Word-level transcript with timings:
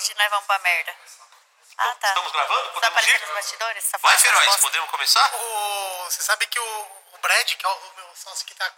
hoje 0.00 0.14
nós 0.14 0.30
vamos 0.30 0.46
pra 0.46 0.58
merda. 0.60 0.96
Ah, 1.76 1.94
tá. 1.96 2.08
Estamos 2.08 2.32
gravando? 2.32 2.66
Tá 2.68 2.72
Podemos 2.72 2.98
aparecendo 2.98 3.22
ir? 3.22 3.26
nos 3.26 3.34
bastidores? 3.34 3.90
Tá 3.90 3.98
Vai, 3.98 4.16
Feroz, 4.16 4.56
podemos 4.56 4.90
começar? 4.90 5.34
O, 5.34 6.04
você 6.04 6.22
sabe 6.22 6.46
que 6.46 6.58
o, 6.58 7.02
o 7.12 7.18
Brad, 7.18 7.54
que 7.54 7.66
é 7.66 7.68
o 7.68 7.92
meu 7.96 8.16
sócio 8.16 8.46
que 8.46 8.54
tá 8.54 8.72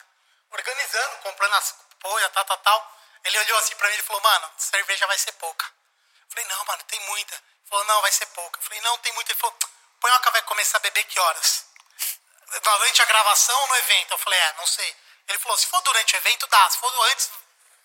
organizando, 0.50 1.18
comprando 1.18 1.54
as 1.54 1.74
poia, 2.00 2.28
tal, 2.30 2.44
tal, 2.44 2.58
tal, 2.58 2.98
ele 3.24 3.38
olhou 3.38 3.58
assim 3.58 3.76
pra 3.76 3.88
mim 3.88 3.94
e 3.94 4.02
falou, 4.02 4.20
mano, 4.22 4.50
cerveja 4.58 5.06
vai 5.06 5.16
ser 5.16 5.32
pouca. 5.32 5.64
Eu 5.66 6.26
falei, 6.30 6.44
não, 6.46 6.64
mano, 6.64 6.82
tem 6.84 7.00
muita. 7.00 7.34
Ele 7.34 7.68
falou, 7.68 7.84
não, 7.84 8.02
vai 8.02 8.10
ser 8.10 8.26
pouca. 8.26 8.58
Eu 8.58 8.64
falei, 8.64 8.80
não, 8.80 8.98
tem 8.98 9.12
muita. 9.12 9.32
Ele 9.32 9.40
falou, 9.40 9.56
Ponhoca 10.00 10.30
vai 10.32 10.42
começar 10.42 10.78
a 10.78 10.80
beber 10.80 11.04
que 11.04 11.20
horas? 11.20 11.66
Durante 12.62 13.02
a 13.02 13.04
gravação 13.04 13.60
ou 13.60 13.68
no 13.68 13.76
evento? 13.76 14.12
Eu 14.12 14.18
falei, 14.18 14.38
é, 14.40 14.52
não 14.54 14.66
sei. 14.66 14.96
Ele 15.28 15.38
falou, 15.38 15.56
se 15.56 15.66
for 15.66 15.80
durante 15.82 16.14
o 16.14 16.18
evento, 16.18 16.46
dá. 16.48 16.70
Se 16.70 16.78
for 16.78 17.10
antes, 17.10 17.30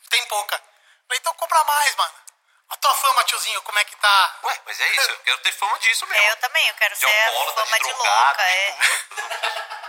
tem 0.09 0.25
pouca. 0.25 0.55
Eu 0.55 1.07
falei, 1.07 1.19
então 1.19 1.33
compra 1.35 1.63
mais, 1.63 1.95
mano. 1.95 2.26
A 2.69 2.75
tua 2.77 2.93
fama, 2.95 3.23
tiozinho, 3.23 3.61
como 3.61 3.79
é 3.79 3.83
que 3.85 3.95
tá? 3.95 4.35
Ué, 4.43 4.61
mas 4.65 4.79
é 4.81 4.87
isso, 4.89 5.09
eu 5.11 5.17
quero 5.19 5.37
ter 5.39 5.51
fama 5.53 5.79
disso 5.79 6.05
mesmo. 6.07 6.25
É, 6.25 6.31
eu 6.31 6.35
também, 6.37 6.67
eu 6.67 6.73
quero 6.75 6.93
De 6.95 6.99
ser 6.99 7.05
a 7.07 7.25
alcoólatra, 7.27 7.65
fama 7.65 7.77
de 7.77 7.83
de 7.85 7.93
drogado, 7.93 8.27
louca, 8.27 8.43
de 8.43 8.49
é. 8.51 8.77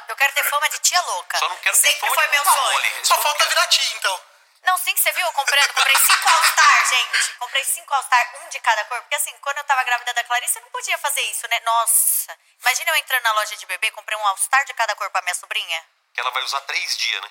Eu 0.09 0.16
quero 0.16 0.32
ter 0.32 0.45
fama 0.45 0.68
de 0.70 0.78
tia 0.78 1.01
louca. 1.02 1.38
Só 1.38 1.48
não 1.48 1.56
quero 1.56 1.77
ter 1.77 1.88
Sempre 1.91 2.01
fama 2.01 2.14
foi 2.14 2.24
de 2.24 2.30
meu 2.30 2.45
sonho. 2.45 2.87
Isso 2.87 3.06
Só 3.06 3.20
falta 3.20 3.38
quero. 3.38 3.48
virar 3.51 3.66
tia, 3.66 3.96
então. 3.96 4.20
Não, 4.62 4.77
sim, 4.78 4.96
você 4.96 5.12
viu? 5.12 5.27
Eu 5.27 5.32
comprando, 5.32 5.73
comprei 5.74 5.96
cinco 5.96 6.28
All-Star, 6.28 6.88
gente. 6.88 7.32
Comprei 7.38 7.64
cinco 7.64 7.95
All-Star, 7.95 8.30
um 8.42 8.48
de 8.48 8.60
cada 8.60 8.84
cor. 8.87 9.01
Porque 9.02 9.15
assim, 9.15 9.37
quando 9.38 9.59
eu 9.59 9.65
tava 9.65 9.82
grávida 9.84 10.12
da 10.15 10.24
Clarice, 10.24 10.59
eu 10.59 10.62
não 10.62 10.70
podia 10.70 10.98
fazer 10.98 11.23
isso, 11.23 11.46
né? 11.48 11.60
Nossa. 11.60 12.37
Imagina 12.60 12.90
eu 12.90 12.96
entrando 12.96 13.23
na 13.23 13.32
loja 13.32 13.56
de 13.56 13.66
bebê, 13.66 13.90
comprei 13.92 14.16
um 14.18 14.26
All-Star 14.29 14.65
de 14.65 14.74
cada 14.74 14.95
cor 14.96 15.10
pra 15.10 15.23
minha 15.23 15.34
sobrinha. 15.34 15.84
Que 16.15 16.20
ela 16.20 16.30
vai 16.30 16.42
usar 16.42 16.60
três 16.62 16.96
dias, 16.96 17.23
né? 17.23 17.30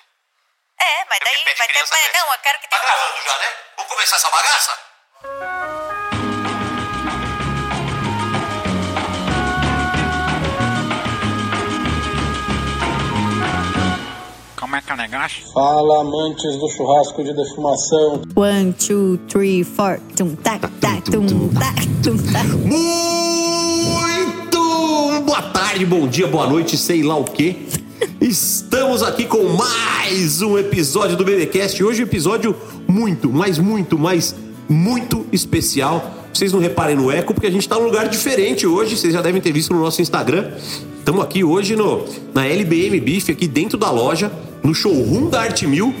É, 0.78 1.04
mas 1.06 1.20
É 1.20 1.24
daí 1.24 1.44
vai 1.56 1.68
ter. 1.68 1.86
mas-. 1.90 2.12
Não, 2.12 2.32
eu 2.32 2.38
quero 2.40 2.58
que 2.60 2.68
Tá 2.68 2.78
tenha. 2.78 2.90
gravando 2.92 3.22
já, 3.22 3.38
né? 3.38 3.56
Vamos 3.76 3.92
começar 3.92 4.16
essa 4.16 4.30
bagaça? 4.30 4.87
Como 5.20 5.30
é 14.76 14.80
que 14.80 14.92
é 14.92 14.94
o 14.94 14.96
negócio? 14.96 15.52
Fala, 15.52 16.02
amantes 16.02 16.56
do 16.58 16.68
churrasco 16.68 17.24
de 17.24 17.34
defumação. 17.34 18.22
One, 18.36 18.72
two, 18.74 19.18
three, 19.26 19.64
four. 19.64 19.98
Tum, 20.14 20.36
tac, 20.36 20.68
tac, 20.80 21.10
tum, 21.10 21.48
tac, 21.48 21.88
tum, 22.04 22.16
tac. 22.32 22.46
Muito 22.46 23.40
boa 25.24 25.42
tarde, 25.42 25.84
bom 25.84 26.06
dia, 26.06 26.28
boa 26.28 26.46
noite, 26.46 26.76
sei 26.76 27.02
lá 27.02 27.16
o 27.16 27.24
quê. 27.24 27.66
Estamos 28.20 29.02
aqui 29.02 29.26
com 29.26 29.42
mais 29.48 30.40
um 30.42 30.56
episódio 30.56 31.16
do 31.16 31.24
BBcast. 31.24 31.82
Hoje 31.82 32.02
um 32.02 32.06
episódio 32.06 32.54
muito, 32.86 33.28
mas 33.32 33.58
muito, 33.58 33.98
mas 33.98 34.32
muito 34.68 35.26
especial. 35.32 36.14
Vocês 36.32 36.52
não 36.52 36.60
reparem 36.60 36.94
no 36.96 37.10
eco 37.10 37.32
porque 37.34 37.46
a 37.46 37.50
gente 37.50 37.68
tá 37.68 37.76
num 37.76 37.86
lugar 37.86 38.08
diferente 38.08 38.66
hoje. 38.66 38.96
Vocês 38.96 39.12
já 39.12 39.22
devem 39.22 39.40
ter 39.40 39.52
visto 39.52 39.72
no 39.72 39.80
nosso 39.80 40.02
Instagram. 40.02 40.50
Estamos 40.98 41.22
aqui 41.22 41.42
hoje 41.42 41.74
no, 41.74 42.04
na 42.34 42.46
LBM 42.46 43.00
Beef, 43.00 43.30
aqui 43.30 43.48
dentro 43.48 43.78
da 43.78 43.90
loja, 43.90 44.30
no 44.62 44.74
showroom 44.74 45.30
da 45.30 45.40
Arte 45.40 45.66
Mil, 45.66 45.94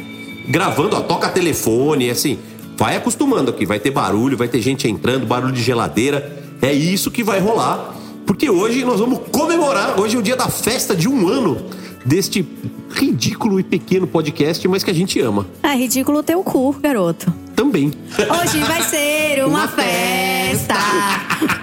gravando, 0.48 0.96
ó, 0.96 1.00
toca 1.00 1.28
telefone, 1.30 2.10
assim. 2.10 2.38
Vai 2.76 2.96
acostumando 2.96 3.50
aqui, 3.50 3.64
vai 3.66 3.80
ter 3.80 3.90
barulho, 3.90 4.36
vai 4.36 4.48
ter 4.48 4.60
gente 4.60 4.86
entrando, 4.86 5.26
barulho 5.26 5.52
de 5.52 5.62
geladeira. 5.62 6.30
É 6.60 6.72
isso 6.72 7.10
que 7.10 7.24
vai 7.24 7.40
rolar. 7.40 7.96
Porque 8.26 8.50
hoje 8.50 8.84
nós 8.84 9.00
vamos 9.00 9.20
comemorar, 9.32 9.98
hoje 9.98 10.14
é 10.16 10.18
o 10.18 10.22
dia 10.22 10.36
da 10.36 10.48
festa 10.48 10.94
de 10.94 11.08
um 11.08 11.26
ano 11.26 11.56
deste 12.04 12.46
ridículo 12.90 13.58
e 13.58 13.62
pequeno 13.62 14.06
podcast, 14.06 14.68
mas 14.68 14.84
que 14.84 14.90
a 14.90 14.94
gente 14.94 15.18
ama 15.20 15.46
Ah, 15.62 15.74
ridículo 15.74 16.22
teu 16.22 16.42
cu, 16.42 16.72
garoto. 16.74 17.32
Também. 17.58 17.92
Hoje 18.16 18.60
vai 18.60 18.82
ser 18.82 19.44
uma, 19.44 19.64
Uma 19.64 19.68
festa. 19.68 20.74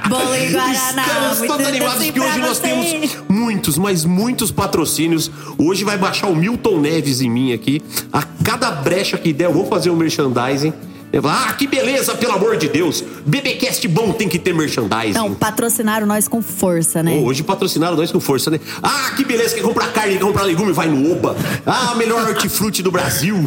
Bolo 0.09 0.35
e 0.35 0.51
Guaraná. 0.51 1.05
Estamos 1.31 1.47
todos 1.47 1.67
animados 1.67 2.11
que 2.11 2.19
hoje 2.19 2.37
nós 2.39 2.57
você. 2.57 2.67
temos 2.67 3.17
muitos, 3.29 3.77
mas 3.77 4.03
muitos 4.03 4.51
patrocínios. 4.51 5.31
Hoje 5.57 5.85
vai 5.85 5.97
baixar 5.97 6.27
o 6.27 6.35
Milton 6.35 6.81
Neves 6.81 7.21
em 7.21 7.29
mim 7.29 7.53
aqui. 7.53 7.81
A 8.11 8.21
cada 8.43 8.71
brecha 8.71 9.17
que 9.17 9.31
der, 9.31 9.45
eu 9.45 9.53
vou 9.53 9.67
fazer 9.67 9.89
um 9.89 9.95
merchandising. 9.95 10.73
Ah, 11.23 11.53
que 11.53 11.67
beleza, 11.67 12.15
pelo 12.15 12.33
amor 12.33 12.57
de 12.57 12.67
Deus. 12.67 13.03
BBcast 13.25 13.87
bom 13.87 14.11
tem 14.11 14.27
que 14.27 14.37
ter 14.37 14.53
merchandising. 14.53 15.13
Não, 15.13 15.33
patrocinaram 15.33 16.05
nós 16.05 16.27
com 16.27 16.41
força, 16.41 17.01
né? 17.01 17.21
Hoje 17.23 17.43
patrocinaram 17.43 17.95
nós 17.95 18.11
com 18.11 18.19
força, 18.19 18.49
né? 18.49 18.59
Ah, 18.81 19.11
que 19.15 19.23
beleza, 19.23 19.55
quer 19.55 19.61
comprar 19.61 19.91
carne, 19.93 20.13
quer 20.17 20.23
comprar 20.23 20.43
legume, 20.43 20.71
vai 20.71 20.87
no 20.87 21.11
Oba. 21.11 21.35
Ah, 21.65 21.95
melhor 21.95 22.27
hortifruti 22.27 22.81
do 22.81 22.91
Brasil. 22.91 23.35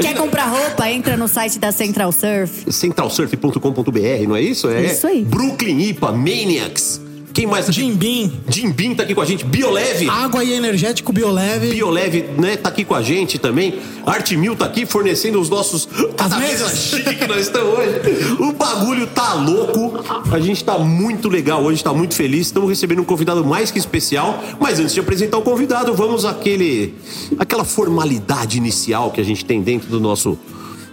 Quer 0.00 0.14
comprar 0.14 0.46
roupa? 0.46 0.88
Entra 0.90 1.16
no 1.16 1.26
site 1.26 1.58
da 1.58 1.72
Central 1.72 2.12
Surf. 2.12 2.70
Centralsurf.com.br, 2.70 4.26
não 4.28 4.36
é 4.36 4.42
isso? 4.42 4.68
É 4.68 4.84
Isso 4.86 5.06
aí. 5.06 5.24
Brooklyn 5.24 5.80
IPA, 5.88 6.12
Maniacs. 6.12 7.00
Quem 7.38 7.46
mais? 7.46 7.66
tá 7.66 7.70
aqui? 7.70 7.82
Jim 7.82 7.94
Beam, 7.94 8.32
Jim 8.48 8.72
Beam 8.72 8.94
tá 8.96 9.04
aqui 9.04 9.14
com 9.14 9.20
a 9.20 9.24
gente. 9.24 9.44
Bioleve. 9.44 10.10
água 10.10 10.42
e 10.42 10.52
energético 10.54 11.12
bioleve. 11.12 11.68
Bioleve, 11.68 12.24
né, 12.36 12.56
tá 12.56 12.68
aqui 12.68 12.84
com 12.84 12.96
a 12.96 13.00
gente 13.00 13.38
também. 13.38 13.78
Arte 14.04 14.36
Mil 14.36 14.56
tá 14.56 14.64
aqui 14.64 14.84
fornecendo 14.84 15.40
os 15.40 15.48
nossos. 15.48 15.88
As 16.18 16.36
mesas. 16.36 16.76
chique 16.76 17.14
que 17.14 17.26
nós 17.28 17.42
estamos 17.42 17.78
hoje. 17.78 18.00
O 18.40 18.52
bagulho 18.52 19.06
tá 19.06 19.34
louco. 19.34 20.04
A 20.32 20.40
gente 20.40 20.64
tá 20.64 20.80
muito 20.80 21.28
legal 21.28 21.62
hoje, 21.62 21.84
tá 21.84 21.92
muito 21.92 22.16
feliz. 22.16 22.48
Estamos 22.48 22.68
recebendo 22.68 23.02
um 23.02 23.04
convidado 23.04 23.44
mais 23.44 23.70
que 23.70 23.78
especial. 23.78 24.42
Mas 24.58 24.80
antes 24.80 24.92
de 24.92 24.98
apresentar 24.98 25.38
o 25.38 25.42
convidado, 25.42 25.94
vamos 25.94 26.24
àquele. 26.24 26.92
aquela 27.38 27.64
formalidade 27.64 28.58
inicial 28.58 29.12
que 29.12 29.20
a 29.20 29.24
gente 29.24 29.44
tem 29.44 29.62
dentro 29.62 29.88
do 29.88 30.00
nosso 30.00 30.36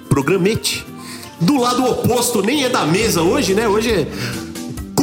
programete. 0.08 0.86
Do 1.42 1.60
lado 1.60 1.84
oposto, 1.84 2.44
nem 2.44 2.66
é 2.66 2.70
da 2.70 2.86
mesa 2.86 3.24
hoje, 3.24 3.56
né? 3.56 3.68
Hoje 3.68 3.90
é 3.90 4.08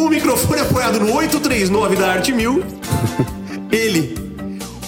com 0.03 0.07
o 0.07 0.11
microfone 0.11 0.61
apoiado 0.61 0.99
no 0.99 1.15
839 1.15 1.95
da 1.95 2.11
Arte 2.11 2.33
Mil. 2.33 2.65
Ele, 3.71 4.13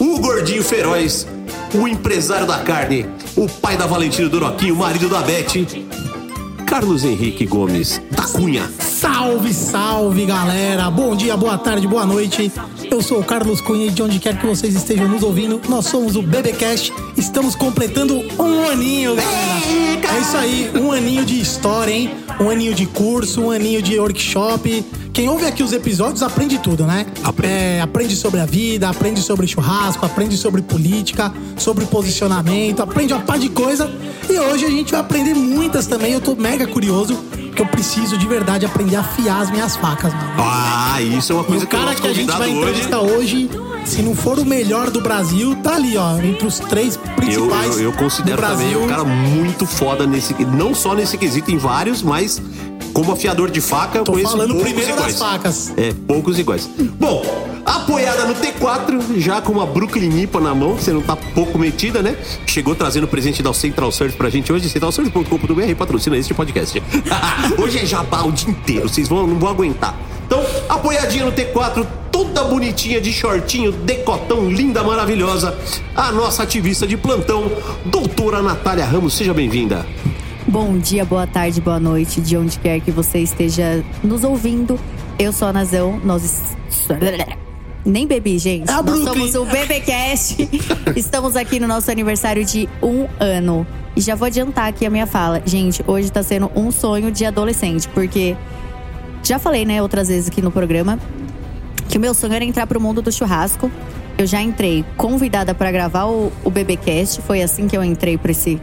o 0.01 0.19
gordinho 0.19 0.65
feroz, 0.65 1.25
o 1.73 1.87
empresário 1.87 2.47
da 2.49 2.59
carne, 2.59 3.07
o 3.37 3.49
pai 3.49 3.77
da 3.77 3.87
Valentina 3.87 4.29
Doroquinho, 4.29 4.75
o 4.75 4.79
marido 4.79 5.09
da 5.09 5.21
Beth, 5.21 5.53
Carlos 6.67 7.05
Henrique 7.05 7.47
Gomes 7.47 8.03
da 8.11 8.25
Cunha. 8.25 8.69
Salve, 8.81 9.55
salve, 9.55 10.27
galera. 10.27 10.91
Bom 10.91 11.15
dia, 11.15 11.37
boa 11.37 11.59
tarde, 11.59 11.87
boa 11.87 12.05
noite. 12.05 12.51
Eu 12.91 13.01
sou 13.01 13.21
o 13.21 13.25
Carlos 13.25 13.61
Cunha 13.61 13.87
e 13.87 13.91
de 13.91 14.03
onde 14.03 14.19
quer 14.19 14.37
que 14.37 14.45
vocês 14.45 14.75
estejam 14.75 15.09
nos 15.09 15.23
ouvindo, 15.23 15.61
nós 15.69 15.87
somos 15.87 16.17
o 16.17 16.23
BBcast. 16.23 16.93
Estamos 17.17 17.55
completando 17.55 18.17
um 18.37 18.69
aninho, 18.69 19.15
galera. 19.15 20.17
É 20.17 20.21
isso 20.21 20.37
aí, 20.37 20.71
um 20.75 20.91
aninho 20.91 21.25
de 21.25 21.41
história, 21.41 21.93
hein? 21.93 22.11
Um 22.41 22.51
aninho 22.51 22.75
de 22.75 22.87
curso, 22.87 23.43
um 23.43 23.51
aninho 23.53 23.81
de 23.81 23.99
workshop. 23.99 24.85
Quem 25.15 25.29
ouve 25.29 25.47
aqui 25.47 25.63
os 25.63 25.73
episódios 25.73 26.25
aprende 26.25 26.59
tudo, 26.59 26.85
né? 26.85 27.07
Aprende. 27.23 27.55
É, 27.55 27.81
aprende 27.81 28.17
sobre 28.17 28.41
a 28.41 28.45
vida, 28.47 28.89
aprende 28.89 29.23
sobre 29.23 29.47
churrasco, 29.47 30.05
aprende 30.05 30.37
sobre 30.37 30.61
política, 30.61 31.33
sobre 31.57 31.85
posicionamento, 31.87 32.81
aprende 32.83 33.13
uma 33.13 33.23
par 33.23 33.39
de 33.39 33.49
coisa. 33.49 33.89
E 34.29 34.37
hoje 34.37 34.65
a 34.65 34.71
gente 34.71 34.91
vai 34.91 35.01
aprender 35.01 35.33
muitas 35.35 35.87
também. 35.87 36.13
Eu 36.15 36.21
tô 36.21 36.35
mega 36.35 36.67
curioso, 36.67 37.15
porque 37.31 37.63
eu 37.63 37.67
preciso 37.67 38.19
de 38.19 38.27
verdade 38.27 38.67
aprender 38.67 38.97
a 38.97 39.01
afiar 39.01 39.41
as 39.43 39.51
minhas 39.53 39.77
facas, 39.77 40.13
mano. 40.13 40.33
Ah, 40.37 41.01
isso 41.01 41.33
é 41.33 41.37
uma 41.37 41.45
E 41.45 41.47
coisa 41.47 41.67
que 41.67 41.77
o 41.77 41.79
cara 41.79 41.91
nosso 41.93 42.03
que 42.03 42.09
a 42.09 42.13
gente 42.13 42.31
vai 42.33 42.49
hoje. 42.49 42.59
entrevistar 42.59 42.99
hoje, 43.01 43.51
se 43.85 44.03
não 44.03 44.17
for 44.17 44.37
o 44.41 44.45
melhor 44.45 44.91
do 44.91 45.01
Brasil, 45.01 45.55
tá 45.63 45.77
ali, 45.77 45.97
ó, 45.97 46.19
entre 46.19 46.45
os 46.45 46.59
três 46.59 46.97
Eu, 46.97 47.13
principais 47.15 47.77
eu, 47.77 47.85
eu 47.85 47.93
considero 47.93 48.37
do 48.39 48.41
Brasil. 48.41 48.67
também 48.69 48.85
um 48.85 48.89
cara 48.89 49.05
muito 49.05 49.65
foda 49.65 50.09
nesse. 50.09 50.35
Não 50.45 50.75
só 50.75 50.93
nesse 50.93 51.17
quesito, 51.17 51.53
em 51.53 51.57
vários, 51.59 52.03
mas 52.03 52.43
como 52.94 53.12
afiador 53.12 53.50
de 53.50 53.60
faca, 53.60 53.99
Tô 54.05 54.12
conheço 54.12 54.31
falando 54.31 54.55
poucos 54.55 54.69
primeiro 54.72 54.93
iguais. 54.93 55.19
das 55.19 55.28
facas. 55.28 55.75
É, 55.77 55.93
poucos 56.06 56.38
iguais. 56.38 56.71
Bom, 56.99 57.22
apoiada 57.66 58.25
no 58.25 58.34
T4, 58.37 59.19
já 59.19 59.43
com 59.43 59.53
uma 59.53 59.66
Brooklyn 59.66 60.22
IPA 60.22 60.41
na 60.41 60.55
mão, 60.55 60.77
você 60.77 60.93
não 60.93 61.03
tá 61.03 61.16
pouco 61.16 61.59
metida, 61.59 62.00
né? 62.00 62.16
Chegou 62.47 62.75
trazendo 62.75 63.05
o 63.05 63.09
presente 63.09 63.43
da 63.43 63.53
Central 63.53 63.91
Surf 63.91 64.16
pra 64.16 64.31
gente 64.31 64.53
hoje, 64.53 64.69
centralsurf.com.br, 64.69 65.75
patrocina 65.77 66.16
este 66.16 66.32
podcast. 66.32 66.81
hoje 67.60 67.81
é 67.81 67.85
jabá 67.85 68.23
o 68.23 68.31
dia 68.31 68.50
inteiro, 68.50 68.88
vocês 68.88 69.08
vão, 69.08 69.26
não 69.26 69.38
vão 69.38 69.50
aguentar. 69.50 69.99
Então, 70.26 70.43
apoiadinha 70.69 71.26
no 71.26 71.32
T4, 71.32 71.87
toda 72.11 72.44
bonitinha 72.44 73.00
de 73.00 73.12
shortinho, 73.12 73.73
decotão, 73.73 74.49
linda, 74.49 74.82
maravilhosa, 74.82 75.58
a 75.94 76.12
nossa 76.12 76.44
ativista 76.44 76.87
de 76.87 76.97
plantão, 76.97 77.50
doutora 77.85 78.40
Natália 78.40 78.85
Ramos, 78.87 79.14
seja 79.14 79.35
bem-vinda. 79.35 79.85
Bom 80.55 80.79
dia, 80.79 81.05
boa 81.05 81.27
tarde, 81.27 81.61
boa 81.61 81.81
noite, 81.81 82.21
de 82.21 82.37
onde 82.37 82.61
quer 82.61 82.79
que 82.79 82.93
você 82.93 83.19
esteja 83.19 83.85
nos 84.05 84.23
ouvindo. 84.23 84.79
Eu 85.19 85.33
sou 85.33 85.49
a 85.49 85.53
Nazão, 85.53 86.01
nós. 86.05 86.55
Nem 87.85 88.06
bebi, 88.06 88.39
gente. 88.39 88.71
É 88.71 88.81
nós 88.81 89.03
somos 89.03 89.35
o 89.35 89.45
BBcast. 89.47 90.49
Estamos 90.95 91.35
aqui 91.35 91.59
no 91.59 91.67
nosso 91.67 91.91
aniversário 91.91 92.45
de 92.45 92.69
um 92.81 93.09
ano. 93.19 93.67
E 93.97 94.01
já 94.01 94.15
vou 94.15 94.27
adiantar 94.27 94.69
aqui 94.69 94.87
a 94.87 94.91
minha 94.91 95.09
fala. 95.09 95.43
Gente, 95.45 95.83
hoje 95.89 96.12
tá 96.12 96.23
sendo 96.23 96.49
um 96.55 96.71
sonho 96.71 97.11
de 97.11 97.25
adolescente, 97.25 97.89
porque 97.89 98.37
já 99.25 99.41
falei, 99.41 99.65
né, 99.65 99.83
outras 99.83 100.07
vezes 100.07 100.29
aqui 100.29 100.41
no 100.41 100.53
programa, 100.53 101.00
que 101.89 101.99
o 101.99 102.00
meu 102.00 102.15
sonho 102.15 102.33
era 102.33 102.45
entrar 102.45 102.69
pro 102.69 102.81
mundo 102.81 103.03
do 103.03 103.11
churrasco. 103.11 103.69
Eu 104.17 104.25
já 104.25 104.41
entrei 104.41 104.85
convidada 104.97 105.53
para 105.53 105.73
gravar 105.73 106.05
o, 106.05 106.31
o 106.45 106.50
BBcast, 106.50 107.23
foi 107.23 107.43
assim 107.43 107.67
que 107.67 107.77
eu 107.77 107.83
entrei 107.83 108.17
pra 108.17 108.31
esse 108.31 108.61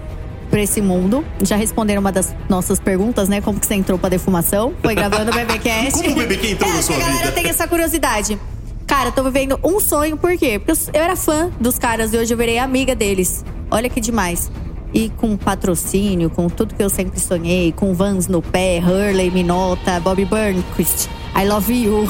pra 0.52 0.62
esse 0.62 0.82
mundo. 0.82 1.26
Já 1.42 1.56
responderam 1.56 2.02
uma 2.02 2.12
das 2.12 2.36
nossas 2.50 2.80
perguntas, 2.80 3.30
né? 3.30 3.40
Como 3.42 3.60
que 3.60 3.66
você 3.66 3.76
entrou 3.76 3.98
pra 3.98 4.10
defumação? 4.10 4.74
Foi 4.84 4.94
gravando 4.94 5.32
o 5.32 5.34
BBcast. 5.34 5.94
Como 5.94 6.12
o 6.12 6.16
BBQ 6.16 6.52
entrou 6.52 6.70
é, 6.70 6.74
na 6.74 6.82
sua 6.84 6.96
que 6.96 7.02
a 7.02 7.06
galera 7.06 7.26
vida? 7.28 7.42
tem 7.42 7.50
essa 7.50 7.68
curiosidade. 7.68 8.38
Cara, 8.86 9.08
eu 9.08 9.14
tô 9.14 9.24
vivendo 9.24 9.58
um 9.64 9.80
sonho, 9.80 10.18
por 10.18 10.38
quê? 10.38 10.60
Porque 10.60 10.74
eu, 10.94 11.02
era 11.02 11.16
fã 11.16 11.50
dos 11.60 11.80
caras 11.80 12.14
e 12.14 12.18
hoje 12.18 12.34
eu 12.34 12.38
virei 12.38 12.60
amiga 12.60 12.94
deles. 12.94 13.46
Olha 13.72 13.90
que 13.90 14.02
demais. 14.02 14.52
E 14.94 15.10
com 15.10 15.38
patrocínio, 15.38 16.30
com 16.30 16.50
tudo 16.50 16.76
que 16.76 16.84
eu 16.84 16.90
sempre 16.90 17.18
sonhei, 17.18 17.72
com 17.72 17.94
Vans 17.94 18.28
no 18.28 18.42
pé, 18.42 18.80
Hurley, 18.80 19.32
Minota, 19.32 20.02
Bobby 20.02 20.26
Burnquist, 20.26 21.08
I 21.34 21.46
love 21.48 21.72
you. 21.74 22.06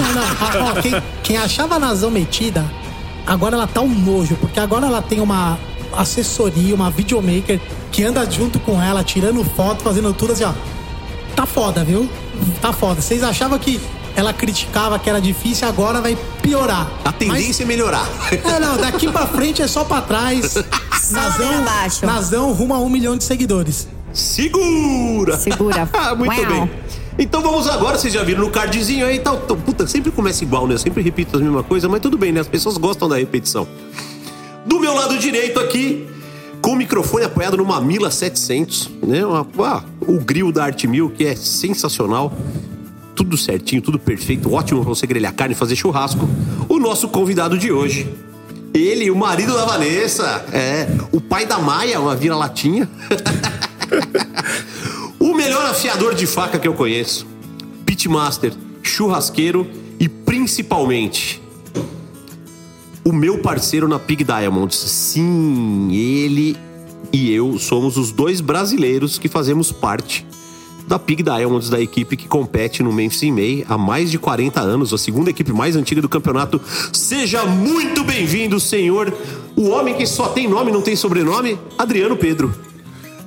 Não, 0.00 0.14
não, 0.14 0.70
ó, 0.72 0.78
ó, 0.78 0.80
quem, 0.80 0.92
quem 1.22 1.36
achava 1.36 1.74
a 1.74 1.78
Nazão 1.78 2.10
metida, 2.10 2.64
agora 3.26 3.54
ela 3.54 3.66
tá 3.66 3.82
um 3.82 3.88
nojo, 3.88 4.34
porque 4.36 4.58
agora 4.58 4.86
ela 4.86 5.02
tem 5.02 5.20
uma 5.20 5.58
assessoria, 5.96 6.74
uma 6.74 6.90
videomaker 6.90 7.60
que 7.90 8.02
anda 8.04 8.28
junto 8.30 8.58
com 8.60 8.80
ela, 8.80 9.02
tirando 9.04 9.44
foto, 9.44 9.82
fazendo 9.82 10.12
tudo 10.12 10.32
assim, 10.32 10.44
ó. 10.44 10.52
Tá 11.34 11.46
foda, 11.46 11.84
viu? 11.84 12.08
Tá 12.60 12.72
foda. 12.72 13.00
Vocês 13.00 13.22
achavam 13.22 13.58
que 13.58 13.80
ela 14.14 14.32
criticava 14.32 14.98
que 14.98 15.08
era 15.08 15.20
difícil, 15.20 15.66
agora 15.66 16.00
vai 16.00 16.16
piorar. 16.42 16.90
A 17.04 17.12
tendência 17.12 17.62
é 17.62 17.66
melhorar. 17.66 18.06
Mas, 18.18 18.44
é, 18.44 18.60
não, 18.60 18.76
daqui 18.76 19.10
pra 19.10 19.26
frente 19.26 19.62
é 19.62 19.66
só 19.66 19.84
pra 19.84 20.02
trás. 20.02 20.54
ladeira 21.10 21.58
abaixo. 21.58 22.06
Nazão 22.06 22.52
rumo 22.52 22.74
a 22.74 22.78
um 22.78 22.88
milhão 22.88 23.16
de 23.16 23.24
seguidores. 23.24 23.88
Segura! 24.12 25.38
Segura. 25.38 25.88
Muito 26.16 26.40
Uau. 26.40 26.46
bem. 26.46 26.70
Então 27.18 27.42
vamos 27.42 27.68
agora, 27.68 27.98
vocês 27.98 28.12
já 28.12 28.22
viram 28.22 28.40
no 28.40 28.50
cardzinho 28.50 29.06
aí 29.06 29.16
e 29.16 29.20
tal. 29.20 29.36
Então, 29.44 29.56
Puta, 29.56 29.86
sempre 29.86 30.10
começa 30.10 30.42
igual, 30.44 30.66
né? 30.66 30.74
Eu 30.74 30.78
sempre 30.78 31.02
repito 31.02 31.36
a 31.36 31.40
mesma 31.40 31.62
coisa, 31.62 31.88
mas 31.88 32.00
tudo 32.00 32.16
bem, 32.16 32.32
né? 32.32 32.40
As 32.40 32.48
pessoas 32.48 32.76
gostam 32.78 33.08
da 33.08 33.16
repetição. 33.16 33.66
Do 34.64 34.78
meu 34.78 34.94
lado 34.94 35.18
direito 35.18 35.58
aqui, 35.58 36.06
com 36.60 36.72
o 36.72 36.76
microfone 36.76 37.24
apoiado 37.24 37.56
no 37.56 37.64
Mamila 37.64 38.10
700, 38.10 38.90
né? 39.04 39.26
Uma, 39.26 39.46
ah, 39.58 39.82
o 40.00 40.20
grill 40.20 40.52
da 40.52 40.64
Art 40.64 40.84
Mil, 40.84 41.10
que 41.10 41.24
é 41.24 41.34
sensacional. 41.34 42.32
Tudo 43.14 43.36
certinho, 43.36 43.82
tudo 43.82 43.98
perfeito, 43.98 44.52
ótimo 44.52 44.80
pra 44.80 44.88
você 44.88 45.06
grelhar 45.06 45.34
carne 45.34 45.54
e 45.54 45.56
fazer 45.56 45.74
churrasco. 45.74 46.28
O 46.68 46.78
nosso 46.78 47.08
convidado 47.08 47.58
de 47.58 47.72
hoje, 47.72 48.08
ele, 48.72 49.10
o 49.10 49.16
marido 49.16 49.52
da 49.52 49.64
Vanessa, 49.64 50.46
é, 50.52 50.86
o 51.10 51.20
pai 51.20 51.44
da 51.44 51.58
Maia, 51.58 52.00
uma 52.00 52.14
vira-latinha. 52.14 52.88
o 55.18 55.34
melhor 55.34 55.66
afiador 55.66 56.14
de 56.14 56.26
faca 56.26 56.58
que 56.58 56.66
eu 56.66 56.74
conheço. 56.74 57.26
Pitmaster, 57.84 58.52
churrasqueiro 58.82 59.68
e 59.98 60.08
principalmente 60.08 61.41
o 63.04 63.12
meu 63.12 63.38
parceiro 63.38 63.88
na 63.88 63.98
Pig 63.98 64.24
Diamonds. 64.24 64.76
Sim, 64.76 65.88
ele 65.92 66.56
e 67.12 67.30
eu 67.32 67.58
somos 67.58 67.96
os 67.96 68.10
dois 68.12 68.40
brasileiros 68.40 69.18
que 69.18 69.28
fazemos 69.28 69.70
parte 69.72 70.26
da 70.86 70.98
Pig 70.98 71.22
Diamonds, 71.22 71.68
da 71.70 71.80
equipe 71.80 72.16
que 72.16 72.26
compete 72.26 72.82
no 72.82 72.92
Memphis 72.92 73.22
in 73.22 73.32
May 73.32 73.64
há 73.68 73.78
mais 73.78 74.10
de 74.10 74.18
40 74.18 74.60
anos, 74.60 74.92
a 74.92 74.98
segunda 74.98 75.30
equipe 75.30 75.52
mais 75.52 75.76
antiga 75.76 76.00
do 76.02 76.08
campeonato. 76.08 76.60
Seja 76.92 77.44
muito 77.44 78.02
bem-vindo, 78.02 78.58
senhor, 78.58 79.12
o 79.56 79.68
homem 79.70 79.94
que 79.94 80.06
só 80.06 80.28
tem 80.28 80.48
nome, 80.48 80.72
não 80.72 80.82
tem 80.82 80.96
sobrenome, 80.96 81.58
Adriano 81.78 82.16
Pedro. 82.16 82.52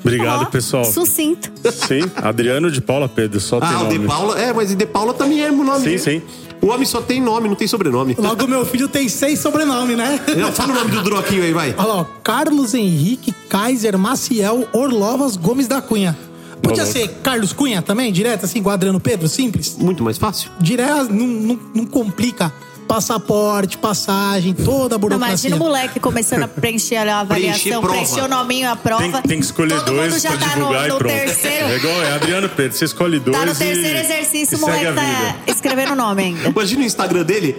Obrigado, 0.02 0.44
Ó, 0.44 0.46
pessoal. 0.46 0.86
Sucinto. 0.86 1.52
Sim, 1.72 2.02
Adriano 2.18 2.70
de 2.70 2.80
Paula 2.82 3.10
Pedro, 3.10 3.40
só 3.40 3.60
tem 3.60 3.70
Ah, 3.70 3.80
o 3.80 3.84
nome. 3.86 3.98
De 4.00 4.06
Paula, 4.06 4.40
é, 4.40 4.54
mas 4.54 4.76
De 4.76 4.86
Paula 4.86 5.14
também 5.14 5.42
é 5.42 5.50
o 5.50 5.64
nome. 5.64 5.80
Sim, 5.80 5.84
dele. 5.86 6.00
sim. 6.00 6.22
O 6.62 6.68
homem 6.68 6.86
só 6.86 7.02
tem 7.02 7.22
nome, 7.22 7.48
não 7.48 7.56
tem 7.56 7.68
sobrenome. 7.68 8.16
Logo, 8.18 8.48
meu 8.48 8.66
filho 8.66 8.88
tem 8.88 9.08
seis 9.08 9.40
sobrenomes, 9.40 9.96
né? 9.98 10.20
Não, 10.38 10.52
fala 10.52 10.72
o 10.72 10.76
nome 10.76 10.92
do 10.92 11.04
Droquinho 11.04 11.44
aí, 11.44 11.54
vai. 11.54 11.76
Olha 11.78 11.88
lá, 11.88 11.96
ó, 12.02 12.06
Carlos 12.24 12.74
Henrique 12.74 13.32
Kaiser 13.50 13.98
Maciel 13.98 14.68
Orlovas 14.74 15.36
Gomes 15.38 15.68
da 15.68 15.82
Cunha. 15.82 16.18
Podia 16.62 16.84
louco. 16.84 16.98
ser 16.98 17.08
Carlos 17.22 17.54
Cunha 17.54 17.82
também, 17.82 18.12
direto 18.12 18.46
assim, 18.46 18.60
igual 18.60 18.74
Adriano 18.74 19.00
Pedro, 19.00 19.28
simples? 19.28 19.78
Muito 19.80 20.04
mais 20.04 20.18
fácil. 20.18 20.50
Direto, 20.60 21.14
não, 21.14 21.28
não, 21.28 21.60
não 21.76 21.86
complica. 21.86 22.52
Passaporte, 22.88 23.78
passagem, 23.78 24.54
toda 24.54 24.96
a 24.96 24.98
Não, 24.98 25.00
burocracia. 25.00 25.28
imagina 25.50 25.56
o 25.56 25.60
moleque 25.60 26.00
começando 26.00 26.44
a 26.44 26.48
preencher 26.48 26.98
a 27.08 27.20
avaliação, 27.22 27.82
preencher 27.82 28.22
o 28.22 28.28
nominho, 28.28 28.70
a 28.70 28.76
prova. 28.76 29.02
Tem, 29.04 29.22
tem 29.24 29.40
que 29.40 29.46
escolher 29.46 29.76
Todo 29.80 29.94
dois 29.96 30.14
mundo 30.14 30.22
já 30.22 30.30
pra 30.32 30.40
tá 30.40 30.48
divulgar 30.54 30.82
no, 30.82 30.86
e 30.86 30.90
no 30.90 30.98
pronto. 30.98 31.14
terceiro. 31.14 31.66
É 31.68 31.76
igual, 31.78 32.02
é 32.04 32.12
Adriano 32.14 32.50
Pedro, 32.50 32.78
você 32.78 32.86
escolhe 32.86 33.20
dois 33.20 33.38
Tá 33.38 33.46
no 33.46 33.52
e- 33.52 33.56
terceiro 33.56 34.00
exercício, 34.00 34.56
e 34.56 34.58
o 34.58 34.62
moleque 34.62 34.86
a 34.88 34.94
tá 34.94 35.36
escrevendo 35.48 35.92
o 35.94 35.96
nome 35.96 36.24
ainda. 36.24 36.50
Imagina 36.50 36.82
o 36.82 36.86
Instagram 36.86 37.24
dele, 37.24 37.56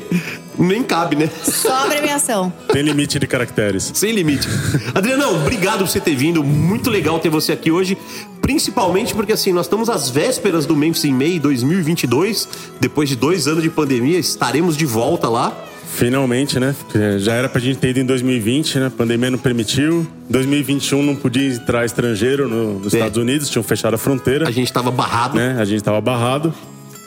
nem 0.58 0.82
cabe, 0.82 1.16
né? 1.16 1.28
Só 1.42 1.84
abreviação. 1.84 2.52
Tem 2.72 2.82
limite 2.82 3.18
de 3.18 3.26
caracteres. 3.26 3.90
Sem 3.94 4.12
limite. 4.12 4.48
Adrianão, 4.94 5.34
obrigado 5.36 5.80
por 5.80 5.88
você 5.88 6.00
ter 6.00 6.14
vindo. 6.14 6.42
Muito 6.42 6.88
legal 6.88 7.18
ter 7.18 7.28
você 7.28 7.52
aqui 7.52 7.70
hoje. 7.70 7.98
Principalmente 8.46 9.12
porque, 9.12 9.32
assim, 9.32 9.52
nós 9.52 9.66
estamos 9.66 9.88
às 9.90 10.08
vésperas 10.08 10.66
do 10.66 10.76
Memphis 10.76 11.04
in 11.04 11.10
May 11.12 11.40
2022. 11.40 12.48
Depois 12.80 13.08
de 13.08 13.16
dois 13.16 13.48
anos 13.48 13.60
de 13.60 13.68
pandemia, 13.68 14.20
estaremos 14.20 14.76
de 14.76 14.86
volta 14.86 15.28
lá. 15.28 15.52
Finalmente, 15.96 16.60
né? 16.60 16.72
Já 17.18 17.32
era 17.34 17.48
pra 17.48 17.60
gente 17.60 17.78
ter 17.78 17.88
ido 17.88 17.98
em 17.98 18.04
2020, 18.06 18.78
né? 18.78 18.86
A 18.86 18.90
pandemia 18.90 19.32
não 19.32 19.38
permitiu. 19.38 20.06
2021 20.30 21.02
não 21.02 21.16
podia 21.16 21.54
entrar 21.54 21.84
estrangeiro 21.84 22.48
no- 22.48 22.78
nos 22.78 22.94
É. 22.94 22.98
Estados 22.98 23.18
Unidos, 23.18 23.50
tinham 23.50 23.64
fechado 23.64 23.94
a 23.94 23.98
fronteira. 23.98 24.46
A 24.46 24.52
gente 24.52 24.68
estava 24.68 24.92
barrado. 24.92 25.34
né? 25.36 25.56
A 25.58 25.64
gente 25.64 25.82
tava 25.82 26.00
barrado. 26.00 26.54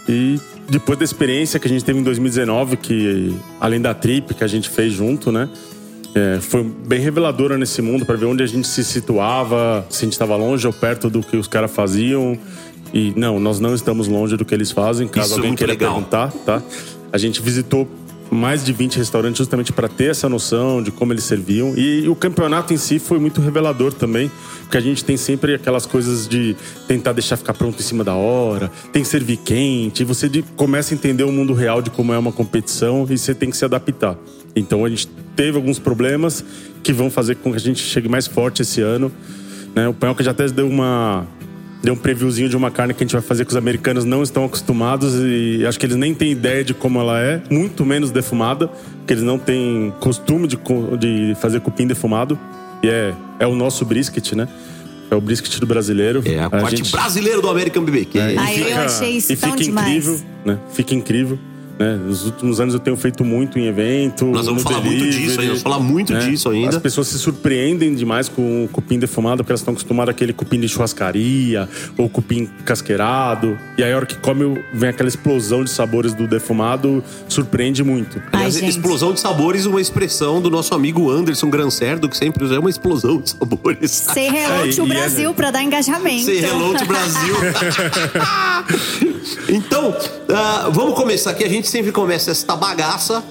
E 0.09 0.38
depois 0.68 1.00
da 1.00 1.06
experiência 1.06 1.57
que 1.57 1.68
a 1.68 1.71
gente 1.71 1.85
teve 1.85 2.00
em 2.00 2.03
2019, 2.03 2.75
que 2.75 3.33
além 3.62 3.80
da 3.80 3.94
trip 3.94 4.33
que 4.33 4.44
a 4.44 4.47
gente 4.47 4.68
fez 4.68 4.92
junto, 4.92 5.31
né? 5.31 5.47
É, 6.15 6.39
foi 6.41 6.63
bem 6.63 7.00
reveladora 7.00 7.57
nesse 7.57 7.81
mundo 7.81 8.06
para 8.06 8.15
ver 8.15 8.25
onde 8.25 8.44
a 8.44 8.47
gente 8.47 8.67
se 8.67 8.83
situava, 8.83 9.85
se 9.89 10.00
a 10.00 10.06
gente 10.06 10.13
estava 10.13 10.35
longe 10.35 10.65
ou 10.65 10.73
perto 10.73 11.09
do 11.09 11.21
que 11.21 11.38
os 11.38 11.47
caras 11.47 11.71
faziam. 11.71 12.38
E 12.94 13.13
não, 13.15 13.39
nós 13.39 13.59
não 13.59 13.75
estamos 13.75 14.07
longe 14.07 14.35
do 14.35 14.44
que 14.44 14.53
eles 14.53 14.71
fazem, 14.71 15.07
caso 15.07 15.27
Isso 15.27 15.33
é 15.33 15.38
alguém 15.38 15.50
muito 15.51 15.59
queira 15.59 15.73
legal. 15.73 15.94
perguntar, 15.94 16.31
tá? 16.44 16.61
A 17.13 17.17
gente 17.19 17.41
visitou 17.41 17.88
mais 18.31 18.63
de 18.63 18.71
20 18.71 18.97
restaurantes 18.97 19.37
justamente 19.37 19.73
para 19.73 19.87
ter 19.87 20.11
essa 20.11 20.29
noção 20.29 20.81
de 20.83 20.91
como 20.91 21.13
eles 21.13 21.23
serviam. 21.23 21.73
E 21.75 22.07
o 22.07 22.15
campeonato 22.15 22.73
em 22.73 22.77
si 22.77 22.99
foi 22.99 23.19
muito 23.19 23.41
revelador 23.41 23.93
também, 23.93 24.31
porque 24.61 24.77
a 24.77 24.81
gente 24.81 25.03
tem 25.03 25.17
sempre 25.17 25.55
aquelas 25.55 25.85
coisas 25.85 26.27
de 26.27 26.55
tentar 26.87 27.13
deixar 27.13 27.37
ficar 27.37 27.53
pronto 27.53 27.79
em 27.79 27.83
cima 27.83 28.03
da 28.03 28.13
hora, 28.13 28.71
tem 28.91 29.01
que 29.01 29.07
servir 29.07 29.37
quente, 29.37 30.03
e 30.03 30.05
você 30.05 30.29
começa 30.55 30.93
a 30.93 30.95
entender 30.95 31.23
o 31.23 31.31
mundo 31.31 31.53
real 31.53 31.81
de 31.81 31.89
como 31.89 32.13
é 32.13 32.17
uma 32.17 32.31
competição 32.31 33.05
e 33.09 33.17
você 33.17 33.33
tem 33.33 33.49
que 33.49 33.57
se 33.57 33.65
adaptar. 33.65 34.17
Então 34.55 34.85
a 34.85 34.89
gente 34.89 35.07
teve 35.35 35.57
alguns 35.57 35.79
problemas 35.79 36.43
que 36.83 36.93
vão 36.93 37.09
fazer 37.09 37.35
com 37.35 37.51
que 37.51 37.57
a 37.57 37.61
gente 37.61 37.81
chegue 37.81 38.07
mais 38.07 38.27
forte 38.27 38.61
esse 38.61 38.81
ano. 38.81 39.11
Né? 39.75 39.87
O 39.87 39.93
Panhoca 39.93 40.23
já 40.23 40.31
até 40.31 40.47
deu 40.47 40.67
uma 40.67 41.25
deu 41.81 41.93
um 41.93 41.97
previewzinho 41.97 42.49
de 42.49 42.57
uma 42.57 42.69
carne 42.69 42.93
que 42.93 43.03
a 43.03 43.05
gente 43.05 43.13
vai 43.13 43.21
fazer 43.21 43.45
que 43.45 43.51
os 43.51 43.57
americanos 43.57 44.03
não 44.05 44.21
estão 44.21 44.43
acostumados 44.45 45.13
e 45.15 45.65
acho 45.65 45.80
que 45.80 45.85
eles 45.85 45.95
nem 45.95 46.13
têm 46.13 46.31
ideia 46.31 46.63
de 46.63 46.73
como 46.73 46.99
ela 46.99 47.19
é, 47.19 47.42
muito 47.49 47.85
menos 47.85 48.11
defumada, 48.11 48.68
porque 48.68 49.13
eles 49.13 49.23
não 49.23 49.39
têm 49.39 49.94
costume 49.99 50.47
de, 50.47 50.57
de 50.99 51.35
fazer 51.39 51.61
cupim 51.61 51.87
defumado. 51.87 52.37
E 52.83 52.87
é, 52.89 53.13
é 53.39 53.47
o 53.47 53.56
nosso 53.56 53.83
brisket, 53.85 54.33
né? 54.33 54.47
É 55.11 55.15
o 55.15 55.21
brisket 55.21 55.59
do 55.59 55.65
brasileiro. 55.65 56.21
É 56.25 56.39
a 56.39 56.49
parte 56.49 56.77
gente- 56.77 56.92
brasileira 56.92 57.42
do 57.42 57.49
American 57.49 57.83
BBQ. 57.83 58.19
é, 58.19 58.33
e 58.33 58.37
Ai, 58.37 58.73
eu 58.73 58.77
achei 58.81 59.09
isso 59.18 59.31
e 59.33 59.35
tão 59.35 59.51
fica 59.51 59.63
demais. 59.63 59.87
incrível, 60.07 60.19
né? 60.45 60.59
Fica 60.71 60.94
incrível. 60.95 61.39
Né? 61.80 61.95
Nos 61.95 62.26
últimos 62.26 62.59
anos 62.59 62.74
eu 62.74 62.80
tenho 62.80 62.98
feito 62.98 63.24
muito 63.24 63.57
em 63.57 63.68
evento. 63.68 64.26
Nós 64.26 64.45
vamos 64.45 64.64
falar 64.64 64.81
muito 64.81 65.00
delivery, 65.00 65.24
disso 65.24 65.40
ainda, 65.40 65.48
vamos 65.48 65.62
falar 65.64 65.80
muito 65.80 66.14
né? 66.14 66.19
disso 66.19 66.50
ainda. 66.50 66.69
As 66.76 66.78
pessoas 66.78 67.07
se 67.07 67.18
surpreendem 67.18 67.95
demais 67.95 68.28
com 68.28 68.66
o 68.66 68.68
cupim 68.68 69.00
defumado, 69.00 69.38
porque 69.38 69.54
elas 69.54 69.62
estão 69.62 69.71
acostumadas 69.71 70.14
àquele 70.14 70.33
cupim 70.33 70.59
de 70.59 70.68
churrascaria, 70.68 71.69
ou 71.98 72.09
cupim 72.09 72.50
casqueirado. 72.66 73.57
E 73.78 73.83
aí 73.83 73.94
a 73.94 73.95
hora 73.95 74.06
que 74.06 74.18
come, 74.18 74.62
vem 74.74 74.90
aquela 74.90 75.07
explosão 75.07 75.64
de 75.64 75.69
sabores 75.69 76.14
do 76.14 76.28
defumado, 76.28 77.02
surpreende 77.30 77.81
muito. 77.81 78.19
Ai, 78.33 78.45
Aliás, 78.45 78.57
explosão 78.57 79.14
de 79.14 79.21
sabores, 79.21 79.66
uma 79.66 79.80
expressão 79.80 80.42
do 80.42 80.50
nosso 80.50 80.76
amigo 80.76 81.09
Anderson 81.09 81.50
Grancerdo, 81.50 82.09
que 82.09 82.18
sempre 82.18 82.44
usa 82.44 82.56
é 82.56 82.59
uma 82.59 82.69
explosão 82.69 83.21
de 83.21 83.30
sabores. 83.30 83.92
Say 83.92 84.28
hello 84.36 84.66
É, 84.66 84.71
to 84.74 84.81
e 84.81 84.86
é- 84.86 84.86
Brasil 84.86 85.33
pra 85.33 85.50
dar 85.50 85.64
engajamento. 85.64 86.26
Say 86.26 86.44
hello 86.44 86.74
to 86.78 86.86
Brasil. 86.86 87.36
então, 89.48 89.95
ah, 90.30 90.69
vamos 90.74 90.95
começar 90.95 91.31
aqui. 91.31 91.44
A 91.45 91.50
gente 91.50 91.69
sempre 91.69 91.92
começa 91.92 92.31
esta 92.31 92.56
bagaça. 92.56 93.23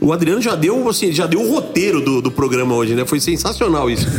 O 0.00 0.12
Adriano 0.12 0.40
já 0.40 0.54
deu, 0.54 0.88
assim, 0.88 1.12
já 1.12 1.26
deu 1.26 1.40
o 1.42 1.50
roteiro 1.52 2.00
do, 2.00 2.22
do 2.22 2.30
programa 2.30 2.74
hoje, 2.74 2.94
né? 2.94 3.04
Foi 3.04 3.18
sensacional 3.20 3.90
isso. 3.90 4.06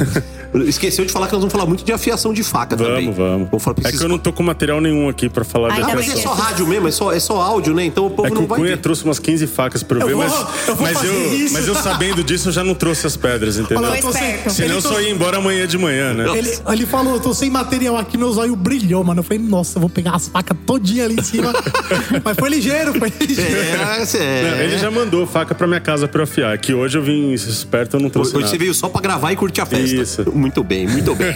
Esqueceu 0.67 1.05
de 1.05 1.12
falar 1.13 1.27
que 1.27 1.33
nós 1.33 1.41
vamos 1.41 1.51
falar 1.53 1.67
muito 1.67 1.83
de 1.86 1.93
afiação 1.93 2.33
de 2.33 2.41
faca 2.41 2.75
também. 2.75 3.03
Vamos, 3.12 3.17
vamos. 3.17 3.50
Vamos 3.51 3.63
falar, 3.63 3.75
É 3.86 3.91
que 3.91 4.03
eu 4.03 4.09
não 4.09 4.17
tô 4.17 4.33
com 4.33 4.41
material 4.41 4.81
nenhum 4.81 5.07
aqui 5.07 5.29
pra 5.29 5.43
falar 5.45 5.69
de 5.75 5.81
Ah, 5.81 5.86
bem 5.86 5.95
mas 5.95 6.07
é 6.07 6.12
afiação. 6.13 6.36
só 6.36 6.41
rádio 6.41 6.65
mesmo, 6.65 6.88
é 6.88 6.91
só, 6.91 7.13
é 7.13 7.19
só 7.19 7.39
áudio, 7.39 7.75
né? 7.75 7.86
Então 7.86 8.07
o 8.07 8.09
povo 8.09 8.27
É 8.27 8.31
que 8.31 8.36
não 8.36 8.45
o 8.45 8.48
vai 8.48 8.57
Cunha 8.59 8.71
ver. 8.75 8.81
trouxe 8.81 9.03
umas 9.05 9.19
15 9.19 9.45
facas 9.45 9.83
pra 9.83 9.98
eu, 10.00 10.01
Eu 10.01 10.07
ver, 10.07 10.13
vou- 10.15 10.24
mas, 10.25 10.33
eu 10.67 10.75
mas, 10.81 11.03
eu, 11.03 11.50
mas 11.51 11.67
eu 11.67 11.75
sabendo 11.75 12.24
disso, 12.24 12.50
eu 12.50 12.51
já 12.51 12.63
não 12.63 12.74
trouxe 12.74 13.05
as 13.05 13.15
pedras, 13.15 13.57
entendeu? 13.59 13.83
Olha 13.88 13.98
eu 13.98 14.01
tô 14.01 14.12
sem-. 14.12 14.50
Senão 14.50 14.75
eu 14.75 14.81
só 14.81 15.00
ia 15.00 15.12
embora 15.12 15.38
amanhã 15.38 15.67
de 15.67 15.77
manhã, 15.77 16.15
né? 16.15 16.25
ele, 16.36 16.51
ele 16.67 16.86
falou, 16.88 17.13
eu 17.13 17.19
tô 17.19 17.31
sem 17.31 17.51
material 17.51 17.95
aqui, 17.95 18.17
meus 18.17 18.36
olhos 18.36 18.57
brilhou, 18.57 19.03
mano. 19.03 19.19
Eu 19.19 19.24
falei, 19.24 19.38
nossa, 19.43 19.77
eu 19.77 19.81
vou 19.81 19.89
pegar 19.89 20.15
as 20.15 20.27
facas 20.29 20.57
todinha 20.65 21.05
ali 21.05 21.15
em 21.19 21.24
cima. 21.24 21.53
Mas 22.25 22.36
foi 22.36 22.50
ligeiro, 22.50 22.91
foi 22.98 23.13
ligeiro. 23.21 23.55
É, 23.62 24.03
cê- 24.03 24.17
Não, 24.17 24.57
ele 24.62 24.79
já 24.79 24.89
mandou 24.89 25.27
faca 25.27 25.53
pra 25.53 25.67
minha 25.70 25.80
casa 25.80 26.08
pra 26.08 26.24
afiar. 26.24 26.58
Que 26.58 26.74
hoje 26.74 26.98
eu 26.98 27.02
vim 27.02 27.32
esperto, 27.32 27.96
eu 27.96 28.00
não 28.02 28.10
trouxe 28.10 28.32
Hoje 28.32 28.42
nada. 28.42 28.52
você 28.52 28.58
veio 28.58 28.74
só 28.74 28.90
pra 28.90 29.00
gravar 29.02 29.32
e 29.32 29.36
curtir 29.36 29.62
a 29.62 29.66
festa. 29.66 29.96
Isso. 29.96 30.32
Muito 30.36 30.64
bem, 30.64 30.88
muito 30.88 31.16
bem. 31.16 31.34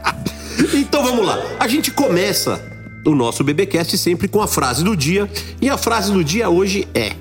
então 0.74 1.02
vamos 1.02 1.26
lá. 1.26 1.38
A 1.60 1.68
gente 1.68 1.90
começa 1.90 2.60
o 3.04 3.14
nosso 3.14 3.44
BBcast 3.44 3.96
sempre 3.98 4.28
com 4.28 4.40
a 4.40 4.46
frase 4.46 4.82
do 4.82 4.96
dia. 4.96 5.28
E 5.60 5.68
a 5.68 5.76
frase 5.76 6.12
do 6.12 6.24
dia 6.24 6.48
hoje 6.48 6.88
é 6.94 7.12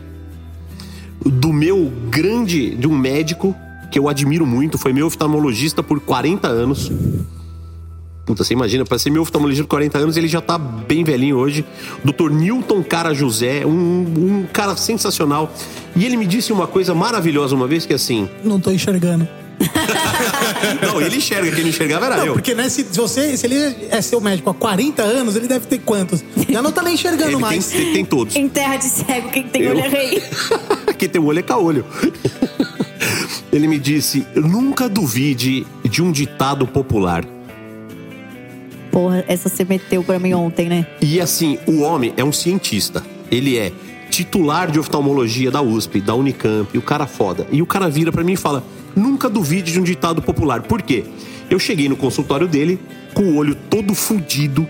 do 1.26 1.52
meu 1.52 1.92
grande, 2.10 2.76
de 2.76 2.88
um 2.88 2.98
médico 2.98 3.56
que 3.92 3.98
eu 3.98 4.10
admiro 4.10 4.46
muito, 4.46 4.78
foi 4.78 4.94
meu 4.94 5.08
oftalmologista 5.08 5.82
por 5.82 6.00
40 6.00 6.48
anos. 6.48 6.92
Puta, 8.26 8.44
você 8.44 8.54
imagina, 8.54 8.84
para 8.84 8.98
ser 8.98 9.12
meu 9.12 9.22
oftalmologista 9.22 9.64
por 9.66 9.70
40 9.70 9.98
anos, 10.00 10.18
ele 10.18 10.28
já 10.28 10.42
tá 10.42 10.58
bem 10.58 11.04
velhinho 11.04 11.38
hoje. 11.38 11.64
Dr. 12.04 12.32
Newton 12.32 12.84
Cara 12.84 13.14
José, 13.14 13.66
um, 13.66 13.70
um 13.72 14.48
cara 14.52 14.76
sensacional. 14.76 15.54
E 15.96 16.04
ele 16.06 16.18
me 16.18 16.26
disse 16.26 16.52
uma 16.52 16.66
coisa 16.66 16.96
maravilhosa 16.96 17.56
uma 17.56 17.68
vez, 17.68 17.86
que 17.86 17.94
é 17.94 17.96
assim... 17.96 18.28
Não 18.44 18.60
tô 18.60 18.72
enxergando. 18.72 19.28
Não, 20.82 21.00
ele 21.00 21.18
enxerga, 21.18 21.50
quem 21.52 21.64
não 21.64 21.70
enxergava 21.70 22.08
era 22.08 22.18
Não, 22.18 22.26
eu. 22.26 22.34
porque 22.34 22.54
né, 22.54 22.68
se, 22.68 22.84
você, 22.84 23.38
se 23.38 23.46
ele 23.46 23.56
é 23.90 24.02
seu 24.02 24.20
médico 24.20 24.50
há 24.50 24.54
40 24.54 25.02
anos, 25.02 25.36
ele 25.38 25.48
deve 25.48 25.66
ter 25.66 25.80
quantos? 25.80 26.24
Já 26.50 26.62
não 26.62 26.72
tá 26.74 26.82
nem 26.82 26.96
enxergando 26.96 27.24
Ele 27.30 27.32
tem, 27.38 27.42
mais. 27.42 27.68
tem, 27.68 27.94
tem 27.94 28.06
todos. 28.06 28.36
Em 28.36 28.50
terra 28.50 28.76
de 28.76 28.84
cego, 28.86 29.30
quem 29.30 29.44
tem 29.44 29.62
Eu? 29.62 29.72
olho 29.72 29.80
é 29.82 29.88
rei. 29.88 30.24
Quem 30.98 31.08
tem 31.10 31.22
olho 31.22 31.40
é 31.40 31.42
caolho. 31.42 31.86
Ele 33.52 33.68
me 33.68 33.80
disse: 33.80 34.26
nunca 34.36 34.90
duvide 34.90 35.66
de 35.90 36.02
um 36.02 36.12
ditado 36.12 36.68
popular. 36.68 37.24
Porra, 39.26 39.34
essa 39.34 39.50
você 39.50 39.64
meteu 39.66 40.04
pra 40.04 40.20
mim 40.20 40.34
ontem, 40.34 40.68
né? 40.70 40.86
E 41.02 41.20
assim, 41.20 41.58
o 41.68 41.82
homem 41.82 42.14
é 42.18 42.24
um 42.24 42.32
cientista. 42.32 43.04
Ele 43.32 43.58
é 43.58 43.72
titular 44.10 44.70
de 44.72 44.80
oftalmologia 44.80 45.50
da 45.52 45.62
USP, 45.62 46.00
da 46.00 46.14
Unicamp, 46.16 46.78
o 46.78 46.82
cara 46.82 47.06
foda. 47.08 47.48
E 47.52 47.62
o 47.62 47.66
cara 47.66 47.90
vira 47.90 48.12
pra 48.12 48.24
mim 48.24 48.34
e 48.34 48.38
fala: 48.38 48.64
nunca 48.96 49.30
duvide 49.30 49.72
de 49.72 49.80
um 49.80 49.84
ditado 49.84 50.22
popular. 50.22 50.62
Por 50.62 50.82
quê? 50.82 51.04
Eu 51.50 51.60
cheguei 51.60 51.90
no 51.90 51.96
consultório 51.96 52.48
dele 52.48 52.80
com 53.14 53.24
o 53.24 53.36
olho 53.36 53.56
todo 53.70 53.94
fudido, 53.94 54.68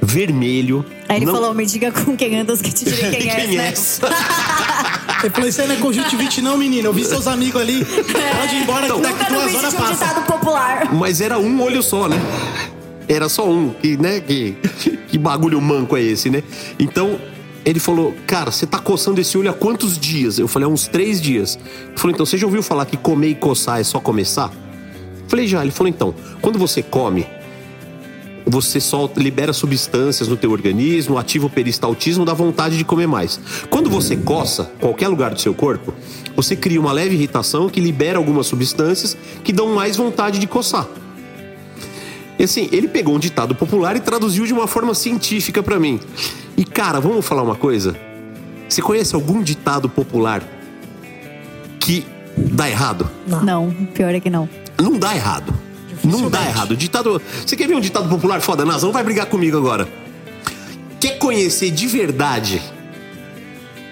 vermelho. 0.00 0.84
Aí 1.08 1.16
ele 1.18 1.26
não- 1.26 1.34
falou: 1.34 1.54
me 1.54 1.64
diga 1.66 1.90
com 1.90 2.16
quem 2.16 2.38
andas 2.38 2.60
que 2.62 2.72
te 2.72 2.84
direi 2.84 3.10
quem, 3.16 3.30
Quem 3.30 3.56
né? 3.56 3.68
és? 3.68 4.00
Ele 5.24 5.30
falou, 5.32 5.48
isso 5.48 5.60
aí 5.62 5.66
não 5.66 5.74
é 5.74 5.78
conjuntivite 5.78 6.42
não, 6.42 6.58
menino. 6.58 6.88
Eu 6.88 6.92
vi 6.92 7.02
seus 7.04 7.26
amigos 7.26 7.60
ali. 7.60 7.84
Pode 7.84 8.54
ir 8.54 8.62
embora 8.62 8.80
que 8.86 8.92
Então, 8.92 9.00
daqui 9.00 9.14
Nunca 9.18 9.24
duas 9.30 9.40
duvide 9.44 9.56
horas 9.56 9.70
de 9.70 9.76
um 9.76 9.80
passa. 9.80 9.92
ditado 10.06 10.26
popular. 10.26 10.94
Mas 10.94 11.20
era 11.22 11.38
um 11.38 11.62
olho 11.62 11.82
só, 11.82 12.06
né? 12.06 12.16
Era 13.08 13.28
só 13.28 13.48
um, 13.48 13.70
que, 13.70 13.96
né? 13.96 14.20
Que, 14.20 14.56
que 15.08 15.18
bagulho 15.18 15.60
manco 15.60 15.96
é 15.96 16.02
esse, 16.02 16.28
né? 16.30 16.42
Então, 16.78 17.18
ele 17.64 17.80
falou, 17.80 18.14
cara, 18.26 18.50
você 18.50 18.66
tá 18.66 18.78
coçando 18.78 19.20
esse 19.20 19.36
olho 19.36 19.50
há 19.50 19.52
quantos 19.52 19.98
dias? 19.98 20.38
Eu 20.38 20.46
falei, 20.46 20.66
há 20.66 20.68
uns 20.70 20.86
três 20.86 21.20
dias. 21.20 21.58
Ele 21.88 21.96
falou, 21.96 22.14
então, 22.14 22.24
você 22.24 22.38
já 22.38 22.46
ouviu 22.46 22.62
falar 22.62 22.86
que 22.86 22.96
comer 22.96 23.28
e 23.28 23.34
coçar 23.34 23.80
é 23.80 23.84
só 23.84 23.98
começar? 23.98 24.52
Eu 24.52 25.28
falei, 25.28 25.46
já. 25.46 25.62
Ele 25.62 25.72
falou, 25.72 25.88
então, 25.88 26.14
quando 26.40 26.58
você 26.58 26.82
come, 26.82 27.26
você 28.46 28.80
só 28.80 29.10
libera 29.16 29.52
substâncias 29.52 30.28
no 30.28 30.36
teu 30.36 30.52
organismo, 30.52 31.18
ativa 31.18 31.46
o 31.46 31.50
peristaltismo, 31.50 32.24
dá 32.24 32.32
vontade 32.32 32.78
de 32.78 32.84
comer 32.84 33.08
mais. 33.08 33.40
Quando 33.68 33.90
você 33.90 34.16
coça 34.16 34.70
qualquer 34.80 35.08
lugar 35.08 35.34
do 35.34 35.40
seu 35.40 35.52
corpo, 35.52 35.92
você 36.36 36.54
cria 36.54 36.80
uma 36.80 36.92
leve 36.92 37.16
irritação 37.16 37.68
que 37.68 37.80
libera 37.80 38.18
algumas 38.18 38.46
substâncias 38.46 39.16
que 39.42 39.52
dão 39.52 39.74
mais 39.74 39.96
vontade 39.96 40.38
de 40.38 40.46
coçar. 40.46 40.86
E 42.38 42.44
assim, 42.44 42.68
ele 42.70 42.88
pegou 42.88 43.14
um 43.14 43.18
ditado 43.18 43.54
popular 43.54 43.96
e 43.96 44.00
traduziu 44.00 44.46
de 44.46 44.52
uma 44.52 44.66
forma 44.66 44.94
científica 44.94 45.62
pra 45.62 45.78
mim. 45.80 46.00
E 46.56 46.64
cara, 46.64 47.00
vamos 47.00 47.24
falar 47.26 47.42
uma 47.42 47.54
coisa? 47.54 47.96
Você 48.68 48.82
conhece 48.82 49.14
algum 49.14 49.42
ditado 49.42 49.88
popular 49.88 50.42
que 51.80 52.04
dá 52.36 52.68
errado? 52.68 53.08
Não, 53.26 53.72
pior 53.94 54.14
é 54.14 54.20
que 54.20 54.28
não. 54.28 54.48
Não 54.78 54.98
dá 54.98 55.14
errado. 55.14 55.54
Não 56.04 56.28
dá 56.28 56.42
errado. 56.46 56.76
Ditado. 56.76 57.20
Você 57.44 57.56
quer 57.56 57.66
ver 57.66 57.74
um 57.74 57.80
ditado 57.80 58.08
popular 58.08 58.40
foda? 58.40 58.64
Nazão 58.64 58.92
vai 58.92 59.02
brigar 59.02 59.26
comigo 59.26 59.56
agora. 59.56 59.88
Quer 61.00 61.18
conhecer 61.18 61.70
de 61.70 61.86
verdade 61.86 62.62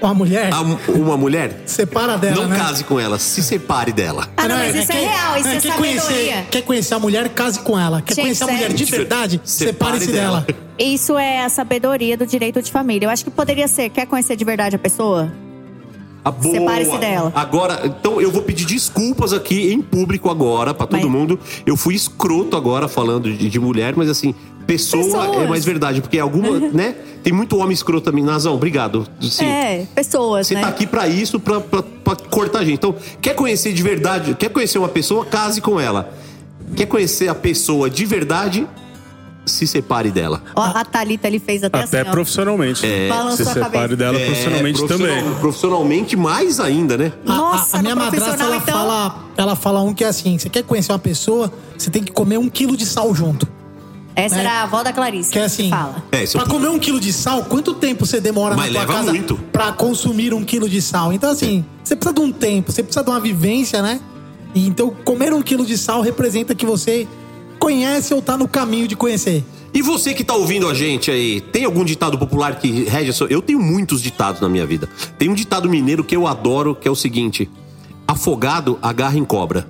Uma 0.05 0.15
mulher, 0.15 0.53
a- 0.53 0.61
uma 0.61 1.17
mulher? 1.17 1.63
separa 1.67 2.19
dela, 2.19 2.43
Não 2.43 2.49
né? 2.49 2.57
case 2.59 2.85
com 2.85 3.01
ela, 3.01 3.19
se 3.19 3.43
separe 3.43 3.91
dela. 3.93 4.29
Ah, 4.37 4.47
não, 4.47 4.57
mas 4.57 4.75
isso 4.75 4.93
é 4.93 4.95
real, 5.01 5.37
isso 5.39 5.49
é 5.49 5.61
quer 5.61 5.77
conhecer, 5.77 6.01
sabedoria. 6.03 6.47
quer 6.51 6.63
conhecer 6.63 6.95
a 6.95 6.99
mulher, 6.99 7.29
case 7.31 7.59
com 7.61 7.79
ela. 7.79 8.03
Quer 8.03 8.15
Gente, 8.15 8.25
conhecer 8.25 8.45
a 8.45 8.47
mulher 8.49 8.73
de 8.73 8.85
verdade, 8.85 9.41
separe-se 9.45 10.13
dela. 10.13 10.47
Isso 10.79 11.17
é 11.17 11.43
a 11.45 11.49
sabedoria 11.49 12.17
do 12.19 12.27
direito 12.27 12.61
de 12.61 12.71
família. 12.71 13.07
Eu 13.07 13.11
acho 13.11 13.25
que 13.25 13.31
poderia 13.31 13.67
ser, 13.67 13.89
quer 13.89 14.07
conhecer 14.07 14.37
de 14.37 14.45
verdade 14.45 14.77
a 14.77 14.79
pessoa? 14.79 15.33
A 16.25 16.31
boa. 16.31 16.55
Separe-se 16.55 16.97
dela. 16.99 17.31
Agora, 17.35 17.83
então 17.85 18.19
eu 18.19 18.31
vou 18.31 18.41
pedir 18.41 18.65
desculpas 18.65 19.33
aqui 19.35 19.71
em 19.73 19.83
público 19.83 20.31
agora 20.31 20.73
pra 20.73 20.87
todo 20.87 21.03
Mas- 21.03 21.11
mundo. 21.11 21.39
Eu 21.67 21.77
fui 21.77 21.95
escroto 21.95 22.57
agora 22.57 22.89
falando 22.89 23.31
de, 23.31 23.49
de 23.51 23.61
mulher, 23.61 23.93
mas 23.95 24.09
assim, 24.09 24.35
pessoa 24.67 25.03
Pessoas. 25.05 25.43
é 25.43 25.47
mais 25.47 25.65
verdade, 25.65 26.01
porque 26.01 26.19
alguma, 26.19 26.59
né? 26.73 26.95
Tem 27.23 27.33
muito 27.33 27.57
homem 27.57 27.73
escroto 27.73 28.03
também. 28.11 28.23
Nazão, 28.23 28.55
obrigado. 28.55 29.07
Sim. 29.21 29.47
É, 29.47 29.87
pessoas, 29.95 30.47
Você 30.47 30.55
né? 30.55 30.61
tá 30.61 30.69
aqui 30.69 30.87
pra 30.87 31.09
isso, 31.09 31.41
pra, 31.41 31.61
pra, 31.61 31.83
pra 31.83 32.17
cortar 32.17 32.59
a 32.59 32.65
gente. 32.65 32.75
Então, 32.75 32.95
quer 33.21 33.35
conhecer 33.35 33.73
de 33.73 33.83
verdade, 33.83 34.35
quer 34.35 34.51
conhecer 34.51 34.79
uma 34.79 34.89
pessoa, 34.89 35.25
case 35.25 35.61
com 35.61 35.81
ela. 35.81 36.13
Quer 36.77 36.87
conhecer 36.87 37.29
a 37.29 37.35
pessoa 37.35 37.89
de 37.89 38.05
verdade, 38.05 38.67
se 39.47 39.67
separe 39.67 40.11
dela. 40.11 40.43
Ó, 40.57 40.63
a 40.63 40.85
Thalita 40.85 41.29
ele 41.29 41.39
fez 41.39 41.63
até, 41.65 41.81
Até 41.83 42.01
assim, 42.01 42.11
profissionalmente. 42.11 42.85
É. 42.85 43.09
Se 43.37 43.45
separe 43.45 43.71
cabeça. 43.71 43.97
dela 43.97 44.19
profissionalmente 44.19 44.79
profissional- 44.79 45.17
também. 45.19 45.35
Profissionalmente, 45.41 46.17
mais 46.17 46.61
ainda, 46.61 46.97
né? 46.97 47.13
A- 47.27 47.33
a- 47.33 47.37
Nossa, 47.37 47.77
a, 47.79 47.83
minha 47.83 47.95
madrasta 47.97 48.43
ela 48.43 48.57
então? 48.57 48.75
fala, 48.75 49.25
ela 49.37 49.57
fala 49.57 49.81
um 49.83 49.95
que 49.95 50.03
é 50.05 50.09
assim: 50.09 50.39
você 50.39 50.49
quer 50.49 50.63
conhecer 50.63 50.93
uma 50.93 50.99
pessoa, 50.99 51.53
você 51.77 51.91
tem 51.91 52.03
que 52.03 52.13
comer 52.13 52.39
um 52.39 52.49
quilo 52.49 52.77
de 52.77 52.85
sal 52.87 53.15
junto. 53.15 53.47
Essa 54.17 54.37
né? 54.37 54.43
era 54.43 54.53
a 54.53 54.63
avó 54.63 54.83
da 54.83 54.93
Clarice. 54.93 55.31
Que 55.31 55.39
é 55.39 55.45
assim, 55.45 55.69
Fala. 55.69 56.05
É, 56.13 56.27
pra 56.27 56.47
comer 56.47 56.69
um 56.69 56.79
quilo 56.79 57.01
de 57.01 57.13
sal, 57.13 57.45
quanto 57.45 57.75
tempo 57.75 58.07
você 58.07 58.21
demora 58.21 58.55
Mas 58.55 58.67
na 58.67 58.73
tua 58.73 58.81
leva 58.81 58.93
casa 58.93 59.13
muito. 59.13 59.37
pra 59.53 59.73
consumir 59.73 60.33
um 60.33 60.45
quilo 60.45 60.69
de 60.69 60.81
sal? 60.81 61.13
Então 61.13 61.31
assim, 61.31 61.65
você 61.83 61.97
precisa 61.97 62.15
de 62.15 62.21
um 62.21 62.31
tempo, 62.31 62.71
você 62.71 62.83
precisa 62.83 63.05
de 63.05 63.11
uma 63.11 63.21
vivência, 63.21 63.83
né? 63.83 64.01
E 64.55 64.67
então 64.67 64.95
comer 65.05 65.33
um 65.33 65.43
quilo 65.43 65.67
de 65.67 65.77
sal 65.77 66.01
representa 66.01 66.55
que 66.55 66.65
você 66.65 67.09
conhece 67.59 68.15
ou 68.15 68.23
tá 68.23 68.37
no 68.37 68.47
caminho 68.47 68.87
de 68.87 68.95
conhecer. 68.95 69.45
E 69.73 69.83
você 69.83 70.15
que 70.15 70.23
tá 70.23 70.35
ouvindo 70.35 70.69
a 70.69 70.75
gente 70.75 71.11
aí, 71.11 71.41
tem 71.41 71.65
algum 71.65 71.85
ditado 71.85 72.17
popular 72.17 72.61
que 72.61 72.85
rege 72.85 73.11
a 73.11 73.13
sua... 73.13 73.27
Eu 73.27 73.43
tenho 73.43 73.59
muitos 73.59 74.01
ditados 74.01 74.41
na 74.41 74.49
minha 74.49 74.65
vida. 74.65 74.89
Tem 75.19 75.29
um 75.29 75.35
ditado 75.35 75.69
mineiro 75.69 76.05
que 76.05 76.15
eu 76.15 76.29
adoro, 76.29 76.77
que 76.77 76.87
é 76.87 76.91
o 76.91 76.95
seguinte: 76.95 77.51
afogado 78.07 78.79
agarra 78.81 79.19
em 79.19 79.25
cobra. 79.25 79.67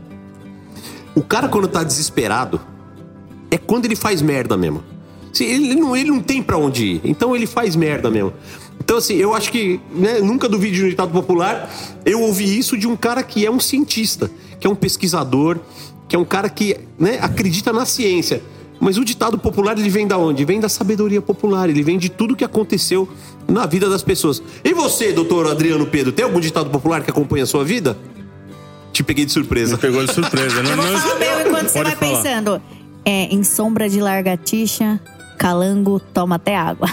O 1.14 1.22
cara 1.22 1.48
quando 1.48 1.68
tá 1.68 1.82
desesperado 1.82 2.60
é 3.54 3.58
quando 3.58 3.84
ele 3.84 3.94
faz 3.96 4.20
merda 4.20 4.56
mesmo. 4.56 4.82
Se 5.32 5.44
ele 5.44 5.74
não, 5.74 5.96
ele 5.96 6.10
não 6.10 6.20
tem 6.20 6.42
pra 6.42 6.56
onde 6.56 6.84
ir, 6.84 7.00
então 7.04 7.34
ele 7.34 7.46
faz 7.46 7.74
merda 7.76 8.10
mesmo. 8.10 8.32
Então 8.80 8.96
assim, 8.98 9.14
eu 9.14 9.32
acho 9.34 9.50
que, 9.52 9.80
né, 9.94 10.18
nunca 10.20 10.48
duvide 10.48 10.76
de 10.76 10.84
um 10.84 10.88
ditado 10.88 11.10
popular. 11.12 11.70
Eu 12.04 12.20
ouvi 12.22 12.58
isso 12.58 12.76
de 12.76 12.86
um 12.86 12.96
cara 12.96 13.22
que 13.22 13.44
é 13.46 13.50
um 13.50 13.60
cientista, 13.60 14.30
que 14.60 14.66
é 14.66 14.70
um 14.70 14.74
pesquisador, 14.74 15.58
que 16.08 16.14
é 16.16 16.18
um 16.18 16.24
cara 16.24 16.48
que, 16.48 16.76
né, 16.98 17.18
acredita 17.20 17.72
na 17.72 17.84
ciência. 17.86 18.42
Mas 18.80 18.98
o 18.98 19.04
ditado 19.04 19.38
popular 19.38 19.78
ele 19.78 19.88
vem 19.88 20.06
da 20.06 20.18
onde? 20.18 20.44
Vem 20.44 20.60
da 20.60 20.68
sabedoria 20.68 21.22
popular, 21.22 21.70
ele 21.70 21.82
vem 21.82 21.96
de 21.96 22.08
tudo 22.08 22.34
que 22.36 22.44
aconteceu 22.44 23.08
na 23.48 23.66
vida 23.66 23.88
das 23.88 24.02
pessoas. 24.02 24.42
E 24.64 24.74
você, 24.74 25.12
doutor 25.12 25.46
Adriano 25.46 25.86
Pedro, 25.86 26.12
tem 26.12 26.24
algum 26.24 26.40
ditado 26.40 26.68
popular 26.70 27.02
que 27.02 27.10
acompanha 27.10 27.44
a 27.44 27.46
sua 27.46 27.64
vida? 27.64 27.96
Te 28.92 29.02
peguei 29.02 29.24
de 29.24 29.32
surpresa. 29.32 29.74
Me 29.76 29.80
pegou 29.80 30.04
de 30.04 30.12
surpresa. 30.12 30.62
Não, 30.62 30.70
Eu 30.70 30.76
vou 30.76 30.86
não- 30.86 30.98
falar 31.00 31.14
o 31.14 31.18
meu 31.18 31.40
enquanto 31.48 31.68
você 31.68 31.78
Pode 31.78 31.90
vai 31.90 31.96
falar. 31.98 32.22
pensando. 32.22 32.62
É, 33.04 33.24
em 33.34 33.42
sombra 33.44 33.88
de 33.88 34.00
largatixa, 34.00 34.98
calango 35.38 36.00
toma 36.00 36.36
até 36.36 36.56
água. 36.56 36.88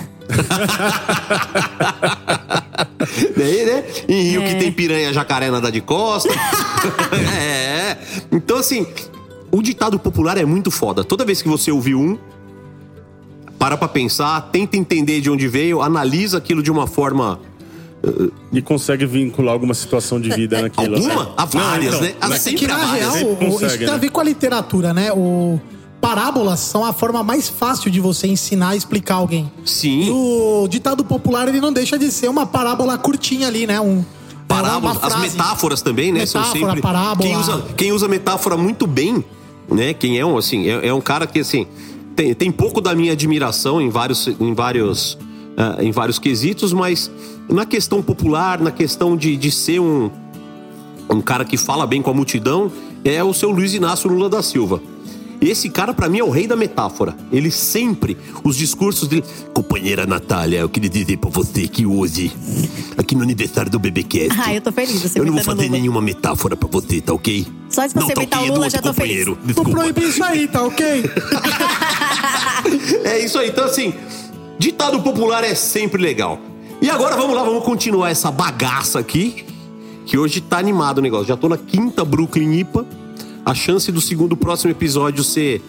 Daí, 3.36 3.66
né? 3.66 3.84
Em 4.08 4.24
rio 4.24 4.42
que 4.42 4.48
É. 4.50 4.56
tem 4.56 4.72
piranha, 4.72 5.14
jacaré 5.14 5.50
nada 5.50 5.72
de 5.72 5.82
costa. 5.82 6.30
é. 7.38 7.98
Então, 8.32 8.58
assim, 8.58 8.86
o 9.52 9.62
ditado 9.62 9.98
popular 10.00 10.38
é 10.38 10.46
muito 10.46 10.70
foda. 10.72 11.04
Toda 11.04 11.24
vez 11.26 11.42
que 11.42 11.48
você 11.50 11.72
ouvir 11.72 11.96
um, 11.96 12.18
para 13.58 13.78
pra 13.78 13.88
pensar, 13.88 14.50
tenta 14.52 14.76
entender 14.78 15.22
de 15.22 15.30
onde 15.30 15.48
veio, 15.48 15.82
analisa 15.82 16.38
aquilo 16.40 16.62
de 16.64 16.72
uma 16.72 16.88
forma. 16.88 17.40
E 18.52 18.64
consegue 18.64 19.06
vincular 19.06 19.54
alguma 19.54 19.76
situação 19.76 20.20
de 20.20 20.32
vida 20.32 20.60
naquilo. 20.60 20.96
Alguma? 20.96 21.34
Há 21.38 21.46
várias, 21.46 22.02
né? 22.02 22.16
Há 22.20 22.30
mas- 22.30 22.38
É 22.40 22.50
sempre 22.50 22.60
que 22.62 22.68
na 22.68 22.78
várias. 22.78 23.00
real, 23.00 23.12
sempre 23.12 23.46
o- 23.46 23.50
isso 23.50 23.60
consegue, 23.60 23.78
tem 23.78 23.88
a 23.90 23.92
né? 23.92 23.98
ver 24.00 24.10
com 24.10 24.20
a 24.20 24.24
literatura, 24.24 24.92
né? 24.92 25.12
O 25.14 25.60
parábolas 26.02 26.60
são 26.60 26.84
a 26.84 26.92
forma 26.92 27.24
mais 27.24 27.48
fácil 27.48 27.92
de 27.92 28.02
você 28.02 28.28
ensinar 28.28 28.74
e 28.74 28.78
explicar 28.80 29.16
alguém. 29.16 29.50
E 29.64 29.70
Sim. 29.70 30.10
o 30.10 30.68
ditado 30.68 31.06
popular 31.06 31.48
ele 31.48 31.62
não 31.62 31.72
deixa 31.72 31.98
de 31.98 32.12
ser 32.12 32.28
uma 32.28 32.46
parábola 32.46 32.98
curtinha 32.98 33.48
ali, 33.48 33.68
né? 33.68 33.80
Um 33.80 34.04
Parábolas, 34.48 34.98
uma 34.98 35.08
as 35.08 35.22
metáforas 35.22 35.82
também, 35.82 36.12
né? 36.12 36.26
são 36.26 36.42
Metáfora, 36.42 36.66
sempre. 36.66 36.82
parábola. 36.82 37.30
Quem 37.30 37.38
usa, 37.38 37.66
quem 37.78 37.92
usa 37.94 38.08
metáfora 38.08 38.58
muito 38.58 38.86
bem, 38.86 39.24
né? 39.70 39.94
Quem 39.94 40.20
é 40.20 40.26
um, 40.26 40.38
assim, 40.38 40.68
é, 40.68 40.88
é 40.88 40.94
um 40.94 41.00
cara 41.00 41.26
que, 41.26 41.40
assim, 41.40 41.66
tem, 42.16 42.34
tem 42.34 42.52
pouco 42.52 42.82
da 42.82 42.94
minha 42.94 43.14
admiração 43.14 43.80
em 43.80 43.90
vários, 43.90 44.28
em 44.28 44.54
vários, 44.54 45.18
ah, 45.56 45.78
em 45.80 45.92
vários 45.92 46.20
quesitos, 46.20 46.74
mas 46.74 47.10
na 47.48 47.66
questão 47.66 48.02
popular, 48.02 48.60
na 48.60 48.72
questão 48.72 49.16
de, 49.16 49.38
de 49.38 49.52
ser 49.52 49.80
um, 49.80 50.12
um 51.10 51.22
cara 51.22 51.46
que 51.46 51.56
fala 51.56 51.88
bem 51.88 52.02
com 52.02 52.10
a 52.10 52.14
multidão, 52.14 52.72
é 53.06 53.24
o 53.24 53.34
seu 53.34 53.52
Luiz 53.52 53.74
Inácio 53.74 54.10
Lula 54.10 54.30
da 54.30 54.42
Silva. 54.42 54.82
Esse 55.42 55.72
cara, 55.72 55.92
pra 55.92 56.08
mim, 56.08 56.20
é 56.20 56.24
o 56.24 56.30
rei 56.30 56.46
da 56.46 56.56
metáfora. 56.56 57.16
Ele 57.32 57.50
sempre, 57.50 58.16
os 58.44 58.56
discursos 58.56 59.08
dele. 59.08 59.24
Companheira 59.52 60.06
Natália, 60.06 60.60
eu 60.60 60.70
queria 60.70 60.90
dizer 60.90 61.18
pra 61.18 61.32
você 61.32 61.68
que 61.68 61.84
hoje, 61.84 62.32
aqui 62.96 63.16
no 63.16 63.24
aniversário 63.24 63.72
do 63.72 63.80
BBcast. 63.80 64.40
Ah, 64.40 64.54
eu 64.54 64.62
tô 64.62 64.72
feliz. 64.72 65.02
Você 65.02 65.20
eu 65.20 65.26
não 65.26 65.34
vou 65.34 65.44
fazer 65.44 65.64
Lula. 65.64 65.78
nenhuma 65.78 66.00
metáfora 66.00 66.56
pra 66.56 66.70
você, 66.70 67.02
tá 67.02 67.12
ok? 67.12 67.48
Só 67.70 67.82
não, 67.82 67.90
você 67.90 68.14
tá 68.14 68.22
imitar 68.22 68.44
o 68.44 68.46
é 68.46 68.50
Lula, 68.52 68.70
já 68.70 68.82
tô 68.82 68.94
feliz. 68.94 69.26
Desculpa. 69.44 69.72
proibir 69.72 70.10
isso 70.10 70.24
aí, 70.24 70.48
tá 70.48 70.64
ok? 70.64 70.86
É 73.04 73.20
isso 73.20 73.40
aí. 73.40 73.50
Então, 73.50 73.66
assim, 73.66 73.94
ditado 74.60 75.02
popular 75.02 75.44
é 75.44 75.56
sempre 75.56 76.02
legal. 76.02 76.40
E 76.80 76.90
agora 76.90 77.16
vamos 77.16 77.36
lá, 77.36 77.44
vamos 77.44 77.64
continuar 77.64 78.12
essa 78.12 78.32
bagaça 78.32 79.00
aqui. 79.00 79.44
Que 80.06 80.18
hoje 80.18 80.42
tá 80.42 80.60
animado 80.60 81.00
o 81.00 81.02
negócio. 81.02 81.28
Já 81.28 81.36
tô 81.36 81.50
na 81.50 81.58
quinta 81.58 82.06
Brooklyn 82.06 82.60
IPA. 82.60 82.86
A 83.46 83.54
chance 83.54 83.92
do 83.92 84.00
segundo 84.02 84.36
próximo 84.38 84.72
episódio 84.72 85.24
ser 85.24 85.62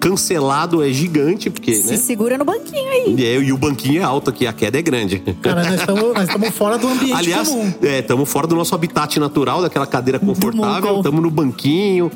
cancelado 0.00 0.82
é 0.82 0.90
gigante, 0.90 1.50
porque, 1.50 1.74
Se 1.74 1.90
né? 1.90 1.96
segura 1.98 2.38
no 2.38 2.44
banquinho 2.44 2.88
aí. 2.90 3.14
E, 3.18 3.24
é- 3.26 3.38
e 3.42 3.52
o 3.52 3.58
banquinho 3.58 4.00
é 4.00 4.02
alto 4.04 4.30
aqui, 4.30 4.46
a 4.46 4.52
queda 4.52 4.78
é 4.78 4.82
grande. 4.82 5.18
Cara, 5.42 5.62
nós 5.62 6.24
estamos 6.26 6.54
fora 6.54 6.78
do 6.78 6.88
ambiente 6.88 7.12
Aliás, 7.12 7.48
comum. 7.48 7.72
estamos 7.82 8.28
fora 8.28 8.46
do 8.46 8.56
nosso 8.56 8.74
habitat 8.74 9.18
natural, 9.20 9.60
daquela 9.60 9.86
cadeira 9.86 10.18
confortável, 10.18 10.96
estamos 10.96 11.20
no 11.22 11.30
banquinho. 11.30 12.10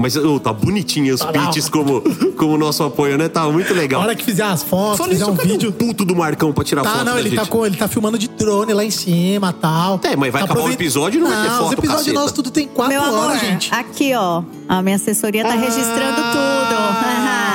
Mas 0.00 0.14
ô, 0.16 0.38
tá 0.38 0.52
bonitinho 0.52 1.12
os 1.12 1.20
Tá 1.20 1.32
como, 1.72 2.00
como 2.36 2.56
nosso 2.56 2.84
apoio, 2.84 3.18
né? 3.18 3.28
Tá 3.28 3.42
muito 3.48 3.72
A 3.72 3.76
legal. 3.76 4.00
hora 4.00 4.14
que 4.14 4.22
fizer 4.24 4.44
as 4.44 4.62
fotos, 4.62 4.98
Fala 4.98 5.10
fizer 5.10 5.22
isso, 5.24 5.32
um 5.32 5.34
vídeo. 5.34 5.70
o 5.70 5.72
puto 5.72 6.04
do 6.04 6.14
Marcão 6.14 6.52
pra 6.52 6.62
tirar 6.62 6.82
Tá, 6.82 6.90
foto 6.90 7.04
não, 7.04 7.14
da 7.14 7.20
ele 7.20 7.30
tá, 7.34 7.42
gente? 7.42 7.50
com, 7.50 7.66
ele 7.66 7.76
tá 7.76 7.88
filmando 7.88 8.16
de 8.16 8.28
drone 8.28 8.72
lá 8.72 8.84
em 8.84 8.90
cima 8.92 9.52
tal. 9.52 10.00
É, 10.04 10.14
mas 10.14 10.32
vai 10.32 10.42
acabar 10.44 10.60
o 10.62 10.70
episódio 10.70 11.18
e 11.18 11.20
não 11.22 11.28
vai 11.28 11.42
ter 11.42 11.50
Os 11.52 11.58
foto, 11.58 11.72
episódios 11.72 11.98
caceta. 12.04 12.12
nossos 12.20 12.32
tudo 12.32 12.50
tem 12.50 12.68
quatro 12.68 12.92
Meu 12.94 13.02
amor, 13.02 13.18
horas, 13.30 13.40
gente. 13.40 13.74
aqui, 13.74 14.14
ó. 14.14 14.42
A 14.68 14.80
minha 14.82 14.94
assessoria 14.96 15.42
tá 15.42 15.50
Ah. 15.54 15.56
registrando 15.56 16.16
tudo. 16.16 16.78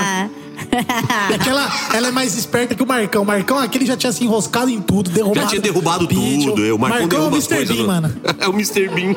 E 1.30 1.34
aquela, 1.36 1.72
ela 1.94 2.08
é 2.08 2.12
mais 2.12 2.36
esperta 2.36 2.75
que 2.75 2.84
o 2.84 2.86
Marcão. 2.88 3.24
O 3.24 3.25
Marcão, 3.25 3.58
aquele 3.58 3.86
já 3.86 3.96
tinha 3.96 4.12
se 4.12 4.24
enroscado 4.24 4.70
em 4.70 4.82
tudo, 4.82 5.10
derrubado. 5.10 5.42
Já 5.42 5.48
tinha 5.48 5.62
derrubado 5.62 6.08
vídeo. 6.08 6.51
tudo. 6.51 6.65
Eu, 6.65 6.75
o 6.75 6.80
Marcão, 6.80 7.00
Marcão 7.01 7.24
é 7.24 7.27
o 7.27 7.32
Mr. 7.32 7.65
Bean, 7.65 7.75
no- 7.77 7.88
mano. 7.88 8.15
é 8.39 8.48
o 8.48 8.51
Mr. 8.53 8.89
Bean. 8.89 9.13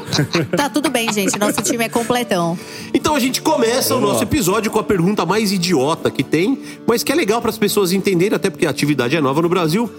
tá 0.56 0.68
tudo 0.68 0.90
bem, 0.90 1.12
gente. 1.12 1.38
Nosso 1.38 1.62
time 1.62 1.84
é 1.84 1.88
completão. 1.88 2.58
Então 2.94 3.14
a 3.14 3.18
gente 3.20 3.40
começa 3.42 3.94
o 3.96 4.00
nosso 4.00 4.22
episódio 4.22 4.70
com 4.70 4.78
a 4.78 4.84
pergunta 4.84 5.24
mais 5.26 5.52
idiota 5.52 6.10
que 6.10 6.22
tem, 6.22 6.58
mas 6.86 7.02
que 7.02 7.10
é 7.10 7.14
legal 7.14 7.40
para 7.40 7.50
as 7.50 7.58
pessoas 7.58 7.92
entenderem, 7.92 8.36
até 8.36 8.50
porque 8.50 8.66
a 8.66 8.70
atividade 8.70 9.16
é 9.16 9.20
nova 9.20 9.42
no 9.42 9.48
Brasil. 9.48 9.90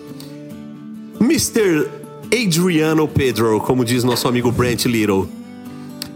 Mr. 1.20 1.88
Adriano 2.32 3.08
Pedro, 3.08 3.60
como 3.62 3.84
diz 3.84 4.04
nosso 4.04 4.28
amigo 4.28 4.52
Brent 4.52 4.86
Little. 4.86 5.28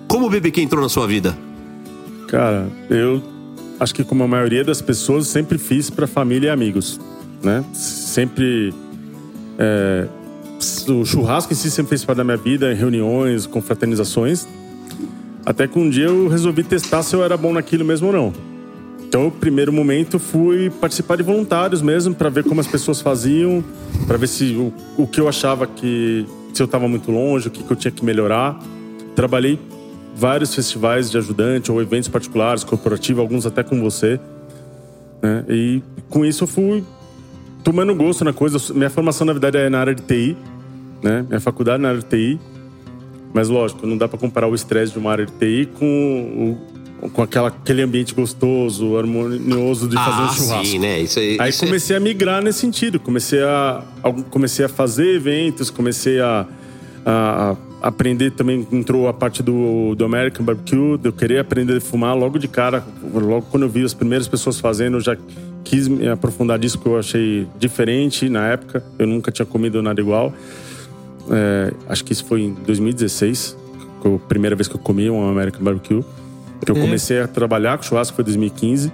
Como 0.08 0.28
o 0.28 0.30
BBQ 0.30 0.62
entrou 0.62 0.82
na 0.82 0.90
sua 0.90 1.08
vida? 1.08 1.38
Cara, 2.28 2.68
eu 2.90 3.22
acho 3.82 3.96
que 3.96 4.04
como 4.04 4.24
a 4.24 4.28
maioria 4.28 4.64
das 4.64 4.80
pessoas, 4.80 5.26
sempre 5.26 5.58
fiz 5.58 5.90
pra 5.90 6.06
família 6.06 6.50
e 6.50 6.52
amigos, 6.52 7.00
né? 7.42 7.66
Sempre... 7.74 8.72
é, 9.58 10.08
o 10.88 11.04
churrasco 11.04 11.52
em 11.52 11.56
si 11.56 11.72
sempre 11.72 11.90
fez 11.90 12.06
parte 12.06 12.18
da 12.18 12.24
minha 12.24 12.38
vida, 12.38 12.72
reuniões, 12.76 13.48
confraternizações. 13.48 14.48
Até 15.44 15.68
que 15.68 15.80
um 15.80 15.90
dia 15.90 16.06
eu 16.06 16.28
resolvi 16.28 16.64
testar 16.64 17.02
se 17.02 17.16
eu 17.16 17.24
era 17.24 17.36
bom 17.36 17.52
naquilo 17.52 17.84
mesmo 17.84 18.08
ou 18.08 18.14
não. 18.14 18.34
Então, 19.02 19.28
o 19.28 19.32
primeiro 19.32 19.74
momento 19.74 20.20
fui 20.20 20.70
participar 20.70 21.18
de 21.18 21.24
voluntários 21.24 21.82
mesmo, 21.82 22.14
para 22.14 22.30
ver 22.30 22.44
como 22.44 22.62
as 22.62 22.68
pessoas 22.68 23.02
faziam, 23.02 23.64
para 24.06 24.16
ver 24.16 24.28
se 24.28 24.54
o, 24.54 24.72
o 24.96 25.08
que 25.08 25.20
eu 25.20 25.28
achava 25.28 25.66
que 25.66 26.28
se 26.54 26.62
eu 26.62 26.66
estava 26.66 26.88
muito 26.88 27.12
longe, 27.12 27.48
o 27.48 27.52
que, 27.52 27.64
que 27.64 27.72
eu 27.72 27.76
tinha 27.76 27.92
que 27.92 28.06
melhorar. 28.06 28.60
Trabalhei 29.16 29.60
vários 30.16 30.54
festivais 30.54 31.10
de 31.10 31.18
ajudante 31.18 31.72
ou 31.72 31.82
eventos 31.82 32.10
particulares, 32.10 32.64
corporativos, 32.64 33.20
alguns 33.22 33.46
até 33.46 33.64
com 33.64 33.82
você. 33.82 34.20
né? 35.22 35.44
E 35.50 35.82
com 36.10 36.26
isso 36.26 36.44
eu 36.44 36.48
fui 36.48 36.84
tomando 37.64 37.94
gosto 37.96 38.24
na 38.24 38.34
coisa. 38.34 38.58
Minha 38.74 38.90
formação, 38.90 39.26
na 39.26 39.34
verdade, 39.34 39.58
é 39.58 39.70
na 39.70 39.80
área 39.80 39.96
de 39.96 40.02
TI, 40.04 40.38
né? 41.02 41.26
Minha 41.28 41.40
faculdade 41.40 41.80
é 41.80 41.82
na 41.84 41.90
área 41.90 42.02
de 42.02 42.06
TI. 42.08 42.40
Mas 43.34 43.48
lógico, 43.48 43.88
não 43.88 43.98
dá 43.98 44.08
para 44.08 44.20
comparar 44.20 44.48
o 44.48 44.54
estresse 44.56 44.92
de 44.92 45.00
uma 45.00 45.12
área 45.12 45.26
de 45.26 45.32
TI 45.32 45.70
com, 45.80 46.58
o, 47.02 47.10
com 47.10 47.22
aquela, 47.22 47.48
aquele 47.48 47.82
ambiente 47.82 48.14
gostoso, 48.14 48.98
harmonioso 48.98 49.88
de 49.88 49.96
fazer 49.96 50.22
um 50.24 50.30
churrasco. 50.34 50.66
sim, 50.66 50.80
né? 50.80 51.00
Isso 51.00 51.18
aí, 51.20 51.38
Aí 51.40 51.50
isso 51.50 51.64
é- 51.64 51.68
comecei 51.68 51.96
a 51.96 52.00
migrar 52.02 52.44
nesse 52.44 52.60
sentido. 52.60 53.00
Comecei 53.00 53.42
a, 53.42 53.84
a- 54.04 54.12
comecei 54.30 54.66
a 54.66 54.70
fazer 54.70 55.16
eventos, 55.16 55.70
comecei 55.70 56.20
a, 56.20 56.46
a- 57.06 57.52
a 57.52 57.71
aprender 57.82 58.32
também. 58.32 58.68
Entrou 58.72 59.08
a 59.08 59.14
parte 59.14 59.42
do, 59.42 59.96
do 59.96 60.06
American 60.06 60.46
Barbecue, 60.46 60.98
de 60.98 61.08
eu 61.08 61.14
querer 61.14 61.40
aprender 61.40 61.78
a 61.78 61.82
fumar 61.82 62.16
logo 62.16 62.38
de 62.38 62.48
cara. 62.48 62.84
Logo 63.14 63.46
quando 63.50 63.64
eu 63.64 63.70
vi 63.70 63.84
as 63.84 63.94
primeiras 63.94 64.28
pessoas 64.28 64.60
fazendo, 64.60 64.98
eu 64.98 65.02
já 65.02 65.18
quis 65.64 65.88
me 65.88 66.08
aprofundar 66.08 66.60
disso, 66.60 66.78
que 66.80 66.86
eu 66.86 66.98
achei 66.98 67.48
diferente 67.58 68.30
na 68.30 68.48
época. 68.48 68.84
Eu 69.00 69.08
nunca 69.08 69.32
tinha 69.32 69.46
comido 69.46 69.82
nada 69.82 70.00
igual. 70.00 70.34
É, 71.30 71.74
acho 71.88 72.04
que 72.04 72.14
isso 72.14 72.26
foi 72.26 72.42
em 72.42 72.54
2016, 72.54 73.58
que 74.02 74.08
a 74.08 74.18
primeira 74.20 74.56
vez 74.56 74.68
que 74.68 74.76
eu 74.76 74.80
comi 74.80 75.10
um 75.10 75.28
American 75.30 75.64
Barbecue. 75.64 76.04
Que 76.64 76.72
eu 76.72 76.76
comecei 76.76 77.20
a 77.20 77.28
trabalhar 77.28 77.76
com 77.78 77.84
churrasco 77.84 78.16
foi 78.16 78.24
2015. 78.24 78.94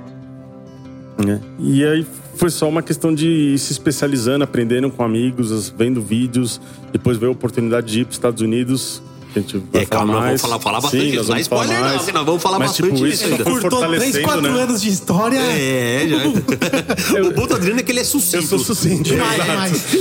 né? 1.25 1.41
E 1.59 1.83
aí 1.83 2.05
foi 2.37 2.51
só 2.51 2.69
uma 2.69 2.83
questão 2.83 3.13
de 3.13 3.27
ir 3.27 3.57
se 3.57 3.71
especializando, 3.71 4.43
aprendendo 4.43 4.89
com 4.91 5.03
amigos, 5.03 5.69
vendo 5.69 6.01
vídeos. 6.01 6.61
Depois 6.91 7.17
veio 7.17 7.31
a 7.31 7.33
oportunidade 7.33 7.91
de 7.91 8.01
ir 8.01 8.05
para 8.05 8.11
os 8.11 8.15
Estados 8.15 8.41
Unidos. 8.41 9.01
A 9.37 9.41
gente 9.41 9.57
vai 9.57 9.81
É, 9.81 9.85
calma, 9.85 10.13
nós 10.13 10.21
mais. 10.21 10.27
vamos 10.27 10.41
falar, 10.41 10.59
falar 10.59 10.81
bastante 10.81 11.03
Sim, 11.03 11.11
disso. 11.11 11.17
Não 11.17 11.23
vamos 11.23 11.35
dá 11.35 11.41
spoiler 11.41 11.67
falar 11.67 11.79
não, 11.87 11.95
mais. 11.95 12.05
que 12.05 12.11
nós 12.11 12.25
vamos 12.25 12.43
falar 12.43 12.59
Mas, 12.59 12.67
bastante 12.69 12.93
tipo, 12.93 13.05
disso 13.05 13.23
isso 13.23 13.25
ainda. 13.25 13.43
Curtou 13.43 13.69
três, 13.69 13.91
fortalecendo, 13.93 14.23
quatro 14.23 14.41
né? 14.41 14.61
anos 14.61 14.81
de 14.81 14.89
história. 14.89 15.39
É, 15.39 16.07
já. 16.07 16.17
o 17.21 17.33
bom 17.33 17.47
do 17.47 17.55
Adriano 17.55 17.79
é 17.79 17.83
que 17.83 17.91
ele 17.91 17.99
é 17.99 18.03
sucinto. 18.03 18.37
Eu 18.37 18.47
sou 18.47 18.59
sucinto. 18.59 19.09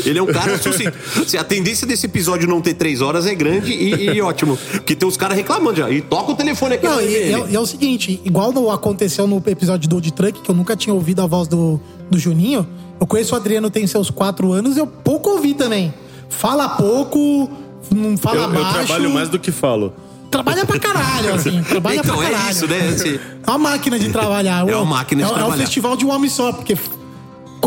Ele 0.05 0.19
é 0.19 0.23
um 0.23 0.27
cara 0.27 0.59
sucinto. 0.59 0.93
Assim, 1.21 1.37
a 1.37 1.45
tendência 1.45 1.87
desse 1.87 2.07
episódio 2.07 2.49
não 2.49 2.61
ter 2.61 2.75
três 2.75 3.01
horas 3.01 3.27
é 3.27 3.35
grande 3.35 3.73
e, 3.73 4.17
e 4.17 4.21
ótimo. 4.21 4.59
Porque 4.73 4.95
tem 4.95 5.09
os 5.09 5.17
caras 5.17 5.37
reclamando 5.37 5.77
já. 5.79 5.91
E 5.91 6.01
toca 6.01 6.33
o 6.33 6.35
telefone 6.35 6.75
aqui. 6.75 6.87
Não, 6.87 7.01
e, 7.01 7.05
e 7.05 7.33
é, 7.33 7.47
e 7.51 7.57
é 7.57 7.61
o 7.61 7.67
seguinte, 7.67 8.21
igual 8.25 8.53
no, 8.53 8.71
aconteceu 8.71 9.27
no 9.27 9.43
episódio 9.47 9.89
do 9.89 9.97
Old 9.97 10.13
Truck, 10.13 10.41
que 10.41 10.51
eu 10.51 10.55
nunca 10.55 10.77
tinha 10.77 10.95
ouvido 10.95 11.23
a 11.23 11.27
voz 11.27 11.49
do, 11.49 11.81
do 12.11 12.19
Juninho, 12.19 12.67
eu 13.01 13.07
conheço 13.07 13.35
o 13.35 13.37
Adriano 13.37 13.71
tem 13.71 13.87
seus 13.87 14.11
quatro 14.11 14.53
anos, 14.53 14.77
eu 14.77 14.87
pouco 14.87 15.31
ouvi 15.31 15.55
também. 15.55 15.93
Fala 16.29 16.69
pouco, 16.71 17.49
não 17.95 18.17
fala 18.17 18.37
Eu, 18.37 18.43
eu 18.43 18.49
baixo. 18.63 18.73
trabalho 18.87 19.11
mais 19.11 19.29
do 19.29 19.39
que 19.39 19.51
falo. 19.53 19.93
Trabalha 20.31 20.65
pra 20.67 20.79
caralho, 20.79 21.35
assim. 21.35 21.63
Trabalha 21.69 22.01
Então, 22.01 22.17
pra 22.17 22.27
é 22.27 22.31
caralho. 22.31 22.51
isso, 22.51 22.67
né? 22.67 22.89
Assim, 22.89 23.21
É 23.47 23.51
uma 23.51 23.59
máquina 23.59 23.99
de 23.99 24.09
trabalhar. 24.11 24.69
É 24.69 24.75
uma 24.77 24.85
máquina 24.85 25.23
de 25.23 25.29
é, 25.29 25.31
É 25.31 25.35
trabalhar. 25.35 25.55
um 25.55 25.59
festival 25.59 25.97
de 25.97 26.05
um 26.05 26.11
homem 26.11 26.29
só, 26.29 26.53
porque 26.53 26.77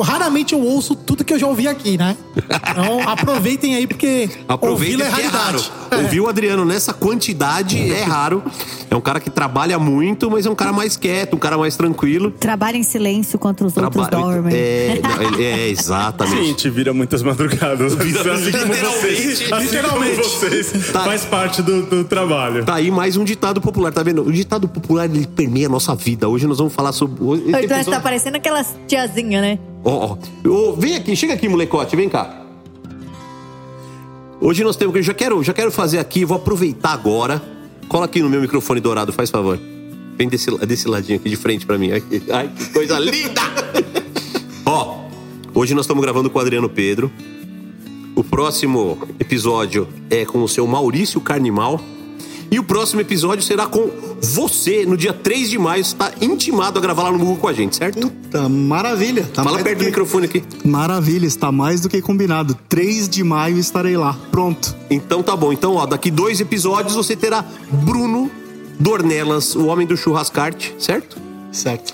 raramente 0.01 0.53
eu 0.53 0.62
ouço 0.62 0.95
tudo 0.95 1.23
que 1.25 1.34
eu 1.34 1.39
já 1.39 1.47
ouvi 1.47 1.67
aqui, 1.67 1.97
né? 1.97 2.15
Então 2.38 3.01
aproveitem 3.10 3.75
aí, 3.75 3.86
porque 3.88 4.29
Aproveita 4.47 5.03
é 5.03 5.12
que 5.12 5.21
é 5.21 5.25
raro. 5.27 5.63
É. 5.91 5.95
Ouvir 5.97 6.19
o 6.21 6.28
Adriano 6.28 6.63
nessa 6.65 6.93
quantidade 6.93 7.91
é 7.91 8.04
raro. 8.04 8.43
É 8.89 8.95
um 8.95 9.02
cara 9.02 9.19
que 9.19 9.30
trabalha 9.30 9.78
muito, 9.78 10.30
mas 10.32 10.45
é 10.45 10.49
um 10.49 10.56
cara 10.56 10.73
mais 10.73 10.97
quieto, 10.97 11.36
um 11.36 11.39
cara 11.39 11.58
mais 11.58 11.75
tranquilo. 11.75 12.32
Trabalha 12.32 12.78
em 12.78 12.84
silêncio 12.84 13.36
enquanto 13.38 13.65
os 13.65 13.78
outros 13.78 14.08
Traba- 14.08 14.23
dormem. 14.25 14.54
É, 14.56 14.99
é, 15.39 15.54
a 15.54 15.67
exatamente. 15.67 16.43
gente 16.45 16.69
vira 16.69 16.93
muitas 16.93 17.21
madrugadas. 17.21 17.93
Vira- 17.95 18.34
assim 18.34 18.52
como 18.52 18.65
vocês. 18.73 19.39
literalmente, 19.39 19.54
Assim 19.54 19.63
literalmente. 19.65 20.15
como 20.21 20.30
vocês. 20.30 20.91
Tá. 20.91 21.04
Faz 21.04 21.25
parte 21.25 21.62
do, 21.62 21.84
do 21.86 22.04
trabalho. 22.04 22.65
Tá 22.65 22.75
aí 22.75 22.89
mais 22.89 23.15
um 23.17 23.23
ditado 23.23 23.62
popular, 23.62 23.91
tá 23.91 24.02
vendo? 24.04 24.23
O 24.23 24.32
ditado 24.32 24.67
popular 24.67 25.06
ele 25.06 25.28
permeia 25.28 25.67
a 25.67 25.69
nossa 25.69 25.93
vida. 25.95 26.28
Hoje 26.28 26.47
nós 26.47 26.58
vamos 26.58 26.73
falar 26.73 26.91
sobre. 26.91 27.15
esse 27.15 27.41
Então, 27.49 27.52
você 27.60 27.65
episódio- 27.65 27.91
tá 27.91 27.99
parecendo 27.99 28.38
aquelas 28.38 28.75
tiazinha, 28.88 29.41
né? 29.41 29.60
Ó, 29.84 30.17
ó. 30.45 30.49
Ô, 30.49 30.73
vem 30.73 30.95
aqui, 30.95 31.15
chega 31.15 31.34
aqui, 31.34 31.47
molecote, 31.47 31.95
vem 31.95 32.10
cá. 32.10 32.41
Hoje 34.41 34.63
nós 34.63 34.75
temos 34.75 34.93
que. 34.93 34.99
Eu 34.99 35.04
já 35.04 35.13
quero, 35.13 35.43
já 35.43 35.54
quero 35.54 35.71
fazer 35.71 35.99
aqui, 35.99 36.23
vou 36.23 36.38
aproveitar 36.38 36.93
agora. 36.93 37.41
Cola 37.88 38.06
aqui 38.06 38.21
no 38.21 38.30
meu 38.30 38.39
microfone 38.39 38.80
dourado, 38.80 39.12
faz 39.12 39.30
favor. 39.30 39.60
Vem 40.17 40.30
desse, 40.30 40.49
desse 40.65 40.88
ladinho 40.88 41.19
aqui 41.19 41.30
de 41.30 41.36
frente 41.36 41.65
pra 41.65 41.78
mim. 41.78 41.89
Ai, 42.32 42.49
que 42.56 42.65
coisa 42.67 42.97
linda! 42.99 43.41
Ó, 44.65 45.06
hoje 45.54 45.73
nós 45.73 45.86
estamos 45.86 46.02
gravando 46.04 46.30
com 46.30 46.39
o 46.39 46.41
Adriano 46.41 46.69
Pedro. 46.69 47.12
O 48.15 48.23
próximo 48.23 48.97
episódio 49.19 49.88
é 50.10 50.25
com 50.25 50.43
o 50.43 50.47
seu 50.47 50.65
Maurício 50.67 51.19
Carnimal. 51.19 51.82
E 52.52 52.58
o 52.58 52.64
próximo 52.64 53.00
episódio 53.00 53.44
será 53.44 53.68
com 53.68 53.90
você, 54.22 54.84
no 54.86 54.98
dia 54.98 55.14
3 55.14 55.50
de 55.52 55.58
maio. 55.60 55.86
Você 55.86 55.96
tá 55.96 56.12
intimado 56.20 56.80
a 56.80 56.82
gravar 56.82 57.04
lá 57.04 57.12
no 57.12 57.20
Google 57.20 57.38
com 57.38 57.48
a 57.48 57.54
gente, 57.54 57.76
certo? 57.76 58.10
Tá 58.32 58.50
maravilha. 58.50 59.30
Tá 59.34 59.44
Fala 59.44 59.60
perto 59.60 59.78
do 59.78 59.82
que- 59.82 59.86
microfone 59.86 60.26
aqui. 60.26 60.44
Maravilha, 60.66 61.28
está 61.28 61.52
mais 61.52 61.82
do 61.82 61.90
que 61.90 62.02
combinado. 62.02 62.58
3 62.68 63.08
de 63.08 63.24
maio 63.24 63.58
estarei 63.60 63.96
lá. 63.98 64.18
Pronto. 64.32 64.76
Então 64.90 65.22
tá 65.22 65.36
bom. 65.36 65.54
Então, 65.54 65.76
ó, 65.76 65.86
daqui 65.86 66.10
dois 66.10 66.40
episódios 66.42 66.96
você 66.96 67.16
terá 67.16 67.46
Bruno 67.72 68.32
Dornelas, 68.80 69.56
o 69.56 69.68
homem 69.68 69.86
do 69.86 69.96
churrascarte, 69.96 70.74
certo? 70.80 71.18
Certo. 71.52 71.94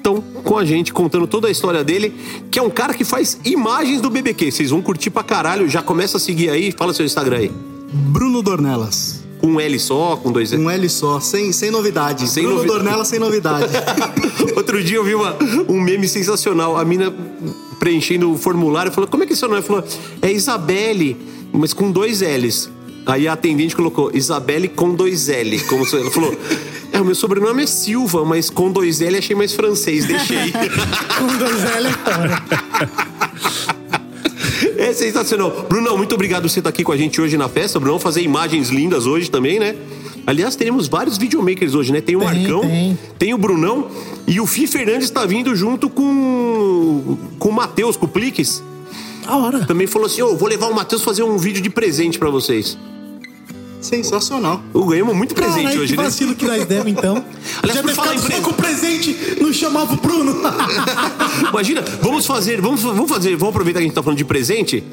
Então, 0.00 0.20
com 0.42 0.58
a 0.58 0.64
gente, 0.64 0.92
contando 0.92 1.26
toda 1.28 1.48
a 1.48 1.50
história 1.50 1.82
dele, 1.84 2.12
que 2.50 2.58
é 2.58 2.62
um 2.62 2.70
cara 2.70 2.92
que 2.92 3.04
faz 3.04 3.38
imagens 3.44 4.00
do 4.00 4.10
BBQ. 4.10 4.50
Vocês 4.50 4.70
vão 4.70 4.82
curtir 4.82 5.10
pra 5.10 5.22
caralho. 5.22 5.68
Já 5.68 5.80
começa 5.80 6.16
a 6.16 6.20
seguir 6.20 6.50
aí. 6.50 6.72
Fala 6.72 6.92
seu 6.92 7.06
Instagram 7.06 7.36
aí. 7.36 7.52
Bruno 7.92 8.42
Dornelas. 8.42 9.21
Com 9.42 9.48
um 9.48 9.60
L 9.60 9.78
só, 9.78 10.16
com 10.16 10.30
dois 10.32 10.52
L? 10.52 10.62
Um 10.62 10.70
L 10.70 10.88
só, 10.88 11.18
sem, 11.20 11.52
sem 11.52 11.70
novidade. 11.70 12.28
Sem 12.28 12.44
Bruno 12.44 12.58
novi- 12.58 12.68
Dornella 12.68 13.04
sem 13.04 13.18
novidade. 13.18 13.66
Outro 14.56 14.82
dia 14.82 14.96
eu 14.98 15.04
vi 15.04 15.14
uma- 15.14 15.36
um 15.68 15.80
meme 15.80 16.06
sensacional. 16.08 16.76
A 16.78 16.84
mina 16.84 17.12
preenchendo 17.80 18.30
o 18.32 18.38
formulário 18.38 18.90
falou: 18.92 19.08
Como 19.10 19.24
é 19.24 19.26
que 19.26 19.32
é 19.32 19.36
seu 19.36 19.48
nome? 19.48 19.58
Ela 19.58 19.66
falou: 19.66 19.84
É 20.22 20.30
Isabelle, 20.32 21.16
mas 21.52 21.72
com 21.74 21.90
dois 21.90 22.20
L's. 22.22 22.70
Aí 23.04 23.26
a 23.26 23.32
atendente 23.32 23.74
colocou 23.74 24.12
Isabelle 24.14 24.68
com 24.68 24.94
dois 24.94 25.28
L. 25.28 25.58
Como 25.64 25.84
se 25.84 25.96
ela 25.96 26.10
falou: 26.12 26.32
É, 26.92 27.00
o 27.00 27.04
meu 27.04 27.16
sobrenome 27.16 27.64
é 27.64 27.66
Silva, 27.66 28.24
mas 28.24 28.48
com 28.48 28.70
dois 28.70 29.00
L 29.00 29.18
achei 29.18 29.34
mais 29.34 29.52
francês, 29.52 30.04
deixei. 30.04 30.52
Com 31.18 31.26
dois 31.38 31.64
L 31.64 31.88
é 31.88 31.92
fora. 31.92 32.42
É 34.82 34.92
sensacional. 34.92 35.66
Brunão, 35.68 35.96
muito 35.96 36.14
obrigado 36.14 36.42
por 36.42 36.48
você 36.50 36.58
estar 36.60 36.70
aqui 36.70 36.82
com 36.82 36.92
a 36.92 36.96
gente 36.96 37.20
hoje 37.20 37.36
na 37.36 37.48
festa. 37.48 37.78
Brunão, 37.78 37.98
fazer 37.98 38.22
imagens 38.22 38.68
lindas 38.68 39.06
hoje 39.06 39.30
também, 39.30 39.58
né? 39.58 39.76
Aliás, 40.26 40.56
teremos 40.56 40.88
vários 40.88 41.16
videomakers 41.16 41.74
hoje, 41.74 41.92
né? 41.92 42.00
Tem 42.00 42.16
o 42.16 42.20
Tem, 42.20 42.28
Marcão, 42.28 42.60
tem. 43.18 43.34
o 43.34 43.38
Brunão 43.38 43.88
e 44.26 44.40
o 44.40 44.46
Fi 44.46 44.66
Fernandes 44.66 45.04
está 45.04 45.24
vindo 45.24 45.54
junto 45.54 45.88
com, 45.88 47.16
com 47.38 47.48
o 47.48 47.52
Matheus, 47.52 47.96
com 47.96 48.06
o 48.06 48.08
Pliques. 48.08 48.62
A 49.26 49.36
hora. 49.36 49.64
Também 49.66 49.86
falou 49.86 50.06
assim: 50.06 50.22
Ô, 50.22 50.36
vou 50.36 50.48
levar 50.48 50.66
o 50.66 50.74
Matheus 50.74 51.02
fazer 51.02 51.22
um 51.22 51.38
vídeo 51.38 51.62
de 51.62 51.70
presente 51.70 52.18
pra 52.18 52.30
vocês. 52.30 52.76
Sensacional. 53.82 54.62
Eu 54.72 54.84
ganhamos 54.86 55.14
muito 55.14 55.34
presente 55.34 55.62
Caralho, 55.64 55.80
hoje, 55.82 55.92
que 55.92 55.98
né? 55.98 56.04
vacilo 56.04 56.34
que 56.34 56.46
nós 56.46 56.64
demos, 56.64 56.86
então. 56.86 57.16
Aliás, 57.62 57.74
Já 57.74 57.82
por 57.82 57.92
falar 57.92 58.14
em 58.14 58.18
só 58.18 58.40
com 58.40 58.50
o 58.50 58.54
presente, 58.54 59.16
não 59.40 59.52
chamava 59.52 59.92
o 59.92 59.96
Bruno. 59.96 60.36
Imagina, 61.50 61.82
vamos 62.00 62.24
fazer, 62.24 62.60
vamos, 62.60 62.80
vamos 62.80 63.10
fazer, 63.10 63.36
vamos 63.36 63.50
aproveitar 63.50 63.80
que 63.80 63.84
a 63.84 63.88
gente 63.88 63.94
tá 63.94 64.02
falando 64.02 64.18
de 64.18 64.24
presente. 64.24 64.84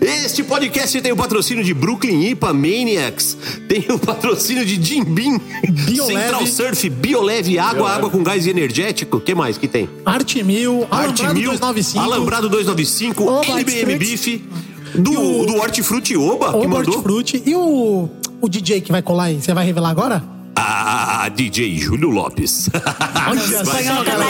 Este 0.00 0.42
podcast 0.42 1.00
tem 1.00 1.12
o 1.12 1.16
patrocínio 1.16 1.62
de 1.62 1.72
Brooklyn 1.72 2.30
IPA 2.30 2.52
Maniacs, 2.52 3.38
tem 3.68 3.86
o 3.88 3.96
patrocínio 4.00 4.66
de 4.66 4.82
Jim 4.84 5.04
Beam. 5.04 5.40
Central 6.04 6.44
Surf, 6.44 6.90
Bioleve, 6.90 7.56
água, 7.56 7.88
água 7.88 8.10
com 8.10 8.20
gás 8.24 8.44
e 8.44 8.50
energético. 8.50 9.18
O 9.18 9.20
que 9.20 9.32
mais 9.32 9.56
que 9.56 9.68
tem? 9.68 9.88
Arte 10.04 10.42
Mil, 10.42 10.88
Arte 10.90 11.22
Alambrado 11.22 11.34
Mil, 11.34 11.50
295. 11.52 12.00
Alambrado 12.00 12.48
295, 12.48 13.22
Oba 13.22 13.44
LBM 13.46 13.92
Hortifruti. 13.92 13.98
Bife, 13.98 14.44
do, 14.96 15.46
do 15.46 15.54
Hortifruti 15.54 16.16
Oba, 16.16 16.50
que 16.50 16.56
O 16.56 16.68
mandou. 16.68 16.94
Hortifruti. 16.94 17.42
E 17.46 17.54
o, 17.54 18.10
o 18.42 18.48
DJ 18.48 18.80
que 18.80 18.92
vai 18.92 19.00
colar 19.00 19.24
aí, 19.24 19.40
você 19.40 19.54
vai 19.54 19.64
revelar 19.64 19.90
agora? 19.90 20.22
Ah, 20.54 21.28
DJ 21.34 21.78
Júlio 21.78 22.10
Lopes. 22.10 22.68
Olha 23.28 23.64
vai 23.64 23.82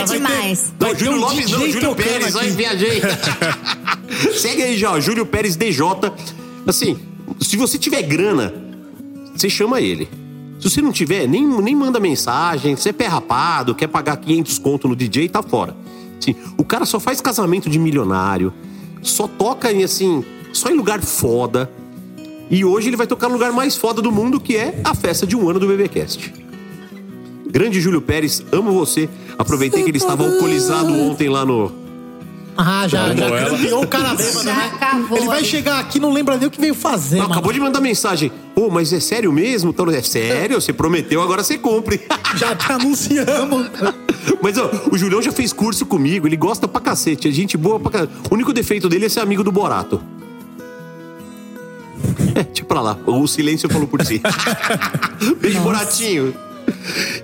ter- 0.05 0.13
demais. 0.13 0.73
Não, 0.79 0.87
Vai 0.87 0.95
ter 0.95 1.03
Júlio 1.05 1.17
um 1.17 1.21
Lopes 1.21 1.51
não, 1.51 1.59
DJ 1.59 1.71
Júlio 1.73 1.89
tocando 1.89 2.05
Pérez, 2.07 2.35
ai, 2.35 2.49
viajei. 2.51 3.01
Segue 4.37 4.63
aí 4.63 4.77
já, 4.77 4.97
Júlio 4.99 5.25
Pérez 5.25 5.55
DJ. 5.55 5.85
Assim, 6.65 6.97
se 7.41 7.57
você 7.57 7.77
tiver 7.77 8.01
grana, 8.03 8.53
você 9.35 9.49
chama 9.49 9.81
ele. 9.81 10.07
Se 10.59 10.69
você 10.69 10.81
não 10.81 10.91
tiver, 10.93 11.27
nem, 11.27 11.45
nem 11.61 11.75
manda 11.75 11.99
mensagem. 11.99 12.75
Se 12.77 12.89
é 12.89 12.93
pé 12.93 13.07
rapado, 13.07 13.75
quer 13.75 13.87
pagar 13.87 14.15
500 14.17 14.57
conto 14.59 14.87
no 14.87 14.95
DJ, 14.95 15.27
tá 15.27 15.43
fora. 15.43 15.75
Assim, 16.17 16.35
o 16.57 16.63
cara 16.63 16.85
só 16.85 16.99
faz 17.01 17.19
casamento 17.19 17.69
de 17.69 17.77
milionário, 17.77 18.53
só 19.01 19.27
toca 19.27 19.73
em, 19.73 19.83
assim, 19.83 20.23
só 20.53 20.69
em 20.69 20.73
lugar 20.75 21.01
foda. 21.01 21.69
E 22.53 22.63
hoje 22.63 22.87
ele 22.87 22.95
vai 22.95 23.07
tocar 23.07 23.29
no 23.29 23.33
lugar 23.33 23.51
mais 23.51 23.75
foda 23.75 23.99
do 23.99 24.11
mundo, 24.11 24.39
que 24.39 24.55
é 24.55 24.79
a 24.83 24.93
festa 24.93 25.25
de 25.25 25.35
um 25.35 25.49
ano 25.49 25.59
do 25.59 25.65
BBcast. 25.65 26.31
Grande 27.49 27.81
Júlio 27.81 27.99
Pérez, 27.99 28.45
amo 28.51 28.71
você. 28.71 29.09
Aproveitei 29.39 29.81
que 29.81 29.89
ele 29.89 29.97
estava 29.97 30.23
alcoolizado 30.23 30.93
ontem 30.93 31.29
lá 31.29 31.43
no, 31.43 31.71
Ah, 32.55 32.87
já, 32.87 33.11
já 33.11 33.25
ela. 33.25 33.49
grampeou 33.49 33.83
o 33.83 33.87
cara 33.87 34.13
bêbado, 34.13 34.43
Já 34.43 34.55
né? 34.55 34.71
acabou 34.71 35.17
Ele 35.17 35.25
vai 35.25 35.43
chegar 35.43 35.79
aqui 35.79 35.99
não 35.99 36.13
lembra 36.13 36.37
nem 36.37 36.47
o 36.47 36.51
que 36.51 36.61
veio 36.61 36.75
fazer, 36.75 37.15
Não, 37.15 37.23
mano. 37.23 37.33
acabou 37.33 37.51
de 37.51 37.59
mandar 37.59 37.81
mensagem. 37.81 38.31
Pô, 38.53 38.69
mas 38.69 38.93
é 38.93 38.99
sério 38.99 39.33
mesmo? 39.33 39.71
Então, 39.71 39.89
é 39.89 40.03
sério? 40.03 40.61
Você 40.61 40.71
prometeu, 40.71 41.23
agora 41.23 41.43
você 41.43 41.57
cumpre. 41.57 42.01
Já 42.37 42.55
te 42.55 42.71
anunciamos. 42.71 43.71
mas 44.43 44.59
ó, 44.59 44.69
o 44.91 44.95
Julião 44.95 45.23
já 45.23 45.31
fez 45.31 45.51
curso 45.51 45.87
comigo, 45.87 46.27
ele 46.27 46.37
gosta 46.37 46.67
pra 46.67 46.79
cacete, 46.79 47.27
é 47.27 47.31
gente 47.31 47.57
boa 47.57 47.79
pra 47.79 47.89
cacete. 47.91 48.13
O 48.29 48.35
único 48.35 48.53
defeito 48.53 48.87
dele 48.87 49.07
é 49.07 49.09
ser 49.09 49.21
amigo 49.21 49.43
do 49.43 49.51
Borato. 49.51 49.99
Deixa 52.53 52.65
pra 52.65 52.81
lá. 52.81 52.97
O 53.05 53.27
silêncio 53.27 53.69
falou 53.69 53.87
por 53.87 54.03
si. 54.05 54.21
Beijo, 55.39 55.59
Boratinho. 55.61 56.33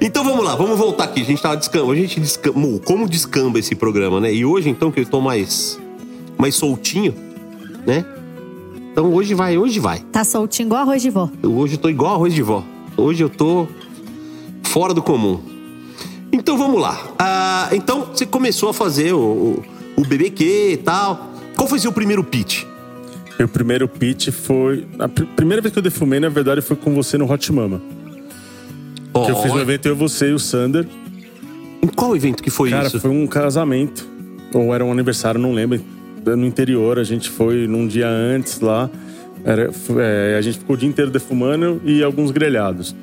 Então 0.01 0.23
vamos 0.23 0.43
lá, 0.43 0.55
vamos 0.55 0.77
voltar 0.77 1.05
aqui. 1.05 1.21
A 1.21 1.25
gente 1.25 1.41
tava 1.41 1.57
descamba. 1.57 1.93
A 1.93 1.95
gente 1.95 2.19
descamba. 2.19 2.79
Como 2.85 3.07
descamba 3.07 3.59
esse 3.59 3.75
programa, 3.75 4.19
né? 4.19 4.33
E 4.33 4.45
hoje, 4.45 4.69
então, 4.69 4.91
que 4.91 4.99
eu 4.99 5.05
tô 5.05 5.21
mais. 5.21 5.79
mais 6.37 6.55
soltinho, 6.55 7.13
né? 7.85 8.05
Então 8.91 9.13
hoje 9.13 9.33
vai, 9.33 9.57
hoje 9.57 9.79
vai. 9.79 9.99
Tá 10.11 10.23
soltinho 10.23 10.67
igual 10.67 10.81
arroz 10.81 11.01
de 11.01 11.09
vó. 11.09 11.29
Hoje 11.43 11.75
eu 11.75 11.77
tô 11.77 11.89
igual 11.89 12.15
arroz 12.15 12.33
de 12.33 12.41
vó. 12.41 12.63
Hoje 12.97 13.23
eu 13.23 13.29
tô 13.29 13.67
fora 14.63 14.93
do 14.93 15.01
comum. 15.01 15.39
Então 16.31 16.57
vamos 16.57 16.81
lá. 16.81 16.99
Ah, 17.17 17.69
então 17.71 18.07
você 18.13 18.25
começou 18.25 18.69
a 18.69 18.73
fazer 18.73 19.13
o, 19.13 19.19
o, 19.19 19.63
o 19.97 20.01
BBQ 20.01 20.71
e 20.73 20.77
tal. 20.77 21.29
Qual 21.55 21.67
foi 21.67 21.79
seu 21.79 21.91
primeiro 21.91 22.23
pitch? 22.23 22.63
Meu 23.39 23.47
primeiro 23.47 23.87
pitch 23.87 24.29
foi. 24.31 24.85
A 24.99 25.07
pr- 25.07 25.23
primeira 25.35 25.61
vez 25.61 25.71
que 25.71 25.79
eu 25.79 25.83
defumei, 25.83 26.19
na 26.19 26.27
verdade, 26.27 26.61
foi 26.61 26.75
com 26.75 26.93
você 26.93 27.17
no 27.17 27.31
Hot 27.31 27.51
Mama. 27.53 27.81
Que 29.13 29.31
eu 29.31 29.35
fiz 29.41 29.51
um 29.51 29.59
evento, 29.59 29.85
eu, 29.87 29.95
você 29.95 30.29
e 30.29 30.33
o 30.33 30.39
Sander. 30.39 30.85
Em 31.81 31.87
qual 31.87 32.15
evento 32.15 32.43
que 32.43 32.49
foi 32.49 32.69
Cara, 32.69 32.87
isso? 32.87 32.99
foi 32.99 33.09
um 33.09 33.25
casamento. 33.25 34.05
Ou 34.53 34.75
era 34.75 34.83
um 34.83 34.91
aniversário, 34.91 35.39
não 35.39 35.53
lembro. 35.53 35.79
No 36.25 36.45
interior, 36.45 36.99
a 36.99 37.03
gente 37.03 37.29
foi 37.29 37.65
num 37.65 37.87
dia 37.87 38.07
antes 38.09 38.59
lá. 38.59 38.89
Era, 39.45 39.69
é, 39.99 40.35
a 40.37 40.41
gente 40.41 40.59
ficou 40.59 40.75
o 40.75 40.77
dia 40.79 40.89
inteiro 40.89 41.09
defumando 41.09 41.81
e 41.85 42.03
alguns 42.03 42.31
grelhados. 42.31 42.93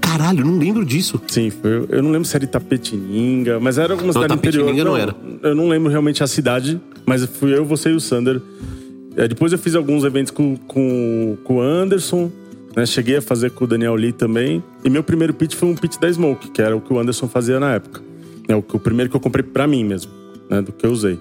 Caralho, 0.00 0.44
não 0.44 0.58
lembro 0.58 0.84
disso. 0.84 1.20
Sim, 1.28 1.50
foi. 1.50 1.86
Eu 1.88 2.02
não 2.02 2.10
lembro 2.10 2.26
se 2.26 2.34
era 2.36 2.44
Itapetininga, 2.44 3.60
mas 3.60 3.78
era 3.78 3.92
alguma 3.92 4.12
Não, 4.12 4.20
cidade 4.22 4.34
interior. 4.34 4.62
Itapetininga 4.70 4.84
não 4.90 4.96
era. 4.96 5.14
Eu 5.42 5.54
não 5.54 5.68
lembro 5.68 5.88
realmente 5.90 6.22
a 6.22 6.26
cidade, 6.26 6.80
mas 7.06 7.24
fui 7.24 7.56
eu, 7.56 7.64
você 7.64 7.90
e 7.90 7.94
o 7.94 8.00
Sander. 8.00 8.40
É, 9.16 9.28
depois 9.28 9.52
eu 9.52 9.58
fiz 9.58 9.74
alguns 9.74 10.04
eventos 10.04 10.30
com, 10.32 10.56
com, 10.56 11.36
com 11.44 11.56
o 11.56 11.60
Anderson, 11.60 12.30
né? 12.76 12.84
Cheguei 12.86 13.16
a 13.16 13.22
fazer 13.22 13.50
com 13.50 13.64
o 13.64 13.66
Daniel 13.68 13.94
Lee 13.94 14.12
também. 14.12 14.62
E 14.84 14.90
meu 14.90 15.02
primeiro 15.02 15.32
pitch 15.32 15.54
foi 15.54 15.68
um 15.68 15.74
pitch 15.74 15.98
da 15.98 16.12
Smoke, 16.12 16.50
que 16.50 16.60
era 16.60 16.76
o 16.76 16.80
que 16.80 16.92
o 16.92 16.98
Anderson 16.98 17.28
fazia 17.28 17.60
na 17.60 17.74
época. 17.74 18.02
É 18.48 18.54
o, 18.54 18.58
o 18.58 18.78
primeiro 18.78 19.10
que 19.10 19.16
eu 19.16 19.20
comprei 19.20 19.42
pra 19.44 19.66
mim 19.66 19.84
mesmo, 19.84 20.10
né? 20.50 20.60
Do 20.60 20.72
que 20.72 20.84
eu 20.84 20.90
usei. 20.90 21.18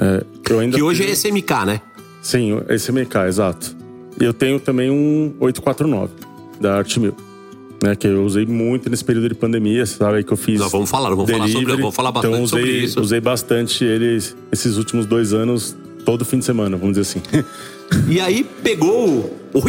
É, 0.00 0.24
eu 0.50 0.58
ainda 0.60 0.76
Que 0.76 0.82
hoje 0.82 1.02
é 1.02 1.06
fiz- 1.08 1.18
SMK, 1.24 1.64
né? 1.66 1.80
Sim, 2.22 2.60
esse 2.68 2.90
MK, 2.92 3.26
exato. 3.26 3.76
E 4.20 4.24
eu 4.24 4.32
tenho 4.32 4.58
também 4.60 4.90
um 4.90 5.32
849 5.40 6.12
da 6.60 6.76
Art. 6.78 6.96
Né, 7.80 7.94
que 7.94 8.08
eu 8.08 8.24
usei 8.24 8.44
muito 8.44 8.90
nesse 8.90 9.04
período 9.04 9.28
de 9.28 9.36
pandemia, 9.36 9.86
sabe? 9.86 10.24
Que 10.24 10.32
eu 10.32 10.36
fiz. 10.36 10.58
Nós 10.58 10.72
vamos 10.72 10.90
falar, 10.90 11.10
vamos 11.10 11.30
falar 11.30 11.46
sobre- 11.46 11.52
delivery. 11.60 11.80
vamos 11.82 11.94
falar 11.94 12.10
bastante 12.10 12.32
então, 12.32 12.42
usei, 12.44 12.60
sobre 12.60 12.76
isso. 12.78 13.00
Usei 13.00 13.20
bastante 13.20 13.84
eles 13.84 14.36
esses 14.50 14.76
últimos 14.76 15.06
dois 15.06 15.32
anos, 15.32 15.76
todo 16.08 16.24
fim 16.24 16.38
de 16.38 16.44
semana, 16.46 16.74
vamos 16.78 16.96
dizer 16.96 17.02
assim. 17.02 17.22
E 18.08 18.18
aí 18.18 18.42
pegou 18.62 19.38
o. 19.52 19.58
o- 19.58 19.62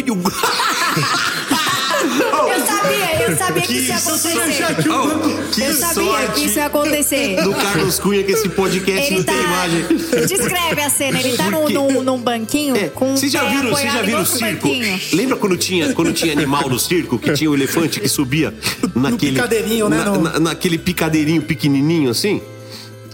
Eu 2.00 2.66
sabia, 2.66 3.22
eu 3.28 3.36
sabia 3.36 3.62
que 3.62 3.72
isso 3.74 3.88
ia 3.88 3.96
acontecer. 3.96 4.74
Oh, 4.90 5.50
que 5.52 5.60
Eu 5.62 5.74
sabia 5.74 6.28
que 6.28 6.44
isso 6.46 6.58
ia 6.58 6.66
acontecer. 6.66 7.42
do 7.42 7.52
Carlos 7.54 7.98
Cunha 7.98 8.22
que 8.24 8.32
esse 8.32 8.48
podcast 8.48 9.06
Ele 9.06 9.16
não 9.18 9.24
tá. 9.24 9.32
tem 9.32 9.42
imagem. 9.42 9.84
Descreve 10.26 10.80
a 10.80 10.90
cena. 10.90 11.20
Ele 11.20 11.36
tá 11.36 11.50
num, 11.50 11.58
Porque- 11.60 11.74
num, 11.74 12.02
num 12.02 12.18
banquinho 12.18 12.74
É, 12.74 12.88
com. 12.88 13.14
Vocês 13.16 13.30
já 13.30 13.44
pé 13.44 13.50
viram, 13.50 13.70
vocês 13.70 13.92
já 13.92 14.00
viram 14.02 14.18
o 14.18 14.22
no 14.22 14.26
circo? 14.26 14.68
banquinho. 14.68 15.00
Lembra 15.12 15.36
quando 15.36 15.56
tinha, 15.58 15.92
quando 15.92 16.12
tinha 16.14 16.32
animal 16.32 16.68
no 16.70 16.78
circo, 16.78 17.18
que 17.18 17.32
tinha 17.34 17.50
o 17.50 17.54
elefante 17.54 18.00
que 18.00 18.08
subia 18.08 18.54
naquele 18.94 19.32
picadeirinho, 19.32 19.88
né, 19.90 19.98
na- 19.98 20.04
no- 20.06 20.22
na- 20.22 20.40
naquele 20.40 20.78
picadeirinho 20.78 21.42
pequenininho 21.42 22.10
assim? 22.10 22.40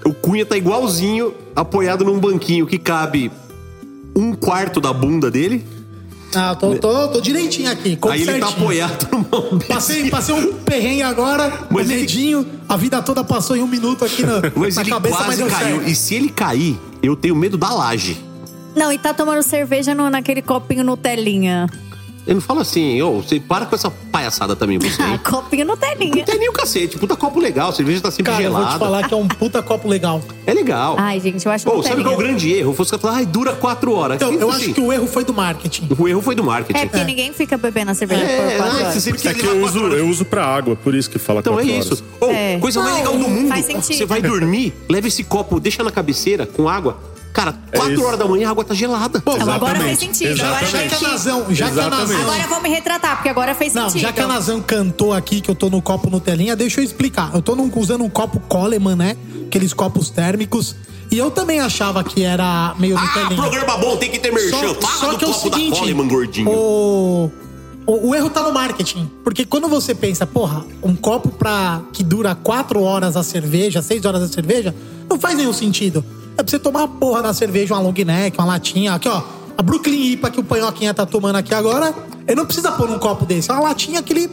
O 0.07 0.15
Cunha 0.15 0.47
tá 0.47 0.57
igualzinho, 0.57 1.35
apoiado 1.55 2.05
num 2.05 2.19
banquinho 2.19 2.67
que 2.67 2.79
cabe 2.79 3.31
um 4.15 4.33
quarto 4.35 4.81
da 4.81 4.93
bunda 4.93 5.31
dele. 5.31 5.65
Ah, 6.35 6.55
tô, 6.55 6.75
tô, 6.77 7.09
tô 7.09 7.21
direitinho 7.21 7.71
aqui. 7.71 7.99
aí 8.11 8.23
ele 8.23 8.33
tá 8.39 8.47
certinho. 8.47 8.63
apoiado 8.63 9.09
numa 9.11 9.61
Passei, 9.67 10.11
passei 10.11 10.35
um 10.35 10.53
perrengue 10.55 11.03
agora, 11.03 11.67
Mas 11.71 11.87
um 11.89 11.91
ele- 11.91 12.01
medinho. 12.03 12.47
A 12.69 12.77
vida 12.77 13.01
toda 13.03 13.25
passou 13.25 13.57
em 13.57 13.63
um 13.63 13.67
minuto 13.67 14.05
aqui 14.05 14.23
na, 14.25 14.43
Mas 14.55 14.75
na 14.77 14.83
ele 14.83 14.91
cabeça, 14.91 15.17
mas 15.17 15.25
quase 15.27 15.39
deu 15.43 15.47
caiu. 15.51 15.77
certo. 15.77 15.91
E 15.91 15.95
se 15.95 16.15
ele 16.15 16.29
cair, 16.29 16.79
eu 17.03 17.17
tenho 17.17 17.35
medo 17.35 17.57
da 17.57 17.73
laje. 17.73 18.17
Não, 18.75 18.93
e 18.93 18.99
tá 18.99 19.15
tomando 19.15 19.43
cerveja 19.43 19.95
no, 19.95 20.11
naquele 20.11 20.43
copinho 20.43 20.85
Nutelinha. 20.85 21.67
Eu 22.27 22.35
não 22.35 22.41
falo 22.41 22.59
assim, 22.61 23.01
ô, 23.03 23.23
você 23.23 23.39
para 23.39 23.67
com 23.67 23.75
essa 23.77 23.89
palhaçada 23.89 24.57
também, 24.57 24.79
você. 24.79 25.01
Ah, 25.01 25.17
copinho 25.19 25.65
Nutelinha. 25.65 26.17
Não 26.17 26.25
tem 26.25 26.39
nem 26.41 26.49
o 26.49 26.53
cacete, 26.53 26.99
puta 26.99 27.15
copo 27.15 27.39
legal, 27.39 27.69
a 27.69 27.73
cerveja 27.73 28.01
tá 28.01 28.11
sempre 28.11 28.33
Cara, 28.33 28.43
eu 28.43 28.51
vou 28.51 28.61
te 28.63 28.65
gelada. 28.65 28.85
falar 28.85 29.07
que 29.09 29.15
é 29.15 29.17
um 29.17 29.29
puta 29.29 29.63
copo 29.63 29.87
legal. 29.87 30.21
É 30.45 30.53
legal. 30.53 30.97
Ai, 30.99 31.21
gente, 31.21 31.47
eu 31.47 31.53
acho 31.53 31.69
Ô, 31.71 31.83
sabe 31.85 32.03
qual 32.03 32.15
é 32.15 32.17
o 32.17 32.19
grande 32.19 32.53
erro? 32.53 32.75
Fosse 32.75 32.99
falar, 32.99 33.15
ai, 33.19 33.27
dura 33.27 33.53
quatro 33.55 33.93
horas. 33.93 34.17
Então, 34.17 34.33
eu 34.33 34.51
assim, 34.51 34.65
acho 34.65 34.75
que 34.75 34.81
o 34.81 34.93
erro 34.93 35.07
foi 35.07 35.25
do 35.25 35.33
marketing. 35.33 35.89
o 35.97 36.09
erro 36.09 36.21
foi 36.21 36.35
do 36.35 36.43
marketing. 36.43 36.79
É 36.81 36.87
porque 36.87 37.05
ninguém 37.05 37.33
fica 37.33 37.57
bebendo 37.57 37.93
a 37.93 37.95
cerveja 37.95 38.23
É, 38.25 38.37
por 38.37 38.57
quatro 38.57 38.77
ai, 38.79 38.85
horas. 38.87 39.07
É 39.27 39.35
que 39.35 39.47
eu 39.47 39.65
uso, 39.65 39.79
eu 39.79 40.09
uso 40.09 40.25
pra 40.25 40.45
água, 40.45 40.75
por 40.75 40.95
isso 40.97 41.09
que 41.09 41.19
fala 41.21 41.39
Então 41.41 41.53
é 41.61 41.63
quatro 41.63 41.79
isso. 41.79 42.05
horas. 42.21 42.35
Ô, 42.35 42.37
É. 42.37 42.59
coisa 42.59 42.81
mais 42.81 42.93
Não, 42.93 42.99
legal 42.99 43.19
do 43.19 43.29
mundo. 43.29 43.49
faz 43.49 43.67
sentido. 43.67 43.99
Você 43.99 44.05
vai 44.07 44.21
dormir, 44.21 44.75
leva 44.89 45.07
esse 45.07 45.23
copo, 45.23 45.61
deixa 45.61 45.85
na 45.85 45.93
cabeceira 45.93 46.45
com 46.45 46.69
água. 46.69 46.99
Cara, 47.37 47.53
4 47.75 47.93
isso. 47.93 48.03
horas 48.03 48.19
da 48.19 48.25
manhã 48.25 48.49
a 48.49 48.51
água 48.51 48.65
tá 48.65 48.73
gelada. 48.73 49.21
Pô, 49.21 49.37
Não, 49.37 49.53
agora 49.53 49.79
faz 49.79 49.91
Exatamente. 50.03 50.17
sentido. 50.17 50.43
Agora 50.43 50.65
já 50.67 50.71
que 50.71 50.77
a 50.87 50.89
sentido. 50.89 51.09
Nazão, 51.11 51.47
já 51.51 51.71
que 51.71 51.81
a. 51.81 51.91
Nazão... 51.91 52.21
Agora 52.23 52.43
eu 52.43 52.49
vou 52.49 52.63
me 52.63 52.69
retratar, 52.71 53.17
porque 53.17 53.29
agora 53.29 53.55
fez 53.55 53.75
Não, 53.75 53.91
sentido. 53.91 54.01
já 54.07 54.13
que 54.15 54.21
a 54.21 54.27
Nazão 54.27 54.63
cantou 54.63 55.13
aqui 55.13 55.43
que 55.43 55.51
eu 55.51 55.55
tô 55.55 55.69
no 55.69 55.83
copo 55.83 56.09
Nutelinha, 56.09 56.57
deixa 56.57 56.81
eu 56.81 56.85
explicar. 56.85 57.31
Eu 57.35 57.43
tô 57.43 57.55
num- 57.55 57.71
usando 57.77 58.03
um 58.03 58.09
copo 58.09 58.41
Coleman, 58.41 58.97
né? 58.97 59.17
Aqueles 59.49 59.75
copos 59.75 60.09
térmicos. 60.09 60.75
E 61.11 61.19
eu 61.19 61.31
também 61.31 61.61
achava 61.61 62.03
que 62.03 62.23
era 62.25 62.75
meio 62.79 62.97
Ah, 62.97 63.03
Nutelinha. 63.03 63.37
programa 63.37 63.77
bom, 63.77 63.97
tem 63.99 64.11
que 64.11 64.19
ter 64.19 64.33
merchan. 64.33 64.73
Fala 64.81 65.13
do 65.13 65.19
que 65.19 65.25
é 65.27 65.29
o 65.29 65.33
seguinte, 65.35 65.79
Coleman, 65.79 66.09
gordinho. 66.09 66.49
O, 66.51 67.31
o, 67.87 68.09
o 68.09 68.15
erro 68.15 68.31
tá 68.31 68.43
no 68.43 68.51
marketing. 68.53 69.11
Porque 69.23 69.45
quando 69.45 69.69
você 69.69 69.95
pensa, 69.95 70.27
porra, 70.27 70.65
um 70.83 70.97
copo 70.97 71.29
pra, 71.29 71.83
que 71.93 72.03
dura 72.03 72.35
4 72.35 72.83
horas 72.83 73.15
a 73.15 73.23
cerveja, 73.23 73.83
6 73.83 74.07
horas 74.07 74.23
a 74.23 74.29
cerveja, 74.29 74.75
não 75.07 75.21
faz 75.21 75.37
nenhum 75.37 75.53
sentido. 75.53 76.03
É 76.39 76.43
pra 76.43 76.47
você 76.49 76.59
tomar 76.59 76.85
a 76.85 76.89
porra 76.89 77.23
da 77.23 77.33
cerveja, 77.33 77.75
uma 77.75 77.81
long 77.81 77.93
neck, 78.05 78.39
uma 78.39 78.47
latinha. 78.47 78.95
Aqui, 78.95 79.09
ó. 79.09 79.23
A 79.57 79.63
Brooklyn 79.63 80.13
IPA 80.13 80.31
que 80.31 80.41
o 80.41 80.45
Panhoquinha 80.45 80.93
tá 80.93 81.07
tomando 81.07 81.37
aqui 81.37 81.55
agora, 81.55 81.95
ele 82.27 82.37
não 82.37 82.45
precisa 82.45 82.71
pôr 82.73 82.89
num 82.91 82.99
copo 82.99 83.25
desse. 83.25 83.51
É 83.51 83.55
uma 83.55 83.63
latinha 83.63 84.03
que 84.03 84.13
ele 84.13 84.31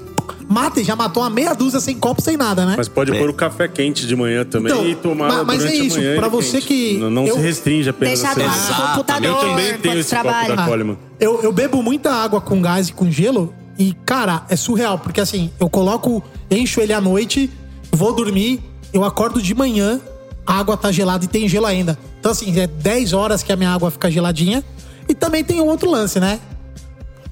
mata 0.50 0.82
e 0.82 0.84
já 0.84 0.98
matou 0.98 1.24
uma 1.24 1.30
meia 1.30 1.54
dúzia 1.54 1.80
sem 1.80 1.98
copo, 1.98 2.22
sem 2.22 2.36
nada, 2.36 2.66
né? 2.66 2.74
Mas 2.76 2.90
pode 2.90 3.12
pôr 3.18 3.30
o 3.30 3.34
café 3.34 3.70
quente 3.70 4.06
de 4.06 4.16
manhã 4.18 4.44
também 4.44 4.74
Então, 4.74 4.86
e 4.86 4.96
tomar 4.96 5.30
ma- 5.30 5.44
mas 5.46 5.60
durante 5.60 5.80
é 5.82 5.84
isso, 5.86 5.96
a 5.98 6.00
manhã. 6.02 6.16
pra 6.18 6.28
ele 6.28 6.36
você 6.36 6.52
quente. 6.60 6.68
que- 6.68 6.98
Não, 6.98 7.10
não 7.10 7.26
eu- 7.26 7.36
se 7.36 7.40
restringe 7.42 7.90
apenas 7.90 8.20
Deixar 8.20 8.32
a 8.34 8.36
cerveja. 8.36 8.74
computador. 8.92 9.30
Eu 9.30 9.36
também 9.38 9.78
tenho 9.78 10.00
esse 10.00 10.10
copo 10.14 10.24
trabalha. 10.28 10.56
da 10.58 10.66
Coleman. 10.66 10.98
Eu, 11.20 11.42
eu 11.42 11.52
bebo 11.54 11.82
muita 11.82 12.12
água 12.12 12.42
com 12.42 12.62
gás 12.62 12.90
e 12.90 12.94
com 12.94 13.10
gelo 13.10 13.54
e, 13.80 13.94
cara, 14.06 14.44
é 14.50 14.58
surreal, 14.58 15.00
porque 15.00 15.22
assim, 15.22 15.50
eu 15.58 15.70
coloco, 15.70 16.22
encho 16.52 16.82
ele 16.82 16.92
à 16.92 17.00
noite, 17.00 17.50
vou 17.94 18.12
dormir, 18.14 18.62
eu 18.92 19.06
acordo 19.06 19.42
de 19.42 19.56
manhã, 19.56 20.02
a 20.46 20.60
água 20.60 20.76
tá 20.78 20.92
gelada 20.92 21.24
e 21.26 21.28
tem 21.28 21.48
gelo 21.48 21.66
ainda. 21.66 21.98
Então, 22.20 22.32
assim, 22.32 22.58
é 22.60 22.68
10 22.68 23.14
horas 23.14 23.44
que 23.44 23.52
a 23.52 23.56
minha 23.56 23.72
água 23.74 23.90
fica 23.92 24.10
geladinha. 24.12 24.64
E 25.08 25.14
também 25.14 25.44
tem 25.44 25.60
um 25.62 25.68
outro 25.68 25.90
lance, 25.90 26.20
né? 26.20 26.40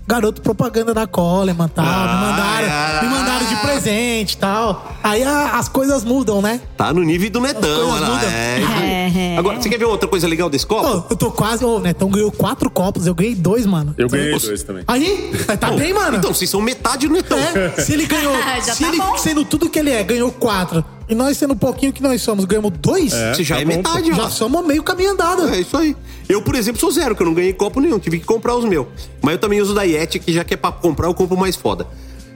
Garoto 0.08 0.42
propaganda 0.42 0.94
da 0.94 1.08
Coleman 1.08 1.70
tal. 1.70 1.86
me, 1.86 1.92
mandaram, 1.92 2.68
ah. 2.70 3.00
me 3.04 3.10
mandaram 3.10 3.46
de 3.48 3.56
presente 3.58 4.34
e 4.34 4.38
tal. 4.38 4.94
Aí 5.02 5.24
a- 5.24 5.58
as 5.58 5.70
coisas 5.70 6.04
mudam, 6.04 6.42
né? 6.42 6.60
Tá 6.76 6.92
no 6.92 7.02
nível 7.02 7.30
do 7.30 7.40
Netão, 7.40 7.92
mudam. 7.92 8.20
É. 8.30 9.38
Agora, 9.38 9.62
você 9.62 9.70
quer 9.70 9.78
ver 9.78 9.86
outra 9.86 10.10
coisa 10.10 10.28
legal 10.28 10.50
desse 10.50 10.66
copo? 10.66 11.02
Pô, 11.02 11.08
eu 11.12 11.16
tô 11.16 11.32
quase. 11.32 11.64
Ô, 11.64 11.80
Netão 11.80 12.10
ganhou 12.10 12.32
quatro 12.32 12.70
copos, 12.70 13.08
eu 13.08 13.16
ganhei 13.16 13.36
dois, 13.36 13.66
mano. 13.66 13.94
Eu 13.98 14.10
ganhei 14.10 14.38
dois 14.38 14.64
também. 14.64 14.84
Aí, 14.88 15.32
tá 15.60 15.72
bem, 15.72 15.94
mano. 15.94 16.18
Então, 16.18 16.34
vocês 16.34 16.50
são 16.50 16.60
metade 16.60 17.08
do 17.08 17.14
Netão. 17.14 17.38
É, 17.40 17.82
se 17.82 17.94
ele 17.94 18.06
ganhou. 18.06 18.34
Já 18.66 18.74
se 18.74 18.84
tá 18.84 18.90
ele, 18.90 18.98
bom. 18.98 19.18
sendo 19.18 19.46
tudo 19.46 19.70
que 19.70 19.80
ele 19.80 19.92
é, 19.92 20.04
ganhou 20.04 20.32
quatro. 20.32 20.84
E 21.12 21.16
nós, 21.16 21.38
sendo 21.38 21.54
um 21.54 21.58
pouquinho 21.58 21.92
que 21.92 22.02
nós 22.02 22.22
somos, 22.22 22.46
ganhamos 22.46 22.72
dois. 22.80 23.12
Você 23.12 23.44
já 23.44 23.56
tá 23.56 23.62
é 23.62 23.66
metade, 23.66 24.14
Já 24.14 24.30
somos 24.30 24.66
meio 24.66 24.82
caminho 24.82 25.12
andado. 25.12 25.50
É 25.50 25.60
isso 25.60 25.76
aí. 25.76 25.94
Eu, 26.30 26.42
por 26.42 26.56
exemplo, 26.56 26.80
sou 26.80 26.90
zero, 26.90 27.14
que 27.14 27.22
eu 27.22 27.28
não 27.28 27.34
ganhei 27.34 27.52
copo 27.52 27.82
nenhum, 27.82 28.00
tive 28.00 28.18
que 28.18 28.26
comprar 28.26 28.56
os 28.56 28.64
meus. 28.64 28.88
Mas 29.22 29.34
eu 29.34 29.40
também 29.40 29.60
uso 29.60 29.74
da 29.74 29.84
Yeti, 29.84 30.20
que 30.20 30.32
já 30.32 30.46
que 30.46 30.54
é 30.54 30.58
pra 30.58 30.72
comprar, 30.72 31.08
eu 31.08 31.14
compro 31.14 31.36
mais 31.38 31.58
foda. 31.58 31.86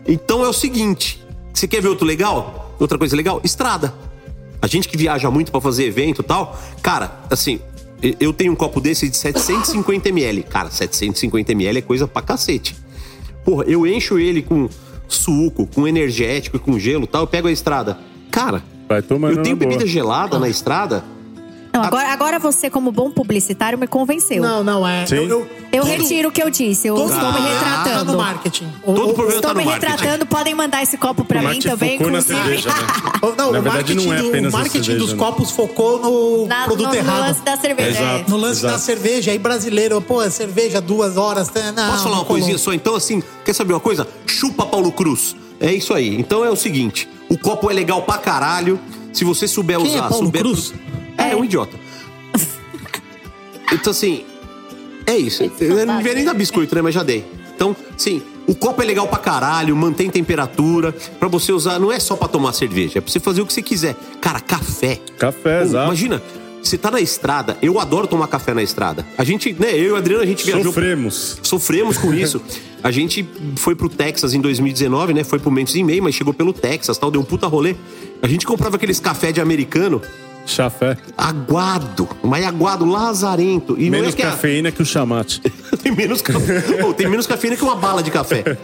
Então 0.06 0.44
é 0.44 0.50
o 0.50 0.52
seguinte: 0.52 1.26
você 1.54 1.70
quer 1.70 1.82
ver 1.82 1.88
outro 1.88 2.06
legal? 2.06 2.76
Outra 2.78 2.98
coisa 2.98 3.16
legal? 3.16 3.40
Estrada. 3.46 3.94
A 4.62 4.68
gente 4.68 4.90
que 4.90 4.98
viaja 4.98 5.32
muito 5.32 5.54
pra 5.54 5.62
fazer 5.62 5.86
evento 5.86 6.22
e 6.22 6.26
tal, 6.26 6.60
cara, 6.82 7.24
assim, 7.30 7.62
eu 8.20 8.34
tenho 8.34 8.52
um 8.52 8.56
copo 8.58 8.82
desse 8.82 9.08
de 9.08 9.16
750ml. 9.16 10.44
Cara, 10.44 10.68
750ml 10.68 11.78
é 11.78 11.82
coisa 11.82 12.06
pra 12.06 12.22
cacete. 12.22 12.76
Porra, 13.46 13.64
eu 13.68 13.88
encho 13.88 14.20
ele 14.20 14.42
com 14.42 14.68
suco, 15.08 15.66
com 15.68 15.88
energético 15.88 16.58
e 16.58 16.60
com 16.60 16.78
gelo 16.78 17.06
e 17.06 17.08
tal, 17.08 17.22
eu 17.22 17.28
pego 17.28 17.48
a 17.48 17.52
estrada. 17.54 17.98
Cara, 18.32 18.62
eu 18.90 19.02
tenho 19.04 19.20
na 19.20 19.32
boa. 19.32 19.56
bebida 19.56 19.86
gelada 19.88 20.38
na 20.40 20.50
estrada. 20.50 21.04
Não, 21.74 21.84
agora, 21.84 22.08
agora 22.14 22.40
você, 22.40 22.70
como 22.70 22.90
bom 22.90 23.12
publicitário, 23.12 23.78
me 23.78 23.86
convenceu. 23.86 24.42
Não, 24.42 24.64
não, 24.64 24.88
é. 24.88 25.06
Sim. 25.06 25.16
Eu, 25.16 25.24
eu, 25.28 25.48
Eu 25.74 25.82
todo- 25.82 25.90
retiro 25.92 26.30
o 26.30 26.32
que 26.32 26.42
eu 26.42 26.50
disse. 26.50 26.88
Eu 26.88 26.96
todo 26.96 27.12
estou 27.12 27.28
me 27.28 27.34
problema 27.34 27.60
Tá 27.60 27.66
retratando. 27.84 28.12
no 28.14 28.18
marketing. 28.18 28.68
O- 28.82 28.94
Todo 28.94 29.10
o- 29.10 29.14
problema 29.14 29.28
Estou 29.40 29.42
tá 29.42 29.54
no 29.54 29.60
me 29.60 29.66
marketing. 29.66 29.92
retratando. 29.92 30.26
Podem 30.26 30.56
mandar 30.56 30.82
esse 30.84 30.98
copo 30.98 31.26
pra 31.26 31.42
O 31.42 31.50
mim 31.50 31.60
também, 31.60 31.98
focou 31.98 32.14
na 32.14 32.20
inclusive. 32.20 32.40
cerveja, 32.46 32.70
né? 32.70 32.76
o- 33.22 33.28
não, 33.28 33.36
Na 33.36 33.46
o 33.48 33.52
verdade, 33.52 33.76
marketing, 33.76 34.06
não 34.08 34.14
é 34.14 34.18
do, 34.20 34.24
o 34.24 34.30
apenas 34.30 34.54
a 34.54 34.58
marketing 34.58 34.84
cerveja, 34.86 35.00
dos 35.06 35.12
né? 35.14 35.20
copos 35.20 35.52
focou 35.52 36.00
no 36.00 36.48
Na- 36.48 36.64
produto 36.64 36.86
no, 36.88 36.92
no 36.94 36.96
errado. 36.98 37.20
lance 37.20 37.42
da 37.42 37.58
cerveja. 37.58 37.90
é. 37.90 37.92
Exato. 38.16 38.32
No 38.32 38.38
lance 38.38 38.60
Exato. 38.62 38.74
da 38.74 38.80
cerveja, 38.80 39.32
aí 39.32 39.38
brasileiro, 39.38 40.00
pô, 40.00 40.22
é 40.22 40.30
cerveja 40.30 40.80
duas 40.80 41.18
horas. 41.18 41.52
né? 41.52 41.74
Não, 41.76 41.92
Posso 41.92 42.04
falar 42.04 42.16
uma 42.20 42.26
coisinha 42.26 42.58
só? 42.58 42.72
Então, 42.74 42.96
assim, 42.96 43.22
quer 43.44 43.52
saber 43.52 43.74
uma 43.74 43.82
coisa? 43.82 44.08
Chupa 44.26 44.66
Paulo 44.66 44.94
Cruz. 44.94 45.36
É 45.60 45.74
isso 45.74 45.94
aí. 45.94 46.16
Então 46.18 46.46
é 46.46 46.50
o 46.50 46.56
seguinte: 46.56 47.10
o 47.30 47.38
copo 47.38 47.70
é 47.70 47.74
legal 47.74 48.02
pra 48.04 48.18
caralho. 48.18 48.80
Se 49.14 49.24
você 49.24 49.48
souber 49.48 49.78
Quem 49.78 49.88
é 49.88 49.90
usar. 49.92 50.10
Paulo 50.10 50.26
souber... 50.26 50.42
Cruz? 50.42 50.74
É, 51.18 51.32
é 51.32 51.36
um 51.36 51.46
idiota. 51.46 51.78
Então, 53.72 53.92
assim, 53.92 54.26
é 55.06 55.16
isso. 55.16 55.44
Eu 55.60 55.86
não 55.86 55.98
devia 55.98 56.14
nem 56.14 56.26
dar 56.26 56.34
biscoito, 56.34 56.76
né? 56.76 56.82
Mas 56.82 56.94
já 56.94 57.04
dei. 57.04 57.26
Então, 57.56 57.76
sim, 57.98 58.22
o 58.48 58.54
copo 58.54 58.82
é 58.82 58.86
legal 58.86 59.08
pra 59.08 59.18
caralho, 59.18 59.76
mantém 59.76 60.10
temperatura. 60.10 60.94
Pra 61.20 61.28
você 61.28 61.52
usar, 61.52 61.80
não 61.80 61.92
é 61.92 62.00
só 62.00 62.16
pra 62.16 62.28
tomar 62.28 62.54
cerveja, 62.54 63.00
é 63.00 63.02
pra 63.02 63.12
você 63.12 63.20
fazer 63.20 63.42
o 63.42 63.46
que 63.46 63.54
você 63.54 63.62
quiser. 63.62 63.96
Cara, 64.22 64.40
café. 64.40 65.00
Café, 65.18 65.60
Pô, 65.60 65.66
exato. 65.66 65.86
Imagina, 65.88 66.22
você 66.70 66.78
tá 66.78 66.90
na 66.92 67.00
estrada, 67.00 67.58
eu 67.62 67.80
adoro 67.80 68.08
tomar 68.08 68.28
café 68.28 68.54
na 68.54 68.64
estrada. 68.64 69.06
A 69.18 69.24
gente, 69.24 69.54
né, 69.54 69.72
eu 69.74 69.84
e 69.90 69.92
o 69.92 69.96
Adriano, 69.96 70.24
a 70.24 70.26
gente 70.26 70.46
viajou. 70.46 70.66
Sofremos. 70.66 71.40
Sofremos 71.44 71.98
com 71.98 72.14
isso. 72.14 72.42
A 72.84 72.92
gente 72.92 73.28
foi 73.56 73.76
pro 73.76 73.90
Texas 73.90 74.34
em 74.34 74.42
2019, 74.42 75.14
né? 75.14 75.24
Foi 75.24 75.40
pro 75.40 75.50
Memphis 75.52 75.76
em 75.76 75.84
meio, 75.84 76.04
mas 76.04 76.14
chegou 76.16 76.34
pelo 76.34 76.54
Texas, 76.54 76.98
tal, 76.98 77.10
deu 77.10 77.22
um 77.22 77.24
puta 77.26 77.48
rolê. 77.48 77.76
A 78.22 78.28
gente 78.28 78.46
comprava 78.46 78.76
aqueles 78.76 79.00
café 79.00 79.32
de 79.32 79.42
americano, 79.42 80.02
Chafé. 80.46 80.96
aguado, 81.18 82.08
mas 82.24 82.46
aguado, 82.46 82.86
lazarento. 82.86 83.76
E 83.80 83.86
não 83.90 84.00
Menos 84.00 84.14
é 84.14 84.18
que 84.18 84.22
a- 84.24 84.32
cafeína 84.32 84.72
que 84.72 84.82
o 84.82 84.86
chamate. 84.86 85.42
tem 85.82 85.92
menos 85.96 86.22
café. 86.22 86.62
Pô, 86.80 86.94
tem 86.94 87.08
menos 87.10 87.26
cafeína 87.26 87.56
que 87.58 87.64
uma 87.64 87.76
bala 87.76 88.04
de 88.04 88.12
café. 88.12 88.58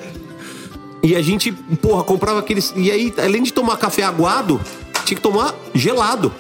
E 1.04 1.16
a 1.16 1.22
gente, 1.22 1.52
porra, 1.82 2.04
comprava 2.04 2.40
aqueles. 2.40 2.72
E 2.76 2.92
aí, 2.92 3.12
além 3.18 3.42
de 3.42 3.52
tomar 3.52 3.76
café 3.78 4.04
aguado, 4.04 4.62
tinha 5.06 5.16
que 5.16 5.22
tomar 5.22 5.56
gelado. 5.74 6.32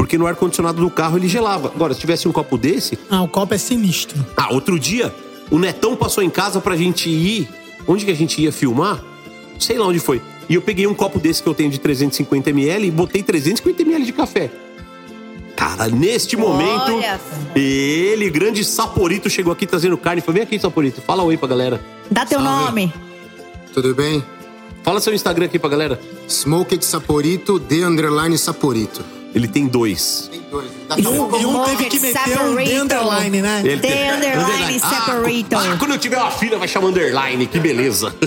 Porque 0.00 0.16
no 0.16 0.26
ar-condicionado 0.26 0.80
do 0.80 0.88
carro 0.88 1.18
ele 1.18 1.28
gelava. 1.28 1.68
Agora, 1.68 1.92
se 1.92 2.00
tivesse 2.00 2.26
um 2.26 2.32
copo 2.32 2.56
desse. 2.56 2.98
Ah, 3.10 3.20
o 3.20 3.28
copo 3.28 3.52
é 3.52 3.58
sinistro. 3.58 4.24
Ah, 4.34 4.50
outro 4.50 4.80
dia, 4.80 5.14
o 5.50 5.58
Netão 5.58 5.94
passou 5.94 6.24
em 6.24 6.30
casa 6.30 6.58
pra 6.58 6.74
gente 6.74 7.10
ir. 7.10 7.46
Onde 7.86 8.06
que 8.06 8.10
a 8.10 8.14
gente 8.14 8.40
ia 8.40 8.50
filmar? 8.50 8.98
Sei 9.58 9.76
lá 9.76 9.86
onde 9.86 9.98
foi. 9.98 10.22
E 10.48 10.54
eu 10.54 10.62
peguei 10.62 10.86
um 10.86 10.94
copo 10.94 11.18
desse 11.18 11.42
que 11.42 11.48
eu 11.50 11.52
tenho 11.52 11.68
de 11.68 11.78
350ml 11.78 12.84
e 12.84 12.90
botei 12.90 13.22
350ml 13.22 14.06
de 14.06 14.12
café. 14.12 14.50
Cara, 15.54 15.86
neste 15.88 16.34
momento, 16.34 16.94
Olha. 16.94 17.20
ele, 17.54 18.30
grande 18.30 18.64
Saporito, 18.64 19.28
chegou 19.28 19.52
aqui 19.52 19.66
trazendo 19.66 19.98
carne. 19.98 20.22
Falei, 20.22 20.40
vem 20.40 20.42
aqui, 20.44 20.58
Saporito, 20.58 21.02
fala 21.02 21.22
oi 21.24 21.36
pra 21.36 21.46
galera. 21.46 21.78
Dá 22.10 22.24
teu 22.24 22.40
nome. 22.40 22.90
Tudo 23.74 23.94
bem? 23.94 24.24
Fala 24.82 24.98
seu 24.98 25.12
Instagram 25.12 25.44
aqui 25.44 25.58
pra 25.58 25.68
galera. 25.68 26.00
Smoked 26.26 26.82
Saporito, 26.86 27.60
de 27.60 27.84
underline 27.84 28.38
Saporito. 28.38 29.19
Ele 29.34 29.46
tem 29.46 29.66
dois. 29.66 30.28
Tem 30.30 30.40
dois. 30.50 30.68
E 30.98 31.46
um, 31.46 31.64
teve 31.64 31.84
que 31.84 32.00
meter 32.00 32.40
um 32.40 32.56
de 32.56 32.74
underline, 32.74 33.40
né? 33.40 33.62
Ele 33.64 33.80
The 33.80 33.88
tem- 33.88 34.10
underline 34.10 34.80
Ah, 34.82 34.88
separito. 34.88 35.56
Ah, 35.56 35.76
quando 35.78 35.92
eu 35.92 35.98
tiver 35.98 36.16
uma 36.18 36.30
filha, 36.30 36.58
vai 36.58 36.66
chamar 36.66 36.88
underline, 36.88 37.46
que 37.46 37.60
beleza. 37.60 38.14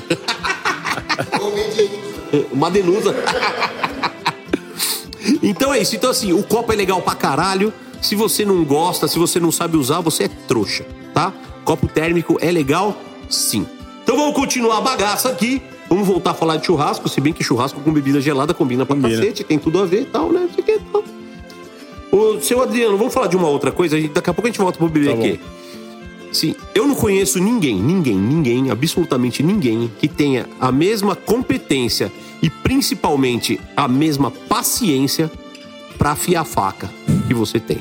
uma 2.51 2.69
denusa. 2.71 3.13
então 5.43 5.73
é 5.73 5.79
isso. 5.79 5.95
Então, 5.95 6.09
assim, 6.09 6.33
o 6.33 6.43
copo 6.43 6.71
é 6.71 6.75
legal 6.75 7.01
pra 7.01 7.15
caralho. 7.15 7.73
Se 8.01 8.15
você 8.15 8.43
não 8.45 8.63
gosta, 8.63 9.07
se 9.07 9.17
você 9.17 9.39
não 9.39 9.51
sabe 9.51 9.77
usar, 9.77 10.01
você 10.01 10.25
é 10.25 10.29
trouxa, 10.47 10.85
tá? 11.13 11.31
Copo 11.63 11.87
térmico 11.87 12.37
é 12.41 12.51
legal? 12.51 12.97
Sim. 13.29 13.65
Então 14.03 14.17
vamos 14.17 14.35
continuar 14.35 14.79
a 14.79 14.81
bagaça 14.81 15.29
aqui. 15.29 15.61
Vamos 15.93 16.07
voltar 16.07 16.31
a 16.31 16.33
falar 16.33 16.57
de 16.57 16.65
churrasco, 16.65 17.07
se 17.07 17.21
bem 17.21 17.31
que 17.31 17.43
churrasco 17.43 17.79
com 17.79 17.93
bebida 17.93 18.19
gelada 18.19 18.51
combina 18.51 18.83
pra 18.83 18.95
Combina. 18.95 19.15
cacete, 19.15 19.43
tem 19.43 19.59
tudo 19.59 19.79
a 19.79 19.85
ver 19.85 20.01
e 20.01 20.05
tal, 20.05 20.31
né? 20.31 20.39
Não 20.39 20.49
sei 20.49 20.63
o 20.63 20.65
que 20.65 20.79
tal. 20.91 21.03
Ô, 22.11 22.39
seu 22.41 22.63
Adriano, 22.63 22.97
vamos 22.97 23.13
falar 23.13 23.27
de 23.27 23.37
uma 23.37 23.47
outra 23.47 23.71
coisa? 23.71 23.95
Daqui 24.07 24.27
a 24.27 24.33
pouco 24.33 24.47
a 24.47 24.49
gente 24.49 24.59
volta 24.59 24.79
pro 24.79 24.87
Tá 24.87 24.93
BBQ. 24.93 25.39
Sim, 26.31 26.55
eu 26.73 26.87
não 26.87 26.95
conheço 26.95 27.37
ninguém, 27.37 27.79
ninguém, 27.79 28.17
ninguém, 28.17 28.71
absolutamente 28.71 29.43
ninguém 29.43 29.91
que 29.99 30.07
tenha 30.07 30.47
a 30.59 30.71
mesma 30.71 31.15
competência 31.15 32.11
e 32.41 32.49
principalmente 32.49 33.61
a 33.77 33.87
mesma 33.87 34.31
paciência 34.31 35.29
pra 35.99 36.13
afiar 36.13 36.41
a 36.41 36.45
faca 36.45 36.89
que 37.27 37.35
você 37.35 37.59
tem. 37.59 37.77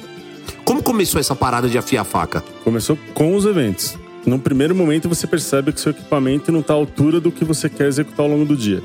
Como 0.67 0.83
começou 0.83 1.19
essa 1.19 1.35
parada 1.35 1.67
de 1.67 1.79
afiar 1.79 2.03
a 2.03 2.05
faca? 2.05 2.45
Começou 2.63 2.99
com 3.15 3.35
os 3.35 3.47
eventos. 3.47 4.02
No 4.25 4.39
primeiro 4.39 4.75
momento 4.75 5.09
você 5.09 5.27
percebe 5.27 5.73
que 5.73 5.81
seu 5.81 5.91
equipamento 5.91 6.53
não 6.53 6.61
está 6.61 6.75
à 6.75 6.77
altura 6.77 7.21
do 7.21 7.33
que 7.33 7.45
você 7.45 7.69
quer 7.69 7.87
executar 7.87 8.21
ao 8.21 8.31
longo 8.31 8.45
do 8.45 8.57
dia. 8.57 8.83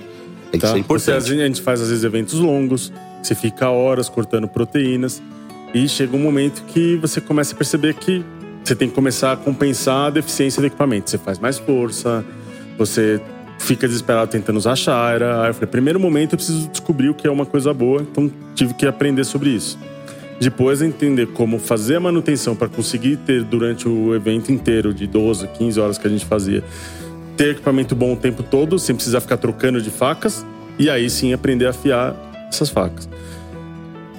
Isso 0.52 0.65
é 0.65 0.80
importante. 0.80 0.88
Você, 0.88 1.12
às 1.12 1.28
vezes, 1.28 1.43
a 1.43 1.45
gente 1.45 1.62
faz 1.62 1.82
às 1.82 1.89
vezes 1.89 2.04
eventos 2.04 2.39
longos, 2.39 2.91
você 3.21 3.36
fica 3.36 3.69
horas 3.69 4.10
cortando 4.10 4.47
proteínas 4.47 5.21
e 5.73 5.88
chega 5.88 6.15
um 6.15 6.19
momento 6.19 6.63
que 6.65 6.95
você 6.97 7.19
começa 7.21 7.54
a 7.54 7.58
perceber 7.58 7.93
que 7.93 8.23
você 8.63 8.76
tem 8.76 8.89
que 8.89 8.95
começar 8.95 9.34
a 9.34 9.38
compensar 9.38 10.08
a 10.08 10.10
deficiência 10.10 10.62
do 10.62 10.65
equipamento. 10.65 11.10
Você 11.10 11.17
faz 11.17 11.39
mais 11.39 11.58
força, 11.58 12.26
você 12.78 13.21
fica 13.60 13.88
desesperado 13.88 14.32
tentando 14.32 14.58
usar 14.58 14.73
a 14.73 14.76
Shira. 14.76 15.41
Aí 15.41 15.50
eu 15.50 15.54
falei, 15.54 15.67
primeiro 15.67 16.00
momento 16.00 16.34
eu 16.34 16.38
preciso 16.38 16.67
descobrir 16.69 17.10
o 17.10 17.13
que 17.13 17.28
é 17.28 17.32
uma 17.32 17.45
coisa 17.45 17.73
boa, 17.73 18.02
então 18.02 18.32
tive 18.56 18.73
que 18.73 18.86
aprender 18.86 19.23
sobre 19.23 19.50
isso. 19.50 19.78
Depois 20.39 20.82
entender 20.82 21.28
como 21.28 21.58
fazer 21.58 21.95
a 21.95 22.00
manutenção 22.00 22.56
para 22.56 22.67
conseguir 22.67 23.17
ter 23.17 23.43
durante 23.43 23.88
o 23.88 24.13
evento 24.13 24.52
inteiro 24.52 24.93
de 24.93 25.08
12, 25.08 25.47
15 25.47 25.80
horas 25.80 25.97
que 25.97 26.06
a 26.06 26.10
gente 26.10 26.26
fazia, 26.26 26.63
ter 27.36 27.52
equipamento 27.52 27.95
bom 27.95 28.13
o 28.13 28.15
tempo 28.15 28.43
todo, 28.43 28.78
sem 28.78 28.95
precisar 28.95 29.19
ficar 29.19 29.38
trocando 29.38 29.82
de 29.82 29.89
facas, 29.89 30.45
e 30.78 30.89
aí 30.89 31.10
sim 31.10 31.34
aprender 31.34 31.65
a 31.65 31.71
afiar 31.71 32.15
essas 32.50 32.69
facas. 32.69 33.10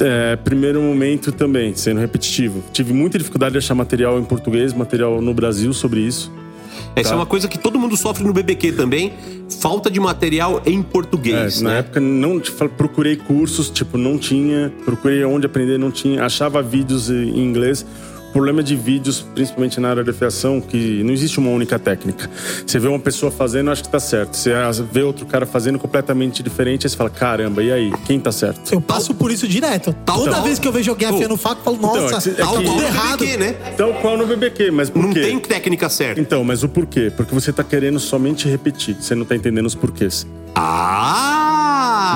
É, 0.01 0.37
primeiro 0.37 0.81
momento 0.81 1.33
também, 1.33 1.75
sendo 1.75 2.01
repetitivo. 2.01 2.63
Tive 2.73 2.93
muita 2.93 3.19
dificuldade 3.19 3.53
de 3.53 3.59
achar 3.59 3.75
material 3.75 4.19
em 4.19 4.25
português, 4.25 4.73
material 4.73 5.21
no 5.21 5.35
Brasil 5.35 5.73
sobre 5.73 6.01
isso. 6.01 6.33
Essa 6.97 7.11
Tá. 7.11 7.15
é 7.15 7.19
uma 7.19 7.27
coisa 7.27 7.47
que 7.49 7.59
todo 7.59 7.79
mundo 7.79 7.97
sofre 7.97 8.25
no 8.25 8.33
BBQ 8.33 8.73
também. 8.73 9.13
Falta 9.61 9.91
de 9.91 9.99
material 9.99 10.61
em 10.67 10.83
português, 10.83 11.61
É, 11.61 11.65
na 11.65 11.71
né? 11.71 11.79
época 11.79 12.01
não 12.01 12.39
procurei 12.77 13.17
cursos, 13.17 13.71
tipo, 13.71 13.97
não 13.97 14.19
tinha, 14.19 14.73
procurei 14.85 15.25
onde 15.25 15.47
aprender, 15.47 15.79
não 15.79 15.91
tinha, 15.91 16.25
achava 16.25 16.63
vídeos 16.63 17.09
em 17.11 17.39
inglês. 17.39 17.85
O 18.29 18.33
problema 18.33 18.63
de 18.63 18.77
vídeos, 18.77 19.21
principalmente 19.35 19.81
na 19.81 19.89
área 19.89 20.05
de 20.05 20.11
afiação, 20.11 20.61
que 20.61 21.03
não 21.03 21.13
existe 21.13 21.39
uma 21.39 21.51
única 21.51 21.79
técnica. 21.79 22.29
Você 22.67 22.79
vê 22.79 22.87
uma 22.87 22.99
pessoa 22.99 23.33
fazendo, 23.33 23.71
acha 23.71 23.83
que 23.83 23.89
tá 23.89 23.99
certo. 23.99 24.37
Você 24.37 24.53
vê 24.93 25.03
outro 25.03 25.25
cara 25.27 25.47
fazendo 25.47 25.79
completamente 25.79 26.43
diferente, 26.43 26.87
aí 26.87 26.91
você 26.91 26.97
fala, 26.97 27.11
caramba, 27.11 27.63
e 27.63 27.73
aí? 27.73 27.91
Quem 28.07 28.21
tá 28.21 28.31
certo? 28.31 28.73
Eu 28.73 28.81
passo 28.81 29.15
por 29.15 29.31
isso 29.33 29.49
direto. 29.49 29.95
Toda 30.05 30.31
Tal- 30.31 30.43
vez 30.43 30.59
que 30.59 30.69
eu 30.69 30.73
vejo 30.73 30.91
alguém 30.91 31.09
afiando 31.09 31.37
faca, 31.37 31.61
eu 31.61 31.65
falo, 31.65 31.77
Então, 31.79 32.11
nossa, 32.11 32.31
é 32.31 32.35
que- 32.35 32.41
é 32.41 32.45
tá 32.45 32.51
que- 32.53 32.65
tudo 32.65 32.83
errado. 32.83 33.25
né? 33.39 33.53
Tal 33.77 33.95
qual 33.95 34.17
no 34.19 34.27
BBQ, 34.27 34.71
mas 34.71 34.91
por 34.91 35.03
Não 35.03 35.13
quê? 35.13 35.21
tem 35.23 35.39
técnica 35.41 35.89
certa. 35.89 36.21
Então, 36.21 36.45
mas 36.45 36.63
o 36.63 36.69
porquê? 36.69 37.11
Porque 37.17 37.35
você 37.35 37.53
tá 37.53 37.65
querendo 37.65 37.99
somente 37.99 38.47
repetir, 38.47 38.95
você 39.01 39.15
não 39.15 39.25
tá 39.25 39.35
entendendo 39.35 39.67
os 39.67 39.75
porquês. 39.75 40.27
Ah! 40.55 41.48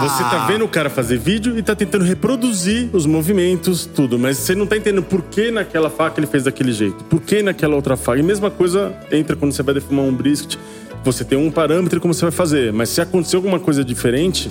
Você 0.02 0.22
tá 0.24 0.46
vendo 0.46 0.64
o 0.64 0.68
cara 0.68 0.90
fazer 0.90 1.18
vídeo 1.18 1.58
e 1.58 1.62
tá 1.62 1.74
tentando 1.74 2.04
reproduzir 2.04 2.90
os 2.92 3.06
movimentos, 3.06 3.86
tudo, 3.86 4.18
mas 4.18 4.38
você 4.38 4.54
não 4.54 4.66
tá 4.66 4.76
entendendo 4.76 5.02
por 5.02 5.22
que 5.22 5.50
naquela 5.50 5.88
faca 5.88 6.18
ele 6.18 6.26
fez 6.26 6.44
daquele 6.44 6.72
jeito, 6.72 7.04
por 7.04 7.20
que 7.20 7.42
naquela 7.42 7.76
outra 7.76 7.96
faca. 7.96 8.18
E 8.18 8.22
mesma 8.22 8.50
coisa 8.50 8.94
entra 9.10 9.36
quando 9.36 9.52
você 9.52 9.62
vai 9.62 9.74
defumar 9.74 10.04
um 10.04 10.14
brisket. 10.14 10.58
Você 11.04 11.24
tem 11.24 11.36
um 11.36 11.50
parâmetro 11.50 12.00
como 12.00 12.14
você 12.14 12.22
vai 12.22 12.30
fazer, 12.30 12.72
mas 12.72 12.88
se 12.88 13.00
acontecer 13.00 13.36
alguma 13.36 13.58
coisa 13.58 13.84
diferente, 13.84 14.50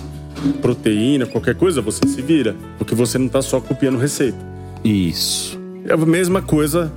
proteína, 0.62 1.26
qualquer 1.26 1.56
coisa, 1.56 1.82
você 1.82 2.06
se 2.08 2.21
vira, 2.21 2.56
porque 2.78 2.93
você 2.93 3.17
não 3.17 3.30
tá 3.30 3.41
só 3.41 3.62
copiando 3.62 3.97
receita. 3.97 4.38
Isso. 4.84 5.60
É 5.88 5.93
a 5.93 5.97
mesma 5.97 6.41
coisa, 6.41 6.91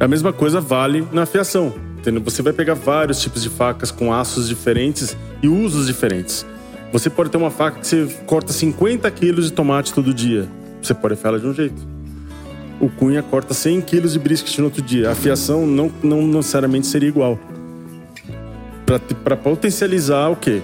a 0.00 0.08
mesma 0.08 0.32
coisa 0.32 0.60
vale 0.60 1.06
na 1.12 1.22
afiação. 1.22 1.72
Entendeu? 1.98 2.22
Você 2.22 2.42
vai 2.42 2.52
pegar 2.52 2.74
vários 2.74 3.20
tipos 3.20 3.42
de 3.42 3.50
facas 3.50 3.90
com 3.90 4.12
aços 4.12 4.48
diferentes 4.48 5.16
e 5.42 5.48
usos 5.48 5.86
diferentes. 5.86 6.46
Você 6.92 7.10
pode 7.10 7.30
ter 7.30 7.36
uma 7.36 7.50
faca 7.50 7.80
que 7.80 7.86
você 7.86 8.08
corta 8.26 8.52
50 8.52 9.10
quilos 9.10 9.46
de 9.46 9.52
tomate 9.52 9.92
todo 9.92 10.14
dia. 10.14 10.48
Você 10.80 10.94
pode 10.94 11.14
afiar 11.14 11.30
ela 11.30 11.40
de 11.40 11.46
um 11.46 11.54
jeito. 11.54 11.96
O 12.80 12.88
Cunha 12.88 13.22
corta 13.22 13.54
100 13.54 13.80
quilos 13.80 14.12
de 14.12 14.18
brisket 14.18 14.58
no 14.58 14.66
outro 14.66 14.82
dia. 14.82 15.08
A 15.08 15.12
afiação 15.12 15.66
não, 15.66 15.90
não 16.02 16.26
necessariamente 16.26 16.86
seria 16.86 17.08
igual. 17.08 17.38
Para 19.24 19.36
potencializar 19.36 20.28
o 20.28 20.36
quê? 20.36 20.62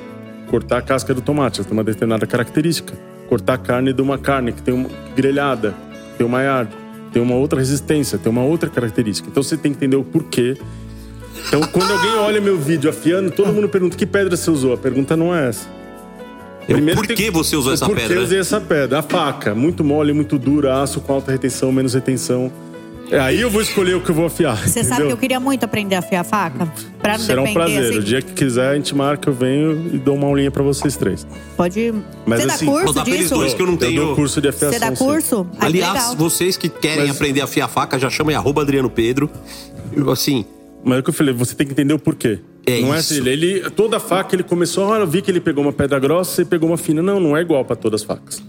Cortar 0.49 0.79
a 0.79 0.83
casca 0.83 1.13
do 1.13 1.21
tomate, 1.21 1.61
ela 1.61 1.69
tem 1.69 1.77
uma 1.77 1.83
determinada 1.83 2.27
característica. 2.27 2.95
Cortar 3.29 3.55
a 3.55 3.59
carne 3.59 3.93
de 3.93 4.03
uma 4.03 4.19
carne 4.19 4.53
que 4.53 4.63
tem 4.63 4.75
uma 4.75 4.91
grelhada, 5.17 5.75
tem 6.19 6.27
uma 6.27 6.41
ar, 6.41 6.69
tem 7.13 7.23
uma 7.23 7.35
outra 7.35 7.59
resistência, 7.59 8.19
tem 8.19 8.31
uma 8.31 8.43
outra 8.43 8.69
característica. 8.69 9.29
Então 9.29 9.43
você 9.43 9.57
tem 9.57 9.73
que 9.73 9.79
entender 9.79 9.97
o 9.97 10.05
porquê. 10.05 10.57
Então 11.49 11.63
quando 11.63 11.91
alguém 11.91 12.15
olha 12.19 12.41
meu 12.41 12.59
vídeo 12.59 12.89
afiando, 12.91 13.31
todo 13.31 13.53
mundo 13.53 13.69
pergunta 13.69 13.97
que 13.97 14.07
pedra 14.07 14.37
você 14.37 14.51
usou. 14.51 14.75
A 14.75 14.77
pergunta 14.77 15.17
não 15.17 15.35
é 15.35 15.49
essa. 15.49 15.82
Por 16.95 17.07
que 17.07 17.31
você 17.31 17.57
usou 17.57 17.73
essa 17.73 17.87
Por 17.87 17.97
pedra, 17.97 18.13
que 18.15 18.19
eu 18.19 18.23
usei 18.25 18.39
essa 18.39 18.61
pedra? 18.61 18.99
A 19.01 19.03
faca, 19.03 19.55
muito 19.55 19.83
mole, 19.85 20.13
muito 20.13 20.39
dura, 20.39 20.83
aço 20.83 21.01
com 21.01 21.13
alta 21.15 21.31
retenção, 21.33 21.73
menos 21.73 21.95
retenção. 21.95 22.51
É, 23.11 23.19
aí 23.21 23.43
eu 23.43 23.51
vou 23.51 23.61
escolher 23.61 23.95
o 23.95 24.01
que 24.01 24.09
eu 24.11 24.15
vou 24.15 24.25
afiar. 24.25 24.57
Você 24.57 24.83
sabe 24.83 24.87
entendeu? 24.93 25.07
que 25.09 25.13
eu 25.13 25.17
queria 25.19 25.39
muito 25.39 25.65
aprender 25.65 25.97
a 25.97 25.99
afiar 25.99 26.25
faca? 26.25 26.67
Pra 26.99 27.19
não 27.19 27.25
Será 27.25 27.43
um 27.43 27.53
prazer. 27.53 27.91
assim. 27.91 27.99
O 27.99 28.03
dia 28.03 28.23
que 28.23 28.33
quiser, 28.33 28.71
a 28.71 28.75
gente 28.75 28.95
marca, 28.95 29.29
eu 29.29 29.35
venho 29.35 29.73
e 29.93 29.99
dou 29.99 30.15
uma 30.15 30.27
aulinha 30.27 30.51
pra 30.51 30.63
vocês 30.63 30.97
três. 30.97 31.27
Pode. 31.55 31.93
Mas 32.25 32.41
Você 32.43 32.51
assim, 32.53 32.65
dá 32.65 32.73
curso 32.73 33.05
disso? 33.05 33.35
dois, 33.35 33.53
que 33.53 33.61
eu 33.61 33.67
não 33.67 33.77
tenho- 33.77 34.03
dou 34.07 34.15
curso 34.17 34.41
de 34.41 34.49
afiação. 34.49 34.73
Você 34.73 34.79
dá 34.79 34.97
curso? 34.97 35.47
Ah, 35.57 35.59
que 35.61 35.67
Aliás, 35.67 35.93
legal. 35.95 36.17
vocês 36.17 36.57
que 36.57 36.71
querem 36.71 37.11
aprender 37.11 37.43
a 37.43 37.45
afiar 37.45 37.69
faca, 37.69 37.99
já 37.99 38.09
chamem 38.09 38.35
arroba 38.35 38.63
Adriano 38.63 38.89
Pedro. 38.89 39.29
Eu, 39.95 40.11
Assim, 40.11 40.47
Mas 40.85 40.97
é 40.97 41.01
o 41.01 41.03
que 41.05 41.11
eu 41.11 41.15
falei, 41.15 41.33
você 41.35 41.55
tem 41.55 41.67
que 41.67 41.73
entender 41.75 41.93
o 41.95 41.99
porquê. 41.99 42.39
É 42.67 42.81
não 42.81 42.95
é 42.95 42.99
isso. 42.99 43.13
assim, 43.13 43.27
ele, 43.29 43.47
ele- 43.47 43.71
toda 43.71 43.99
faca 43.99 44.37
ele 44.37 44.43
começou, 44.43 44.85
olha, 44.85 45.03
eu 45.03 45.07
vi 45.07 45.21
que 45.23 45.31
ele 45.31 45.41
pegou 45.41 45.63
uma 45.65 45.73
pedra 45.73 45.99
grossa 45.99 46.43
e 46.43 46.45
pegou 46.45 46.69
uma 46.71 46.77
fina. 46.79 47.03
Não, 47.03 47.19
não 47.19 47.37
é 47.37 47.41
igual 47.41 47.65
pra 47.65 47.75
todas 47.77 48.03
as 48.03 48.07
facas. 48.07 48.43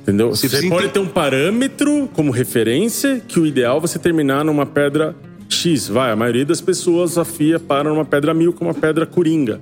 Entendeu? 0.00 0.30
Você 0.30 0.48
Você, 0.48 0.68
pode 0.68 0.88
ter 0.88 0.98
um 0.98 1.06
parâmetro 1.06 2.08
como 2.14 2.30
referência 2.30 3.20
que 3.26 3.38
o 3.38 3.46
ideal 3.46 3.76
é 3.76 3.80
você 3.80 3.98
terminar 3.98 4.44
numa 4.44 4.64
pedra 4.64 5.14
X. 5.48 5.88
Vai, 5.88 6.10
a 6.10 6.16
maioria 6.16 6.44
das 6.44 6.60
pessoas 6.60 7.18
afia 7.18 7.60
para 7.60 7.90
numa 7.90 8.04
pedra 8.04 8.32
mil 8.32 8.52
com 8.52 8.64
uma 8.64 8.74
pedra 8.74 9.04
coringa. 9.04 9.60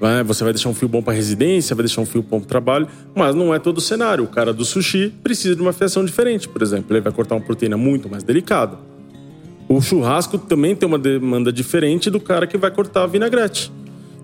Vai, 0.00 0.22
você 0.22 0.44
vai 0.44 0.52
deixar 0.52 0.68
um 0.68 0.74
fio 0.74 0.88
bom 0.88 1.02
para 1.02 1.12
residência, 1.12 1.74
vai 1.74 1.84
deixar 1.84 2.00
um 2.00 2.06
fio 2.06 2.22
bom 2.22 2.38
para 2.38 2.48
trabalho, 2.48 2.86
mas 3.14 3.34
não 3.34 3.52
é 3.54 3.58
todo 3.58 3.78
o 3.78 3.80
cenário. 3.80 4.24
O 4.24 4.28
cara 4.28 4.52
do 4.52 4.64
sushi 4.64 5.12
precisa 5.22 5.54
de 5.56 5.60
uma 5.60 5.70
afiação 5.70 6.04
diferente, 6.04 6.48
por 6.48 6.62
exemplo. 6.62 6.94
Ele 6.94 7.00
vai 7.00 7.12
cortar 7.12 7.34
uma 7.36 7.40
proteína 7.40 7.76
muito 7.76 8.08
mais 8.08 8.22
delicada. 8.22 8.78
O 9.68 9.80
churrasco 9.80 10.38
também 10.38 10.74
tem 10.74 10.86
uma 10.88 10.98
demanda 10.98 11.52
diferente 11.52 12.08
do 12.10 12.18
cara 12.18 12.46
que 12.46 12.56
vai 12.56 12.70
cortar 12.70 13.06
vinagrete. 13.06 13.70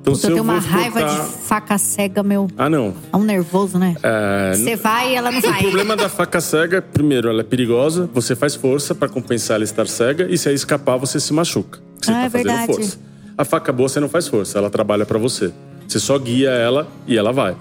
Então, 0.01 0.13
Puta, 0.15 0.27
se 0.27 0.27
eu 0.27 0.31
eu 0.37 0.43
tenho 0.43 0.45
uma 0.45 0.59
raiva 0.59 1.01
cortar... 1.01 1.23
de 1.25 1.29
faca 1.47 1.79
cega, 1.79 2.23
meu. 2.23 2.49
Ah, 2.59 2.69
não. 2.69 2.95
É 3.13 3.17
um 3.17 3.23
nervoso, 3.25 3.79
né? 3.79 3.97
É, 4.03 4.53
Você 4.55 4.77
vai 4.77 5.13
e 5.13 5.15
ela 5.15 5.31
não 5.31 5.39
o 5.39 5.43
vai. 5.43 5.63
problema 5.63 5.97
da 5.97 6.09
faca 6.11 6.41
cega, 6.41 6.83
primeiro, 6.83 7.29
ela 7.29 7.41
é 7.41 7.45
perigosa, 7.45 8.09
você 8.13 8.37
faz 8.37 8.55
força 8.55 8.95
para 8.95 9.09
compensar 9.09 9.55
ela 9.57 9.65
estar 9.65 9.87
cega, 9.87 10.27
e 10.31 10.37
se 10.37 10.49
aí 10.49 10.55
escapar, 10.55 10.99
você 10.99 11.19
se 11.19 11.33
machuca. 11.33 11.79
Você 12.01 12.11
Ah, 12.11 12.15
tá 12.15 12.21
é 12.25 12.31
fazendo 12.31 12.47
verdade. 12.49 12.67
força. 12.75 12.99
A 13.37 13.45
faca 13.45 13.73
boa 13.73 13.89
você 13.89 13.99
não 13.99 14.09
faz 14.09 14.29
força, 14.29 14.59
ela 14.59 14.69
trabalha 14.71 15.07
para 15.07 15.19
você. 15.19 15.51
Você 15.89 15.99
só 15.99 16.19
guia 16.19 16.51
ela 16.51 16.87
e 17.07 17.17
ela 17.17 17.33
vai. 17.33 17.57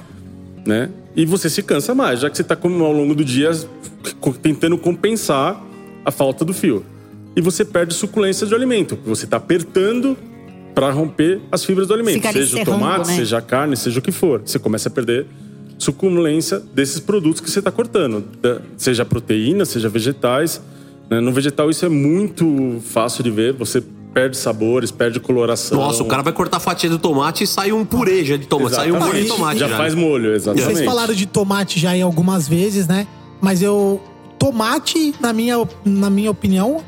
Né? 0.65 0.89
E 1.15 1.25
você 1.25 1.49
se 1.49 1.63
cansa 1.63 1.95
mais, 1.95 2.19
já 2.19 2.29
que 2.29 2.35
você 2.37 2.43
tá 2.43 2.55
como 2.57 2.83
ao 2.83 2.91
longo 2.91 3.15
do 3.15 3.23
dia 3.23 3.51
tentando 4.41 4.77
compensar 4.77 5.61
a 6.05 6.11
falta 6.11 6.43
do 6.43 6.53
fio. 6.53 6.85
E 7.35 7.41
você 7.41 7.65
perde 7.65 7.93
suculência 7.93 8.45
do 8.45 8.55
alimento, 8.55 8.97
você 9.05 9.25
tá 9.25 9.37
apertando 9.37 10.17
para 10.73 10.91
romper 10.91 11.41
as 11.51 11.63
fibras 11.63 11.87
do 11.87 11.93
alimento. 11.93 12.21
Seja 12.31 12.61
o 12.61 12.65
tomate, 12.65 13.07
né? 13.07 13.15
seja 13.15 13.37
a 13.37 13.41
carne, 13.41 13.77
seja 13.77 13.99
o 13.99 14.01
que 14.01 14.11
for. 14.11 14.41
Você 14.43 14.59
começa 14.59 14.89
a 14.89 14.91
perder 14.91 15.25
suculência 15.77 16.59
desses 16.73 16.99
produtos 16.99 17.41
que 17.41 17.49
você 17.49 17.59
está 17.59 17.71
cortando. 17.71 18.23
Seja 18.77 19.05
proteína, 19.05 19.65
seja 19.65 19.89
vegetais. 19.89 20.61
né? 21.09 21.19
No 21.19 21.31
vegetal 21.31 21.69
isso 21.69 21.85
é 21.85 21.89
muito 21.89 22.81
fácil 22.85 23.23
de 23.23 23.29
ver. 23.29 23.53
Você 23.53 23.83
perde 24.13 24.37
sabores, 24.37 24.91
perde 24.91 25.19
coloração. 25.19 25.77
nossa, 25.77 26.03
o 26.03 26.05
cara 26.05 26.21
vai 26.21 26.31
cortar 26.31 26.57
a 26.57 26.59
fatia 26.59 26.89
do 26.89 26.99
tomate 26.99 27.43
e 27.43 27.47
sai 27.47 27.71
um 27.71 27.83
purê 27.83 28.23
já 28.23 28.37
de 28.37 28.45
tomate. 28.45 28.75
Sai 28.75 28.91
um 28.91 28.99
molho 28.99 29.21
de 29.21 29.27
tomate 29.27 29.59
já, 29.59 29.67
já. 29.67 29.77
faz 29.77 29.95
molho, 29.95 30.33
exatamente. 30.35 30.73
Vocês 30.73 30.85
falaram 30.85 31.13
de 31.13 31.25
tomate 31.25 31.79
já 31.79 31.95
em 31.97 32.01
algumas 32.01 32.47
vezes, 32.47 32.87
né? 32.87 33.07
Mas 33.41 33.61
eu. 33.61 34.01
Tomate, 34.37 35.15
na 35.21 35.31
minha, 35.31 35.55
na 35.85 36.09
minha 36.09 36.29
opinião, 36.29 36.83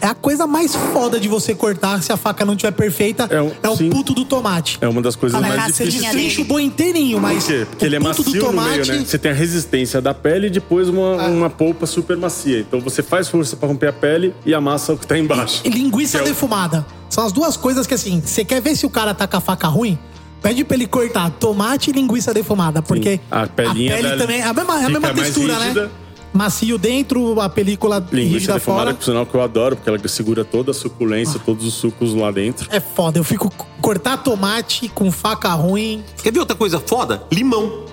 é 0.00 0.06
a 0.06 0.14
coisa 0.14 0.46
mais 0.46 0.74
foda 0.74 1.18
de 1.18 1.28
você 1.28 1.54
cortar 1.54 2.02
se 2.02 2.12
a 2.12 2.16
faca 2.16 2.44
não 2.44 2.54
estiver 2.54 2.70
perfeita. 2.72 3.28
É, 3.30 3.68
o 3.68 3.76
sim. 3.76 3.90
puto 3.90 4.14
do 4.14 4.24
tomate. 4.24 4.78
É 4.80 4.88
uma 4.88 5.02
das 5.02 5.16
coisas 5.16 5.34
Fala, 5.36 5.48
mais 5.48 5.60
cara, 5.60 5.72
você 5.72 5.84
difíceis. 5.86 6.10
trincha 6.12 6.40
o 6.42 6.44
boi 6.44 6.62
inteirinho, 6.62 7.20
mas. 7.20 7.44
Por 7.44 7.52
quê? 7.52 7.66
Porque 7.68 7.84
o 7.84 7.88
ele 7.88 7.96
é 7.96 8.00
puto 8.00 8.22
do 8.22 8.30
macio 8.30 8.32
no 8.32 8.52
meio, 8.52 8.72
tomate- 8.82 8.92
né? 8.92 9.04
Você 9.04 9.18
tem 9.18 9.30
a 9.30 9.34
resistência 9.34 10.00
da 10.00 10.14
pele 10.14 10.46
e 10.46 10.50
depois 10.50 10.88
uma, 10.88 11.22
Ah. 11.22 11.26
uma 11.28 11.50
polpa 11.50 11.86
super 11.86 12.16
macia. 12.16 12.60
Então 12.60 12.80
você 12.80 13.02
faz 13.02 13.28
força 13.28 13.56
para 13.56 13.68
romper 13.68 13.88
a 13.88 13.92
pele 13.92 14.34
e 14.46 14.54
amassa 14.54 14.92
o 14.92 14.98
que 14.98 15.06
tá 15.06 15.18
embaixo. 15.18 15.62
E 15.64 15.68
linguiça 15.68 16.18
é 16.18 16.22
o- 16.22 16.24
defumada. 16.24 16.86
São 17.10 17.24
as 17.24 17.32
duas 17.32 17.56
coisas 17.56 17.86
que, 17.86 17.94
assim, 17.94 18.20
você 18.24 18.44
quer 18.44 18.60
ver 18.60 18.76
se 18.76 18.84
o 18.86 18.90
cara 18.90 19.14
tá 19.14 19.26
com 19.26 19.36
a 19.36 19.40
faca 19.40 19.66
ruim? 19.66 19.98
Pede 20.40 20.62
pra 20.62 20.76
ele 20.76 20.86
cortar 20.86 21.30
tomate 21.30 21.90
e 21.90 21.92
linguiça 21.92 22.32
defumada. 22.32 22.80
Porque 22.80 23.18
A 23.28 23.46
pelinha 23.48 23.96
pele 23.96 24.16
também. 24.16 24.40
É 24.40 24.44
a 24.44 24.52
mesma, 24.52 24.80
é 24.80 24.84
a 24.84 24.88
mesma 24.88 25.12
textura, 25.14 25.58
né? 25.58 25.88
Macio 26.32 26.76
dentro, 26.78 27.40
a 27.40 27.48
película 27.48 28.06
Linguiça 28.12 28.52
defumada, 28.54 28.82
fora. 28.84 28.94
por 28.94 29.04
sinal 29.04 29.24
que 29.26 29.34
eu 29.34 29.40
adoro, 29.42 29.76
porque 29.76 29.88
ela 29.88 29.98
segura 30.08 30.44
toda 30.44 30.70
a 30.70 30.74
suculência, 30.74 31.40
todos 31.44 31.64
os 31.66 31.74
sucos 31.74 32.14
lá 32.14 32.30
dentro. 32.30 32.68
É 32.70 32.80
foda. 32.80 33.18
Eu 33.18 33.24
fico 33.24 33.50
cortar 33.80 34.18
tomate 34.18 34.88
com 34.88 35.10
faca 35.10 35.48
ruim. 35.54 36.04
Quer 36.22 36.32
ver 36.32 36.40
outra 36.40 36.54
coisa 36.56 36.78
foda? 36.78 37.22
Limão. 37.32 37.84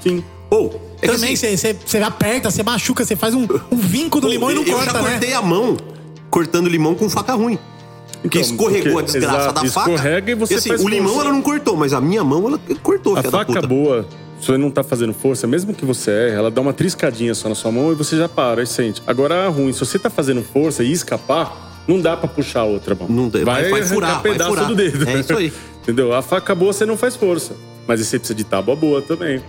Sim. 0.00 0.22
Ou, 0.50 0.80
é 1.00 1.06
que 1.06 1.14
Também 1.14 1.32
assim, 1.34 1.56
você 1.56 1.98
aperta, 1.98 2.50
você 2.50 2.62
machuca, 2.62 3.04
você 3.04 3.16
faz 3.16 3.34
um, 3.34 3.46
um 3.70 3.76
vinco 3.76 4.20
do 4.20 4.28
limão 4.28 4.50
e 4.50 4.54
não 4.54 4.62
eu 4.62 4.74
corta, 4.74 4.92
já 4.92 5.02
né? 5.02 5.10
cortei 5.12 5.32
a 5.32 5.40
mão 5.40 5.76
cortando 6.28 6.68
limão 6.68 6.94
com 6.94 7.08
faca 7.08 7.32
ruim. 7.34 7.58
Porque 8.20 8.38
Então, 8.38 8.50
escorregou 8.50 8.92
porque- 8.94 8.98
a 9.16 9.20
desgraça 9.20 9.38
exato, 9.38 9.54
da 9.64 9.70
faca. 9.70 9.90
escorrega 9.90 10.32
e 10.32 10.34
você 10.34 10.54
assim, 10.56 10.68
faz 10.68 10.84
O 10.84 10.88
limão 10.88 11.20
ela 11.20 11.32
não 11.32 11.40
cortou, 11.42 11.76
mas 11.76 11.92
a 11.94 12.00
minha 12.00 12.22
mão 12.22 12.46
ela 12.48 12.60
cortou, 12.82 13.16
A 13.16 13.22
faca 13.22 13.46
puta. 13.46 13.66
boa, 13.66 14.06
você 14.44 14.58
não 14.58 14.70
tá 14.70 14.82
fazendo 14.82 15.12
força, 15.14 15.46
mesmo 15.46 15.72
que 15.72 15.84
você 15.84 16.10
erre, 16.10 16.36
ela 16.36 16.50
dá 16.50 16.60
uma 16.60 16.72
triscadinha 16.72 17.34
só 17.34 17.48
na 17.48 17.54
sua 17.54 17.70
mão 17.70 17.92
e 17.92 17.94
você 17.94 18.16
já 18.16 18.28
para 18.28 18.62
e 18.62 18.66
sente. 18.66 19.02
Agora, 19.06 19.46
a 19.46 19.48
ruim, 19.48 19.72
se 19.72 19.80
você 19.80 19.98
tá 19.98 20.10
fazendo 20.10 20.42
força 20.42 20.82
e 20.82 20.90
escapar, 20.92 21.82
não 21.86 22.00
dá 22.00 22.16
pra 22.16 22.28
puxar 22.28 22.60
a 22.60 22.64
outra 22.64 22.94
mão. 22.94 23.08
Não 23.08 23.28
dá, 23.28 23.38
vai- 23.44 23.70
vai 23.70 23.80
arrancar 23.80 23.86
furar, 23.94 24.12
vai 24.22 24.32
pedaço 24.32 24.50
furar. 24.50 24.66
do 24.66 24.74
dedo. 24.74 25.08
É 25.08 25.20
isso 25.20 25.36
aí. 25.36 25.52
Entendeu? 25.82 26.12
A 26.14 26.22
faca 26.22 26.54
boa 26.54 26.72
você 26.72 26.86
não 26.86 26.96
faz 26.96 27.16
força. 27.16 27.54
Mas 27.86 28.00
aí 28.00 28.06
você 28.06 28.18
precisa 28.18 28.34
de 28.36 28.44
tábua 28.44 28.76
boa 28.76 29.02
também. 29.02 29.42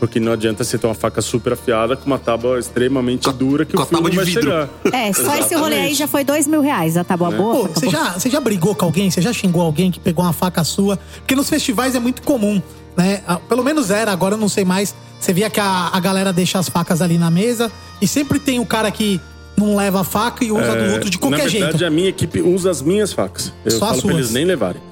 Porque 0.00 0.18
não 0.18 0.32
adianta 0.32 0.64
você 0.64 0.76
ter 0.76 0.86
uma 0.86 0.94
faca 0.94 1.22
super 1.22 1.52
afiada 1.52 1.96
com 1.96 2.04
uma 2.06 2.18
tábua 2.18 2.58
extremamente 2.58 3.30
dura 3.32 3.64
que 3.64 3.76
o 3.78 3.86
fio 3.86 4.00
não 4.00 4.10
vai 4.10 4.26
chegar. 4.26 4.68
É, 4.92 5.12
só 5.12 5.34
esse 5.36 5.54
rolê 5.54 5.76
aí 5.76 5.94
já 5.94 6.08
foi 6.08 6.24
dois 6.24 6.46
mil 6.46 6.60
reais. 6.60 6.96
A 6.96 7.04
tábua 7.04 7.30
boa. 7.30 7.68
Pô, 7.68 7.74
você 7.74 7.88
já, 7.88 8.12
você 8.12 8.28
já 8.28 8.40
brigou 8.40 8.74
com 8.74 8.84
alguém? 8.86 9.10
Você 9.10 9.22
já 9.22 9.32
xingou 9.32 9.62
alguém 9.62 9.90
que 9.90 10.00
pegou 10.00 10.24
uma 10.24 10.32
faca 10.32 10.64
sua? 10.64 10.98
Porque 11.18 11.34
nos 11.34 11.48
festivais 11.48 11.94
é 11.94 12.00
muito 12.00 12.22
comum, 12.22 12.60
né? 12.96 13.22
Pelo 13.48 13.62
menos 13.64 13.90
era, 13.90 14.10
agora 14.12 14.34
eu 14.34 14.38
não 14.38 14.48
sei 14.48 14.64
mais. 14.64 14.94
Você 15.20 15.32
via 15.32 15.48
que 15.48 15.60
a, 15.60 15.90
a 15.92 16.00
galera 16.00 16.32
deixa 16.32 16.58
as 16.58 16.68
facas 16.68 17.00
ali 17.00 17.16
na 17.18 17.30
mesa 17.30 17.70
e 18.00 18.06
sempre 18.06 18.38
tem 18.38 18.58
o 18.60 18.66
cara 18.66 18.90
que 18.90 19.20
não 19.56 19.76
leva 19.76 20.00
a 20.00 20.04
faca 20.04 20.44
e 20.44 20.50
usa 20.52 20.74
do 20.76 20.92
outro 20.92 21.08
de 21.08 21.16
qualquer 21.18 21.40
É, 21.40 21.44
Na 21.44 21.48
verdade, 21.50 21.72
jeito. 21.78 21.86
a 21.86 21.90
minha 21.90 22.08
equipe 22.08 22.40
usa 22.42 22.70
as 22.70 22.82
minhas 22.82 23.12
facas. 23.12 23.52
Eu 23.64 23.70
Só 23.70 23.76
as 23.86 23.90
falo 23.90 24.02
pra 24.02 24.10
suas. 24.10 24.16
eles 24.16 24.30
nem 24.32 24.44
levarem. 24.44 24.82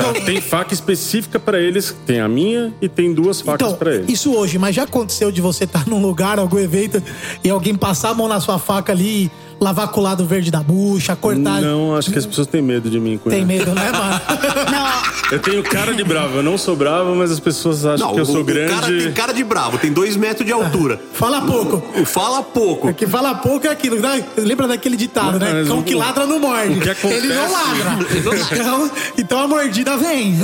Tá, 0.01 0.14
tem 0.24 0.40
faca 0.40 0.72
específica 0.72 1.38
pra 1.38 1.61
eles, 1.61 1.94
tem 2.07 2.20
a 2.20 2.28
minha 2.28 2.72
e 2.80 2.88
tem 2.88 3.12
duas 3.12 3.40
facas 3.42 3.66
Então, 3.68 3.78
pra 3.78 3.94
eles. 3.96 4.09
isso 4.09 4.32
hoje, 4.34 4.57
mas 4.59 4.74
já 4.74 4.84
aconteceu 4.84 5.30
de 5.30 5.42
você 5.42 5.64
estar 5.64 5.84
num 5.90 6.01
lugar, 6.01 6.38
algum 6.38 6.59
evento, 6.59 7.03
e 7.44 7.51
alguém 7.51 7.74
passar 7.74 8.11
a 8.11 8.14
mão 8.14 8.26
na 8.26 8.40
sua 8.40 8.59
faca 8.59 8.92
ali, 8.92 9.30
lavar 9.61 9.88
com 9.88 10.00
o 10.00 10.02
lado 10.02 10.24
verde 10.24 10.50
da 10.50 10.62
bucha, 10.62 11.14
cortar. 11.14 11.61
Não, 11.61 11.94
acho 11.94 12.11
que 12.11 12.18
as 12.18 12.24
pessoas 12.26 12.46
têm 12.46 12.62
medo 12.62 12.88
de 12.88 12.98
mim. 12.98 13.18
com 13.18 13.28
Tem 13.30 13.44
medo, 13.44 13.72
né, 13.74 13.90
mano? 13.92 14.20
Eu 15.30 15.38
tenho 15.38 15.62
cara 15.62 15.94
de 15.94 16.02
bravo, 16.02 16.38
eu 16.38 16.42
não 16.42 16.58
sou 16.58 16.74
bravo, 16.74 17.14
mas 17.14 17.30
as 17.30 17.38
pessoas 17.38 17.86
acham 17.86 18.08
Não, 18.08 18.14
que 18.14 18.20
eu 18.20 18.24
sou 18.24 18.40
o, 18.40 18.44
grande. 18.44 18.72
o 18.72 18.74
cara 18.80 18.86
tem 18.88 19.12
cara 19.12 19.32
de 19.32 19.44
bravo, 19.44 19.78
tem 19.78 19.92
dois 19.92 20.16
metros 20.16 20.44
de 20.44 20.52
altura. 20.52 21.00
Fala 21.14 21.42
pouco. 21.42 21.80
Fala 22.04 22.42
pouco. 22.42 22.92
Que 22.92 23.06
fala 23.06 23.36
pouco 23.36 23.64
é 23.64 23.70
aquilo. 23.70 24.00
né? 24.00 24.24
Lembra 24.36 24.66
daquele 24.66 24.96
ditado, 24.96 25.38
né? 25.38 25.52
Mas 25.52 25.68
Cão 25.68 25.78
o- 25.78 25.82
que 25.84 25.94
ladra 25.94 26.26
não 26.26 26.40
morde. 26.40 26.76
o 26.78 26.80
que 26.80 26.90
acontece- 26.90 27.14
Ele 27.26 27.32
não 27.34 27.52
ladra. 27.52 28.06
então, 28.52 28.90
então 29.18 29.38
a 29.38 29.46
mordida 29.46 29.96
vem. 29.96 30.34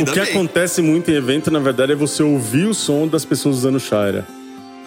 o 0.00 0.04
que 0.12 0.20
acontece 0.20 0.80
muito 0.80 1.10
em 1.10 1.14
evento, 1.14 1.50
na 1.50 1.58
verdade, 1.58 1.90
é 1.90 1.96
você 1.96 2.22
ouvir 2.22 2.66
o 2.66 2.74
som 2.74 3.08
das 3.08 3.24
pessoas 3.24 3.56
usando 3.56 3.80
Shira. 3.80 4.24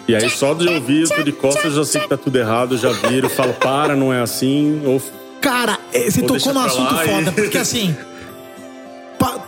E 0.08 0.14
aí, 0.14 0.28
só 0.30 0.54
de 0.54 0.68
ouvir, 0.68 1.02
eu 1.02 1.08
tô 1.08 1.22
de 1.22 1.32
costas, 1.32 1.64
eu 1.66 1.70
já 1.72 1.84
sei 1.84 2.00
que 2.00 2.08
tá 2.08 2.16
tudo 2.16 2.36
errado, 2.36 2.76
já 2.76 2.90
viro, 2.90 3.28
falo, 3.28 3.52
para, 3.54 3.94
não 3.94 4.12
é 4.12 4.20
assim. 4.20 4.82
Ou 4.84 5.00
Cara, 5.40 5.78
eh, 5.92 6.10
você 6.10 6.20
Ou 6.20 6.26
tocou 6.26 6.52
num 6.52 6.60
assunto 6.60 6.92
lá 6.94 7.04
e- 7.06 7.08
foda, 7.08 7.32
porque 7.32 7.56
assim. 7.58 7.94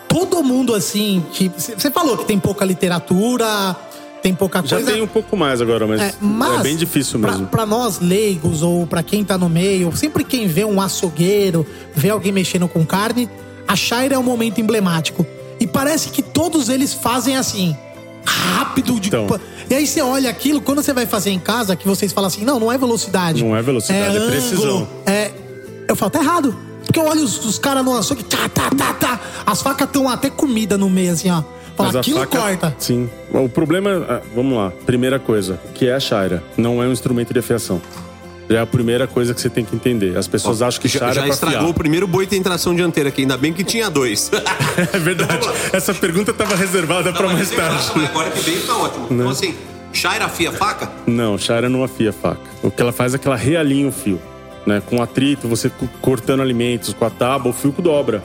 todo 0.08 0.42
mundo 0.42 0.74
assim, 0.74 1.24
tipo, 1.32 1.58
você 1.58 1.90
falou 1.90 2.16
que 2.18 2.24
tem 2.26 2.38
pouca 2.38 2.64
literatura, 2.64 3.74
tem 4.22 4.34
pouca 4.34 4.62
já 4.64 4.76
coisa. 4.76 4.92
tem 4.92 5.02
um 5.02 5.06
pouco 5.06 5.36
mais 5.36 5.60
agora, 5.60 5.86
mas 5.86 6.00
É, 6.00 6.06
é, 6.08 6.14
mas 6.20 6.62
bem 6.62 6.76
difícil 6.76 7.18
pra- 7.18 7.30
mesmo. 7.32 7.46
Pra, 7.46 7.64
nós 7.66 7.98
leigos 7.98 8.62
ou 8.62 8.86
pra 8.86 9.02
quem 9.02 9.24
tá 9.24 9.36
no 9.38 9.48
meio, 9.48 9.94
sempre 9.96 10.22
quem 10.22 10.46
vê 10.46 10.64
um 10.64 10.80
açougueiro, 10.80 11.66
vê 11.94 12.10
alguém 12.10 12.30
mexendo 12.30 12.68
com 12.68 12.84
carne, 12.84 13.28
a 13.66 13.74
Shire 13.74 14.12
é 14.14 14.18
um 14.18 14.22
momento 14.22 14.60
emblemático. 14.60 15.26
E 15.58 15.66
parece 15.66 16.10
que 16.10 16.22
todos 16.22 16.68
eles 16.68 16.92
fazem 16.92 17.36
assim, 17.36 17.76
rápido. 18.24 18.98
De... 19.00 19.08
Então. 19.08 19.26
E 19.72 19.74
aí 19.74 19.86
você 19.86 20.02
olha 20.02 20.28
aquilo, 20.28 20.60
quando 20.60 20.82
você 20.82 20.92
vai 20.92 21.06
fazer 21.06 21.30
em 21.30 21.38
casa, 21.38 21.74
que 21.74 21.88
vocês 21.88 22.12
falam 22.12 22.28
assim, 22.28 22.44
não, 22.44 22.60
não 22.60 22.70
é 22.70 22.76
velocidade. 22.76 23.42
Não 23.42 23.56
é 23.56 23.62
velocidade, 23.62 24.04
é 24.04 24.18
ângulo, 24.18 24.30
precisão. 24.30 24.88
É. 25.06 25.30
Eu 25.88 25.96
falo, 25.96 26.10
tá 26.10 26.18
errado. 26.20 26.54
Porque 26.84 27.00
eu 27.00 27.06
olho 27.06 27.22
os, 27.24 27.42
os 27.42 27.58
caras 27.58 27.82
no 27.82 27.96
açougue, 27.96 28.22
tá, 28.22 28.50
tá, 28.50 28.68
tá, 28.68 28.92
tá. 28.92 29.20
As 29.46 29.62
facas 29.62 29.86
estão 29.86 30.10
até 30.10 30.28
comida 30.28 30.76
no 30.76 30.90
meio, 30.90 31.12
assim, 31.12 31.30
ó. 31.30 31.42
Fala, 31.74 31.86
Mas 31.88 31.96
a 31.96 32.00
aquilo 32.00 32.18
faca- 32.18 32.38
corta. 32.38 32.76
Sim. 32.78 33.08
O 33.32 33.48
problema, 33.48 34.04
ah, 34.10 34.20
vamos 34.34 34.58
lá. 34.58 34.70
Primeira 34.84 35.18
coisa, 35.18 35.58
que 35.74 35.86
é 35.86 35.94
a 35.94 36.00
Shira. 36.00 36.44
Não 36.54 36.82
é 36.82 36.86
um 36.86 36.92
instrumento 36.92 37.32
de 37.32 37.38
afiação. 37.40 37.80
É 38.48 38.58
a 38.58 38.66
primeira 38.66 39.06
coisa 39.06 39.32
que 39.32 39.40
você 39.40 39.48
tem 39.48 39.64
que 39.64 39.74
entender. 39.74 40.16
As 40.16 40.26
pessoas 40.26 40.60
acham 40.62 40.80
que 40.80 40.88
Já, 40.88 41.08
é 41.08 41.14
já 41.14 41.20
pra 41.22 41.30
estragou 41.30 41.58
afiar. 41.60 41.70
o 41.70 41.74
primeiro 41.74 42.06
boi 42.06 42.26
tem 42.26 42.42
tração 42.42 42.74
dianteira 42.74 43.08
aqui, 43.08 43.22
ainda 43.22 43.36
bem 43.36 43.52
que 43.52 43.64
tinha 43.64 43.88
dois. 43.90 44.30
É 44.92 44.98
verdade. 44.98 45.48
Essa 45.72 45.94
pergunta 45.94 46.32
tava 46.32 46.54
reservada 46.56 47.12
pra 47.12 47.28
mais 47.28 47.50
tarde. 47.50 47.90
Agora 48.06 48.30
que 48.30 48.40
veio 48.40 48.60
tá 48.66 48.76
ótimo. 48.76 49.06
Então 49.10 49.28
assim, 49.30 49.54
Shaira 49.92 50.24
afia 50.26 50.50
faca? 50.52 50.90
Não, 51.06 51.36
Shira 51.38 51.68
não 51.68 51.84
afia 51.84 52.10
a 52.10 52.12
faca. 52.12 52.40
O 52.62 52.70
que 52.70 52.80
ela 52.82 52.92
faz 52.92 53.14
é 53.14 53.18
que 53.18 53.26
ela 53.26 53.36
realinha 53.36 53.88
o 53.88 53.92
fio. 53.92 54.20
Né? 54.66 54.82
Com 54.84 55.02
atrito, 55.02 55.48
você 55.48 55.68
co- 55.70 55.88
cortando 56.00 56.40
alimentos, 56.40 56.92
com 56.94 57.04
a 57.04 57.10
tábua, 57.10 57.50
o 57.50 57.54
fio 57.54 57.72
dobra. 57.78 58.22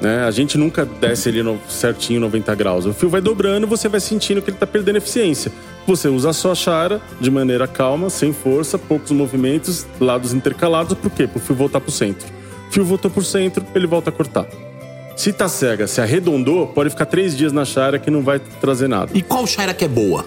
Né? 0.00 0.24
A 0.24 0.30
gente 0.30 0.56
nunca 0.56 0.84
desce 0.84 1.28
ele 1.28 1.42
no, 1.42 1.58
certinho 1.68 2.20
90 2.20 2.54
graus. 2.54 2.86
O 2.86 2.92
fio 2.92 3.08
vai 3.08 3.20
dobrando 3.20 3.66
e 3.66 3.68
você 3.68 3.88
vai 3.88 4.00
sentindo 4.00 4.40
que 4.40 4.50
ele 4.50 4.56
tá 4.56 4.66
perdendo 4.66 4.96
eficiência. 4.96 5.50
Você 5.86 6.08
usa 6.08 6.32
só 6.32 6.52
a 6.52 6.54
Shara 6.54 7.00
de 7.20 7.30
maneira 7.30 7.66
calma, 7.66 8.10
sem 8.10 8.32
força, 8.32 8.78
poucos 8.78 9.10
movimentos, 9.10 9.86
lados 10.00 10.32
intercalados. 10.32 10.96
Por 10.96 11.10
quê? 11.10 11.26
Para 11.26 11.38
o 11.38 11.40
fio 11.40 11.56
voltar 11.56 11.80
pro 11.80 11.90
centro. 11.90 12.28
O 12.68 12.72
fio 12.72 12.84
voltou 12.84 13.10
pro 13.10 13.24
centro, 13.24 13.64
ele 13.74 13.86
volta 13.86 14.10
a 14.10 14.12
cortar. 14.12 14.46
Se 15.16 15.32
tá 15.32 15.48
cega, 15.48 15.88
se 15.88 16.00
arredondou, 16.00 16.68
pode 16.68 16.90
ficar 16.90 17.06
três 17.06 17.36
dias 17.36 17.52
na 17.52 17.64
Shara 17.64 17.98
que 17.98 18.10
não 18.10 18.22
vai 18.22 18.38
trazer 18.38 18.86
nada. 18.86 19.10
E 19.14 19.20
qual 19.20 19.46
Shaira 19.46 19.74
que 19.74 19.84
é 19.84 19.88
boa? 19.88 20.24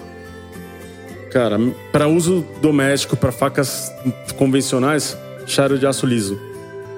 Cara, 1.30 1.58
para 1.90 2.06
uso 2.06 2.44
doméstico, 2.60 3.16
para 3.16 3.32
facas 3.32 3.90
convencionais, 4.36 5.16
Shara 5.46 5.78
de 5.78 5.86
aço 5.86 6.04
liso. 6.04 6.38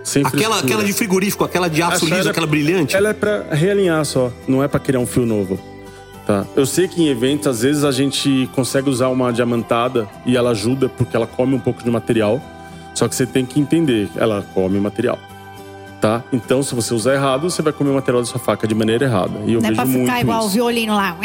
Sem 0.04 0.24
Aquela, 0.24 0.58
aquela 0.60 0.84
de 0.84 0.92
frigorífico, 0.92 1.42
aquela 1.44 1.68
de 1.68 1.82
aço 1.82 2.04
liso, 2.06 2.28
aquela 2.28 2.46
brilhante? 2.46 2.94
Ela 2.94 3.08
é 3.08 3.12
pra 3.14 3.46
realinhar 3.50 4.04
só, 4.04 4.30
não 4.46 4.62
é 4.62 4.68
pra 4.68 4.78
criar 4.78 5.00
um 5.00 5.06
fio 5.06 5.24
novo. 5.24 5.58
Tá. 6.26 6.44
Eu 6.54 6.64
sei 6.66 6.86
que 6.88 7.02
em 7.02 7.08
eventos, 7.08 7.46
às 7.46 7.62
vezes, 7.62 7.84
a 7.84 7.90
gente 7.90 8.48
consegue 8.54 8.88
usar 8.88 9.08
uma 9.08 9.32
diamantada 9.32 10.06
e 10.24 10.36
ela 10.36 10.50
ajuda 10.50 10.88
porque 10.88 11.16
ela 11.16 11.26
come 11.26 11.54
um 11.54 11.58
pouco 11.58 11.82
de 11.82 11.90
material. 11.90 12.40
Só 12.94 13.08
que 13.08 13.14
você 13.14 13.26
tem 13.26 13.44
que 13.44 13.58
entender, 13.58 14.08
ela 14.16 14.44
come 14.54 14.78
material. 14.78 15.18
Tá? 16.00 16.22
Então, 16.32 16.62
se 16.62 16.74
você 16.74 16.92
usar 16.92 17.14
errado, 17.14 17.48
você 17.50 17.62
vai 17.62 17.72
comer 17.72 17.90
o 17.90 17.94
material 17.94 18.22
da 18.22 18.26
sua 18.28 18.38
faca 18.38 18.66
de 18.68 18.74
maneira 18.74 19.06
errada. 19.06 19.38
E 19.46 19.54
eu 19.54 19.60
Não 19.60 19.68
é 19.68 19.70
vejo 19.70 19.74
pra 19.74 19.84
muito 19.86 20.04
ficar 20.06 20.20
igual 20.20 20.42
o 20.42 20.46
isso. 20.46 20.54
violino 20.54 20.94
lá. 20.94 21.16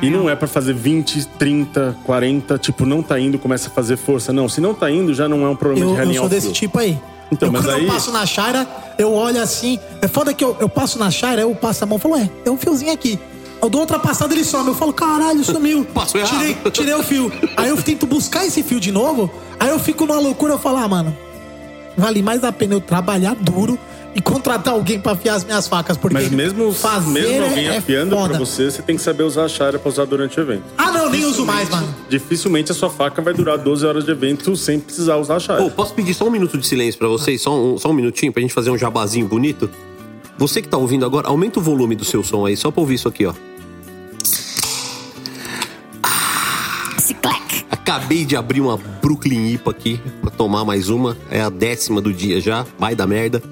E 0.00 0.08
não 0.10 0.30
é 0.30 0.36
pra 0.36 0.46
fazer 0.46 0.72
20, 0.74 1.26
30, 1.38 1.96
40, 2.04 2.56
tipo, 2.56 2.86
não 2.86 3.02
tá 3.02 3.18
indo, 3.18 3.36
começa 3.38 3.68
a 3.68 3.70
fazer 3.72 3.96
força. 3.96 4.32
Não, 4.32 4.48
se 4.48 4.60
não 4.60 4.74
tá 4.74 4.88
indo, 4.90 5.12
já 5.12 5.28
não 5.28 5.44
é 5.44 5.48
um 5.48 5.56
problema 5.56 5.80
Eu, 5.84 5.86
de 5.88 5.92
eu 5.92 5.96
realinhar 5.96 6.20
sou 6.20 6.26
o 6.26 6.30
desse 6.30 6.46
fio. 6.46 6.54
tipo 6.54 6.78
aí. 6.78 6.98
Então, 7.30 7.48
eu, 7.48 7.52
mas 7.52 7.64
quando 7.64 7.74
aí- 7.76 7.86
eu 7.86 7.92
passo 7.92 8.10
na 8.12 8.24
Shira, 8.26 8.66
eu 8.98 9.12
olho 9.12 9.40
assim. 9.42 9.78
É 10.00 10.08
foda 10.08 10.32
que 10.32 10.42
eu, 10.44 10.56
eu 10.60 10.68
passo 10.68 10.98
na 10.98 11.10
Shira, 11.10 11.40
eu 11.42 11.54
passo 11.54 11.84
a 11.84 11.86
mão 11.86 11.98
e 11.98 12.00
falo, 12.00 12.14
ué, 12.14 12.28
tem 12.44 12.52
um 12.52 12.56
fiozinho 12.56 12.92
aqui. 12.92 13.18
Eu 13.60 13.68
dou 13.68 13.80
outra 13.80 13.98
passada, 13.98 14.32
ele 14.32 14.44
some. 14.44 14.68
Eu 14.68 14.74
falo, 14.74 14.92
caralho, 14.92 15.44
sumiu. 15.44 15.84
Passou 15.92 16.20
errado. 16.20 16.38
tirei, 16.38 16.54
tirei 16.70 16.94
o 16.94 17.02
fio. 17.02 17.30
Aí 17.56 17.68
eu 17.68 17.76
tento 17.82 18.06
buscar 18.06 18.46
esse 18.46 18.62
fio 18.62 18.78
de 18.80 18.92
novo. 18.92 19.30
Aí 19.58 19.68
eu 19.68 19.78
fico 19.78 20.06
numa 20.06 20.20
loucura, 20.20 20.54
eu 20.54 20.58
falo, 20.58 20.76
ah, 20.78 20.88
mano, 20.88 21.16
vale 21.96 22.22
mais 22.22 22.44
a 22.44 22.52
pena 22.52 22.74
eu 22.74 22.80
trabalhar 22.80 23.34
duro 23.34 23.76
e 24.14 24.20
contratar 24.20 24.74
alguém 24.74 24.98
pra 24.98 25.12
afiar 25.12 25.36
as 25.36 25.44
minhas 25.44 25.68
facas. 25.68 25.96
Porque 25.96 26.14
Mas 26.14 26.30
mesmo, 26.30 26.72
fazer 26.72 27.10
mesmo 27.10 27.44
alguém 27.44 27.68
é, 27.68 27.74
é 27.74 27.76
afiando 27.78 28.16
foda. 28.16 28.30
pra 28.30 28.38
você, 28.38 28.70
você 28.70 28.82
tem 28.82 28.96
que 28.96 29.02
saber 29.02 29.22
usar 29.22 29.44
a 29.44 29.48
Shara 29.48 29.78
pra 29.78 29.88
usar 29.88 30.04
durante 30.04 30.38
o 30.38 30.42
evento. 30.42 30.64
Ah, 30.76 30.90
não, 30.90 31.08
nem 31.10 31.24
uso 31.24 31.44
mais, 31.44 31.68
mano. 31.68 31.94
Dificilmente 32.08 32.72
a 32.72 32.74
sua 32.74 32.90
faca 32.90 33.22
vai 33.22 33.34
durar 33.34 33.58
12 33.58 33.86
horas 33.86 34.04
de 34.04 34.10
evento 34.10 34.56
sem 34.56 34.80
precisar 34.80 35.16
usar 35.16 35.36
a 35.36 35.40
Shara. 35.40 35.62
Ô, 35.62 35.70
posso 35.70 35.94
pedir 35.94 36.14
só 36.14 36.26
um 36.26 36.30
minuto 36.30 36.58
de 36.58 36.66
silêncio 36.66 36.98
pra 36.98 37.08
vocês? 37.08 37.40
Só 37.40 37.54
um, 37.56 37.78
só 37.78 37.90
um 37.90 37.94
minutinho 37.94 38.32
pra 38.32 38.40
gente 38.40 38.54
fazer 38.54 38.70
um 38.70 38.78
jabazinho 38.78 39.26
bonito? 39.26 39.70
Você 40.36 40.62
que 40.62 40.68
tá 40.68 40.76
ouvindo 40.76 41.04
agora, 41.04 41.28
aumenta 41.28 41.58
o 41.58 41.62
volume 41.62 41.94
do 41.96 42.04
seu 42.04 42.22
som 42.22 42.46
aí, 42.46 42.56
só 42.56 42.70
pra 42.70 42.80
ouvir 42.80 42.94
isso 42.94 43.08
aqui, 43.08 43.26
ó. 43.26 43.34
Acabei 47.70 48.26
de 48.26 48.36
abrir 48.36 48.60
uma 48.60 48.76
Brooklyn 48.76 49.54
IPA 49.54 49.70
aqui 49.70 50.00
pra 50.20 50.30
tomar 50.30 50.62
mais 50.62 50.90
uma. 50.90 51.16
É 51.30 51.40
a 51.40 51.48
décima 51.48 52.02
do 52.02 52.12
dia 52.12 52.38
já. 52.38 52.66
Vai 52.78 52.94
da 52.94 53.06
merda. 53.06 53.42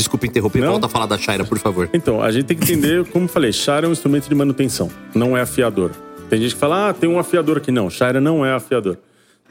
Desculpa 0.00 0.26
interromper, 0.26 0.60
Não. 0.60 0.70
volta 0.70 0.86
a 0.86 0.88
falar 0.88 1.04
da 1.04 1.18
Shaira, 1.18 1.44
por 1.44 1.58
favor. 1.58 1.90
Então, 1.92 2.22
a 2.22 2.32
gente 2.32 2.46
tem 2.46 2.56
que 2.56 2.64
entender, 2.72 3.04
como 3.10 3.26
eu 3.26 3.28
falei, 3.28 3.52
Shara 3.52 3.84
é 3.84 3.88
um 3.88 3.92
instrumento 3.92 4.30
de 4.30 4.34
manutenção, 4.34 4.90
não 5.14 5.36
é 5.36 5.42
afiador. 5.42 5.90
Tem 6.30 6.40
gente 6.40 6.54
que 6.54 6.60
fala, 6.60 6.88
ah, 6.88 6.94
tem 6.94 7.06
um 7.08 7.18
afiador 7.18 7.58
aqui. 7.58 7.70
Não, 7.70 7.90
Shara 7.90 8.18
não 8.18 8.44
é 8.44 8.52
afiador. 8.52 8.96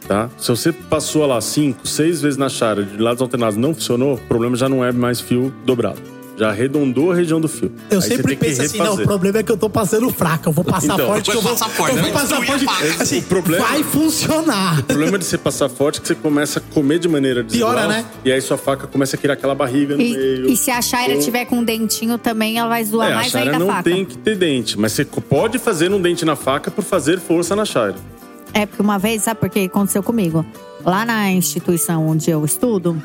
Tá? 0.07 0.27
Se 0.39 0.49
você 0.49 0.71
passou 0.71 1.23
lá 1.27 1.39
cinco, 1.39 1.87
seis 1.87 2.19
vezes 2.21 2.37
na 2.37 2.49
Shara, 2.49 2.83
de 2.83 2.97
lados 2.97 3.21
alternados, 3.21 3.57
não 3.57 3.75
funcionou, 3.75 4.15
o 4.15 4.17
problema 4.17 4.55
já 4.55 4.67
não 4.67 4.83
é 4.83 4.91
mais 4.91 5.21
fio 5.21 5.53
dobrado. 5.65 6.01
Já 6.39 6.51
arredondou 6.51 7.11
a 7.11 7.15
região 7.15 7.41
do 7.41 7.49
fio. 7.49 7.69
Eu 7.91 7.99
Aí 7.99 8.07
sempre 8.07 8.33
penso 8.37 8.61
assim, 8.61 8.77
não, 8.77 8.93
o 8.93 9.03
problema 9.03 9.39
é 9.39 9.43
que 9.43 9.51
eu 9.51 9.57
tô 9.57 9.69
passando 9.69 10.09
fraca. 10.09 10.47
Eu 10.47 10.53
vou 10.53 10.63
passar 10.63 10.93
Então, 10.93 11.07
forte, 11.07 11.29
que 11.29 11.35
eu 11.35 11.41
vai 11.41 11.51
vou, 11.51 11.59
passar 11.59 11.69
forte, 11.75 11.95
eu 11.97 12.01
vou 12.01 12.11
vai 12.13 12.21
passar 12.21 12.39
destruir 12.39 12.69
forte. 12.69 13.01
Assim, 13.01 13.17
O 13.19 13.23
problema- 13.23 13.65
vai 13.67 13.83
funcionar. 13.83 14.79
O 14.79 14.83
problema 14.83 15.19
de 15.19 15.25
você 15.25 15.37
passar 15.37 15.67
forte 15.67 15.97
é 15.99 16.01
que 16.01 16.07
você 16.07 16.15
começa 16.15 16.59
a 16.59 16.61
comer 16.73 16.97
de 16.97 17.09
maneira 17.09 17.43
desigual. 17.43 17.73
Piora, 17.73 17.87
né? 17.89 18.05
E 18.23 18.31
aí 18.31 18.39
sua 18.39 18.57
faca 18.57 18.87
começa 18.87 19.17
a 19.17 19.19
criar 19.19 19.33
aquela 19.33 19.53
barriga 19.53 19.97
no 19.97 20.01
meio. 20.01 20.47
E, 20.47 20.53
e 20.53 20.55
se 20.55 20.71
a 20.71 20.81
Shaira 20.81 21.15
Ou- 21.15 21.19
tiver 21.21 21.43
com 21.43 21.57
um 21.57 21.63
dentinho 21.65 22.17
também, 22.17 22.57
ela 22.57 22.69
vai 22.69 22.85
zoar 22.85 23.09
É, 23.09 23.11
a 23.11 23.15
mais 23.15 23.35
ainda 23.35 23.57
a 23.57 23.59
não 23.59 23.67
faca. 23.67 23.83
tem 23.83 24.05
que 24.05 24.17
ter 24.17 24.37
dente, 24.37 24.79
mas 24.79 24.93
você 24.93 25.03
pode 25.03 25.59
fazer 25.59 25.91
um 25.91 26.01
dente 26.01 26.23
na 26.23 26.37
faca 26.37 26.71
por 26.71 26.85
fazer 26.85 27.19
força 27.19 27.53
na 27.53 27.65
Shara. 27.65 27.95
É, 28.53 28.65
porque 28.65 28.81
uma 28.81 28.97
vez, 28.97 29.23
sabe 29.23 29.41
por 29.41 29.49
que 29.49 29.59
aconteceu 29.65 30.01
comigo? 30.01 30.45
Lá 30.85 31.03
na 31.03 31.29
instituição 31.33 32.07
onde 32.07 32.31
eu 32.31 32.45
estudo, 32.45 33.03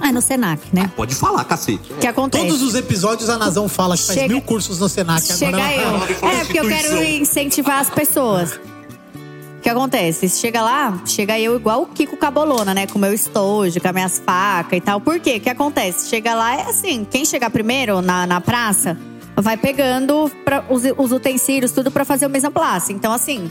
é 0.00 0.12
no 0.12 0.20
Senac, 0.22 0.62
né? 0.72 0.90
Pode 0.96 1.14
falar, 1.14 1.44
cacete. 1.44 1.92
Que 2.00 2.06
acontece? 2.06 2.46
Todos 2.46 2.62
os 2.62 2.74
episódios 2.74 3.28
a 3.28 3.36
Nazão 3.38 3.68
fala 3.68 3.96
que 3.96 4.02
faz 4.04 4.18
Chega- 4.18 4.32
mil 4.34 4.42
cursos 4.42 4.78
no 4.78 4.88
Senac. 4.88 5.22
Chega 5.22 5.48
agora 5.56 5.72
ela 5.72 6.06
eu. 6.10 6.28
É, 6.28 6.44
porque 6.44 6.60
eu 6.60 6.68
quero 6.68 7.02
incentivar 7.04 7.80
as 7.80 7.90
pessoas. 7.90 8.52
O 8.54 9.60
que 9.62 9.68
acontece? 9.68 10.28
Chega 10.28 10.60
lá, 10.60 11.00
chega 11.06 11.38
eu 11.38 11.54
igual 11.54 11.82
o 11.82 11.86
Kiko 11.86 12.16
Cabolona, 12.16 12.74
né? 12.74 12.86
Com 12.86 12.98
o 12.98 13.00
meu 13.00 13.12
estojo, 13.14 13.80
com 13.80 13.86
as 13.88 13.94
minhas 13.94 14.18
facas 14.18 14.76
e 14.76 14.80
tal. 14.80 15.00
Por 15.00 15.20
quê? 15.20 15.36
O 15.36 15.40
que 15.40 15.48
acontece? 15.48 16.08
Chega 16.08 16.34
lá, 16.34 16.56
é 16.56 16.62
assim, 16.62 17.06
quem 17.08 17.24
chegar 17.24 17.48
primeiro 17.48 18.02
na, 18.02 18.26
na 18.26 18.40
praça, 18.40 18.98
vai 19.36 19.56
pegando 19.56 20.28
pra, 20.44 20.64
os, 20.68 20.82
os 20.98 21.12
utensílios, 21.12 21.70
tudo 21.70 21.92
pra 21.92 22.04
fazer 22.04 22.26
o 22.26 22.36
en 22.36 22.50
place. 22.50 22.92
Então, 22.92 23.12
assim, 23.12 23.50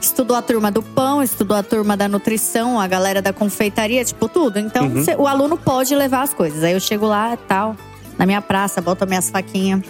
estudou 0.00 0.36
a 0.36 0.42
turma 0.42 0.70
do 0.70 0.82
pão, 0.82 1.22
estudou 1.22 1.56
a 1.56 1.62
turma 1.62 1.96
da 1.96 2.08
nutrição, 2.08 2.80
a 2.80 2.86
galera 2.86 3.20
da 3.20 3.32
confeitaria, 3.32 4.04
tipo, 4.04 4.28
tudo. 4.28 4.58
Então, 4.58 4.86
Uhum. 4.86 5.04
cê- 5.04 5.14
o 5.16 5.26
aluno 5.26 5.56
pode 5.58 5.94
levar 5.94 6.22
as 6.22 6.32
coisas. 6.34 6.64
Aí 6.64 6.72
eu 6.72 6.80
chego 6.80 7.06
lá 7.06 7.34
e 7.34 7.36
tal, 7.36 7.76
na 8.18 8.24
minha 8.26 8.40
praça, 8.40 8.80
boto 8.80 9.06
minhas 9.06 9.28
faquinhas. 9.30 9.82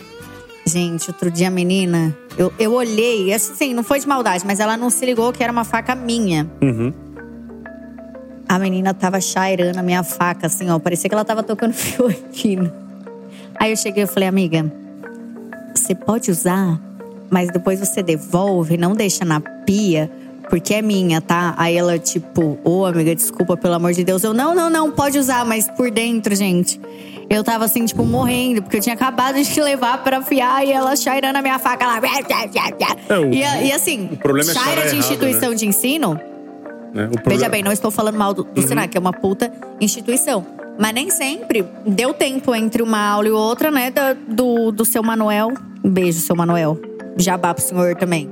Gente, 0.66 1.08
outro 1.10 1.30
dia 1.30 1.48
a 1.48 1.50
menina, 1.50 2.16
eu, 2.36 2.52
eu 2.58 2.72
olhei, 2.72 3.32
assim, 3.32 3.72
não 3.72 3.82
foi 3.82 3.98
de 4.00 4.06
maldade, 4.06 4.44
mas 4.46 4.60
ela 4.60 4.76
não 4.76 4.90
se 4.90 5.04
ligou 5.06 5.32
que 5.32 5.42
era 5.42 5.52
uma 5.52 5.64
faca 5.64 5.94
minha. 5.94 6.48
Uhum. 6.60 6.92
A 8.48 8.58
menina 8.58 8.92
tava 8.92 9.20
chairando 9.20 9.78
a 9.78 9.82
minha 9.82 10.02
faca, 10.02 10.48
assim, 10.48 10.68
ó. 10.70 10.78
Parecia 10.78 11.08
que 11.08 11.14
ela 11.14 11.24
tava 11.24 11.42
tocando 11.42 11.72
fiotina. 11.74 12.72
Aí 13.58 13.70
eu 13.70 13.76
cheguei 13.76 14.04
e 14.04 14.06
falei, 14.06 14.28
amiga, 14.28 14.70
você 15.74 15.94
pode 15.94 16.30
usar, 16.30 16.80
mas 17.30 17.50
depois 17.50 17.78
você 17.80 18.02
devolve, 18.02 18.76
não 18.76 18.92
deixa 18.94 19.24
na 19.24 19.40
pia, 19.40 20.10
porque 20.48 20.74
é 20.74 20.82
minha, 20.82 21.20
tá? 21.20 21.54
Aí 21.56 21.76
ela, 21.76 21.98
tipo, 21.98 22.58
ô 22.64 22.84
amiga, 22.84 23.14
desculpa, 23.14 23.56
pelo 23.56 23.74
amor 23.74 23.92
de 23.92 24.02
Deus. 24.04 24.24
Eu, 24.24 24.34
não, 24.34 24.54
não, 24.54 24.68
não, 24.68 24.90
pode 24.90 25.18
usar, 25.18 25.44
mas 25.44 25.68
por 25.70 25.90
dentro, 25.90 26.34
gente. 26.34 26.80
Eu 27.28 27.44
tava 27.44 27.64
assim, 27.64 27.84
tipo, 27.84 28.04
morrendo, 28.04 28.60
porque 28.60 28.78
eu 28.78 28.80
tinha 28.80 28.94
acabado 28.96 29.40
de 29.40 29.60
levar 29.62 30.02
pra 30.02 30.18
afiar 30.18 30.66
e 30.66 30.72
ela 30.72 30.96
chairando 30.96 31.38
a 31.38 31.42
minha 31.42 31.60
faca 31.60 31.86
lá. 31.86 32.00
É, 33.08 33.18
o- 33.18 33.32
e, 33.32 33.44
a- 33.44 33.62
e 33.62 33.72
assim, 33.72 34.08
o 34.12 34.16
problema 34.16 34.50
é 34.50 34.54
chaira 34.54 34.80
de 34.82 34.88
errado, 34.88 34.98
instituição 34.98 35.50
né? 35.50 35.56
de 35.56 35.66
ensino, 35.66 36.14
Né? 36.92 37.04
O 37.04 37.10
Veja 37.10 37.20
problema- 37.22 37.48
bem, 37.50 37.62
não 37.62 37.70
estou 37.70 37.92
falando 37.92 38.18
mal 38.18 38.34
do, 38.34 38.42
do 38.42 38.60
Uhum. 38.60 38.66
Senac, 38.66 38.96
é 38.96 38.98
uma 38.98 39.12
puta 39.12 39.52
instituição. 39.80 40.44
Mas 40.76 40.92
nem 40.92 41.08
sempre 41.10 41.64
deu 41.86 42.12
tempo 42.12 42.52
entre 42.52 42.82
uma 42.82 42.98
aula 43.10 43.28
e 43.28 43.30
outra, 43.30 43.70
né? 43.70 43.92
da- 43.92 44.14
do, 44.14 44.72
do 44.72 44.84
seu 44.84 45.00
Manuel. 45.00 45.52
Um 45.84 45.88
beijo, 45.90 46.18
seu 46.18 46.34
Manuel. 46.34 46.76
Jabá 47.16 47.54
pro 47.54 47.62
senhor 47.62 47.94
também. 47.96 48.30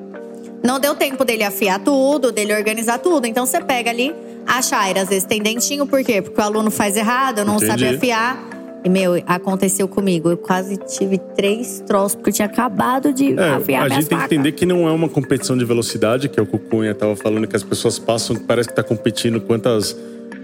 Não 0.62 0.80
deu 0.80 0.94
tempo 0.94 1.24
dele 1.24 1.44
afiar 1.44 1.78
tudo, 1.80 2.32
dele 2.32 2.52
organizar 2.54 2.98
tudo. 2.98 3.26
Então 3.26 3.46
você 3.46 3.60
pega 3.60 3.90
ali 3.90 4.14
a 4.46 4.60
chaira, 4.62 5.02
às 5.02 5.08
vezes 5.08 5.24
tem 5.24 5.40
dentinho, 5.42 5.86
por 5.86 6.02
quê? 6.02 6.20
Porque 6.22 6.40
o 6.40 6.44
aluno 6.44 6.70
faz 6.70 6.96
errado, 6.96 7.44
não 7.44 7.56
Entendi. 7.56 7.66
sabe 7.70 7.88
afiar. 7.88 8.48
E, 8.84 8.88
meu, 8.88 9.20
aconteceu 9.26 9.86
comigo. 9.88 10.30
Eu 10.30 10.36
quase 10.36 10.76
tive 10.76 11.18
três 11.36 11.82
troços, 11.86 12.14
porque 12.14 12.30
eu 12.30 12.34
tinha 12.34 12.46
acabado 12.46 13.12
de 13.12 13.38
É, 13.38 13.50
afiar 13.54 13.82
a 13.84 13.88
gente 13.88 14.06
tem 14.06 14.16
que 14.16 14.22
facas. 14.22 14.32
entender 14.32 14.52
que 14.52 14.64
não 14.64 14.88
é 14.88 14.92
uma 14.92 15.08
competição 15.08 15.56
de 15.58 15.64
velocidade, 15.64 16.28
que 16.28 16.38
é 16.38 16.42
o 16.42 16.46
que 16.46 16.56
o 16.56 16.58
Cunha 16.60 16.94
tava 16.94 17.14
falando, 17.16 17.46
que 17.46 17.56
as 17.56 17.62
pessoas 17.64 17.98
passam, 17.98 18.36
parece 18.36 18.68
que 18.68 18.74
tá 18.74 18.82
competindo 18.84 19.40
quantas, 19.40 19.96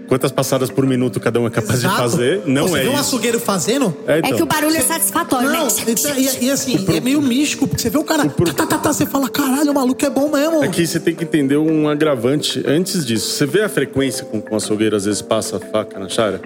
quantas 0.09 0.31
passadas 0.33 0.71
por 0.71 0.87
minuto 0.87 1.19
cada 1.21 1.41
um 1.41 1.47
é 1.47 1.51
capaz 1.51 1.81
de 1.81 1.87
Exato. 1.87 1.97
fazer. 2.03 2.43
Não 2.47 2.69
Você 2.69 2.79
é 2.79 2.83
vê 2.83 2.89
um 2.89 2.93
isso. 2.93 3.01
açougueiro 3.01 3.41
fazendo? 3.41 3.97
É, 4.07 4.19
então. 4.19 4.31
É 4.31 4.35
que 4.37 4.43
o 4.43 4.47
barulho 4.47 4.77
é 4.77 4.81
satisfatório, 4.81 5.49
Não, 5.51 5.67
né? 5.67 5.73
então, 5.89 6.17
e, 6.17 6.45
e 6.47 6.51
assim, 6.51 6.85
é 6.95 7.01
meio 7.01 7.21
místico, 7.23 7.67
porque 7.67 7.83
você 7.83 7.91
vê 7.91 7.99
o 7.99 8.05
cara. 8.05 8.29
Tá, 8.29 8.53
tá, 8.53 8.67
tá, 8.67 8.79
tá, 8.79 8.93
você 8.93 9.07
fala, 9.07 9.29
caralho, 9.29 9.71
o 9.71 9.75
maluco 9.75 10.05
é 10.05 10.11
bom 10.11 10.31
mesmo. 10.31 10.63
Aqui 10.63 10.87
você 10.87 11.01
tem 11.01 11.15
que 11.15 11.25
entender 11.25 11.57
um 11.57 11.89
agravante 11.89 12.63
antes 12.67 13.05
disso. 13.05 13.31
Você 13.31 13.47
vê 13.47 13.63
a 13.63 13.69
frequência 13.69 14.25
com 14.25 14.41
que 14.41 14.53
o 14.53 14.57
açougueiro 14.57 14.95
às 14.97 15.05
vezes 15.05 15.23
passa 15.23 15.57
a 15.57 15.61
faca 15.61 15.99
na 15.99 16.09
chara? 16.09 16.41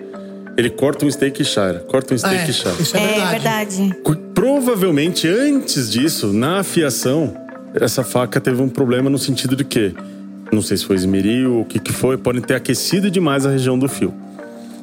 Ele 0.57 0.71
corta 0.71 1.07
um 1.07 1.11
steak 1.11 1.41
e 1.41 1.45
chara, 1.45 1.85
corta 1.89 2.15
um 2.15 2.19
steak 2.19 2.35
É, 2.37 2.49
e 2.49 2.53
chara. 2.53 2.77
isso 2.81 2.97
é, 2.97 3.01
É 3.01 3.27
verdade. 3.31 3.77
verdade. 3.77 3.97
Provavelmente 4.35 5.29
antes 5.29 5.91
disso, 5.91 6.33
na 6.33 6.61
afiação, 6.61 7.35
essa 7.75 8.03
faca 8.03 8.41
teve 8.41 8.61
um 8.63 8.69
problema 8.69 9.09
no 9.11 9.19
sentido 9.19 9.55
de 9.55 9.65
que, 9.65 9.95
não 10.53 10.63
sei 10.63 10.77
se 10.77 10.85
foi 10.85 10.97
esmeril, 10.97 11.61
o 11.61 11.65
que 11.65 11.79
que 11.79 11.93
foi, 11.93 12.17
podem 12.17 12.41
ter 12.41 12.55
aquecido 12.55 13.11
demais 13.11 13.47
a 13.47 13.51
região 13.51 13.79
do 13.79 13.89
fio. 13.89 14.15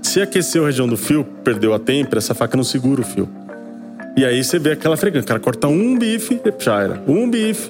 Se 0.02 0.22
aqueceu 0.22 0.64
a 0.64 0.68
região 0.68 0.88
do 0.88 0.96
fio, 0.96 1.24
perdeu 1.44 1.74
a 1.74 1.80
têmpera, 1.80 2.20
essa 2.20 2.34
faca 2.34 2.56
não 2.56 2.64
segura 2.64 3.02
o 3.02 3.04
fio. 3.04 3.28
E 4.16 4.24
aí 4.24 4.44
você 4.44 4.58
vê 4.58 4.72
aquela 4.72 4.96
frequência. 4.96 5.26
O 5.26 5.28
cara 5.28 5.40
corta 5.40 5.68
um 5.68 5.98
bife, 5.98 6.40
chara. 6.60 7.02
Um 7.06 7.30
bife? 7.30 7.70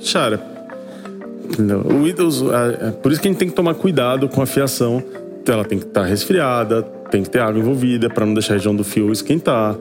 O 1.86 2.04
Windows, 2.04 2.44
é 2.82 2.92
por 2.92 3.12
isso 3.12 3.22
que 3.22 3.28
a 3.28 3.32
gente 3.32 3.40
tem 3.40 3.50
que 3.50 3.56
tomar 3.56 3.74
cuidado 3.74 4.28
com 4.30 4.42
a 4.42 4.46
fiação. 4.46 5.04
Ela 5.48 5.64
tem 5.64 5.80
que 5.80 5.86
estar 5.86 6.04
resfriada, 6.04 6.84
tem 7.10 7.24
que 7.24 7.30
ter 7.30 7.40
água 7.40 7.60
envolvida 7.60 8.10
para 8.10 8.26
não 8.26 8.34
deixar 8.34 8.54
a 8.54 8.58
região 8.58 8.76
do 8.76 8.84
fio 8.84 9.12
esquentar. 9.12 9.76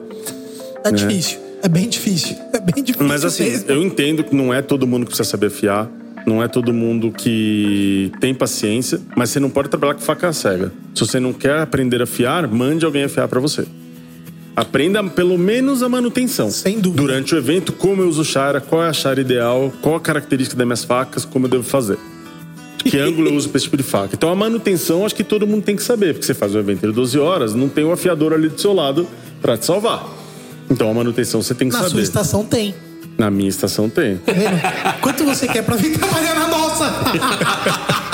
É 0.83 0.91
difícil. 0.91 1.39
É 1.61 1.67
bem 1.67 1.89
difícil. 1.89 2.35
É 2.53 2.59
bem 2.59 2.83
difícil. 2.83 3.07
Mas 3.07 3.25
assim, 3.25 3.43
mesmo. 3.43 3.71
eu 3.71 3.81
entendo 3.83 4.23
que 4.23 4.35
não 4.35 4.53
é 4.53 4.61
todo 4.61 4.87
mundo 4.87 5.01
que 5.03 5.09
precisa 5.09 5.27
saber 5.27 5.47
afiar. 5.47 5.89
Não 6.25 6.41
é 6.41 6.47
todo 6.47 6.73
mundo 6.73 7.11
que 7.11 8.11
tem 8.19 8.33
paciência, 8.33 8.99
mas 9.15 9.29
você 9.29 9.39
não 9.39 9.49
pode 9.49 9.69
trabalhar 9.69 9.93
com 9.93 10.01
faca 10.01 10.33
cega. 10.33 10.71
Se 10.93 11.05
você 11.05 11.19
não 11.19 11.31
quer 11.31 11.59
aprender 11.59 12.01
a 12.01 12.05
afiar, 12.05 12.47
mande 12.47 12.83
alguém 12.83 13.03
afiar 13.03 13.27
para 13.27 13.39
você. 13.39 13.65
Aprenda 14.55 15.03
pelo 15.03 15.37
menos 15.37 15.83
a 15.83 15.89
manutenção. 15.89 16.49
Sem 16.49 16.79
dúvida. 16.79 17.01
Durante 17.03 17.35
o 17.35 17.37
evento, 17.37 17.73
como 17.73 18.01
eu 18.01 18.07
uso 18.07 18.23
chara, 18.23 18.61
qual 18.61 18.83
é 18.83 18.87
a 18.87 18.93
chara 18.93 19.19
ideal, 19.21 19.71
qual 19.81 19.95
a 19.95 19.99
característica 19.99 20.55
das 20.57 20.65
minhas 20.65 20.83
facas, 20.83 21.25
como 21.25 21.45
eu 21.45 21.49
devo 21.49 21.63
fazer. 21.63 21.97
Que 22.77 22.97
ângulo 22.97 23.29
eu 23.29 23.35
uso 23.35 23.49
para 23.49 23.57
esse 23.57 23.65
tipo 23.65 23.77
de 23.77 23.83
faca. 23.83 24.15
Então 24.15 24.29
a 24.29 24.35
manutenção 24.35 25.05
acho 25.05 25.13
que 25.13 25.23
todo 25.23 25.45
mundo 25.45 25.63
tem 25.63 25.75
que 25.75 25.83
saber, 25.83 26.13
porque 26.13 26.25
você 26.25 26.33
faz 26.33 26.55
um 26.55 26.59
evento 26.59 26.87
de 26.87 26.93
12 26.93 27.19
horas, 27.19 27.53
não 27.53 27.67
tem 27.67 27.83
um 27.83 27.91
afiador 27.91 28.31
ali 28.33 28.47
do 28.47 28.59
seu 28.59 28.73
lado 28.73 29.07
para 29.41 29.57
te 29.57 29.65
salvar. 29.65 30.07
Então 30.69 30.89
a 30.89 30.93
manutenção 30.93 31.41
você 31.41 31.53
tem 31.53 31.67
que 31.67 31.73
Na 31.73 31.81
sua 31.81 31.89
saber. 31.89 32.01
estação 32.03 32.45
tem. 32.45 32.73
Na 33.17 33.31
minha 33.31 33.49
estação 33.49 33.89
tem. 33.89 34.19
Quanto 35.01 35.23
você 35.23 35.47
quer 35.47 35.63
pra 35.63 35.75
vir 35.77 35.97
trabalhar 35.97 36.35
na 36.35 36.47
nossa? 36.47 36.85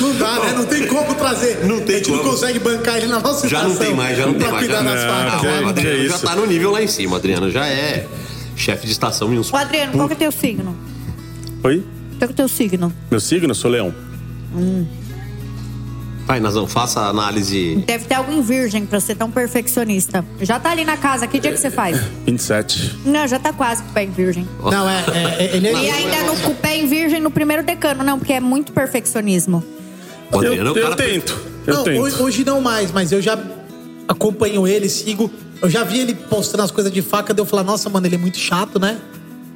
Não 0.00 0.14
dá, 0.16 0.38
né? 0.38 0.52
Não 0.56 0.64
tem 0.66 0.86
como 0.86 1.14
trazer. 1.16 1.64
Não 1.66 1.80
tem 1.80 1.96
A 1.96 1.98
gente 1.98 2.10
como. 2.10 2.22
não 2.22 2.30
consegue 2.30 2.58
bancar 2.60 2.96
ele 2.98 3.08
na 3.08 3.18
nossa 3.18 3.48
Já 3.48 3.62
não 3.62 3.70
estação 3.72 3.86
tem 3.88 3.96
mais, 3.96 4.16
já 4.16 4.24
não 4.26 4.34
tem 4.34 4.48
mais. 4.52 4.66
Já, 4.68 4.82
não. 4.82 4.92
facas. 4.92 5.40
que- 5.40 5.46
né? 5.46 5.58
o 5.58 5.62
que 5.64 5.68
Adriano 5.70 6.04
é 6.04 6.08
já 6.08 6.18
tá 6.18 6.36
no 6.36 6.46
nível 6.46 6.70
lá 6.70 6.80
em 6.80 6.86
cima. 6.86 7.14
O 7.14 7.16
Adriano 7.16 7.50
já 7.50 7.66
é 7.66 8.06
chefe 8.54 8.86
de 8.86 8.92
estação 8.92 9.32
em 9.34 9.38
uns. 9.38 9.52
Ô, 9.52 9.56
Adriano, 9.56 9.92
qual 9.94 10.06
que 10.06 10.14
é 10.14 10.16
teu 10.16 10.30
signo? 10.30 10.76
Oi? 11.64 11.84
Qual 12.18 12.28
que 12.28 12.34
é 12.34 12.36
teu 12.36 12.46
signo? 12.48 12.92
Meu 13.10 13.18
signo? 13.18 13.50
Eu 13.50 13.54
sou 13.56 13.68
leão. 13.68 13.92
Vai, 16.28 16.40
Nazão, 16.40 16.66
faça 16.66 17.00
a 17.00 17.08
análise. 17.08 17.76
Deve 17.86 18.04
ter 18.04 18.12
algo 18.12 18.30
em 18.30 18.42
virgem 18.42 18.84
pra 18.84 19.00
ser 19.00 19.14
tão 19.14 19.30
perfeccionista. 19.30 20.22
Já 20.42 20.60
tá 20.60 20.70
ali 20.72 20.84
na 20.84 20.98
casa, 20.98 21.26
que 21.26 21.40
dia 21.40 21.50
que 21.50 21.56
você 21.56 21.70
faz? 21.70 21.98
27. 22.26 22.98
Não, 23.06 23.26
já 23.26 23.38
tá 23.38 23.50
quase 23.50 23.82
com 23.82 23.88
o 23.88 23.92
pé 23.94 24.04
em 24.04 24.10
virgem. 24.10 24.46
Não, 24.62 24.86
é, 24.86 25.04
é- 25.14 25.44
é- 25.46 25.56
ele 25.56 25.68
é. 25.68 25.72
E 25.72 25.90
ainda 25.90 26.24
no, 26.24 26.36
com 26.40 26.50
o 26.50 26.54
pé 26.54 26.76
em 26.76 26.86
virgem 26.86 27.18
no 27.18 27.30
primeiro 27.30 27.62
decano, 27.62 28.04
não, 28.04 28.18
porque 28.18 28.34
é 28.34 28.40
muito 28.40 28.72
perfeccionismo. 28.72 29.64
Eu, 30.30 30.38
Adriano 30.38 30.76
é 30.76 30.78
eu 30.78 30.82
cara. 30.82 30.96
tento. 30.96 31.40
Eu 31.66 31.74
Não, 31.76 31.84
tento. 31.84 31.98
hoje, 32.02 32.22
hoje 32.22 32.44
não 32.44 32.60
mais, 32.60 32.92
mas 32.92 33.10
eu 33.10 33.22
já 33.22 33.38
acompanho 34.06 34.66
ele, 34.68 34.86
sigo. 34.90 35.30
Eu 35.62 35.70
já 35.70 35.82
vi 35.82 36.00
ele 36.00 36.14
postando 36.14 36.62
as 36.62 36.70
coisas 36.70 36.92
de 36.92 37.00
faca, 37.00 37.32
daí 37.32 37.40
eu 37.40 37.46
falar, 37.46 37.64
nossa, 37.64 37.88
mano, 37.88 38.06
ele 38.06 38.16
é 38.16 38.18
muito 38.18 38.36
chato, 38.36 38.78
né? 38.78 38.98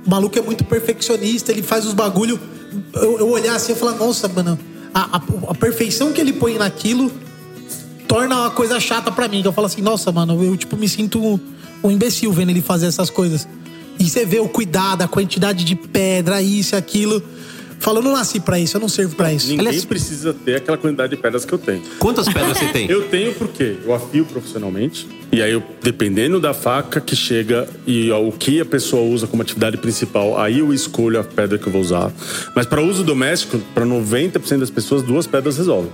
O 0.07 0.11
maluco 0.11 0.39
é 0.39 0.43
muito 0.43 0.65
perfeccionista, 0.65 1.53
ele 1.53 1.63
faz 1.63 1.85
os 1.85 1.93
bagulho. 1.93 2.41
Eu, 2.95 3.19
eu 3.19 3.29
olhar 3.31 3.55
assim 3.57 3.73
e 3.73 3.75
falar, 3.75 3.93
nossa, 3.93 4.27
mano, 4.27 4.59
a, 4.95 5.17
a- 5.17 5.23
a 5.51 5.55
perfeição 5.55 6.13
que 6.13 6.21
ele 6.21 6.33
põe 6.33 6.55
naquilo 6.59 7.11
torna 8.09 8.37
uma 8.43 8.51
coisa 8.51 8.79
chata 8.81 9.11
pra 9.11 9.29
mim. 9.29 9.43
Que 9.43 9.49
eu 9.49 9.53
falo 9.53 9.67
assim, 9.67 9.81
nossa, 9.83 10.11
mano, 10.13 10.43
eu 10.43 10.57
tipo 10.57 10.77
me 10.77 10.89
sinto 10.89 11.19
um, 11.25 11.39
um 11.85 11.91
imbecil 11.91 12.33
vendo 12.33 12.51
ele 12.51 12.61
fazer 12.63 12.87
essas 12.87 13.11
coisas. 13.11 13.47
E 13.99 14.09
você 14.09 14.25
vê 14.25 14.41
o 14.41 14.49
cuidado, 14.49 15.03
a 15.03 15.09
quantidade 15.09 15.65
de 15.65 15.75
pedra, 15.77 16.43
isso 16.43 16.75
aquilo. 16.75 17.23
Fala, 17.83 17.99
eu 17.99 18.03
não 18.03 18.13
nasci 18.13 18.39
pra 18.39 18.61
isso, 18.61 18.77
eu 18.77 18.81
não 18.81 18.89
servo 18.89 19.17
pra 19.17 19.33
isso. 19.33 19.49
Ninguém 19.49 19.67
Aliás- 19.67 19.85
precisa 19.85 20.33
ter 20.33 20.55
aquela 20.55 20.79
quantidade 20.79 21.11
de 21.17 21.21
pedras 21.21 21.45
que 21.45 21.53
eu 21.53 21.59
tenho. 21.59 21.83
Quantas 21.99 22.27
pedras 22.29 22.57
você 22.57 22.67
tem? 22.67 22.87
Eu 22.91 23.09
tenho 23.09 23.35
porque 23.35 23.77
eu 23.85 23.93
afio 23.93 24.25
profissionalmente. 24.25 25.09
E 25.33 25.43
aí, 25.43 25.51
eu, 25.53 25.63
dependendo 25.83 26.39
da 26.39 26.55
faca 26.55 27.01
que 27.01 27.17
chega 27.17 27.69
e 27.87 28.11
o 28.13 28.31
que 28.31 28.61
a 28.61 28.65
pessoa 28.65 29.03
usa 29.03 29.27
como 29.27 29.43
atividade 29.43 29.77
principal, 29.79 30.39
aí 30.41 30.61
eu 30.61 30.73
escolho 30.73 31.19
a 31.19 31.25
pedra 31.25 31.59
que 31.59 31.67
eu 31.67 31.73
vou 31.73 31.81
usar. 31.81 32.13
Mas 32.55 32.67
para 32.67 32.81
uso 32.81 33.03
doméstico, 33.03 33.59
para 33.75 33.85
90% 33.85 34.61
das 34.61 34.71
pessoas, 34.71 35.03
duas 35.03 35.27
pedras 35.27 35.57
resolvem. 35.57 35.91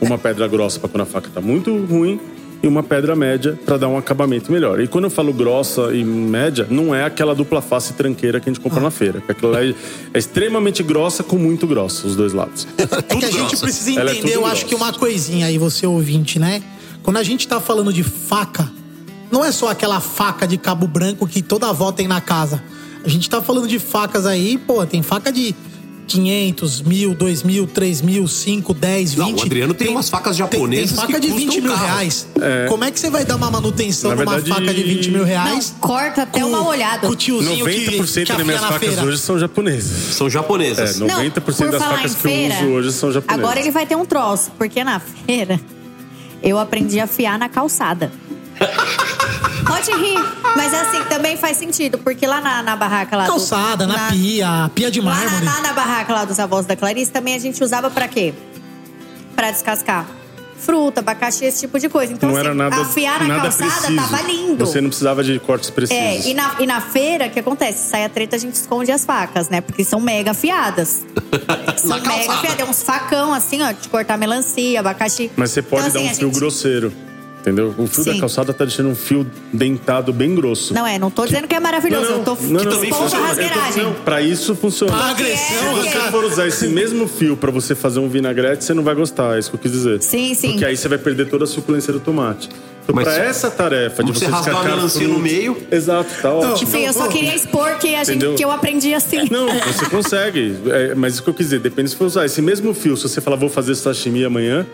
Uma 0.00 0.18
pedra 0.18 0.48
grossa 0.48 0.80
para 0.80 0.88
quando 0.88 1.02
a 1.02 1.06
faca 1.06 1.28
tá 1.32 1.40
muito 1.40 1.76
ruim 1.84 2.18
e 2.62 2.66
uma 2.66 2.82
pedra 2.82 3.14
média 3.14 3.58
para 3.64 3.76
dar 3.76 3.88
um 3.88 3.96
acabamento 3.96 4.50
melhor. 4.50 4.80
E 4.80 4.88
quando 4.88 5.04
eu 5.04 5.10
falo 5.10 5.32
grossa 5.32 5.94
e 5.94 6.02
média, 6.04 6.66
não 6.70 6.94
é 6.94 7.04
aquela 7.04 7.34
dupla 7.34 7.62
face 7.62 7.92
tranqueira 7.92 8.40
que 8.40 8.48
a 8.48 8.52
gente 8.52 8.62
compra 8.62 8.80
na 8.80 8.90
feira. 8.90 9.22
Aquela 9.28 9.64
é, 9.64 9.74
é 10.12 10.18
extremamente 10.18 10.82
grossa 10.82 11.22
com 11.22 11.36
muito 11.36 11.66
grossa, 11.66 12.06
os 12.06 12.16
dois 12.16 12.32
lados. 12.32 12.66
É 12.76 13.16
que 13.16 13.24
a 13.24 13.30
gente 13.30 13.48
grossa. 13.48 13.64
precisa 13.64 14.00
é 14.00 14.04
entender, 14.04 14.20
tudo 14.20 14.30
eu 14.30 14.46
acho 14.46 14.62
grossa. 14.62 14.66
que 14.66 14.74
uma 14.74 14.92
coisinha 14.92 15.46
aí, 15.46 15.58
você 15.58 15.86
ouvinte, 15.86 16.38
né? 16.38 16.62
Quando 17.02 17.16
a 17.16 17.22
gente 17.22 17.46
tá 17.46 17.60
falando 17.60 17.92
de 17.92 18.02
faca, 18.02 18.70
não 19.30 19.44
é 19.44 19.52
só 19.52 19.68
aquela 19.70 20.00
faca 20.00 20.46
de 20.46 20.58
cabo 20.58 20.86
branco 20.86 21.26
que 21.26 21.42
toda 21.42 21.68
avó 21.68 21.92
tem 21.92 22.08
na 22.08 22.20
casa. 22.20 22.62
A 23.04 23.08
gente 23.08 23.30
tá 23.30 23.40
falando 23.40 23.68
de 23.68 23.78
facas 23.78 24.26
aí, 24.26 24.58
pô, 24.58 24.84
tem 24.84 25.02
faca 25.02 25.32
de 25.32 25.54
500, 26.08 26.80
mil, 26.82 27.14
2 27.14 27.42
mil, 27.42 27.66
3 27.66 28.00
mil, 28.02 28.26
5, 28.26 28.74
10, 28.74 29.10
20. 29.14 29.18
Não, 29.18 29.34
o 29.36 29.42
Adriano 29.42 29.74
tem 29.74 29.88
umas 29.88 30.08
facas 30.10 30.36
japonesas 30.36 30.98
Tem, 30.98 31.06
tem 31.06 31.06
faca 31.06 31.20
que 31.20 31.26
de 31.28 31.32
20 31.34 31.46
custam 31.46 31.62
mil 31.64 31.72
caro. 31.74 31.86
reais. 31.86 32.26
Como 32.68 32.84
é 32.84 32.90
que 32.90 32.98
você 32.98 33.10
vai 33.10 33.24
dar 33.24 33.36
uma 33.36 33.50
manutenção 33.50 34.10
Na 34.10 34.16
numa 34.16 34.32
verdade- 34.40 34.50
faca 34.66 34.74
de 34.74 34.82
20 34.82 35.10
mil 35.10 35.24
reais? 35.24 35.70
Não, 35.72 35.80
corta 35.88 36.22
até 36.22 36.44
uma 36.44 36.66
olhada. 36.66 37.06
Com 37.06 37.12
o 37.12 37.16
tiozinho 37.16 37.64
que, 37.66 37.86
90% 37.98 38.26
que 38.26 38.32
das 38.32 38.46
minhas 38.46 38.60
facas 38.62 38.78
feira. 38.88 39.04
hoje 39.04 39.18
são 39.18 39.38
japonesas. 39.38 40.14
São 40.14 40.26
É, 40.26 40.30
japonesas. 40.30 40.98
90% 40.98 41.40
por 41.42 41.70
das 41.70 41.82
facas 41.82 42.14
que 42.14 42.26
eu 42.28 42.48
uso 42.48 42.66
hoje 42.74 42.92
são 42.92 43.12
japonesas. 43.12 43.44
Agora 43.44 43.60
ele 43.60 43.70
vai 43.70 43.86
ter 43.86 43.96
um 43.96 44.04
troço, 44.04 44.50
porque 44.56 44.82
na 44.82 44.98
feira 45.26 45.60
eu 46.42 46.58
aprendi 46.58 46.98
a 47.00 47.04
afiar 47.04 47.38
na 47.38 47.48
calçada. 47.48 48.10
Pode 49.68 49.92
rir. 49.92 50.18
Mas 50.56 50.74
assim, 50.74 51.04
também 51.04 51.36
faz 51.36 51.56
sentido, 51.56 51.98
porque 51.98 52.26
lá 52.26 52.40
na, 52.40 52.62
na 52.62 52.74
barraca 52.76 53.16
lá. 53.16 53.24
do- 53.24 53.30
Calçada, 53.30 53.86
na, 53.86 54.10
pia, 54.10 54.70
pia 54.74 54.90
de 54.90 55.00
Lá 55.00 55.14
na, 55.14 55.20
mármore. 55.24 55.44
lá 55.44 55.60
na 55.60 55.72
barraca 55.72 56.12
lá 56.12 56.24
dos 56.24 56.38
avós 56.40 56.66
da 56.66 56.74
Clarice, 56.74 57.10
também 57.10 57.34
a 57.34 57.38
gente 57.38 57.62
usava 57.62 57.90
pra 57.90 58.08
quê? 58.08 58.34
Pra 59.36 59.50
descascar. 59.50 60.06
Fruta, 60.58 60.98
abacaxi, 61.00 61.44
esse 61.44 61.60
tipo 61.60 61.78
de 61.78 61.88
coisa. 61.88 62.12
Então, 62.12 62.28
não 62.28 62.36
assim, 62.36 62.46
era 62.46 62.54
nada, 62.54 62.76
afiar 62.82 63.20
na 63.20 63.28
nada 63.28 63.42
calçada 63.42 63.70
preciso. 63.86 63.94
tava 64.10 64.22
lindo. 64.22 64.66
Você 64.66 64.80
não 64.80 64.88
precisava 64.88 65.22
de 65.22 65.38
cortes 65.38 65.70
precisos. 65.70 66.02
É, 66.26 66.28
e 66.30 66.34
na, 66.34 66.56
e 66.58 66.66
na 66.66 66.80
feira, 66.80 67.26
o 67.26 67.30
que 67.30 67.38
acontece? 67.38 67.88
Sai 67.88 68.04
a 68.04 68.08
treta, 68.08 68.34
a 68.34 68.38
gente 68.40 68.54
esconde 68.56 68.90
as 68.90 69.04
facas, 69.04 69.48
né? 69.48 69.60
Porque 69.60 69.84
são 69.84 70.00
mega 70.00 70.32
afiadas. 70.32 71.06
São 71.78 71.90
mega 72.00 72.32
afiadas. 72.32 72.58
É 72.58 72.64
uns 72.64 72.82
facão, 72.82 73.32
assim, 73.32 73.62
ó, 73.62 73.70
de 73.70 73.88
cortar 73.88 74.18
melancia, 74.18 74.80
abacaxi. 74.80 75.30
Mas 75.36 75.52
você 75.52 75.62
pode 75.62 75.86
Então, 75.88 75.92
dar 75.92 76.00
assim, 76.00 76.08
um 76.08 76.10
a 76.10 76.14
fio 76.16 76.28
gente- 76.28 76.38
grosseiro. 76.40 76.92
Entendeu? 77.48 77.74
O 77.78 77.86
fio 77.86 78.04
Sim. 78.04 78.12
da 78.14 78.20
calçada 78.20 78.52
tá 78.52 78.64
deixando 78.64 78.90
um 78.90 78.94
fio 78.94 79.26
dentado 79.52 80.12
bem 80.12 80.34
grosso. 80.34 80.74
Não 80.74 80.86
é, 80.86 80.98
não 80.98 81.10
tô 81.10 81.24
dizendo 81.24 81.48
que 81.48 81.54
é 81.54 81.60
maravilhoso. 81.60 82.04
eu 82.12 82.18
tô 82.24 82.34
Não, 82.42 82.62
não, 82.64 82.72
a 82.72 82.74
funciona. 82.74 82.94
Eu 83.04 83.08
tô- 83.10 83.16
rasgueiragem. 83.26 83.82
não, 83.84 83.92
pra 83.94 84.20
isso 84.22 84.54
funciona. 84.54 84.92
Pra 84.92 85.06
agressão, 85.10 85.82
Se 85.82 85.88
você 85.90 86.10
for 86.10 86.24
usar 86.24 86.46
esse 86.46 86.66
mesmo 86.68 87.08
fio 87.08 87.36
pra 87.36 87.50
você 87.50 87.74
fazer 87.74 88.00
um 88.00 88.08
vinagrete, 88.08 88.64
você 88.64 88.74
não 88.74 88.82
vai 88.82 88.94
gostar, 88.94 89.36
é 89.36 89.38
isso 89.38 89.50
que 89.50 89.56
eu 89.56 89.60
quis 89.60 89.72
dizer. 89.72 90.02
Sim, 90.02 90.34
sim. 90.34 90.50
Porque 90.50 90.64
aí 90.64 90.76
você 90.76 90.88
vai 90.88 90.98
perder 90.98 91.28
toda 91.28 91.44
a 91.44 91.46
suculência 91.46 91.92
do 91.92 92.00
tomate. 92.00 92.48
Então, 92.82 92.94
Mas 92.94 93.04
pra 93.04 93.14
se- 93.14 93.20
essa 93.20 93.50
tarefa 93.50 94.02
de 94.02 94.12
Você 94.12 94.24
você 94.26 94.30
rasgar 94.30 94.56
a 94.60 94.64
melancia 94.64 95.06
no 95.08 95.18
meio. 95.18 95.56
Exato, 95.70 96.10
tá 96.22 96.32
ótimo. 96.32 96.70
Sim, 96.70 96.86
eu 96.86 96.92
só 96.92 97.06
queria 97.08 97.34
expor 97.34 97.76
que, 97.78 97.94
a 97.94 98.02
gente, 98.04 98.34
que 98.34 98.42
eu 98.44 98.50
aprendi 98.50 98.94
assim. 98.94 99.28
Não, 99.30 99.46
você 99.46 99.84
consegue. 99.90 100.56
É, 100.66 100.94
mas 100.94 101.14
isso 101.14 101.22
que 101.22 101.28
eu 101.28 101.34
quis 101.34 101.46
dizer, 101.46 101.60
depende 101.60 101.90
se 101.90 101.96
for 101.96 102.06
usar. 102.06 102.24
Esse 102.24 102.40
mesmo 102.40 102.72
fio, 102.72 102.96
se 102.96 103.02
você 103.08 103.20
falar, 103.20 103.36
vou 103.36 103.50
fazer 103.50 103.74
sashimi 103.74 104.24
amanhã, 104.24 104.66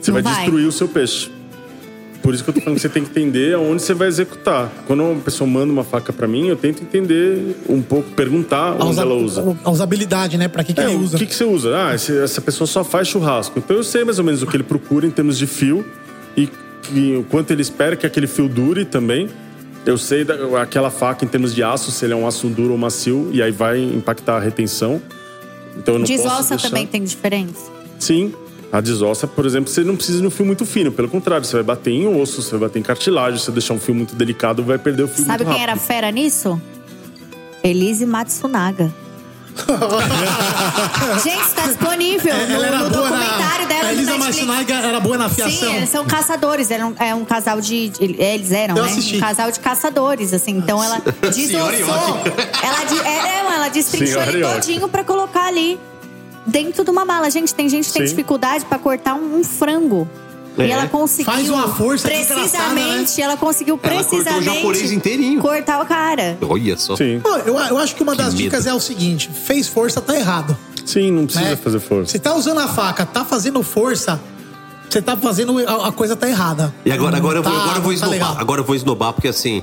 você 0.00 0.12
Não 0.12 0.14
vai, 0.14 0.22
vai. 0.22 0.42
destruir 0.42 0.66
o 0.66 0.72
seu 0.72 0.86
peixe. 0.86 1.28
Por 2.22 2.34
isso 2.34 2.44
que 2.44 2.50
eu 2.50 2.54
tô 2.54 2.60
falando 2.60 2.76
que 2.76 2.82
você 2.82 2.88
tem 2.88 3.02
que 3.02 3.10
entender 3.10 3.54
aonde 3.54 3.80
você 3.82 3.94
vai 3.94 4.06
executar. 4.08 4.70
Quando 4.86 5.02
uma 5.02 5.20
pessoa 5.20 5.48
manda 5.48 5.72
uma 5.72 5.84
faca 5.84 6.12
pra 6.12 6.28
mim, 6.28 6.48
eu 6.48 6.56
tento 6.56 6.82
entender 6.82 7.56
um 7.68 7.80
pouco, 7.80 8.10
perguntar 8.10 8.72
A, 8.72 8.74
onde 8.74 8.90
usa- 8.90 9.02
ela 9.02 9.14
usa. 9.14 9.56
a 9.64 9.70
usabilidade, 9.70 10.36
né? 10.36 10.46
Pra 10.46 10.62
que, 10.62 10.74
que 10.74 10.80
É, 10.80 10.84
ele 10.84 10.96
o 10.96 11.00
usa. 11.00 11.16
que, 11.16 11.24
que 11.26 11.34
você 11.34 11.44
usa? 11.44 11.74
Ah, 11.76 11.94
esse- 11.94 12.16
essa 12.18 12.40
pessoa 12.40 12.66
só 12.66 12.84
faz 12.84 13.08
churrasco. 13.08 13.58
Então 13.58 13.76
eu 13.76 13.82
sei 13.84 14.04
mais 14.04 14.18
ou 14.18 14.24
menos 14.24 14.42
o 14.42 14.46
que 14.46 14.54
ele 14.56 14.62
procura 14.62 15.06
em 15.06 15.10
termos 15.10 15.38
de 15.38 15.46
fio 15.46 15.84
e, 16.36 16.48
e 16.94 17.16
o 17.16 17.24
quanto 17.24 17.50
ele 17.52 17.62
espera 17.62 17.96
que 17.96 18.04
aquele 18.06 18.26
fio 18.26 18.48
dure 18.48 18.84
também. 18.84 19.28
Eu 19.86 19.96
sei 19.96 20.22
da- 20.22 20.60
aquela 20.60 20.90
faca 20.90 21.24
em 21.24 21.28
termos 21.28 21.54
de 21.54 21.62
aço, 21.62 21.90
se 21.90 22.04
ele 22.04 22.12
é 22.12 22.16
um 22.16 22.26
aço 22.26 22.46
duro 22.48 22.72
ou 22.72 22.78
macio, 22.78 23.30
e 23.32 23.40
aí 23.42 23.50
vai 23.50 23.82
impactar 23.82 24.36
a 24.36 24.40
retenção. 24.40 25.00
Então 25.78 25.94
eu 25.94 26.00
não 26.00 26.06
posso 26.06 26.22
Desossa 26.22 26.48
deixar... 26.50 26.68
também 26.68 26.86
tem 26.86 27.02
diferença. 27.02 27.70
Sim. 27.98 28.34
A 28.72 28.80
desossa, 28.80 29.26
por 29.26 29.44
exemplo, 29.46 29.68
você 29.70 29.82
não 29.82 29.96
precisa 29.96 30.20
de 30.20 30.26
um 30.26 30.30
fio 30.30 30.46
muito 30.46 30.64
fino. 30.64 30.92
Pelo 30.92 31.08
contrário, 31.08 31.44
você 31.44 31.54
vai 31.54 31.62
bater 31.64 31.90
em 31.90 32.06
osso, 32.20 32.40
você 32.40 32.50
vai 32.52 32.60
bater 32.68 32.78
em 32.78 32.82
cartilagem. 32.82 33.38
Se 33.38 33.46
você 33.46 33.50
deixar 33.52 33.74
um 33.74 33.80
fio 33.80 33.94
muito 33.94 34.14
delicado, 34.14 34.62
vai 34.62 34.78
perder 34.78 35.02
o 35.02 35.08
fio 35.08 35.24
Sabe 35.24 35.44
muito 35.44 35.54
quem 35.54 35.62
era 35.62 35.72
rápido. 35.72 35.86
fera 35.86 36.10
nisso? 36.12 36.60
Elise 37.64 38.06
Matsunaga. 38.06 38.92
Gente, 41.24 41.48
tá 41.54 41.66
disponível 41.66 42.32
no, 42.34 42.54
Ela 42.54 42.66
era 42.66 42.78
no 42.78 42.90
boa 42.90 43.08
documentário 43.10 43.62
na... 43.62 43.68
dela 43.68 43.80
A 43.88 43.92
no 43.92 44.00
Elisa. 44.00 44.18
Matsunaga 44.18 44.74
era 44.74 45.00
boa 45.00 45.18
na 45.18 45.24
afiação. 45.26 45.68
Sim, 45.70 45.76
eles 45.76 45.88
são 45.90 46.04
caçadores. 46.06 46.70
Eram, 46.70 46.94
é 46.98 47.14
um 47.14 47.24
casal 47.24 47.60
de. 47.60 47.88
de- 47.88 48.16
Eles 48.22 48.52
eram, 48.52 48.76
Eu 48.76 48.84
né? 48.84 48.90
assisti. 48.90 49.16
Um 49.16 49.20
casal 49.20 49.50
de 49.50 49.60
caçadores, 49.60 50.32
assim. 50.32 50.56
Então 50.56 50.82
ela 50.82 51.02
desossou. 51.20 52.20
ela, 52.62 52.84
de, 52.84 52.98
é, 53.00 53.42
não, 53.42 53.52
ela 53.52 53.68
destrinchou 53.68 54.22
ele 54.22 54.42
todinho 54.42 54.88
pra 54.88 55.04
colocar 55.04 55.46
ali. 55.46 55.78
Dentro 56.46 56.84
de 56.84 56.90
uma 56.90 57.04
mala. 57.04 57.30
Gente, 57.30 57.54
tem 57.54 57.68
gente 57.68 57.86
que 57.88 57.92
tem 57.92 58.02
Sim. 58.02 58.08
dificuldade 58.08 58.64
pra 58.64 58.78
cortar 58.78 59.14
um, 59.14 59.38
um 59.38 59.44
frango. 59.44 60.08
É. 60.58 60.66
E 60.66 60.70
ela 60.70 60.86
conseguiu. 60.88 61.32
Faz 61.32 61.48
uma 61.48 61.68
força 61.68 62.08
né? 62.08 62.24
Precisamente, 62.24 63.22
ela 63.22 63.36
conseguiu 63.36 63.78
Ela 63.82 63.94
cortou 63.94 64.18
o 64.18 64.22
precisamente. 64.22 64.56
japonês 64.56 64.92
inteirinho. 64.92 65.40
Cortar 65.40 65.80
o 65.82 65.86
cara. 65.86 66.36
Olha 66.42 66.76
só. 66.76 66.96
Sim. 66.96 67.20
Pô, 67.22 67.36
eu, 67.36 67.56
eu 67.58 67.78
acho 67.78 67.94
que 67.94 68.02
uma 68.02 68.14
das 68.16 68.34
medo. 68.34 68.38
dicas 68.38 68.66
é 68.66 68.74
o 68.74 68.80
seguinte: 68.80 69.30
fez 69.32 69.68
força, 69.68 70.00
tá 70.00 70.16
errado. 70.16 70.56
Sim, 70.84 71.12
não 71.12 71.24
precisa 71.24 71.50
né? 71.50 71.56
fazer 71.56 71.78
força. 71.78 72.10
Você 72.12 72.18
tá 72.18 72.34
usando 72.34 72.58
a 72.58 72.66
faca, 72.68 73.06
tá 73.06 73.24
fazendo 73.24 73.62
força, 73.62 74.20
você 74.88 75.00
tá 75.00 75.16
fazendo. 75.16 75.56
A, 75.66 75.88
a 75.88 75.92
coisa 75.92 76.16
tá 76.16 76.28
errada. 76.28 76.74
E 76.84 76.90
agora, 76.90 77.16
agora, 77.16 77.38
eu 77.38 77.42
vou, 77.42 77.52
Tá- 77.52 77.58
agora 77.62 77.78
eu 77.78 77.82
vou 77.82 77.92
tá 77.96 78.06
esnobar. 78.06 78.40
Agora 78.40 78.60
eu 78.60 78.64
vou 78.64 78.74
esnobar, 78.74 79.12
porque 79.12 79.28
assim. 79.28 79.62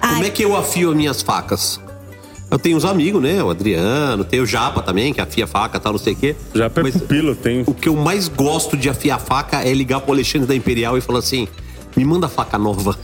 Como 0.00 0.14
Ai. 0.14 0.26
é 0.26 0.30
que 0.30 0.44
eu 0.44 0.54
afio 0.56 0.90
as 0.90 0.96
minhas 0.96 1.22
facas? 1.22 1.80
Eu 2.50 2.58
tenho 2.58 2.76
uns 2.76 2.84
amigos, 2.84 3.22
né? 3.22 3.42
O 3.42 3.50
Adriano, 3.50 4.24
tem 4.24 4.40
o 4.40 4.46
Japa 4.46 4.80
também, 4.80 5.12
que 5.12 5.20
afia 5.20 5.46
faca 5.46 5.76
e 5.76 5.80
tal, 5.80 5.92
não 5.92 5.98
sei 5.98 6.14
o 6.14 6.16
quê. 6.16 6.34
Já 6.54 6.64
é 6.66 6.70
Mas 6.82 6.96
pupilo, 6.96 7.34
tem. 7.34 7.62
o 7.66 7.74
que 7.74 7.88
eu 7.88 7.96
mais 7.96 8.26
gosto 8.28 8.76
de 8.76 8.88
afiar 8.88 9.20
faca 9.20 9.62
é 9.62 9.72
ligar 9.74 10.00
pro 10.00 10.12
Alexandre 10.12 10.48
da 10.48 10.54
Imperial 10.54 10.96
e 10.96 11.00
falar 11.00 11.18
assim: 11.18 11.46
me 11.98 12.04
manda 12.04 12.28
faca 12.28 12.56
nova. 12.56 12.96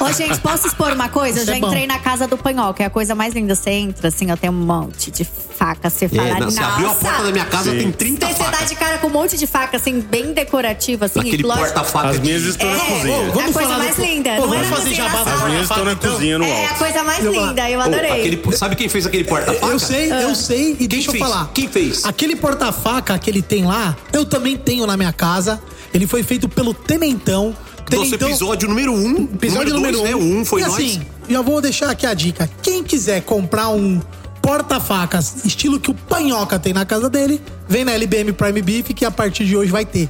Ô, 0.00 0.12
gente, 0.12 0.40
posso 0.40 0.66
expor 0.66 0.92
uma 0.92 1.08
coisa? 1.08 1.38
Eu 1.40 1.46
já 1.46 1.54
é 1.54 1.58
entrei 1.58 1.86
na 1.86 2.00
casa 2.00 2.26
do 2.26 2.36
panhol, 2.36 2.74
que 2.74 2.82
é 2.82 2.86
a 2.86 2.90
coisa 2.90 3.14
mais 3.14 3.32
linda. 3.32 3.54
Você 3.54 3.70
entra, 3.70 4.08
assim, 4.08 4.28
ó, 4.32 4.36
tem 4.36 4.50
um 4.50 4.52
monte 4.52 5.08
de 5.12 5.24
faca. 5.24 5.88
Você 5.88 6.08
fala, 6.08 6.28
É, 6.28 6.32
não, 6.32 6.40
nossa. 6.40 6.50
você 6.56 6.64
abriu 6.64 6.90
a 6.90 6.94
porta 6.94 7.22
da 7.22 7.30
minha 7.30 7.44
casa, 7.44 7.70
Sim. 7.70 7.78
tem 7.78 7.92
30 7.92 8.26
Você 8.26 8.32
dá 8.38 8.44
facas. 8.46 8.68
de 8.70 8.74
cara 8.74 8.98
com 8.98 9.06
um 9.06 9.10
monte 9.10 9.38
de 9.38 9.46
faca, 9.46 9.76
assim, 9.76 10.00
bem 10.00 10.32
decorativa, 10.32 11.04
assim. 11.04 11.20
Aquele 11.20 11.44
porta-faca. 11.44 12.08
As 12.08 12.18
minhas 12.18 12.42
estão 12.42 12.68
na 12.68 12.74
É, 12.76 12.78
cozinha. 12.80 13.14
é 13.14 13.28
a 13.28 13.30
Vamos 13.30 13.52
coisa 13.52 13.68
falar 13.68 13.78
mais 13.84 13.96
do- 13.96 14.02
linda. 14.02 14.30
Pô, 14.30 14.40
não 14.40 14.48
vamos 14.48 14.66
é 14.66 14.70
na 14.70 14.76
fazer 14.76 14.94
jabá 14.94 15.24
na 15.24 15.34
As 15.34 15.42
minhas 15.44 15.62
estão 15.62 15.84
na 15.84 15.92
então. 15.92 16.12
cozinha 16.12 16.38
no 16.38 16.44
É 16.44 16.64
a 16.66 16.68
alto. 16.70 16.78
coisa 16.80 17.04
mais 17.04 17.24
Eu- 17.24 17.32
linda, 17.32 17.70
eu 17.70 17.80
adorei. 17.80 18.10
aquele- 18.10 18.56
sabe 18.56 18.74
quem 18.74 18.88
fez 18.88 19.06
aquele 19.06 19.22
porta-faca? 19.24 19.66
Eu 19.72 19.78
sei, 19.78 20.10
Ah. 20.10 20.22
eu 20.22 20.34
sei, 20.34 20.76
e 20.80 20.88
deixa 20.88 21.08
eu 21.08 21.12
fez? 21.12 21.24
falar. 21.24 21.50
Quem 21.54 21.68
fez? 21.68 22.04
Aquele 22.04 22.34
porta-faca 22.34 23.16
que 23.16 23.30
ele 23.30 23.42
tem 23.42 23.64
lá, 23.64 23.96
eu 24.12 24.24
também 24.24 24.56
tenho 24.56 24.84
na 24.88 24.96
minha 24.96 25.12
casa. 25.12 25.62
Ele 25.94 26.06
foi 26.06 26.22
feito 26.24 26.48
pelo 26.48 26.74
Tenentão. 26.74 27.56
Nosso 27.96 28.10
Tenentão- 28.10 28.28
episódio 28.28 28.68
número 28.68 28.92
1. 28.92 28.96
Um, 28.96 29.22
Episódio 29.34 29.74
número 29.74 30.00
um. 30.00 30.04
né? 30.04 30.14
O 30.14 30.18
um 30.18 30.44
foi 30.44 30.60
e 30.62 30.64
nós. 30.64 30.74
assim, 30.74 31.00
já 31.28 31.42
vou 31.42 31.60
deixar 31.60 31.90
aqui 31.90 32.06
a 32.06 32.14
dica. 32.14 32.48
Quem 32.62 32.82
quiser 32.82 33.22
comprar 33.22 33.68
um 33.70 34.00
porta-facas, 34.42 35.44
estilo 35.44 35.78
que 35.78 35.90
o 35.90 35.94
Panhoca 35.94 36.58
tem 36.58 36.72
na 36.72 36.84
casa 36.86 37.10
dele, 37.10 37.40
vem 37.68 37.84
na 37.84 37.92
LBM 37.92 38.32
Prime 38.32 38.62
Beef 38.62 38.88
que 38.94 39.04
a 39.04 39.10
partir 39.10 39.44
de 39.44 39.56
hoje 39.56 39.70
vai 39.70 39.84
ter. 39.84 40.08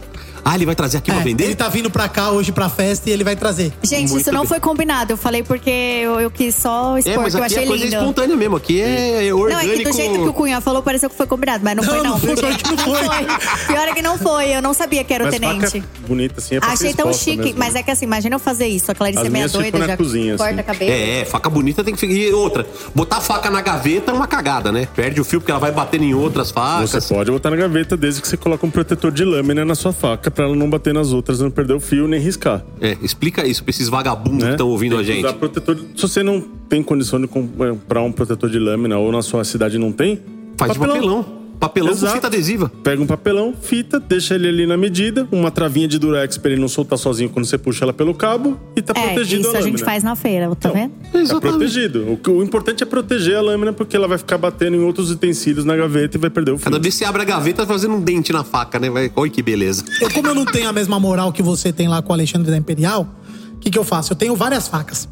Ah, 0.51 0.55
ele 0.55 0.65
vai 0.65 0.75
trazer 0.75 0.97
aqui 0.99 1.11
pra 1.11 1.21
É, 1.21 1.25
vender? 1.25 1.45
Ele 1.45 1.55
tá 1.55 1.69
vindo 1.69 1.91
pra 1.91 2.09
cá 2.09 2.31
hoje 2.31 2.53
pra 2.53 2.71
festa 2.71 3.11
e 3.11 3.13
ele 3.13 3.23
vai 3.23 3.37
trazer. 3.37 3.71
Gente, 3.83 4.09
Muito 4.11 4.23
isso 4.23 4.33
não 4.33 4.41
bem. 4.41 4.49
foi 4.49 4.61
combinado. 4.61 5.13
Eu 5.13 5.17
falei 5.19 5.43
porque 5.43 5.69
eu, 5.71 6.19
eu 6.21 6.31
quis 6.31 6.55
só 6.55 6.97
expor, 6.97 7.13
É, 7.13 7.17
mas 7.19 7.35
que 7.35 7.41
eu 7.41 7.45
aqui 7.45 7.53
achei 7.55 7.65
é 7.65 7.67
coisa 7.67 7.85
lindo. 7.85 7.97
espontânea 7.97 8.35
mesmo. 8.37 8.57
Aqui 8.57 8.81
é 8.81 9.29
Não, 9.31 9.39
orgânico. 9.41 9.71
é 9.73 9.77
que 9.77 9.85
do 9.85 9.93
jeito 9.93 10.15
que 10.23 10.29
o 10.29 10.33
Cunha 10.33 10.61
falou, 10.63 10.83
pareceu 10.83 11.11
que 11.11 11.17
foi 11.17 11.27
combinado, 11.27 11.63
mas 11.63 11.77
não, 11.77 11.85
Não, 11.85 11.91
foi, 11.93 12.03
não. 12.03 12.11
não 12.13 12.19
foi, 12.19 12.35
pior 12.37 12.57
que 12.57 12.71
não 12.71 12.79
foi. 12.79 13.19
Pior 13.69 13.89
é 13.89 13.93
que 13.93 14.03
não 14.03 14.19
foi. 14.19 14.57
Eu 14.57 14.63
não 14.63 14.73
sabia 14.73 15.05
que 15.05 15.13
era 15.13 15.25
o 15.25 15.27
Mas 15.27 15.39
tenente. 15.39 15.85
bonita 16.07 16.35
assim 16.39 16.57
é 16.57 16.61
pra 16.61 16.71
Achei 16.73 16.95
tão 16.95 17.13
chique, 17.13 17.37
mesmo. 17.37 17.59
mas 17.59 17.75
é 17.75 17.83
que 17.83 17.91
assim, 17.91 18.07
imagina 18.07 18.35
eu 18.37 18.41
fazer 18.41 18.67
isso. 18.69 18.91
A 18.91 18.95
Clarice 18.95 19.21
As 19.21 19.27
é 19.27 19.31
meia 19.31 19.49
doida, 19.49 19.79
na 19.79 19.87
já 19.87 19.97
cozinha, 19.99 20.37
corta 20.37 20.51
assim. 20.53 20.61
a 20.61 20.63
cabeça. 20.65 20.93
É, 20.93 21.25
faca 21.27 21.51
bonita 21.51 21.85
tem 21.85 21.93
que 21.95 22.01
ficar. 22.01 22.13
E 22.15 22.33
outra, 22.33 22.67
botar 22.95 23.19
a 23.19 23.21
faca 23.21 23.51
na 23.51 23.61
gaveta 23.61 24.13
é 24.13 24.15
uma 24.15 24.27
cagada, 24.27 24.73
né? 24.73 24.89
Perde 24.97 25.21
o 25.21 25.25
fio 25.25 25.41
porque 25.41 25.51
ela 25.51 25.61
vai 25.61 25.73
batendo 25.73 26.05
em 26.05 26.15
outras 26.15 26.51
facas. 26.51 26.91
Você 26.91 27.15
pode 27.15 27.31
botar 27.31 27.51
na 27.51 27.57
gaveta 27.57 27.97
desde 27.99 28.23
que 28.23 28.29
você 28.29 28.37
coloque 28.39 28.65
um 28.65 28.71
protetor 28.71 29.13
de 29.13 29.25
lâmina 29.25 29.63
na 29.65 29.75
sua 29.75 29.93
faca 29.93 30.31
pra 30.39 30.45
ela 30.45 30.55
não 30.55 30.71
bater 30.71 30.95
nas 30.95 31.13
outras, 31.13 31.41
não 31.41 31.51
perder 31.51 31.73
o 31.73 31.81
fio 31.81 32.07
nem 32.07 32.21
riscar. 32.21 32.65
É, 32.81 32.97
explica 33.03 33.45
isso 33.45 33.65
pra 33.65 33.71
esses 33.71 33.89
vagabundos 33.89 34.45
né? 34.45 34.51
que 34.51 34.53
estão 34.53 34.69
ouvindo 34.69 34.97
a 34.97 35.03
gente. 35.03 35.19
usar 35.19 35.33
protetor 35.33 35.77
Se 35.97 36.03
você 36.03 36.23
não 36.23 36.41
tem 36.41 36.81
condição 36.81 37.21
de 37.21 37.27
comprar 37.27 38.03
um 38.03 38.13
protetor 38.13 38.49
de 38.49 38.57
lâmina 38.57 38.97
ou 38.99 39.11
na 39.11 39.21
sua 39.21 39.43
cidade 39.43 39.79
não 39.79 39.91
tem, 39.91 40.21
Faz 40.57 40.73
de 40.75 40.79
papelão. 40.79 41.38
Papelão 41.59 41.97
com 41.97 42.07
fita 42.07 42.27
adesiva. 42.29 42.71
Pega 42.85 43.03
um 43.03 43.07
papelão, 43.07 43.53
fita, 43.61 43.99
deixa 43.99 44.37
ele 44.37 44.47
ali 44.49 44.67
na 44.67 44.77
medida, 44.77 45.27
uma 45.33 45.51
travinha 45.51 45.89
de 45.89 45.99
durex 45.99 46.39
pra 46.39 46.53
ele 46.53 46.61
não 46.61 46.69
soltar 46.69 46.97
sozinho 46.99 47.29
quando 47.31 47.47
você 47.47 47.59
puxa 47.59 47.85
ela 47.85 47.93
pelo 47.93 48.15
cabo 48.15 48.57
e 48.77 48.81
tá 48.83 48.93
É, 48.97 49.07
protegido 49.09 49.41
isso 49.41 49.49
a 49.49 49.51
a 49.51 49.55
lâmina. 49.61 49.77
gente 49.79 49.85
faz 49.85 50.05
na 50.05 50.15
feira, 50.15 50.55
tá 50.55 50.71
vendo? 50.71 50.93
Tá 51.29 51.41
protegido. 51.41 52.13
O, 52.13 52.17
que- 52.17 52.31
o 52.31 52.43
importante 52.45 52.83
é 52.85 52.87
proteger 52.87 53.37
a 53.37 53.41
lâmina 53.43 53.73
porque 53.73 53.97
ela 53.97 54.07
vai 54.07 54.19
ficar 54.19 54.39
batendo 54.39 54.77
em 54.77 54.81
outros 54.85 55.11
utensílios 55.11 55.65
na 55.65 55.75
gaveta 55.77 56.17
e 56.17 56.21
vai 56.21 56.31
perder 56.31 56.53
o 56.53 56.59
fio. 56.59 56.65
Cada 56.65 56.79
vez 56.79 56.95
que 56.95 56.99
você 57.01 57.05
abre 57.05 57.23
a 57.23 57.25
gaveta, 57.25 57.63
tá 57.63 57.67
fazendo 57.73 57.95
um 57.95 58.01
dente 58.01 58.33
na 58.33 58.45
faca, 58.45 58.79
né? 58.79 58.89
Vai... 58.89 59.11
Olha 59.17 59.31
que 59.31 59.43
beleza. 59.43 59.85
Eu, 60.01 60.11
como 60.13 60.29
eu 60.29 60.35
não 60.37 60.45
tenho 60.45 60.69
a 60.69 60.73
mesma 60.73 61.01
moral 61.01 61.33
que 61.33 61.43
você 61.43 61.73
tem 61.73 61.89
lá 61.89 62.01
com 62.01 62.11
o 62.11 62.13
Alexandre 62.13 62.51
da 62.53 62.57
Imperial, 62.57 63.09
o 63.55 63.59
que, 63.59 63.69
que 63.69 63.79
eu 63.79 63.83
faço? 63.85 64.13
Eu 64.13 64.17
tenho 64.17 64.37
várias 64.37 64.69
facas. 64.69 65.09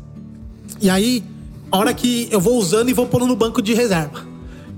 E 0.81 0.89
aí, 0.89 1.25
a 1.73 1.77
hora 1.79 1.93
que 1.93 2.29
eu 2.31 2.41
vou 2.41 2.57
usando 2.57 2.89
e 2.89 2.93
vou 2.93 3.07
pondo 3.07 3.27
no 3.27 3.35
banco 3.35 3.61
de 3.61 3.75
reserva. 3.75 4.36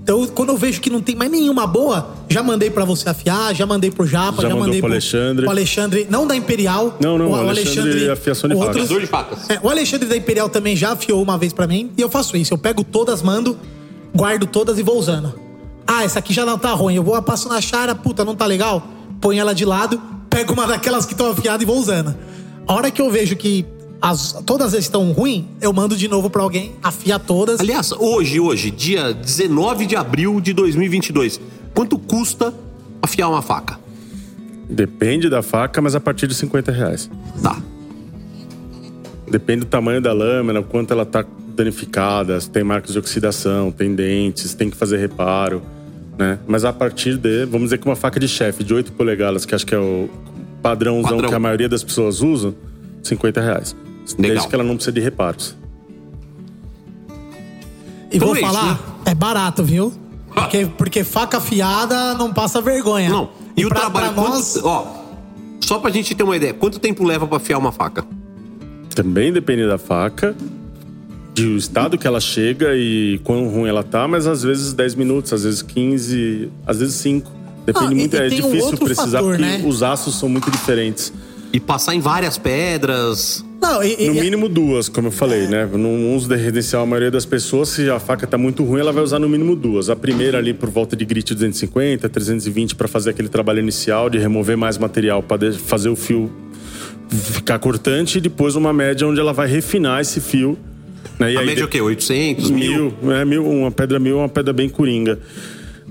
Então, 0.09 0.27
quando 0.29 0.49
eu 0.49 0.57
vejo 0.57 0.81
que 0.81 0.89
não 0.89 1.03
tem 1.03 1.15
mais 1.15 1.31
nenhuma 1.31 1.67
boa, 1.67 2.15
já 2.31 2.43
mandei 2.43 2.71
pra 2.71 2.83
você 2.83 3.07
afiar, 3.11 3.55
já 3.55 3.67
mandei 3.67 3.91
pro 3.91 4.07
Japa, 4.07 4.41
Já 4.41 4.49
já, 4.49 4.57
mandei 4.57 4.81
pro 4.81 4.91
Alexandre. 4.91 5.43
pro 5.43 5.51
Alexandre, 5.51 6.07
não 6.09 6.27
da 6.27 6.35
Imperial. 6.35 6.97
Não, 6.99 7.19
não, 7.19 7.31
o 7.31 7.35
Alexandre 7.35 8.07
é 8.07 8.13
afiação 8.13 8.49
de 8.49 8.57
o 8.57 8.59
facas. 8.59 8.77
Afiador 8.77 9.01
de 9.03 9.07
facas. 9.07 9.51
É, 9.51 9.61
o 9.63 9.69
Alexandre 9.69 10.09
da 10.09 10.17
Imperial 10.17 10.49
também 10.49 10.75
já 10.75 10.93
afiou 10.93 11.23
uma 11.23 11.37
vez 11.37 11.53
pra 11.53 11.67
mim. 11.67 11.91
E 11.95 12.01
eu 12.01 12.09
faço 12.09 12.39
isso. 12.39 12.55
Eu 12.55 12.57
pego 12.57 12.83
todas, 12.83 13.21
mando, 13.21 13.59
guardo 14.17 14.47
todas 14.47 14.79
e 14.79 14.83
vou 14.83 14.97
usando. 14.97 15.39
Ah, 15.87 16.05
essa 16.05 16.21
aqui 16.21 16.33
já 16.33 16.47
não 16.47 16.59
tá 16.59 16.73
ruim. 16.73 16.95
Eu 16.95 17.03
vou, 17.03 17.21
passo 17.21 17.47
na 17.47 17.61
chara, 17.61 17.95
puta, 17.95 18.25
não 18.25 18.35
tá 18.35 18.47
legal? 18.47 18.89
Põe 19.21 19.39
ela 19.39 19.55
de 19.55 19.67
lado, 19.67 20.01
pego 20.31 20.55
uma 20.55 20.67
daquelas 20.67 21.05
que 21.05 21.13
estão 21.13 21.31
afiadas 21.31 21.61
e 21.61 21.67
vou 21.67 21.77
usando. 21.77 22.17
A 22.67 22.73
hora 22.73 22.91
que 22.91 23.03
eu 23.03 23.11
vejo 23.11 23.37
que 23.37 23.67
as, 24.01 24.33
todas 24.47 24.75
estão 24.75 25.11
ruins, 25.13 25.45
eu 25.61 25.73
mando 25.73 25.97
de 25.97 26.09
novo 26.09 26.31
pra 26.31 26.43
alguém, 26.43 26.73
afia 26.83 27.19
todas. 27.19 27.61
Aliás, 27.61 27.93
hoje, 27.93 28.39
hoje, 28.39 28.71
dia 28.71 29.13
19 29.13 29.87
de 29.87 29.97
abril 29.97 30.41
de 30.41 30.53
2022, 30.53 31.41
quanto 31.75 31.99
custa 31.99 32.55
afiar 33.03 33.29
uma 33.29 33.43
faca? 33.43 33.79
Depende 34.69 35.29
da 35.29 35.43
faca, 35.43 35.81
mas 35.81 35.95
a 35.95 36.01
partir 36.01 36.27
de 36.27 36.35
50 36.35 36.71
reais. 36.71 37.11
Tá. 37.43 37.61
Depende 39.29 39.61
do 39.61 39.67
tamanho 39.67 40.01
da 40.01 40.13
lâmina, 40.13 40.61
o 40.61 40.65
quanto 40.65 40.93
ela 40.93 41.05
tá 41.05 41.25
danificada, 41.55 42.41
se 42.41 42.49
tem 42.49 42.63
marcas 42.63 42.93
de 42.93 42.99
oxidação, 42.99 43.73
tem 43.73 43.95
dentes, 43.95 44.55
tem 44.55 44.71
que 44.71 44.77
fazer 44.77 44.99
reparo, 44.99 45.61
né? 46.17 46.39
Mas 46.47 46.65
a 46.65 46.73
partir 46.73 47.17
de, 47.17 47.45
vamos 47.47 47.67
dizer 47.67 47.79
que 47.79 47.87
uma 47.87 47.97
faca 47.97 48.21
de 48.21 48.29
chefe 48.29 48.63
de 48.63 48.73
8 48.73 48.93
polegadas, 48.93 49.45
que 49.45 49.55
acho 49.55 49.67
que 49.67 49.75
é 49.75 49.79
o 49.79 50.09
padrãozão 50.63 51.11
Padrão. 51.11 51.29
que 51.29 51.35
a 51.35 51.39
maioria 51.39 51.69
das 51.69 51.83
pessoas 51.83 52.23
usam, 52.23 52.55
50 53.03 53.41
reais. 53.41 53.77
Legal. 54.17 54.31
Desde 54.37 54.49
que 54.49 54.55
ela 54.55 54.65
não 54.65 54.75
precisa 54.77 54.93
de 54.93 55.01
reparos. 55.01 55.55
E 58.11 58.17
Então 58.17 58.29
vou 58.29 58.37
é 58.37 58.41
isso, 58.41 58.47
falar, 58.53 58.73
né? 58.75 58.79
é 59.07 59.15
barato, 59.15 59.63
viu? 59.63 59.93
Porque, 60.35 60.67
porque 60.79 61.05
faca 61.05 61.39
afiada 61.39 62.15
não 62.15 62.33
passa 62.33 62.61
vergonha. 62.61 63.11
Não. 63.11 63.31
E, 63.57 63.65
o 63.67 63.69
pra- 63.69 63.81
trabalho. 63.81 64.13
pra 64.15 64.23
quanto- 64.23 64.35
nós, 64.37 64.57
Ó, 64.63 65.05
só 65.61 65.79
pra 65.79 65.91
gente 65.91 66.15
ter 66.15 66.23
uma 66.23 66.37
ideia, 66.37 66.55
quanto 66.55 66.79
tempo 66.79 67.05
leva 67.05 67.27
pra 67.27 67.37
afiar 67.39 67.59
uma 67.59 67.73
faca? 67.73 68.05
Também 68.95 69.33
depende 69.33 69.67
da 69.67 69.79
faca, 69.79 70.35
do 71.35 71.57
estado 71.57 71.99
que 71.99 72.07
ela 72.07 72.21
chega 72.21 72.75
e 72.77 73.21
quão 73.25 73.49
ruim 73.49 73.69
ela 73.69 73.83
tá, 73.83 74.07
mas 74.09 74.27
às 74.27 74.43
vezes 74.43 74.73
10 74.73 74.95
minutos, 74.95 75.33
às 75.33 75.43
vezes 75.45 75.63
15, 75.63 76.51
às 76.67 76.79
vezes 76.79 76.95
5. 76.97 77.31
Depende 77.67 77.87
Ah, 77.87 77.93
e- 77.93 77.95
muito, 77.97 78.15
e 78.15 78.17
é 78.19 78.29
tem 78.29 78.39
um 78.39 78.43
difícil 78.47 78.67
outro 78.71 78.85
precisar 78.85 79.19
fator, 79.19 79.37
porque 79.37 79.43
né? 79.43 79.63
os 79.67 79.83
aços 79.83 80.19
são 80.19 80.29
muito 80.29 80.51
diferentes. 80.51 81.13
E 81.53 81.61
passar 81.61 81.95
em 81.95 82.01
várias 82.01 82.39
pedras. 82.39 83.45
Não, 83.61 83.83
e, 83.83 84.07
No 84.09 84.15
e- 84.15 84.21
mínimo 84.21 84.49
duas, 84.49 84.89
como 84.89 85.09
eu 85.09 85.13
falei, 85.13 85.49
né? 85.49 85.67
No 85.67 86.15
uso 86.15 86.29
de 86.29 86.37
residencial, 86.37 86.85
a 86.85 86.87
maioria 86.87 87.11
das 87.11 87.25
pessoas, 87.25 87.69
se 87.71 87.91
a 87.91 87.99
faca 87.99 88.27
tá 88.27 88.39
muito 88.39 88.63
ruim, 88.63 88.81
ela 88.81 88.93
vai 88.93 89.03
usar 89.03 89.19
no 89.19 89.29
mínimo 89.29 89.57
duas. 89.57 89.91
A 89.91 89.97
primeira 89.97 90.39
ali 90.39 90.55
por 90.55 90.71
volta 90.71 90.95
de 90.95 91.05
grit 91.05 91.35
250, 91.35 92.09
320 92.09 92.77
para 92.77 92.87
fazer 92.87 93.11
aquele 93.11 93.29
trabalho 93.29 93.59
inicial 93.59 94.09
de 94.09 94.17
remover 94.19 94.57
mais 94.57 94.79
material 94.79 95.23
para 95.23 95.53
fazer 95.53 95.89
o 95.89 95.97
fio 95.97 96.31
ficar 97.11 97.59
cortante 97.59 98.19
e 98.19 98.21
depois 98.21 98.55
uma 98.55 98.73
média 98.73 99.07
onde 99.07 99.19
ela 99.19 99.33
vai 99.33 99.49
refinar 99.49 100.01
esse 100.01 100.21
fio. 100.21 100.59
Né? 101.19 101.33
E 101.33 101.37
a 101.37 101.41
aí 101.41 101.47
média 101.47 101.63
é 101.63 101.65
o 101.65 101.69
quê? 101.69 101.81
800, 101.81 102.51
mil? 102.51 102.95
mil, 103.03 103.13
é, 103.13 103.25
mil, 103.25 103.45
uma 103.45 103.71
pedra 103.71 103.99
mil 103.99 104.17
é 104.19 104.21
uma 104.21 104.29
pedra 104.29 104.53
bem 104.53 104.69
coringa. 104.69 105.19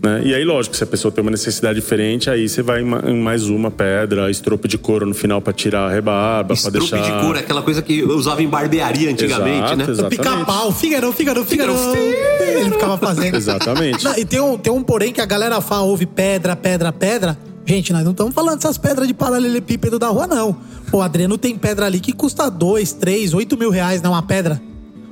Né? 0.02 0.22
E 0.26 0.34
aí, 0.34 0.44
lógico, 0.46 0.76
se 0.76 0.84
a 0.84 0.88
pessoa 0.88 1.12
tem 1.12 1.22
uma 1.22 1.32
necessidade 1.32 1.80
diferente, 1.80 2.30
aí 2.30 2.48
você 2.48 2.62
vai 2.62 2.82
em 2.82 2.86
ma- 2.86 3.02
em 3.06 3.20
mais 3.20 3.50
uma 3.50 3.72
pedra, 3.72 4.30
estropo 4.30 4.68
de 4.68 4.78
couro 4.78 5.06
no 5.06 5.14
final 5.14 5.42
para 5.42 5.54
tirar 5.54 5.88
a 5.88 5.90
rebarba, 5.92 6.56
para 6.56 6.70
deixar. 6.72 7.02
de 7.02 7.12
couro, 7.26 7.40
aquela 7.40 7.62
coisa 7.62 7.82
que 7.82 8.00
eu 8.00 8.10
usava 8.16 8.42
em 8.44 8.48
barbearia 8.48 9.10
antigamente, 9.12 9.74
Exato, 9.74 10.02
né? 10.04 10.10
pica-pau, 10.10 10.72
Fígaro, 10.72 11.12
Fígaro, 11.12 11.44
Fígaro. 11.46 11.74
Ele 11.74 12.72
ficava 12.72 12.98
fazendo. 12.98 13.36
Exatamente. 13.36 14.04
Não, 14.04 14.18
e 14.18 14.26
tem 14.26 14.40
um, 14.40 14.58
tem 14.58 14.72
um 14.72 14.84
porém 14.84 15.12
que 15.12 15.22
a 15.22 15.26
galera 15.26 15.60
fala, 15.62 15.84
ouve 15.84 16.06
pedra, 16.06 16.56
pedra, 16.56 16.92
pedra. 16.92 17.38
Gente, 17.66 17.92
nós 17.92 18.04
não 18.04 18.12
estamos 18.12 18.34
falando 18.34 18.56
dessas 18.56 18.78
pedras 18.78 19.08
de 19.08 19.14
paralelepípedo 19.14 20.00
da 20.00 20.08
rua, 20.08 20.26
não. 20.26 20.56
O 20.92 21.02
Adriano 21.02 21.38
tem 21.38 21.58
pedra 21.58 21.86
ali 21.86 22.00
que 22.00 22.14
custa 22.14 22.50
dois, 22.50 22.94
três, 22.94 23.34
oito 23.34 23.58
mil 23.58 23.70
reais, 23.70 24.02
não? 24.02 24.12
Uma 24.12 24.22
pedra. 24.24 24.62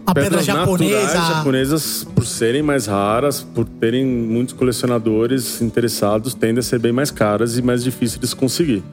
Uma 0.05 0.13
pedra 0.13 0.43
japonesa. 0.43 0.95
naturais 1.05 1.27
japonesas, 1.35 2.07
por 2.15 2.25
serem 2.25 2.61
mais 2.61 2.85
raras, 2.85 3.41
por 3.41 3.65
terem 3.65 4.05
muitos 4.05 4.53
colecionadores 4.53 5.61
interessados, 5.61 6.35
tendem 6.35 6.59
a 6.59 6.63
ser 6.63 6.79
bem 6.79 6.91
mais 6.91 7.09
caras 7.09 7.57
e 7.57 7.61
mais 7.61 7.83
difíceis 7.83 8.19
de 8.19 8.27
se 8.27 8.35
conseguir. 8.35 8.83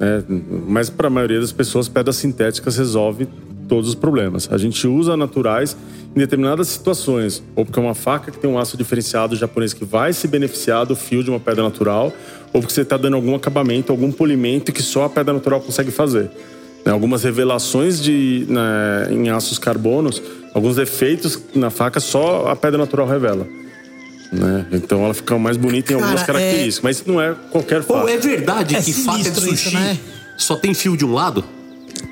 né? 0.00 0.22
Mas 0.66 0.90
para 0.90 1.06
a 1.06 1.10
maioria 1.10 1.40
das 1.40 1.52
pessoas, 1.52 1.88
pedras 1.88 2.16
sintéticas 2.16 2.76
resolve 2.76 3.28
todos 3.68 3.88
os 3.88 3.94
problemas. 3.94 4.48
A 4.50 4.58
gente 4.58 4.86
usa 4.86 5.16
naturais 5.16 5.76
em 6.16 6.18
determinadas 6.18 6.68
situações, 6.68 7.42
ou 7.54 7.64
porque 7.64 7.78
é 7.78 7.82
uma 7.82 7.94
faca 7.94 8.32
que 8.32 8.38
tem 8.38 8.50
um 8.50 8.58
aço 8.58 8.76
diferenciado 8.76 9.36
japonês 9.36 9.72
que 9.72 9.84
vai 9.84 10.12
se 10.12 10.26
beneficiar 10.26 10.86
do 10.86 10.96
fio 10.96 11.22
de 11.22 11.30
uma 11.30 11.38
pedra 11.38 11.62
natural, 11.62 12.12
ou 12.52 12.60
porque 12.60 12.72
você 12.72 12.80
está 12.80 12.96
dando 12.96 13.14
algum 13.14 13.34
acabamento, 13.34 13.92
algum 13.92 14.10
polimento 14.10 14.72
que 14.72 14.82
só 14.82 15.04
a 15.04 15.10
pedra 15.10 15.34
natural 15.34 15.60
consegue 15.60 15.90
fazer. 15.90 16.30
Né, 16.84 16.92
Algumas 16.92 17.22
revelações 17.24 18.00
de, 18.02 18.46
né, 18.48 19.08
em 19.10 19.28
aços 19.30 19.58
carbonos, 19.58 20.22
alguns 20.54 20.76
defeitos 20.76 21.38
na 21.54 21.70
faca 21.70 22.00
só 22.00 22.48
a 22.48 22.56
pedra 22.56 22.78
natural 22.78 23.06
revela. 23.06 23.46
Né? 24.32 24.66
Então 24.72 25.04
ela 25.04 25.14
fica 25.14 25.38
mais 25.38 25.56
bonita 25.56 25.92
em 25.92 25.96
algumas 25.96 26.22
Cara, 26.22 26.38
características, 26.38 26.80
mas 26.82 27.04
não 27.06 27.20
é 27.20 27.34
qualquer 27.50 27.82
faca. 27.82 28.00
Ou 28.02 28.08
é 28.08 28.16
verdade 28.18 28.76
É 28.76 28.82
que 28.82 28.92
faca 28.92 29.18
de 29.30 29.40
sushi 29.40 29.54
isso, 29.54 29.74
né? 29.74 29.98
só 30.36 30.54
tem 30.56 30.74
fio 30.74 30.96
de 30.96 31.04
um 31.04 31.12
lado? 31.14 31.44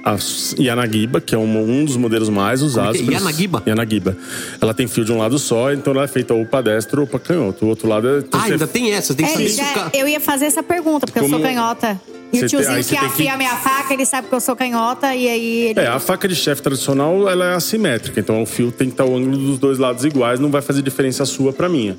A 0.04 0.16
Yanagiba, 0.58 1.20
que 1.20 1.34
é 1.34 1.38
um, 1.38 1.58
um 1.80 1.84
dos 1.84 1.96
modelos 1.96 2.28
mais 2.28 2.62
usados. 2.62 2.96
que 2.96 3.02
é? 3.02 3.06
pelos- 3.06 3.20
Yanagiba? 3.22 3.62
Yanagiba. 3.66 4.16
Ela 4.60 4.72
tem 4.74 4.86
fio 4.86 5.04
de 5.04 5.12
um 5.12 5.18
lado 5.18 5.38
só, 5.38 5.72
então 5.72 5.92
ela 5.92 6.04
é 6.04 6.08
feita 6.08 6.32
ou 6.34 6.44
para 6.46 6.62
destro 6.62 7.02
ou 7.02 7.06
para 7.06 7.18
canhoto. 7.20 7.64
O 7.64 7.68
outro 7.68 7.88
lado 7.88 8.08
é. 8.08 8.24
Ah, 8.32 8.44
ainda 8.44 8.66
tem 8.66 8.92
essa, 8.92 9.14
tem 9.14 9.26
que 9.26 9.32
É, 9.32 9.34
saber 9.34 9.44
ele 9.44 9.52
se 9.52 9.60
o 9.60 9.64
já- 9.64 9.72
ca- 9.74 9.90
eu 9.94 10.08
ia 10.08 10.18
fazer 10.20 10.46
essa 10.46 10.62
pergunta, 10.62 11.06
porque 11.06 11.18
eu 11.18 11.24
sou 11.28 11.32
Como- 11.32 11.42
canhota. 11.44 12.00
E 12.32 12.44
o 12.44 12.48
tiozinho 12.48 12.78
que 12.82 12.88
tem 12.90 12.98
afia 12.98 13.10
que- 13.26 13.28
a 13.28 13.36
minha 13.36 13.56
faca, 13.56 13.94
ele 13.94 14.04
sabe 14.04 14.28
que 14.28 14.34
eu 14.34 14.40
sou 14.40 14.54
canhota, 14.56 15.14
e 15.14 15.28
aí 15.28 15.60
ele. 15.70 15.80
É, 15.80 15.86
a 15.86 15.98
faca 15.98 16.26
de 16.28 16.34
chefe 16.34 16.60
tradicional, 16.60 17.28
ela 17.28 17.52
é 17.52 17.54
assimétrica. 17.54 18.18
Então 18.20 18.42
o 18.42 18.46
fio 18.46 18.70
tem 18.70 18.88
que 18.88 18.94
estar 18.94 19.04
o 19.04 19.16
ângulo 19.16 19.36
dos 19.38 19.58
dois 19.58 19.78
lados 19.78 20.04
iguais, 20.04 20.38
não 20.40 20.50
vai 20.50 20.60
fazer 20.60 20.82
diferença 20.82 21.24
sua 21.24 21.52
para 21.52 21.68
minha. 21.68 21.96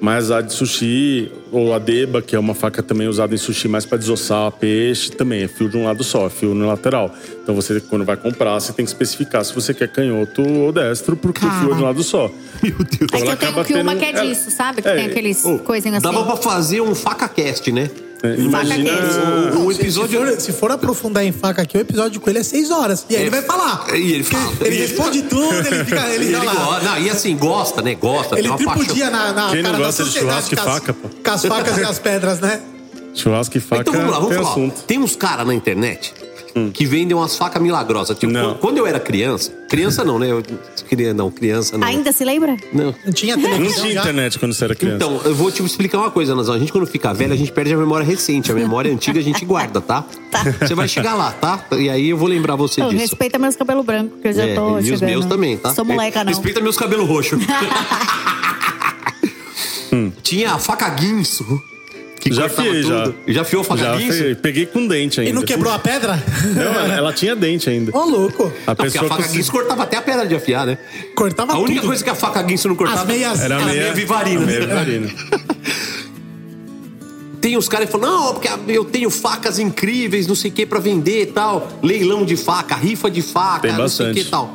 Mas 0.00 0.30
a 0.30 0.40
de 0.42 0.52
sushi, 0.52 1.30
ou 1.50 1.72
a 1.72 1.78
deba, 1.78 2.20
que 2.20 2.36
é 2.36 2.38
uma 2.38 2.54
faca 2.54 2.82
também 2.82 3.08
usada 3.08 3.34
em 3.34 3.38
sushi 3.38 3.68
mais 3.68 3.86
para 3.86 3.96
desossar 3.96 4.50
peixe, 4.52 5.10
também 5.10 5.44
é 5.44 5.48
fio 5.48 5.68
de 5.68 5.76
um 5.78 5.84
lado 5.84 6.04
só, 6.04 6.28
fio 6.28 6.54
no 6.54 6.66
lateral. 6.66 7.14
Então 7.42 7.54
você, 7.54 7.80
quando 7.80 8.04
vai 8.04 8.16
comprar, 8.16 8.54
você 8.60 8.72
tem 8.72 8.84
que 8.84 8.90
especificar 8.90 9.44
se 9.44 9.54
você 9.54 9.72
quer 9.72 9.88
canhoto 9.88 10.42
ou 10.46 10.72
destro, 10.72 11.16
porque 11.16 11.44
o 11.46 11.50
fio 11.50 11.72
é 11.72 11.74
de 11.76 11.80
um 11.82 11.84
lado 11.84 12.02
só. 12.02 12.30
Meu 12.62 12.72
Deus. 12.78 12.90
É 12.90 12.96
que 12.96 13.02
eu 13.04 13.08
tenho 13.20 13.30
acaba 13.32 13.64
que 13.64 13.74
uma 13.74 13.92
tendo- 13.92 13.98
que 14.00 14.04
é 14.04 14.10
ela- 14.10 14.26
disso, 14.26 14.50
sabe? 14.50 14.82
Que 14.82 14.88
É, 14.88 14.94
tem 14.96 15.06
aqueles 15.06 15.44
Ô, 15.44 15.58
coisinhas 15.60 16.04
assim. 16.04 16.14
Dava 16.14 16.26
pra 16.26 16.36
fazer 16.36 16.80
um 16.82 16.94
faca 16.94 17.28
cast, 17.28 17.70
né? 17.72 17.88
É, 18.24 18.34
imagina. 18.40 18.76
quente. 18.90 19.56
O 19.58 19.72
Se- 19.72 19.80
episódio. 19.82 20.18
Se 20.20 20.26
for, 20.34 20.40
se 20.40 20.52
for 20.52 20.70
aprofundar 20.72 21.24
em 21.24 21.30
faca 21.32 21.60
aqui, 21.62 21.76
o 21.76 21.80
episódio 21.80 22.20
com 22.20 22.30
ele 22.30 22.38
é 22.38 22.42
seis 22.42 22.70
horas. 22.70 23.04
E 23.10 23.14
aí 23.14 23.20
É. 23.22 23.24
ele 23.26 23.30
vai 23.30 23.42
falar. 23.42 23.84
E 23.94 24.12
ele 24.12 24.24
fala. 24.24 24.50
Ele 24.60 24.68
ele 24.68 24.76
responde 24.78 25.22
tudo, 25.22 25.54
ele 25.54 25.84
fica. 25.84 26.00
Ele, 26.14 26.24
Ele 26.26 26.36
lá. 26.36 26.52
gosta, 26.54 26.80
não, 26.84 26.98
e 26.98 27.10
assim, 27.10 27.36
gosta, 27.36 27.82
né? 27.82 27.94
Gosta, 27.94 28.38
Ele 28.38 28.50
tripudia 28.56 29.10
na, 29.10 29.32
na 29.32 29.48
Quem 29.50 29.62
não 29.62 29.70
cara 29.72 29.78
da 29.78 29.86
gosta 29.86 30.04
de 30.04 30.10
sociedade 30.10 30.48
churrasco 30.48 30.54
e 30.54 30.56
faca, 30.56 30.94
pô? 30.94 31.08
Com 31.08 31.30
as 31.30 31.44
facas 31.44 31.78
e 31.78 31.82
as 31.84 31.98
pedras, 31.98 32.40
né? 32.40 32.60
Churrasco 33.14 33.56
e 33.56 33.60
faca 33.60 33.82
Então 33.82 33.92
vamos 33.94 34.10
lá, 34.10 34.16
vamos 34.18 34.28
tem 34.34 34.38
falar. 34.38 34.50
assunto. 34.50 34.82
Tem 34.84 34.98
uns 34.98 35.14
caras 35.16 35.46
na 35.46 35.54
internet 35.54 36.14
que 36.72 36.86
vendem 36.86 37.16
umas 37.16 37.36
facas 37.36 37.60
milagrosas. 37.60 38.16
Tipo, 38.18 38.32
Não. 38.32 38.54
quando 38.54 38.78
eu 38.78 38.86
era 38.86 39.00
criança. 39.00 39.50
Criança 39.68 40.04
não, 40.04 40.18
né? 40.20 40.30
Eu, 40.30 40.40
cria- 40.88 41.12
não, 41.12 41.28
criança 41.30 41.76
não. 41.76 41.86
Ainda 41.86 42.12
se 42.12 42.24
lembra? 42.24 42.56
Não. 42.72 42.94
Não 43.04 43.12
tinha 43.12 43.36
Não 43.36 43.66
tinha 43.72 43.92
internet 43.92 44.38
quando 44.38 44.52
você 44.54 44.64
era 44.64 44.74
criança. 44.74 44.96
Então, 44.96 45.20
eu 45.24 45.34
vou 45.34 45.50
te 45.50 45.62
explicar 45.64 45.98
uma 45.98 46.10
coisa, 46.12 46.34
Nazão. 46.34 46.54
A 46.54 46.58
gente, 46.58 46.70
quando 46.70 46.86
fica 46.86 47.12
velho, 47.12 47.32
a 47.32 47.36
gente 47.36 47.50
perde 47.50 47.74
a 47.74 47.76
memória 47.76 48.06
recente. 48.06 48.52
A 48.52 48.54
memória 48.54 48.92
antiga 48.92 49.18
a 49.18 49.22
gente 49.22 49.44
guarda, 49.44 49.80
tá? 49.80 50.04
Você 50.60 50.74
vai 50.76 50.86
chegar 50.86 51.14
lá, 51.14 51.32
tá? 51.32 51.64
E 51.72 51.90
aí 51.90 52.10
eu 52.10 52.16
vou 52.16 52.28
lembrar 52.28 52.54
você 52.56 52.80
Ô, 52.82 52.88
disso. 52.88 53.00
respeita 53.00 53.38
meus 53.38 53.56
cabelos 53.56 53.84
brancos, 53.84 54.20
que 54.20 54.28
eu 54.28 54.32
já 54.32 54.44
É, 54.46 54.54
tô 54.54 54.76
e 54.76 54.80
os 54.80 54.84
chegando. 54.86 55.04
meus 55.10 55.24
também, 55.26 55.56
tá? 55.56 55.74
Sou 55.74 55.84
moleca, 55.84 56.22
não. 56.22 56.30
Respeita 56.32 56.60
meus 56.60 56.76
cabelos 56.76 57.08
roxos. 57.08 57.40
Tinha 60.22 60.52
a 60.54 60.58
faca 60.58 60.88
guinso. 60.90 61.44
Que 62.24 62.32
Já 62.32 62.48
fiei, 62.48 62.82
já. 62.82 63.02
tudo. 63.04 63.14
Já 63.28 63.44
fiou 63.44 63.60
a 63.60 63.64
faca 63.64 63.82
Já 63.82 63.96
guinso? 63.96 64.36
peguei 64.40 64.64
com 64.64 64.86
dente 64.86 65.20
ainda. 65.20 65.30
E 65.30 65.32
não 65.34 65.42
quebrou 65.42 65.70
a 65.70 65.78
pedra? 65.78 66.14
Não, 66.56 66.92
ela, 66.94 67.12
tinha 67.12 67.36
dente 67.36 67.68
ainda. 67.68 67.94
Ô, 67.94 68.02
louco. 68.06 68.44
A 68.66 68.70
Não, 68.70 68.76
porque 68.76 68.96
a 68.96 69.02
pessoa 69.02 69.08
faca 69.08 69.28
guinso 69.28 69.52
cortava 69.52 69.82
até 69.82 69.98
a 69.98 70.02
pedra 70.02 70.26
de 70.26 70.34
afiar, 70.34 70.66
né? 70.66 70.78
Cortava 71.14 71.52
A 71.52 71.58
única 71.58 71.80
tudo. 71.82 71.88
coisa 71.88 72.02
que 72.02 72.08
a 72.08 72.14
faca 72.14 72.40
guinso 72.42 72.66
não 72.66 72.76
cortava 72.76 73.02
As 73.02 73.06
meias- 73.06 73.40
Era 73.42 73.56
era 73.56 73.64
meia, 73.66 73.80
meia 73.82 73.92
vivarina. 73.94 74.42
a 74.42 74.46
meia 74.46 74.60
vivarina. 74.60 75.08
Tem 77.40 77.58
uns 77.58 77.68
caras 77.68 77.86
que 77.86 77.92
falam, 77.92 78.10
não, 78.10 78.32
porque 78.34 78.48
eu 78.68 78.86
tenho 78.86 79.10
facas 79.10 79.58
incríveis, 79.58 80.26
não 80.26 80.34
sei 80.34 80.50
o 80.50 80.54
que, 80.54 80.64
pra 80.64 80.80
vender 80.80 81.22
e 81.24 81.26
tal. 81.26 81.68
Leilão 81.82 82.24
de 82.24 82.36
faca, 82.36 82.74
rifa 82.74 83.10
de 83.10 83.20
faca, 83.20 83.68
Tem 83.68 83.72
não 83.76 83.86
sei 83.86 84.12
o 84.12 84.14
que 84.14 84.20
bastante. 84.24 84.28
e 84.28 84.30
tal. 84.30 84.54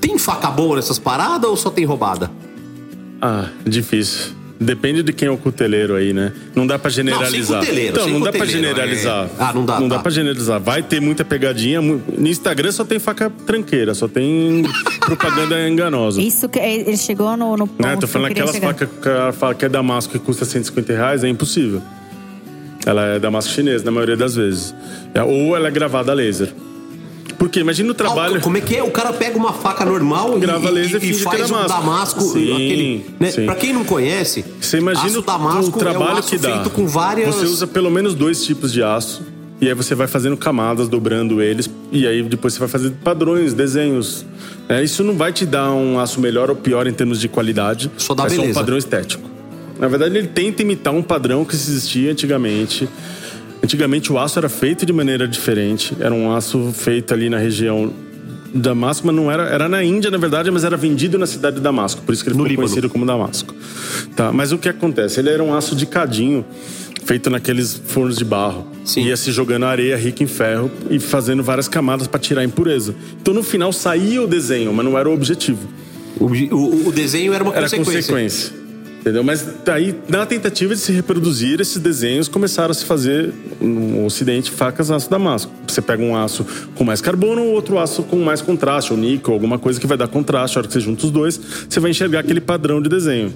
Tem 0.00 0.18
faca 0.18 0.50
boa 0.50 0.74
nessas 0.76 0.98
paradas 0.98 1.48
ou 1.48 1.56
só 1.56 1.70
tem 1.70 1.84
roubada? 1.84 2.28
Ah, 3.22 3.50
difícil. 3.64 4.32
Depende 4.58 5.02
de 5.02 5.12
quem 5.12 5.28
é 5.28 5.30
o 5.30 5.36
cuteleiro 5.36 5.94
aí, 5.94 6.12
né? 6.14 6.32
Não 6.54 6.66
dá 6.66 6.78
pra 6.78 6.90
generalizar. 6.90 7.60
cuteleiro, 7.60 7.90
então, 7.90 8.04
sem 8.04 8.12
não 8.14 8.20
dá 8.20 8.30
pra 8.32 8.40
cuteleiro, 8.40 8.68
generalizar. 8.68 9.26
é. 9.26 9.28
Ah, 9.38 9.52
não 9.52 9.64
dá, 9.66 9.80
Não 9.80 9.88
tá. 9.88 9.96
dá 9.96 10.02
pra 10.02 10.10
generalizar. 10.10 10.60
Vai 10.60 10.82
ter 10.82 11.00
muita 11.00 11.24
pegadinha. 11.24 11.82
No 11.82 12.00
Instagram 12.26 12.72
só 12.72 12.84
tem 12.84 12.98
faca 12.98 13.30
tranqueira, 13.46 13.94
só 13.94 14.08
tem 14.08 14.64
propaganda 15.00 15.68
enganosa. 15.68 16.22
Isso 16.22 16.48
que 16.48 16.58
ele 16.58 16.96
chegou 16.96 17.36
no, 17.36 17.56
no 17.56 17.66
ponto 17.66 17.86
Né? 17.86 17.96
Tô 17.96 18.06
falando 18.06 18.30
aquelas 18.30 18.56
facas 18.56 18.88
que 19.58 19.64
é 19.66 19.68
Damasco 19.68 20.12
que 20.12 20.18
custa 20.18 20.44
150 20.46 20.92
reais, 20.92 21.22
é 21.22 21.28
impossível. 21.28 21.82
Ela 22.86 23.04
é 23.16 23.18
Damasco 23.18 23.52
chinês, 23.52 23.82
na 23.82 23.90
maioria 23.90 24.16
das 24.16 24.36
vezes. 24.36 24.74
É, 25.12 25.22
Ou 25.22 25.54
ela 25.56 25.68
é 25.68 25.70
gravada 25.70 26.12
a 26.12 26.14
laser. 26.14 26.48
Porque 27.38 27.60
imagina 27.60 27.90
o 27.90 27.94
trabalho. 27.94 28.36
Ah, 28.36 28.40
como 28.40 28.56
é 28.56 28.60
que 28.60 28.76
é? 28.76 28.82
O 28.82 28.90
cara 28.90 29.12
pega 29.12 29.36
uma 29.36 29.52
faca 29.52 29.84
normal 29.84 30.36
e- 30.36 30.40
Grava 30.40 30.68
e, 30.68 30.72
laser 30.72 31.02
e, 31.04 31.08
e 31.08 31.10
é 31.10 31.14
faz 31.14 31.50
um 31.50 31.66
damasco. 31.66 32.20
Sim, 32.22 32.52
aquele, 32.52 33.06
né? 33.20 33.30
sim. 33.30 33.44
Pra 33.46 33.54
quem 33.54 33.72
não 33.72 33.84
conhece, 33.84 34.44
Você 34.60 34.78
imagina 34.78 35.06
aço 35.06 35.18
o, 35.18 35.22
damasco 35.22 35.76
o 35.76 35.78
trabalho 35.78 36.18
é 36.18 36.22
que 36.22 36.38
dá. 36.38 36.52
feito 36.52 36.70
com 36.70 36.86
várias... 36.86 37.34
Você 37.34 37.46
usa 37.46 37.66
pelo 37.66 37.90
menos 37.90 38.14
dois 38.14 38.44
tipos 38.44 38.72
de 38.72 38.82
aço. 38.82 39.22
E 39.60 39.68
aí 39.68 39.74
você 39.74 39.94
vai 39.94 40.06
fazendo 40.06 40.36
camadas, 40.36 40.86
dobrando 40.88 41.40
eles. 41.40 41.68
E 41.90 42.06
aí 42.06 42.22
depois 42.22 42.52
você 42.54 42.60
vai 42.60 42.68
fazer 42.68 42.90
padrões, 43.02 43.54
desenhos. 43.54 44.24
É, 44.68 44.82
isso 44.82 45.02
não 45.02 45.14
vai 45.14 45.32
te 45.32 45.46
dar 45.46 45.72
um 45.72 45.98
aço 45.98 46.20
melhor 46.20 46.50
ou 46.50 46.56
pior 46.56 46.86
em 46.86 46.92
termos 46.92 47.18
de 47.20 47.28
qualidade. 47.28 47.90
Só 47.96 48.14
dá 48.14 48.24
é 48.26 48.28
só 48.28 48.34
um 48.34 48.38
beleza. 48.40 48.58
padrão 48.60 48.76
estético. 48.76 49.28
Na 49.78 49.88
verdade, 49.88 50.16
ele 50.16 50.28
tenta 50.28 50.62
imitar 50.62 50.92
um 50.92 51.02
padrão 51.02 51.44
que 51.44 51.54
existia 51.54 52.10
antigamente. 52.12 52.88
Antigamente 53.66 54.12
o 54.12 54.18
aço 54.18 54.38
era 54.38 54.48
feito 54.48 54.86
de 54.86 54.92
maneira 54.92 55.26
diferente. 55.26 55.92
Era 55.98 56.14
um 56.14 56.32
aço 56.32 56.72
feito 56.72 57.12
ali 57.12 57.28
na 57.28 57.36
região 57.36 57.92
Damasco, 58.54 59.04
mas 59.04 59.16
não 59.16 59.28
era. 59.28 59.42
Era 59.48 59.68
na 59.68 59.82
Índia, 59.82 60.08
na 60.08 60.18
verdade, 60.18 60.52
mas 60.52 60.62
era 60.62 60.76
vendido 60.76 61.18
na 61.18 61.26
cidade 61.26 61.56
de 61.56 61.62
Damasco. 61.62 62.00
Por 62.02 62.12
isso 62.12 62.22
que 62.22 62.30
ele 62.30 62.36
ficou 62.36 62.54
conhecido 62.54 62.88
como 62.88 63.04
Damasco. 63.04 63.52
Tá, 64.14 64.30
mas 64.30 64.52
o 64.52 64.58
que 64.58 64.68
acontece? 64.68 65.18
Ele 65.18 65.30
era 65.30 65.42
um 65.42 65.52
aço 65.52 65.74
de 65.74 65.84
cadinho 65.84 66.44
feito 67.04 67.28
naqueles 67.28 67.74
fornos 67.74 68.16
de 68.16 68.24
barro. 68.24 68.68
Ia 68.98 69.16
se 69.16 69.32
jogando 69.32 69.66
areia 69.66 69.96
rica 69.96 70.22
em 70.22 70.28
ferro 70.28 70.70
e 70.88 71.00
fazendo 71.00 71.42
várias 71.42 71.66
camadas 71.66 72.06
para 72.06 72.20
tirar 72.20 72.42
a 72.42 72.44
impureza. 72.44 72.94
Então 73.20 73.34
no 73.34 73.42
final 73.42 73.72
saía 73.72 74.22
o 74.22 74.28
desenho, 74.28 74.72
mas 74.72 74.86
não 74.86 74.96
era 74.96 75.10
o 75.10 75.12
objetivo. 75.12 75.68
O, 76.20 76.26
o, 76.26 76.86
o 76.86 76.92
desenho 76.92 77.32
era 77.34 77.42
uma 77.42 77.52
Era 77.52 77.62
consequência. 77.62 77.94
consequência. 78.14 78.65
Entendeu? 79.06 79.22
Mas 79.22 79.46
daí, 79.64 79.94
na 80.08 80.26
tentativa 80.26 80.74
de 80.74 80.80
se 80.80 80.90
reproduzir 80.90 81.60
esses 81.60 81.78
desenhos, 81.78 82.26
começaram 82.26 82.72
a 82.72 82.74
se 82.74 82.84
fazer 82.84 83.32
no 83.60 84.04
Ocidente 84.04 84.50
facas 84.50 84.90
aço 84.90 85.08
damasco. 85.08 85.52
Você 85.64 85.80
pega 85.80 86.02
um 86.02 86.16
aço 86.16 86.44
com 86.74 86.82
mais 86.82 87.00
carbono 87.00 87.40
ou 87.40 87.52
outro 87.52 87.78
aço 87.78 88.02
com 88.02 88.16
mais 88.16 88.42
contraste, 88.42 88.92
ou 88.92 88.98
níquel, 88.98 89.32
alguma 89.32 89.60
coisa 89.60 89.78
que 89.78 89.86
vai 89.86 89.96
dar 89.96 90.08
contraste. 90.08 90.58
A 90.58 90.60
hora 90.60 90.66
que 90.66 90.74
você 90.74 90.80
junta 90.80 91.06
os 91.06 91.12
dois, 91.12 91.40
você 91.68 91.78
vai 91.78 91.92
enxergar 91.92 92.18
aquele 92.18 92.40
padrão 92.40 92.82
de 92.82 92.88
desenho. 92.88 93.32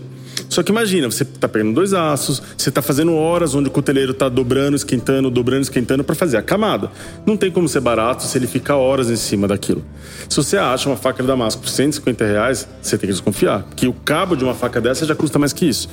Só 0.49 0.63
que 0.63 0.73
imagina, 0.73 1.11
você 1.11 1.25
tá 1.25 1.49
pegando 1.49 1.75
dois 1.75 1.93
aços, 1.93 2.43
você 2.57 2.71
tá 2.71 2.83
fazendo 2.83 3.15
horas 3.15 3.55
onde 3.55 3.69
o 3.69 3.71
cuteleiro 3.71 4.15
tá 4.15 4.29
dobrando, 4.29 4.77
esquentando, 4.77 5.31
dobrando, 5.31 5.63
esquentando 5.63 6.03
para 6.03 6.15
fazer 6.15 6.37
a 6.37 6.43
camada. 6.43 6.91
Não 7.27 7.37
tem 7.37 7.51
como 7.51 7.69
ser 7.69 7.81
barato 7.81 8.25
se 8.25 8.37
ele 8.37 8.47
ficar 8.47 8.77
horas 8.77 9.11
em 9.11 9.17
cima 9.17 9.47
daquilo. 9.47 9.85
Se 10.29 10.37
você 10.37 10.57
acha 10.57 10.89
uma 10.89 10.97
faca 10.97 11.23
de 11.23 11.27
damasco 11.27 11.63
por 11.63 11.69
150 11.69 12.25
reais, 12.25 12.69
você 12.81 12.97
tem 12.97 13.09
que 13.09 13.13
desconfiar. 13.13 13.67
Que 13.77 13.87
o 13.87 13.93
cabo 13.93 14.37
de 14.37 14.45
uma 14.45 14.55
faca 14.55 14.81
dessa 14.81 15.07
já 15.07 15.15
custa 15.15 15.39
mais 15.39 15.53
que 15.53 15.67
isso. 15.67 15.89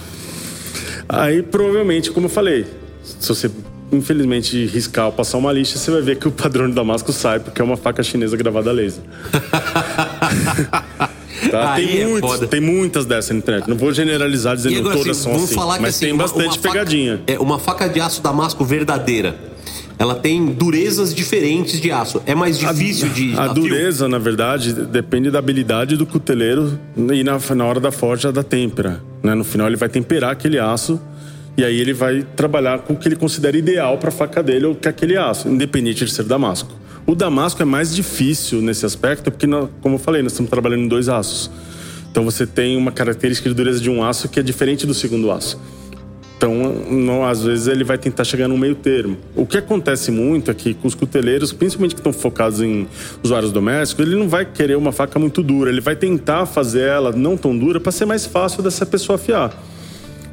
Aí, 1.09 1.41
provavelmente, 1.41 2.11
como 2.11 2.25
eu 2.25 2.29
falei, 2.29 2.65
se 3.03 3.29
você 3.29 3.49
infelizmente 3.91 4.65
riscar 4.65 5.05
ou 5.05 5.11
passar 5.11 5.37
uma 5.37 5.51
lixa, 5.51 5.77
você 5.77 5.91
vai 5.91 6.01
ver 6.01 6.17
que 6.17 6.27
o 6.27 6.31
padrão 6.31 6.67
de 6.67 6.75
damasco 6.75 7.11
sai, 7.13 7.39
porque 7.39 7.61
é 7.61 7.63
uma 7.63 7.77
faca 7.77 8.03
chinesa 8.03 8.35
gravada 8.35 8.69
a 8.69 8.73
laser. 8.73 9.03
Tá? 11.49 11.75
Tem, 11.75 12.01
é 12.01 12.07
muitos, 12.07 12.39
tem 12.49 12.61
muitas 12.61 13.05
dessas 13.05 13.31
na 13.31 13.37
internet. 13.37 13.67
Não 13.69 13.77
vou 13.77 13.91
generalizar 13.93 14.55
dizendo 14.55 14.73
E 14.75 14.79
agora, 14.79 14.95
todas 14.97 15.11
assim, 15.11 15.23
são 15.23 15.31
vamos 15.33 15.45
assim. 15.47 15.55
falar 15.55 15.75
que 15.75 15.81
mas 15.81 15.95
assim, 15.95 16.05
tem 16.05 16.13
uma- 16.13 16.23
bastante 16.23 16.45
uma 16.45 16.53
faca- 16.53 16.69
pegadinha. 16.69 17.21
É 17.27 17.39
uma 17.39 17.59
faca 17.59 17.87
de 17.87 17.99
aço 17.99 18.21
damasco 18.21 18.63
verdadeira. 18.65 19.35
Ela 19.99 20.13
tem 20.13 20.45
durezas 20.45 21.13
diferentes 21.13 21.81
de 21.81 21.91
aço. 21.91 22.21
É 22.25 22.35
mais 22.35 22.59
difícil 22.59 23.09
de. 23.09 23.33
A 23.33 23.47
dar 23.47 23.53
fio? 23.55 23.63
dureza, 23.63 24.07
na 24.07 24.19
verdade, 24.19 24.71
depende 24.73 25.31
da 25.31 25.39
habilidade 25.39 25.97
do 25.97 26.05
cuteleiro 26.05 26.79
e 27.11 27.23
na, 27.23 27.39
na 27.55 27.65
hora 27.65 27.79
da 27.79 27.91
forja 27.91 28.31
da 28.31 28.43
têmpera. 28.43 29.01
Né? 29.23 29.33
No 29.33 29.43
final, 29.43 29.65
ele 29.67 29.75
vai 29.75 29.89
temperar 29.89 30.31
aquele 30.31 30.59
aço 30.59 31.01
e 31.57 31.63
aí 31.63 31.79
ele 31.81 31.93
vai 31.93 32.23
trabalhar 32.35 32.77
com 32.79 32.93
o 32.93 32.95
que 32.95 33.07
ele 33.07 33.15
considera 33.15 33.57
ideal 33.57 33.97
para 33.97 34.09
a 34.09 34.11
faca 34.11 34.43
dele 34.43 34.67
ou 34.67 34.75
que 34.75 34.87
aquele 34.87 35.17
aço, 35.17 35.47
independente 35.49 36.05
de 36.05 36.11
ser 36.11 36.23
damasco. 36.25 36.69
O 37.09 37.15
damasco 37.15 37.61
é 37.61 37.65
mais 37.65 37.95
difícil 37.95 38.61
nesse 38.61 38.85
aspecto 38.85 39.31
porque, 39.31 39.47
como 39.79 39.95
eu 39.95 39.99
falei, 39.99 40.21
nós 40.21 40.33
estamos 40.33 40.49
trabalhando 40.49 40.81
em 40.81 40.87
dois 40.89 41.07
aços. 41.07 41.49
Então 42.11 42.25
você 42.25 42.45
tem 42.45 42.75
uma 42.75 42.91
característica 42.91 43.47
de 43.47 43.55
dureza 43.55 43.79
de 43.79 43.89
um 43.89 44.03
aço 44.03 44.27
que 44.27 44.37
é 44.41 44.43
diferente 44.43 44.85
do 44.85 44.93
segundo 44.93 45.31
aço. 45.31 45.57
Então, 46.35 46.53
não, 46.91 47.25
às 47.25 47.41
vezes 47.41 47.67
ele 47.67 47.85
vai 47.85 47.97
tentar 47.97 48.25
chegar 48.25 48.49
no 48.49 48.57
meio 48.57 48.75
termo. 48.75 49.15
O 49.37 49.45
que 49.45 49.57
acontece 49.57 50.11
muito 50.11 50.51
é 50.51 50.53
que 50.53 50.73
com 50.73 50.85
os 50.85 50.93
cuteleiros, 50.93 51.53
principalmente 51.53 51.95
que 51.95 52.01
estão 52.01 52.11
focados 52.11 52.61
em 52.61 52.85
usuários 53.23 53.53
domésticos, 53.53 54.05
ele 54.05 54.17
não 54.17 54.27
vai 54.27 54.43
querer 54.43 54.75
uma 54.75 54.91
faca 54.91 55.17
muito 55.17 55.41
dura. 55.41 55.71
Ele 55.71 55.81
vai 55.81 55.95
tentar 55.95 56.45
fazer 56.45 56.81
ela 56.81 57.13
não 57.13 57.37
tão 57.37 57.57
dura 57.57 57.79
para 57.79 57.93
ser 57.93 58.05
mais 58.05 58.25
fácil 58.25 58.61
dessa 58.61 58.85
pessoa 58.85 59.15
afiar. 59.15 59.57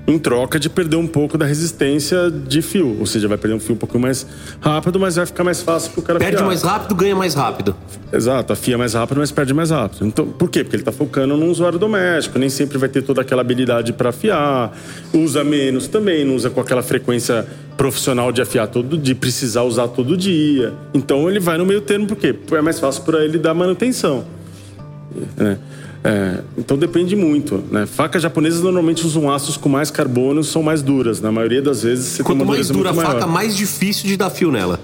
Em 0.06 0.18
troca 0.18 0.60
de 0.60 0.68
perder 0.68 0.96
um 0.96 1.06
pouco 1.06 1.38
da 1.38 1.46
resistência 1.46 2.30
de 2.30 2.60
fio. 2.60 2.98
Ou 3.00 3.06
seja, 3.06 3.26
vai 3.26 3.38
perder 3.38 3.56
um 3.56 3.60
fio 3.60 3.74
um 3.74 3.78
pouquinho 3.78 4.02
mais 4.02 4.26
rápido, 4.60 5.00
mas 5.00 5.16
vai 5.16 5.24
ficar 5.24 5.44
mais 5.44 5.62
fácil 5.62 5.92
pro 5.92 6.02
cara 6.02 6.18
Perde 6.18 6.42
mais 6.42 6.62
rápido, 6.62 6.94
ganha 6.94 7.16
mais 7.16 7.32
rápido. 7.32 7.74
Exato, 8.12 8.52
afia 8.52 8.76
mais 8.76 8.92
rápido, 8.92 9.16
mas 9.18 9.32
perde 9.32 9.54
mais 9.54 9.70
rápido. 9.70 10.06
Então, 10.06 10.26
por 10.26 10.50
quê? 10.50 10.62
Porque 10.62 10.76
ele 10.76 10.82
está 10.82 10.92
focando 10.92 11.36
num 11.38 11.50
usuário 11.50 11.78
doméstico, 11.78 12.38
nem 12.38 12.50
sempre 12.50 12.76
vai 12.76 12.88
ter 12.88 13.00
toda 13.02 13.22
aquela 13.22 13.40
habilidade 13.40 13.94
para 13.94 14.10
afiar, 14.10 14.76
usa 15.12 15.42
menos 15.42 15.88
também, 15.88 16.22
não 16.22 16.36
usa 16.36 16.50
com 16.50 16.60
aquela 16.60 16.82
frequência 16.82 17.46
profissional 17.76 18.30
de 18.30 18.42
afiar 18.42 18.68
todo, 18.68 18.98
de 18.98 19.14
precisar 19.14 19.62
usar 19.62 19.88
todo 19.88 20.16
dia. 20.16 20.74
Então 20.92 21.30
ele 21.30 21.40
vai 21.40 21.56
no 21.56 21.64
meio 21.64 21.80
termo, 21.80 22.06
por 22.06 22.16
quê? 22.16 22.32
Porque 22.32 22.54
é 22.54 22.60
mais 22.60 22.78
fácil 22.78 23.02
para 23.04 23.24
ele 23.24 23.38
dar 23.38 23.54
manutenção. 23.54 24.24
né? 25.36 25.58
É, 26.06 26.40
então 26.58 26.76
depende 26.76 27.16
muito. 27.16 27.64
Né? 27.70 27.86
Facas 27.86 28.22
japonesas 28.22 28.60
normalmente 28.60 29.06
usam 29.06 29.30
aços 29.32 29.56
com 29.56 29.70
mais 29.70 29.90
carbono, 29.90 30.44
são 30.44 30.62
mais 30.62 30.82
duras. 30.82 31.20
Na 31.20 31.32
maioria 31.32 31.62
das 31.62 31.82
vezes 31.82 32.04
você 32.06 32.22
Quanto 32.22 32.38
tem 32.38 32.46
uma 32.46 32.54
mais 32.54 32.68
dura 32.68 32.90
a 32.90 32.94
faca, 32.94 33.26
mais 33.26 33.56
difícil 33.56 34.06
de 34.06 34.16
dar 34.16 34.28
fio 34.28 34.52
nela. 34.52 34.78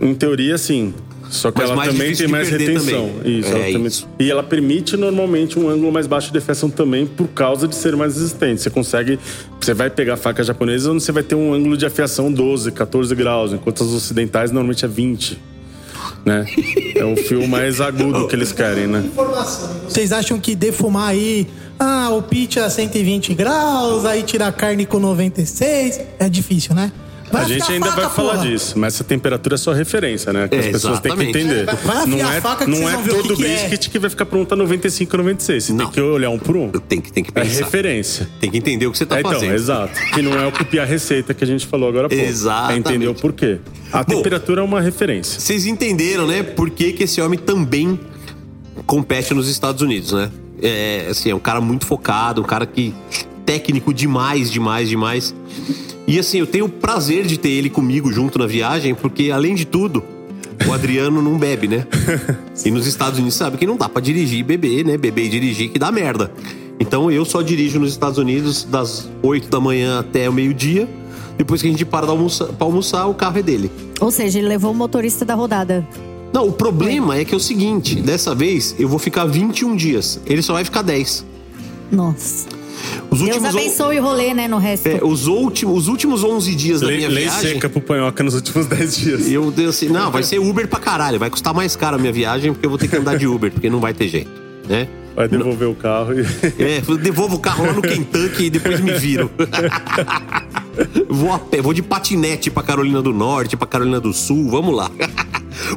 Em 0.00 0.14
teoria, 0.14 0.56
sim. 0.56 0.94
Só 1.28 1.50
que 1.52 1.60
Mas 1.60 1.70
ela 1.70 1.84
também 1.84 2.12
tem 2.12 2.26
mais 2.26 2.48
retenção. 2.48 3.08
também. 3.08 3.38
Isso, 3.38 3.48
É 3.48 3.52
ela 3.52 3.72
também- 3.72 3.86
isso. 3.86 4.08
E 4.18 4.30
ela 4.30 4.42
permite 4.42 4.96
normalmente 4.96 5.58
um 5.58 5.68
ângulo 5.68 5.92
mais 5.92 6.06
baixo 6.06 6.28
de 6.28 6.32
defleção 6.32 6.68
também 6.68 7.06
por 7.06 7.28
causa 7.28 7.68
de 7.68 7.74
ser 7.76 7.94
mais 7.96 8.14
resistente. 8.16 8.60
Você 8.60 8.70
consegue. 8.70 9.18
Você 9.60 9.72
vai 9.72 9.90
pegar 9.90 10.16
faca 10.16 10.42
japonesa 10.42 10.90
onde 10.90 11.02
você 11.02 11.12
vai 11.12 11.22
ter 11.22 11.36
um 11.36 11.52
ângulo 11.54 11.76
de 11.76 11.86
afiação 11.86 12.32
12, 12.32 12.72
14 12.72 13.14
graus, 13.14 13.52
enquanto 13.52 13.82
as 13.84 13.90
ocidentais 13.90 14.50
normalmente 14.50 14.84
é 14.84 14.88
20. 14.88 15.38
Né? 16.24 16.46
É 16.94 17.04
o 17.04 17.16
fio 17.16 17.48
mais 17.48 17.80
agudo 17.80 18.28
que 18.28 18.36
eles 18.36 18.52
querem, 18.52 18.86
né? 18.86 19.04
Vocês 19.88 20.12
acham 20.12 20.38
que 20.38 20.54
defumar 20.54 21.08
aí, 21.08 21.46
ah, 21.78 22.10
o 22.10 22.22
pitch 22.22 22.58
a 22.58 22.68
120 22.68 23.34
graus, 23.34 24.04
aí 24.04 24.22
tirar 24.22 24.52
carne 24.52 24.84
com 24.84 24.98
96, 24.98 26.00
é 26.18 26.28
difícil, 26.28 26.74
né? 26.74 26.92
Vai 27.30 27.44
a 27.44 27.48
gente 27.48 27.70
ainda 27.72 27.86
faca, 27.86 28.00
vai 28.02 28.10
falar 28.10 28.32
porra. 28.34 28.46
disso, 28.48 28.78
mas 28.78 28.94
essa 28.94 29.04
temperatura 29.04 29.54
é 29.54 29.58
só 29.58 29.72
referência, 29.72 30.32
né? 30.32 30.48
Que 30.48 30.56
as 30.56 30.66
É, 30.66 30.70
pessoas 30.72 31.00
têm 31.00 31.12
que 31.16 31.22
exatamente. 31.22 31.38
entender. 31.38 31.76
Vai 31.84 32.06
não 32.06 32.32
é, 32.32 32.40
faca 32.40 32.64
que 32.64 32.70
não 32.70 32.88
é 32.88 32.96
todo 32.96 33.22
que 33.28 33.36
que 33.36 33.44
é. 33.46 33.48
brisket 33.68 33.88
que 33.90 33.98
vai 33.98 34.10
ficar 34.10 34.26
pronto 34.26 34.52
a 34.52 34.56
95, 34.56 35.16
96. 35.16 35.64
Você 35.64 35.72
tem 35.74 35.90
que 35.90 36.00
olhar 36.00 36.30
um 36.30 36.38
por 36.38 36.56
um. 36.56 36.70
Tem 36.70 37.00
que, 37.00 37.12
tem 37.12 37.22
que 37.22 37.30
É 37.30 37.42
pensar. 37.42 37.64
referência. 37.64 38.28
Tem 38.40 38.50
que 38.50 38.58
entender 38.58 38.86
o 38.86 38.92
que 38.92 38.98
você 38.98 39.06
tá 39.06 39.16
É, 39.16 39.20
então, 39.20 39.32
fazendo. 39.32 39.54
exato. 39.54 39.92
Que 40.14 40.22
não 40.22 40.32
é 40.38 40.46
o 40.46 40.52
copiar 40.52 40.84
a 40.86 40.88
receita 40.88 41.32
que 41.32 41.44
a 41.44 41.46
gente 41.46 41.66
falou 41.66 41.88
agora 41.88 42.06
há 42.06 42.10
pouco. 42.10 42.24
Exatamente. 42.24 42.74
É 42.74 42.78
entender 42.78 43.08
o 43.08 43.14
porquê. 43.14 43.58
A 43.92 44.02
Bom, 44.02 44.16
temperatura 44.16 44.60
é 44.60 44.64
uma 44.64 44.80
referência. 44.80 45.38
Vocês 45.40 45.66
entenderam, 45.66 46.26
né? 46.26 46.42
Por 46.42 46.70
que, 46.70 46.92
que 46.92 47.04
esse 47.04 47.20
homem 47.20 47.38
também 47.38 47.98
compete 48.86 49.34
nos 49.34 49.48
Estados 49.48 49.82
Unidos, 49.82 50.12
né? 50.12 50.30
É, 50.62 51.06
assim, 51.10 51.30
é 51.30 51.34
um 51.34 51.38
cara 51.40 51.60
muito 51.60 51.86
focado, 51.86 52.40
um 52.40 52.44
cara 52.44 52.66
que 52.66 52.94
técnico 53.50 53.92
demais, 53.92 54.48
demais, 54.48 54.88
demais. 54.88 55.34
E 56.06 56.20
assim, 56.20 56.38
eu 56.38 56.46
tenho 56.46 56.66
o 56.66 56.68
prazer 56.68 57.26
de 57.26 57.36
ter 57.36 57.48
ele 57.48 57.68
comigo 57.68 58.12
junto 58.12 58.38
na 58.38 58.46
viagem, 58.46 58.94
porque 58.94 59.32
além 59.32 59.56
de 59.56 59.64
tudo, 59.64 60.04
o 60.68 60.72
Adriano 60.72 61.20
não 61.20 61.36
bebe, 61.36 61.66
né? 61.66 61.84
E 62.64 62.70
nos 62.70 62.86
Estados 62.86 63.18
Unidos 63.18 63.34
sabe 63.34 63.56
que 63.56 63.66
não 63.66 63.76
dá 63.76 63.88
pra 63.88 64.00
dirigir 64.00 64.38
e 64.38 64.42
beber, 64.44 64.84
né? 64.84 64.96
Beber 64.96 65.24
e 65.24 65.28
dirigir 65.28 65.70
que 65.70 65.80
dá 65.80 65.90
merda. 65.90 66.30
Então 66.78 67.10
eu 67.10 67.24
só 67.24 67.42
dirijo 67.42 67.80
nos 67.80 67.90
Estados 67.90 68.18
Unidos 68.18 68.62
das 68.62 69.10
8 69.20 69.48
da 69.48 69.58
manhã 69.58 69.98
até 69.98 70.30
o 70.30 70.32
meio-dia. 70.32 70.88
Depois 71.36 71.60
que 71.60 71.66
a 71.66 71.70
gente 71.72 71.84
para 71.84 72.06
de 72.06 72.12
almoçar, 72.12 72.46
pra 72.48 72.66
almoçar, 72.66 73.06
o 73.06 73.14
carro 73.14 73.38
é 73.38 73.42
dele. 73.42 73.68
Ou 73.98 74.12
seja, 74.12 74.38
ele 74.38 74.46
levou 74.46 74.70
o 74.70 74.74
motorista 74.74 75.24
da 75.24 75.34
rodada. 75.34 75.84
Não, 76.32 76.46
o 76.46 76.52
problema 76.52 77.16
é 77.16 77.24
que 77.24 77.34
é 77.34 77.36
o 77.36 77.40
seguinte: 77.40 77.96
dessa 77.96 78.32
vez 78.32 78.76
eu 78.78 78.88
vou 78.88 78.98
ficar 79.00 79.24
21 79.24 79.74
dias. 79.74 80.20
Ele 80.24 80.40
só 80.40 80.52
vai 80.52 80.64
ficar 80.64 80.82
10. 80.82 81.24
Nossa. 81.90 82.59
Os 83.10 83.18
Deus 83.18 83.30
últimos, 83.36 83.54
abençoe 83.56 83.98
o 83.98 84.02
rolê, 84.02 84.32
né, 84.34 84.46
no 84.48 84.58
resto. 84.58 84.86
é, 84.86 85.00
os, 85.02 85.26
últimos, 85.26 85.82
os 85.82 85.88
últimos 85.88 86.22
11 86.24 86.54
dias 86.54 86.80
da 86.80 86.86
Lei, 86.86 86.96
minha 86.98 87.08
lei 87.08 87.24
viagem. 87.24 87.52
seca 87.54 87.68
pro 87.68 87.80
panhoca 87.80 88.22
nos 88.22 88.34
últimos 88.34 88.66
10 88.68 88.96
dias. 88.96 89.30
Eu 89.30 89.50
dei 89.50 89.66
assim, 89.66 89.88
não, 89.88 90.10
vai 90.10 90.22
ser 90.22 90.38
Uber 90.38 90.66
pra 90.68 90.78
caralho. 90.78 91.18
Vai 91.18 91.30
custar 91.30 91.52
mais 91.54 91.74
caro 91.76 91.96
a 91.96 91.98
minha 91.98 92.12
viagem 92.12 92.52
porque 92.52 92.66
eu 92.66 92.70
vou 92.70 92.78
ter 92.78 92.88
que 92.88 92.96
andar 92.96 93.16
de 93.16 93.26
Uber, 93.26 93.50
porque 93.50 93.68
não 93.68 93.80
vai 93.80 93.92
ter 93.92 94.08
jeito, 94.08 94.30
né? 94.68 94.86
Vai 95.14 95.26
devolver 95.28 95.68
o 95.68 95.74
carro 95.74 96.14
e. 96.14 96.20
É, 96.62 96.80
devolvo 96.96 97.36
o 97.36 97.38
carro 97.40 97.66
lá 97.66 97.72
no 97.72 97.82
Kentucky 97.82 98.44
e 98.44 98.50
depois 98.50 98.78
me 98.80 98.92
viro. 98.92 99.28
vou 101.10 101.32
a 101.32 101.38
pé, 101.38 101.60
vou 101.60 101.74
de 101.74 101.82
patinete 101.82 102.50
pra 102.50 102.62
Carolina 102.62 103.02
do 103.02 103.12
Norte, 103.12 103.56
pra 103.56 103.66
Carolina 103.66 104.00
do 104.00 104.12
Sul, 104.12 104.48
vamos 104.48 104.74
lá. 104.74 104.90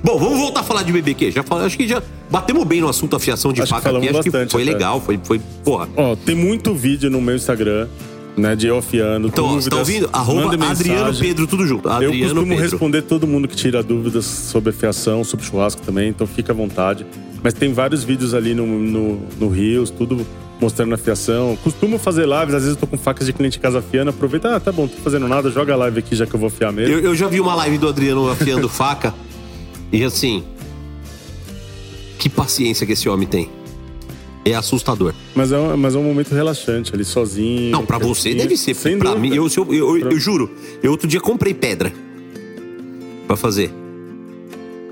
Bom, 0.04 0.18
vamos 0.18 0.40
voltar 0.40 0.62
a 0.62 0.64
falar 0.64 0.84
de 0.84 0.92
BBQ. 0.92 1.32
Já 1.32 1.44
falei, 1.44 1.66
acho 1.66 1.78
que 1.78 1.88
já 1.88 2.02
batemos 2.30 2.64
bem 2.66 2.82
no 2.82 2.90
assunto 2.90 3.16
afiação 3.16 3.52
de 3.52 3.62
Acho 3.62 3.74
que 3.74 3.82
faca 3.82 3.98
aqui. 3.98 4.10
Acho 4.10 4.22
que 4.22 4.30
bastante 4.30 4.52
foi 4.52 4.64
até. 4.64 4.72
legal, 4.72 5.02
foi, 5.02 5.20
foi, 5.24 5.42
porra. 5.64 5.88
Ó, 5.96 6.16
tem 6.16 6.36
muito 6.36 6.74
vídeo 6.74 7.10
no 7.10 7.22
meu 7.22 7.36
Instagram, 7.36 7.88
né, 8.36 8.56
de 8.56 8.68
eu 8.68 8.78
afiando. 8.78 9.28
Então, 9.28 9.46
tá 9.46 9.54
dúvidas, 9.54 9.80
ouvindo? 9.80 10.10
Arroba 10.12 10.66
Adriano. 10.66 11.18
Pedro, 11.18 11.48
tudo 11.48 11.68
junto. 11.68 11.88
Eu 11.88 11.94
Adriano 11.94 12.22
costumo 12.22 12.48
Pedro. 12.48 12.62
responder 12.64 13.02
todo 13.04 13.28
mundo 13.28 13.48
que 13.48 13.56
tira 13.56 13.84
dúvidas 13.84 14.26
sobre 14.26 14.72
afiação, 14.72 15.24
sobre 15.24 15.46
churrasco 15.46 15.82
também, 15.82 16.10
então 16.10 16.26
fica 16.26 16.52
à 16.52 16.56
vontade. 16.56 17.06
Mas 17.44 17.54
tem 17.54 17.74
vários 17.74 18.04
vídeos 18.04 18.34
ali 18.34 18.56
no, 18.56 18.66
no, 18.66 19.20
no 19.40 19.50
Rios, 19.50 19.90
tudo 19.90 20.26
mostrando 20.62 20.96
afiação. 20.96 21.58
Costumo 21.62 22.00
fazer 22.00 22.26
lives, 22.26 22.56
às 22.56 22.64
vezes 22.64 22.70
eu 22.70 22.76
tô 22.78 22.88
com 22.88 22.98
facas 22.98 23.28
de 23.28 23.34
cliente 23.34 23.60
casa 23.60 23.80
afiando, 23.80 24.12
aproveita, 24.12 24.56
ah, 24.56 24.60
tá 24.60 24.72
bom, 24.72 24.88
tô 24.88 24.96
fazendo 25.04 25.28
nada, 25.28 25.52
joga 25.52 25.74
a 25.74 25.76
live 25.76 26.00
aqui 26.00 26.16
já 26.16 26.26
que 26.26 26.34
eu 26.34 26.40
vou 26.40 26.48
afiar 26.48 26.72
mesmo. 26.72 26.96
Eu, 26.96 27.00
eu 27.02 27.16
já 27.16 27.28
vi 27.28 27.42
uma 27.42 27.54
live 27.56 27.78
do 27.78 27.88
Adriano 27.88 28.30
afiando 28.30 28.70
faca 28.70 29.14
e 29.94 30.04
assim. 30.04 30.44
Que 32.20 32.28
paciência 32.30 32.86
que 32.86 32.94
esse 32.94 33.08
homem 33.08 33.28
tem. 33.28 33.50
É 34.46 34.54
assustador. 34.56 35.14
Mas 35.34 35.52
é, 35.54 35.58
um, 35.58 35.78
mas 35.78 35.96
é 35.96 35.98
um 35.98 36.04
momento 36.04 36.34
relaxante 36.36 36.94
ali, 36.94 37.06
sozinho. 37.06 37.72
Não, 37.72 37.86
pra 37.86 37.98
você 37.98 38.34
deve 38.34 38.58
ser. 38.58 38.74
Sem 38.74 38.98
pra 38.98 39.12
dúvida. 39.14 39.22
mim, 39.30 39.36
eu, 39.36 39.48
eu, 39.48 39.74
eu, 39.74 39.98
eu- 40.00 40.12
eu 40.12 40.20
juro, 40.20 40.52
eu 40.82 40.92
outro 40.92 41.08
dia 41.08 41.22
comprei 41.22 41.54
pedra 41.54 41.94
pra 43.28 43.38
fazer. 43.38 43.72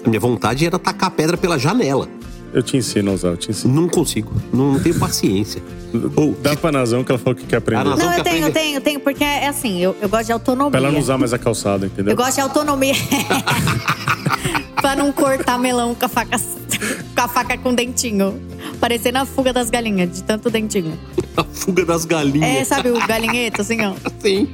A 0.06 0.10
minha 0.10 0.20
vontade 0.20 0.66
era 0.66 0.80
tacar 0.80 1.08
a 1.10 1.12
pedra 1.12 1.36
pela 1.38 1.58
janela. 1.58 2.08
Eu 2.54 2.62
te 2.62 2.76
ensino 2.76 3.12
a 3.12 3.14
usar, 3.14 3.30
eu 3.30 3.38
te 3.38 3.50
ensino. 3.52 3.74
Não 3.74 3.88
consigo. 3.88 4.34
Não 4.52 4.80
tenho 4.80 5.00
paciência. 5.00 5.62
Ou, 6.16 6.34
Dá 6.42 6.56
pra 6.56 6.72
Nazão 6.72 7.04
que 7.04 7.12
ela 7.12 7.20
falou 7.20 7.36
que 7.36 7.46
quer 7.46 7.58
aprender. 7.58 7.82
A 7.82 7.86
Nazão 7.86 8.06
Não, 8.06 8.14
quer 8.14 8.20
eu 8.20 8.24
tenho, 8.24 8.36
eu 8.38 8.48
aprender. 8.48 8.60
tenho, 8.60 8.78
eu 8.78 8.82
tenho, 8.82 9.00
porque 9.00 9.24
é 9.24 9.48
assim, 9.48 9.80
eu, 9.80 9.96
eu 10.02 10.10
gosto 10.10 10.26
de 10.26 10.32
autonomia. 10.34 10.72
Pra 10.72 10.80
ela 10.80 10.92
não 10.92 11.00
usar 11.00 11.18
mais 11.18 11.34
a 11.34 11.38
calçada, 11.38 11.86
entendeu? 11.86 12.12
Eu 12.12 12.18
gosto 12.18 12.36
de 12.36 12.42
autonomia. 12.42 12.94
pra 14.82 14.96
não 14.96 15.12
cortar 15.12 15.58
melão 15.58 15.96
com 15.96 16.06
a 16.06 16.10
faca, 16.10 16.38
com 16.38 17.22
a 17.22 17.28
faca 17.28 17.58
com 17.58 17.74
dentinho. 17.74 18.42
Parecendo 18.80 19.20
a 19.20 19.26
fuga 19.26 19.54
das 19.54 19.70
galinhas, 19.70 20.12
de 20.12 20.24
tanto 20.24 20.50
dentinho. 20.50 20.98
A 21.38 21.44
fuga 21.44 21.86
das 21.86 22.04
galinhas. 22.04 22.50
É, 22.50 22.64
sabe 22.66 22.90
o 22.90 23.08
galinheto, 23.08 23.62
assim, 23.62 23.78
ó? 23.86 23.94
Sim. 24.20 24.50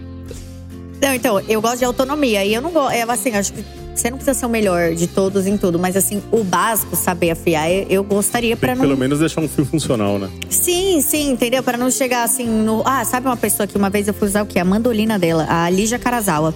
Não, 1.02 1.14
então, 1.14 1.40
eu 1.48 1.62
gosto 1.62 1.80
de 1.80 1.86
autonomia. 1.86 2.46
E 2.46 2.54
eu 2.54 2.62
não 2.62 2.72
gosto. 2.72 2.92
É 2.94 3.04
assim, 3.04 3.32
acho 3.32 3.54
que 3.54 3.64
você 4.02 4.10
não 4.10 4.18
precisa 4.18 4.38
ser 4.40 4.46
o 4.46 4.50
melhor 4.50 4.94
de 4.94 5.08
todos 5.08 5.48
em 5.48 5.58
tudo, 5.58 5.78
mas 5.80 5.96
assim, 5.96 6.22
o 6.32 6.44
básico, 6.44 6.96
saber 6.96 7.32
afiar, 7.32 7.70
eu, 7.72 7.86
eu 7.90 8.04
gostaria 8.04 8.56
que 8.56 8.68
não. 8.68 8.76
pelo 8.82 8.98
menos 8.98 9.20
deixar 9.20 9.42
um 9.42 9.48
fio 9.48 9.66
funcional, 9.66 10.18
né? 10.20 10.30
Sim, 10.50 11.02
sim, 11.02 11.32
entendeu? 11.32 11.62
Pra 11.64 11.78
não 11.78 11.90
chegar 11.92 12.24
assim 12.24 12.46
no. 12.48 12.82
Ah, 12.86 13.04
sabe 13.06 13.28
uma 13.28 13.38
pessoa 13.38 13.66
que 13.68 13.76
uma 13.78 13.90
vez 13.90 14.08
eu 14.08 14.14
fui 14.14 14.28
usar 14.28 14.44
o 14.44 14.46
quê? 14.46 14.60
A 14.60 14.66
mandolina 14.66 15.18
dela, 15.18 15.46
a 15.50 15.70
Lígia 15.70 15.98
Karazawa. 16.00 16.54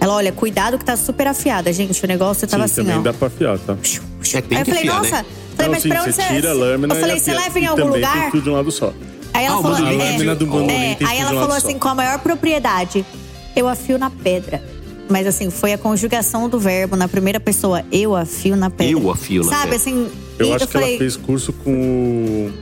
Ela, 0.00 0.14
olha, 0.14 0.32
cuidado 0.32 0.78
que 0.78 0.84
tá 0.84 0.96
super 0.96 1.28
afiada, 1.28 1.72
gente. 1.72 2.04
O 2.04 2.08
negócio 2.08 2.46
tava 2.48 2.66
Sim, 2.66 2.72
assim, 2.80 2.82
também 2.82 2.98
ó. 2.98 3.02
dá 3.02 3.12
pra 3.12 3.28
afiar, 3.28 3.56
tá? 3.60 3.76
É, 4.34 4.40
tem 4.40 4.58
Aí 4.58 4.62
eu 4.62 4.64
que 4.64 4.70
falei, 4.72 4.84
nossa. 4.90 5.10
né? 5.16 5.24
Falei, 5.54 5.66
Não, 5.66 5.68
mas 5.70 5.82
sim, 5.82 5.88
pra 5.90 6.02
onde 6.02 6.12
você 6.12 6.22
tira 6.24 6.50
a 6.50 6.54
lâmina 6.54 6.94
Eu 6.94 7.00
falei, 7.00 7.16
e 7.16 7.20
você 7.20 7.32
leva 7.32 7.58
em 7.60 7.66
algum 7.66 7.82
também 7.84 7.96
lugar? 8.00 8.22
tem 8.22 8.30
fio 8.32 8.42
de 8.42 8.50
um 8.50 8.52
lado 8.54 8.70
só. 8.72 8.92
Aí 9.32 9.44
ela 9.44 9.58
Ah, 9.58 9.62
falou, 9.62 9.76
A 9.76 9.80
é, 9.80 10.34
do 10.34 10.70
é, 10.70 10.94
tem 10.96 11.06
aí 11.06 11.18
ela 11.20 11.30
falou 11.30 11.50
só. 11.50 11.56
assim, 11.56 11.78
com 11.78 11.88
a 11.88 11.94
maior 11.94 12.18
propriedade, 12.18 13.04
eu 13.54 13.68
afio 13.68 13.96
na 13.98 14.10
pedra. 14.10 14.62
Mas 15.08 15.26
assim, 15.26 15.50
foi 15.50 15.72
a 15.72 15.78
conjugação 15.78 16.48
do 16.48 16.58
verbo 16.58 16.96
na 16.96 17.06
primeira 17.08 17.38
pessoa, 17.40 17.84
eu 17.92 18.14
afio 18.16 18.56
na 18.56 18.70
pedra. 18.70 18.92
Eu 18.92 19.10
afio 19.10 19.42
na 19.44 19.50
Sabe, 19.50 19.62
pedra. 19.62 19.76
assim, 19.76 20.08
Eu 20.38 20.46
e 20.46 20.52
acho 20.52 20.64
eu 20.64 20.66
que 20.68 20.72
falei, 20.72 20.88
ela 20.90 20.98
fez 20.98 21.16
curso 21.16 21.52
com 21.52 21.72
o 21.72 22.52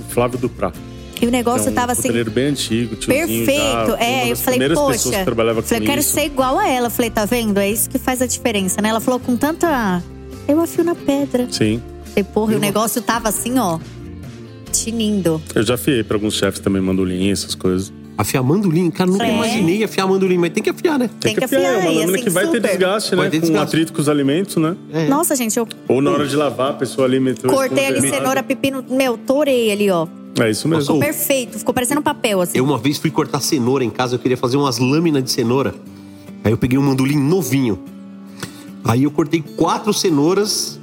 o 0.00 0.12
Flávio 0.14 0.38
Duprá. 0.38 0.72
e 1.20 1.26
o 1.26 1.30
negócio 1.30 1.68
é 1.68 1.70
um 1.70 1.74
tava 1.74 1.92
assim, 1.92 2.10
bem 2.24 2.46
antigo, 2.46 2.94
tiozinho 2.96 3.44
perfeito. 3.46 3.90
já, 3.90 3.98
é, 4.00 4.30
eu 4.32 4.36
falei, 4.36 4.68
poxa, 4.70 5.10
que 5.10 5.24
trabalhava 5.24 5.60
falei, 5.62 5.82
eu 5.82 5.86
quero 5.86 6.00
isso. 6.00 6.12
ser 6.14 6.24
igual 6.26 6.58
a 6.58 6.68
ela. 6.68 6.88
Falei, 6.88 7.10
tá 7.10 7.24
vendo? 7.24 7.58
É 7.58 7.68
isso 7.68 7.90
que 7.90 7.98
faz 7.98 8.22
a 8.22 8.26
diferença, 8.26 8.80
né? 8.80 8.90
Ela 8.90 9.00
falou 9.00 9.18
com 9.18 9.36
tanta, 9.36 10.02
eu 10.46 10.60
afio 10.60 10.84
na 10.84 10.94
pedra. 10.94 11.48
Sim. 11.50 11.82
Falei, 12.10 12.24
porra, 12.32 12.52
e 12.52 12.56
o 12.56 12.60
negócio 12.60 13.02
tava 13.02 13.28
assim, 13.28 13.58
ó, 13.58 13.78
tinindo. 14.72 15.42
Eu 15.54 15.62
já 15.64 15.74
afiei 15.74 16.02
pra 16.04 16.16
alguns 16.16 16.34
chefes 16.34 16.60
também, 16.60 16.80
mandolim, 16.80 17.30
essas 17.30 17.54
coisas. 17.54 17.92
Afiar 18.16 18.42
mandolim? 18.44 18.90
Cara, 18.90 19.10
nunca 19.10 19.24
É. 19.26 19.34
imaginei 19.34 19.82
afiar 19.82 20.06
mandolim, 20.06 20.38
mas 20.38 20.52
tem 20.52 20.62
que 20.62 20.70
afiar, 20.70 20.98
né? 20.98 21.10
Tem 21.20 21.34
que 21.34 21.44
afiar, 21.44 21.60
é 21.62 21.66
afiar, 21.66 21.80
uma 21.82 21.90
e 21.92 21.94
lâmina 21.98 22.14
assim, 22.14 22.24
que 22.24 22.30
vai 22.30 22.44
ter 22.46 22.56
super. 22.56 22.68
desgaste, 22.70 23.16
Vai 23.16 23.24
né? 23.26 23.30
ter 23.30 23.36
Com 23.38 23.46
desgaste. 23.46 23.66
atrito 23.66 23.92
com 23.92 24.00
os 24.00 24.08
alimentos, 24.08 24.56
né? 24.56 24.76
É. 24.92 25.08
Nossa, 25.08 25.34
gente, 25.34 25.56
eu 25.58 25.66
Ou 25.88 26.00
na 26.00 26.10
hora 26.12 26.26
de 26.26 26.36
lavar, 26.36 26.70
a 26.70 26.74
pessoa 26.74 27.06
ali 27.08 27.18
meteu... 27.18 27.50
cortei 27.50 27.86
ali 27.86 28.00
cenoura, 28.08 28.40
pepino, 28.42 28.84
meu, 28.88 29.18
torei 29.18 29.72
ali, 29.72 29.90
ó. 29.90 30.06
É 30.40 30.50
isso 30.50 30.68
mesmo. 30.68 30.82
Ficou 30.84 31.00
perfeito, 31.00 31.58
ficou 31.58 31.74
parecendo 31.74 32.00
um 32.00 32.04
papel, 32.04 32.40
assim. 32.40 32.56
Eu 32.58 32.64
uma 32.64 32.78
vez 32.78 32.98
fui 32.98 33.10
cortar 33.10 33.40
cenoura 33.40 33.82
em 33.84 33.90
casa, 33.90 34.14
eu 34.14 34.18
queria 34.20 34.36
fazer 34.36 34.56
umas 34.56 34.78
lâminas 34.78 35.22
de 35.24 35.30
cenoura. 35.32 35.74
Aí 36.44 36.52
eu 36.52 36.56
peguei 36.56 36.78
um 36.78 36.82
mandolim 36.82 37.16
novinho. 37.18 37.78
Aí 38.84 39.02
eu 39.04 39.10
cortei 39.10 39.42
quatro 39.56 39.92
cenouras 39.92 40.78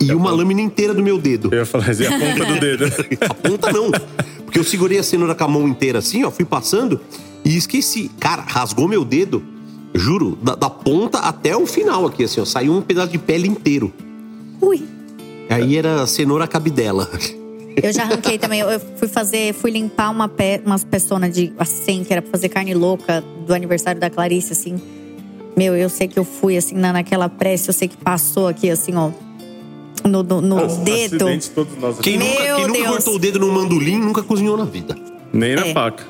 e 0.00 0.10
uma 0.12 0.30
lâmina 0.30 0.60
inteira 0.60 0.94
do 0.94 1.02
meu 1.02 1.18
dedo. 1.18 1.48
Eu 1.52 1.58
ia 1.58 1.66
falar, 1.66 1.90
assim, 1.90 2.06
a 2.06 2.10
ponta 2.18 2.44
do 2.44 2.58
dedo. 2.60 2.84
A 3.28 3.34
ponta 3.34 3.72
não. 3.72 3.90
Porque 4.46 4.58
eu 4.58 4.64
segurei 4.64 4.98
a 4.98 5.02
cenoura 5.02 5.34
com 5.34 5.44
a 5.44 5.48
mão 5.48 5.68
inteira 5.68 5.98
assim, 5.98 6.24
ó, 6.24 6.30
fui 6.30 6.46
passando 6.46 7.00
e 7.44 7.56
esqueci. 7.56 8.10
Cara, 8.18 8.42
rasgou 8.42 8.88
meu 8.88 9.04
dedo, 9.04 9.42
juro, 9.94 10.38
da, 10.42 10.54
da 10.54 10.70
ponta 10.70 11.18
até 11.18 11.54
o 11.54 11.66
final 11.66 12.06
aqui, 12.06 12.24
assim, 12.24 12.40
ó. 12.40 12.44
Saiu 12.46 12.72
um 12.72 12.80
pedaço 12.80 13.12
de 13.12 13.18
pele 13.18 13.46
inteiro. 13.46 13.92
Ui. 14.60 14.82
Aí 15.50 15.76
era 15.76 16.06
cenoura 16.06 16.48
cabidela. 16.48 17.08
Eu 17.82 17.92
já 17.92 18.04
arranquei 18.04 18.38
também. 18.38 18.60
Eu 18.60 18.80
fui 18.96 19.06
fazer, 19.06 19.52
fui 19.52 19.70
limpar 19.70 20.10
uma 20.10 20.28
pe, 20.28 20.62
umas 20.64 20.82
peçonas 20.82 21.34
de 21.34 21.52
assim, 21.58 22.04
que 22.04 22.12
era 22.12 22.22
pra 22.22 22.30
fazer 22.30 22.48
carne 22.48 22.72
louca 22.72 23.22
do 23.46 23.52
aniversário 23.52 24.00
da 24.00 24.08
Clarice, 24.08 24.52
assim. 24.52 24.80
Meu, 25.56 25.76
eu 25.76 25.88
sei 25.88 26.08
que 26.08 26.18
eu 26.18 26.24
fui 26.24 26.56
assim 26.56 26.74
na, 26.74 26.92
naquela 26.92 27.28
prece, 27.28 27.68
eu 27.68 27.74
sei 27.74 27.88
que 27.88 27.96
passou 27.96 28.48
aqui, 28.48 28.70
assim, 28.70 28.94
ó. 28.94 29.10
No, 30.04 30.22
no, 30.22 30.40
no 30.40 30.66
dedo. 30.84 31.16
Acidentes 31.16 31.48
todos 31.48 31.76
nós. 31.80 31.98
Quem 32.00 32.18
nunca, 32.18 32.54
quem 32.56 32.66
nunca 32.68 32.88
cortou 32.90 33.14
o 33.16 33.18
dedo 33.18 33.38
num 33.40 33.52
mandolim 33.52 33.98
nunca 33.98 34.22
cozinhou 34.22 34.56
na 34.56 34.64
vida. 34.64 34.96
Nem 35.32 35.54
na 35.56 35.66
É. 35.66 35.72
faca. 35.72 36.04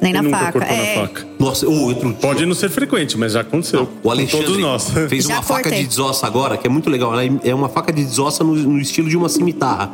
Nem 0.00 0.12
Quem 0.12 0.12
na 0.14 0.22
nunca 0.22 0.38
faca, 0.38 0.52
cortou 0.60 0.76
é. 0.76 0.94
na 0.96 1.00
faca. 1.02 1.26
Nossa, 1.38 1.68
o 1.68 1.82
outro 1.82 2.12
Pode 2.14 2.44
não 2.46 2.54
ser 2.54 2.70
frequente, 2.70 3.16
mas 3.16 3.32
já 3.34 3.40
aconteceu. 3.42 3.82
O 3.82 3.86
Com 3.86 4.10
Alexandre 4.10 4.46
todos 4.46 4.60
nós. 4.60 4.90
fez 5.08 5.24
Já 5.26 5.34
uma 5.34 5.42
faca 5.42 5.62
cortei. 5.64 5.80
de 5.82 5.86
desossa 5.86 6.26
agora, 6.26 6.56
que 6.56 6.66
é 6.66 6.70
muito 6.70 6.88
legal. 6.90 7.12
Ela 7.12 7.38
é 7.44 7.54
uma 7.54 7.68
faca 7.68 7.92
de 7.92 8.02
desossa 8.04 8.42
no, 8.42 8.54
no 8.54 8.80
estilo 8.80 9.08
de 9.08 9.16
uma 9.16 9.28
cimitarra, 9.28 9.90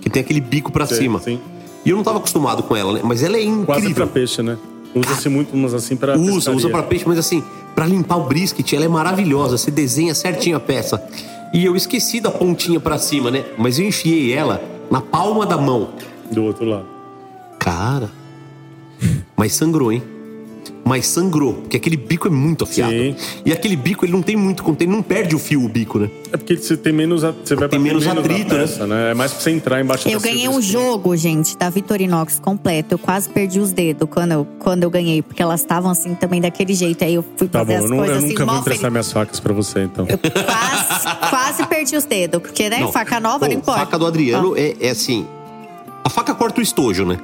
que 0.00 0.08
tem 0.10 0.20
aquele 0.22 0.40
bico 0.40 0.72
pra 0.72 0.86
cima. 0.86 1.20
sim. 1.20 1.38
E 1.84 1.90
eu 1.90 1.96
não 1.96 2.04
tava 2.04 2.18
acostumado 2.18 2.62
com 2.62 2.76
ela, 2.76 2.92
né? 2.92 3.00
Mas 3.02 3.22
ela 3.24 3.36
é 3.36 3.40
Quase 3.44 3.64
pra 3.66 3.78
incrível. 3.78 4.06
peixe, 4.06 4.40
né? 4.42 4.56
Usa-se 4.94 5.28
muito 5.28 5.52
umas 5.52 5.74
assim 5.74 5.96
pra 5.96 6.16
Usa, 6.16 6.32
pescaria. 6.34 6.56
usa 6.58 6.68
pra 6.70 6.82
peixe, 6.84 7.04
mas 7.08 7.18
assim, 7.18 7.42
pra 7.74 7.86
limpar 7.86 8.16
o 8.18 8.24
brisket, 8.24 8.72
ela 8.72 8.84
é 8.84 8.88
maravilhosa. 8.88 9.56
Você 9.58 9.70
desenha 9.70 10.14
certinho 10.14 10.56
a 10.56 10.60
peça. 10.60 11.02
E 11.52 11.64
eu 11.64 11.76
esqueci 11.76 12.20
da 12.20 12.30
pontinha 12.30 12.80
pra 12.80 12.98
cima, 12.98 13.30
né? 13.30 13.44
Mas 13.58 13.78
eu 13.78 13.86
enfiei 13.86 14.32
ela 14.32 14.62
na 14.90 15.00
palma 15.00 15.44
da 15.44 15.58
mão. 15.58 15.90
Do 16.30 16.44
outro 16.44 16.64
lado. 16.64 16.86
Cara. 17.58 18.10
Mas 19.36 19.54
sangrou, 19.54 19.92
hein? 19.92 20.02
Mas 20.84 21.06
sangrou, 21.06 21.54
porque 21.54 21.76
aquele 21.76 21.96
bico 21.96 22.26
é 22.26 22.30
muito 22.30 22.64
afiado. 22.64 22.90
Sim. 22.92 23.14
E 23.46 23.52
aquele 23.52 23.76
bico, 23.76 24.04
ele 24.04 24.10
não 24.12 24.20
tem 24.20 24.34
muito 24.36 24.64
contato, 24.64 24.82
ele 24.82 24.90
não 24.90 25.00
perde 25.02 25.36
o 25.36 25.38
fio, 25.38 25.64
o 25.64 25.68
bico, 25.68 25.96
né? 25.98 26.10
É 26.32 26.36
porque 26.36 26.56
você 26.56 26.76
tem 26.76 26.92
menos. 26.92 27.22
Você 27.22 27.54
vai 27.54 27.68
Tem 27.68 27.78
menos 27.78 28.04
atrito, 28.04 28.52
né? 28.52 28.60
peça, 28.62 28.84
né? 28.86 29.12
É 29.12 29.14
mais 29.14 29.32
pra 29.32 29.40
você 29.40 29.50
entrar 29.52 29.80
embaixo 29.80 30.08
Eu 30.08 30.18
da 30.18 30.26
ganhei 30.26 30.48
um 30.48 30.60
jogo, 30.60 31.16
gente, 31.16 31.56
da 31.56 31.70
Vitorinox 31.70 32.40
completo. 32.40 32.94
Eu 32.94 32.98
quase 32.98 33.28
perdi 33.28 33.60
os 33.60 33.70
dedos 33.70 34.08
quando 34.10 34.32
eu, 34.32 34.44
quando 34.58 34.82
eu 34.82 34.90
ganhei, 34.90 35.22
porque 35.22 35.40
elas 35.40 35.60
estavam 35.60 35.88
assim 35.90 36.14
também 36.16 36.40
daquele 36.40 36.74
jeito. 36.74 37.04
Aí 37.04 37.14
eu 37.14 37.24
fui 37.36 37.46
Tá 37.46 37.60
fazer 37.60 37.74
bom, 37.74 37.78
eu, 37.78 37.84
as 37.84 37.90
não- 37.90 37.96
coisas 37.98 38.16
eu 38.16 38.18
assim, 38.24 38.28
nunca 38.30 38.44
vou 38.44 38.56
emprestar 38.58 38.90
minhas 38.90 39.12
facas 39.12 39.38
pra 39.38 39.52
você, 39.52 39.84
então. 39.84 40.04
Quase, 40.06 41.30
quase 41.30 41.66
perdi 41.66 41.96
os 41.96 42.04
dedos, 42.04 42.42
porque, 42.42 42.68
né, 42.68 42.90
faca 42.90 43.20
nova 43.20 43.46
não 43.46 43.54
importa. 43.54 43.80
faca 43.80 43.98
do 43.98 44.06
Adriano 44.06 44.56
é, 44.56 44.74
é 44.80 44.90
assim. 44.90 45.26
A 46.04 46.10
faca 46.10 46.34
corta 46.34 46.58
o 46.58 46.62
estojo, 46.62 47.04
né? 47.06 47.18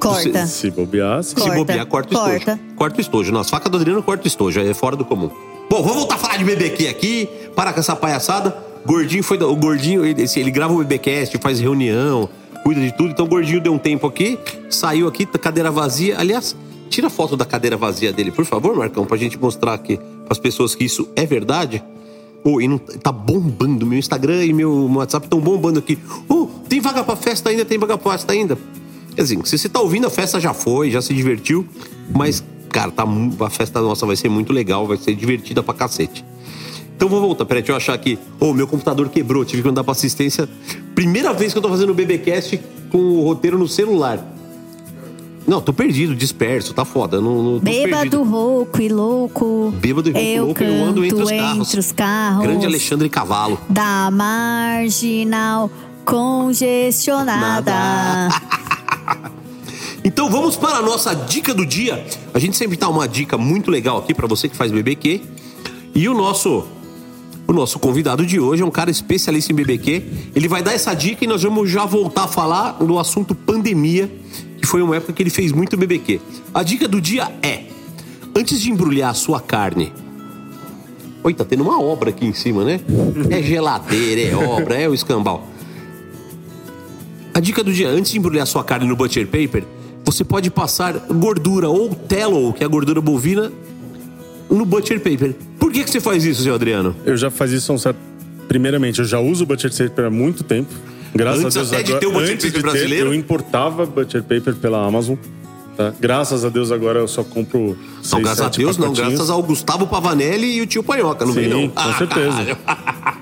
Corta. 0.00 0.46
Se 0.46 0.70
bobear, 0.70 1.22
sim. 1.22 1.30
Se 1.30 1.34
Corta, 1.36 1.54
bobear, 1.56 1.86
corta 1.86 2.08
o 2.14 2.18
estojo. 2.18 2.44
corta. 2.44 2.60
Corta 2.76 2.98
o 2.98 3.00
estojo. 3.00 3.32
Nossa, 3.32 3.50
faca 3.50 3.68
do 3.68 3.76
Adriano 3.76 4.02
corta 4.02 4.24
o 4.24 4.26
estojo, 4.26 4.60
é 4.60 4.74
fora 4.74 4.96
do 4.96 5.04
comum. 5.04 5.30
Bom, 5.68 5.82
vamos 5.82 5.96
voltar 5.98 6.16
a 6.16 6.18
falar 6.18 6.36
de 6.36 6.44
BBQ 6.44 6.88
aqui. 6.88 7.28
Para 7.54 7.72
com 7.72 7.80
essa 7.80 7.94
palhaçada. 7.94 8.56
Gordinho 8.84 9.22
foi. 9.22 9.36
O 9.42 9.54
Gordinho, 9.56 10.04
ele, 10.04 10.24
ele 10.34 10.50
grava 10.50 10.72
o 10.72 10.78
BBcast, 10.78 11.36
faz 11.38 11.60
reunião, 11.60 12.28
cuida 12.64 12.80
de 12.80 12.92
tudo. 12.96 13.10
Então 13.10 13.26
o 13.26 13.28
Gordinho 13.28 13.60
deu 13.60 13.72
um 13.72 13.78
tempo 13.78 14.06
aqui, 14.06 14.38
saiu 14.68 15.06
aqui, 15.06 15.26
tá 15.26 15.38
cadeira 15.38 15.70
vazia. 15.70 16.18
Aliás, 16.18 16.56
tira 16.88 17.06
a 17.08 17.10
foto 17.10 17.36
da 17.36 17.44
cadeira 17.44 17.76
vazia 17.76 18.12
dele, 18.12 18.30
por 18.32 18.44
favor, 18.44 18.74
Marcão, 18.74 19.04
pra 19.04 19.16
gente 19.16 19.38
mostrar 19.38 19.74
aqui 19.74 19.98
pras 20.24 20.38
pessoas 20.38 20.74
que 20.74 20.84
isso 20.84 21.08
é 21.14 21.26
verdade. 21.26 21.82
Ô, 22.42 22.58
e 22.60 22.66
não, 22.66 22.78
tá 22.78 23.12
bombando. 23.12 23.84
Meu 23.84 23.98
Instagram 23.98 24.44
e 24.46 24.52
meu 24.52 24.90
WhatsApp 24.94 25.26
estão 25.26 25.38
bombando 25.40 25.78
aqui. 25.78 25.98
Ô, 26.26 26.46
tem 26.68 26.80
vaga 26.80 27.04
pra 27.04 27.14
festa 27.14 27.50
ainda? 27.50 27.64
Tem 27.66 27.76
vaga 27.78 27.98
pra 27.98 28.12
festa 28.12 28.32
ainda? 28.32 28.56
Quer 29.20 29.24
dizer, 29.24 29.38
se 29.44 29.58
você 29.58 29.68
tá 29.68 29.78
ouvindo, 29.78 30.06
a 30.06 30.10
festa 30.10 30.40
já 30.40 30.54
foi, 30.54 30.90
já 30.90 31.02
se 31.02 31.12
divertiu. 31.12 31.66
Mas, 32.16 32.42
cara, 32.70 32.90
tá, 32.90 33.04
a 33.04 33.50
festa 33.50 33.78
nossa 33.82 34.06
vai 34.06 34.16
ser 34.16 34.30
muito 34.30 34.50
legal, 34.50 34.86
vai 34.86 34.96
ser 34.96 35.14
divertida 35.14 35.62
pra 35.62 35.74
cacete. 35.74 36.24
Então 36.96 37.06
vou 37.06 37.20
voltar, 37.20 37.44
peraí, 37.44 37.60
deixa 37.60 37.72
eu 37.72 37.76
achar 37.76 37.92
aqui. 37.92 38.18
Ô, 38.40 38.54
meu 38.54 38.66
computador 38.66 39.10
quebrou, 39.10 39.44
tive 39.44 39.60
que 39.60 39.68
mandar 39.68 39.84
pra 39.84 39.92
assistência. 39.92 40.48
Primeira 40.94 41.34
vez 41.34 41.52
que 41.52 41.58
eu 41.58 41.62
tô 41.62 41.68
fazendo 41.68 41.90
o 41.90 41.94
BBcast 41.94 42.58
com 42.90 42.96
o 42.96 43.22
roteiro 43.22 43.58
no 43.58 43.68
celular. 43.68 44.26
Não, 45.46 45.60
tô 45.60 45.74
perdido, 45.74 46.14
disperso, 46.16 46.72
tá 46.72 46.86
foda. 46.86 47.20
Não, 47.20 47.42
não, 47.42 47.58
Bêbado, 47.58 48.22
rouco 48.22 48.80
e 48.80 48.88
louco. 48.88 49.70
Bêbado 49.78 50.08
e 50.08 50.12
rouco, 50.12 50.28
eu 50.28 50.44
louco, 50.46 50.62
eu 50.64 50.82
ando 50.82 51.04
entre 51.04 51.22
os 51.22 51.30
entre 51.30 51.78
os 51.78 51.92
carros. 51.92 52.42
Grande 52.42 52.64
Alexandre 52.64 53.10
Cavalo. 53.10 53.60
Da 53.68 54.10
marginal 54.10 55.70
congestionada. 56.06 57.74
Então 60.02 60.30
vamos 60.30 60.56
para 60.56 60.78
a 60.78 60.82
nossa 60.82 61.14
dica 61.14 61.52
do 61.52 61.66
dia. 61.66 62.04
A 62.32 62.38
gente 62.38 62.56
sempre 62.56 62.76
dá 62.76 62.88
uma 62.88 63.06
dica 63.06 63.36
muito 63.36 63.70
legal 63.70 63.98
aqui 63.98 64.14
para 64.14 64.26
você 64.26 64.48
que 64.48 64.56
faz 64.56 64.72
BBQ. 64.72 65.20
E 65.94 66.08
o 66.08 66.14
nosso 66.14 66.64
o 67.46 67.52
nosso 67.52 67.78
convidado 67.78 68.24
de 68.24 68.38
hoje 68.38 68.62
é 68.62 68.64
um 68.64 68.70
cara 68.70 68.90
especialista 68.90 69.52
em 69.52 69.56
BBQ. 69.56 70.04
Ele 70.34 70.48
vai 70.48 70.62
dar 70.62 70.72
essa 70.72 70.94
dica 70.94 71.24
e 71.24 71.26
nós 71.26 71.42
vamos 71.42 71.68
já 71.68 71.84
voltar 71.84 72.24
a 72.24 72.28
falar 72.28 72.72
do 72.72 72.98
assunto 72.98 73.34
pandemia, 73.34 74.10
que 74.56 74.66
foi 74.66 74.80
uma 74.80 74.96
época 74.96 75.12
que 75.12 75.22
ele 75.22 75.30
fez 75.30 75.52
muito 75.52 75.76
BBQ. 75.76 76.20
A 76.54 76.62
dica 76.62 76.88
do 76.88 77.00
dia 77.00 77.30
é: 77.42 77.64
antes 78.34 78.60
de 78.60 78.70
embrulhar 78.70 79.10
a 79.10 79.14
sua 79.14 79.40
carne, 79.40 79.92
Oi, 81.22 81.34
tá 81.34 81.44
tendo 81.44 81.62
uma 81.62 81.78
obra 81.78 82.08
aqui 82.08 82.24
em 82.24 82.32
cima, 82.32 82.64
né? 82.64 82.80
É 83.28 83.42
geladeira, 83.42 84.22
é 84.22 84.34
obra, 84.34 84.80
é 84.80 84.88
o 84.88 84.94
escambau. 84.94 85.46
A 87.34 87.40
dica 87.40 87.62
do 87.62 87.72
dia, 87.72 87.88
antes 87.88 88.10
de 88.12 88.18
embrulhar 88.18 88.46
sua 88.46 88.64
carne 88.64 88.86
no 88.86 88.96
butcher 88.96 89.26
paper, 89.26 89.64
você 90.04 90.24
pode 90.24 90.50
passar 90.50 90.94
gordura 91.10 91.68
ou 91.68 91.94
tallow, 91.94 92.52
que 92.52 92.62
é 92.62 92.66
a 92.66 92.68
gordura 92.68 93.00
bovina, 93.00 93.52
no 94.50 94.64
butcher 94.64 94.98
paper. 95.00 95.34
Por 95.58 95.70
que, 95.72 95.84
que 95.84 95.90
você 95.90 96.00
faz 96.00 96.24
isso, 96.24 96.42
seu 96.42 96.54
Adriano? 96.54 96.94
Eu 97.04 97.16
já 97.16 97.30
fazia 97.30 97.58
isso 97.58 97.70
há 97.70 97.74
um 97.74 97.78
certo 97.78 97.98
Primeiramente, 98.48 98.98
eu 98.98 99.04
já 99.04 99.20
uso 99.20 99.44
o 99.44 99.46
Butcher 99.46 99.70
Paper 99.72 100.06
há 100.06 100.10
muito 100.10 100.42
tempo. 100.42 100.74
Graças 101.14 101.44
Antes 101.44 101.56
a 101.56 101.60
Deus 101.60 101.72
até 101.72 101.82
de 101.84 101.92
agora, 101.92 102.00
ter 102.00 102.06
o 102.08 102.12
Butcher 102.12 102.34
Paper 102.34 102.50
de 102.50 102.52
ter, 102.52 102.62
brasileiro? 102.62 103.06
eu 103.10 103.14
importava 103.14 103.86
Butcher 103.86 104.24
Paper 104.24 104.56
pela 104.56 104.84
Amazon. 104.84 105.14
tá? 105.76 105.94
Graças 106.00 106.44
a 106.44 106.48
Deus 106.48 106.72
agora 106.72 106.98
eu 106.98 107.06
só 107.06 107.22
compro 107.22 107.78
seis, 108.02 108.10
Não, 108.12 108.22
graças 108.22 108.44
a 108.44 108.48
Deus, 108.48 108.76
não. 108.76 108.92
Graças 108.92 109.30
ao 109.30 109.40
Gustavo 109.40 109.86
Pavanelli 109.86 110.56
e 110.56 110.60
o 110.62 110.66
tio 110.66 110.82
Panhoca, 110.82 111.24
não 111.24 111.32
Sim, 111.32 111.40
vem 111.42 111.48
não? 111.48 111.68
com 111.68 111.78
Ah, 111.78 111.94
certeza. 111.96 112.58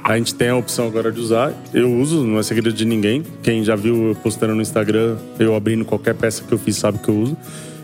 A 0.09 0.17
gente 0.17 0.35
tem 0.35 0.49
a 0.49 0.57
opção 0.57 0.87
agora 0.87 1.13
de 1.13 1.21
usar. 1.21 1.53
Eu 1.75 1.93
uso, 1.93 2.25
não 2.25 2.39
é 2.39 2.43
segredo 2.43 2.73
de 2.73 2.87
ninguém. 2.87 3.23
Quem 3.43 3.63
já 3.63 3.77
viu 3.77 4.09
eu 4.09 4.15
postando 4.15 4.55
no 4.55 4.63
Instagram, 4.63 5.19
eu 5.39 5.55
abrindo 5.55 5.85
qualquer 5.85 6.15
peça 6.15 6.43
que 6.43 6.51
eu 6.51 6.57
fiz 6.57 6.77
sabe 6.77 6.99
que 6.99 7.11
eu 7.11 7.15
uso. 7.15 7.37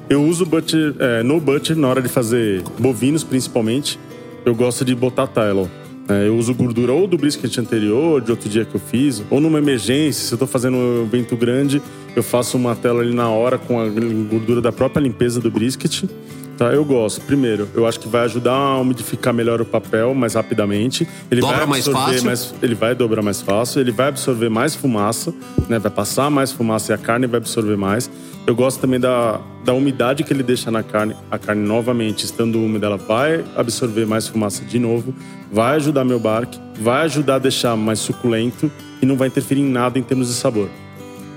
Eu 0.09 0.25
uso 0.25 0.47
butcher, 0.47 0.95
é, 1.01 1.23
no 1.23 1.39
butcher 1.39 1.77
na 1.77 1.87
hora 1.87 2.01
de 2.01 2.09
fazer 2.09 2.63
bovinos, 2.79 3.23
principalmente. 3.23 4.01
Eu 4.43 4.55
gosto 4.55 4.87
de 4.87 4.95
botar 4.95 5.27
Tylon. 5.27 5.67
É, 6.09 6.27
eu 6.27 6.39
uso 6.39 6.55
gordura 6.55 6.95
ou 6.95 7.07
do 7.07 7.19
brisket 7.19 7.59
anterior, 7.59 8.23
de 8.23 8.31
outro 8.31 8.49
dia 8.49 8.65
que 8.65 8.75
eu 8.75 8.81
fiz, 8.81 9.23
ou 9.29 9.39
numa 9.39 9.59
emergência, 9.59 10.27
se 10.27 10.33
eu 10.33 10.39
tô 10.39 10.47
fazendo 10.47 10.79
um 10.79 11.03
evento 11.03 11.37
grande, 11.37 11.83
eu 12.17 12.23
faço 12.23 12.57
uma 12.57 12.75
tela 12.75 13.03
ali 13.03 13.13
na 13.13 13.29
hora 13.29 13.59
com 13.59 13.79
a 13.79 13.87
gordura 13.87 14.63
da 14.63 14.73
própria 14.73 15.03
limpeza 15.03 15.43
do 15.43 15.51
brisket. 15.51 16.05
Tá, 16.57 16.67
eu 16.73 16.85
gosto. 16.85 17.21
Primeiro, 17.23 17.69
eu 17.75 17.85
acho 17.85 17.99
que 17.99 18.07
vai 18.09 18.23
ajudar 18.27 18.53
a 18.55 18.79
umidificar 18.79 19.35
melhor 19.35 19.61
o 19.61 19.65
papel 19.65 20.15
mais 20.15 20.35
rapidamente. 20.35 21.07
Ele 21.29 21.41
Dobra 21.41 21.59
vai 21.59 21.67
mais 21.67 21.89
absorver 21.89 22.13
fácil. 22.13 22.25
mais- 22.27 22.55
ele 22.63 22.75
vai 22.77 22.95
dobrar 22.95 23.23
mais 23.23 23.41
fácil, 23.43 23.81
ele 23.81 23.91
vai 23.91 24.09
absorver 24.09 24.49
mais 24.49 24.75
fumaça, 24.75 25.35
né? 25.69 25.81
Vai 25.81 25.91
passar 25.91 26.31
mais 26.31 26.53
fumaça 26.53 26.93
e 26.93 26.95
a 26.95 26.99
carne 26.99 27.27
vai 27.27 27.39
absorver 27.39 27.77
mais. 27.77 28.09
Eu 28.47 28.55
gosto 28.55 28.79
também 28.81 29.01
da, 29.01 29.41
da 29.65 29.73
umidade 29.73 30.23
que 30.23 30.33
ele 30.33 30.45
deixa 30.45 30.71
na 30.71 30.83
carne. 30.85 31.17
A 31.29 31.39
carne, 31.39 31.67
novamente, 31.67 32.25
estando 32.25 32.61
úmida, 32.61 32.87
ela 32.87 32.99
vai 32.99 33.45
absorver 33.57 34.07
mais 34.07 34.29
fumaça 34.29 34.65
de 34.65 34.79
novo, 34.79 35.13
vai 35.51 35.75
ajudar 35.77 36.05
meu 36.05 36.21
barque, 36.21 36.61
vai 36.81 37.03
ajudar 37.07 37.37
a 37.37 37.39
deixar 37.41 37.75
mais 37.77 37.99
suculento 37.99 38.71
e 39.03 39.07
não 39.07 39.17
vai 39.17 39.27
interferir 39.27 39.63
em 39.63 39.69
nada 39.71 39.99
em 39.99 40.03
termos 40.03 40.29
de 40.29 40.35
sabor. 40.35 40.69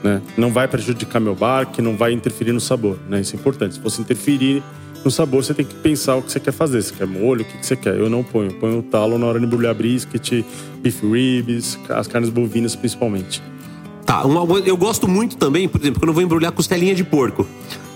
Né? 0.04 0.22
Não 0.38 0.52
vai 0.52 0.68
prejudicar 0.68 1.20
meu 1.20 1.34
barque, 1.34 1.82
não 1.82 1.98
vai 1.98 2.12
interferir 2.14 2.52
no 2.52 2.62
sabor. 2.62 3.00
Né? 3.10 3.22
Isso 3.22 3.36
é 3.36 3.40
importante. 3.40 3.74
Se 3.76 3.80
você 3.80 4.00
interferir 4.02 4.62
no 5.08 5.12
sabor, 5.12 5.42
você 5.44 5.54
tem 5.54 5.66
que 5.66 5.74
pensar 5.76 6.18
o 6.18 6.22
que 6.22 6.30
você 6.32 6.40
quer 6.40 6.52
fazer. 6.52 6.82
Você 6.82 6.94
quer 6.94 7.08
molho, 7.08 7.42
o 7.42 7.46
que 7.46 7.66
você 7.66 7.76
quer? 7.78 7.96
Eu 7.98 8.10
não 8.10 8.24
ponho. 8.24 8.50
Eu 8.52 8.56
ponho 8.56 8.80
o 8.80 8.84
talo 8.84 9.18
na 9.18 9.26
hora 9.26 9.40
de 9.40 9.46
embrulhar 9.46 9.74
brisket, 9.74 10.44
beef 10.82 11.02
ribs, 11.02 11.80
as 11.90 12.08
carnes 12.08 12.30
bovinas 12.30 12.76
principalmente. 12.76 13.42
Tá, 14.06 14.26
uma- 14.26 14.60
eu 14.60 14.76
gosto 14.78 15.08
muito 15.08 15.38
também, 15.38 15.68
por 15.68 15.80
exemplo, 15.82 16.00
quando 16.02 16.10
eu 16.10 16.14
vou 16.14 16.24
embrulhar 16.24 16.52
costelinha 16.52 16.94
de 16.94 17.04
porco. 17.06 17.48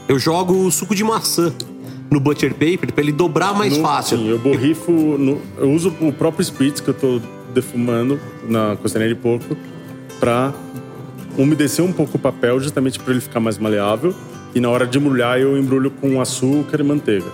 Eu 0.07 0.17
jogo 0.17 0.71
suco 0.71 0.95
de 0.95 1.03
maçã 1.03 1.53
no 2.09 2.19
butcher 2.19 2.53
paper 2.53 2.93
pra 2.93 3.03
ele 3.03 3.11
dobrar 3.11 3.53
mais 3.53 3.75
No- 3.77 3.83
fácil. 3.83 4.17
Sim, 4.17 4.29
eu 4.29 4.39
borrifo. 4.39 4.91
no- 4.91 5.39
eu 5.57 5.69
uso 5.71 5.93
o 6.01 6.11
próprio 6.13 6.41
spritz 6.43 6.79
que 6.79 6.87
eu 6.89 6.93
tô 6.93 7.19
defumando 7.53 8.19
na 8.47 8.77
costelinha 8.77 9.13
de 9.13 9.19
porco 9.19 9.55
pra 10.19 10.53
umedecer 11.37 11.83
um 11.83 11.91
pouco 11.91 12.17
o 12.17 12.19
papel, 12.19 12.59
justamente 12.59 12.99
para 12.99 13.11
ele 13.11 13.21
ficar 13.21 13.39
mais 13.41 13.57
maleável. 13.57 14.13
E 14.53 14.59
na 14.59 14.69
hora 14.69 14.85
de 14.85 14.97
embrulhar, 14.97 15.39
eu 15.39 15.57
embrulho 15.57 15.91
com 15.91 16.19
açúcar 16.21 16.79
e 16.79 16.83
manteiga. 16.83 17.27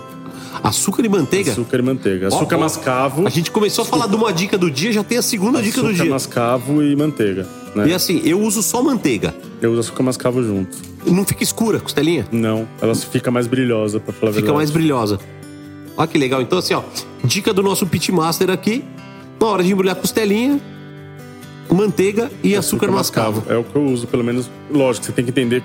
Açúcar 0.62 1.04
e 1.04 1.08
manteiga? 1.08 1.52
Açúcar 1.52 1.78
e 1.78 1.82
manteiga. 1.82 2.28
Açúcar 2.28 2.56
ó, 2.56 2.60
mascavo. 2.60 3.26
A 3.26 3.30
gente 3.30 3.50
começou 3.50 3.82
a 3.82 3.86
falar 3.86 4.06
de 4.06 4.16
uma 4.16 4.32
dica 4.32 4.56
do 4.58 4.70
dia, 4.70 4.92
já 4.92 5.04
tem 5.04 5.18
a 5.18 5.22
segunda 5.22 5.62
dica 5.62 5.80
do 5.80 5.88
Açúcar 5.88 6.02
dia. 6.02 6.12
mascavo 6.12 6.82
e 6.82 6.96
manteiga. 6.96 7.46
Né? 7.74 7.88
E 7.88 7.94
assim, 7.94 8.20
eu 8.24 8.40
uso 8.40 8.62
só 8.62 8.82
manteiga. 8.82 9.34
Eu 9.60 9.70
uso 9.72 9.80
açúcar 9.80 10.02
mascavo 10.02 10.42
junto. 10.42 10.76
Não 11.06 11.24
fica 11.24 11.42
escura 11.42 11.78
a 11.78 11.80
costelinha? 11.80 12.26
Não, 12.32 12.66
ela 12.80 12.94
fica 12.94 13.30
mais 13.30 13.46
brilhosa, 13.46 14.00
pra 14.00 14.12
falar 14.12 14.30
a 14.30 14.34
Fica 14.34 14.46
verdade. 14.46 14.56
mais 14.56 14.70
brilhosa. 14.70 15.18
Olha 15.96 16.08
que 16.08 16.18
legal. 16.18 16.40
Então, 16.42 16.58
assim, 16.58 16.74
ó, 16.74 16.82
dica 17.24 17.52
do 17.52 17.62
nosso 17.62 17.86
pitmaster 17.86 18.50
aqui: 18.50 18.84
na 19.40 19.46
hora 19.46 19.62
de 19.62 19.72
embrulhar 19.72 19.96
costelinha, 19.96 20.60
manteiga 21.70 22.30
e 22.42 22.56
açúcar, 22.56 22.90
mascavo. 22.90 23.42
É 23.48 23.56
o 23.56 23.64
que 23.64 23.76
eu 23.76 23.84
uso, 23.84 24.06
pelo 24.06 24.24
menos. 24.24 24.50
Lógico, 24.70 25.06
você 25.06 25.12
tem 25.12 25.24
que 25.24 25.30
entender 25.30 25.62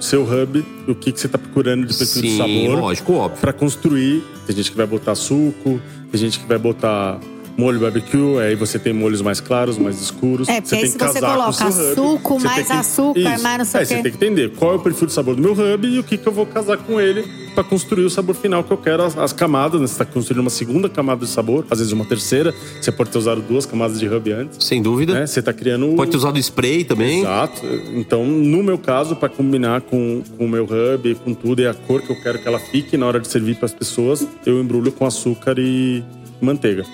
seu 0.00 0.22
hub, 0.22 0.64
o 0.88 0.94
que, 0.94 1.12
que 1.12 1.20
você 1.20 1.28
tá 1.28 1.38
procurando 1.38 1.86
de 1.86 1.94
perfil 1.94 2.22
de 2.22 2.30
Sim, 2.30 2.36
sabor. 2.38 2.80
lógico, 2.80 3.12
óbvio. 3.14 3.40
Pra 3.40 3.52
construir. 3.52 4.22
Tem 4.46 4.54
gente 4.56 4.70
que 4.70 4.76
vai 4.76 4.86
botar 4.86 5.14
suco, 5.14 5.80
tem 6.10 6.20
gente 6.20 6.38
que 6.40 6.46
vai 6.46 6.58
botar 6.58 7.18
molho 7.56 7.80
barbecue, 7.80 8.38
aí 8.40 8.54
você 8.54 8.78
tem 8.78 8.92
molhos 8.92 9.22
mais 9.22 9.40
claros, 9.40 9.78
mais 9.78 10.00
escuros. 10.00 10.48
É, 10.48 10.60
porque 10.60 10.74
aí 10.74 10.80
tem 10.82 10.90
se 10.90 10.98
você 10.98 11.20
coloca 11.20 11.64
hub. 11.66 11.94
suco, 11.94 12.38
Você 12.40 12.46
mais 12.46 12.66
que- 12.66 12.72
açúcar, 12.72 13.20
Isso. 13.20 13.42
mais 13.42 13.58
não 13.58 13.64
sei 13.64 13.80
é, 13.80 13.84
o 13.84 13.86
quê. 13.86 13.94
Você 13.96 14.02
tem 14.02 14.12
que 14.12 14.16
entender 14.24 14.50
qual 14.50 14.72
é 14.72 14.76
o 14.76 14.78
perfil 14.78 15.06
de 15.06 15.12
sabor 15.12 15.34
do 15.34 15.42
meu 15.42 15.52
hub 15.52 15.86
e 15.88 15.98
o 15.98 16.04
que, 16.04 16.18
que 16.18 16.26
eu 16.26 16.32
vou 16.32 16.44
casar 16.46 16.76
com 16.76 17.00
ele 17.00 17.24
pra 17.54 17.64
construir 17.64 18.04
o 18.04 18.10
sabor 18.10 18.34
final 18.34 18.62
que 18.62 18.70
eu 18.70 18.76
quero. 18.76 19.02
As, 19.02 19.16
as 19.16 19.32
camadas, 19.32 19.80
né? 19.80 19.86
Você 19.86 19.96
tá 19.98 20.04
construindo 20.04 20.40
uma 20.40 20.50
segunda 20.50 20.88
camada 20.88 21.24
de 21.24 21.30
sabor, 21.30 21.64
às 21.70 21.78
vezes 21.78 21.92
uma 21.92 22.04
terceira. 22.04 22.54
Você 22.80 22.92
pode 22.92 23.10
ter 23.10 23.18
usado 23.18 23.40
duas 23.40 23.64
camadas 23.64 23.98
de 23.98 24.06
hub 24.06 24.32
antes. 24.32 24.64
Sem 24.66 24.82
dúvida. 24.82 25.14
Né? 25.14 25.26
Você 25.26 25.40
tá 25.40 25.52
criando... 25.52 25.94
Pode 25.96 26.10
ter 26.10 26.16
usado 26.18 26.38
spray 26.38 26.84
também. 26.84 27.20
Exato. 27.20 27.62
Então, 27.94 28.24
no 28.26 28.62
meu 28.62 28.76
caso, 28.76 29.16
para 29.16 29.28
combinar 29.30 29.80
com, 29.80 30.22
com 30.36 30.44
o 30.44 30.48
meu 30.48 30.64
hub, 30.64 31.14
com 31.24 31.32
tudo 31.32 31.62
e 31.62 31.66
a 31.66 31.72
cor 31.72 32.02
que 32.02 32.10
eu 32.10 32.20
quero 32.22 32.38
que 32.38 32.46
ela 32.46 32.58
fique 32.58 32.96
na 32.96 33.06
hora 33.06 33.18
de 33.18 33.28
servir 33.28 33.56
para 33.56 33.66
as 33.66 33.72
pessoas, 33.72 34.26
eu 34.44 34.60
embrulho 34.60 34.92
com 34.92 35.06
açúcar 35.06 35.54
e 35.58 36.04
manteiga. 36.40 36.84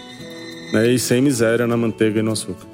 Né? 0.73 0.93
E 0.93 0.99
sem 0.99 1.21
miséria 1.21 1.67
na 1.67 1.77
manteiga 1.77 2.21
e 2.21 2.23
no 2.23 2.33
açúcar. 2.33 2.67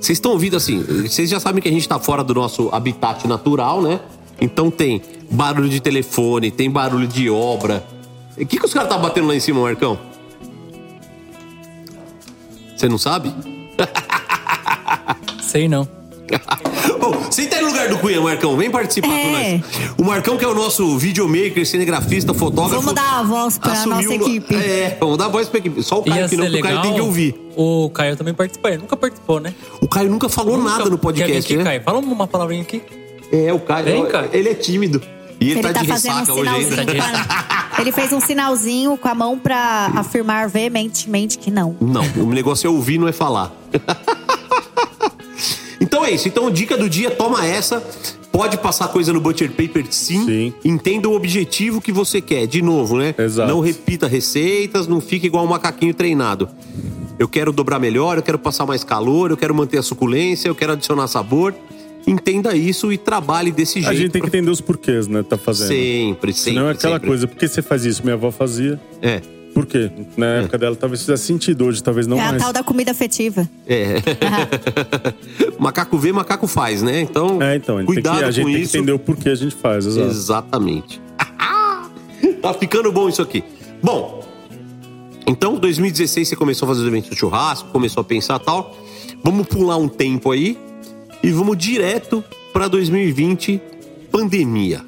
Vocês 0.00 0.18
estão 0.18 0.32
ouvindo 0.32 0.56
assim, 0.56 0.82
vocês 0.82 1.30
já 1.30 1.40
sabem 1.40 1.62
que 1.62 1.68
a 1.68 1.72
gente 1.72 1.88
tá 1.88 1.98
fora 1.98 2.22
do 2.22 2.34
nosso 2.34 2.68
habitat 2.72 3.26
natural, 3.26 3.80
né? 3.80 4.00
Então 4.40 4.70
tem 4.70 5.00
barulho 5.30 5.68
de 5.68 5.80
telefone, 5.80 6.50
tem 6.50 6.70
barulho 6.70 7.06
de 7.06 7.30
obra. 7.30 7.84
O 8.36 8.44
que, 8.44 8.58
que 8.58 8.64
os 8.64 8.74
caras 8.74 8.88
tá 8.88 8.98
batendo 8.98 9.28
lá 9.28 9.34
em 9.34 9.40
cima, 9.40 9.60
Marcão? 9.60 9.98
Você 12.76 12.88
não 12.88 12.98
sabe? 12.98 13.32
Sei 15.40 15.68
não. 15.68 16.03
Bom, 17.00 17.30
senta 17.30 17.56
aí 17.56 17.62
no 17.62 17.68
lugar 17.68 17.88
do 17.88 17.98
Cunha, 17.98 18.20
Marcão. 18.20 18.56
Vem 18.56 18.70
participar 18.70 19.08
com 19.08 19.14
É. 19.14 19.52
nós. 19.58 19.62
O 19.98 20.04
Marcão, 20.04 20.36
que 20.36 20.44
é 20.44 20.48
o 20.48 20.54
nosso 20.54 20.96
videomaker, 20.98 21.66
cinegrafista, 21.66 22.32
fotógrafo. 22.32 22.80
Vamos 22.82 22.94
dar 22.94 23.20
a 23.20 23.22
voz 23.22 23.58
pra 23.58 23.72
assumiu 23.72 23.96
nossa 24.10 24.18
no- 24.18 24.24
equipe. 24.28 24.54
É, 24.54 24.96
vamos 24.98 25.18
dar 25.18 25.26
a 25.26 25.28
voz 25.28 25.48
pra 25.48 25.58
equipe. 25.58 25.82
Só 25.82 25.98
o 25.98 26.04
Caio 26.04 26.22
Ia 26.22 26.28
que 26.28 26.36
não, 26.36 26.44
o 26.46 26.50
Caio 26.50 26.62
legal. 26.64 26.82
tem 26.82 26.94
que 26.94 27.00
ouvir. 27.00 27.34
O 27.56 27.90
Caio 27.90 28.16
também 28.16 28.32
participou. 28.34 28.70
Ele 28.70 28.80
nunca 28.80 28.96
participou, 28.96 29.38
né? 29.40 29.54
O 29.80 29.88
Caio 29.88 30.10
nunca 30.10 30.28
falou 30.28 30.56
nada 30.56 30.88
no 30.88 30.96
podcast, 30.98 31.30
Quer 31.32 31.38
vir 31.40 31.44
aqui, 31.44 31.56
né? 31.56 31.64
Caio? 31.64 31.82
Fala 31.82 31.98
uma 31.98 32.26
palavrinha 32.26 32.62
aqui. 32.62 32.82
É, 33.32 33.52
o 33.52 33.60
Caio. 33.60 33.84
Vem, 33.84 34.06
Caio. 34.06 34.30
Ele 34.32 34.48
é 34.48 34.54
tímido. 34.54 35.02
E 35.40 35.50
ele, 35.50 35.60
Ele 35.60 35.62
tá, 35.62 35.72
tá 35.74 35.82
de 35.82 35.88
fazendo 35.88 36.12
um 36.14 36.18
ressaca 36.20 36.32
hoje 36.32 36.50
sinalzinho 36.50 36.80
ainda. 36.80 36.94
pra- 36.94 37.64
Ele 37.80 37.90
fez 37.92 38.12
um 38.12 38.20
sinalzinho 38.20 38.96
com 38.96 39.08
a 39.08 39.14
mão 39.14 39.36
pra 39.38 39.90
afirmar 39.96 40.48
veementemente 40.48 41.36
que 41.36 41.50
não. 41.50 41.76
Não, 41.80 42.04
o 42.18 42.30
negócio 42.32 42.66
é 42.68 42.70
ouvir, 42.70 42.98
não 42.98 43.08
é 43.08 43.12
falar. 43.12 43.52
então 45.84 46.04
é 46.04 46.10
isso. 46.10 46.26
Então, 46.26 46.50
dica 46.50 46.76
do 46.76 46.88
dia, 46.88 47.10
toma 47.10 47.46
essa. 47.46 47.86
Pode 48.32 48.56
passar 48.58 48.88
coisa 48.88 49.12
no 49.12 49.20
Butcher 49.20 49.50
Paper, 49.50 49.84
sim. 49.90 50.52
Entenda 50.64 51.08
o 51.08 51.14
objetivo 51.14 51.80
que 51.80 51.92
você 51.92 52.20
quer. 52.20 52.46
De 52.46 52.62
novo, 52.62 52.96
né? 52.96 53.14
Exato. 53.16 53.48
Não 53.52 53.60
repita 53.60 54.08
receitas, 54.08 54.88
não 54.88 55.00
fique 55.00 55.26
igual 55.26 55.44
um 55.44 55.48
macaquinho 55.48 55.94
treinado. 55.94 56.48
Eu 57.18 57.28
quero 57.28 57.52
dobrar 57.52 57.78
melhor, 57.78 58.16
eu 58.16 58.22
quero 58.22 58.38
passar 58.38 58.66
mais 58.66 58.82
calor, 58.82 59.30
eu 59.30 59.36
quero 59.36 59.54
manter 59.54 59.78
a 59.78 59.82
suculência, 59.82 60.48
eu 60.48 60.54
quero 60.54 60.72
adicionar 60.72 61.06
sabor. 61.06 61.54
Entenda 62.06 62.56
isso 62.56 62.92
e 62.92 62.98
trabalhe 62.98 63.52
desse 63.52 63.74
jeito. 63.74 63.88
A 63.88 63.94
gente 63.94 64.10
tem 64.10 64.20
que 64.20 64.28
entender 64.28 64.50
os 64.50 64.60
porquês, 64.60 65.06
né? 65.06 65.22
Tá 65.22 65.38
fazendo. 65.38 65.68
Sempre, 65.68 66.32
sempre. 66.32 66.54
Senão 66.54 66.68
é 66.68 66.72
aquela 66.72 66.94
sempre. 66.94 67.08
coisa, 67.08 67.26
por 67.28 67.36
que 67.36 67.46
você 67.46 67.62
faz 67.62 67.84
isso? 67.84 68.02
Minha 68.02 68.14
avó 68.14 68.30
fazia. 68.30 68.80
É. 69.00 69.20
Por 69.54 69.64
quê? 69.66 69.88
Na 70.16 70.26
época 70.26 70.58
dela 70.58 70.74
talvez 70.74 71.00
fizesse 71.00 71.26
sentido, 71.26 71.64
hoje 71.66 71.80
talvez 71.82 72.06
não 72.08 72.18
é 72.18 72.22
a 72.22 72.30
mais. 72.30 72.42
tal 72.42 72.52
da 72.52 72.62
comida 72.64 72.90
afetiva. 72.90 73.48
É. 73.66 74.02
macaco 75.58 75.96
vê, 75.96 76.12
macaco 76.12 76.46
faz, 76.48 76.82
né? 76.82 77.00
Então, 77.00 77.40
É, 77.40 77.56
então, 77.56 77.76
a 77.76 77.80
gente, 77.80 77.86
tem 77.86 77.94
cuidado 77.94 78.18
que, 78.18 78.24
a 78.24 78.30
gente 78.30 78.44
com 78.46 78.52
tem 78.52 78.60
isso. 78.62 78.72
que 78.72 78.78
entender 78.78 78.92
o 78.92 78.98
porquê 78.98 79.28
a 79.28 79.34
gente 79.34 79.54
faz, 79.54 79.86
exato. 79.86 80.08
Exatamente. 80.10 81.00
tá 82.42 82.52
ficando 82.54 82.90
bom 82.92 83.08
isso 83.08 83.22
aqui. 83.22 83.44
Bom, 83.82 84.24
então 85.26 85.54
2016 85.56 86.28
você 86.28 86.36
começou 86.36 86.66
a 86.66 86.70
fazer 86.70 86.82
os 86.82 86.88
eventos 86.88 87.10
do 87.10 87.16
churrasco, 87.16 87.68
começou 87.70 88.00
a 88.00 88.04
pensar 88.04 88.38
tal. 88.40 88.76
Vamos 89.22 89.46
pular 89.46 89.76
um 89.76 89.88
tempo 89.88 90.30
aí 90.32 90.58
e 91.22 91.30
vamos 91.30 91.56
direto 91.56 92.22
para 92.52 92.66
2020, 92.68 93.60
pandemia. 94.10 94.82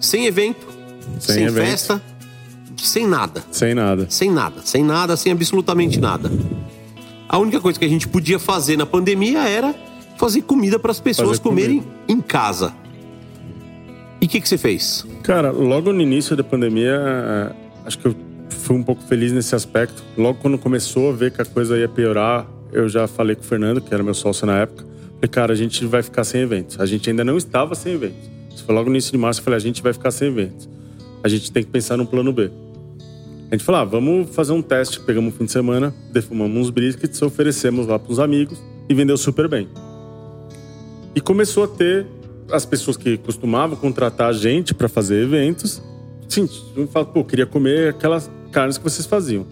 Sem 0.00 0.26
evento, 0.26 0.66
Sem 1.18 1.34
sem, 1.36 1.44
evento. 1.44 1.64
festa, 1.66 2.02
sem 2.86 3.06
nada. 3.06 3.42
Sem 3.50 3.74
nada. 3.74 4.06
Sem 4.08 4.30
nada, 4.30 4.60
sem 4.64 4.84
nada, 4.84 5.16
sem 5.16 5.32
absolutamente 5.32 6.00
nada. 6.00 6.30
A 7.28 7.38
única 7.38 7.60
coisa 7.60 7.78
que 7.78 7.84
a 7.84 7.88
gente 7.88 8.08
podia 8.08 8.38
fazer 8.38 8.76
na 8.76 8.84
pandemia 8.84 9.48
era 9.48 9.74
fazer 10.18 10.42
comida 10.42 10.78
para 10.78 10.90
as 10.90 11.00
pessoas 11.00 11.38
Fazer 11.38 11.42
comerem 11.42 11.82
em 12.06 12.20
casa. 12.20 12.74
E 14.20 14.26
o 14.26 14.28
que, 14.28 14.40
que 14.40 14.48
você 14.48 14.58
fez? 14.58 15.04
Cara, 15.22 15.50
logo 15.50 15.92
no 15.92 16.00
início 16.00 16.36
da 16.36 16.44
pandemia, 16.44 16.94
é, 16.94 17.52
acho 17.86 17.98
que 17.98 18.06
eu 18.06 18.14
fui 18.50 18.76
um 18.76 18.82
pouco 18.82 19.02
feliz 19.02 19.32
nesse 19.32 19.54
aspecto. 19.54 20.02
Logo 20.16 20.38
quando 20.40 20.58
começou 20.58 21.10
a 21.10 21.12
ver 21.12 21.32
que 21.32 21.42
a 21.42 21.44
coisa 21.44 21.76
ia 21.76 21.88
piorar, 21.88 22.46
eu 22.72 22.88
já 22.88 23.06
falei 23.08 23.34
com 23.34 23.42
o 23.42 23.44
Fernando, 23.44 23.80
que 23.80 23.92
era 23.92 24.02
meu 24.02 24.14
sócio 24.14 24.46
na 24.46 24.58
época. 24.58 24.84
Falei, 25.14 25.28
cara, 25.30 25.52
a 25.52 25.56
gente 25.56 25.84
vai 25.86 26.02
ficar 26.02 26.24
sem 26.24 26.42
eventos. 26.42 26.78
A 26.78 26.86
gente 26.86 27.08
ainda 27.10 27.24
não 27.24 27.36
estava 27.36 27.74
sem 27.74 27.94
eventos. 27.94 28.30
Isso 28.54 28.64
foi 28.64 28.74
logo 28.74 28.88
no 28.88 28.94
início 28.94 29.10
de 29.10 29.18
março, 29.18 29.40
eu 29.40 29.44
falei, 29.44 29.56
a 29.56 29.60
gente 29.60 29.82
vai 29.82 29.92
ficar 29.92 30.10
sem 30.10 30.28
eventos. 30.28 30.68
A 31.24 31.28
gente 31.28 31.50
tem 31.50 31.64
que 31.64 31.70
pensar 31.70 31.96
num 31.96 32.06
plano 32.06 32.32
B. 32.32 32.50
A 33.52 33.54
gente 33.54 33.66
falou, 33.66 33.82
ah, 33.82 33.84
vamos 33.84 34.34
fazer 34.34 34.52
um 34.52 34.62
teste. 34.62 34.98
Pegamos 35.00 35.34
um 35.34 35.36
fim 35.36 35.44
de 35.44 35.52
semana, 35.52 35.94
defumamos 36.10 36.56
uns 36.56 36.70
briskets, 36.70 37.20
oferecemos 37.20 37.86
lá 37.86 37.98
pros 37.98 38.18
amigos 38.18 38.58
e 38.88 38.94
vendeu 38.94 39.14
super 39.18 39.46
bem. 39.46 39.68
E 41.14 41.20
começou 41.20 41.64
a 41.64 41.68
ter 41.68 42.06
as 42.50 42.64
pessoas 42.64 42.96
que 42.96 43.18
costumavam 43.18 43.76
contratar 43.76 44.30
a 44.30 44.32
gente 44.32 44.72
para 44.72 44.88
fazer 44.88 45.22
eventos. 45.22 45.82
Sim, 46.26 46.48
fala, 46.90 47.04
pô, 47.04 47.22
queria 47.22 47.44
comer 47.44 47.90
aquelas 47.90 48.30
carnes 48.50 48.78
que 48.78 48.84
vocês 48.84 49.04
faziam. 49.04 49.46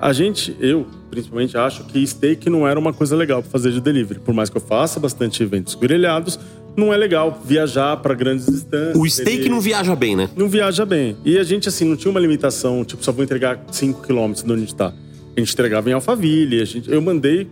A 0.00 0.10
gente, 0.14 0.56
eu 0.58 0.86
principalmente, 1.10 1.54
acho 1.58 1.84
que 1.84 2.04
steak 2.06 2.48
não 2.48 2.66
era 2.66 2.80
uma 2.80 2.94
coisa 2.94 3.14
legal 3.14 3.42
para 3.42 3.50
fazer 3.50 3.72
de 3.72 3.80
delivery. 3.82 4.20
Por 4.20 4.32
mais 4.32 4.48
que 4.48 4.56
eu 4.56 4.60
faça 4.60 4.98
bastante 4.98 5.42
eventos 5.42 5.74
grelhados, 5.74 6.40
não 6.76 6.92
é 6.92 6.96
legal 6.96 7.40
viajar 7.44 7.96
para 7.98 8.14
grandes 8.14 8.46
distâncias. 8.46 8.96
O 8.96 9.08
steak 9.08 9.40
Ele- 9.42 9.48
não 9.48 9.60
viaja 9.60 9.94
bem, 9.94 10.16
né? 10.16 10.28
não 10.36 10.48
viaja 10.48 10.84
bem. 10.84 11.16
E 11.24 11.38
a 11.38 11.44
gente, 11.44 11.68
assim, 11.68 11.84
não 11.84 11.96
tinha 11.96 12.10
uma 12.10 12.20
limitação, 12.20 12.84
tipo, 12.84 13.04
só 13.04 13.12
vou 13.12 13.22
entregar 13.24 13.64
5 13.70 14.02
quilômetros 14.02 14.44
de 14.44 14.50
onde 14.52 14.62
a 14.62 14.64
gente 14.64 14.74
tá. 14.74 14.92
A 15.36 15.40
gente 15.40 15.52
entregava 15.52 15.88
em 15.90 15.92
Alphaville, 15.92 16.60
a 16.60 16.64
gente, 16.64 16.90
eu 16.90 17.00
mandei, 17.02 17.48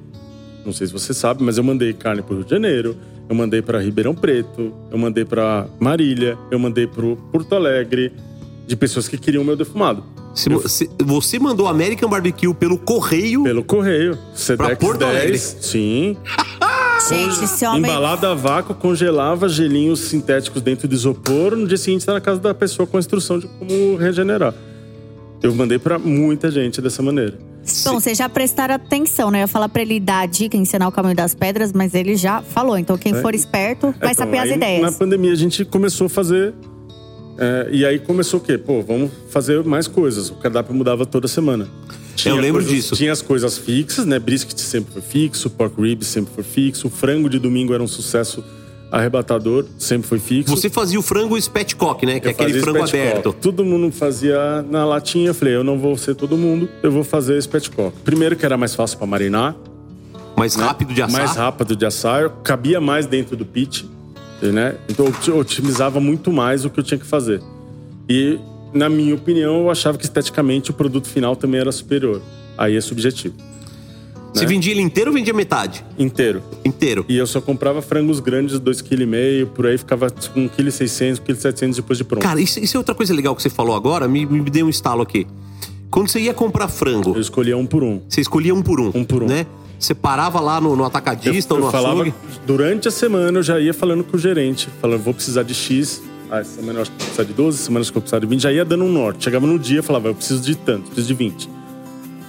não 0.65 0.73
sei 0.73 0.87
se 0.87 0.93
você 0.93 1.13
sabe, 1.13 1.43
mas 1.43 1.59
eu 1.59 1.65
mandei 1.65 1.93
carne 1.93 2.23
pro 2.23 2.37
Rio 2.37 2.45
de 2.45 2.51
Janeiro, 2.51 2.97
eu 3.29 3.35
mandei 3.35 3.61
para 3.63 3.79
Ribeirão 3.81 4.15
Preto, 4.15 4.73
eu 4.91 4.99
mandei 4.99 5.25
para 5.25 5.67
Marília, 5.81 6.37
eu 6.51 6.59
mandei 6.59 6.87
pro 6.87 7.17
Porto 7.33 7.55
Alegre, 7.55 8.13
de 8.67 8.77
pessoas 8.77 9.09
que 9.09 9.17
queriam 9.19 9.43
o 9.43 9.47
meu 9.47 9.57
defumado. 9.57 10.05
Se 10.35 10.49
vo- 10.49 10.67
se- 10.69 10.89
você 11.05 11.39
mandou 11.39 11.67
American 11.69 12.09
Barbecue 12.09 12.55
pelo 12.55 12.79
correio. 12.79 13.43
Pelo 13.43 13.63
correio. 13.65 14.17
Sedex 14.35 14.79
Porto 14.79 15.03
Alegre? 15.05 15.33
10, 15.33 15.57
sim. 15.61 16.17
Gente, 17.09 17.45
esse 17.45 17.67
homem. 17.67 17.83
Embalado 17.91 18.27
a 18.27 18.35
vácuo, 18.35 18.75
congelava 18.75 19.49
gelinhos 19.49 20.01
sintéticos 20.01 20.63
dentro 20.63 20.87
de 20.89 20.95
isopor. 20.95 21.57
No 21.57 21.67
dia 21.67 21.77
seguinte, 21.77 22.07
tá 22.07 22.13
na 22.13 22.21
casa 22.21 22.41
da 22.41 22.55
pessoa 22.55 22.87
com 22.87 22.97
a 22.97 23.01
instrução 23.01 23.39
de 23.39 23.47
como 23.47 23.97
regenerar. 23.97 24.55
Eu 25.43 25.55
mandei 25.55 25.79
pra 25.79 25.99
muita 25.99 26.51
gente 26.51 26.81
dessa 26.81 27.03
maneira. 27.03 27.37
Bom, 27.85 28.01
vocês 28.01 28.19
já 28.19 28.29
prestaram 28.29 28.75
atenção, 28.75 29.31
né? 29.31 29.39
Eu 29.39 29.43
ia 29.43 29.49
falar 29.49 29.69
pra 29.69 29.83
ele 29.83 29.99
dar 30.01 30.21
a 30.21 30.27
dica, 30.27 30.57
ensinar 30.57 30.89
o 30.89 30.93
caminho 30.93 31.15
das 31.15 31.35
pedras, 31.35 31.73
mas 31.73 31.95
ele 31.95 32.17
já 32.17 32.43
falou. 32.43 32.77
Então, 32.79 32.97
quem 32.99 33.15
É. 33.15 33.21
for 33.21 33.35
esperto 33.35 33.95
vai 34.01 34.13
É, 34.13 34.15
saber 34.15 34.33
então, 34.33 34.43
as 34.45 34.51
aí, 34.51 34.57
ideias. 34.57 34.83
Na 34.83 34.93
pandemia, 34.93 35.33
a 35.33 35.37
gente 35.37 35.65
começou 35.65 36.07
a 36.07 36.11
fazer. 36.11 36.55
É, 37.39 37.69
e 37.73 37.85
aí 37.87 37.99
começou 37.99 38.41
o 38.41 38.43
quê? 38.43 38.57
Pô, 38.59 38.83
vamos 38.83 39.11
fazer 39.31 39.63
mais 39.65 39.87
coisas. 39.87 40.31
O 40.31 40.35
cardápio 40.35 40.75
mudava 40.75 41.05
toda 41.07 41.27
semana. 41.29 41.69
Eu 42.25 42.37
lembro 42.37 42.63
coisas- 42.63 42.71
disso. 42.71 42.95
Tinha 42.95 43.11
as 43.13 43.23
coisas 43.23 43.57
fixas, 43.59 44.05
né? 44.07 44.19
Brisket 44.19 44.59
sempre 44.59 44.93
foi 44.93 45.03
fixo, 45.03 45.49
pork 45.51 45.81
ribs 45.81 46.07
sempre 46.09 46.33
foi 46.35 46.45
fixo, 46.45 46.87
o 46.87 46.91
frango 46.91 47.29
de 47.29 47.39
domingo 47.39 47.73
era 47.75 47.83
um 47.83 47.89
sucesso 47.89 48.45
arrebatador, 48.91 49.65
sempre 49.79 50.07
foi 50.07 50.19
fixo. 50.19 50.55
Você 50.55 50.69
fazia 50.69 50.99
o 50.99 51.03
frango 51.03 51.37
spatchcock, 51.39 52.05
né? 52.05 52.21
Que 52.21 52.29
é 52.29 52.31
Eu 52.31 52.35
aquele 52.35 52.51
fazia 52.51 52.63
frango 52.63 52.85
aberto. 52.87 53.33
Todo 53.41 53.65
mundo 53.65 53.91
fazia 53.91 54.63
na 54.71 54.85
latinha. 54.85 55.29
Eu 55.31 55.35
falei, 55.35 55.55
eu 55.57 55.65
não 55.65 55.79
vou 55.79 55.97
ser 55.97 56.15
todo 56.15 56.37
mundo, 56.37 56.69
eu 56.83 56.93
vou 56.93 57.03
fazer 57.03 57.39
spatchcock. 57.41 57.97
Primeiro 58.05 58.37
que 58.37 58.45
era 58.45 58.57
mais 58.59 58.75
fácil 58.75 58.99
pra 58.99 59.07
marinar. 59.07 59.57
Mais 60.37 60.55
rápido 60.55 60.93
de 60.95 61.01
assar. 61.03 61.19
Mais 61.19 61.37
rápido 61.37 61.75
de 61.77 61.87
assar. 61.87 62.29
Cabia 62.45 62.81
mais 62.81 63.07
dentro 63.07 63.37
do 63.37 63.45
pit, 63.47 63.89
né? 64.51 64.77
Então 64.89 65.07
eu 65.29 65.39
otimizava 65.39 66.01
muito 66.01 66.33
mais 66.33 66.65
o 66.65 66.71
que 66.71 66.81
eu 66.81 66.85
tinha 66.85 66.99
que 66.99 67.07
fazer. 67.07 67.41
E, 68.09 68.39
na 68.73 68.89
minha 68.89 69.15
opinião, 69.15 69.59
eu 69.59 69.71
achava 69.71 69.97
que 69.97 70.05
esteticamente 70.05 70.71
o 70.71 70.75
produto 70.75 71.09
final 71.09 71.37
também 71.37 71.61
era 71.61 71.71
superior. 71.71 72.21
Aí 72.57 72.77
é 72.77 72.81
subjetivo. 72.81 73.35
Você 74.33 74.45
né? 74.45 74.49
vendia 74.49 74.73
ele 74.73 74.81
inteiro 74.81 75.11
ou 75.11 75.15
vendia 75.15 75.35
metade? 75.35 75.85
Inteiro. 75.99 76.43
Inteiro. 76.65 77.05
E 77.09 77.17
eu 77.17 77.27
só 77.27 77.41
comprava 77.41 77.83
frangos 77.83 78.19
grandes, 78.19 78.59
2,5 78.59 78.83
kg, 78.89 79.47
por 79.55 79.67
aí 79.67 79.77
ficava 79.77 80.11
com 80.11 80.49
1,6 80.49 81.21
kg, 81.21 81.35
1,7 81.35 81.59
kg 81.59 81.77
depois 81.77 81.99
de 81.99 82.05
pronto. 82.05 82.23
Cara, 82.23 82.41
isso, 82.41 82.59
isso 82.59 82.77
é 82.77 82.79
outra 82.79 82.95
coisa 82.95 83.13
legal 83.13 83.37
que 83.37 83.43
você 83.43 83.51
falou 83.51 83.77
agora, 83.77 84.09
me, 84.09 84.25
me 84.25 84.49
deu 84.49 84.67
um 84.67 84.71
estalo 84.71 85.03
aqui. 85.03 85.27
Quando 85.91 86.09
você 86.09 86.21
ia 86.21 86.33
comprar 86.33 86.69
frango. 86.69 87.13
Eu 87.15 87.21
escolhia 87.21 87.57
um 87.57 87.67
por 87.67 87.85
um. 87.85 88.01
Você 88.09 88.23
escolhia 88.23 88.55
um 88.55 88.63
por 88.63 88.81
um. 88.81 88.91
Um 88.95 89.05
por 89.05 89.23
um. 89.23 89.27
Né? 89.27 89.47
Você 89.83 89.97
parava 89.97 90.39
lá 90.39 90.61
no, 90.61 90.77
no 90.77 90.85
atacadista 90.85 91.53
eu, 91.53 91.57
ou 91.57 91.61
no 91.63 91.67
eu 91.67 91.73
falava, 91.73 92.03
açougue. 92.03 92.15
durante 92.47 92.87
a 92.87 92.91
semana 92.93 93.41
eu 93.41 93.43
já 93.43 93.59
ia 93.59 93.75
falando 93.75 94.05
com 94.05 94.17
o 94.17 94.21
gerente, 94.21 94.69
falando, 94.81 95.03
vou 95.03 95.13
precisar 95.13 95.43
de 95.43 95.53
X. 95.55 96.01
Ah, 96.31 96.39
essa 96.39 96.55
semana 96.55 96.79
eu 96.79 96.83
acho 96.83 96.93
que 96.93 96.99
vou 96.99 97.07
precisar 97.07 97.25
de 97.25 97.33
12, 97.33 97.59
semana 97.59 97.79
eu 97.79 97.81
acho 97.81 97.91
que 97.91 97.95
vou 97.95 98.03
precisar 98.03 98.21
de 98.21 98.27
20. 98.29 98.41
Já 98.41 98.53
ia 98.53 98.65
dando 98.65 98.85
um 98.85 98.93
norte. 98.93 99.25
Chegava 99.25 99.45
no 99.45 99.59
dia 99.59 99.81
e 99.81 99.83
falava, 99.83 100.07
eu 100.07 100.15
preciso 100.15 100.41
de 100.41 100.55
tanto, 100.55 100.85
preciso 100.87 101.09
de 101.09 101.15
20. 101.15 101.51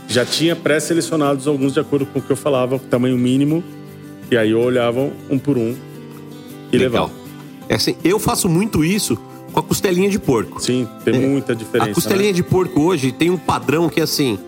Já 0.07 0.25
tinha 0.25 0.55
pré-selecionados 0.55 1.47
alguns 1.47 1.73
de 1.73 1.79
acordo 1.79 2.07
com 2.07 2.17
o 2.17 2.21
que 2.23 2.31
eu 2.31 2.35
falava, 2.35 2.77
o 2.77 2.79
tamanho 2.79 3.19
mínimo. 3.19 3.63
E 4.31 4.35
aí 4.35 4.49
eu 4.49 4.59
olhava 4.59 5.11
um 5.29 5.37
por 5.37 5.55
um 5.55 5.75
e 6.71 6.77
Legal. 6.77 7.05
levava. 7.05 7.11
É 7.69 7.75
assim, 7.75 7.95
eu 8.03 8.17
faço 8.17 8.49
muito 8.49 8.83
isso 8.83 9.15
com 9.51 9.59
a 9.59 9.63
costelinha 9.63 10.09
de 10.09 10.17
porco. 10.17 10.59
Sim, 10.59 10.87
tem 11.05 11.19
muita 11.19 11.55
diferença. 11.55 11.91
A 11.91 11.93
costelinha 11.93 12.29
né? 12.29 12.33
de 12.33 12.41
porco 12.41 12.81
hoje 12.81 13.11
tem 13.11 13.29
um 13.29 13.37
padrão 13.37 13.89
que 13.89 13.99
é 13.99 14.03
assim: 14.03 14.39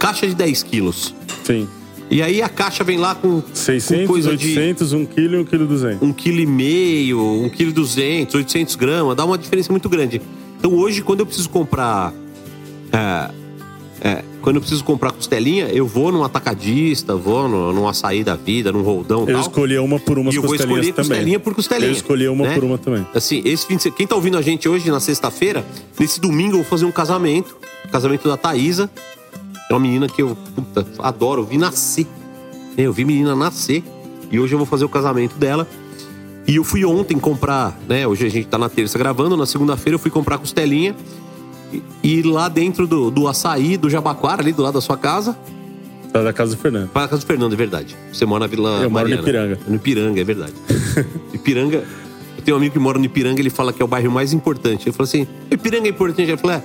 caixa 0.00 0.26
de 0.26 0.34
10 0.34 0.64
quilos. 0.64 1.14
Sim. 1.44 1.68
E 2.10 2.20
aí 2.22 2.42
a 2.42 2.48
caixa 2.48 2.82
vem 2.82 2.98
lá 2.98 3.14
com 3.14 3.40
600, 3.54 4.00
com 4.06 4.12
coisa 4.12 4.30
800, 4.30 4.92
1 4.92 5.06
kg 5.06 5.20
e 5.20 5.36
1 5.36 5.44
kg 5.44 5.58
200. 5.64 6.00
de 6.00 6.04
1 6.06 6.12
kg 6.12 6.40
e 6.40 6.46
meio, 6.46 7.20
1 7.44 7.48
kg 7.50 7.70
200, 7.72 8.34
800 8.34 8.74
gramas, 8.74 9.16
dá 9.16 9.24
uma 9.24 9.38
diferença 9.38 9.72
muito 9.72 9.88
grande. 9.88 10.20
Então 10.58 10.74
hoje, 10.74 11.02
quando 11.02 11.20
eu 11.20 11.26
preciso 11.26 11.48
comprar. 11.48 12.12
é, 12.92 13.30
é, 14.02 14.24
quando 14.42 14.56
eu 14.56 14.60
preciso 14.62 14.82
comprar 14.82 15.12
costelinha, 15.12 15.66
eu 15.66 15.86
vou 15.86 16.10
num 16.10 16.24
atacadista, 16.24 17.14
vou 17.14 17.46
no, 17.46 17.72
num 17.72 17.86
açaí 17.86 18.24
da 18.24 18.34
vida, 18.34 18.72
num 18.72 18.80
roldão 18.82 19.20
Eu 19.20 19.34
tal. 19.34 19.40
escolhia 19.42 19.82
uma 19.82 20.00
por 20.00 20.18
uma 20.18 20.32
E 20.32 20.36
eu 20.36 20.42
vou 20.42 20.50
costelinhas 20.50 20.86
escolher 20.86 20.92
também. 20.94 21.10
costelinha 21.10 21.38
por 21.40 21.54
costelinha. 21.54 21.88
Eu 21.90 21.92
escolhia 21.92 22.32
uma 22.32 22.46
né? 22.48 22.54
por 22.54 22.64
uma 22.64 22.78
também. 22.78 23.06
Assim, 23.14 23.42
esse 23.44 23.66
fim 23.66 23.76
de. 23.76 23.90
Quem 23.90 24.06
tá 24.06 24.16
ouvindo 24.16 24.36
a 24.38 24.42
gente 24.42 24.68
hoje, 24.68 24.90
na 24.90 24.98
sexta-feira, 25.00 25.64
nesse 25.98 26.18
domingo 26.20 26.54
eu 26.54 26.62
vou 26.62 26.64
fazer 26.64 26.86
um 26.86 26.92
casamento. 26.92 27.56
Casamento 27.92 28.26
da 28.26 28.36
Thaísa. 28.36 28.90
É 29.70 29.72
uma 29.72 29.78
menina 29.78 30.08
que 30.08 30.20
eu, 30.20 30.36
puta, 30.54 30.84
adoro. 30.98 31.42
Eu 31.42 31.46
vi 31.46 31.56
nascer. 31.56 32.04
É, 32.76 32.82
Eu 32.82 32.92
vi 32.92 33.04
menina 33.04 33.36
nascer. 33.36 33.84
E 34.28 34.40
hoje 34.40 34.52
eu 34.52 34.58
vou 34.58 34.66
fazer 34.66 34.84
o 34.84 34.88
casamento 34.88 35.36
dela. 35.36 35.66
E 36.44 36.56
eu 36.56 36.64
fui 36.64 36.84
ontem 36.84 37.16
comprar, 37.16 37.78
né? 37.88 38.04
Hoje 38.04 38.26
a 38.26 38.28
gente 38.28 38.48
tá 38.48 38.58
na 38.58 38.68
terça 38.68 38.98
gravando. 38.98 39.36
Na 39.36 39.46
segunda-feira 39.46 39.94
eu 39.94 39.98
fui 40.00 40.10
comprar 40.10 40.38
costelinha. 40.38 40.96
E, 41.72 41.82
e 42.02 42.22
lá 42.22 42.48
dentro 42.48 42.84
do, 42.84 43.12
do 43.12 43.28
açaí, 43.28 43.76
do 43.76 43.88
Jabaquara, 43.88 44.42
ali 44.42 44.52
do 44.52 44.60
lado 44.60 44.74
da 44.74 44.80
sua 44.80 44.96
casa. 44.96 45.38
Tá 46.12 46.20
da 46.20 46.32
casa 46.32 46.56
do 46.56 46.60
Fernando. 46.60 46.88
Para 46.88 47.04
a 47.04 47.08
casa 47.08 47.22
do 47.22 47.26
Fernando, 47.26 47.52
é 47.52 47.56
verdade. 47.56 47.96
Você 48.12 48.26
mora 48.26 48.40
na 48.40 48.46
Vila 48.48 48.70
Eu 48.70 48.74
moro 48.76 48.88
no 48.88 48.90
Mariana. 48.90 49.22
Ipiranga. 49.22 49.60
No 49.68 49.76
Ipiranga, 49.76 50.20
é 50.20 50.24
verdade. 50.24 50.54
Ipiranga. 51.32 51.84
Eu 52.36 52.42
tenho 52.44 52.56
um 52.56 52.58
amigo 52.58 52.72
que 52.72 52.80
mora 52.80 52.98
no 52.98 53.04
Ipiranga, 53.04 53.40
ele 53.40 53.50
fala 53.50 53.72
que 53.72 53.80
é 53.80 53.84
o 53.84 53.88
bairro 53.88 54.10
mais 54.10 54.32
importante. 54.32 54.88
Eu 54.88 54.92
falo 54.92 55.04
assim: 55.04 55.28
Ipiranga 55.48 55.86
é 55.86 55.90
importante? 55.90 56.28
Ele 56.28 56.36
falou: 56.36 56.56
é. 56.56 56.62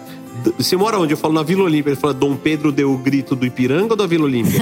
Você 0.58 0.76
mora 0.76 1.00
onde? 1.00 1.14
Eu 1.14 1.18
falo 1.18 1.34
na 1.34 1.44
Vila 1.44 1.64
Olímpia. 1.64 1.92
Ele 1.92 2.00
fala: 2.00 2.14
Dom 2.14 2.36
Pedro 2.36 2.72
deu 2.72 2.92
o 2.94 2.98
grito 2.98 3.36
do 3.36 3.46
Ipiranga 3.46 3.94
ou 3.94 3.96
da 3.96 4.06
Vila 4.08 4.26
Olímpia? 4.26 4.60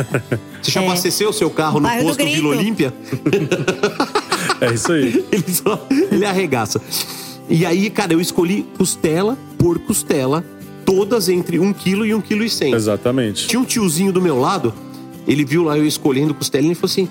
Você 0.62 0.70
já 0.70 0.82
É. 0.82 0.86
abasteceu 0.86 1.30
o 1.30 1.32
seu 1.32 1.50
carro 1.50 1.80
no 1.80 1.88
do 1.88 1.94
posto 2.04 2.18
grito. 2.18 2.36
Vila 2.36 2.48
Olímpia? 2.50 2.94
É 4.60 4.72
isso 4.72 4.90
aí. 4.90 5.24
ele, 5.30 5.44
só, 5.52 5.86
ele 6.10 6.24
arregaça. 6.24 6.80
E 7.48 7.66
aí, 7.66 7.90
cara, 7.90 8.14
eu 8.14 8.20
escolhi 8.20 8.66
costela 8.78 9.36
por 9.58 9.78
costela, 9.80 10.42
todas 10.84 11.28
entre 11.28 11.58
1 11.58 11.72
kg 11.74 12.06
e 12.06 12.14
1 12.14 12.20
kg 12.22 12.44
e 12.44 12.48
100. 12.50 12.72
Exatamente. 12.74 13.46
Tinha 13.48 13.60
um 13.60 13.64
tiozinho 13.64 14.12
do 14.12 14.20
meu 14.22 14.38
lado, 14.40 14.72
ele 15.28 15.44
viu 15.44 15.62
lá 15.62 15.76
eu 15.76 15.84
escolhendo 15.86 16.32
costelinha 16.32 16.72
e 16.72 16.74
falou 16.74 16.90
assim: 16.90 17.08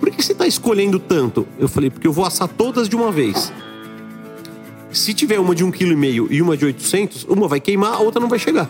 Por 0.00 0.10
que 0.10 0.20
você 0.24 0.34
tá 0.34 0.46
escolhendo 0.46 0.98
tanto? 0.98 1.46
Eu 1.58 1.68
falei: 1.68 1.88
Porque 1.88 2.06
eu 2.06 2.12
vou 2.12 2.24
assar 2.24 2.48
todas 2.48 2.88
de 2.88 2.96
uma 2.96 3.12
vez. 3.12 3.52
Se 4.90 5.12
tiver 5.14 5.38
uma 5.38 5.54
de 5.54 5.64
1,5 5.64 5.72
kg 6.26 6.32
e 6.34 6.40
uma 6.42 6.56
de 6.56 6.64
800, 6.64 7.24
uma 7.24 7.46
vai 7.46 7.60
queimar, 7.60 7.94
a 7.94 7.98
outra 7.98 8.20
não 8.20 8.28
vai 8.28 8.38
chegar. 8.38 8.68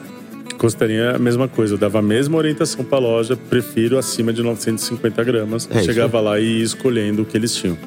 É 0.90 1.14
a 1.14 1.18
mesma 1.18 1.46
coisa. 1.46 1.74
Eu 1.74 1.78
dava 1.78 2.00
a 2.00 2.02
mesma 2.02 2.36
orientação 2.36 2.84
pra 2.84 2.98
loja, 2.98 3.36
prefiro 3.36 3.96
acima 3.96 4.32
de 4.32 4.42
950 4.42 5.22
gramas. 5.22 5.68
É, 5.70 5.82
Chegava 5.84 6.20
lá 6.20 6.40
e 6.40 6.58
ia 6.58 6.64
escolhendo 6.64 7.22
o 7.22 7.24
que 7.24 7.36
eles 7.36 7.54
tinham. 7.54 7.78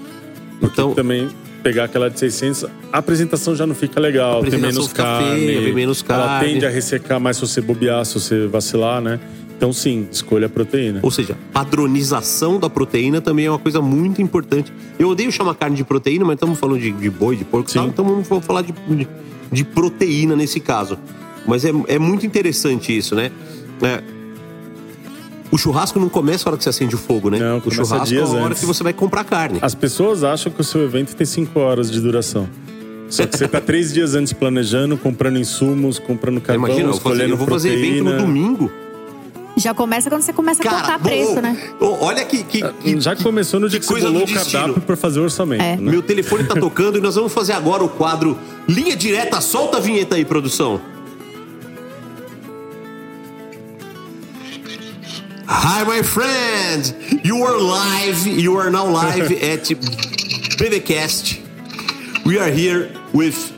Porque 0.59 0.73
Então- 0.79 0.93
também 0.93 1.27
pegar 1.61 1.83
aquela 1.83 2.09
de 2.09 2.17
600, 2.17 2.63
a 2.91 2.97
apresentação 2.97 3.55
já 3.55 3.67
não 3.67 3.75
fica 3.75 3.99
legal, 3.99 4.41
A 4.41 4.49
tem 4.49 4.59
menos 4.59 4.91
carne. 4.93 5.45
feia, 5.45 5.61
vem 5.61 5.73
menos 5.73 6.03
Ela 6.07 6.25
carne. 6.25 6.53
tende 6.53 6.65
a 6.65 6.69
ressecar 6.69 7.19
mais 7.19 7.35
se 7.37 7.41
você 7.45 7.59
bobear, 7.61 8.03
se 8.05 8.13
você 8.15 8.47
vacilar, 8.47 9.01
né? 9.01 9.19
Então 9.61 9.71
sim, 9.71 10.07
escolha 10.11 10.47
a 10.47 10.49
proteína. 10.49 11.01
Ou 11.03 11.11
seja, 11.11 11.37
padronização 11.53 12.59
da 12.59 12.67
proteína 12.67 13.21
também 13.21 13.45
é 13.45 13.51
uma 13.51 13.59
coisa 13.59 13.79
muito 13.79 14.19
importante. 14.19 14.73
Eu 14.97 15.09
odeio 15.09 15.31
chamar 15.31 15.53
carne 15.53 15.75
de 15.75 15.83
proteína, 15.83 16.25
mas 16.25 16.33
estamos 16.33 16.57
falando 16.57 16.79
de, 16.79 16.91
de 16.91 17.09
boi, 17.11 17.35
de 17.35 17.45
porco 17.45 17.71
tal, 17.71 17.85
então 17.85 18.03
vamos 18.03 18.43
falar 18.43 18.63
de, 18.63 18.73
de, 18.89 19.07
de 19.51 19.63
proteína 19.63 20.35
nesse 20.35 20.59
caso. 20.59 20.97
Mas 21.45 21.63
é, 21.63 21.69
é 21.89 21.99
muito 21.99 22.25
interessante 22.25 22.97
isso, 22.97 23.13
né? 23.13 23.29
É, 23.83 24.01
o 25.51 25.59
churrasco 25.59 25.99
não 25.99 26.09
começa 26.09 26.49
a 26.49 26.53
hora 26.53 26.57
que 26.57 26.63
você 26.63 26.69
acende 26.71 26.95
o 26.95 26.97
fogo, 26.97 27.29
né? 27.29 27.37
Não, 27.37 27.59
o 27.63 27.69
churrasco 27.69 28.15
é 28.15 28.19
a 28.19 28.27
hora 28.27 28.45
antes. 28.47 28.61
que 28.61 28.65
você 28.65 28.81
vai 28.81 28.93
comprar 28.93 29.23
carne. 29.23 29.59
As 29.61 29.75
pessoas 29.75 30.23
acham 30.23 30.51
que 30.51 30.59
o 30.59 30.63
seu 30.63 30.81
evento 30.81 31.15
tem 31.15 31.27
5 31.27 31.59
horas 31.59 31.91
de 31.91 32.01
duração. 32.01 32.49
Só 33.11 33.27
que 33.27 33.37
você 33.37 33.47
tá 33.47 33.61
três 33.61 33.93
dias 33.93 34.15
antes 34.15 34.33
planejando, 34.33 34.97
comprando 34.97 35.37
insumos, 35.37 35.99
comprando 35.99 36.41
carvão, 36.41 36.65
Imagina, 36.65 36.89
eu 36.89 36.93
vou 36.93 36.99
fazer, 36.99 37.13
escolhendo 37.13 37.33
eu 37.33 37.37
vou 37.37 37.47
fazer 37.47 37.73
evento 37.73 38.03
no 38.05 38.17
domingo. 38.17 38.71
Já 39.61 39.73
começa 39.75 40.09
quando 40.09 40.23
você 40.23 40.33
começa 40.33 40.63
Cara, 40.63 40.77
a 40.77 40.79
cortar 40.79 40.99
preço, 40.99 41.39
né? 41.41 41.55
Olha 41.79 42.25
que, 42.25 42.43
que, 42.43 42.63
é, 42.63 42.73
que, 42.73 42.99
Já 42.99 43.15
começou 43.15 43.59
no 43.59 43.69
dia 43.69 43.79
que, 43.79 43.85
que 43.85 43.93
você 43.93 44.01
bolou 44.01 44.23
o 44.23 44.33
cardápio 44.33 44.81
para 44.81 44.95
fazer 44.95 45.19
o 45.19 45.23
orçamento. 45.23 45.61
É. 45.61 45.77
Né? 45.77 45.91
Meu 45.91 46.01
telefone 46.01 46.45
tá 46.45 46.55
tocando 46.55 46.97
e 46.97 47.01
nós 47.01 47.15
vamos 47.15 47.31
fazer 47.31 47.53
agora 47.53 47.83
o 47.83 47.89
quadro 47.89 48.37
Linha 48.67 48.95
Direta. 48.95 49.39
Solta 49.39 49.77
a 49.77 49.79
vinheta 49.79 50.15
aí, 50.15 50.25
produção. 50.25 50.81
Hi, 55.47 55.83
my 55.83 56.01
friend! 56.01 56.95
You 57.23 57.43
are 57.43 57.59
live, 57.59 58.25
you 58.25 58.57
are 58.57 58.71
now 58.71 58.89
live 58.89 59.31
at 59.43 59.65
BBcast. 60.57 61.39
We 62.25 62.39
are 62.39 62.49
here 62.49 62.89
with. 63.13 63.51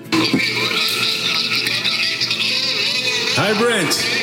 Hi, 3.35 3.53
Brent! 3.53 4.22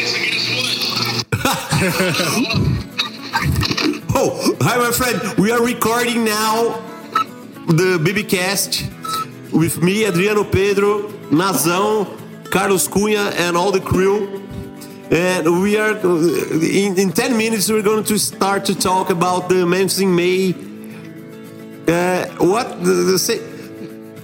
oh, 1.80 1.86
hi, 4.60 4.76
my 4.76 4.92
friend. 4.92 5.18
We 5.38 5.50
are 5.50 5.64
recording 5.64 6.26
now 6.26 6.78
the 7.68 7.96
BBcast 7.98 8.84
with 9.50 9.82
me, 9.82 10.04
Adriano 10.04 10.44
Pedro, 10.44 11.08
Nazão, 11.30 12.06
Carlos 12.50 12.86
Cunha, 12.86 13.32
and 13.32 13.56
all 13.56 13.72
the 13.72 13.80
crew. 13.80 14.42
And 15.10 15.62
we 15.62 15.78
are 15.78 15.96
in, 15.96 16.98
in 16.98 17.12
10 17.12 17.34
minutes 17.38 17.70
we're 17.70 17.80
going 17.80 18.04
to 18.04 18.18
start 18.18 18.66
to 18.66 18.74
talk 18.74 19.08
about 19.08 19.48
the 19.48 19.64
Memphis 19.64 20.00
in 20.00 20.14
May. 20.14 20.50
Uh, 21.88 22.26
what 22.44 22.84
the, 22.84 22.92
the 22.92 23.18
say, 23.18 23.38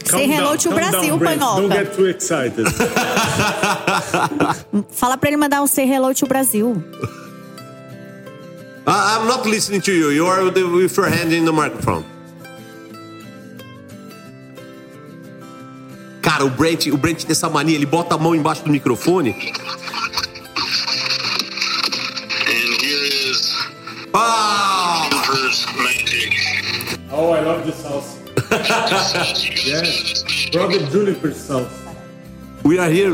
Say 0.04 0.26
hello 0.26 0.56
to 0.56 0.68
Brasil. 0.68 1.16
Don't 1.18 1.38
Panhoca. 1.38 1.70
get 1.70 1.94
too 1.94 2.04
excited. 2.04 2.66
Fala 4.90 5.16
pra 5.16 5.30
ele 5.30 5.38
mandar 5.38 5.62
um 5.62 5.66
say 5.66 5.86
hello 5.86 6.12
to 6.12 6.26
Brasil. 6.26 6.84
I- 8.86 9.18
I'm 9.18 9.26
not 9.26 9.46
listening 9.46 9.80
to 9.82 9.92
you. 9.92 10.10
You 10.10 10.26
are 10.26 10.44
with, 10.44 10.54
the, 10.54 10.64
with 10.64 10.96
your 10.96 11.08
hand 11.08 11.32
in 11.32 11.44
the 11.44 11.52
microphone. 11.52 12.04
Cara, 16.22 16.44
o 16.44 16.50
Brent, 16.50 16.86
o 16.86 16.96
Brent 16.96 17.22
tem 17.24 17.30
essa 17.32 17.48
mania, 17.48 17.74
ele 17.76 17.86
bota 17.86 18.14
a 18.16 18.18
mão 18.18 18.34
embaixo 18.34 18.62
do 18.64 18.70
microfone. 18.70 19.30
And 22.48 22.82
here 22.82 23.04
is 23.30 23.54
Ah! 24.14 25.08
Juniper's 25.10 25.66
magic. 25.76 26.32
Oh, 27.12 27.30
I 27.32 27.40
love 27.40 27.64
the 27.66 27.72
sauce. 27.72 28.16
yes. 29.66 30.24
Brother 30.52 30.80
Juniper 30.90 31.32
sauce. 31.32 31.70
We 32.64 32.78
are 32.78 32.90
here. 32.90 33.12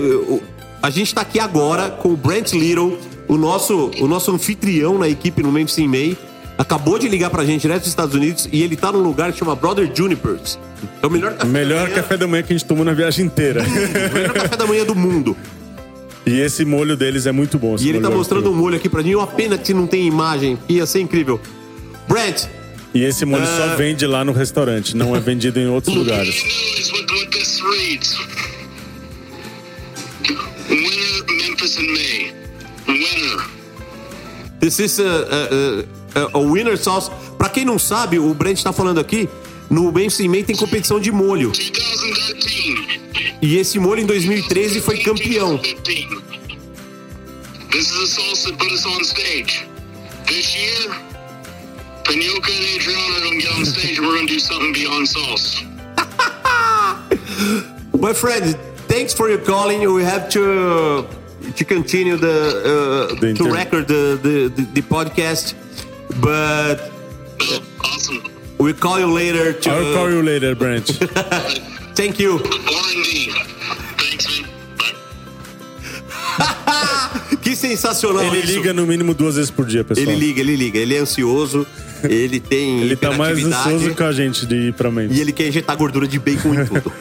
A 0.82 0.90
gente 0.90 1.14
tá 1.14 1.20
aqui 1.20 1.38
agora 1.38 1.90
com 1.90 2.12
o 2.12 2.16
Brent 2.16 2.52
Little, 2.54 2.98
o 3.28 3.36
nosso, 3.36 3.90
o 4.00 4.06
nosso 4.08 4.30
anfitrião 4.30 4.98
na 4.98 5.08
equipe 5.08 5.42
no 5.42 5.50
Memphis 5.52 5.78
in 5.78 5.88
May. 5.88 6.16
Acabou 6.58 6.98
de 6.98 7.08
ligar 7.08 7.30
pra 7.30 7.44
gente 7.44 7.62
direto 7.62 7.80
dos 7.80 7.88
Estados 7.88 8.14
Unidos 8.14 8.48
e 8.52 8.62
ele 8.62 8.76
tá 8.76 8.92
num 8.92 9.00
lugar 9.02 9.32
que 9.32 9.38
chama 9.38 9.56
Brother 9.56 9.90
Junipers. 9.94 10.58
É 11.02 11.06
o 11.06 11.10
melhor 11.10 11.32
café 11.34 11.46
Melhor 11.48 11.78
da 11.78 11.82
manhã, 11.84 11.94
café 11.94 12.16
da 12.16 12.26
manhã 12.28 12.42
que 12.42 12.52
a 12.52 12.56
gente 12.56 12.66
tomou 12.68 12.84
na 12.84 12.92
viagem 12.92 13.24
inteira. 13.24 13.62
o 13.64 14.14
melhor 14.14 14.32
café 14.34 14.56
da 14.56 14.66
manhã 14.66 14.84
do 14.84 14.94
mundo. 14.94 15.36
E 16.26 16.38
esse 16.38 16.64
molho 16.64 16.96
deles 16.96 17.26
é 17.26 17.32
muito 17.32 17.58
bom. 17.58 17.74
E 17.80 17.88
ele 17.88 17.98
tá 18.00 18.08
molho 18.08 18.18
mostrando 18.18 18.50
um 18.50 18.54
molho 18.54 18.76
aqui 18.76 18.88
pra 18.88 19.02
mim. 19.02 19.14
Uma 19.14 19.26
pena 19.26 19.56
que 19.58 19.72
não 19.74 19.86
tem 19.86 20.06
imagem. 20.06 20.58
Ia 20.68 20.84
ser 20.86 21.00
incrível. 21.00 21.40
Brent, 22.06 22.44
E 22.94 23.02
esse 23.02 23.24
molho 23.24 23.46
só 23.46 23.72
Ah. 23.72 23.74
vende 23.74 24.06
lá 24.06 24.22
no 24.22 24.32
restaurante, 24.32 24.94
não 24.94 25.16
é 25.16 25.20
vendido 25.20 25.58
em 25.58 25.66
outros 25.66 25.92
lugares. 25.96 26.44
Winner, 30.68 31.24
Memphis 31.26 31.76
in 31.78 31.92
May. 31.92 32.41
Winner. 32.86 33.44
this 34.60 34.78
is 34.78 34.98
a, 35.00 35.04
a, 35.04 36.20
a, 36.20 36.30
a 36.34 36.38
winner 36.38 36.76
sauce. 36.76 37.10
Pra 37.38 37.48
quem 37.48 37.64
não 37.64 37.78
sabe, 37.78 38.18
o 38.18 38.32
Brent 38.34 38.62
tá 38.62 38.72
falando 38.72 39.00
aqui, 39.00 39.28
no 39.68 39.90
Memphis 39.90 40.26
May 40.26 40.44
tem 40.44 40.54
competição 40.54 41.00
de 41.00 41.10
molho. 41.10 41.50
2013. 41.50 43.00
E 43.40 43.56
esse 43.56 43.78
molho 43.78 44.02
em 44.02 44.06
2013 44.06 44.80
foi 44.80 44.98
campeão. 44.98 45.58
15. 45.58 46.22
This 47.72 47.90
is 47.90 48.02
a 48.02 48.06
sauce 48.06 48.44
that 48.44 48.58
put 48.58 48.70
us 48.70 48.84
on 48.84 49.02
stage. 49.02 49.66
This 50.26 50.54
year, 50.54 50.90
Panyoka 52.04 52.52
and 52.52 52.64
Adriana 52.76 53.16
are 53.16 53.20
going 53.20 53.40
to 53.40 53.46
get 53.46 53.58
on 53.58 53.64
stage 53.64 53.98
and 53.98 54.06
we're 54.06 54.14
going 54.14 54.26
to 54.26 54.34
do 54.34 54.40
something 54.40 54.72
beyond 54.72 55.08
sauce. 55.08 55.64
My 57.98 58.12
friend, 58.12 58.56
thanks 58.88 59.14
for 59.14 59.28
your 59.30 59.38
calling. 59.38 59.90
We 59.92 60.04
have 60.04 60.28
to 60.30 61.08
to 61.56 61.64
continue 61.64 62.16
the, 62.16 63.08
uh, 63.12 63.20
The 63.20 63.34
to 63.34 63.44
record 63.50 63.88
the, 63.88 64.18
the, 64.22 64.48
the, 64.48 64.62
the 64.76 64.82
podcast, 64.82 65.54
but 66.20 66.90
Awesome. 67.84 68.22
we'll 68.58 68.74
call 68.74 68.98
you 68.98 69.10
later. 69.12 69.52
To, 69.52 69.70
I'll 69.70 69.94
call 69.94 70.10
you 70.10 70.22
later, 70.22 70.54
Branch. 70.54 70.86
Thank 71.94 72.18
you. 72.18 72.38
R&D. 72.38 73.32
Sensacional 77.62 78.24
Ele 78.24 78.38
isso. 78.38 78.46
liga 78.52 78.72
no 78.72 78.86
mínimo 78.86 79.14
duas 79.14 79.36
vezes 79.36 79.50
por 79.50 79.64
dia, 79.64 79.84
pessoal. 79.84 80.06
Ele 80.06 80.16
liga, 80.18 80.40
ele 80.40 80.56
liga. 80.56 80.78
Ele 80.78 80.94
é 80.94 80.98
ansioso, 80.98 81.66
ele 82.02 82.40
tem 82.40 82.80
Ele 82.82 82.96
tá 82.96 83.12
mais 83.12 83.42
ansioso 83.44 83.94
que 83.94 84.02
a 84.02 84.12
gente 84.12 84.44
de 84.46 84.54
ir 84.68 84.72
pra 84.74 84.90
Memphis. 84.90 85.16
e 85.16 85.20
ele 85.20 85.32
quer 85.32 85.46
injetar 85.48 85.76
gordura 85.76 86.06
de 86.06 86.18
bacon 86.18 86.54
em 86.54 86.64
tudo. 86.66 86.92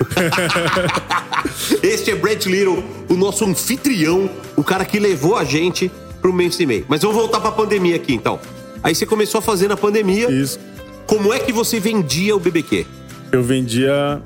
este 1.83 2.11
é 2.11 2.15
Brent 2.15 2.45
Little, 2.45 2.83
o 3.09 3.15
nosso 3.15 3.45
anfitrião, 3.45 4.29
o 4.55 4.63
cara 4.63 4.85
que 4.85 4.99
levou 4.99 5.35
a 5.37 5.43
gente 5.43 5.91
pro 6.21 6.31
Memphis 6.31 6.59
in 6.59 6.65
May. 6.67 6.85
Mas 6.87 7.01
vamos 7.01 7.15
voltar 7.17 7.39
pra 7.39 7.51
pandemia 7.51 7.95
aqui, 7.95 8.13
então. 8.13 8.39
Aí 8.83 8.93
você 8.95 9.05
começou 9.05 9.39
a 9.39 9.41
fazer 9.41 9.67
na 9.67 9.77
pandemia. 9.77 10.29
Isso. 10.31 10.59
Como 11.07 11.33
é 11.33 11.39
que 11.39 11.51
você 11.51 11.79
vendia 11.79 12.35
o 12.35 12.39
BBQ? 12.39 12.85
Eu 13.31 13.43
vendia 13.43 14.21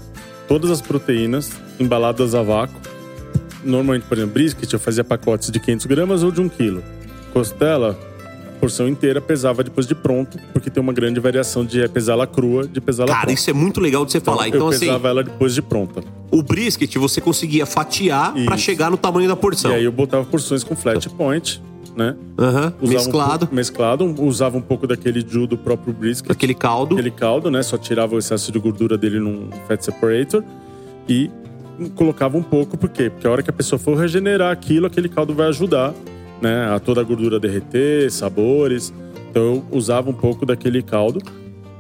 todas 0.48 0.70
as 0.72 0.82
proteínas 0.82 1.52
embaladas 1.80 2.36
a 2.36 2.42
vácuo. 2.44 2.80
Normalmente, 3.66 4.04
por 4.06 4.18
exemplo, 4.18 4.34
brisket, 4.34 4.72
eu 4.72 4.80
fazia 4.80 5.04
pacotes 5.04 5.50
de 5.52 5.60
500 5.60 5.86
gramas 5.88 6.24
ou 6.24 6.32
de 6.32 6.40
1 6.40 6.50
quilo. 6.50 6.84
Costela, 7.34 7.98
porção 8.60 8.88
inteira, 8.88 9.20
pesava 9.20 9.64
depois 9.64 9.86
de 9.88 9.94
pronto, 9.96 10.38
porque 10.54 10.70
tem 10.70 10.82
uma 10.82 10.94
grande 10.94 11.20
variação 11.20 11.66
de 11.66 11.88
pesá-la 11.90 12.26
crua, 12.26 12.68
de 12.68 12.80
pesá-la 12.80 13.08
Cara, 13.10 13.20
pronta. 13.22 13.34
isso 13.34 13.50
é 13.50 13.54
muito 13.54 13.82
legal 13.82 14.06
de 14.06 14.12
você 14.12 14.20
falar. 14.20 14.48
Então, 14.48 14.62
eu 14.62 14.68
assim, 14.70 14.86
pesava 14.86 15.10
ela 15.10 15.24
depois 15.24 15.54
de 15.54 15.62
pronta. 15.62 16.02
o 16.32 16.42
brisket 16.42 16.96
você 16.98 17.20
conseguia 17.20 17.66
fatiar 17.66 18.34
pra 18.46 18.56
Isso. 18.56 18.64
chegar 18.66 18.90
no 18.90 18.98
tamanho 18.98 19.28
da 19.28 19.36
porção. 19.36 19.72
E 19.72 19.76
aí 19.76 19.84
eu 19.84 19.92
botava 19.92 20.24
porções 20.26 20.64
com 20.64 20.76
flat 20.76 21.10
point, 21.10 21.62
né? 21.96 22.16
Aham, 22.38 22.74
Usava 22.82 22.98
mesclado. 23.00 23.34
Um 23.36 23.40
pouco, 23.40 23.56
mesclado. 23.56 24.16
Usava 24.24 24.58
um 24.58 24.62
pouco 24.62 24.86
daquele 24.88 25.22
jus 25.28 25.48
do 25.48 25.58
próprio 25.58 25.94
brisket. 25.94 26.32
Aquele 26.32 26.54
caldo. 26.54 26.96
Aquele 26.96 27.12
caldo, 27.12 27.50
né? 27.52 27.62
Só 27.64 27.78
tirava 27.78 28.16
o 28.16 28.20
excesso 28.20 28.52
de 28.52 28.60
gordura 28.60 28.98
dele 28.98 29.20
num 29.20 29.50
fat 29.68 29.82
separator. 29.82 30.44
E 31.08 31.30
colocava 31.96 32.38
um 32.38 32.44
pouco, 32.44 32.78
por 32.78 32.90
quê? 32.90 33.10
Porque 33.10 33.28
a 33.28 33.32
hora 33.32 33.44
que 33.44 33.50
a 33.50 33.54
pessoa 33.54 33.78
for 33.80 33.98
regenerar 33.98 34.52
aquilo, 34.52 34.86
aquele 34.88 35.10
caldo 35.10 35.34
vai 35.34 35.48
ajudar, 35.48 35.94
né? 36.42 36.70
A 36.74 36.80
toda 36.80 37.02
a 37.02 37.04
gordura 37.04 37.40
derreter, 37.40 38.12
sabores. 38.12 38.94
Então 39.30 39.44
eu 39.44 39.64
usava 39.72 40.10
um 40.10 40.14
pouco 40.14 40.46
daquele 40.46 40.82
caldo, 40.82 41.20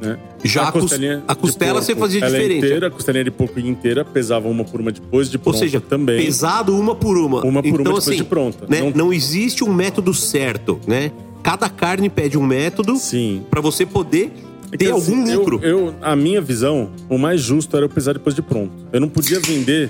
né? 0.01 0.17
Já 0.43 0.67
a 0.67 0.71
cos- 0.71 0.81
costelinha 0.83 1.23
a 1.27 1.33
costela 1.35 1.81
você 1.81 1.95
fazia 1.95 2.19
ela 2.25 2.35
é 2.35 2.39
diferente. 2.39 2.65
inteira, 2.65 2.87
a 2.87 2.91
costelinha 2.91 3.23
de 3.23 3.31
porco 3.31 3.59
inteira, 3.59 4.03
pesava 4.03 4.47
uma 4.47 4.63
por 4.63 4.81
uma 4.81 4.91
depois 4.91 5.29
de 5.29 5.37
Ou 5.37 5.43
pronta 5.43 5.59
seja, 5.59 5.79
também. 5.79 6.23
pesado 6.23 6.77
uma 6.77 6.93
por 6.93 7.17
uma. 7.17 7.41
Uma 7.45 7.61
por 7.63 7.69
uma 7.69 7.81
então, 7.81 7.83
depois 7.83 8.07
assim, 8.07 8.17
de 8.17 8.23
pronta. 8.25 8.65
Né, 8.69 8.81
não... 8.81 8.91
Não- 8.91 9.13
existe 9.13 9.63
um 9.63 9.73
método 9.73 10.13
certo, 10.13 10.79
né? 10.85 11.11
Cada 11.41 11.69
carne 11.69 12.09
pede 12.09 12.37
um 12.37 12.43
método 12.43 12.95
Sim. 12.97 13.43
pra 13.49 13.61
você 13.61 13.85
poder 13.85 14.31
ter 14.71 14.85
Então, 14.85 14.95
algum 14.95 15.23
assim, 15.23 15.31
eu- 15.31 15.39
lucro. 15.39 15.59
Eu, 15.63 15.95
a 16.01 16.15
minha 16.15 16.41
visão, 16.41 16.89
o 17.09 17.17
mais 17.17 17.41
justo 17.41 17.75
era 17.75 17.85
eu 17.85 17.89
pesar 17.89 18.13
depois 18.13 18.35
de 18.35 18.41
pronto. 18.41 18.71
Eu 18.91 18.99
não 18.99 19.09
podia 19.09 19.39
vender 19.39 19.89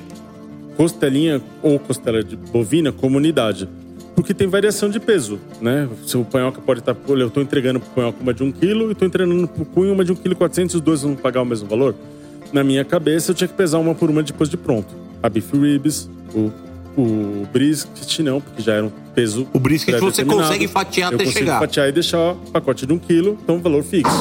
costelinha 0.78 1.42
ou 1.62 1.80
costela 1.80 2.24
de 2.24 2.36
bovina 2.36 2.92
como 2.92 3.18
unidade. 3.18 3.68
Porque 4.16 4.34
tem 4.34 4.48
variação 4.48 4.90
de 4.90 5.00
peso, 5.00 5.40
né? 5.62 5.90
Se 6.06 6.16
o 6.18 6.24
panhoca 6.24 6.62
pode 6.62 6.80
estar... 6.80 6.96
Olha, 7.08 7.24
eu 7.24 7.30
tô 7.30 7.42
entregando 7.42 7.80
pro 7.82 7.90
panhoca 7.90 8.18
uma 8.22 8.34
de 8.34 8.44
1 8.44 8.52
kg 8.54 8.92
e 8.92 8.96
tô 8.96 9.06
entregando 9.06 9.46
pro 9.48 9.66
cunho 9.66 9.92
uma 9.94 10.06
de 10.06 10.12
1 10.14 10.16
kg 10.16 10.36
400 10.36 10.76
os 10.76 10.82
dois 10.82 11.02
vão 11.02 11.16
pagar 11.16 11.42
o 11.42 11.46
mesmo 11.46 11.68
valor. 11.68 11.94
Na 12.54 12.64
minha 12.64 12.86
cabeça, 12.86 13.32
eu 13.32 13.36
tinha 13.36 13.48
que 13.48 13.54
pesar 13.54 13.80
uma 13.80 13.94
por 13.94 14.10
uma 14.10 14.24
depois 14.24 14.50
de 14.50 14.56
pronto. 14.56 14.88
A 15.22 15.28
beef 15.28 15.52
ribs, 15.54 16.10
o, 16.34 16.50
o 16.98 17.46
brisket 17.52 18.20
não, 18.20 18.40
porque 18.40 18.62
já 18.62 18.76
era 18.76 18.86
um 18.86 18.92
peso 19.14 19.48
O 19.54 19.60
brisket 19.60 20.00
você 20.00 20.24
consegue 20.24 20.68
fatiar 20.68 21.12
eu 21.12 21.16
até 21.16 21.26
consigo 21.26 21.40
chegar. 21.46 21.60
fatiar 21.60 21.90
e 21.90 21.92
deixar 21.92 22.32
o 22.34 22.36
pacote 22.54 22.86
de 22.86 22.94
um 22.94 22.98
quilo, 23.00 23.38
então 23.44 23.60
valor 23.60 23.84
fixo. 23.84 24.14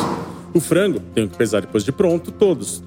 O 0.55 0.61
frango, 0.61 1.01
tenho 1.15 1.29
que 1.29 1.37
pesar 1.37 1.61
depois 1.61 1.85
de 1.85 1.91
pronto, 1.93 2.31
todos. 2.31 2.83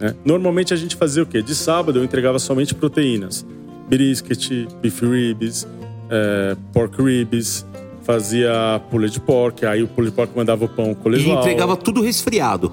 né? 0.00 0.14
Normalmente 0.24 0.74
a 0.74 0.76
gente 0.76 0.96
fazia 0.96 1.22
o 1.22 1.26
quê? 1.26 1.40
De 1.40 1.54
sábado 1.54 1.98
eu 2.00 2.04
entregava 2.04 2.38
somente 2.38 2.74
proteínas. 2.74 3.46
Brisket, 3.88 4.66
beef 4.82 5.00
ribs, 5.02 5.66
eh, 6.10 6.56
pork 6.72 7.00
ribs, 7.02 7.64
fazia 8.02 8.80
pullet 8.90 9.12
de 9.12 9.20
pork, 9.20 9.64
aí 9.64 9.82
o 9.82 9.88
pullet 9.88 10.10
de 10.10 10.16
pork 10.16 10.32
mandava 10.36 10.64
o 10.64 10.68
pão 10.68 10.90
E 10.90 10.94
colesual. 10.96 11.38
entregava 11.38 11.76
tudo 11.76 12.02
resfriado. 12.02 12.72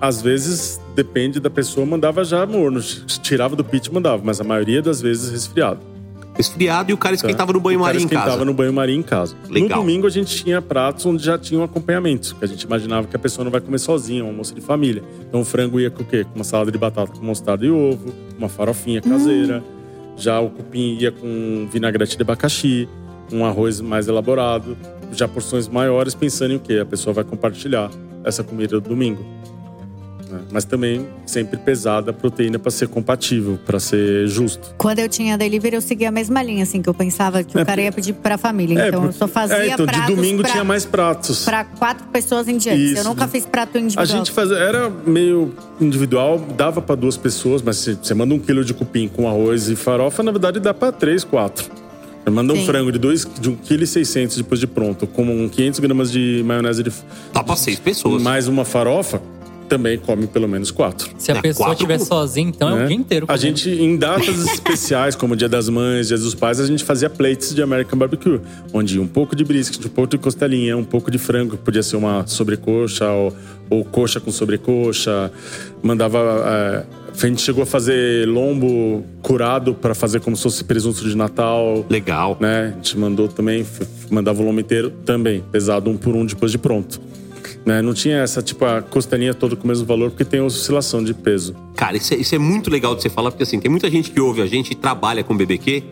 Às 0.00 0.22
vezes, 0.22 0.80
depende 0.94 1.40
da 1.40 1.50
pessoa, 1.50 1.84
mandava 1.84 2.24
já 2.24 2.46
morno. 2.46 2.80
Tirava 2.80 3.54
do 3.56 3.64
pit 3.64 3.88
e 3.90 3.92
mandava, 3.92 4.22
mas 4.24 4.40
a 4.40 4.44
maioria 4.44 4.80
das 4.80 5.00
vezes 5.00 5.30
resfriado. 5.30 5.80
Resfriado 6.38 6.90
e 6.90 6.94
o 6.94 6.96
cara 6.96 7.16
esquentava 7.16 7.52
no 7.52 7.60
banho-maria 7.60 8.00
em 8.00 8.04
esquentava 8.04 8.30
casa. 8.30 8.44
no 8.44 8.54
banho-maria 8.54 8.94
em 8.96 9.02
casa. 9.02 9.36
Legal. 9.50 9.78
No 9.78 9.84
domingo 9.84 10.06
a 10.06 10.10
gente 10.10 10.42
tinha 10.42 10.62
pratos 10.62 11.04
onde 11.04 11.22
já 11.22 11.36
tinha 11.36 11.60
um 11.60 11.64
acompanhamento, 11.64 12.36
que 12.36 12.44
a 12.44 12.48
gente 12.48 12.62
imaginava 12.62 13.08
que 13.08 13.16
a 13.16 13.18
pessoa 13.18 13.44
não 13.44 13.50
vai 13.50 13.60
comer 13.60 13.78
sozinha, 13.80 14.24
um 14.24 14.28
almoço 14.28 14.54
de 14.54 14.60
família. 14.60 15.02
Então 15.28 15.40
o 15.40 15.44
frango 15.44 15.80
ia 15.80 15.90
com 15.90 16.04
o 16.04 16.06
quê? 16.06 16.22
Com 16.24 16.36
uma 16.36 16.44
salada 16.44 16.70
de 16.70 16.78
batata 16.78 17.10
com 17.10 17.26
mostarda 17.26 17.66
e 17.66 17.70
ovo, 17.70 18.14
uma 18.38 18.48
farofinha 18.48 19.02
caseira. 19.02 19.64
Já 20.16 20.40
o 20.40 20.48
cupim 20.48 20.96
ia 20.98 21.10
com 21.10 21.68
vinagrete 21.72 22.16
de 22.16 22.22
abacaxi, 22.22 22.88
um 23.32 23.44
arroz 23.44 23.80
mais 23.80 24.08
elaborado. 24.08 24.76
já 25.12 25.26
porções 25.26 25.66
maiores, 25.68 26.14
pensando 26.14 26.52
em 26.52 26.56
o 26.56 26.60
quê? 26.60 26.78
A 26.80 26.86
pessoa 26.86 27.12
vai 27.12 27.24
compartilhar 27.24 27.90
essa 28.24 28.44
comida 28.44 28.80
do 28.80 28.88
domingo. 28.88 29.24
Né? 30.30 30.40
Mas 30.50 30.64
também 30.64 31.06
sempre 31.26 31.58
pesada 31.58 32.10
a 32.10 32.14
proteína 32.14 32.58
para 32.58 32.70
ser 32.70 32.88
compatível, 32.88 33.58
para 33.64 33.80
ser 33.80 34.26
justo. 34.26 34.74
Quando 34.76 34.98
eu 34.98 35.08
tinha 35.08 35.36
delivery, 35.36 35.76
eu 35.76 35.80
seguia 35.80 36.08
a 36.08 36.12
mesma 36.12 36.42
linha, 36.42 36.62
assim, 36.62 36.82
que 36.82 36.88
eu 36.88 36.94
pensava 36.94 37.42
que 37.42 37.58
o 37.58 37.64
cara 37.64 37.80
ia 37.80 37.92
pedir 37.92 38.14
pra 38.14 38.38
família. 38.38 38.80
É, 38.80 38.88
então 38.88 39.04
eu 39.04 39.12
só 39.12 39.26
fazia 39.26 39.56
é, 39.56 39.68
então, 39.68 39.86
de 39.86 39.92
pratos 39.92 40.14
domingo 40.16 40.42
pra, 40.42 40.50
tinha 40.50 40.64
mais 40.64 40.84
pratos. 40.84 41.44
pra 41.44 41.64
quatro 41.64 42.06
pessoas 42.08 42.48
em 42.48 42.56
diante. 42.56 42.92
Isso, 42.92 42.98
eu 42.98 43.04
nunca 43.04 43.26
né? 43.26 43.30
fiz 43.32 43.46
prato 43.46 43.78
individual. 43.78 44.04
A 44.04 44.06
gente 44.06 44.30
fazia, 44.30 44.56
era 44.56 44.90
meio 45.06 45.54
individual, 45.80 46.38
dava 46.56 46.80
para 46.80 46.94
duas 46.94 47.16
pessoas, 47.16 47.62
mas 47.62 47.76
se 47.76 47.94
você 47.94 48.14
manda 48.14 48.34
um 48.34 48.38
quilo 48.38 48.64
de 48.64 48.74
cupim 48.74 49.08
com 49.08 49.28
arroz 49.28 49.68
e 49.68 49.76
farofa, 49.76 50.22
na 50.22 50.30
verdade 50.30 50.60
dá 50.60 50.74
para 50.74 50.92
três, 50.92 51.24
quatro. 51.24 51.70
Você 52.28 52.30
manda 52.30 52.52
um 52.52 52.56
Sim. 52.56 52.66
frango 52.66 52.92
de, 52.92 52.98
dois, 52.98 53.26
de 53.40 53.50
1,6 53.50 54.28
kg 54.28 54.36
depois 54.36 54.60
de 54.60 54.66
pronto, 54.66 55.06
com 55.06 55.48
500 55.48 55.80
gramas 55.80 56.12
de 56.12 56.42
maionese 56.44 56.82
de. 56.82 56.92
Dá 57.32 57.42
pra 57.42 57.56
seis 57.56 57.78
pessoas. 57.78 58.22
Mais 58.22 58.48
uma 58.48 58.66
farofa, 58.66 59.22
também 59.68 59.98
come 59.98 60.26
pelo 60.26 60.48
menos 60.48 60.70
quatro. 60.70 61.10
Se 61.18 61.30
a 61.30 61.40
pessoa 61.40 61.72
estiver 61.72 61.98
sozinha, 61.98 62.48
então 62.48 62.70
é 62.70 62.74
né? 62.74 62.84
o 62.84 62.88
dia 62.88 62.96
inteiro. 62.96 63.24
A 63.28 63.36
comendo. 63.36 63.56
gente, 63.56 63.70
em 63.70 63.96
datas 63.96 64.38
especiais, 64.52 65.14
como 65.14 65.36
Dia 65.36 65.48
das 65.48 65.68
Mães, 65.68 66.08
Dia 66.08 66.16
dos 66.16 66.34
Pais, 66.34 66.58
a 66.58 66.66
gente 66.66 66.82
fazia 66.82 67.10
plates 67.10 67.54
de 67.54 67.62
American 67.62 67.98
Barbecue, 67.98 68.40
onde 68.72 68.98
um 68.98 69.06
pouco 69.06 69.36
de 69.36 69.44
brisket, 69.44 69.84
um 69.84 69.88
pouco 69.88 70.10
de 70.10 70.18
costelinha, 70.18 70.76
um 70.76 70.84
pouco 70.84 71.10
de 71.10 71.18
frango, 71.18 71.56
que 71.56 71.62
podia 71.62 71.82
ser 71.82 71.96
uma 71.96 72.26
sobrecoxa 72.26 73.08
ou, 73.10 73.36
ou 73.68 73.84
coxa 73.84 74.18
com 74.18 74.30
sobrecoxa. 74.30 75.30
Mandava. 75.82 76.18
é, 76.46 76.98
a 77.24 77.26
gente 77.26 77.42
chegou 77.42 77.64
a 77.64 77.66
fazer 77.66 78.28
lombo 78.28 79.04
curado 79.22 79.74
para 79.74 79.92
fazer 79.92 80.20
como 80.20 80.36
se 80.36 80.42
fosse 80.44 80.62
presunto 80.62 81.02
de 81.02 81.16
Natal. 81.16 81.84
Legal. 81.90 82.36
Né? 82.40 82.72
A 82.72 82.76
gente 82.76 82.96
mandou 82.96 83.26
também, 83.26 83.66
mandava 84.10 84.40
o 84.40 84.44
lombo 84.44 84.60
inteiro 84.60 84.90
também, 85.04 85.42
pesado 85.50 85.90
um 85.90 85.96
por 85.96 86.14
um 86.14 86.24
depois 86.24 86.52
de 86.52 86.58
pronto. 86.58 87.00
Né? 87.64 87.82
Não 87.82 87.92
tinha 87.92 88.18
essa, 88.18 88.40
tipo, 88.40 88.64
a 88.64 88.80
costelinha 88.80 89.34
toda 89.34 89.54
com 89.54 89.64
o 89.64 89.66
mesmo 89.68 89.84
valor, 89.84 90.10
porque 90.10 90.24
tem 90.24 90.40
oscilação 90.40 91.02
de 91.02 91.12
peso. 91.12 91.54
Cara, 91.76 91.96
isso 91.96 92.14
é, 92.14 92.16
isso 92.16 92.34
é 92.34 92.38
muito 92.38 92.70
legal 92.70 92.94
de 92.94 93.02
você 93.02 93.10
falar, 93.10 93.30
porque 93.30 93.42
assim, 93.42 93.60
tem 93.60 93.70
muita 93.70 93.90
gente 93.90 94.10
que 94.10 94.20
ouve 94.20 94.40
a 94.40 94.46
gente 94.46 94.70
e 94.70 94.74
trabalha 94.74 95.22
com 95.22 95.36
BBQ. 95.36 95.82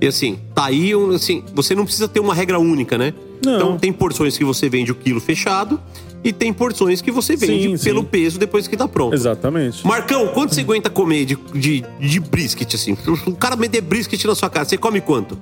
E 0.00 0.06
assim, 0.06 0.38
tá 0.54 0.66
aí, 0.66 0.92
assim, 1.14 1.42
você 1.54 1.74
não 1.74 1.84
precisa 1.84 2.08
ter 2.08 2.20
uma 2.20 2.34
regra 2.34 2.58
única, 2.58 2.98
né? 2.98 3.14
Então 3.40 3.76
tem 3.78 3.92
porções 3.92 4.38
que 4.38 4.44
você 4.44 4.68
vende 4.68 4.90
o 4.90 4.94
quilo 4.94 5.20
fechado 5.20 5.80
e 6.22 6.32
tem 6.32 6.52
porções 6.52 7.02
que 7.02 7.10
você 7.10 7.36
vende 7.36 7.68
Sim, 7.68 7.76
sim. 7.76 7.84
pelo 7.84 8.02
peso 8.02 8.38
depois 8.38 8.66
que 8.66 8.76
tá 8.76 8.88
pronto. 8.88 9.14
Exatamente. 9.14 9.86
Marcão, 9.86 10.28
quanto 10.28 10.54
você 10.54 10.62
aguenta 10.62 10.88
comer 10.88 11.26
de, 11.26 11.38
de, 11.54 11.84
de 12.00 12.20
brisket, 12.20 12.74
assim? 12.74 12.96
O 13.26 13.36
cara 13.36 13.56
meter 13.56 13.82
brisket 13.82 14.24
na 14.24 14.34
sua 14.34 14.48
casa, 14.48 14.70
você 14.70 14.78
come 14.78 15.02
quanto? 15.02 15.38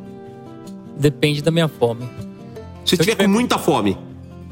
Depende 0.99 1.41
da 1.41 1.53
minha 1.53 1.69
fome. 1.69 2.09
Se 2.85 2.97
tiver 2.97 3.15
com 3.15 3.29
muita 3.29 3.59
fome. 3.59 3.97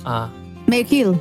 Ah. 0.05 0.28
Meio 0.70 0.84
quilo? 0.84 1.20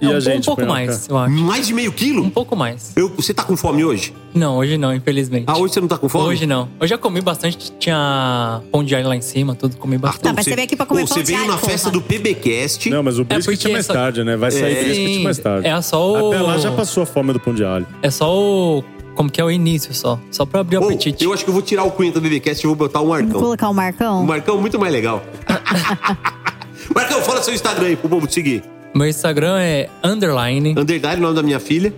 E 0.00 0.04
Não, 0.06 0.14
a 0.14 0.16
um 0.16 0.20
gente, 0.20 0.46
pouco 0.46 0.62
Panhoca? 0.62 0.72
mais, 0.86 1.08
eu 1.08 1.18
acho. 1.18 1.34
Mais 1.34 1.66
de 1.66 1.74
meio 1.74 1.92
quilo? 1.92 2.22
Um 2.24 2.30
pouco 2.30 2.56
mais. 2.56 2.90
Eu, 2.96 3.10
você 3.10 3.34
tá 3.34 3.42
com 3.44 3.54
fome 3.54 3.84
hoje? 3.84 4.14
Não, 4.34 4.56
hoje 4.56 4.78
não, 4.78 4.94
infelizmente. 4.94 5.44
Ah, 5.46 5.58
hoje 5.58 5.74
você 5.74 5.80
não 5.80 5.88
tá 5.88 5.98
com 5.98 6.08
fome? 6.08 6.24
Hoje 6.24 6.46
não. 6.46 6.68
Eu 6.80 6.86
já 6.86 6.96
comi 6.96 7.20
bastante, 7.20 7.70
tinha 7.78 8.62
pão 8.72 8.82
de 8.82 8.94
alho 8.94 9.08
lá 9.08 9.14
em 9.14 9.20
cima, 9.20 9.54
tudo, 9.54 9.76
comi 9.76 9.98
bastante. 9.98 10.22
Tá, 10.22 10.32
mas 10.32 10.46
você 10.46 10.54
veio 10.54 10.64
aqui 10.64 10.74
pra 10.74 10.86
comer 10.86 11.02
Pô, 11.02 11.08
pão 11.14 11.18
você 11.18 11.22
veio 11.22 11.46
na 11.46 11.58
festa 11.58 11.90
porra. 11.90 12.02
do 12.02 12.08
PBcast. 12.08 12.88
Não, 12.88 13.02
mas 13.02 13.18
o 13.18 13.24
brisket 13.24 13.54
porque 13.58 13.68
é 13.68 13.72
mais 13.72 13.84
só- 13.86 13.92
tarde, 13.92 14.24
né? 14.24 14.36
Vai 14.38 14.50
sair 14.50 14.74
É. 14.78 14.82
brisket 14.84 15.22
mais 15.22 15.38
tarde. 15.38 15.68
É 15.68 15.82
só 15.82 16.10
o- 16.12 16.28
Até 16.32 16.40
lá 16.42 16.56
já 16.58 16.72
passou 16.72 17.02
a 17.02 17.06
fome 17.06 17.34
do 17.34 17.38
pão 17.40 17.54
de 17.54 17.62
alho. 17.62 17.86
É 18.02 18.10
só 18.10 18.34
o. 18.34 18.82
Como 19.14 19.30
que 19.30 19.38
é 19.38 19.44
o 19.44 19.50
início 19.50 19.92
só. 19.92 20.18
Só 20.30 20.46
pra 20.46 20.60
abrir 20.60 20.78
o 20.78 20.84
apetite. 20.84 21.22
Eu 21.22 21.34
acho 21.34 21.44
que 21.44 21.50
eu 21.50 21.54
vou 21.54 21.62
tirar 21.62 21.84
o 21.84 21.90
cunho 21.90 22.10
do 22.10 22.22
BBcast 22.22 22.64
e 22.64 22.66
vou 22.66 22.74
botar 22.74 23.00
o 23.00 23.04
Vou 23.04 23.12
Marcão. 23.14 23.38
colocar 23.38 23.68
o 23.68 23.74
Marcão? 23.74 24.22
O 24.22 24.26
Marcão 24.26 24.56
é 24.56 24.60
muito 24.62 24.78
mais 24.80 24.90
legal. 24.94 25.22
Marcão, 26.94 27.20
fala 27.20 27.42
seu 27.42 27.52
Instagram 27.52 27.88
aí 27.88 27.96
pro 27.96 28.08
povo 28.08 28.26
te 28.26 28.32
seguir. 28.34 28.62
Meu 28.94 29.06
Instagram 29.08 29.58
é 29.60 29.88
underline. 30.02 30.74
Underline, 30.76 31.16
o 31.16 31.20
nome 31.22 31.34
da 31.36 31.42
minha 31.42 31.60
filha. 31.60 31.92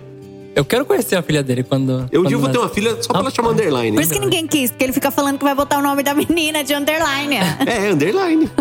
Eu 0.55 0.63
quero 0.63 0.85
conhecer 0.85 1.15
a 1.15 1.23
filha 1.23 1.41
dele 1.41 1.63
quando. 1.63 2.07
Eu 2.11 2.21
quando 2.21 2.39
vou 2.39 2.49
ter 2.49 2.59
uma 2.59 2.69
filha 2.69 2.95
só 3.01 3.11
pra 3.11 3.21
ela 3.21 3.31
chamar 3.31 3.49
Underline. 3.49 3.95
Por 3.95 4.03
isso 4.03 4.13
que 4.13 4.19
ninguém 4.19 4.45
quis, 4.45 4.69
porque 4.69 4.83
ele 4.83 4.93
fica 4.93 5.09
falando 5.09 5.39
que 5.39 5.43
vai 5.43 5.55
botar 5.55 5.79
o 5.79 5.81
nome 5.81 6.03
da 6.03 6.13
menina 6.13 6.63
de 6.63 6.73
underline. 6.75 7.37
É, 7.65 7.89
Underline. 7.91 8.49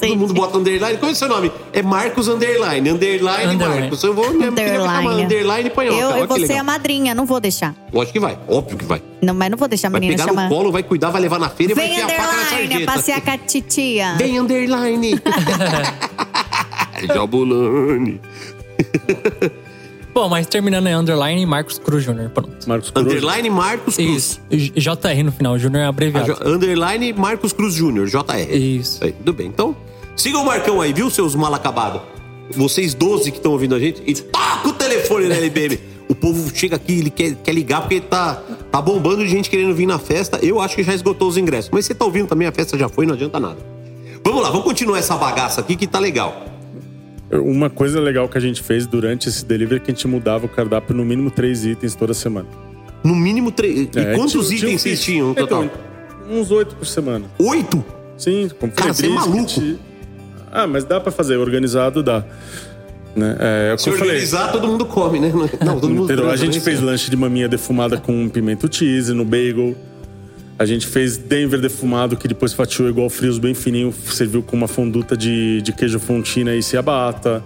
Todo 0.00 0.16
mundo 0.16 0.32
bota 0.32 0.56
Underline. 0.58 0.96
Qual 0.98 1.10
é 1.10 1.12
o 1.12 1.16
seu 1.16 1.28
nome? 1.28 1.50
É 1.74 1.82
Marcos 1.82 2.26
Underline. 2.28 2.88
Underline, 2.90 3.54
Underline. 3.54 3.80
Marcos. 3.80 4.02
Eu 4.02 4.14
vou 4.14 4.32
minha 4.32 4.50
vai 4.50 4.66
chamar 4.68 4.98
Underline. 5.00 5.24
Underline 5.24 5.70
Panhoca. 5.70 5.96
Eu, 6.00 6.10
eu 6.18 6.26
vou 6.28 6.36
ser 6.38 6.42
legal. 6.42 6.60
a 6.60 6.64
madrinha, 6.64 7.14
não 7.14 7.26
vou 7.26 7.40
deixar. 7.40 7.74
Lógico 7.92 8.12
que 8.14 8.20
vai. 8.20 8.38
Óbvio 8.48 8.78
que 8.78 8.84
vai. 8.84 9.02
Não, 9.22 9.34
mas 9.34 9.50
não 9.50 9.58
vou 9.58 9.68
deixar 9.68 9.88
a 9.88 9.90
Vai 9.90 10.00
menina 10.00 10.18
pegar 10.22 10.30
chamar. 10.30 10.48
no 10.48 10.54
colo, 10.56 10.72
vai 10.72 10.82
cuidar, 10.82 11.10
vai 11.10 11.20
levar 11.20 11.38
na 11.38 11.48
feira 11.50 11.72
e 11.72 11.74
vai 11.74 11.86
Vem 11.86 12.00
enfiar 12.00 12.06
a 12.06 12.08
faca 12.10 12.22
na 12.22 12.32
underline, 12.42 12.68
sarjeta. 12.68 12.92
passear 12.92 13.20
com 13.22 13.30
a 13.30 13.38
titia. 13.38 14.14
Vem 14.16 14.38
Underline. 14.38 15.20
Jabulani. 17.06 18.20
Bom, 20.12 20.28
mas 20.28 20.46
terminando 20.48 20.88
é 20.88 20.96
underline 20.96 21.46
Marcos 21.46 21.78
Cruz 21.78 22.02
Júnior. 22.02 22.30
Pronto. 22.30 22.68
Marcos 22.68 22.92
Underline 22.96 23.48
Marcos 23.48 23.94
Cruz. 23.94 24.08
Isso. 24.16 24.40
J- 24.50 24.72
JR 24.96 25.22
no 25.22 25.30
final, 25.30 25.56
Júnior 25.58 25.82
é 25.82 25.86
Ah, 25.86 25.88
abreviado. 25.88 26.34
Jo- 26.34 26.48
Underline 26.50 27.12
Marcos 27.12 27.52
Cruz 27.52 27.74
Júnior, 27.74 28.06
JR. 28.08 28.52
Isso. 28.52 29.04
Aí, 29.04 29.12
tudo 29.12 29.32
bem. 29.32 29.46
Então, 29.46 29.76
sigam 30.16 30.42
o 30.42 30.46
Marcão 30.46 30.80
aí, 30.80 30.92
viu, 30.92 31.08
seus 31.10 31.34
mal 31.36 31.54
acabados? 31.54 32.00
Vocês 32.50 32.92
12 32.94 33.30
que 33.30 33.36
estão 33.36 33.52
ouvindo 33.52 33.74
a 33.76 33.78
gente, 33.78 34.02
e 34.04 34.12
toca 34.14 34.68
o 34.68 34.72
telefone 34.72 35.28
na 35.28 35.36
LBM. 35.36 35.78
O 36.08 36.14
povo 36.16 36.50
chega 36.52 36.74
aqui, 36.74 36.98
ele 36.98 37.10
quer, 37.10 37.36
quer 37.36 37.52
ligar 37.52 37.82
porque 37.82 38.00
tá, 38.00 38.42
tá 38.72 38.82
bombando 38.82 39.18
de 39.22 39.28
gente 39.28 39.48
querendo 39.48 39.72
vir 39.72 39.86
na 39.86 40.00
festa. 40.00 40.40
Eu 40.42 40.60
acho 40.60 40.74
que 40.74 40.82
já 40.82 40.92
esgotou 40.92 41.28
os 41.28 41.36
ingressos. 41.36 41.70
Mas 41.72 41.86
você 41.86 41.94
tá 41.94 42.04
ouvindo 42.04 42.26
também, 42.26 42.48
a 42.48 42.52
festa 42.52 42.76
já 42.76 42.88
foi, 42.88 43.06
não 43.06 43.14
adianta 43.14 43.38
nada. 43.38 43.58
Vamos 44.24 44.42
lá, 44.42 44.50
vamos 44.50 44.64
continuar 44.64 44.98
essa 44.98 45.16
bagaça 45.16 45.60
aqui 45.60 45.76
que 45.76 45.86
tá 45.86 46.00
legal. 46.00 46.44
Uma 47.32 47.70
coisa 47.70 48.00
legal 48.00 48.28
que 48.28 48.36
a 48.36 48.40
gente 48.40 48.62
fez 48.62 48.86
durante 48.86 49.28
esse 49.28 49.44
delivery 49.44 49.76
é 49.76 49.84
que 49.84 49.90
a 49.90 49.94
gente 49.94 50.08
mudava 50.08 50.46
o 50.46 50.48
cardápio 50.48 50.94
no 50.96 51.04
mínimo 51.04 51.30
três 51.30 51.64
itens 51.64 51.94
toda 51.94 52.12
semana. 52.12 52.48
No 53.04 53.14
mínimo 53.14 53.52
três. 53.52 53.88
E 53.94 53.98
É, 53.98 54.14
quantos 54.14 54.48
tinha- 54.48 54.58
itens 54.58 54.82
vocês 54.82 55.00
tinham 55.02 55.28
no 55.28 55.34
total? 55.34 55.64
Então, 55.64 55.78
uns 56.40 56.50
oito 56.50 56.74
por 56.74 56.86
semana. 56.86 57.26
Oito? 57.38 57.84
Sim, 58.18 58.50
como 58.58 58.72
Cara, 58.72 58.92
você 58.92 59.06
é 59.06 59.08
maluco. 59.08 59.78
Ah, 60.52 60.66
mas 60.66 60.84
dá 60.84 61.00
pra 61.00 61.12
fazer, 61.12 61.36
organizado 61.36 62.02
dá. 62.02 62.24
Né? 63.14 63.36
É, 63.40 63.72
é 63.74 63.78
Se 63.78 63.88
eu 63.88 63.94
falei. 63.94 64.10
organizar, 64.10 64.52
todo 64.52 64.66
mundo 64.68 64.84
come, 64.86 65.18
né? 65.20 65.32
Não, 65.64 65.78
todo 65.80 65.88
mundo 65.88 66.04
Entendeu? 66.04 66.30
A 66.30 66.36
gente 66.36 66.60
fez 66.60 66.80
lanche 66.80 67.10
de 67.10 67.16
maminha 67.16 67.48
defumada 67.48 67.96
com 67.96 68.28
pimento 68.28 68.68
cheese 68.72 69.12
no 69.14 69.24
bagel. 69.24 69.76
A 70.60 70.66
gente 70.66 70.86
fez 70.86 71.16
Denver 71.16 71.58
defumado, 71.58 72.18
que 72.18 72.28
depois 72.28 72.52
fatiou 72.52 72.86
igual 72.86 73.08
frios 73.08 73.38
bem 73.38 73.54
fininho, 73.54 73.94
serviu 74.04 74.42
com 74.42 74.54
uma 74.54 74.68
fonduta 74.68 75.16
de, 75.16 75.62
de 75.62 75.72
queijo 75.72 75.98
fontina 75.98 76.54
e 76.54 76.62
ciabatta. 76.62 77.42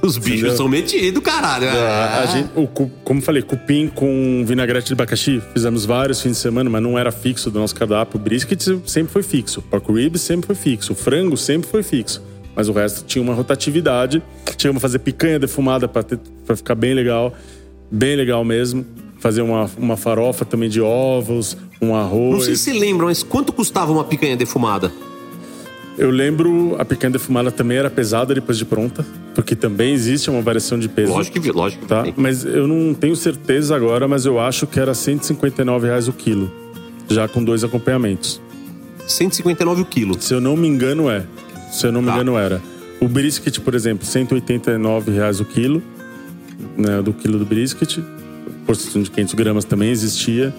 Os 0.00 0.16
bichos 0.16 0.52
são 0.52 0.68
metidos, 0.68 1.20
caralho. 1.24 1.68
A 1.68 2.26
gente, 2.26 2.50
o, 2.54 2.68
como 2.68 3.20
falei, 3.20 3.42
cupim 3.42 3.88
com 3.88 4.44
vinagrete 4.46 4.86
de 4.86 4.92
abacaxi, 4.92 5.42
fizemos 5.52 5.84
vários 5.84 6.20
fins 6.22 6.30
de 6.30 6.36
semana, 6.36 6.70
mas 6.70 6.80
não 6.80 6.96
era 6.96 7.10
fixo 7.10 7.50
do 7.50 7.58
nosso 7.58 7.74
cardápio. 7.74 8.20
O 8.20 8.22
brisket 8.22 8.62
sempre 8.86 9.12
foi 9.12 9.24
fixo, 9.24 9.60
porco 9.62 9.92
ribs 9.92 10.20
sempre 10.20 10.46
foi 10.46 10.54
fixo, 10.54 10.92
o 10.92 10.94
frango 10.94 11.36
sempre 11.36 11.68
foi 11.68 11.82
fixo. 11.82 12.22
Mas 12.54 12.68
o 12.68 12.72
resto 12.72 13.04
tinha 13.06 13.20
uma 13.20 13.34
rotatividade. 13.34 14.22
Chegamos 14.56 14.78
a 14.78 14.82
fazer 14.82 15.00
picanha 15.00 15.40
defumada 15.40 15.88
pra 15.88 16.54
ficar 16.54 16.76
bem 16.76 16.94
legal, 16.94 17.34
bem 17.90 18.14
legal 18.14 18.44
mesmo. 18.44 18.86
Fazer 19.18 19.42
uma, 19.42 19.68
uma 19.76 19.96
farofa 19.96 20.44
também 20.44 20.68
de 20.70 20.80
ovos, 20.80 21.56
um 21.80 21.94
arroz. 21.94 22.32
Não 22.32 22.40
sei 22.40 22.56
se 22.56 22.64
você 22.64 22.72
lembra, 22.72 23.06
mas 23.06 23.22
quanto 23.22 23.52
custava 23.52 23.92
uma 23.92 24.04
picanha 24.04 24.36
defumada? 24.36 24.92
Eu 25.98 26.10
lembro, 26.10 26.76
a 26.78 26.84
picanha 26.84 27.10
defumada 27.10 27.50
também 27.50 27.76
era 27.76 27.90
pesada 27.90 28.34
depois 28.34 28.56
de 28.56 28.64
pronta, 28.64 29.04
porque 29.34 29.54
também 29.54 29.92
existe 29.92 30.30
uma 30.30 30.40
variação 30.40 30.78
de 30.78 30.88
peso. 30.88 31.12
Lógico 31.12 31.40
que, 31.40 31.50
lógico 31.52 31.82
que 31.82 31.88
tá? 31.88 32.02
tem. 32.04 32.14
Mas 32.16 32.44
eu 32.44 32.66
não 32.66 32.94
tenho 32.94 33.14
certeza 33.16 33.74
agora, 33.76 34.08
mas 34.08 34.24
eu 34.24 34.38
acho 34.40 34.66
que 34.66 34.80
era 34.80 34.94
159 34.94 35.86
reais 35.88 36.08
o 36.08 36.12
quilo, 36.12 36.50
já 37.08 37.28
com 37.28 37.42
dois 37.44 37.64
acompanhamentos. 37.64 38.40
159 39.06 39.82
o 39.82 39.84
quilo. 39.84 40.16
Se 40.20 40.32
eu 40.32 40.40
não 40.40 40.56
me 40.56 40.68
engano, 40.68 41.10
é. 41.10 41.24
Se 41.70 41.86
eu 41.86 41.92
não 41.92 42.00
me 42.00 42.08
Tá. 42.08 42.14
engano, 42.14 42.36
era. 42.38 42.62
O 43.00 43.08
brisket, 43.08 43.58
por 43.60 43.74
exemplo, 43.74 44.06
189 44.06 45.10
reais 45.10 45.40
o 45.40 45.44
quilo, 45.44 45.82
né, 46.76 47.02
do 47.02 47.12
quilo 47.12 47.38
do 47.38 47.44
brisket. 47.44 47.98
Porção 48.66 49.02
de 49.02 49.10
500 49.10 49.34
gramas 49.34 49.64
também 49.64 49.90
existia. 49.90 50.54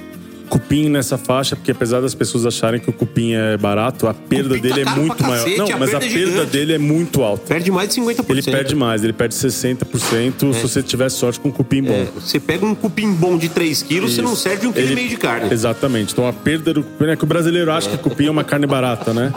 Cupim 0.52 0.90
nessa 0.90 1.18
faixa, 1.18 1.56
porque 1.56 1.72
apesar 1.72 2.02
das 2.02 2.14
pessoas 2.14 2.46
acharem 2.46 2.78
que 2.78 2.90
o 2.90 2.94
cupim 2.94 3.32
é 3.34 3.56
barato, 3.56 4.06
a 4.06 4.14
perda 4.14 4.56
tá 4.56 4.62
dele 4.62 4.82
é 4.82 4.86
muito 4.86 5.24
maior. 5.24 5.38
cacete, 5.46 5.58
Não, 5.58 5.66
a 5.72 5.78
mas 5.78 5.94
a 5.94 6.00
perda 6.00 6.06
é 6.06 6.10
perda 6.18 6.32
gigante. 6.32 6.52
dele 6.52 6.74
é 6.74 6.78
muito 6.78 7.24
alta. 7.24 7.46
Perde 7.48 7.72
mais 7.72 7.88
de 7.90 7.96
50%. 8.02 8.26
Ele 8.30 8.42
perde 8.44 8.76
mais, 8.76 9.02
ele 9.02 9.14
perde 9.14 9.34
60% 9.34 10.54
se 10.54 10.62
você 10.62 10.84
tiver 10.84 11.10
sorte 11.10 11.40
com 11.40 11.50
cupim 11.50 11.82
bom. 11.84 11.94
É, 11.94 12.08
você 12.14 12.38
pega 12.38 12.66
um 12.66 12.76
cupim 12.76 13.14
bom 13.14 13.38
de 13.38 13.48
3 13.48 13.82
quilos, 13.82 14.14
você 14.14 14.22
não 14.22 14.36
serve 14.36 14.68
um 14.68 14.74
quilo 14.74 14.86
e 14.86 14.88
Ele- 14.90 14.96
meio 14.96 15.10
de 15.10 15.16
carne. 15.18 15.54
Exatamente. 15.54 16.12
Então 16.12 16.28
a 16.28 16.34
perda 16.34 16.74
do 16.74 16.84
cupim 16.84 17.06
é 17.06 17.16
que 17.16 17.24
o 17.24 17.28
brasileiro 17.28 17.72
acha 17.72 17.90
que 17.90 17.98
cupim 17.98 18.26
é 18.28 18.32
uma 18.32 18.44
carne 18.44 18.68
barata, 18.68 19.14
né? 19.14 19.34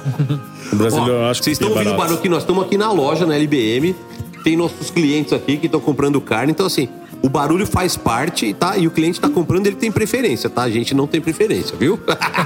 O 0.73 0.77
brasileiro 0.77 1.15
Ó, 1.20 1.31
acha 1.31 1.39
que 1.41 1.45
Vocês 1.45 1.55
estão 1.59 1.69
é 1.69 1.73
ouvindo 1.73 1.95
o 1.95 1.97
barulho 1.97 2.19
aqui? 2.19 2.28
Nós 2.28 2.43
estamos 2.43 2.65
aqui 2.65 2.77
na 2.77 2.91
loja, 2.91 3.24
na 3.24 3.36
LBM. 3.36 3.95
tem 4.43 4.57
nossos 4.57 4.91
clientes 4.91 5.32
aqui 5.32 5.57
que 5.59 5.66
estão 5.66 5.81
comprando 5.81 6.20
carne. 6.20 6.51
Então, 6.53 6.66
assim, 6.66 6.86
o 7.23 7.28
barulho 7.28 7.66
faz 7.66 7.97
parte, 7.97 8.53
tá? 8.55 8.77
E 8.77 8.86
o 8.86 8.91
cliente 8.91 9.20
tá 9.20 9.28
comprando, 9.28 9.66
ele 9.66 9.77
tem 9.77 9.91
preferência, 9.91 10.49
tá? 10.51 10.62
A 10.62 10.70
gente 10.70 10.95
não 10.95 11.07
tem 11.07 11.20
preferência, 11.20 11.77
viu? 11.77 11.99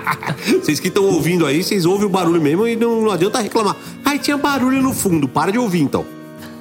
vocês 0.63 0.81
que 0.81 0.89
estão 0.89 1.05
ouvindo 1.05 1.47
aí, 1.47 1.63
vocês 1.63 1.85
ouvem 1.85 2.07
o 2.07 2.11
barulho 2.11 2.41
mesmo 2.41 2.67
e 2.67 2.77
não, 2.77 3.03
não 3.03 3.11
adianta 3.11 3.41
reclamar. 3.41 3.77
Ai, 4.05 4.19
tinha 4.19 4.37
barulho 4.37 4.81
no 4.83 4.93
fundo, 4.93 5.29
para 5.29 5.51
de 5.51 5.59
ouvir 5.59 5.81
então. 5.81 6.05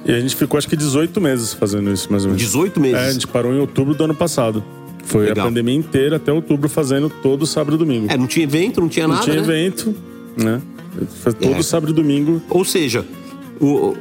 E 0.04 0.12
a 0.12 0.20
gente 0.20 0.34
ficou 0.36 0.56
acho 0.58 0.68
que 0.68 0.76
18 0.76 1.20
meses 1.20 1.52
fazendo 1.52 1.92
isso, 1.92 2.10
mais 2.10 2.24
ou 2.24 2.30
menos. 2.30 2.42
18 2.42 2.80
meses? 2.80 2.98
É, 2.98 3.08
a 3.08 3.12
gente 3.12 3.26
parou 3.26 3.52
em 3.52 3.58
outubro 3.60 3.94
do 3.94 4.04
ano 4.04 4.14
passado. 4.14 4.64
Foi 5.04 5.26
Legal. 5.26 5.46
a 5.46 5.48
pandemia 5.48 5.74
inteira 5.74 6.16
até 6.16 6.32
outubro 6.32 6.68
fazendo 6.68 7.08
todo 7.08 7.46
sábado 7.46 7.74
e 7.76 7.78
domingo. 7.78 8.06
É, 8.10 8.16
não 8.16 8.26
tinha 8.26 8.44
evento, 8.44 8.80
não 8.80 8.88
tinha 8.88 9.06
Não 9.06 9.14
nada. 9.14 9.24
tinha 9.24 9.36
né? 9.36 9.42
evento, 9.42 9.94
né? 10.36 10.60
Foi 11.22 11.32
todo 11.32 11.54
É. 11.56 11.62
sábado 11.62 11.92
e 11.92 11.94
domingo. 11.94 12.42
Ou 12.50 12.64
seja, 12.64 13.04
o- 13.60 13.96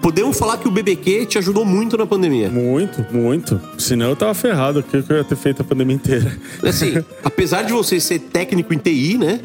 podemos 0.00 0.38
falar 0.38 0.58
que 0.58 0.66
o 0.68 0.70
BBQ 0.70 1.26
te 1.26 1.38
ajudou 1.38 1.64
muito 1.64 1.96
na 1.96 2.06
pandemia. 2.06 2.48
Muito, 2.50 3.04
muito. 3.12 3.60
Senão 3.78 4.10
eu 4.10 4.16
tava 4.16 4.34
ferrado, 4.34 4.80
o 4.80 4.82
que 4.82 5.02
que 5.02 5.12
eu 5.12 5.16
ia 5.18 5.24
ter 5.24 5.36
feito 5.36 5.62
a 5.62 5.64
pandemia 5.64 5.96
inteira? 5.96 6.36
Assim, 6.62 6.94
apesar 7.22 7.62
de 7.62 7.72
você 7.72 8.00
ser 8.00 8.18
técnico 8.18 8.72
em 8.74 8.78
TI, 8.78 9.18
né? 9.18 9.40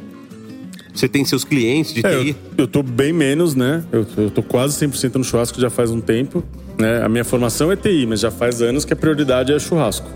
Você 0.93 1.09
tem 1.09 1.25
seus 1.25 1.43
clientes 1.43 1.93
de 1.93 2.05
É, 2.05 2.19
TI. 2.23 2.29
eu, 2.29 2.35
eu 2.63 2.67
tô 2.67 2.81
bem 2.81 3.11
menos, 3.11 3.53
né? 3.53 3.83
Eu, 3.91 4.05
eu 4.17 4.29
tô 4.31 4.41
quase 4.41 4.77
100% 4.87 5.15
no 5.15 5.23
churrasco 5.25 5.59
já 5.59 5.69
faz 5.69 5.91
um 5.91 5.99
tempo. 5.99 6.41
Né? 6.79 7.01
A 7.03 7.09
minha 7.09 7.25
formação 7.25 7.71
é 7.71 7.75
TI, 7.75 8.05
mas 8.07 8.21
já 8.21 8.31
faz 8.31 8.61
anos 8.61 8.85
que 8.85 8.93
a 8.93 8.95
prioridade 8.95 9.51
é 9.51 9.59
churrasco. 9.59 10.09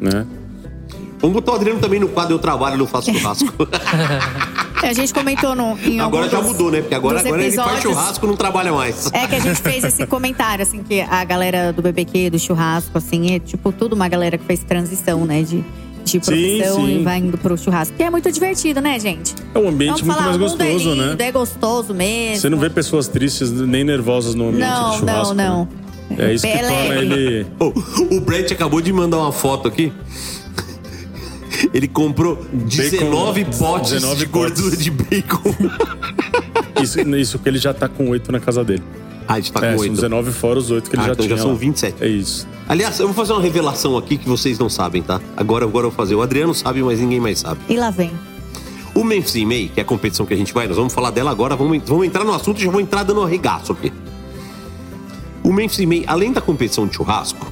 Né? 0.00 0.24
Vamos 1.20 1.34
botar 1.34 1.52
o 1.52 1.54
Adriano 1.56 1.80
também 1.80 1.98
no 1.98 2.08
quadro 2.08 2.34
Eu 2.34 2.38
Trabalho 2.38 2.76
e 2.76 2.78
Não 2.78 2.86
Faço 2.86 3.12
Churrasco. 3.12 3.52
A 4.82 4.92
gente 4.92 5.12
comentou 5.12 5.54
no, 5.56 5.76
em 5.80 6.00
agora 6.00 6.28
já 6.28 6.40
mudou, 6.40 6.70
né? 6.70 6.80
Porque 6.80 6.94
agora, 6.94 7.18
agora 7.20 7.42
ele 7.42 7.54
faz 7.54 7.82
churrasco 7.82 8.24
e 8.24 8.28
não 8.28 8.36
trabalha 8.36 8.72
mais. 8.72 9.10
É 9.12 9.26
que 9.26 9.34
a 9.34 9.40
gente 9.40 9.60
fez 9.60 9.82
esse 9.82 10.06
comentário, 10.06 10.62
assim, 10.62 10.82
que 10.82 11.00
a 11.00 11.24
galera 11.24 11.72
do 11.72 11.82
BBQ, 11.82 12.30
do 12.30 12.38
churrasco, 12.38 12.96
assim, 12.96 13.34
é 13.34 13.40
tipo 13.40 13.72
tudo 13.72 13.94
uma 13.94 14.08
galera 14.08 14.38
que 14.38 14.44
fez 14.44 14.60
transição, 14.62 15.26
né? 15.26 15.42
De, 15.42 15.64
de 16.04 16.20
profissão 16.20 16.76
sim. 16.86 17.00
e 17.00 17.02
vai 17.02 17.18
indo 17.18 17.36
pro 17.36 17.58
churrasco. 17.58 17.96
Que 17.96 18.04
é 18.04 18.10
muito 18.10 18.30
divertido, 18.30 18.80
né, 18.80 18.98
gente? 19.00 19.34
É 19.52 19.58
um 19.58 19.68
ambiente 19.68 20.00
Vamos 20.00 20.02
muito 20.02 20.16
falar, 20.16 20.26
mais 20.26 20.36
gostoso, 20.36 20.62
é 20.62 20.94
lindo, 20.94 20.96
né? 20.96 21.16
É 21.18 21.32
gostoso 21.32 21.92
mesmo. 21.92 22.40
Você 22.40 22.48
não 22.48 22.58
vê 22.58 22.70
pessoas 22.70 23.08
tristes 23.08 23.50
nem 23.50 23.82
nervosas 23.82 24.36
no 24.36 24.48
ambiente 24.48 24.60
Não, 24.68 24.90
do 24.90 24.98
churrasco. 24.98 25.34
não, 25.34 25.48
não. 25.48 25.64
né? 25.64 26.30
É 26.30 26.32
isso 26.32 26.46
que 26.46 26.52
Bem 26.52 26.62
torna 26.62 26.94
ele. 26.94 27.46
O, 27.60 28.16
o 28.16 28.20
Brett 28.20 28.52
acabou 28.52 28.80
de 28.80 28.92
mandar 28.92 29.18
uma 29.18 29.32
foto 29.32 29.68
aqui. 29.68 29.92
Ele 31.74 31.88
comprou 31.88 32.36
19 32.52 33.44
potes 33.46 33.92
19 33.92 34.16
de 34.16 34.26
gordura 34.26 34.70
potes. 34.70 34.84
de 34.84 34.90
bacon. 34.90 35.54
Isso, 36.82 37.00
isso 37.16 37.38
que 37.38 37.48
ele 37.48 37.58
já 37.58 37.74
tá 37.74 37.88
com 37.88 38.08
oito 38.10 38.30
na 38.30 38.40
casa 38.40 38.62
dele. 38.64 38.82
Ah, 39.26 39.34
a 39.34 39.40
gente 39.40 39.52
tá 39.52 39.60
é, 39.60 39.72
com 39.72 39.78
são 39.78 39.82
oito. 39.82 39.94
19 39.94 40.32
fora 40.32 40.58
os 40.58 40.70
oito 40.70 40.88
que 40.88 40.96
ele 40.96 41.02
Ah, 41.02 41.06
já 41.06 41.12
então 41.12 41.26
tinha. 41.26 41.36
já 41.36 41.42
são 41.42 41.52
lá. 41.52 41.58
27. 41.58 41.96
É 42.02 42.08
isso. 42.08 42.46
Aliás, 42.68 42.98
eu 42.98 43.06
vou 43.06 43.14
fazer 43.14 43.32
uma 43.32 43.42
revelação 43.42 43.96
aqui 43.96 44.16
que 44.16 44.28
vocês 44.28 44.58
não 44.58 44.68
sabem, 44.68 45.02
tá? 45.02 45.20
Agora, 45.36 45.64
agora 45.64 45.86
eu 45.86 45.90
vou 45.90 45.96
fazer. 45.96 46.14
O 46.14 46.22
Adriano 46.22 46.54
sabe, 46.54 46.82
mas 46.82 47.00
ninguém 47.00 47.20
mais 47.20 47.40
sabe. 47.40 47.60
E 47.68 47.76
lá 47.76 47.90
vem. 47.90 48.10
O 48.94 49.04
Memphis 49.04 49.36
in 49.36 49.44
May, 49.46 49.70
que 49.72 49.80
é 49.80 49.82
a 49.82 49.86
competição 49.86 50.24
que 50.26 50.34
a 50.34 50.36
gente 50.36 50.52
vai, 50.54 50.66
nós 50.66 50.76
vamos 50.76 50.92
falar 50.92 51.10
dela 51.10 51.30
agora, 51.30 51.54
vamos, 51.54 51.80
vamos 51.86 52.06
entrar 52.06 52.24
no 52.24 52.32
assunto 52.32 52.58
e 52.60 52.64
já 52.64 52.70
vou 52.70 52.80
entrar 52.80 53.02
dando 53.04 53.20
um 53.20 53.24
arregaço 53.24 53.72
aqui. 53.72 53.92
O 55.42 55.52
Memphis 55.52 55.78
in 55.80 55.86
May, 55.86 56.04
além 56.06 56.32
da 56.32 56.40
competição 56.40 56.86
de 56.86 56.96
churrasco, 56.96 57.46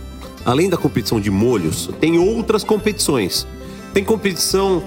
além 0.45 0.69
da 0.69 0.77
competição 0.77 1.21
de 1.21 1.31
molhos, 1.31 1.91
tem 2.01 2.19
outras 2.19 2.65
competições. 2.65 3.47
Tem 3.97 4.05
competição 4.05 4.83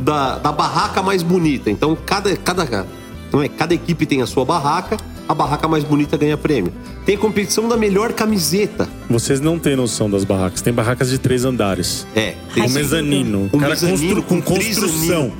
da, 0.00 0.36
da 0.36 0.50
barraca 0.50 1.00
mais 1.00 1.22
bonita. 1.22 1.70
Então, 1.70 1.94
cada, 1.94 2.36
cada, 2.38 2.84
não 3.32 3.40
é, 3.40 3.48
cada 3.48 3.72
equipe 3.72 4.04
tem 4.04 4.20
a 4.20 4.26
sua 4.26 4.44
barraca, 4.44 4.96
a 5.28 5.32
barraca 5.32 5.68
mais 5.68 5.84
bonita 5.84 6.16
ganha 6.16 6.36
prêmio. 6.36 6.72
Tem 7.06 7.16
competição 7.16 7.68
da 7.68 7.76
melhor 7.76 8.12
camiseta. 8.14 8.88
Vocês 9.08 9.40
não 9.40 9.60
têm 9.60 9.76
noção 9.76 10.10
das 10.10 10.24
barracas. 10.24 10.60
Tem 10.60 10.72
barracas 10.72 11.08
de 11.08 11.18
três 11.18 11.44
andares. 11.44 12.04
É. 12.16 12.34
Tem 12.52 12.64
um 12.64 12.68
mezanino. 12.68 13.48
Um 13.52 13.58
cara 13.60 13.74
mezanino 13.74 14.22
constru- 14.22 14.22
com 14.24 14.42
com 14.42 14.54
construção. 14.56 15.32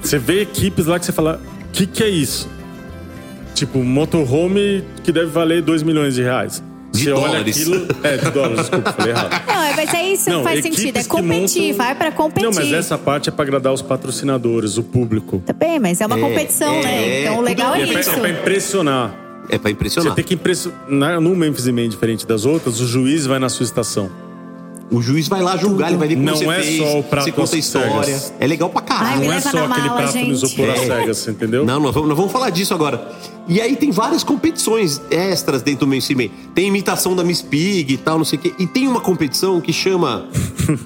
Você 0.00 0.16
vê 0.16 0.42
equipes 0.42 0.86
lá 0.86 1.00
que 1.00 1.04
você 1.06 1.10
fala, 1.10 1.40
o 1.66 1.72
que, 1.72 1.84
que 1.84 2.04
é 2.04 2.08
isso? 2.08 2.48
Tipo, 3.54 3.82
motorhome 3.82 4.84
que 5.02 5.10
deve 5.10 5.32
valer 5.32 5.62
2 5.62 5.82
milhões 5.82 6.14
de 6.14 6.22
reais. 6.22 6.62
De 6.96 7.04
você 7.04 7.12
olha 7.12 7.22
dólares. 7.28 7.56
aquilo. 7.60 7.86
É, 8.02 8.16
de 8.16 8.30
dólares, 8.30 8.56
desculpa, 8.60 8.92
falei 8.92 9.12
errado. 9.12 9.42
Não, 9.46 9.62
é, 9.62 9.76
mas 9.76 9.94
é 9.94 10.02
isso 10.12 10.30
Não, 10.30 10.42
faz 10.42 10.62
sentido. 10.62 10.96
É 10.96 11.04
competir, 11.04 11.62
montam- 11.62 11.76
vai 11.76 11.94
pra 11.94 12.12
competir. 12.12 12.44
Não, 12.44 12.52
mas 12.54 12.72
essa 12.72 12.96
parte 12.98 13.28
é 13.28 13.32
pra 13.32 13.44
agradar 13.44 13.72
os 13.72 13.82
patrocinadores, 13.82 14.76
o 14.78 14.82
público. 14.82 15.42
Tá 15.46 15.52
bem, 15.52 15.78
mas 15.78 16.00
é 16.00 16.06
uma 16.06 16.16
É, 16.18 16.20
competição, 16.20 16.72
é, 16.74 16.82
né? 16.82 17.22
Então 17.22 17.38
o 17.38 17.40
legal 17.42 17.76
E 17.76 17.80
é 17.80 17.84
é, 17.84 17.86
pra, 17.86 18.00
isso. 18.00 18.10
é 18.10 18.18
pra 18.18 18.28
impressionar. 18.30 19.14
É 19.48 19.58
pra 19.58 19.70
impressionar. 19.70 20.10
Você 20.10 20.16
tem 20.16 20.24
que 20.24 20.34
impressionar. 20.34 21.20
No 21.20 21.34
Memphis 21.36 21.68
Man, 21.68 21.88
diferente 21.88 22.26
das 22.26 22.44
outras, 22.44 22.80
o 22.80 22.86
juiz 22.86 23.26
vai 23.26 23.38
na 23.38 23.48
sua 23.48 23.64
estação. 23.64 24.10
O 24.90 25.02
juiz 25.02 25.26
vai 25.26 25.42
lá 25.42 25.56
julgar, 25.56 25.88
ele 25.88 25.96
vai 25.96 26.06
ver 26.06 26.14
como 26.14 26.26
Não 26.26 26.36
você 26.36 26.44
é 26.48 26.62
fez, 26.62 26.76
só 26.78 26.98
o 27.00 27.02
prato 27.02 27.24
você 27.24 27.32
conta 27.32 27.56
a 27.56 27.58
história. 27.58 28.04
cegas. 28.04 28.32
É 28.38 28.46
legal 28.46 28.70
pra 28.70 28.80
caralho. 28.82 29.20
Ai, 29.22 29.26
Não 29.26 29.32
é 29.32 29.40
só 29.40 29.48
aquele 29.48 29.68
mala, 29.68 29.96
prato 29.96 30.06
no 30.06 30.12
gente. 30.12 30.30
isopor 30.30 30.70
às 30.70 30.78
É. 30.80 30.86
cegas, 30.86 31.28
entendeu? 31.28 31.64
Não, 31.66 31.80
nós 31.80 31.92
vamos, 31.92 32.08
nós 32.08 32.16
vamos 32.16 32.32
falar 32.32 32.50
disso 32.50 32.72
agora. 32.72 33.10
E 33.48 33.60
aí 33.60 33.74
tem 33.74 33.90
várias 33.90 34.22
competições 34.22 35.00
extras 35.10 35.60
dentro 35.62 35.80
do 35.86 35.88
Mainstream. 35.88 36.30
Tem 36.54 36.68
imitação 36.68 37.16
da 37.16 37.24
Miss 37.24 37.42
Pig 37.42 37.94
e 37.94 37.96
tal, 37.96 38.18
não 38.18 38.24
sei 38.24 38.38
o 38.38 38.42
quê. 38.42 38.54
E 38.60 38.66
tem 38.66 38.86
uma 38.86 39.00
competição 39.00 39.60
que 39.60 39.72
chama 39.72 40.28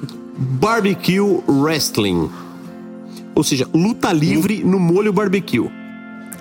Barbecue 0.36 1.20
Wrestling. 1.47 2.31
Ou 3.35 3.44
seja, 3.44 3.68
luta 3.74 4.12
livre 4.12 4.62
no 4.64 4.78
molho 4.81 5.12
barbecue. 5.12 5.70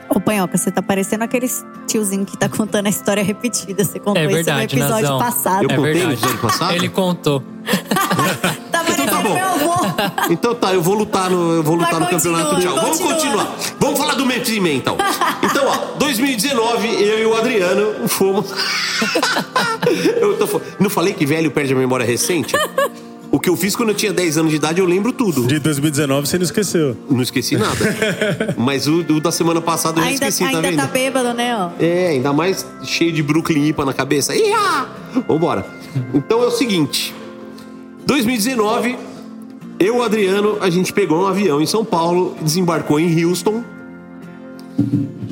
Ô, 0.10 0.20
Panhoca, 0.20 0.58
você 0.58 0.72
tá 0.72 0.82
parecendo 0.82 1.24
aqueles 1.24 1.64
tiozinho 1.88 2.26
que 2.26 2.36
tá 2.38 2.50
contando 2.50 2.88
a 2.88 2.90
história 2.90 3.24
repetida. 3.24 3.84
Você 3.84 4.00
contou 4.00 4.22
É 4.22 4.26
isso 4.26 4.34
verdade, 4.36 4.76
no 4.76 4.82
episódio 4.82 5.04
Nazão. 5.04 5.20
passado. 5.20 5.64
Eu 5.64 5.70
É 5.70 5.76
contei 5.76 5.94
no 5.94 5.98
verdade. 6.00 6.14
episódio 6.14 6.38
passado? 6.40 6.74
Ele 6.76 6.90
contou. 6.90 7.44
Tá 8.72 8.84
parecendo 8.84 9.12
tá 9.12 9.22
bom. 9.22 9.34
meu 9.34 9.46
avô. 9.46 9.74
Então 10.30 10.56
tá, 10.56 10.74
eu 10.74 10.82
vou 10.82 10.94
lutar 10.96 11.30
no, 11.30 11.54
eu 11.54 11.64
vou 11.64 11.76
lutar 11.76 12.00
no 12.00 12.08
continua, 12.08 12.38
campeonato. 12.44 12.62
Tchau. 12.62 12.76
Vamos 12.76 13.00
continua. 13.00 13.46
continuar. 13.46 13.56
Vamos 13.80 14.00
falar 14.00 14.14
do 14.16 14.26
Mainstream 14.26 14.68
então. 14.68 14.98
Então, 15.44 15.66
ó, 15.68 15.98
2019, 15.98 16.88
eu 17.04 17.20
e 17.20 17.26
o 17.26 17.36
Adriano 17.36 18.08
fomos. 18.08 18.48
eu 20.22 20.38
tô 20.38 20.62
Não 20.80 20.90
falei 20.90 21.14
que 21.14 21.26
velho 21.26 21.52
perde 21.52 21.74
a 21.74 21.76
memória 21.76 22.06
recente? 22.06 22.56
O 23.32 23.40
que 23.40 23.48
eu 23.50 23.56
fiz 23.56 23.76
quando 23.76 23.90
eu 23.90 23.96
tinha 23.96 24.12
10 24.12 24.38
anos 24.40 24.50
de 24.50 24.58
idade, 24.58 24.80
eu 24.82 24.86
lembro 24.86 25.14
tudo. 25.14 25.46
De 25.46 25.60
2019 25.60 26.28
você 26.28 26.38
não 26.38 26.46
esqueceu. 26.46 26.98
Não 27.10 27.22
esqueci 27.22 27.58
nada. 27.58 27.76
Mas 28.58 28.88
o, 28.88 29.02
o 29.02 29.20
da 29.22 29.32
semana 29.32 29.62
passada 29.62 30.00
eu 30.02 30.04
Ainda, 30.06 30.28
esqueci, 30.28 30.40
tá 30.44 30.50
ainda 30.58 30.62
vendo? 30.62 30.78
tá 30.78 30.88
bêbado, 30.88 31.34
né? 31.36 31.56
Ó. 31.56 31.70
É, 31.80 32.08
ainda 32.10 32.34
mais 32.34 32.66
cheio 32.84 33.12
de 33.12 33.22
Brooklyn 33.22 33.68
IPA 33.68 33.86
na 33.86 33.94
cabeça. 33.94 34.36
Ia! 34.36 34.88
Vambora. 35.28 35.66
Então 36.14 36.42
é 36.42 36.48
o 36.48 36.52
seguinte: 36.52 37.14
2019, 38.08 38.98
eu 39.80 39.96
e 39.96 39.98
o 40.00 40.02
Adriano, 40.04 40.58
a 40.60 40.70
gente 40.70 40.92
pegou 40.92 41.24
um 41.24 41.28
avião 41.28 41.62
em 41.62 41.68
São 41.68 41.86
Paulo, 41.86 42.36
desembarcou 42.42 43.00
em 43.00 43.24
Houston 43.26 43.64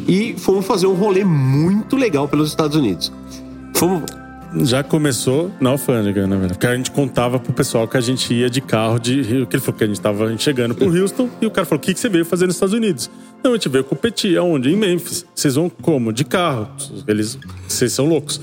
e 0.08 0.36
fomos 0.38 0.66
fazer 0.66 0.86
um 0.86 0.94
rolê 0.94 1.24
muito 1.24 1.96
legal 1.96 2.28
pelos 2.28 2.50
Estados 2.50 2.78
Unidos. 2.78 3.12
Fomos. 3.74 4.04
Já 4.64 4.84
começou 4.84 5.52
na 5.60 5.70
alfândega, 5.72 6.22
na 6.28 6.36
verdade. 6.36 6.54
Porque 6.54 6.68
a 6.68 6.76
gente 6.76 6.92
contava 6.92 7.40
pro 7.40 7.54
pessoal 7.54 7.88
que 7.88 7.98
a 7.98 8.02
gente 8.02 8.34
ia 8.34 8.50
de 8.50 8.62
carro 8.62 9.00
de 9.00 9.22
Rio. 9.22 9.46
Que 9.48 9.56
ele 9.56 9.64
falou 9.64 9.78
que 9.78 9.84
a 9.84 9.88
gente 9.88 10.02
tava 10.02 10.38
chegando 10.38 10.74
pro 10.76 10.88
Houston 10.94 11.30
e 11.42 11.46
o 11.46 11.52
cara 11.52 11.66
falou: 11.66 11.80
o 11.82 11.86
que, 11.86 11.94
que 11.94 12.00
você 12.00 12.10
veio 12.10 12.26
fazer 12.26 12.46
nos 12.48 12.56
Estados 12.56 12.74
Unidos? 12.74 13.10
Não, 13.44 13.52
a 13.52 13.54
gente 13.56 13.70
veio 13.70 13.84
competir. 13.84 14.38
Aonde? 14.38 14.70
Em 14.70 14.76
Memphis. 14.76 15.26
Vocês 15.34 15.56
vão 15.56 15.70
como? 15.70 16.12
De 16.12 16.24
carro. 16.24 16.68
Eles. 17.08 17.38
Vocês 17.68 17.92
são 17.92 18.08
loucos. 18.08 18.40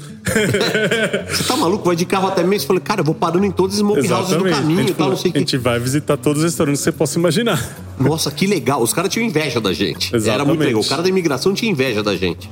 Você 1.28 1.44
tá 1.44 1.56
maluco? 1.56 1.84
Vai 1.84 1.96
de 1.96 2.06
carro 2.06 2.28
até 2.28 2.42
mesmo? 2.42 2.64
Eu 2.64 2.66
falei, 2.68 2.82
cara, 2.82 3.00
eu 3.00 3.04
vou 3.04 3.14
parando 3.14 3.44
em 3.44 3.50
todos 3.50 3.74
os 3.74 3.80
smoke 3.80 4.02
do 4.02 4.44
caminho 4.44 4.88
e 4.88 4.94
tal, 4.94 5.10
não 5.10 5.16
sei 5.16 5.30
o 5.30 5.30
a 5.30 5.32
que. 5.34 5.38
gente 5.40 5.56
vai 5.58 5.78
visitar 5.78 6.16
todos 6.16 6.38
os 6.38 6.44
restaurantes 6.44 6.80
que 6.80 6.84
você 6.84 6.92
possa 6.92 7.18
imaginar. 7.18 7.60
Nossa, 7.98 8.30
que 8.30 8.46
legal. 8.46 8.82
Os 8.82 8.92
caras 8.92 9.12
tinham 9.12 9.26
inveja 9.26 9.60
da 9.60 9.72
gente. 9.72 10.08
Era 10.08 10.16
Exatamente. 10.16 10.48
muito 10.48 10.64
legal. 10.64 10.80
O 10.80 10.86
cara 10.86 11.02
da 11.02 11.08
imigração 11.08 11.52
tinha 11.52 11.70
inveja 11.70 12.02
da 12.02 12.16
gente. 12.16 12.48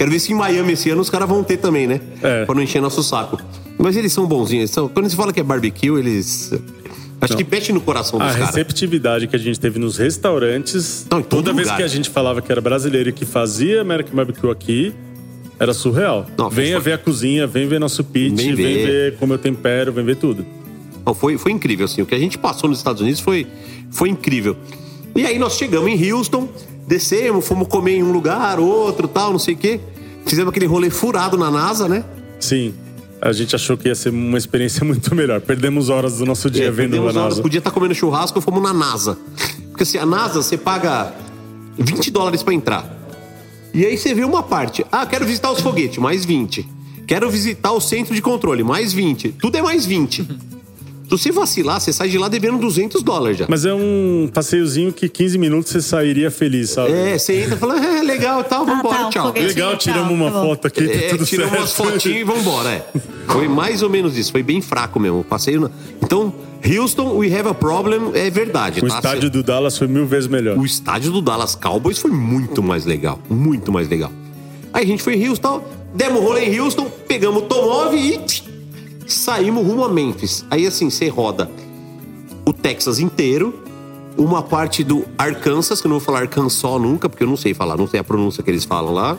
Quero 0.00 0.10
ver 0.10 0.18
se 0.18 0.32
em 0.32 0.34
Miami 0.34 0.72
esse 0.72 0.88
ano 0.88 1.02
os 1.02 1.10
caras 1.10 1.28
vão 1.28 1.44
ter 1.44 1.58
também, 1.58 1.86
né? 1.86 2.00
É. 2.22 2.46
Pra 2.46 2.54
não 2.54 2.62
encher 2.62 2.80
nosso 2.80 3.02
saco. 3.02 3.38
Mas 3.76 3.94
eles 3.98 4.10
são 4.14 4.26
bonzinhos. 4.26 4.70
são- 4.70 4.88
Quando 4.88 5.10
se 5.10 5.14
fala 5.14 5.30
que 5.30 5.40
é 5.40 5.42
barbecue, 5.42 5.90
eles. 5.98 6.50
Acho 7.20 7.34
Não. 7.34 7.36
que 7.36 7.44
pete 7.44 7.70
no 7.70 7.82
coração 7.82 8.18
A 8.18 8.24
dos 8.28 8.32
caras. 8.32 8.48
receptividade 8.54 9.26
que 9.26 9.36
a 9.36 9.38
gente 9.38 9.60
teve 9.60 9.78
nos 9.78 9.98
restaurantes, 9.98 11.06
Não, 11.10 11.20
toda 11.20 11.52
vez 11.52 11.66
lugar. 11.66 11.76
que 11.76 11.82
a 11.82 11.86
gente 11.86 12.08
falava 12.08 12.40
que 12.40 12.50
era 12.50 12.62
brasileiro 12.62 13.10
e 13.10 13.12
que 13.12 13.26
fazia 13.26 13.82
American 13.82 14.14
Barbecue 14.14 14.48
aqui, 14.50 14.94
era 15.58 15.74
surreal. 15.74 16.24
Não, 16.38 16.48
venha 16.48 16.76
foi- 16.76 16.84
ver 16.84 16.92
a 16.94 16.98
cozinha, 16.98 17.46
vem 17.46 17.68
ver 17.68 17.78
nosso 17.78 18.02
pitch, 18.02 18.34
Vem 18.38 18.54
vem 18.54 18.74
ver. 18.78 18.86
ver. 18.86 19.16
como 19.18 19.34
eu 19.34 19.38
tempero, 19.38 19.92
vem 19.92 20.02
ver 20.02 20.16
tudo. 20.16 20.46
Não, 21.04 21.12
foi, 21.12 21.36
foi 21.36 21.52
incrível, 21.52 21.84
assim. 21.84 22.00
O 22.00 22.06
que 22.06 22.14
a 22.14 22.18
gente 22.18 22.38
passou 22.38 22.70
nos 22.70 22.78
Estados 22.78 23.02
Unidos 23.02 23.20
foi, 23.20 23.46
foi 23.90 24.08
incrível. 24.08 24.56
E 25.14 25.26
aí 25.26 25.38
nós 25.38 25.54
chegamos 25.54 25.90
em 25.90 26.12
Houston, 26.12 26.48
descemos, 26.86 27.46
fomos 27.46 27.68
comer 27.68 27.96
em 27.96 28.02
um 28.02 28.12
lugar, 28.12 28.58
outro, 28.58 29.08
tal, 29.08 29.32
não 29.32 29.38
sei 29.38 29.54
o 29.54 29.56
quê. 29.56 29.80
Fizemos 30.26 30.50
aquele 30.50 30.66
rolê 30.66 30.90
furado 30.90 31.36
na 31.36 31.50
NASA, 31.50 31.88
né? 31.88 32.04
Sim. 32.38 32.74
A 33.20 33.32
gente 33.32 33.54
achou 33.54 33.76
que 33.76 33.88
ia 33.88 33.94
ser 33.94 34.10
uma 34.10 34.38
experiência 34.38 34.82
muito 34.86 35.14
melhor. 35.14 35.40
Perdemos 35.40 35.88
horas 35.88 36.18
do 36.18 36.26
nosso 36.26 36.50
dia 36.50 36.64
É, 36.66 36.70
vendo 36.70 36.88
a 36.88 36.90
perdemos 36.90 37.16
horas, 37.16 37.28
NASA. 37.30 37.42
Podia 37.42 37.58
estar 37.58 37.70
comendo 37.70 37.94
churrasco, 37.94 38.40
fomos 38.40 38.62
na 38.62 38.72
NASA. 38.72 39.18
Porque 39.68 39.82
assim, 39.82 39.98
a 39.98 40.06
NASA 40.06 40.42
você 40.42 40.56
paga 40.56 41.14
20 41.78 42.10
dólares 42.10 42.42
pra 42.42 42.54
entrar. 42.54 42.98
E 43.72 43.84
aí 43.84 43.96
você 43.96 44.14
vê 44.14 44.24
uma 44.24 44.42
parte. 44.42 44.84
Ah, 44.90 45.06
quero 45.06 45.24
visitar 45.26 45.50
os 45.50 45.60
foguetes, 45.60 45.98
mais 45.98 46.24
20. 46.24 46.66
Quero 47.06 47.30
visitar 47.30 47.72
o 47.72 47.80
centro 47.80 48.14
de 48.14 48.22
controle, 48.22 48.62
mais 48.62 48.92
20. 48.92 49.32
Tudo 49.32 49.56
é 49.56 49.62
mais 49.62 49.84
20. 49.84 50.26
Se 51.10 51.24
você 51.24 51.32
vacilar, 51.32 51.80
você 51.80 51.92
sai 51.92 52.08
de 52.08 52.16
lá 52.18 52.28
devendo 52.28 52.58
200 52.58 53.02
dólares 53.02 53.38
já. 53.38 53.46
Mas 53.48 53.64
é 53.64 53.74
um 53.74 54.30
passeiozinho 54.32 54.92
que 54.92 55.08
15 55.08 55.38
minutos 55.38 55.72
você 55.72 55.82
sairia 55.82 56.30
feliz, 56.30 56.70
sabe? 56.70 56.92
É, 56.92 57.18
você 57.18 57.42
entra 57.42 57.56
e 57.56 57.58
fala, 57.58 57.84
é, 57.84 58.02
legal, 58.02 58.44
tal, 58.44 58.64
vambora, 58.64 58.96
tá, 58.96 59.06
um 59.06 59.10
tchau. 59.10 59.32
Legal, 59.32 59.70
tchau, 59.70 59.78
tiramos 59.78 60.12
uma 60.12 60.30
tá 60.30 60.40
foto 60.40 60.66
aqui, 60.68 60.86
tá 60.86 60.94
É, 60.94 61.08
tudo 61.08 61.24
tiramos 61.26 61.50
certo. 61.52 61.62
umas 61.62 61.72
fotinhas 61.72 62.20
e 62.20 62.24
vambora, 62.24 62.70
é. 62.70 62.86
Foi 63.26 63.48
mais 63.48 63.82
ou 63.82 63.90
menos 63.90 64.16
isso, 64.16 64.30
foi 64.30 64.42
bem 64.42 64.60
fraco 64.60 65.00
mesmo. 65.00 65.24
Passei 65.24 65.58
na... 65.58 65.68
Então, 66.00 66.32
Houston, 66.64 67.16
we 67.16 67.26
have 67.36 67.48
a 67.48 67.54
problem, 67.54 68.12
é 68.14 68.30
verdade, 68.30 68.78
O 68.84 68.86
tá? 68.88 68.94
estádio 68.94 69.30
do 69.30 69.42
Dallas 69.42 69.76
foi 69.76 69.88
mil 69.88 70.06
vezes 70.06 70.28
melhor. 70.28 70.56
O 70.56 70.64
estádio 70.64 71.10
do 71.10 71.20
Dallas 71.20 71.56
Cowboys 71.56 71.98
foi 71.98 72.12
muito 72.12 72.62
mais 72.62 72.84
legal. 72.84 73.18
Muito 73.28 73.72
mais 73.72 73.88
legal. 73.88 74.12
Aí 74.72 74.84
a 74.84 74.86
gente 74.86 75.02
foi 75.02 75.14
em 75.16 75.28
Houston, 75.28 75.64
demos 75.92 76.20
um 76.20 76.24
rolê 76.24 76.44
em 76.44 76.60
Houston, 76.60 76.88
pegamos 77.08 77.42
o 77.42 77.46
Tomov 77.46 77.94
e 77.96 78.49
saímos 79.12 79.66
rumo 79.66 79.84
a 79.84 79.88
Memphis. 79.88 80.44
Aí 80.50 80.66
assim, 80.66 80.90
você 80.90 81.08
roda 81.08 81.50
o 82.46 82.52
Texas 82.52 82.98
inteiro, 82.98 83.62
uma 84.16 84.42
parte 84.42 84.82
do 84.82 85.04
Arkansas, 85.16 85.80
que 85.80 85.86
eu 85.86 85.90
não 85.90 85.98
vou 85.98 86.04
falar 86.04 86.20
Arkansas 86.20 86.62
nunca, 86.80 87.08
porque 87.08 87.22
eu 87.22 87.28
não 87.28 87.36
sei 87.36 87.54
falar, 87.54 87.76
não 87.76 87.86
sei 87.86 88.00
a 88.00 88.04
pronúncia 88.04 88.42
que 88.42 88.50
eles 88.50 88.64
falam 88.64 88.92
lá. 88.92 89.16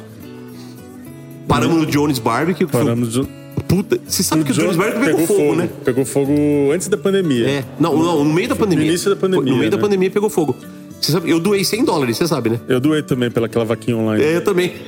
Paramos 1.47 1.77
no 1.77 1.85
Jones 1.85 2.19
Barbecue. 2.19 2.65
Que 2.65 2.72
Paramos 2.72 3.15
foi... 3.15 3.27
Puta, 3.68 3.99
você 4.05 4.22
sabe 4.22 4.43
que 4.43 4.51
o 4.51 4.53
Jones 4.53 4.76
Barbecue 4.76 5.05
pegou, 5.05 5.27
fogo, 5.27 5.55
né? 5.55 5.69
Pegou 5.85 6.05
fogo 6.05 6.34
antes 6.73 6.88
da 6.88 6.97
pandemia. 6.97 7.47
É. 7.49 7.65
Não, 7.80 7.97
não, 7.97 8.23
no 8.23 8.34
meio 8.34 8.49
da 8.49 8.55
pandemia. 8.55 8.84
No 8.84 8.89
início 8.89 9.09
da 9.09 9.15
pandemia. 9.15 9.51
No 9.51 9.57
meio 9.57 9.72
da 9.72 9.77
né? 9.77 9.81
pandemia 9.81 10.11
pegou 10.11 10.30
fogo. 10.30 10.55
Você 10.99 11.11
sabe, 11.13 11.30
eu 11.30 11.39
doei 11.39 11.63
100 11.63 11.85
dólares, 11.85 12.18
você 12.18 12.27
sabe, 12.27 12.51
né? 12.51 12.59
Eu 12.68 12.80
doei 12.80 13.01
também 13.01 13.31
pelaquela 13.31 13.65
vaquinha 13.65 13.97
online. 13.97 14.23
É, 14.23 14.35
eu 14.35 14.43
também. 14.43 14.73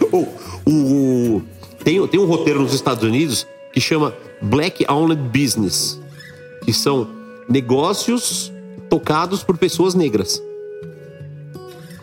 Oh, 0.12 0.26
o, 0.64 0.70
o- 0.70 1.42
tem, 1.82 2.06
tem 2.06 2.20
um 2.20 2.24
roteiro 2.24 2.60
nos 2.62 2.72
Estados 2.72 3.02
Unidos 3.02 3.46
que 3.74 3.80
chama 3.80 4.14
Black 4.40 4.86
Owned 4.88 5.20
Business, 5.36 6.00
que 6.64 6.72
são 6.72 7.08
negócios 7.48 8.52
tocados 8.88 9.42
por 9.42 9.58
pessoas 9.58 9.94
negras. 9.94 10.40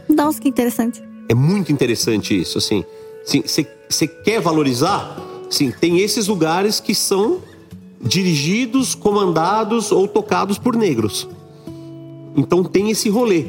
Nossa, 0.10 0.42
que 0.42 0.50
interessante. 0.50 1.02
É 1.30 1.34
muito 1.34 1.72
interessante 1.72 2.38
isso, 2.40 2.58
assim. 2.58 2.84
Você 3.24 4.08
quer 4.08 4.42
valorizar? 4.42 5.18
Sim, 5.50 5.72
tem 5.72 6.00
esses 6.00 6.28
lugares 6.28 6.82
que 6.82 6.94
são 6.94 7.42
dirigidos, 8.02 8.94
comandados 8.94 9.92
ou 9.92 10.08
tocados 10.08 10.60
por 10.60 10.76
negros. 10.76 11.30
Então 12.36 12.64
tem 12.64 12.90
esse 12.90 13.08
rolê. 13.10 13.46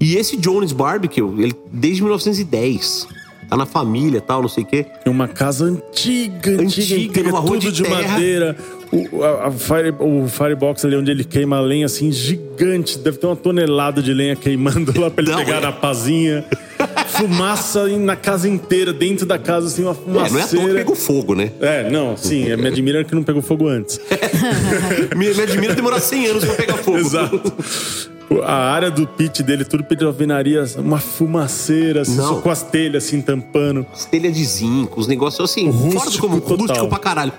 E 0.00 0.16
esse 0.16 0.36
Jones 0.36 0.72
Barbecue, 0.72 1.22
ele 1.38 1.54
desde 1.70 2.02
1910. 2.02 3.06
Tá 3.50 3.56
na 3.56 3.66
família 3.66 4.20
tal, 4.20 4.42
não 4.42 4.48
sei 4.48 4.62
o 4.62 4.66
quê. 4.66 4.86
É 5.04 5.10
uma 5.10 5.26
casa 5.26 5.64
antiga, 5.64 6.52
antiga, 6.52 6.94
Antiga, 6.94 7.22
numa 7.24 7.40
rua 7.40 7.58
tudo 7.58 7.72
de 7.72 7.82
de, 7.82 7.90
madeira. 7.90 8.56
O, 8.92 9.24
a, 9.24 9.48
a 9.48 9.50
fire, 9.50 9.92
o 9.98 10.28
firebox 10.28 10.84
ali 10.84 10.94
onde 10.94 11.10
ele 11.10 11.24
queima 11.24 11.56
a 11.56 11.60
lenha, 11.60 11.86
assim, 11.86 12.12
gigante. 12.12 12.96
Deve 12.96 13.18
ter 13.18 13.26
uma 13.26 13.34
tonelada 13.34 14.00
de 14.00 14.14
lenha 14.14 14.36
queimando 14.36 14.98
lá 15.00 15.10
pra 15.10 15.24
ele 15.24 15.32
Não, 15.32 15.38
pegar 15.38 15.56
é. 15.56 15.60
na 15.62 15.72
pazinha. 15.72 16.44
Fumaça 17.08 17.88
na 17.98 18.14
casa 18.14 18.48
inteira, 18.48 18.92
dentro 18.92 19.26
da 19.26 19.36
casa, 19.36 19.66
assim, 19.66 19.82
uma 19.82 19.96
É, 20.26 20.30
não 20.30 20.38
é 20.38 20.42
à 20.42 20.46
toa 20.46 20.66
que 20.68 20.74
pegou 20.74 20.94
fogo, 20.94 21.34
né? 21.34 21.50
É, 21.60 21.90
não, 21.90 22.16
sim, 22.16 22.48
é, 22.48 22.56
me 22.56 22.68
admira 22.68 23.02
que 23.02 23.16
não 23.16 23.24
pegou 23.24 23.42
fogo 23.42 23.66
antes. 23.66 24.00
me, 25.16 25.34
me 25.34 25.42
admira 25.42 25.74
demorar 25.74 25.98
100 25.98 26.26
anos 26.26 26.44
pra 26.44 26.54
pegar 26.54 26.76
fogo. 26.76 26.98
Exato. 27.02 27.52
A 28.46 28.70
área 28.72 28.90
do 28.92 29.06
pit 29.08 29.42
dele, 29.42 29.64
tudo 29.64 29.82
pit 29.82 29.98
de 29.98 30.04
alvenaria, 30.04 30.64
uma 30.78 30.98
fumaceira, 31.00 32.02
assim, 32.02 32.14
só 32.16 32.36
com 32.40 32.48
as 32.48 32.62
telhas 32.62 33.04
assim 33.04 33.20
tampando. 33.20 33.84
As 33.92 34.04
telhas 34.04 34.34
de 34.36 34.44
zinco, 34.44 35.00
os 35.00 35.08
negócios 35.08 35.50
assim, 35.50 35.64
fora 35.72 35.78
do 35.90 35.94
Rústico 35.98 36.28
comum, 36.28 36.40
total. 36.40 36.56
rústico 36.58 36.88
pra 36.88 36.98
caralho. 36.98 37.32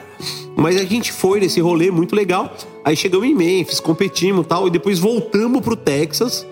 Mas 0.56 0.76
a 0.76 0.84
gente 0.84 1.12
foi 1.14 1.40
nesse 1.40 1.62
rolê 1.62 1.90
muito 1.90 2.14
legal. 2.14 2.54
Aí 2.84 2.96
chegamos 2.98 3.26
em 3.26 3.34
Memphis, 3.34 3.80
competimos 3.80 4.46
e 4.46 4.48
tal, 4.50 4.68
e 4.68 4.70
depois 4.70 5.00
voltamos 5.00 5.62
pro 5.62 5.78
Texas. 5.78 6.46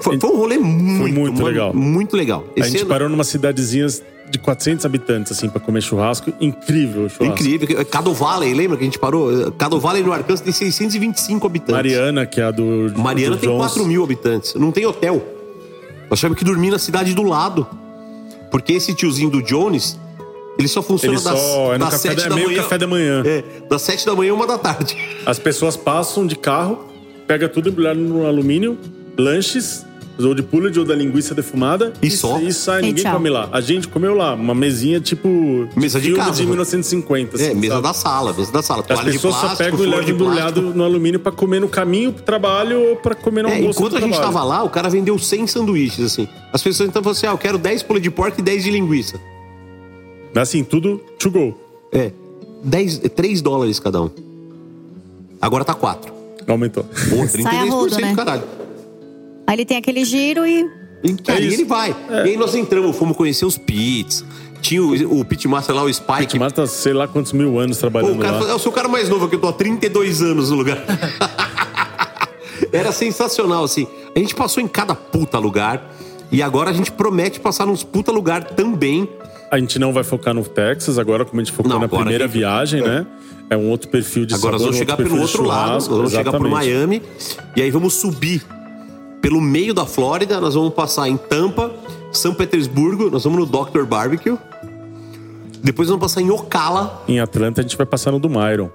Foi, 0.00 0.18
foi 0.18 0.30
um 0.30 0.36
rolê 0.36 0.58
muito, 0.58 1.14
muito 1.14 1.32
mano, 1.34 1.44
legal. 1.46 1.72
Muito 1.72 2.16
legal. 2.16 2.44
a 2.56 2.60
Esse 2.60 2.70
gente 2.70 2.80
ano- 2.80 2.88
parou 2.90 3.08
numa 3.08 3.22
cidadezinha 3.24 3.86
de 4.34 4.38
400 4.38 4.84
habitantes, 4.84 5.30
assim, 5.30 5.48
pra 5.48 5.60
comer 5.60 5.80
churrasco. 5.80 6.32
Incrível 6.40 7.04
o 7.04 7.08
churrasco. 7.08 7.40
Incrível. 7.40 7.84
Cado 7.86 8.12
Valley, 8.12 8.52
lembra 8.52 8.76
que 8.76 8.82
a 8.82 8.86
gente 8.86 8.98
parou? 8.98 9.52
Cado 9.52 9.78
Valley 9.78 10.02
no 10.02 10.12
Arkansas 10.12 10.40
tem 10.40 10.52
625 10.52 11.46
habitantes. 11.46 11.74
Mariana, 11.74 12.26
que 12.26 12.40
é 12.40 12.44
a 12.44 12.50
do. 12.50 12.92
Mariana 12.96 13.36
do 13.36 13.40
tem 13.40 13.48
Jones. 13.48 13.66
4 13.72 13.86
mil 13.86 14.02
habitantes. 14.02 14.54
Não 14.54 14.72
tem 14.72 14.84
hotel. 14.86 15.24
Nós 16.10 16.18
tivemos 16.18 16.36
que 16.36 16.44
dormir 16.44 16.70
na 16.70 16.78
cidade 16.80 17.14
do 17.14 17.22
lado. 17.22 17.64
Porque 18.50 18.72
esse 18.72 18.92
tiozinho 18.94 19.30
do 19.30 19.40
Jones, 19.40 19.98
ele 20.58 20.66
só 20.68 20.82
funciona 20.82 21.16
Ele 21.16 21.24
das, 21.24 21.38
só 21.38 21.74
é 21.74 21.78
no 21.78 21.84
das 21.84 21.94
café 21.94 22.08
7 22.08 22.22
da, 22.22 22.28
da 22.28 22.34
meio 22.34 22.48
manhã. 22.48 22.62
café 22.62 22.78
da 22.78 22.86
manhã. 22.88 23.22
É, 23.24 23.44
das 23.70 23.82
7 23.82 24.04
da 24.06 24.14
manhã 24.16 24.34
uma 24.34 24.46
da 24.48 24.58
tarde. 24.58 24.96
As 25.24 25.38
pessoas 25.38 25.76
passam 25.76 26.26
de 26.26 26.34
carro, 26.36 26.86
pega 27.26 27.48
tudo 27.48 27.68
embrulhado 27.68 28.00
no 28.00 28.26
alumínio, 28.26 28.76
lanches, 29.16 29.86
ou 30.18 30.34
de 30.34 30.42
pulled 30.42 30.78
ou 30.78 30.84
da 30.84 30.94
linguiça 30.94 31.34
defumada. 31.34 31.92
E 32.00 32.10
só? 32.10 32.38
E 32.38 32.52
sai, 32.52 32.80
E 32.80 32.86
ninguém 32.86 33.02
tchau. 33.04 33.14
come 33.14 33.28
lá. 33.30 33.48
A 33.50 33.60
gente 33.60 33.88
comeu 33.88 34.14
lá, 34.14 34.34
uma 34.34 34.54
mesinha 34.54 35.00
tipo. 35.00 35.68
Mesa 35.76 35.98
de 36.00 36.06
filme 36.08 36.20
casa, 36.22 36.36
de 36.36 36.42
né? 36.42 36.48
1950. 36.50 37.42
É, 37.42 37.46
assim, 37.48 37.54
mesa 37.58 37.74
sabe? 37.74 37.82
da 37.88 37.94
sala, 37.94 38.32
mesa 38.32 38.52
da 38.52 38.62
sala. 38.62 38.84
As 38.88 38.98
de 39.00 39.04
pessoas 39.12 39.34
plástico, 39.34 39.56
só 39.56 39.56
pegam 39.64 39.78
e 39.84 39.86
levam 39.88 40.04
de 40.04 40.12
plástico. 40.12 40.24
embrulhado 40.24 40.60
no 40.74 40.84
alumínio 40.84 41.18
pra 41.20 41.32
comer 41.32 41.60
no 41.60 41.68
caminho 41.68 42.12
pro 42.12 42.22
trabalho 42.22 42.80
ou 42.90 42.96
pra 42.96 43.14
comer 43.14 43.42
no 43.42 43.48
É, 43.48 43.56
almoço. 43.56 43.78
enquanto 43.78 43.96
a 43.96 44.00
gente 44.00 44.10
trabalho. 44.12 44.32
tava 44.34 44.44
lá, 44.44 44.62
o 44.62 44.70
cara 44.70 44.88
vendeu 44.88 45.18
100 45.18 45.46
sanduíches, 45.48 46.04
assim. 46.04 46.28
As 46.52 46.62
pessoas 46.62 46.88
então 46.88 47.02
falaram 47.02 47.16
assim: 47.18 47.26
ah, 47.26 47.30
eu 47.32 47.38
quero 47.38 47.58
10 47.58 47.82
pulas 47.82 48.02
de 48.02 48.10
porco 48.10 48.38
e 48.40 48.42
10 48.42 48.62
de 48.64 48.70
linguiça. 48.70 49.18
Assim, 50.36 50.62
tudo 50.64 50.98
to 51.18 51.30
go. 51.30 51.54
É, 51.92 52.12
10, 52.62 52.98
3 53.14 53.40
dólares 53.40 53.78
cada 53.80 54.02
um. 54.02 54.10
Agora 55.40 55.64
tá 55.64 55.74
4. 55.74 56.12
Aumentou. 56.46 56.84
Pô, 56.84 57.16
33%, 57.16 57.42
Sai 57.42 57.56
a 57.56 57.64
rodo, 57.70 57.96
né? 58.00 58.14
caralho. 58.14 58.42
Aí 59.46 59.56
ele 59.56 59.64
tem 59.64 59.76
aquele 59.76 60.04
giro 60.04 60.46
e. 60.46 60.68
E 61.02 61.30
aí 61.30 61.46
isso. 61.46 61.56
ele 61.56 61.64
vai. 61.64 61.94
E 62.10 62.14
aí 62.30 62.36
nós 62.36 62.54
entramos, 62.54 62.96
fomos 62.96 63.16
conhecer 63.16 63.44
os 63.44 63.58
pits. 63.58 64.24
Tinha 64.62 64.82
o, 64.82 65.20
o 65.20 65.24
pitmaster 65.24 65.74
lá, 65.74 65.82
o 65.82 65.92
Spike. 65.92 66.38
Mas 66.38 66.52
tá 66.54 66.66
sei 66.66 66.94
lá 66.94 67.06
quantos 67.06 67.32
mil 67.34 67.58
anos 67.58 67.76
trabalhando 67.76 68.16
o 68.16 68.18
cara 68.18 68.38
lá. 68.38 68.48
eu 68.48 68.58
sou 68.58 68.72
o 68.72 68.74
cara 68.74 68.88
mais 68.88 69.10
novo 69.10 69.26
aqui, 69.26 69.34
eu 69.36 69.40
tô 69.40 69.48
há 69.48 69.52
32 69.52 70.22
anos 70.22 70.50
no 70.50 70.56
lugar. 70.56 70.78
Era 72.72 72.90
sensacional, 72.90 73.64
assim. 73.64 73.86
A 74.16 74.18
gente 74.18 74.34
passou 74.34 74.62
em 74.62 74.68
cada 74.68 74.94
puta 74.94 75.38
lugar. 75.38 75.94
E 76.32 76.42
agora 76.42 76.70
a 76.70 76.72
gente 76.72 76.90
promete 76.90 77.38
passar 77.38 77.66
nos 77.66 77.84
puta 77.84 78.10
lugar 78.10 78.42
também. 78.42 79.08
A 79.50 79.58
gente 79.58 79.78
não 79.78 79.92
vai 79.92 80.02
focar 80.02 80.32
no 80.34 80.42
Texas 80.42 80.98
agora, 80.98 81.24
como 81.24 81.40
a 81.40 81.44
gente 81.44 81.54
focou 81.54 81.70
Não, 81.70 81.78
na 81.78 81.86
primeira 81.88 82.24
gente- 82.26 82.32
viagem, 82.32 82.80
né? 82.82 83.06
É 83.50 83.56
um 83.56 83.68
outro 83.68 83.88
perfil 83.88 84.24
de 84.24 84.34
Agora 84.34 84.52
nós 84.52 84.62
sabor, 84.62 84.72
vamos 84.72 84.76
um 84.76 84.78
chegar 84.78 84.94
outro 84.94 85.10
pelo 85.10 85.20
outro 85.22 85.44
lado, 85.44 85.72
nós 85.74 85.86
vamos 85.86 86.10
chegar 86.10 86.32
por 86.32 86.46
exatamente. 86.46 86.70
Miami. 86.72 87.02
E 87.54 87.62
aí 87.62 87.70
vamos 87.70 87.92
subir 87.94 88.42
pelo 89.24 89.40
meio 89.40 89.72
da 89.72 89.86
Flórida. 89.86 90.38
Nós 90.38 90.54
vamos 90.54 90.74
passar 90.74 91.08
em 91.08 91.16
Tampa, 91.16 91.74
São 92.12 92.34
Petersburgo. 92.34 93.08
Nós 93.08 93.24
vamos 93.24 93.38
no 93.38 93.46
Dr. 93.46 93.84
Barbecue. 93.86 94.36
Depois 95.62 95.88
vamos 95.88 96.02
passar 96.02 96.20
em 96.20 96.28
Ocala. 96.30 97.02
Em 97.08 97.20
Atlanta 97.20 97.62
a 97.62 97.62
gente 97.62 97.74
vai 97.74 97.86
passar 97.86 98.12
no 98.12 98.18
do 98.18 98.28
Myron. 98.28 98.68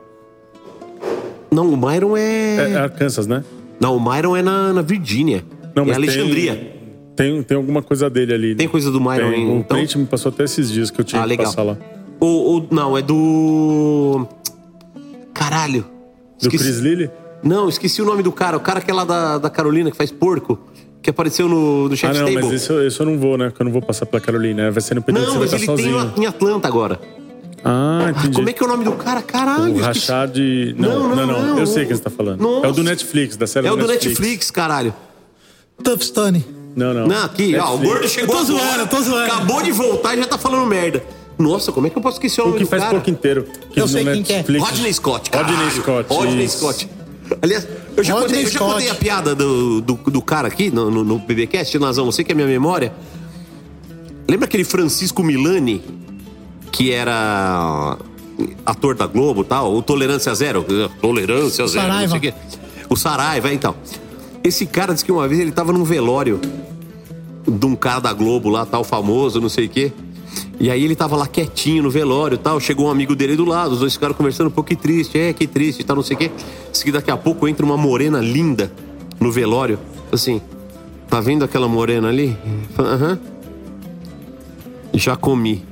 Não, 1.52 1.72
o 1.72 1.78
Myron 1.78 2.18
É, 2.18 2.22
é. 2.58 2.72
é 2.72 2.76
Arkansas, 2.78 3.28
né? 3.28 3.44
Não, 3.80 3.96
o 3.96 4.00
Myron 4.04 4.36
é 4.36 4.42
na, 4.42 4.74
na 4.74 4.82
Virgínia. 4.82 5.46
Não, 5.76 5.86
é 5.86 5.94
Alexandria. 5.94 6.56
Tem, 7.16 7.34
tem, 7.36 7.44
tem 7.44 7.58
alguma 7.58 7.84
coisa 7.84 8.10
dele 8.10 8.34
ali. 8.34 8.56
Tem 8.56 8.68
coisa 8.68 8.90
do 8.90 9.00
Myron 9.00 9.30
Tem. 9.30 9.44
aí, 9.44 9.46
O 9.52 9.58
então? 9.60 9.78
me 10.02 10.08
passou 10.08 10.32
até 10.32 10.46
esses 10.46 10.72
dias 10.72 10.90
que 10.90 11.00
eu 11.00 11.06
tinha 11.06 11.22
Ah, 11.22 11.26
que 11.26 11.30
legal. 11.30 11.46
passar 11.46 11.62
lá. 11.62 11.78
O, 12.20 12.58
o- 12.58 12.68
não, 12.72 12.98
é 12.98 13.04
do. 13.04 14.26
Caralho. 15.32 15.86
Do 16.42 16.50
Chris 16.50 16.80
Lilly? 16.80 17.12
Não, 17.44 17.70
esqueci 17.70 18.02
o 18.02 18.06
nome 18.06 18.22
do 18.24 18.32
cara. 18.32 18.58
O 18.58 18.60
cara 18.60 18.82
que 18.82 18.92
é 18.92 18.94
lá 18.94 19.04
da, 19.06 19.38
da 19.38 19.50
Carolina, 19.50 19.90
que 19.92 19.98
faz 19.98 20.12
porco. 20.12 20.60
Que 21.02 21.10
apareceu 21.10 21.48
no, 21.48 21.88
no 21.88 21.94
Ah, 21.94 21.98
Chef's 21.98 22.20
não, 22.20 22.26
Table. 22.26 22.36
mas 22.52 22.68
eu- 22.70 22.86
esse 22.86 23.00
eu 23.00 23.06
não 23.06 23.18
vou, 23.18 23.38
né? 23.38 23.52
Que 23.56 23.62
eu 23.62 23.64
não 23.66 23.72
vou 23.72 23.82
passar 23.82 24.06
pela 24.06 24.22
Carolina. 24.22 24.70
Vai 24.70 24.82
ser 24.82 24.96
no 24.96 25.02
período 25.02 25.26
Não, 25.28 25.34
que 25.34 25.40
mas 25.40 25.54
ele 25.54 25.66
tem 25.66 25.78
sozinho. 25.78 25.96
uma- 25.98 26.14
em 26.18 26.26
Atlanta 26.26 26.68
agora. 26.68 27.00
Ah, 27.64 28.08
entendi. 28.18 28.36
Como 28.36 28.50
é 28.50 28.54
que 28.54 28.62
é 28.62 28.66
o 28.66 28.70
nome 28.70 28.84
do 28.84 28.92
cara? 28.94 29.22
Caralho. 29.22 29.74
O 29.76 29.80
esqueci. 29.80 30.12
Rachad... 30.12 30.38
Não, 30.78 31.16
não, 31.16 31.26
não, 31.28 31.60
Eu 31.60 31.66
sei 31.66 31.86
quem 31.86 31.96
você 31.96 32.02
tá 32.04 32.10
falando. 32.10 32.42
Nossa. 32.42 32.68
É 32.68 32.70
o 32.70 32.74
do 32.74 32.84
Netflix, 32.84 33.38
da 33.38 33.48
série 33.48 33.68
É 33.68 33.72
o 33.72 33.76
do 33.78 33.88
Netflix. 33.88 34.20
Netflix, 34.20 34.52
caralho. 34.52 34.94
Toughstone. 35.84 36.46
Não, 36.76 36.94
não. 36.94 37.08
Não, 37.08 37.24
aqui, 37.26 37.56
ó, 37.58 37.76
o 37.76 37.80
Netflix. 37.80 37.90
gordo 37.94 38.08
chegou 38.10 38.36
Eu 38.36 38.42
tô 38.42 38.46
zoando, 38.46 38.80
eu 38.82 38.88
tô 38.88 39.02
zoando. 39.02 39.32
Acabou 39.32 39.62
de 39.64 39.72
voltar 39.72 40.16
e 40.16 40.20
já 40.20 40.28
tá 40.28 40.38
falando 40.38 40.66
merda. 40.68 41.04
Nossa, 41.38 41.72
como 41.72 41.88
é 41.88 41.90
que 41.90 41.98
eu 41.98 42.02
posso 42.02 42.18
esquecer 42.18 42.42
o 42.42 42.44
O 42.44 42.48
nome 42.48 42.60
que 42.60 42.66
do 42.66 42.70
faz 42.70 42.82
cara? 42.84 42.96
pouco 42.96 43.10
inteiro. 43.10 43.46
Que 43.72 43.80
Eu 43.80 43.88
sei 43.88 44.04
quem 44.04 44.24
que 44.24 44.34
é. 44.34 44.36
Netflix- 44.38 44.66
Rodney 44.70 44.94
Scott, 44.94 45.30
caralho. 45.32 45.56
Rodney 45.56 45.72
Scott. 45.82 46.14
Rodney 46.14 46.46
isso. 46.46 46.58
Scott. 46.58 46.90
Aliás, 47.42 47.68
eu 47.96 48.04
já, 48.04 48.14
contei, 48.14 48.44
eu 48.44 48.50
já 48.50 48.60
contei 48.60 48.90
a 48.90 48.96
piada 48.96 49.36
do, 49.36 49.82
do, 49.82 49.94
do 49.96 50.22
cara 50.22 50.48
aqui 50.48 50.72
no, 50.72 50.90
no, 50.90 51.04
no 51.04 51.20
BBcast, 51.20 51.78
Nazão, 51.80 52.06
você 52.06 52.24
que 52.24 52.32
é 52.32 52.36
minha 52.36 52.48
memória. 52.48 52.94
Lembra 54.28 54.46
aquele 54.46 54.64
Francisco 54.64 55.24
Milani, 55.24 55.84
que 56.72 56.92
era 56.92 57.98
ator 58.66 58.96
da 58.96 59.08
Globo 59.08 59.42
e 59.42 59.46
tal? 59.46 59.74
O 59.74 59.82
Tolerância 59.82 60.34
Zero? 60.36 60.66
Tolerância 61.02 61.68
Zero, 61.68 61.88
não 61.88 61.98
sei 61.98 62.08
Saraiva. 62.08 62.18
o 62.18 62.20
quê. 62.20 62.34
O 62.90 62.96
Saraiva, 62.96 63.54
então. 63.54 63.76
Esse 64.44 64.66
cara 64.66 64.94
disse 64.94 65.04
que 65.04 65.12
uma 65.12 65.28
vez 65.28 65.42
ele 65.42 65.52
tava 65.52 65.74
num 65.74 65.84
velório 65.84 66.40
de 67.48 67.66
um 67.66 67.76
cara 67.76 68.00
da 68.00 68.14
Globo 68.14 68.50
lá, 68.50 68.66
tal, 68.66 68.84
famoso, 68.84 69.42
não 69.42 69.50
sei 69.50 69.66
o 69.66 69.70
quê. 69.70 69.92
E 70.60 70.70
aí 70.70 70.84
ele 70.84 70.96
tava 70.96 71.16
lá 71.16 71.26
quietinho 71.26 71.84
no 71.84 71.90
velório 71.90 72.36
e 72.36 72.38
tal. 72.38 72.60
Chegou 72.60 72.88
um 72.88 72.92
amigo 72.92 73.16
dele 73.16 73.36
do 73.36 73.46
lado, 73.46 73.72
os 73.72 73.80
dois 73.80 73.94
ficaram 73.94 74.14
conversando 74.14 74.48
um 74.48 74.52
pouco 74.52 74.70
que 74.70 74.76
triste. 74.76 75.18
É, 75.18 75.32
que 75.32 75.48
triste 75.48 75.80
e 75.80 75.84
tal, 75.84 75.96
não 75.96 76.04
sei 76.04 76.16
o 76.16 76.20
quê. 76.20 76.32
Que 76.84 76.92
daqui 76.92 77.10
a 77.10 77.16
pouco 77.18 77.48
entra 77.48 77.66
uma 77.66 77.78
morena 77.78 78.20
linda 78.20 78.72
no 79.20 79.32
velório. 79.32 79.80
Assim, 80.12 80.42
tá 81.08 81.22
vendo 81.22 81.46
aquela 81.46 81.68
morena 81.68 82.10
ali? 82.10 82.38
Aham. 82.78 83.20
Já 84.94 85.16
comi. 85.16 85.64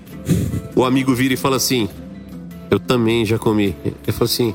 O 0.74 0.86
amigo 0.86 1.14
vira 1.14 1.34
e 1.34 1.38
fala 1.38 1.58
assim: 1.58 1.90
Eu 2.72 2.80
também 2.80 3.26
já 3.26 3.38
comi. 3.38 3.76
Ele 3.84 4.12
fala 4.12 4.26
assim: 4.26 4.54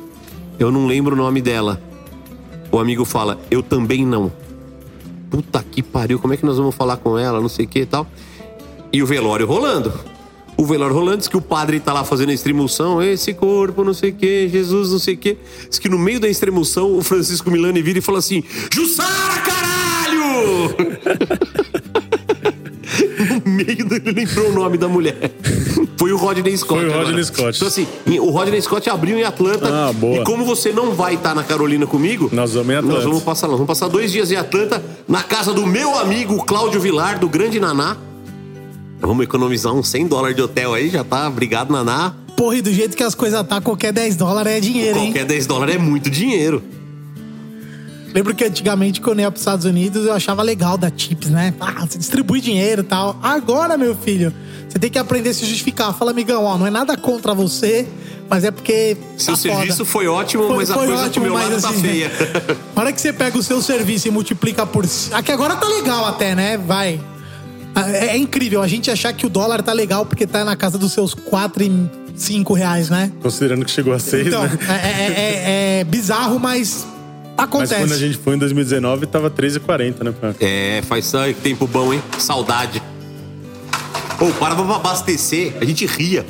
Eu 0.58 0.70
não 0.70 0.86
lembro 0.86 1.14
o 1.14 1.18
nome 1.18 1.42
dela. 1.42 1.78
O 2.70 2.78
amigo 2.78 3.04
fala: 3.04 3.38
Eu 3.50 3.62
também 3.62 4.06
não. 4.06 4.32
Puta 5.30 5.62
que 5.62 5.82
pariu, 5.82 6.18
como 6.18 6.32
é 6.32 6.36
que 6.36 6.46
nós 6.46 6.56
vamos 6.56 6.74
falar 6.74 6.96
com 6.96 7.18
ela? 7.18 7.40
Não 7.40 7.48
sei 7.48 7.66
o 7.66 7.68
que 7.68 7.80
e 7.80 7.86
tal. 7.86 8.06
E 8.92 9.02
o 9.02 9.06
velório 9.06 9.46
rolando. 9.46 9.92
O 10.62 10.64
velório 10.64 10.94
rolando, 10.94 11.18
diz 11.18 11.26
que 11.26 11.36
o 11.36 11.40
padre 11.40 11.80
tá 11.80 11.92
lá 11.92 12.04
fazendo 12.04 12.30
a 12.30 12.32
extremoção, 12.32 13.02
esse 13.02 13.34
corpo, 13.34 13.82
não 13.82 13.92
sei 13.92 14.10
o 14.10 14.14
que, 14.14 14.48
Jesus, 14.48 14.92
não 14.92 15.00
sei 15.00 15.14
o 15.14 15.18
que. 15.18 15.36
Diz 15.68 15.80
que 15.80 15.88
no 15.88 15.98
meio 15.98 16.20
da 16.20 16.28
extremoção, 16.28 16.96
o 16.96 17.02
Francisco 17.02 17.50
Milani 17.50 17.82
vira 17.82 17.98
e 17.98 18.00
fala 18.00 18.20
assim: 18.20 18.44
Jussara, 18.72 19.40
caralho! 19.40 20.22
no 23.44 23.50
meio 23.50 23.84
do 23.88 23.96
ele 23.96 24.12
lembrou 24.12 24.50
o 24.50 24.52
nome 24.52 24.78
da 24.78 24.86
mulher. 24.86 25.32
Foi 25.96 26.12
o 26.12 26.16
Rodney 26.16 26.56
Scott. 26.56 26.80
Foi 26.80 26.88
o 26.88 26.92
agora. 26.92 27.06
Rodney 27.06 27.24
Scott. 27.24 27.56
Então, 27.56 27.66
assim, 27.66 27.86
o 28.20 28.30
Rodney 28.30 28.62
Scott 28.62 28.88
abriu 28.88 29.18
em 29.18 29.24
Atlanta. 29.24 29.68
Ah, 29.68 29.92
boa. 29.92 30.18
E 30.18 30.24
como 30.24 30.44
você 30.44 30.70
não 30.70 30.92
vai 30.92 31.14
estar 31.14 31.34
na 31.34 31.42
Carolina 31.42 31.88
comigo, 31.88 32.28
Nós 32.32 32.54
vamos 32.54 32.72
em 32.72 32.76
Atlanta. 32.76 32.94
nós 32.94 33.04
vamos 33.04 33.24
passar 33.24 33.48
lá. 33.48 33.54
Vamos 33.54 33.66
passar 33.66 33.88
dois 33.88 34.12
dias 34.12 34.30
em 34.30 34.36
Atlanta, 34.36 34.80
na 35.08 35.24
casa 35.24 35.52
do 35.52 35.66
meu 35.66 35.98
amigo 35.98 36.44
Cláudio 36.44 36.80
Vilar, 36.80 37.18
do 37.18 37.28
Grande 37.28 37.58
Naná. 37.58 37.96
Vamos 39.02 39.24
economizar 39.24 39.72
uns 39.74 39.88
100 39.88 40.06
dólares 40.06 40.36
de 40.36 40.42
hotel 40.42 40.72
aí, 40.74 40.88
já 40.88 41.02
tá? 41.04 41.28
Obrigado, 41.28 41.72
Naná. 41.72 42.14
Porra, 42.36 42.56
e 42.56 42.62
do 42.62 42.72
jeito 42.72 42.96
que 42.96 43.02
as 43.02 43.14
coisas 43.14 43.44
tá, 43.46 43.60
qualquer 43.60 43.92
10 43.92 44.16
dólares 44.16 44.52
é 44.52 44.60
dinheiro, 44.60 44.98
hein? 44.98 45.06
Qualquer 45.06 45.24
10 45.26 45.46
dólares 45.46 45.74
é 45.74 45.78
muito 45.78 46.08
dinheiro. 46.08 46.62
Lembro 48.14 48.34
que 48.34 48.44
antigamente, 48.44 49.00
quando 49.00 49.20
eu 49.20 49.24
ia 49.24 49.30
pros 49.30 49.40
Estados 49.40 49.64
Unidos, 49.64 50.06
eu 50.06 50.12
achava 50.12 50.42
legal 50.42 50.76
dar 50.76 50.90
tips, 50.90 51.30
né? 51.30 51.54
Ah, 51.58 51.84
você 51.86 51.98
distribui 51.98 52.40
dinheiro 52.40 52.82
e 52.82 52.84
tal. 52.84 53.18
Agora, 53.22 53.76
meu 53.78 53.94
filho, 53.94 54.32
você 54.68 54.78
tem 54.78 54.90
que 54.90 54.98
aprender 54.98 55.30
a 55.30 55.34
se 55.34 55.46
justificar. 55.46 55.92
Fala, 55.94 56.10
amigão, 56.10 56.44
ó, 56.44 56.58
não 56.58 56.66
é 56.66 56.70
nada 56.70 56.94
contra 56.96 57.34
você, 57.34 57.88
mas 58.28 58.44
é 58.44 58.50
porque. 58.50 58.96
Seu 59.16 59.34
tá 59.34 59.40
serviço 59.40 59.78
foda. 59.78 59.90
foi 59.90 60.06
ótimo, 60.08 60.46
Foi- 60.46 60.56
mas 60.58 60.70
a 60.70 60.74
foi 60.74 60.86
coisa 60.88 61.06
ótimo, 61.06 61.24
do 61.26 61.32
meu 61.32 61.40
lado 61.42 61.60
tá 61.60 61.70
assim, 61.70 61.80
feia. 61.80 62.10
Na 62.76 62.82
hora 62.82 62.92
que 62.92 63.00
você 63.00 63.12
pega 63.14 63.38
o 63.38 63.42
seu 63.42 63.62
serviço 63.62 64.08
e 64.08 64.10
multiplica 64.10 64.66
por. 64.66 64.84
Aqui 65.12 65.32
agora 65.32 65.56
tá 65.56 65.66
legal 65.66 66.04
até, 66.06 66.34
né? 66.34 66.58
Vai. 66.58 67.00
É, 67.74 68.08
é 68.08 68.16
incrível 68.16 68.60
a 68.62 68.68
gente 68.68 68.90
achar 68.90 69.12
que 69.12 69.24
o 69.26 69.28
dólar 69.28 69.62
tá 69.62 69.72
legal 69.72 70.04
porque 70.04 70.26
tá 70.26 70.44
na 70.44 70.54
casa 70.56 70.76
dos 70.78 70.92
seus 70.92 71.14
4 71.14 71.62
e 71.62 71.72
5 72.14 72.52
reais, 72.52 72.90
né? 72.90 73.10
Considerando 73.22 73.64
que 73.64 73.70
chegou 73.70 73.92
a 73.94 73.98
6, 73.98 74.26
Então, 74.26 74.42
né? 74.42 74.58
é, 74.68 74.72
é- 74.74 75.12
é- 75.78 75.80
é 75.80 75.84
bizarro, 75.84 76.38
mas 76.38 76.86
Mas 77.36 77.44
acontece. 77.46 77.74
quando 77.76 77.92
a 77.92 77.98
gente 77.98 78.18
foi 78.18 78.34
em 78.34 78.38
2019, 78.38 79.06
tava 79.06 79.30
3,40, 79.30 80.04
né? 80.04 80.12
É, 80.40 80.82
faz 80.86 81.10
tempo 81.42 81.66
bom, 81.66 81.92
hein? 81.94 82.02
Saudade. 82.18 82.82
Ou 84.20 84.30
parava 84.34 84.62
pra 84.64 84.76
abastecer, 84.76 85.54
a 85.60 85.64
gente 85.64 85.86
ria. 85.86 86.24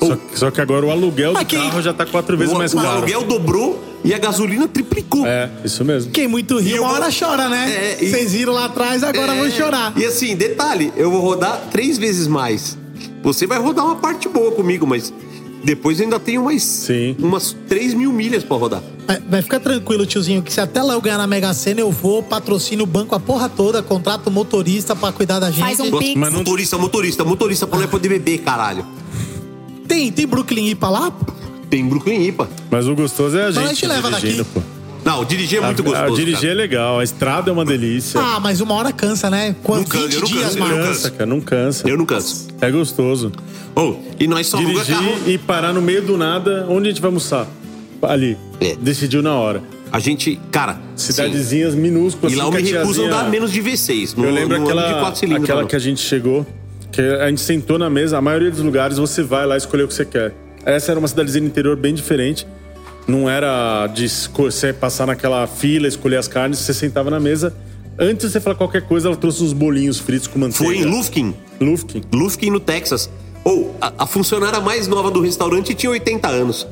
Só, 0.00 0.16
só 0.34 0.50
que 0.50 0.60
agora 0.60 0.84
o 0.86 0.90
aluguel 0.90 1.32
do 1.32 1.38
Aqui- 1.38 1.56
carro 1.56 1.80
já 1.82 1.92
tá 1.92 2.04
quatro 2.06 2.36
vezes 2.36 2.52
o, 2.54 2.58
mais 2.58 2.72
o 2.74 2.76
caro. 2.76 2.88
aluguel 2.98 3.24
dobrou 3.24 3.82
e 4.04 4.14
a 4.14 4.18
gasolina 4.18 4.66
triplicou. 4.68 5.26
É, 5.26 5.50
isso 5.64 5.84
mesmo. 5.84 6.10
Quem 6.12 6.26
muito 6.28 6.58
ri, 6.58 6.78
uma 6.78 6.88
vou- 6.88 6.96
hora 6.96 7.08
chora, 7.16 7.48
né? 7.48 7.70
É, 7.98 8.04
e- 8.04 8.10
Vocês 8.10 8.32
viram 8.32 8.52
lá 8.52 8.66
atrás, 8.66 9.02
agora 9.02 9.34
vão 9.34 9.50
chorar. 9.50 9.92
E 9.96 10.04
assim, 10.04 10.34
detalhe, 10.36 10.92
eu 10.96 11.10
vou 11.10 11.20
rodar 11.20 11.62
três 11.70 11.98
vezes 11.98 12.26
mais. 12.26 12.76
Você 13.22 13.46
vai 13.46 13.58
rodar 13.58 13.84
uma 13.84 13.96
parte 13.96 14.28
boa 14.28 14.52
comigo, 14.52 14.86
mas 14.86 15.12
depois 15.64 15.98
eu 15.98 16.04
ainda 16.04 16.20
tenho 16.20 16.44
mais 16.44 16.62
Sim. 16.62 17.16
umas 17.18 17.54
3 17.68 17.92
mil 17.94 18.12
milhas 18.12 18.44
pra 18.44 18.56
rodar. 18.56 18.82
Vai- 19.06 19.20
Vai 19.28 19.42
ficar 19.42 19.58
tranquilo, 19.60 20.06
tiozinho, 20.06 20.42
que 20.42 20.52
se 20.52 20.60
até 20.60 20.82
lá 20.82 20.94
eu 20.94 21.00
ganhar 21.00 21.18
na 21.18 21.26
Mega 21.26 21.52
Sena, 21.52 21.80
eu 21.80 21.90
vou, 21.90 22.22
patrocino 22.22 22.84
o 22.84 22.86
banco 22.86 23.14
a 23.14 23.20
porra 23.20 23.48
toda, 23.48 23.82
contrato 23.82 24.30
motorista 24.30 24.94
pra 24.94 25.10
cuidar 25.12 25.40
da 25.40 25.50
gente. 25.50 25.60
Faz 25.60 25.80
um 25.80 25.90
Nossa, 25.90 26.04
pix. 26.04 26.14
mas 26.16 26.30
não- 26.32 26.38
Motorista, 26.40 26.78
motorista, 26.78 27.24
motorista, 27.24 27.66
pra 27.66 27.78
não 27.80 27.88
poder 27.88 28.08
beber, 28.10 28.38
caralho. 28.38 28.86
Tem, 29.86 30.12
tem 30.12 30.26
Brooklyn 30.26 30.68
IPA 30.68 30.88
lá? 30.90 31.12
Tem 31.70 31.84
Brooklyn 31.86 32.26
IPA. 32.28 32.48
Mas 32.70 32.88
o 32.88 32.94
gostoso 32.94 33.36
é 33.38 33.46
a 33.46 33.50
Então 33.50 33.62
a 33.62 33.66
gente, 33.68 33.80
gente 33.80 33.88
leva 33.88 34.10
dirigindo, 34.10 34.44
daqui. 34.44 34.60
pô. 34.60 34.78
Não, 35.04 35.24
dirigir 35.24 35.58
é 35.58 35.62
muito 35.64 35.80
a, 35.80 35.84
gostoso. 35.84 36.12
a 36.12 36.16
dirigir 36.16 36.40
cara. 36.40 36.52
é 36.52 36.54
legal, 36.54 36.98
a 36.98 37.04
estrada 37.04 37.50
é 37.50 37.52
uma 37.52 37.64
delícia. 37.64 38.20
Ah, 38.20 38.38
mas 38.40 38.60
uma 38.60 38.74
hora 38.74 38.92
cansa, 38.92 39.30
né? 39.30 39.54
Quanto? 39.62 39.80
Não 39.80 39.86
cansa, 39.88 40.06
20 40.06 40.14
eu 40.14 40.20
não 40.20 40.26
dias, 40.28 40.42
canso, 40.44 40.58
eu 40.58 40.68
não 40.68 40.84
cansa, 40.86 41.10
cara, 41.10 41.26
não 41.26 41.40
cansa. 41.40 41.88
Eu 41.88 41.96
não 41.98 42.06
canso. 42.06 42.48
É 42.60 42.70
gostoso. 42.70 43.32
Oh, 43.74 43.94
e 44.18 44.26
nós 44.26 44.46
só 44.48 44.58
Dirigir 44.58 44.96
carro. 44.96 45.14
e 45.26 45.38
parar 45.38 45.72
no 45.72 45.80
meio 45.80 46.02
do 46.02 46.18
nada, 46.18 46.66
onde 46.68 46.88
a 46.88 46.90
gente 46.90 47.00
vai 47.00 47.08
almoçar? 47.08 47.46
Ali. 48.02 48.36
É. 48.60 48.76
Decidiu 48.76 49.22
na 49.22 49.34
hora. 49.34 49.62
A 49.90 49.98
gente, 49.98 50.38
cara. 50.50 50.78
Cidadezinhas 50.96 51.74
minúsculas. 51.74 52.32
sim. 52.32 52.38
E 52.38 52.42
lá 52.42 52.46
eu 52.48 52.50
me 52.50 52.56
assim, 52.58 52.66
que 52.66 52.76
a 52.76 52.80
recuso 52.80 53.02
a 53.02 53.06
andar 53.06 53.30
menos 53.30 53.50
de 53.50 53.62
V6. 53.62 54.14
No, 54.16 54.24
Eu 54.24 54.30
lembro 54.30 54.58
no 54.58 54.64
aquela, 54.64 55.00
quatro 55.00 55.20
cilindros. 55.20 55.44
aquela 55.44 55.60
não. 55.62 55.68
que 55.68 55.76
a 55.76 55.78
gente 55.78 56.00
chegou, 56.00 56.46
que 56.92 57.00
a 57.00 57.28
gente 57.30 57.40
sentou 57.40 57.78
na 57.78 57.88
mesa, 57.88 58.18
a 58.18 58.20
maioria 58.20 58.50
dos 58.50 58.60
lugares 58.60 58.98
você 58.98 59.22
vai 59.22 59.46
lá 59.46 59.56
escolher 59.56 59.84
o 59.84 59.88
que 59.88 59.94
você 59.94 60.04
quer. 60.04 60.34
Essa 60.68 60.92
era 60.92 60.98
uma 60.98 61.08
cidadezinha 61.08 61.46
interior 61.46 61.76
bem 61.76 61.94
diferente. 61.94 62.46
Não 63.06 63.28
era 63.28 63.86
de 63.86 64.06
você 64.06 64.70
passar 64.70 65.06
naquela 65.06 65.46
fila, 65.46 65.88
escolher 65.88 66.18
as 66.18 66.28
carnes, 66.28 66.58
você 66.58 66.74
sentava 66.74 67.08
na 67.08 67.18
mesa. 67.18 67.54
Antes 67.98 68.26
de 68.26 68.32
você 68.32 68.40
falar 68.40 68.54
qualquer 68.54 68.82
coisa, 68.82 69.08
ela 69.08 69.16
trouxe 69.16 69.42
uns 69.42 69.54
bolinhos 69.54 69.98
fritos 69.98 70.26
com 70.26 70.38
manteiga. 70.38 70.64
Foi 70.64 70.76
em 70.76 70.84
Lufkin. 70.84 71.34
Lufkin. 71.58 72.02
Lufkin, 72.12 72.50
no 72.50 72.60
Texas. 72.60 73.08
Ou, 73.42 73.74
a, 73.80 73.94
a 74.00 74.06
funcionária 74.06 74.60
mais 74.60 74.86
nova 74.86 75.10
do 75.10 75.22
restaurante 75.22 75.72
tinha 75.74 75.90
80 75.90 76.28
anos. 76.28 76.66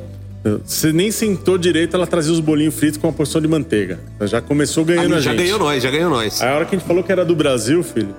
Você 0.64 0.92
nem 0.92 1.10
sentou 1.10 1.56
direito, 1.56 1.96
ela 1.96 2.06
trazia 2.06 2.32
os 2.32 2.38
bolinhos 2.38 2.74
fritos 2.74 2.98
com 2.98 3.06
uma 3.06 3.12
porção 3.14 3.40
de 3.40 3.48
manteiga. 3.48 3.98
Já 4.20 4.42
começou 4.42 4.84
ganhando 4.84 5.14
a 5.14 5.20
já 5.20 5.30
gente. 5.32 5.42
ganhou 5.42 5.58
nós, 5.58 5.82
já 5.82 5.90
ganhou 5.90 6.10
nós. 6.10 6.42
A 6.42 6.54
hora 6.54 6.66
que 6.66 6.76
a 6.76 6.78
gente 6.78 6.86
falou 6.86 7.02
que 7.02 7.10
era 7.10 7.24
do 7.24 7.34
Brasil, 7.34 7.82
filho, 7.82 8.14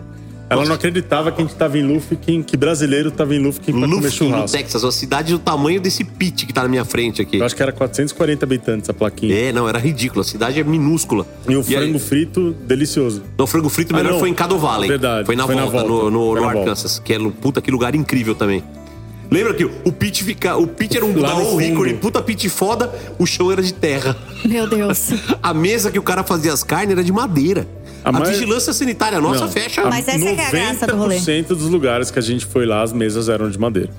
ela 0.50 0.64
não 0.66 0.76
acreditava 0.76 1.32
que 1.32 1.42
a 1.42 1.46
gente 1.46 1.56
tava 1.56 1.78
em 1.78 1.84
Lufkin, 1.84 2.42
que 2.42 2.56
brasileiro 2.56 3.12
tava 3.12 3.36
em 3.36 3.40
Lufkin 3.40 3.72
pra 3.74 3.82
comer 3.82 4.02
no 4.02 4.12
churrasco. 4.12 4.58
Texas, 4.58 4.84
uma 4.84 4.92
cidade 4.92 5.34
do 5.34 5.40
tamanho 5.40 5.82
desse 5.82 6.04
pit 6.04 6.46
que 6.46 6.54
tá 6.54 6.64
na 6.64 6.70
minha 6.70 6.86
frente 6.86 7.22
aqui. 7.22 7.38
Eu 7.38 7.46
acho 7.46 7.56
que 7.56 7.62
era 7.62 7.72
440 7.74 8.46
habitantes 8.46 8.90
a 8.90 8.94
plaquinha. 8.94 9.36
É, 9.36 9.52
não, 9.52 9.68
era 9.68 9.78
ridículo. 9.78 10.22
A 10.22 10.24
cidade 10.24 10.60
é 10.60 10.64
minúscula. 10.64 11.26
E 11.50 11.56
o 11.56 11.60
aí- 11.60 11.64
frango 11.66 12.00
frito, 12.00 12.54
delicioso. 12.66 13.24
Não, 13.38 13.44
o 13.44 13.48
frango 13.48 13.68
frito 13.70 13.94
Ah, 13.94 13.98
melhor 13.98 14.14
não. 14.14 14.20
foi 14.20 14.30
em 14.30 14.34
Caddo 14.34 14.58
Valley. 14.58 14.88
Verdade, 14.88 15.26
Foi 15.26 15.36
na 15.36 15.46
foi 15.46 15.56
na 15.56 15.66
volta, 15.66 15.88
volta. 15.88 16.06
no, 16.06 16.12
no, 16.12 16.20
Foi 16.32 16.36
no 16.36 16.36
na 16.36 16.42
volta. 16.54 16.60
Arkansas, 16.60 17.00
que 17.00 17.14
é 17.14 17.20
um 17.20 17.30
puta 17.30 17.62
que 17.62 17.70
lugar 17.70 17.94
incrível 17.96 18.34
também. 18.34 18.64
Lembra 19.30 19.54
que 19.54 19.66
o 19.66 19.92
pit 19.92 20.24
fica, 20.24 20.56
o 20.56 20.66
pit 20.66 20.96
era 20.96 21.06
um 21.06 21.14
Lá 21.20 21.36
no 21.36 21.44
fundo. 21.60 21.98
puta 22.00 22.22
pit 22.22 22.48
foda, 22.48 22.90
o 23.20 23.26
chão 23.26 23.52
era 23.52 23.62
de 23.62 23.74
terra. 23.74 24.16
Meu 24.46 24.66
Deus. 24.70 25.10
A 25.44 25.54
mesa 25.54 25.92
que 25.92 26.00
o 26.00 26.02
cara 26.02 26.24
fazia 26.24 26.54
as 26.54 26.64
carnes 26.64 26.92
era 26.94 27.04
de 27.04 27.12
madeira. 27.12 27.68
A, 28.08 28.10
A 28.10 28.20
mais- 28.20 28.30
vigilância 28.30 28.72
sanitária 28.72 29.20
nossa 29.20 29.42
Não, 29.46 29.52
fecha. 29.52 29.82
a 29.82 29.90
Mas 29.90 30.08
essa 30.08 30.24
é 30.26 30.34
é 30.36 30.46
a 30.46 30.50
graça 30.50 30.88
do 30.88 30.96
rolê. 30.96 31.18
90% 31.20 31.48
dos 31.48 31.68
lugares 31.70 32.10
que 32.10 32.18
a 32.18 32.22
gente 32.22 32.46
foi 32.46 32.66
lá, 32.66 32.82
as 32.82 32.94
mesas 32.94 33.28
eram 33.28 33.50
de 33.50 33.60
madeira. 33.60 33.90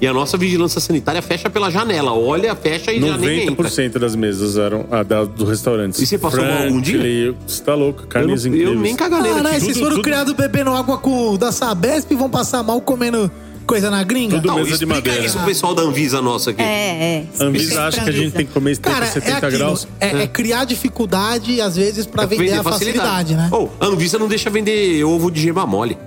E 0.00 0.06
a 0.06 0.12
nossa 0.12 0.36
vigilância 0.36 0.80
sanitária 0.82 1.22
fecha 1.22 1.48
pela 1.48 1.70
janela. 1.70 2.12
Olha, 2.12 2.54
fecha 2.54 2.92
e 2.92 3.00
já 3.00 3.16
nem 3.16 3.42
entra. 3.48 3.64
90% 3.64 3.98
das 3.98 4.14
mesas 4.14 4.58
eram 4.58 4.84
ah, 4.90 5.02
da, 5.02 5.24
do 5.24 5.46
restaurante. 5.46 6.02
E 6.02 6.04
você 6.06 6.18
passou 6.18 6.44
mal 6.44 6.64
algum 6.64 6.78
dia? 6.80 7.34
Você 7.46 7.62
tá 7.62 7.74
louco, 7.74 8.02
Eu, 8.02 8.06
carnes 8.08 8.44
não, 8.44 8.50
incríveis. 8.52 8.76
eu 8.76 8.82
nem 8.82 8.94
caganeira. 8.96 9.36
Caralho, 9.42 9.60
vocês 9.60 9.78
foram 9.78 10.02
criados 10.02 10.34
bebendo 10.34 10.70
água 10.70 10.98
com, 10.98 11.36
da 11.38 11.50
Sabesp 11.50 12.12
e 12.12 12.16
vão 12.16 12.28
passar 12.28 12.62
mal 12.62 12.80
comendo 12.82 13.30
coisa 13.64 13.90
na 13.90 14.02
gringa? 14.02 14.36
Tudo 14.36 14.48
Não, 14.48 14.56
mesa 14.56 14.68
de 14.68 14.74
explica 14.74 14.94
madeira. 14.94 15.24
isso 15.26 15.36
pro 15.36 15.46
pessoal 15.46 15.74
da 15.74 15.82
Anvisa 15.82 16.22
nossa 16.22 16.50
aqui. 16.50 16.62
É, 16.62 16.64
é. 16.64 17.24
A 17.38 17.44
Anvisa 17.44 17.82
acha 17.84 18.02
que 18.02 18.10
a 18.10 18.12
gente 18.12 18.32
tem 18.32 18.46
que 18.46 18.52
comer 18.52 18.74
steak 18.76 18.92
Cara, 18.94 19.06
a 19.06 19.08
é 19.08 19.12
70 19.12 19.36
aquilo. 19.36 19.52
graus. 19.58 19.88
É, 20.00 20.22
é 20.22 20.26
criar 20.26 20.64
dificuldade, 20.64 21.60
às 21.60 21.76
vezes, 21.76 22.06
pra 22.06 22.26
vender, 22.26 22.52
a 22.52 22.62
facilidade, 22.62 23.34
né? 23.34 23.48
Ou, 23.50 23.72
a 23.80 23.86
Anvisa 23.86 24.18
não 24.18 24.28
deixa 24.28 24.48
vender 24.50 25.02
ovo 25.04 25.30
de 25.30 25.40
gema 25.40 25.66
mole. 25.66 25.98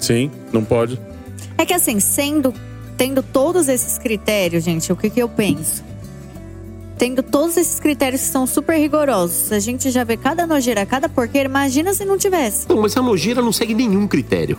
Sim, 0.00 0.30
não 0.52 0.64
pode. 0.64 1.00
É 1.58 1.64
que 1.64 1.72
assim, 1.72 1.98
sendo, 2.00 2.52
tendo 2.96 3.22
todos 3.22 3.68
esses 3.68 3.98
critérios, 3.98 4.64
gente, 4.64 4.92
o 4.92 4.96
que, 4.96 5.08
que 5.10 5.20
eu 5.20 5.28
penso? 5.28 5.84
Tendo 6.98 7.22
todos 7.22 7.56
esses 7.58 7.78
critérios 7.78 8.22
que 8.22 8.28
são 8.28 8.46
super 8.46 8.78
rigorosos, 8.78 9.52
a 9.52 9.58
gente 9.58 9.90
já 9.90 10.02
vê 10.02 10.16
cada 10.16 10.46
nojeira, 10.46 10.86
cada 10.86 11.08
porqueira, 11.08 11.48
imagina 11.48 11.92
se 11.92 12.04
não 12.04 12.16
tivesse. 12.16 12.66
Não, 12.68 12.80
mas 12.80 12.96
a 12.96 13.02
nojeira 13.02 13.42
não 13.42 13.52
segue 13.52 13.74
nenhum 13.74 14.06
critério. 14.06 14.56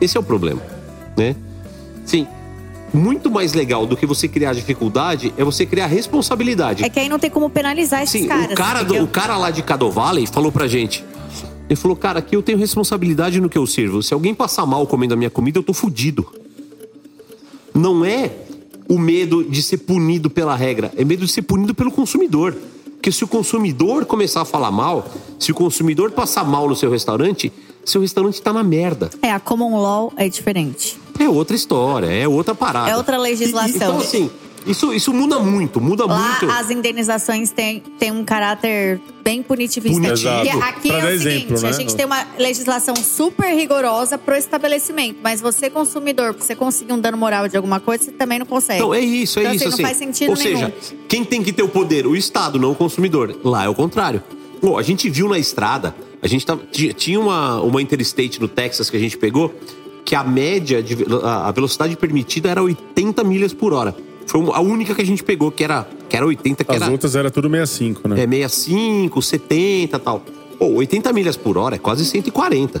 Esse 0.00 0.16
é 0.16 0.20
o 0.20 0.22
problema, 0.22 0.62
né? 1.16 1.36
Sim, 2.04 2.26
muito 2.92 3.30
mais 3.30 3.52
legal 3.54 3.86
do 3.86 3.96
que 3.96 4.04
você 4.04 4.28
criar 4.28 4.52
dificuldade 4.52 5.32
é 5.36 5.44
você 5.44 5.64
criar 5.64 5.86
responsabilidade. 5.86 6.84
É 6.84 6.88
que 6.88 7.00
aí 7.00 7.08
não 7.08 7.18
tem 7.18 7.30
como 7.30 7.48
penalizar 7.48 8.02
esses 8.02 8.20
Sim, 8.22 8.28
caras. 8.28 8.52
o 8.52 8.54
cara, 8.54 8.82
do- 8.82 9.02
o 9.02 9.06
cara 9.06 9.36
lá 9.38 9.50
de 9.50 9.62
Caddo 9.62 9.90
Valley 9.90 10.26
falou 10.26 10.50
pra 10.52 10.66
gente. 10.66 11.04
Ele 11.68 11.76
falou, 11.76 11.96
cara, 11.96 12.18
aqui 12.18 12.36
eu 12.36 12.42
tenho 12.42 12.58
responsabilidade 12.58 13.40
no 13.40 13.48
que 13.48 13.56
eu 13.56 13.66
sirvo. 13.66 14.02
Se 14.02 14.12
alguém 14.12 14.34
passar 14.34 14.66
mal 14.66 14.86
comendo 14.86 15.14
a 15.14 15.16
minha 15.16 15.30
comida, 15.30 15.58
eu 15.58 15.62
tô 15.62 15.72
fudido. 15.72 16.26
Não 17.74 18.04
é 18.04 18.30
o 18.88 18.98
medo 18.98 19.42
de 19.44 19.62
ser 19.62 19.78
punido 19.78 20.28
pela 20.28 20.54
regra, 20.54 20.92
é 20.96 21.04
medo 21.04 21.24
de 21.24 21.32
ser 21.32 21.42
punido 21.42 21.74
pelo 21.74 21.90
consumidor. 21.90 22.54
Porque 22.92 23.10
se 23.10 23.24
o 23.24 23.28
consumidor 23.28 24.04
começar 24.04 24.42
a 24.42 24.44
falar 24.44 24.70
mal, 24.70 25.08
se 25.38 25.50
o 25.50 25.54
consumidor 25.54 26.10
passar 26.10 26.44
mal 26.44 26.68
no 26.68 26.76
seu 26.76 26.90
restaurante, 26.90 27.50
seu 27.84 28.00
restaurante 28.00 28.40
tá 28.40 28.52
na 28.52 28.62
merda. 28.62 29.10
É, 29.20 29.30
a 29.32 29.40
common 29.40 29.80
law 29.80 30.12
é 30.16 30.28
diferente. 30.28 30.98
É 31.18 31.28
outra 31.28 31.54
história, 31.54 32.06
é 32.06 32.26
outra 32.26 32.54
parada. 32.54 32.90
É 32.90 32.96
outra 32.96 33.16
legislação. 33.18 33.74
Então, 33.76 33.98
assim, 33.98 34.30
isso, 34.66 34.92
isso 34.94 35.12
muda 35.12 35.38
muito, 35.38 35.80
muda 35.80 36.06
Lá, 36.06 36.18
muito. 36.40 36.50
as 36.50 36.70
indenizações 36.70 37.50
têm, 37.50 37.80
têm 37.98 38.10
um 38.12 38.24
caráter 38.24 39.00
bem 39.22 39.42
punitivista. 39.42 40.00
Punitivo. 40.00 40.28
E 40.28 40.48
Exato. 40.48 40.62
aqui 40.64 40.88
Pra 40.88 40.98
é 40.98 41.00
dar 41.02 41.06
o 41.08 41.10
exemplo, 41.10 41.56
seguinte, 41.58 41.64
a 41.64 41.68
né? 41.68 41.72
gente 41.72 41.94
tem 41.96 42.06
uma 42.06 42.26
legislação 42.38 42.94
super 42.96 43.52
rigorosa 43.54 44.16
pro 44.16 44.34
estabelecimento, 44.36 45.18
mas 45.22 45.40
você, 45.40 45.68
consumidor, 45.68 46.34
você 46.34 46.54
conseguir 46.54 46.92
um 46.92 46.98
dano 47.00 47.16
moral 47.18 47.46
de 47.48 47.56
alguma 47.56 47.78
coisa, 47.80 48.04
você 48.04 48.12
também 48.12 48.38
não 48.38 48.46
consegue. 48.46 48.78
Então, 48.78 48.94
é 48.94 49.00
isso, 49.00 49.38
é 49.38 49.42
Então, 49.42 49.54
isso. 49.54 49.64
assim, 49.68 49.74
assim. 49.74 49.82
Não 49.82 49.88
faz 49.88 49.98
sentido 49.98 50.30
Ou 50.30 50.36
nenhum. 50.36 50.58
seja, 50.58 50.74
quem 51.08 51.24
tem 51.24 51.42
que 51.42 51.52
ter 51.52 51.62
o 51.62 51.68
poder? 51.68 52.06
O 52.06 52.16
Estado, 52.16 52.58
não 52.58 52.70
o 52.70 52.74
consumidor. 52.74 53.36
Lá 53.44 53.64
é 53.64 53.68
o 53.68 53.74
contrário. 53.74 54.22
Pô, 54.62 54.78
a 54.78 54.82
gente 54.82 55.10
viu 55.10 55.28
na 55.28 55.38
estrada, 55.40 55.92
a 56.22 56.28
gente 56.28 56.46
tava, 56.46 56.62
tinha- 56.70 57.18
uma, 57.18 57.60
uma 57.60 57.82
Interstate 57.82 58.40
no 58.40 58.46
Texas 58.46 58.88
que 58.88 58.96
a 58.96 59.00
gente 59.00 59.18
pegou, 59.18 59.52
que 60.04 60.14
a 60.14 60.22
média, 60.22 60.80
de, 60.80 60.96
a 61.24 61.50
velocidade 61.50 61.96
permitida 61.96 62.48
era 62.48 62.62
80 62.62 63.24
milhas 63.24 63.52
por 63.52 63.72
hora. 63.72 63.92
Foi 64.24 64.40
a 64.52 64.60
única 64.60 64.94
que 64.94 65.02
a 65.02 65.04
gente 65.04 65.24
pegou, 65.24 65.50
que 65.50 65.64
era, 65.64 65.84
que 66.08 66.16
era 66.16 66.24
80, 66.24 66.62
que 66.62 66.70
As 66.76 66.80
era 66.80 66.90
outras 66.92 67.16
era 67.16 67.28
tudo 67.28 67.50
65, 67.50 68.06
né? 68.08 68.14
é 68.22 68.26
65, 68.48 69.20
70 69.20 69.98
tal. 69.98 70.22
Pô, 70.56 70.66
80 70.74 71.12
milhas 71.12 71.36
por 71.36 71.58
hora 71.58 71.74
é 71.74 71.78
quase 71.78 72.04
140. 72.04 72.80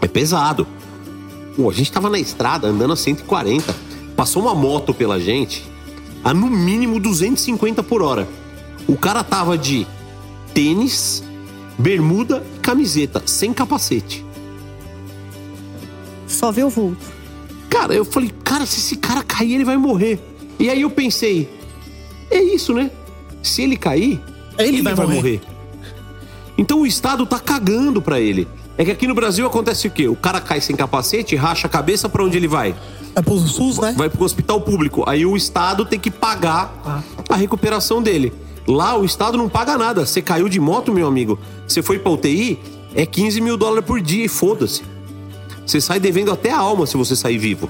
É 0.00 0.08
pesado. 0.08 0.66
Pô, 1.54 1.68
a 1.68 1.72
gente 1.72 1.92
tava 1.92 2.08
na 2.08 2.18
estrada 2.18 2.66
andando 2.66 2.94
a 2.94 2.96
140. 2.96 3.74
Passou 4.16 4.42
uma 4.42 4.54
moto 4.54 4.94
pela 4.94 5.20
gente 5.20 5.64
a 6.24 6.32
no 6.32 6.46
mínimo 6.48 6.98
250 6.98 7.82
por 7.82 8.00
hora. 8.00 8.26
O 8.88 8.96
cara 8.96 9.22
tava 9.22 9.58
de 9.58 9.86
tênis, 10.56 11.22
bermuda 11.76 12.42
e 12.56 12.60
camiseta, 12.60 13.22
sem 13.26 13.52
capacete. 13.52 14.24
Só 16.26 16.50
viu 16.50 16.68
o 16.68 16.70
vulto. 16.70 17.04
Cara, 17.68 17.92
eu 17.92 18.06
falei, 18.06 18.32
cara, 18.42 18.64
se 18.64 18.78
esse 18.78 18.96
cara 18.96 19.22
cair, 19.22 19.52
ele 19.52 19.66
vai 19.66 19.76
morrer. 19.76 20.18
E 20.58 20.70
aí 20.70 20.80
eu 20.80 20.88
pensei, 20.88 21.46
é 22.30 22.42
isso, 22.42 22.72
né? 22.72 22.90
Se 23.42 23.60
ele 23.60 23.76
cair, 23.76 24.18
Ele 24.58 24.80
vai 24.80 24.94
morrer. 24.94 25.42
Então 26.56 26.80
o 26.80 26.86
Estado 26.86 27.26
tá 27.26 27.38
cagando 27.38 28.00
pra 28.00 28.18
ele. 28.18 28.48
É 28.78 28.84
que 28.86 28.90
aqui 28.90 29.06
no 29.06 29.14
Brasil 29.14 29.46
acontece 29.46 29.86
o 29.86 29.90
quê? 29.90 30.08
O 30.08 30.16
cara 30.16 30.40
cai 30.40 30.62
sem 30.62 30.74
capacete, 30.74 31.36
racha 31.36 31.66
a 31.66 31.70
cabeça, 31.70 32.08
pra 32.08 32.24
onde 32.24 32.38
ele 32.38 32.48
vai? 32.48 32.74
É 33.14 33.20
pro 33.20 33.38
SUS, 33.38 33.78
né? 33.78 33.94
Vai 33.94 34.08
pro 34.08 34.24
hospital 34.24 34.62
público. 34.62 35.04
Aí 35.06 35.26
o 35.26 35.36
Estado 35.36 35.84
tem 35.84 36.00
que 36.00 36.10
pagar 36.10 37.04
a 37.28 37.36
recuperação 37.36 38.02
dele. 38.02 38.32
Lá 38.66 38.96
o 38.98 39.04
Estado 39.04 39.38
não 39.38 39.48
paga 39.48 39.76
nada. 39.78 40.04
Você 40.04 40.20
caiu 40.20 40.48
de 40.48 40.58
moto, 40.60 40.92
meu 40.92 41.06
amigo. 41.06 41.38
Você 41.66 41.82
foi 41.82 41.98
pra 41.98 42.10
UTI, 42.12 42.58
é 42.94 43.06
15 43.06 43.40
mil 43.40 43.56
dólares 43.56 43.84
por 43.84 44.00
dia 44.00 44.24
e 44.24 44.28
foda-se. 44.28 44.82
Você 45.64 45.80
sai 45.80 45.98
devendo 46.00 46.32
até 46.32 46.50
a 46.50 46.58
alma 46.58 46.86
se 46.86 46.96
você 46.96 47.14
sair 47.16 47.38
vivo. 47.38 47.68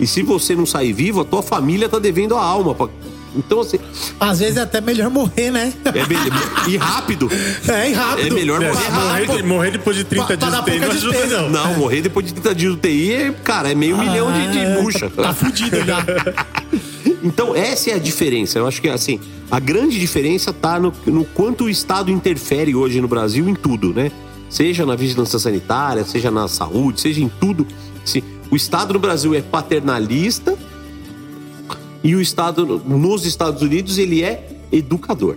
E 0.00 0.06
se 0.06 0.22
você 0.22 0.54
não 0.54 0.66
sair 0.66 0.92
vivo, 0.92 1.20
a 1.20 1.24
tua 1.24 1.42
família 1.42 1.88
tá 1.88 1.98
devendo 1.98 2.34
a 2.36 2.42
alma. 2.42 2.74
pra- 2.74 2.88
Então, 3.34 3.60
assim, 3.60 3.78
Às 4.20 4.40
vezes 4.40 4.56
é 4.58 4.60
até 4.62 4.80
melhor 4.80 5.08
morrer, 5.10 5.50
né? 5.50 5.72
é 5.86 6.06
melhor. 6.06 6.68
E 6.68 6.76
rápido. 6.76 7.30
É, 7.68 7.88
e 7.90 7.92
rápido. 7.94 8.26
É 8.26 8.30
melhor 8.30 8.62
É, 8.62 8.68
morrer 8.72 8.90
morrer, 8.90 9.08
rápido. 9.08 9.36
de- 9.36 9.42
morrer 9.42 9.70
depois 9.70 9.96
de 9.96 10.04
30 10.04 10.26
Pra- 10.26 10.36
dias 10.36 10.52
de 10.64 10.70
TI 10.70 10.78
não 10.80 10.90
ajuda, 10.90 11.12
despesa. 11.12 11.42
não. 11.42 11.50
Não, 11.50 11.74
morrer 11.78 12.02
depois 12.02 12.26
de 12.26 12.32
30 12.34 12.54
dias 12.54 12.72
de 12.72 12.78
UTI, 12.78 13.12
é, 13.12 13.32
cara, 13.44 13.70
é 13.72 13.74
meio 13.74 13.96
milhão 13.96 14.30
de, 14.32 14.52
de 14.52 14.58
Ah, 14.58 14.80
bucha. 14.82 15.08
Tá 15.10 15.32
fudido 15.34 15.82
já. 15.84 16.04
Então, 17.22 17.54
essa 17.54 17.90
é 17.90 17.94
a 17.94 17.98
diferença. 17.98 18.58
Eu 18.58 18.66
acho 18.66 18.80
que, 18.82 18.88
assim, 18.88 19.20
a 19.52 19.60
grande 19.60 20.00
diferença 20.00 20.50
tá 20.50 20.80
no, 20.80 20.94
no 21.04 21.26
quanto 21.26 21.64
o 21.64 21.68
Estado 21.68 22.10
interfere 22.10 22.74
hoje 22.74 23.02
no 23.02 23.06
Brasil 23.06 23.46
em 23.50 23.54
tudo, 23.54 23.92
né? 23.92 24.10
Seja 24.48 24.86
na 24.86 24.96
vigilância 24.96 25.38
sanitária, 25.38 26.06
seja 26.06 26.30
na 26.30 26.48
saúde, 26.48 27.02
seja 27.02 27.22
em 27.22 27.28
tudo. 27.28 27.66
Assim, 28.02 28.22
o 28.50 28.56
Estado 28.56 28.94
no 28.94 28.98
Brasil 28.98 29.34
é 29.34 29.42
paternalista 29.42 30.56
e 32.02 32.16
o 32.16 32.20
Estado 32.22 32.82
nos 32.86 33.26
Estados 33.26 33.60
Unidos, 33.60 33.98
ele 33.98 34.22
é 34.22 34.56
educador. 34.72 35.36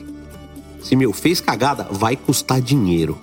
Se, 0.82 0.96
meu, 0.96 1.12
fez 1.12 1.42
cagada, 1.42 1.86
vai 1.92 2.16
custar 2.16 2.62
dinheiro. 2.62 3.20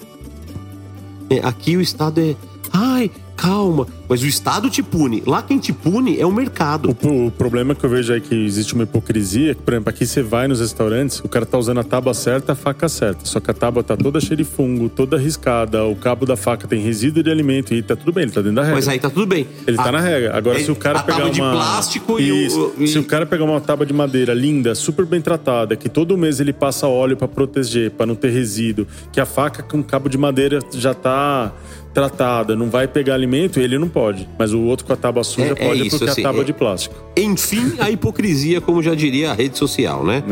É, 1.30 1.38
aqui 1.38 1.74
o 1.74 1.80
Estado 1.80 2.20
é... 2.20 2.36
Ai, 2.72 3.10
calma. 3.36 3.86
Mas 4.08 4.22
o 4.22 4.26
Estado 4.26 4.68
te 4.70 4.82
pune. 4.82 5.22
Lá 5.26 5.42
quem 5.42 5.58
te 5.58 5.72
pune 5.72 6.18
é 6.18 6.24
o 6.26 6.32
mercado. 6.32 6.96
O, 7.02 7.26
o 7.26 7.30
problema 7.30 7.74
que 7.74 7.84
eu 7.84 7.90
vejo 7.90 8.12
aí 8.12 8.20
que 8.20 8.34
existe 8.34 8.74
uma 8.74 8.84
hipocrisia, 8.84 9.54
que, 9.54 9.62
por 9.62 9.74
exemplo, 9.74 9.90
aqui 9.90 10.06
você 10.06 10.22
vai 10.22 10.46
nos 10.48 10.60
restaurantes, 10.60 11.20
o 11.20 11.28
cara 11.28 11.44
tá 11.46 11.58
usando 11.58 11.80
a 11.80 11.84
tábua 11.84 12.14
certa, 12.14 12.52
a 12.52 12.54
faca 12.54 12.88
certa. 12.88 13.24
Só 13.24 13.40
que 13.40 13.50
a 13.50 13.54
tábua 13.54 13.82
tá 13.82 13.96
toda 13.96 14.20
cheia 14.20 14.36
de 14.36 14.44
fungo, 14.44 14.88
toda 14.88 15.16
riscada, 15.18 15.84
o 15.84 15.94
cabo 15.96 16.24
da 16.26 16.36
faca 16.36 16.66
tem 16.68 16.80
resíduo 16.80 17.22
de 17.22 17.30
alimento 17.30 17.74
e 17.74 17.82
tá 17.82 17.96
tudo 17.96 18.12
bem, 18.12 18.24
ele 18.24 18.32
tá 18.32 18.40
dentro 18.40 18.56
da 18.56 18.62
regra. 18.62 18.76
Mas 18.76 18.88
aí 18.88 18.98
tá 18.98 19.10
tudo 19.10 19.26
bem. 19.26 19.46
Ele 19.66 19.76
tá 19.76 19.88
A- 19.88 19.92
na 19.92 20.00
regra. 20.00 20.36
Agora, 20.36 20.58
é, 20.60 20.64
se 20.64 20.70
o 20.70 20.76
cara 20.76 20.98
a 21.00 21.02
pegar 21.02 21.18
tábua 21.18 21.32
de 21.32 21.40
uma. 21.40 21.52
plástico 21.52 22.20
e 22.20 22.32
o- 22.32 22.36
Isso. 22.36 22.72
e- 22.78 22.86
Se 22.88 22.98
o 22.98 23.04
cara 23.04 23.24
pegar 23.26 23.44
uma 23.44 23.60
tábua 23.60 23.84
de 23.86 23.92
madeira 23.92 24.32
linda, 24.34 24.74
super 24.74 25.04
bem 25.06 25.20
tratada, 25.20 25.74
que 25.76 25.88
todo 25.88 26.16
mês 26.18 26.38
ele 26.40 26.52
passa 26.52 26.86
óleo 26.86 27.16
pra 27.16 27.28
proteger, 27.28 27.90
pra 27.92 28.04
não 28.06 28.14
ter 28.14 28.30
resíduo, 28.30 28.86
que 29.12 29.20
a 29.20 29.26
faca 29.26 29.62
com 29.62 29.82
cabo 29.82 30.08
de 30.08 30.16
madeira 30.18 30.58
já 30.72 30.92
tá 30.94 31.52
tratada, 31.92 32.56
não 32.56 32.70
vai 32.70 32.88
pegar 32.88 33.14
alimento, 33.14 33.60
ele 33.60 33.78
não 33.78 33.88
pode. 33.88 34.28
Mas 34.38 34.52
o 34.52 34.60
outro 34.60 34.86
com 34.86 34.92
a 34.92 34.96
tábua 34.96 35.22
suja 35.24 35.48
É- 35.48 35.50
é 35.50 35.54
pode 35.68 35.86
isso, 35.86 35.98
porque 35.98 36.10
assim, 36.10 36.20
a 36.22 36.24
tábua 36.24 36.42
é- 36.42 36.44
de 36.44 36.52
plástico. 36.52 36.94
Enfim, 37.16 37.74
a 37.78 37.90
hipocrisia, 37.90 38.60
como 38.60 38.82
já 38.82 38.94
diria 38.94 39.30
a 39.30 39.34
rede 39.34 39.58
social, 39.58 40.04
né? 40.04 40.22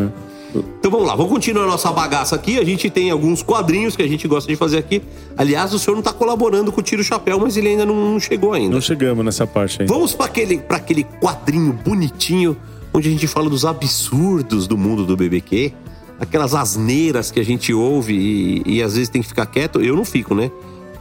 Então 0.52 0.90
vamos 0.90 1.06
lá, 1.06 1.14
vamos 1.14 1.30
continuar 1.30 1.62
a 1.64 1.66
nossa 1.68 1.92
bagaça 1.92 2.34
aqui. 2.34 2.58
A 2.58 2.64
gente 2.64 2.90
tem 2.90 3.10
alguns 3.10 3.40
quadrinhos 3.40 3.94
que 3.94 4.02
a 4.02 4.08
gente 4.08 4.26
gosta 4.26 4.50
de 4.50 4.56
fazer 4.56 4.78
aqui. 4.78 5.00
Aliás, 5.36 5.72
o 5.72 5.78
senhor 5.78 5.94
não 5.94 6.02
tá 6.02 6.12
colaborando 6.12 6.72
com 6.72 6.80
o 6.80 6.82
Tiro 6.82 7.04
Chapéu, 7.04 7.38
mas 7.38 7.56
ele 7.56 7.68
ainda 7.68 7.86
não, 7.86 7.94
não 7.94 8.18
chegou 8.18 8.52
ainda. 8.52 8.74
Não 8.74 8.80
chegamos 8.80 9.24
nessa 9.24 9.46
parte 9.46 9.82
ainda. 9.82 9.92
Vamos 9.92 10.12
para 10.12 10.26
aquele, 10.26 10.58
pra 10.58 10.78
aquele 10.78 11.04
quadrinho 11.04 11.72
bonitinho, 11.72 12.56
onde 12.92 13.06
a 13.08 13.10
gente 13.12 13.28
fala 13.28 13.48
dos 13.48 13.64
absurdos 13.64 14.66
do 14.66 14.76
mundo 14.76 15.04
do 15.04 15.16
BBQ. 15.16 15.72
Aquelas 16.18 16.52
asneiras 16.54 17.30
que 17.30 17.38
a 17.38 17.44
gente 17.44 17.72
ouve 17.72 18.14
e, 18.14 18.62
e 18.66 18.82
às 18.82 18.94
vezes 18.94 19.08
tem 19.08 19.22
que 19.22 19.28
ficar 19.28 19.46
quieto. 19.46 19.80
Eu 19.80 19.94
não 19.94 20.04
fico, 20.04 20.34
né? 20.34 20.50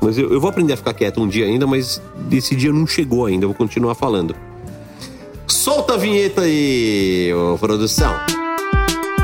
Mas 0.01 0.17
eu, 0.17 0.31
eu 0.31 0.39
vou 0.39 0.49
aprender 0.49 0.73
a 0.73 0.77
ficar 0.77 0.93
quieto 0.93 1.21
um 1.21 1.27
dia 1.27 1.45
ainda, 1.45 1.67
mas 1.67 2.01
esse 2.31 2.55
dia 2.55 2.71
não 2.71 2.87
chegou 2.87 3.25
ainda. 3.25 3.45
Eu 3.45 3.49
vou 3.49 3.57
continuar 3.57 3.95
falando. 3.95 4.35
Solta 5.47 5.95
a 5.95 5.97
vinheta 5.97 6.41
aí, 6.41 7.33
ô, 7.33 7.57
produção. 7.57 8.13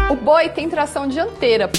O 0.10 0.16
boi 0.16 0.50
tem 0.50 0.70
tração 0.70 1.08
dianteira. 1.08 1.72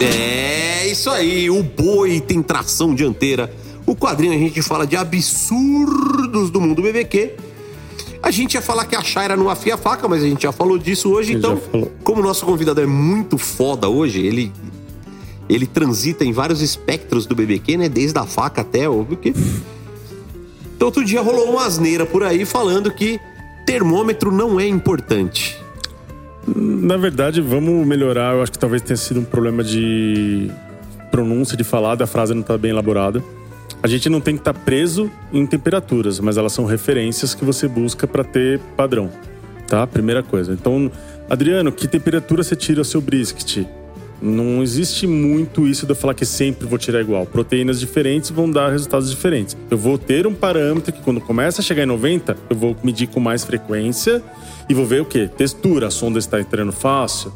É 0.00 0.86
isso 0.88 1.10
aí, 1.10 1.48
o 1.50 1.62
boi 1.62 2.20
tem 2.20 2.42
tração 2.42 2.94
dianteira. 2.94 3.52
O 3.86 3.96
quadrinho 3.96 4.34
a 4.34 4.38
gente 4.38 4.62
fala 4.62 4.86
de 4.86 4.96
absurdos 4.96 6.50
do 6.50 6.60
mundo 6.60 6.82
BBQ. 6.82 7.34
A 8.22 8.30
gente 8.30 8.54
ia 8.54 8.62
falar 8.62 8.84
que 8.86 8.94
a 8.94 9.02
Shaira 9.02 9.36
não 9.36 9.50
afia 9.50 9.74
a 9.74 9.76
faca, 9.76 10.06
mas 10.06 10.22
a 10.22 10.26
gente 10.26 10.42
já 10.42 10.52
falou 10.52 10.78
disso 10.78 11.10
hoje. 11.10 11.32
Então, 11.32 11.60
como 12.04 12.20
o 12.20 12.24
nosso 12.24 12.46
convidado 12.46 12.80
é 12.80 12.86
muito 12.86 13.36
foda 13.36 13.88
hoje, 13.88 14.24
ele 14.24 14.52
ele 15.54 15.66
transita 15.66 16.24
em 16.24 16.32
vários 16.32 16.62
espectros 16.62 17.26
do 17.26 17.34
BBQ, 17.34 17.76
né? 17.76 17.88
Desde 17.88 18.18
a 18.18 18.24
faca 18.24 18.62
até 18.62 18.88
o 18.88 19.02
BBQ. 19.02 19.34
Então, 20.76 20.88
outro 20.88 21.04
dia 21.04 21.20
rolou 21.20 21.50
uma 21.50 21.66
asneira 21.66 22.06
por 22.06 22.24
aí 22.24 22.44
falando 22.44 22.90
que 22.90 23.20
termômetro 23.66 24.32
não 24.32 24.58
é 24.58 24.66
importante. 24.66 25.60
Na 26.46 26.96
verdade, 26.96 27.40
vamos 27.40 27.86
melhorar. 27.86 28.34
Eu 28.34 28.42
acho 28.42 28.52
que 28.52 28.58
talvez 28.58 28.82
tenha 28.82 28.96
sido 28.96 29.20
um 29.20 29.24
problema 29.24 29.62
de 29.62 30.50
pronúncia, 31.10 31.56
de 31.56 31.62
falar, 31.62 31.94
da 31.94 32.06
frase 32.06 32.34
não 32.34 32.42
tá 32.42 32.56
bem 32.58 32.70
elaborada. 32.70 33.22
A 33.82 33.86
gente 33.86 34.08
não 34.08 34.20
tem 34.20 34.34
que 34.34 34.40
estar 34.40 34.54
preso 34.54 35.10
em 35.32 35.46
temperaturas, 35.46 36.18
mas 36.18 36.36
elas 36.36 36.52
são 36.52 36.64
referências 36.64 37.34
que 37.34 37.44
você 37.44 37.68
busca 37.68 38.06
para 38.06 38.24
ter 38.24 38.58
padrão, 38.76 39.10
tá? 39.68 39.86
Primeira 39.86 40.22
coisa. 40.22 40.52
Então, 40.52 40.90
Adriano, 41.28 41.70
que 41.70 41.86
temperatura 41.86 42.42
você 42.42 42.56
tira 42.56 42.80
o 42.80 42.84
seu 42.84 43.00
brisket? 43.00 43.66
Não 44.22 44.62
existe 44.62 45.06
muito 45.06 45.66
isso 45.66 45.84
de 45.84 45.92
eu 45.92 45.96
falar 45.96 46.14
que 46.14 46.24
sempre 46.24 46.66
vou 46.66 46.78
tirar 46.78 47.00
igual. 47.00 47.26
Proteínas 47.26 47.80
diferentes 47.80 48.30
vão 48.30 48.48
dar 48.48 48.70
resultados 48.70 49.10
diferentes. 49.10 49.56
Eu 49.68 49.76
vou 49.76 49.98
ter 49.98 50.26
um 50.26 50.34
parâmetro 50.34 50.92
que 50.92 51.02
quando 51.02 51.20
começa 51.20 51.60
a 51.60 51.64
chegar 51.64 51.82
em 51.82 51.86
90, 51.86 52.36
eu 52.48 52.56
vou 52.56 52.76
medir 52.84 53.08
com 53.08 53.18
mais 53.18 53.44
frequência 53.44 54.22
e 54.68 54.74
vou 54.74 54.86
ver 54.86 55.02
o 55.02 55.04
quê? 55.04 55.28
Textura, 55.36 55.88
a 55.88 55.90
sonda 55.90 56.20
está 56.20 56.40
entrando 56.40 56.70
fácil, 56.70 57.32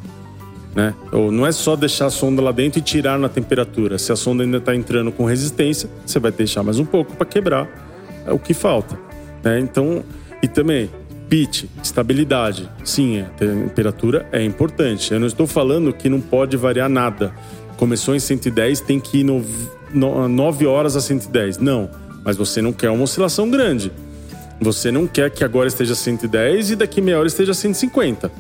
né? 0.77 0.95
Ou 1.11 1.33
não 1.33 1.45
é 1.45 1.51
só 1.51 1.75
deixar 1.75 2.07
a 2.07 2.11
sonda 2.11 2.41
lá 2.41 2.53
dentro 2.53 2.79
e 2.79 2.83
tirar 2.83 3.19
na 3.19 3.29
temperatura. 3.29 3.99
Se 3.99 4.13
a 4.13 4.17
sonda 4.17 4.45
ainda 4.45 4.59
está 4.59 4.75
entrando 4.75 5.11
com 5.11 5.25
resistência, 5.25 5.91
você 6.05 6.21
vai 6.21 6.31
deixar 6.31 6.63
mais 6.63 6.79
um 6.79 6.85
pouco 6.85 7.17
para 7.17 7.27
quebrar 7.27 7.87
é 8.27 8.33
o 8.33 8.39
que 8.39 8.53
falta, 8.53 8.99
né? 9.43 9.61
Então, 9.61 10.05
e 10.43 10.49
também 10.49 10.91
pitch, 11.29 11.65
estabilidade. 11.83 12.69
Sim, 12.85 13.21
a 13.21 13.25
temperatura 13.25 14.27
é 14.33 14.43
importante. 14.43 15.13
Eu 15.13 15.21
não 15.21 15.27
estou 15.27 15.47
falando 15.47 15.93
que 15.93 16.09
não 16.09 16.21
pode 16.21 16.57
variar 16.57 16.89
nada. 16.89 17.35
Começou 17.77 18.15
em 18.15 18.19
110, 18.19 18.81
tem 18.81 18.99
que 18.99 19.19
ir 19.19 19.25
no, 19.25 19.45
no, 19.93 20.29
9 20.29 20.67
horas 20.67 20.97
a 20.97 21.01
110. 21.01 21.59
Não, 21.59 21.91
mas 22.25 22.37
você 22.37 22.63
não 22.63 22.73
quer 22.73 22.91
uma 22.91 23.05
oscilação 23.05 23.51
grande. 23.51 23.93
Você 24.61 24.91
não 24.91 25.07
quer 25.07 25.31
que 25.31 25.45
agora 25.45 25.69
esteja 25.69 25.95
110 25.95 26.71
e 26.71 26.77
daqui 26.77 27.01
meia 27.01 27.19
hora 27.19 27.27
esteja 27.27 27.53
150. 27.53 28.31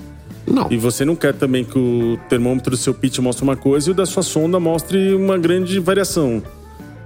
Não. 0.46 0.68
E 0.70 0.76
você 0.76 1.04
não 1.04 1.16
quer 1.16 1.34
também 1.34 1.64
que 1.64 1.76
o 1.76 2.18
termômetro 2.28 2.70
do 2.70 2.76
seu 2.76 2.94
pitch 2.94 3.18
mostre 3.18 3.42
uma 3.42 3.56
coisa 3.56 3.88
e 3.88 3.92
o 3.92 3.94
da 3.94 4.06
sua 4.06 4.22
sonda 4.22 4.60
mostre 4.60 5.12
uma 5.14 5.36
grande 5.36 5.78
variação, 5.80 6.42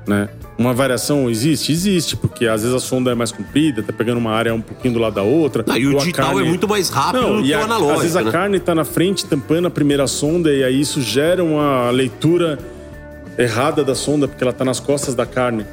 né? 0.06 0.28
Uma 0.59 0.74
variação 0.74 1.31
existe? 1.31 1.72
Existe, 1.72 2.16
porque 2.16 2.47
às 2.47 2.62
vezes 2.62 2.77
a 2.77 2.81
sonda 2.81 3.10
é 3.12 3.14
mais 3.14 3.32
comprida, 3.32 3.82
tá 3.82 3.93
pegando 3.93 4.18
uma 4.18 4.32
área 4.32 4.52
um 4.55 4.60
pouquinho 4.60 4.94
do 4.94 5.01
lado 5.01 5.14
da 5.14 5.22
outra. 5.22 5.64
Ah, 5.68 5.78
e 5.78 5.86
o 5.86 5.93
Ou 5.93 5.97
a 5.97 6.01
digital 6.01 6.39
é 6.40 6.44
muito 6.44 6.68
mais 6.68 6.89
rápido 6.90 7.22
Não, 7.22 7.36
do 7.36 7.40
e 7.40 7.48
que 7.48 7.55
o 7.55 7.60
analógico, 7.62 7.93
Às 7.97 8.01
vezes 8.02 8.16
a 8.16 8.22
né? 8.22 8.31
carne 8.31 8.60
tá 8.60 8.74
na 8.74 8.85
frente, 8.85 9.24
tampando 9.24 9.66
a 9.66 9.70
primeira 9.70 10.06
sonda, 10.06 10.52
e 10.52 10.62
aí 10.62 10.81
isso 10.81 11.01
gera 11.01 11.43
uma 11.43 11.90
leitura 11.90 12.59
errada 13.39 13.82
da 13.85 13.94
sonda, 13.94 14.28
porque 14.28 14.43
ela 14.44 14.52
tá 14.52 14.64
nas 14.64 14.81
costas 14.81 15.14
da 15.14 15.24
carne. 15.24 15.64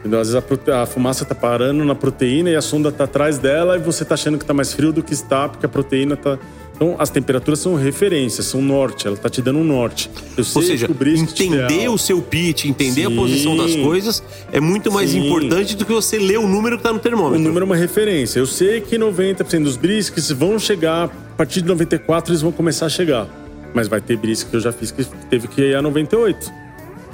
Entendeu? 0.00 0.20
Às 0.20 0.28
vezes 0.28 0.36
a, 0.36 0.42
prote- 0.42 0.70
a 0.70 0.84
fumaça 0.86 1.24
tá 1.24 1.34
parando 1.34 1.82
na 1.84 1.94
proteína 1.94 2.50
e 2.50 2.56
a 2.56 2.60
sonda 2.62 2.92
tá 2.92 3.04
atrás 3.04 3.38
dela 3.38 3.76
e 3.76 3.80
você 3.80 4.04
tá 4.04 4.14
achando 4.14 4.38
que 4.38 4.44
tá 4.44 4.52
mais 4.54 4.72
frio 4.72 4.92
do 4.92 5.02
que 5.02 5.14
está, 5.14 5.48
porque 5.48 5.64
a 5.66 5.68
proteína 5.68 6.16
tá. 6.16 6.38
Então, 6.76 6.94
as 6.98 7.08
temperaturas 7.08 7.58
são 7.58 7.74
referências, 7.74 8.44
são 8.46 8.60
norte, 8.60 9.06
ela 9.06 9.16
tá 9.16 9.30
te 9.30 9.40
dando 9.40 9.58
um 9.60 9.64
norte. 9.64 10.10
Eu 10.36 10.44
sei 10.44 10.60
Ou 10.60 10.68
seja, 10.68 10.86
o 10.86 11.08
entender 11.08 11.88
o 11.88 11.96
seu 11.96 12.20
pitch, 12.20 12.66
entender 12.66 13.06
a 13.06 13.08
Sim. 13.08 13.16
posição 13.16 13.56
das 13.56 13.74
coisas 13.76 14.22
é 14.52 14.60
muito 14.60 14.92
mais 14.92 15.10
Sim. 15.10 15.24
importante 15.26 15.74
do 15.74 15.86
que 15.86 15.92
você 15.92 16.18
ler 16.18 16.38
o 16.38 16.46
número 16.46 16.76
que 16.76 16.82
tá 16.82 16.92
no 16.92 16.98
O 16.98 17.00
termômetro. 17.00 17.42
número 17.42 17.64
é 17.64 17.66
uma 17.66 17.76
referência. 17.76 18.38
Eu 18.38 18.46
sei 18.46 18.82
que 18.82 18.98
90% 18.98 19.64
dos 19.64 19.76
briskets 19.78 20.30
vão 20.30 20.58
chegar, 20.58 21.04
a 21.04 21.36
partir 21.36 21.62
de 21.62 21.68
94 21.68 22.30
eles 22.30 22.42
vão 22.42 22.52
começar 22.52 22.84
a 22.86 22.90
chegar. 22.90 23.26
Mas 23.74 23.88
vai 23.88 24.00
ter 24.00 24.18
brisket 24.18 24.50
que 24.50 24.56
eu 24.56 24.60
já 24.60 24.70
fiz 24.70 24.90
que 24.90 25.02
teve 25.30 25.48
que 25.48 25.62
ir 25.62 25.74
a 25.74 25.80
98. 25.80 26.52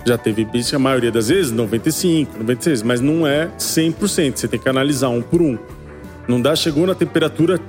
Já 0.05 0.19
teve 0.19 0.45
brisket, 0.45 0.75
a 0.75 0.79
maioria 0.81 1.13
das 1.13 1.29
vezes, 1.29 1.53
95, 1.53 2.37
96. 2.39 2.83
Mas 2.83 3.01
não 3.01 3.25
é 3.25 3.49
100%. 3.59 4.37
Você 4.39 4.49
tem 4.49 4.59
que 4.59 4.69
analisar 4.69 5.09
um 5.09 5.23
por 5.23 5.41
um. 5.41 5.57
Não 6.27 6.41
dá, 6.41 6.55
chegou 6.57 6.85
na 6.87 6.95
temperatura, 6.95 7.61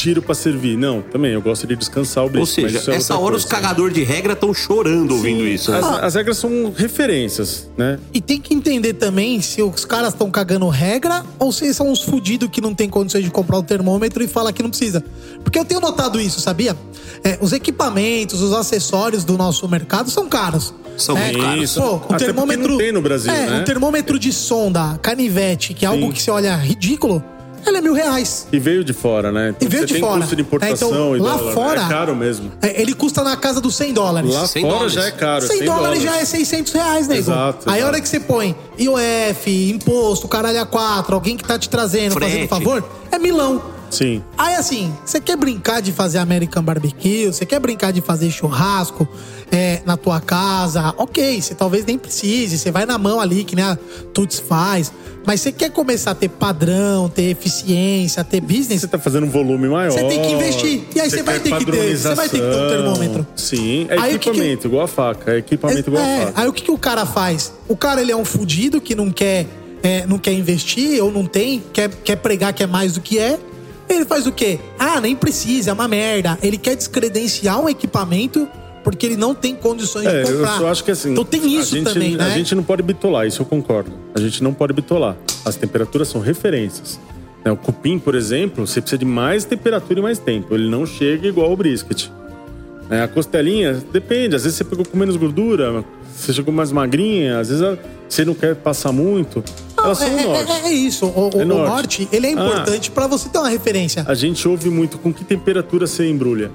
tiro 0.00 0.22
pra 0.22 0.34
servir. 0.34 0.78
Não, 0.78 1.02
também, 1.02 1.32
eu 1.32 1.42
gosto 1.42 1.66
de 1.66 1.76
descansar 1.76 2.24
o 2.24 2.26
Ou 2.26 2.32
brisket. 2.32 2.64
mas 2.64 2.72
seja, 2.72 2.92
é 2.92 2.96
essa 2.96 3.16
hora 3.18 3.36
os 3.36 3.44
coisa. 3.44 3.56
cagadores 3.56 3.94
de 3.94 4.02
regra 4.02 4.32
estão 4.32 4.54
chorando 4.54 5.12
ouvindo 5.12 5.46
isso. 5.46 5.70
né? 5.70 5.78
As, 5.78 5.84
as 6.04 6.14
regras 6.14 6.38
são 6.38 6.72
referências, 6.74 7.68
né? 7.76 7.98
E 8.12 8.20
tem 8.20 8.40
que 8.40 8.54
entender 8.54 8.94
também 8.94 9.40
se 9.42 9.62
os 9.62 9.84
caras 9.84 10.12
estão 10.14 10.30
cagando 10.30 10.66
regra 10.68 11.22
ou 11.38 11.52
se 11.52 11.72
são 11.74 11.90
uns 11.90 12.02
fudidos 12.02 12.48
que 12.50 12.60
não 12.60 12.74
tem 12.74 12.88
condições 12.88 13.24
de 13.24 13.30
comprar 13.30 13.58
um 13.58 13.62
termômetro 13.62 14.22
e 14.22 14.28
fala 14.28 14.52
que 14.52 14.62
não 14.62 14.70
precisa. 14.70 15.04
Porque 15.44 15.58
eu 15.58 15.64
tenho 15.64 15.80
notado 15.80 16.20
isso, 16.20 16.40
sabia? 16.40 16.74
É, 17.22 17.36
os 17.40 17.52
equipamentos, 17.52 18.40
os 18.40 18.52
acessórios 18.52 19.24
do 19.24 19.36
nosso 19.36 19.68
mercado 19.68 20.10
são 20.10 20.28
caros. 20.28 20.72
São 20.96 21.16
é, 21.16 21.24
muito 21.24 21.40
caros. 21.40 21.74
Pô, 21.74 21.82
o 21.82 21.96
Até 21.96 22.06
porque 22.06 22.24
termômetro. 22.24 22.68
não 22.68 22.78
tem 22.78 22.92
no 22.92 23.02
Brasil, 23.02 23.32
é, 23.32 23.46
né? 23.46 23.60
um 23.60 23.64
termômetro 23.64 24.18
de 24.18 24.32
sonda, 24.32 24.98
canivete, 25.02 25.74
que 25.74 25.84
é 25.84 25.88
algo 25.88 26.06
Sim. 26.06 26.12
que 26.12 26.22
você 26.22 26.30
olha 26.30 26.56
ridículo, 26.56 27.22
ele 27.66 27.78
é 27.78 27.80
mil 27.80 27.92
reais. 27.94 28.46
E 28.52 28.58
veio 28.58 28.82
de 28.84 28.92
fora, 28.92 29.30
né? 29.32 29.50
Então 29.50 29.66
E 29.66 29.70
veio 29.70 29.82
você 29.82 29.86
de 29.86 29.92
tem 29.94 30.02
fora. 30.02 30.20
custo 30.20 30.36
de 30.36 30.42
importação 30.42 30.88
É, 30.88 30.92
então, 30.92 31.16
e 31.16 31.20
lá 31.20 31.36
dólar. 31.36 31.52
fora- 31.52 31.82
É 31.84 31.88
caro 31.88 32.16
mesmo. 32.16 32.50
É, 32.62 32.80
Ele 32.80 32.94
custa 32.94 33.22
na 33.22 33.36
casa 33.36 33.60
dos 33.60 33.74
100 33.76 33.92
dólares. 33.92 34.32
Lá 34.34 34.46
100 34.46 34.62
fora 34.62 34.74
dólares. 34.74 34.92
já 34.94 35.04
é 35.04 35.10
caro. 35.10 35.46
100 35.46 35.64
dólares 35.64 36.02
já 36.02 36.16
é 36.16 36.24
600 36.24 36.72
reais, 36.72 37.06
nego. 37.08 37.20
Exato, 37.20 37.68
Aí 37.70 37.80
a 37.82 37.86
hora 37.86 38.00
que 38.00 38.08
você 38.08 38.20
põe 38.20 38.54
IOF, 38.78 39.70
imposto, 39.70 40.26
caralho 40.28 40.60
a 40.60 40.66
4, 40.66 41.14
alguém 41.14 41.36
que 41.36 41.44
tá 41.44 41.58
te 41.58 41.68
trazendo, 41.68 42.12
Frete. 42.12 42.30
fazendo 42.32 42.48
favor, 42.48 42.84
é 43.10 43.18
milão. 43.18 43.62
Sim. 43.90 44.22
Aí 44.38 44.54
assim, 44.54 44.94
você 45.04 45.20
quer 45.20 45.36
brincar 45.36 45.80
de 45.82 45.90
fazer 45.90 46.18
American 46.18 46.62
Barbecue, 46.62 47.26
você 47.26 47.44
quer 47.44 47.58
brincar 47.58 47.92
de 47.92 48.00
fazer 48.00 48.30
churrasco 48.30 49.06
é, 49.50 49.80
na 49.84 49.96
tua 49.96 50.20
casa, 50.20 50.94
ok, 50.96 51.40
você 51.42 51.54
talvez 51.54 51.84
nem 51.84 51.98
precise, 51.98 52.56
você 52.58 52.70
vai 52.70 52.86
na 52.86 52.96
mão 52.98 53.20
ali, 53.20 53.42
que 53.44 53.56
nem 53.56 53.64
a 53.64 53.76
Tuts 54.14 54.38
faz. 54.38 54.92
Mas 55.26 55.40
você 55.42 55.52
quer 55.52 55.70
começar 55.70 56.12
a 56.12 56.14
ter 56.14 56.28
padrão, 56.30 57.08
ter 57.08 57.24
eficiência, 57.24 58.24
ter 58.24 58.40
business, 58.40 58.80
Você 58.80 58.88
tá 58.88 58.98
fazendo 58.98 59.26
um 59.26 59.30
volume 59.30 59.68
maior. 59.68 59.92
Você 59.92 60.04
tem 60.04 60.22
que 60.22 60.32
investir. 60.32 60.82
E 60.94 61.00
aí 61.00 61.10
você 61.10 61.22
vai 61.22 61.38
ter 61.40 61.56
que 61.58 61.64
ter- 61.66 61.96
você 61.96 62.14
vai 62.14 62.28
ter 62.28 62.40
que 62.40 62.48
ter 62.48 62.56
um 62.56 62.68
termômetro. 62.68 63.26
Sim, 63.36 63.86
é 63.90 63.98
Aí 63.98 64.14
o 64.14 64.18
que 64.18 64.30
que- 64.30 64.30
equipamento, 64.30 64.66
igual 64.66 64.84
a 64.84 64.88
faca. 64.88 65.32
É 65.32 65.38
equipamento 65.38 65.90
igual 65.90 66.02
a 66.02 66.06
É, 66.06 66.26
faca. 66.26 66.40
aí 66.40 66.48
o 66.48 66.52
que, 66.52 66.62
que 66.62 66.70
o 66.70 66.78
cara 66.78 67.04
faz? 67.04 67.52
O 67.68 67.76
cara 67.76 68.00
ele 68.00 68.12
é 68.12 68.16
um 68.16 68.24
fudido 68.24 68.80
que 68.80 68.94
não 68.94 69.10
quer, 69.10 69.46
é, 69.82 70.06
não 70.06 70.18
quer 70.18 70.32
investir 70.32 71.02
ou 71.04 71.12
não 71.12 71.26
tem, 71.26 71.62
quer, 71.72 71.90
quer 72.02 72.16
pregar 72.16 72.52
que 72.54 72.62
é 72.62 72.66
mais 72.66 72.94
do 72.94 73.00
que 73.00 73.18
é. 73.18 73.38
Ele 73.90 74.04
faz 74.06 74.26
o 74.26 74.32
quê? 74.32 74.58
Ah, 74.78 75.00
nem 75.00 75.14
precisa, 75.16 75.70
é 75.70 75.72
uma 75.74 75.88
merda. 75.88 76.38
Ele 76.42 76.56
quer 76.56 76.76
descredenciar 76.76 77.60
um 77.60 77.68
equipamento 77.68 78.48
porque 78.82 79.06
ele 79.06 79.16
não 79.16 79.34
tem 79.34 79.54
condições 79.54 80.06
É, 80.06 80.22
de 80.22 80.30
eu 80.30 80.38
comprar. 80.38 80.58
só 80.58 80.68
acho 80.68 80.84
que 80.84 80.90
assim. 80.90 81.12
Então 81.12 81.24
tem 81.24 81.40
isso 81.58 81.74
a 81.74 81.78
gente, 81.78 81.92
também, 81.92 82.16
né? 82.16 82.24
A 82.24 82.30
gente 82.30 82.54
não 82.54 82.62
pode 82.62 82.82
bitolar, 82.82 83.26
isso 83.26 83.42
eu 83.42 83.46
concordo. 83.46 83.92
A 84.14 84.20
gente 84.20 84.42
não 84.42 84.52
pode 84.54 84.72
bitolar. 84.72 85.16
As 85.44 85.56
temperaturas 85.56 86.08
são 86.08 86.20
referências. 86.20 86.98
Né, 87.44 87.50
O 87.52 87.56
cupim, 87.56 87.98
por 87.98 88.14
exemplo, 88.14 88.66
você 88.66 88.80
precisa 88.80 88.98
de 88.98 89.04
mais 89.04 89.44
temperatura 89.44 89.98
e 90.00 90.02
mais 90.02 90.18
tempo. 90.18 90.54
Ele 90.54 90.68
não 90.68 90.84
chega 90.86 91.26
igual 91.28 91.52
o 91.52 91.56
brisket. 91.56 92.08
É, 92.90 93.02
a 93.02 93.08
costelinha, 93.08 93.74
depende. 93.92 94.34
Às 94.34 94.42
vezes 94.42 94.58
você 94.58 94.64
pegou 94.64 94.84
com 94.84 94.96
menos 94.98 95.16
gordura, 95.16 95.84
você 96.16 96.32
chegou 96.32 96.52
mais 96.52 96.72
magrinha, 96.72 97.38
às 97.38 97.48
vezes 97.48 97.78
você 98.08 98.24
não 98.24 98.34
quer 98.34 98.56
passar 98.56 98.90
muito. 98.92 99.44
São 99.94 100.06
é, 100.08 100.24
norte. 100.26 100.52
é- 100.52 100.68
é 100.68 100.72
isso. 100.72 101.06
O, 101.06 101.30
É 101.32 101.42
o 101.42 101.46
norte. 101.46 101.70
norte, 101.70 102.08
ele 102.12 102.26
é 102.26 102.30
Ah. 102.30 102.32
importante 102.32 102.90
pra 102.90 103.06
você 103.06 103.28
ter 103.28 103.38
uma 103.38 103.48
referência. 103.48 104.04
A 104.08 104.14
gente 104.14 104.46
ouve 104.48 104.68
muito 104.68 104.98
com 104.98 105.12
que 105.14 105.24
temperatura 105.24 105.86
você 105.86 106.06
embrulha. 106.10 106.50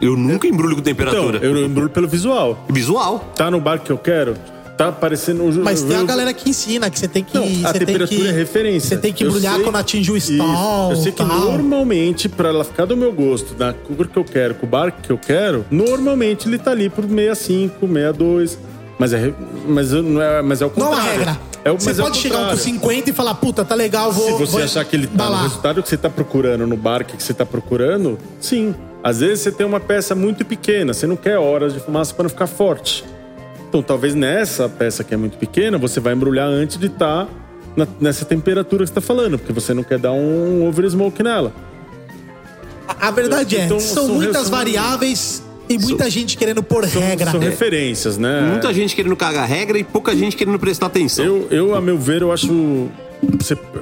Eu 0.00 0.16
nunca 0.16 0.46
embrulho 0.46 0.76
com 0.76 0.82
temperatura. 0.82 1.38
Então, 1.38 1.50
eu 1.50 1.64
embrulho 1.66 1.90
pelo 1.90 2.08
visual. 2.08 2.64
Visual. 2.68 3.32
Tá 3.36 3.50
no 3.50 3.60
bar 3.60 3.78
que 3.78 3.90
eu 3.90 3.98
quero? 3.98 4.36
Tá 4.76 4.88
aparecendo... 4.88 5.44
Mas 5.62 5.82
tem 5.82 5.96
a 5.96 6.02
galera 6.02 6.34
que 6.34 6.50
ensina 6.50 6.90
que 6.90 6.98
você 6.98 7.06
tem 7.06 7.22
que. 7.22 7.34
Não, 7.36 7.44
a 7.44 7.46
você 7.46 7.78
tem 7.78 7.86
temperatura 7.86 8.22
que, 8.22 8.28
é 8.28 8.32
referência. 8.32 8.88
Você 8.88 8.96
tem 8.96 9.12
que 9.12 9.22
embrulhar 9.22 9.60
quando 9.60 9.76
atinge 9.76 10.10
o 10.10 10.16
Isso. 10.16 10.32
stall. 10.32 10.90
Eu 10.90 10.96
sei 10.96 11.12
que 11.12 11.18
tal. 11.24 11.28
normalmente, 11.28 12.28
pra 12.28 12.48
ela 12.48 12.64
ficar 12.64 12.84
do 12.84 12.96
meu 12.96 13.12
gosto, 13.12 13.54
na 13.56 13.72
cor 13.72 14.08
que 14.08 14.16
eu 14.16 14.24
quero, 14.24 14.56
com 14.56 14.66
o 14.66 14.68
bar 14.68 14.90
que 14.90 15.10
eu 15.10 15.18
quero, 15.18 15.64
normalmente 15.70 16.48
ele 16.48 16.58
tá 16.58 16.72
ali 16.72 16.90
por 16.90 17.04
65, 17.04 17.86
62. 17.86 18.58
Mas 18.98 19.12
é, 19.12 19.32
mas 19.66 19.92
não 19.92 20.20
é, 20.20 20.42
mas 20.42 20.60
é 20.60 20.66
o 20.66 20.72
Não 20.76 20.86
é 20.86 20.90
contrário. 20.90 21.12
uma 21.12 21.18
regra. 21.18 21.40
É 21.64 21.70
o, 21.70 21.74
você 21.80 21.90
é 21.90 21.94
pode 21.94 22.18
chegar 22.18 22.34
com 22.34 22.40
contrário. 22.42 22.62
50 22.62 23.10
e 23.10 23.12
falar, 23.12 23.34
puta, 23.34 23.64
tá 23.64 23.74
legal, 23.74 24.12
vou. 24.12 24.26
Se 24.26 24.32
você 24.32 24.52
vou 24.52 24.62
achar 24.62 24.84
que 24.84 24.96
ele 24.96 25.06
tá 25.06 25.30
no 25.30 25.42
resultado 25.42 25.82
que 25.82 25.88
você 25.88 25.96
tá 25.96 26.10
procurando, 26.10 26.66
no 26.66 26.76
bar 26.76 27.04
que 27.04 27.20
você 27.20 27.32
tá 27.32 27.46
procurando, 27.46 28.18
sim. 28.40 28.74
Às 29.04 29.20
vezes 29.20 29.40
você 29.40 29.52
tem 29.52 29.66
uma 29.66 29.78
peça 29.78 30.14
muito 30.14 30.44
pequena, 30.46 30.94
você 30.94 31.06
não 31.06 31.14
quer 31.16 31.36
horas 31.38 31.74
de 31.74 31.78
fumaça 31.80 32.14
para 32.14 32.22
não 32.22 32.30
ficar 32.30 32.46
forte. 32.46 33.04
Então 33.68 33.82
talvez 33.82 34.14
nessa 34.14 34.66
peça 34.68 35.04
que 35.04 35.12
é 35.12 35.16
muito 35.16 35.36
pequena, 35.36 35.76
você 35.76 36.00
vai 36.00 36.14
embrulhar 36.14 36.46
antes 36.48 36.78
de 36.78 36.86
estar 36.86 37.28
nessa 38.00 38.24
temperatura 38.24 38.84
que 38.84 38.88
você 38.88 38.94
tá 38.94 39.00
falando, 39.02 39.36
porque 39.38 39.52
você 39.52 39.74
não 39.74 39.82
quer 39.82 39.98
dar 39.98 40.12
um 40.12 40.66
over 40.66 40.88
smoke 40.88 41.22
nela. 41.22 41.52
A 43.00 43.10
verdade 43.10 43.56
é, 43.56 43.64
Então, 43.66 43.78
são, 43.80 44.06
são- 44.06 44.14
muitas 44.14 44.42
são- 44.42 44.50
variáveis 44.50 45.42
e 45.68 45.76
muita 45.78 46.08
gente 46.08 46.36
querendo 46.36 46.62
pôr 46.62 46.84
regra. 46.84 47.30
São 47.30 47.40
referências, 47.40 48.16
né? 48.16 48.40
Muita 48.42 48.72
gente 48.72 48.94
querendo 48.94 49.16
cagar 49.16 49.46
regra 49.48 49.78
e 49.78 49.84
pouca 49.84 50.14
gente 50.16 50.36
querendo 50.36 50.58
prestar 50.58 50.86
atenção. 50.86 51.24
Eu, 51.24 51.48
eu, 51.50 51.74
a 51.74 51.80
meu 51.80 51.98
ver, 51.98 52.22
eu 52.22 52.30
acho 52.32 52.88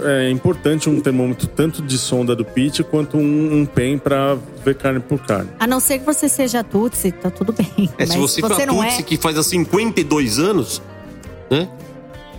é 0.04 0.30
importante 0.30 0.88
um 0.88 1.00
termômetro 1.00 1.46
tanto 1.46 1.82
de 1.82 1.98
sonda 1.98 2.34
do 2.34 2.44
pit 2.44 2.82
quanto 2.82 3.16
um, 3.16 3.60
um 3.60 3.66
pen 3.66 3.98
para 3.98 4.36
ver 4.64 4.74
carne 4.74 5.00
por 5.00 5.18
carne. 5.20 5.50
A 5.58 5.66
não 5.66 5.80
ser 5.80 5.98
que 5.98 6.06
você 6.06 6.28
seja 6.28 6.64
Tutsi, 6.64 7.12
tá 7.12 7.30
tudo 7.30 7.52
bem. 7.52 7.88
É, 7.98 8.06
se 8.06 8.18
Mas 8.18 8.30
você 8.30 8.40
for 8.40 8.50
Tutsi 8.50 9.00
é. 9.00 9.02
que 9.02 9.16
faz 9.16 9.36
há 9.38 9.42
52 9.42 10.38
anos, 10.38 10.82
né? 11.50 11.68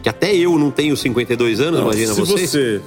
Que 0.01 0.09
até 0.09 0.35
eu 0.35 0.57
não 0.57 0.69
tenho 0.69 0.97
52 0.97 1.61
anos, 1.61 1.80
Não, 1.80 1.88
imagina 1.88 2.13
se 2.13 2.19
você. 2.19 2.47
você. 2.47 2.81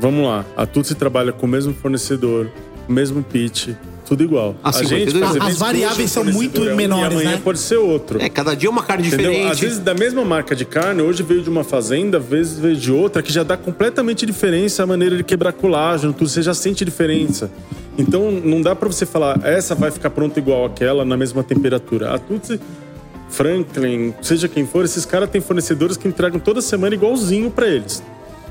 Vamos 0.00 0.26
lá, 0.26 0.44
a 0.56 0.64
Tutsi 0.64 0.94
trabalha 0.94 1.32
com 1.32 1.46
o 1.46 1.48
mesmo 1.48 1.74
fornecedor, 1.74 2.48
o 2.88 2.92
mesmo 2.92 3.22
pitch, 3.22 3.70
tudo 4.12 4.24
igual. 4.24 4.54
Ah, 4.62 4.68
a 4.68 4.72
52 4.74 5.30
por 5.30 5.42
As 5.42 5.56
variáveis 5.58 6.10
são 6.10 6.22
muito 6.22 6.62
é 6.68 6.74
menores, 6.74 7.12
E 7.12 7.14
amanhã 7.14 7.30
né? 7.30 7.40
pode 7.42 7.58
ser 7.58 7.78
outro. 7.78 8.20
É, 8.20 8.28
cada 8.28 8.54
dia 8.54 8.68
é 8.68 8.70
uma 8.70 8.82
carne 8.82 9.06
Entendeu? 9.06 9.30
diferente. 9.30 9.52
Às 9.52 9.58
vezes 9.60 9.78
da 9.78 9.94
mesma 9.94 10.22
marca 10.22 10.54
de 10.54 10.66
carne, 10.66 11.00
hoje 11.00 11.22
veio 11.22 11.40
de 11.40 11.48
uma 11.48 11.64
fazenda, 11.64 12.18
às 12.18 12.24
vezes 12.26 12.58
veio 12.58 12.76
de 12.76 12.92
outra, 12.92 13.22
que 13.22 13.32
já 13.32 13.42
dá 13.42 13.56
completamente 13.56 14.26
diferença 14.26 14.82
a 14.82 14.86
maneira 14.86 15.16
de 15.16 15.24
quebrar 15.24 15.54
colágeno, 15.54 16.12
tudo, 16.12 16.28
você 16.28 16.42
já 16.42 16.52
sente 16.52 16.84
diferença. 16.84 17.50
Então 17.96 18.30
não 18.30 18.60
dá 18.60 18.76
pra 18.76 18.86
você 18.86 19.06
falar, 19.06 19.40
essa 19.44 19.74
vai 19.74 19.90
ficar 19.90 20.10
pronta 20.10 20.38
igual 20.38 20.66
aquela, 20.66 21.06
na 21.06 21.16
mesma 21.16 21.42
temperatura. 21.42 22.12
A 22.14 22.18
Tutsi, 22.18 22.60
Franklin, 23.30 24.12
seja 24.20 24.46
quem 24.46 24.66
for, 24.66 24.84
esses 24.84 25.06
caras 25.06 25.30
têm 25.30 25.40
fornecedores 25.40 25.96
que 25.96 26.06
entregam 26.06 26.38
toda 26.38 26.60
semana 26.60 26.94
igualzinho 26.94 27.50
pra 27.50 27.66
eles. 27.66 28.02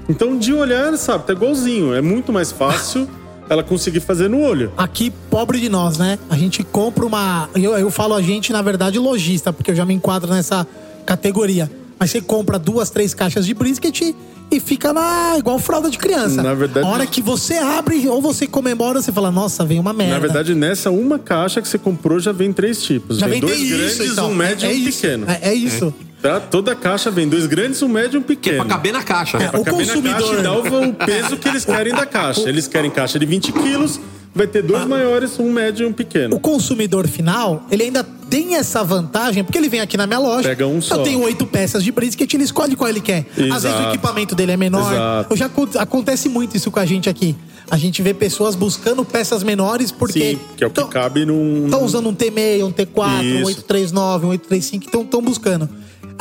Então 0.10 0.40
de 0.40 0.54
olhar, 0.54 0.98
sabe, 0.98 1.28
tá 1.28 1.34
igualzinho. 1.34 1.94
É 1.94 2.02
muito 2.02 2.34
mais 2.34 2.52
fácil 2.52 3.08
ela 3.52 3.64
conseguir 3.64 4.00
fazer 4.00 4.30
no 4.30 4.40
olho. 4.42 4.72
Aqui, 4.78 5.12
pobre 5.30 5.60
de 5.60 5.68
nós, 5.68 5.98
né? 5.98 6.18
A 6.30 6.38
gente 6.38 6.64
compra 6.64 7.06
uma. 7.06 7.50
Eu, 7.54 7.78
eu 7.78 7.92
falo 7.92 8.14
a 8.14 8.22
gente, 8.22 8.54
na 8.54 8.62
verdade, 8.62 8.98
lojista, 8.98 9.52
porque 9.52 9.72
eu 9.72 9.76
já 9.76 9.86
me 9.86 9.94
enquadro 9.94 10.32
nessa 10.34 10.66
categoria. 11.06 11.70
Mas 12.00 12.12
você 12.12 12.22
compra 12.22 12.58
duas, 12.58 12.90
três 12.90 13.14
caixas 13.14 13.46
de 13.46 13.54
brisket 13.54 14.16
e 14.50 14.60
fica 14.60 14.94
na 14.94 15.36
igual 15.38 15.60
fralda 15.60 15.90
de 15.90 15.98
criança. 15.98 16.42
Na 16.42 16.54
verdade- 16.54 16.86
A 16.88 16.90
hora 16.90 17.06
que 17.06 17.22
você 17.22 17.58
abre 17.58 18.08
ou 18.08 18.22
você 18.22 18.48
comemora, 18.48 19.02
você 19.02 19.12
fala, 19.12 19.30
nossa, 19.30 19.66
vem 19.66 19.80
uma 19.80 19.92
merda. 19.94 20.14
Na 20.14 20.20
verdade, 20.20 20.56
nessa 20.56 20.90
uma 20.90 21.20
caixa 21.20 21.62
que 21.62 21.68
você 21.68 21.78
comprou 21.78 22.20
já 22.20 22.32
vem 22.32 22.54
três 22.54 22.82
tipos. 22.82 23.20
Já 23.20 23.28
vem 23.28 23.40
vem 23.42 23.50
dois 23.50 23.60
isso, 23.62 23.78
grandes, 23.78 24.12
então. 24.14 24.32
um 24.32 24.36
médio 24.36 24.68
É 24.70 24.74
e 24.74 24.78
um 24.86 24.88
isso. 24.88 25.02
pequeno. 25.02 25.26
É- 25.30 25.50
é 25.50 25.54
isso. 25.54 25.94
Tá? 26.22 26.40
Toda 26.40 26.76
caixa 26.76 27.10
vem 27.10 27.28
dois 27.28 27.48
grandes, 27.48 27.82
um 27.82 27.88
médio 27.88 28.18
e 28.18 28.20
um 28.20 28.24
pequeno. 28.24 28.58
Pra 28.58 28.66
caber 28.66 28.94
na 28.94 29.02
caixa. 29.04 29.38
É, 29.38 29.48
pra 29.48 29.60
o 29.60 29.64
caber 29.64 29.86
na 29.88 29.94
consumidor- 29.94 30.36
caixa 30.36 30.76
e 30.76 30.88
o, 30.90 30.94
peso 30.94 31.38
que 31.38 31.48
eles 31.48 31.66
querem 31.66 31.94
da 31.94 32.06
caixa. 32.06 32.42
Eles 32.48 32.68
querem 32.68 32.92
caixa 32.92 33.18
de 33.18 33.26
20 33.26 33.52
quilos, 33.52 34.00
vai 34.36 34.46
ter 34.46 34.62
dois 34.62 34.86
maiores, 34.86 35.40
um 35.40 35.52
médio 35.52 35.86
e 35.86 35.90
um 35.90 35.94
pequeno. 35.94 36.36
O 36.36 36.40
consumidor 36.40 37.08
final, 37.08 37.66
ele 37.72 37.84
ainda 37.84 38.04
tem 38.30 38.56
essa 38.56 38.84
vantagem, 38.84 39.44
porque 39.44 39.58
ele 39.58 39.68
vem 39.68 39.80
aqui 39.82 39.98
na 39.98 40.06
minha 40.06 40.20
loja. 40.20 40.48
Pega 40.50 40.68
um 40.68 40.80
só. 40.82 40.96
Eu 40.98 41.04
tenho 41.04 41.22
oito 41.22 41.46
peças 41.48 41.84
de 41.84 41.92
brisket, 41.92 42.32
ele 42.34 42.44
escolhe 42.44 42.76
qual 42.76 42.88
ele 42.90 43.02
quer. 43.02 43.26
Às 43.32 43.64
vezes 43.64 43.78
o 43.78 43.82
Exato. 43.82 43.90
equipamento 43.90 44.36
dele 44.36 44.52
é 44.52 44.58
menor. 44.58 44.92
Exato. 44.94 45.34
Eu 45.34 45.38
já 45.38 45.46
acon- 45.48 45.68
acontece 45.80 46.30
muito 46.30 46.56
isso 46.56 46.70
com 46.70 46.80
a 46.80 46.86
gente 46.86 47.10
aqui. 47.10 47.36
A 47.70 47.78
gente 47.78 48.02
vê 48.02 48.14
pessoas 48.14 48.54
buscando 48.56 49.04
peças 49.06 49.44
menores 49.44 49.92
porque 49.92 50.32
Sim, 50.32 50.40
que 50.58 50.64
é 50.64 50.68
o 50.68 50.70
que 50.70 50.84
cabe 50.86 51.26
num. 51.26 51.66
estão 51.66 51.84
usando 51.84 52.10
um 52.10 52.14
T6, 52.16 52.64
um 52.66 52.72
T4, 52.72 53.08
um 53.22 53.22
Isso. 53.22 53.46
839, 53.48 54.26
um 54.26 54.30
835, 54.30 54.86
então 54.88 55.02
estão 55.04 55.22
buscando. 55.22 55.70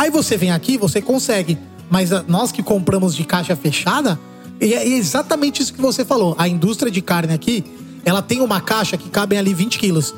Aí 0.01 0.09
você 0.10 0.35
vem 0.35 0.51
aqui, 0.51 0.78
você 0.78 1.02
consegue. 1.02 1.59
Mas 1.90 2.09
nós 2.27 2.51
que 2.51 2.62
compramos 2.62 3.14
de 3.14 3.22
caixa 3.24 3.55
fechada, 3.55 4.18
e 4.59 4.72
é 4.72 4.89
exatamente 4.89 5.60
isso 5.60 5.74
que 5.74 5.81
você 5.81 6.06
falou. 6.06 6.35
A 6.39 6.48
indústria 6.48 6.90
de 6.90 7.02
carne 7.02 7.35
aqui, 7.35 7.62
ela 8.02 8.22
tem 8.22 8.40
uma 8.40 8.62
caixa 8.62 8.97
que 8.97 9.10
cabem 9.10 9.39
ali 9.39 9.52
20 9.52 9.78
quilos. 9.78 10.14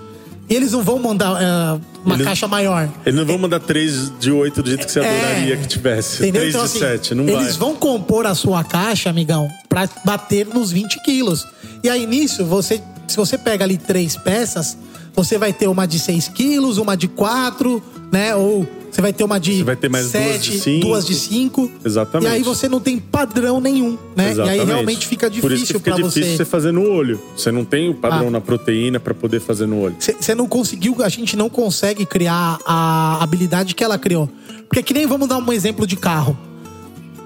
E 0.49 0.55
eles 0.55 0.71
não 0.71 0.83
vão 0.85 1.01
mandar 1.01 1.31
ah, 1.37 1.81
uma 2.05 2.15
Eles- 2.15 2.27
caixa 2.27 2.47
maior. 2.47 2.89
Eles 3.05 3.19
não 3.19 3.27
vão 3.27 3.39
mandar 3.39 3.59
três 3.59 4.13
de 4.21 4.31
oito 4.31 4.63
do 4.63 4.69
jeito 4.69 4.87
que 4.87 4.93
você 4.93 5.01
adoraria 5.01 5.57
que 5.57 5.67
tivesse. 5.67 6.23
É. 6.23 6.29
Entendeu? 6.29 6.43
Três 6.43 6.55
Então, 6.55 6.67
de 6.67 6.71
assim, 6.71 6.79
sete, 6.79 7.15
não 7.15 7.25
eles 7.29 7.57
vai. 7.57 7.69
vão 7.69 7.75
compor 7.75 8.25
a 8.27 8.37
sua 8.37 8.63
caixa, 8.63 9.11
amigão, 9.11 9.49
pra 9.69 9.89
bater 10.05 10.47
nos 10.47 10.71
20 10.71 11.03
quilos. 11.03 11.45
E 11.83 11.89
aí, 11.91 12.07
nisso, 12.07 12.45
você, 12.45 12.81
se 13.09 13.17
você 13.17 13.37
pega 13.37 13.65
ali 13.65 13.77
três 13.79 14.17
peças, 14.17 14.77
você 15.15 15.39
vai 15.39 15.53
ter 15.53 15.67
uma 15.69 15.87
de 15.87 15.99
6 15.99 16.29
quilos, 16.29 16.79
uma 16.79 16.97
de 16.97 17.09
4, 17.09 17.83
né? 18.11 18.35
Ou 18.35 18.67
você 18.91 19.01
vai 19.01 19.13
ter 19.13 19.25
uma 19.25 19.41
de 19.41 19.57
Você 19.59 19.65
vai 19.65 19.77
ter 19.77 19.89
mais 19.89 20.13
duas 20.13 20.43
de 20.43 20.51
7, 20.53 20.61
cinco. 20.61 20.87
duas 20.87 21.07
de 21.07 21.15
5. 21.15 21.71
Exatamente. 21.85 22.31
E 22.31 22.35
aí 22.35 22.43
você 22.43 22.69
não 22.69 22.79
tem 22.81 22.99
padrão 22.99 23.59
nenhum, 23.61 23.97
né? 24.15 24.33
Exatamente. 24.33 24.59
E 24.59 24.61
aí 24.61 24.67
realmente 24.67 25.07
fica 25.07 25.31
Por 25.31 25.37
isso 25.37 25.43
que 25.43 25.49
difícil 25.55 25.79
fica 25.81 25.95
pra 25.95 26.03
difícil 26.05 26.31
você. 26.33 26.37
você 26.37 26.45
fazer 26.45 26.73
no 26.73 26.83
olho. 26.91 27.19
Você 27.37 27.51
não 27.51 27.65
tem 27.65 27.89
o 27.89 27.95
padrão 27.95 28.29
Ah. 28.29 28.33
na 28.33 28.41
proteína 28.41 29.01
pra 29.01 29.15
poder 29.15 29.41
fazer 29.41 29.67
no 29.67 29.81
olho. 29.81 29.97
Você 29.99 30.35
não 30.35 30.47
conseguiu, 30.47 30.97
a 31.03 31.09
gente 31.09 31.37
não 31.37 31.49
consegue 31.49 32.05
criar 32.05 32.59
a 32.67 33.23
habilidade 33.23 33.75
que 33.75 33.83
ela 33.83 33.99
criou. 33.99 34.29
Porque 34.69 34.83
que 34.83 34.93
nem 34.95 35.07
vamos 35.07 35.27
dar 35.29 35.39
um 35.39 35.53
exemplo 35.53 35.87
de 35.87 35.97
carro. 35.97 36.37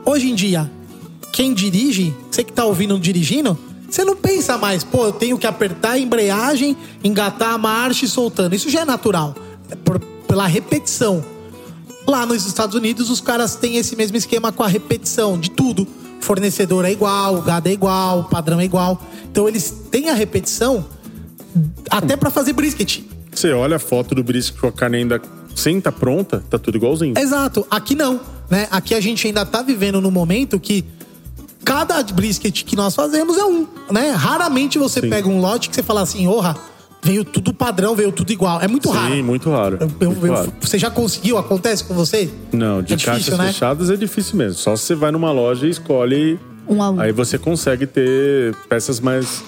Hoje 0.04 0.30
em 0.30 0.34
dia, 0.36 0.70
quem 1.32 1.52
dirige, 1.52 2.14
você 2.30 2.44
que 2.44 2.52
tá 2.52 2.64
ouvindo 2.64 2.96
dirigindo, 2.98 3.58
você 3.88 4.04
não 4.04 4.16
pensa 4.16 4.56
mais, 4.58 4.82
pô, 4.84 5.06
eu 5.06 5.12
tenho 5.12 5.38
que 5.38 5.46
apertar 5.46 5.92
a 5.92 5.98
embreagem, 5.98 6.76
engatar 7.02 7.50
a 7.54 7.58
marcha 7.58 8.04
e 8.04 8.08
soltando. 8.08 8.54
Isso 8.54 8.68
já 8.70 8.80
é 8.80 8.84
natural. 8.84 9.34
É 9.70 9.74
por- 9.76 9.98
pela 9.98 10.46
repetição. 10.46 11.24
Lá 12.06 12.24
nos 12.26 12.46
Estados 12.46 12.74
Unidos, 12.74 13.10
os 13.10 13.20
caras 13.20 13.56
têm 13.56 13.76
esse 13.76 13.96
mesmo 13.96 14.16
esquema 14.16 14.52
com 14.52 14.62
a 14.62 14.68
repetição 14.68 15.38
de 15.38 15.50
tudo. 15.50 15.86
Fornecedor 16.20 16.84
é 16.84 16.92
igual, 16.92 17.40
gado 17.42 17.68
é 17.68 17.72
igual, 17.72 18.24
padrão 18.24 18.60
é 18.60 18.64
igual. 18.64 19.00
Então 19.30 19.48
eles 19.48 19.72
têm 19.90 20.08
a 20.10 20.14
repetição 20.14 20.84
até 21.90 22.16
pra 22.16 22.30
fazer 22.30 22.52
brisket. 22.52 23.00
Você 23.32 23.52
olha 23.52 23.76
a 23.76 23.78
foto 23.78 24.14
do 24.14 24.22
brisket 24.24 24.58
com 24.60 24.66
a 24.68 24.72
carne 24.72 24.98
ainda 24.98 25.20
sem 25.54 25.80
tá 25.80 25.90
pronta, 25.92 26.42
tá 26.50 26.58
tudo 26.58 26.76
igualzinho. 26.76 27.14
Exato. 27.18 27.66
Aqui 27.70 27.94
não, 27.94 28.20
né? 28.50 28.66
Aqui 28.70 28.94
a 28.94 29.00
gente 29.00 29.26
ainda 29.26 29.44
tá 29.44 29.62
vivendo 29.62 30.00
num 30.00 30.10
momento 30.10 30.58
que 30.60 30.84
cada 31.66 32.00
brisket 32.04 32.62
que 32.64 32.76
nós 32.76 32.94
fazemos 32.94 33.36
é 33.36 33.44
um, 33.44 33.66
né? 33.90 34.10
Raramente 34.12 34.78
você 34.78 35.00
Sim. 35.00 35.10
pega 35.10 35.28
um 35.28 35.40
lote 35.40 35.68
que 35.68 35.74
você 35.74 35.82
fala 35.82 36.00
assim, 36.00 36.26
orra, 36.28 36.56
veio 37.02 37.24
tudo 37.24 37.52
padrão, 37.52 37.94
veio 37.96 38.12
tudo 38.12 38.30
igual. 38.32 38.60
É 38.62 38.68
muito 38.68 38.88
raro. 38.88 39.12
Sim, 39.14 39.22
muito 39.22 39.50
raro. 39.50 39.78
Eu- 39.80 39.88
muito 40.10 40.26
eu- 40.26 40.32
raro. 40.32 40.52
Você 40.60 40.78
já 40.78 40.88
conseguiu? 40.90 41.36
Acontece 41.36 41.82
com 41.84 41.92
você? 41.92 42.30
Não, 42.52 42.80
de 42.82 42.92
É 42.92 42.96
difícil, 42.96 43.12
caixas 43.32 43.38
né? 43.38 43.46
fechadas 43.48 43.90
é 43.90 43.96
difícil 43.96 44.36
mesmo. 44.36 44.54
Só 44.54 44.76
se 44.76 44.84
você 44.84 44.94
vai 44.94 45.10
numa 45.10 45.32
loja 45.32 45.66
e 45.66 45.70
escolhe. 45.70 46.38
Um 46.68 46.80
a 46.82 46.90
um. 46.90 47.00
Aí 47.00 47.10
você 47.12 47.36
consegue 47.36 47.86
ter 47.86 48.54
peças 48.68 49.00
mais. 49.00 49.42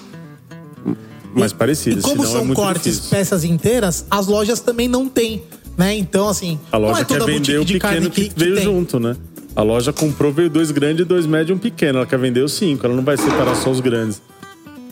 mais 1.33 1.51
E 1.51 1.55
parecidas. 1.55 2.03
como 2.03 2.17
senão 2.17 2.29
é 2.29 2.33
são 2.37 2.45
muito 2.45 2.57
cortes, 2.57 2.83
difícil. 2.95 3.09
peças 3.17 3.43
inteiras, 3.43 4.05
as 4.09 4.27
lojas 4.27 4.59
também 4.59 4.87
não 4.87 5.07
têm, 5.07 5.43
né? 5.77 5.95
Então, 5.95 6.27
assim, 6.27 6.59
A 6.71 6.79
não 6.79 6.87
loja 6.87 7.01
é 7.01 7.05
quer 7.05 7.19
toda 7.19 7.31
vender 7.31 7.59
o 7.59 7.65
pequeno 7.65 8.09
que, 8.09 8.29
que, 8.29 8.39
veio 8.39 8.55
tem. 8.55 8.63
junto, 8.63 8.99
né? 8.99 9.15
A 9.55 9.61
loja 9.61 9.91
comprou, 9.91 10.31
veio 10.31 10.49
dois 10.49 10.71
grandes 10.71 11.01
e 11.01 11.05
dois 11.05 11.25
médios 11.25 11.49
e 11.49 11.53
um 11.53 11.57
pequeno. 11.57 11.97
Ela 11.99 12.07
quer 12.07 12.19
vender 12.19 12.41
os 12.41 12.53
cinco. 12.53 12.85
Ela 12.85 12.95
não 12.95 13.03
vai 13.03 13.17
separar 13.17 13.55
só 13.55 13.69
os 13.69 13.79
grandes. 13.79 14.21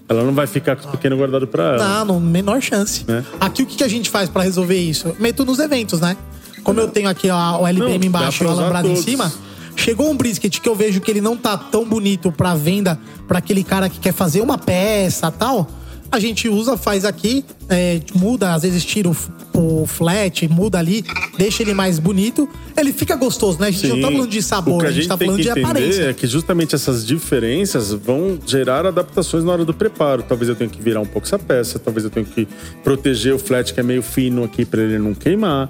Ela 0.10 0.24
não 0.24 0.34
vai 0.34 0.48
ficar 0.48 0.76
com 0.76 0.86
os 0.86 0.92
pequenos 0.92 1.20
guardados 1.20 1.50
pra 1.50 1.76
ela. 1.76 1.78
Não, 2.00 2.06
não, 2.06 2.20
menor 2.20 2.62
chance. 2.62 3.04
Né? 3.08 3.24
Aqui 3.40 3.64
o 3.64 3.66
que 3.66 3.78
que 3.78 3.84
a 3.84 3.88
gente 3.88 4.10
faz 4.10 4.30
pra 4.30 4.42
resolver 4.44 4.78
isso? 4.78 5.16
Meto 5.20 5.46
nos 5.46 5.60
eventos, 5.60 6.00
né? 6.00 6.16
Como 6.64 6.80
eu 6.80 6.88
tenho 6.88 7.10
aqui 7.10 7.30
ó, 7.30 7.62
o 7.62 7.68
LBM 7.68 7.98
Não, 8.00 8.06
embaixo 8.08 8.44
e 8.44 8.48
o 8.48 8.50
alambrado 8.50 8.88
em 8.88 8.92
todos. 8.92 9.06
cima, 9.06 9.32
chegou 9.76 10.10
um 10.10 10.18
brisket 10.18 10.60
que 10.60 10.68
eu 10.68 10.76
vejo 10.76 11.00
que 11.00 11.12
ele 11.12 11.22
não 11.22 11.38
tá 11.38 11.58
tão 11.58 11.86
bonito 11.86 12.32
pra 12.32 12.56
venda 12.56 13.00
pra 13.28 13.38
aquele 13.40 13.64
cara 13.64 13.90
que 13.90 14.00
quer 14.00 14.14
fazer 14.14 14.42
uma 14.42 14.58
peça 14.58 15.30
tal. 15.32 15.68
A 16.12 16.20
gente 16.20 16.48
usa, 16.48 16.78
faz 16.78 17.06
aqui, 17.06 17.44
é, 17.70 18.00
muda, 18.16 18.54
às 18.54 18.64
vezes 18.64 18.84
tira 18.86 19.10
o, 19.10 19.16
o 19.54 19.86
flat, 19.86 20.48
muda 20.48 20.80
ali, 20.80 21.04
deixa 21.38 21.64
ele 21.64 21.74
mais 21.74 22.00
bonito. 22.00 22.48
Ele 22.76 22.94
fica 22.94 23.16
gostoso, 23.16 23.60
né? 23.60 23.68
A 23.68 23.72
gente 23.72 23.88
não 23.88 24.02
tá 24.02 24.08
Sim. 24.08 24.14
falando 24.14 24.30
de 24.30 24.42
sabor, 24.42 24.82
que 24.82 24.88
a 24.88 24.92
gente, 24.92 25.08
tá 25.08 25.18
falando 25.18 25.36
que 25.38 25.44
de 25.44 25.50
aparência. 25.50 26.04
É 26.04 26.14
que 26.14 26.28
justamente 26.28 26.76
essas 26.76 27.06
diferenças 27.06 27.92
vão 27.92 28.40
gerar 28.46 28.86
adaptações 28.86 29.44
na 29.44 29.52
hora 29.52 29.66
do 29.66 29.74
preparo. 29.74 30.24
Talvez 30.24 30.50
eu 30.50 30.56
tenha 30.56 30.70
que 30.70 30.82
virar 30.82 31.02
um 31.02 31.06
pouco 31.06 31.28
essa 31.28 31.40
peça, 31.40 31.78
talvez 31.80 32.06
eu 32.06 32.10
tenha 32.10 32.26
que 32.26 32.48
proteger 32.84 33.34
o 33.34 33.40
flat 33.40 33.74
que 33.74 33.80
é 33.80 33.84
meio 33.84 34.02
fino 34.02 34.44
aqui 34.44 34.64
para 34.64 34.82
ele 34.82 34.98
não 34.98 35.14
queimar. 35.14 35.70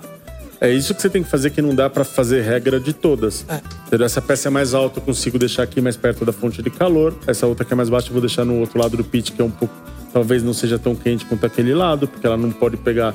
É 0.60 0.72
isso 0.72 0.94
que 0.94 1.02
você 1.02 1.10
tem 1.10 1.22
que 1.22 1.30
fazer 1.30 1.52
que 1.52 1.62
não 1.62 1.74
dá 1.76 1.90
para 1.90 2.04
fazer 2.04 2.42
regra 2.42 2.80
de 2.80 2.92
todas. 2.92 3.46
É. 3.48 4.04
Essa 4.04 4.22
peça 4.22 4.48
é 4.48 4.52
mais 4.52 4.74
alta, 4.74 5.00
eu 5.00 5.04
consigo 5.04 5.38
deixar 5.38 5.64
aqui 5.64 5.80
mais 5.80 5.96
perto 5.96 6.26
da 6.26 6.34
fonte 6.34 6.62
de 6.64 6.70
calor. 6.70 7.16
Essa 7.28 7.46
outra 7.46 7.64
que 7.64 7.74
é 7.74 7.76
mais 7.76 7.90
baixa, 7.90 8.08
eu 8.08 8.14
vou 8.14 8.22
deixar 8.22 8.44
no 8.44 8.60
outro 8.60 8.80
lado 8.80 8.98
do 8.98 9.04
pit, 9.04 9.32
que 9.32 9.42
é 9.42 9.46
um 9.46 9.52
pouco. 9.52 9.74
Talvez 10.14 10.42
não 10.44 10.54
seja 10.54 10.80
tão 10.80 10.96
quente 10.96 11.26
quanto 11.26 11.46
aquele 11.46 11.74
lado, 11.74 12.08
porque 12.08 12.26
ela 12.26 12.38
não 12.38 12.52
pode 12.52 12.78
pegar 12.78 13.14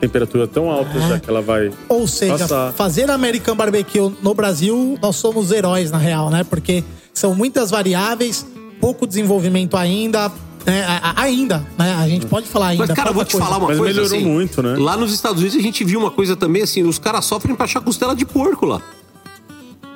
temperatura 0.00 0.46
tão 0.46 0.70
alta, 0.70 0.96
É. 0.98 1.08
já 1.08 1.20
que 1.20 1.28
ela 1.28 1.42
vai. 1.42 1.70
Ou 1.88 2.08
seja, 2.08 2.38
passar. 2.38 2.72
fazer 2.72 3.10
American 3.10 3.54
Barbecue 3.54 4.10
no 4.22 4.32
Brasil, 4.34 4.98
nós 5.02 5.16
somos 5.16 5.50
heróis, 5.52 5.90
na 5.90 5.98
real, 5.98 6.30
né? 6.30 6.42
Porque 6.42 6.82
são 7.12 7.34
muitas 7.34 7.70
variáveis, 7.70 8.46
pouco 8.80 9.06
desenvolvimento 9.06 9.76
ainda. 9.76 10.32
Né? 10.66 10.84
Ainda, 11.16 11.66
né? 11.78 11.94
A 11.98 12.08
gente 12.08 12.26
pode 12.26 12.46
falar 12.46 12.68
ainda. 12.68 12.86
Mas, 12.86 12.94
cara, 12.96 13.10
eu 13.10 13.14
vou 13.14 13.24
te 13.24 13.32
coisa. 13.32 13.46
falar 13.46 13.58
uma 13.58 13.68
Mas 13.68 13.78
coisa. 13.78 13.94
melhorou 14.00 14.18
assim, 14.18 14.26
muito, 14.26 14.62
né? 14.62 14.76
Lá 14.78 14.96
nos 14.96 15.12
Estados 15.12 15.40
Unidos 15.40 15.58
a 15.58 15.62
gente 15.62 15.84
viu 15.84 15.98
uma 16.00 16.10
coisa 16.10 16.34
também 16.36 16.62
assim: 16.62 16.82
os 16.82 16.98
caras 16.98 17.24
sofrem 17.24 17.54
pra 17.54 17.64
achar 17.64 17.80
costela 17.80 18.14
de 18.14 18.24
porco 18.26 18.66
lá. 18.66 18.80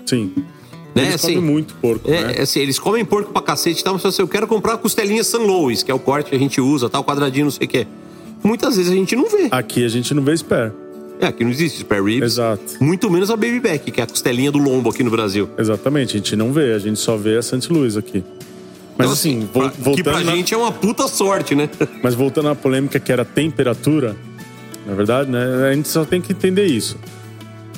Sim. 0.06 0.32
Né, 0.94 1.02
Eles 1.02 1.14
assim, 1.16 1.34
comem 1.34 1.50
muito 1.50 1.74
porco, 1.74 2.08
É, 2.10 2.24
né? 2.24 2.40
assim, 2.42 2.60
eles 2.60 2.78
comem 2.78 3.04
porco 3.04 3.32
pra 3.32 3.42
cacete 3.42 3.80
e 3.80 3.84
tal, 3.84 3.94
mas 3.94 4.04
assim, 4.06 4.22
eu 4.22 4.28
quero 4.28 4.46
comprar 4.46 4.72
uma 4.72 4.78
costelinha 4.78 5.24
San 5.24 5.38
Louis, 5.40 5.82
que 5.82 5.90
é 5.90 5.94
o 5.94 5.98
corte 5.98 6.30
que 6.30 6.36
a 6.36 6.38
gente 6.38 6.60
usa, 6.60 6.88
tal, 6.88 7.02
quadradinho, 7.02 7.46
não 7.46 7.50
sei 7.50 7.66
o 7.66 7.68
que. 7.70 7.86
Muitas 8.44 8.76
vezes 8.76 8.92
a 8.92 8.94
gente 8.94 9.16
não 9.16 9.28
vê. 9.28 9.48
Aqui 9.50 9.84
a 9.84 9.88
gente 9.88 10.14
não 10.14 10.22
vê 10.22 10.36
spare. 10.36 10.70
É, 11.20 11.26
aqui 11.26 11.42
não 11.42 11.50
existe 11.50 11.78
spare 11.80 12.02
ribs. 12.02 12.32
Exato. 12.34 12.62
Muito 12.80 13.10
menos 13.10 13.28
a 13.30 13.36
baby 13.36 13.58
back, 13.58 13.90
que 13.90 14.00
é 14.00 14.04
a 14.04 14.06
costelinha 14.06 14.52
do 14.52 14.58
lombo 14.58 14.90
aqui 14.90 15.02
no 15.02 15.10
Brasil. 15.10 15.48
Exatamente, 15.58 16.10
a 16.14 16.18
gente 16.18 16.36
não 16.36 16.52
vê, 16.52 16.72
a 16.74 16.78
gente 16.78 16.98
só 17.00 17.16
vê 17.16 17.36
a 17.38 17.42
St. 17.42 17.72
Louis 17.72 17.96
aqui. 17.96 18.22
Mas 18.96 19.06
Então, 19.06 19.12
assim, 19.12 19.38
assim, 19.38 19.46
pra- 19.48 19.62
voltando 19.76 19.96
que 19.96 20.02
pra 20.04 20.20
na- 20.20 20.32
gente 20.36 20.54
é 20.54 20.56
uma 20.56 20.70
puta 20.70 21.08
sorte, 21.08 21.56
né? 21.56 21.68
Mas 22.04 22.14
voltando 22.14 22.48
à 22.50 22.54
polêmica 22.54 23.00
que 23.00 23.10
era 23.10 23.22
a 23.22 23.24
temperatura, 23.24 24.14
na 24.86 24.94
verdade, 24.94 25.28
né? 25.30 25.68
A 25.70 25.74
gente 25.74 25.88
só 25.88 26.04
tem 26.04 26.20
que 26.20 26.32
entender 26.32 26.66
isso. 26.66 26.96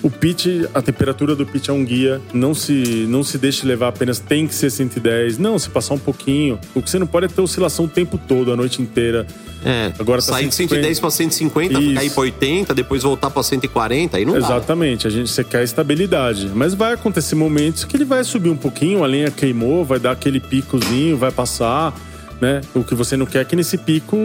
O 0.03 0.11
pitch, 0.11 0.47
a 0.75 0.83
temperatura 0.83 1.35
do 1.35 1.45
pitch 1.47 1.69
é 1.69 1.73
um 1.73 1.85
guia. 1.85 2.21
Não 2.33 2.55
se, 2.55 3.07
não 3.09 3.23
se 3.23 3.39
deixe 3.39 3.67
levar 3.67 3.89
apenas 3.89 4.19
tem 4.19 4.47
que 4.47 4.55
ser 4.55 4.71
110. 4.71 5.39
Não, 5.39 5.59
se 5.59 5.71
passar 5.71 5.95
um 5.95 5.99
pouquinho. 5.99 6.59
O 6.75 6.83
que 6.83 6.91
você 6.91 6.99
não 6.99 7.07
pode 7.07 7.27
é 7.27 7.29
ter 7.29 7.41
oscilação 7.41 7.87
o 7.87 7.89
tempo 7.89 8.19
todo, 8.19 8.53
a 8.53 8.57
noite 8.57 8.81
inteira. 8.83 9.27
É, 9.65 9.93
Agora 9.99 10.21
tá 10.23 10.33
sair 10.33 10.49
de 10.49 10.55
110 10.55 11.01
pra 11.01 11.11
150, 11.11 11.81
Isso. 11.81 11.95
cair 11.95 12.11
pra 12.11 12.21
80, 12.21 12.75
depois 12.75 13.03
voltar 13.03 13.31
pra 13.31 13.43
140, 13.43 14.17
aí 14.17 14.25
não 14.25 14.35
dá. 14.35 14.39
Exatamente, 14.39 15.07
a 15.07 15.11
gente 15.11 15.29
você 15.31 15.43
quer 15.43 15.65
estabilidade. 15.65 16.51
Mas 16.55 16.75
vai 16.75 16.93
acontecer 16.93 17.35
momentos 17.35 17.85
que 17.85 17.97
ele 17.97 18.05
vai 18.05 18.23
subir 18.23 18.51
um 18.51 18.57
pouquinho, 18.57 19.03
a 19.03 19.07
lenha 19.07 19.31
queimou, 19.31 19.85
vai 19.85 19.99
dar 19.99 20.13
aquele 20.13 20.39
picozinho, 20.39 21.17
vai 21.17 21.33
passar, 21.33 21.93
né? 22.41 22.61
O 22.75 22.85
que 22.85 22.95
você 22.95 23.17
não 23.17 23.27
quer 23.27 23.41
é 23.41 23.45
que 23.45 23.57
nesse 23.57 23.77
pico 23.79 24.17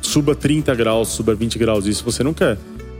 suba 0.00 0.34
30 0.34 0.74
graus, 0.74 1.08
suba 1.08 1.34
20 1.34 1.58
graus, 1.58 1.86
isso 1.86 2.04
você 2.04 2.22
não 2.22 2.34
quer. 2.34 2.56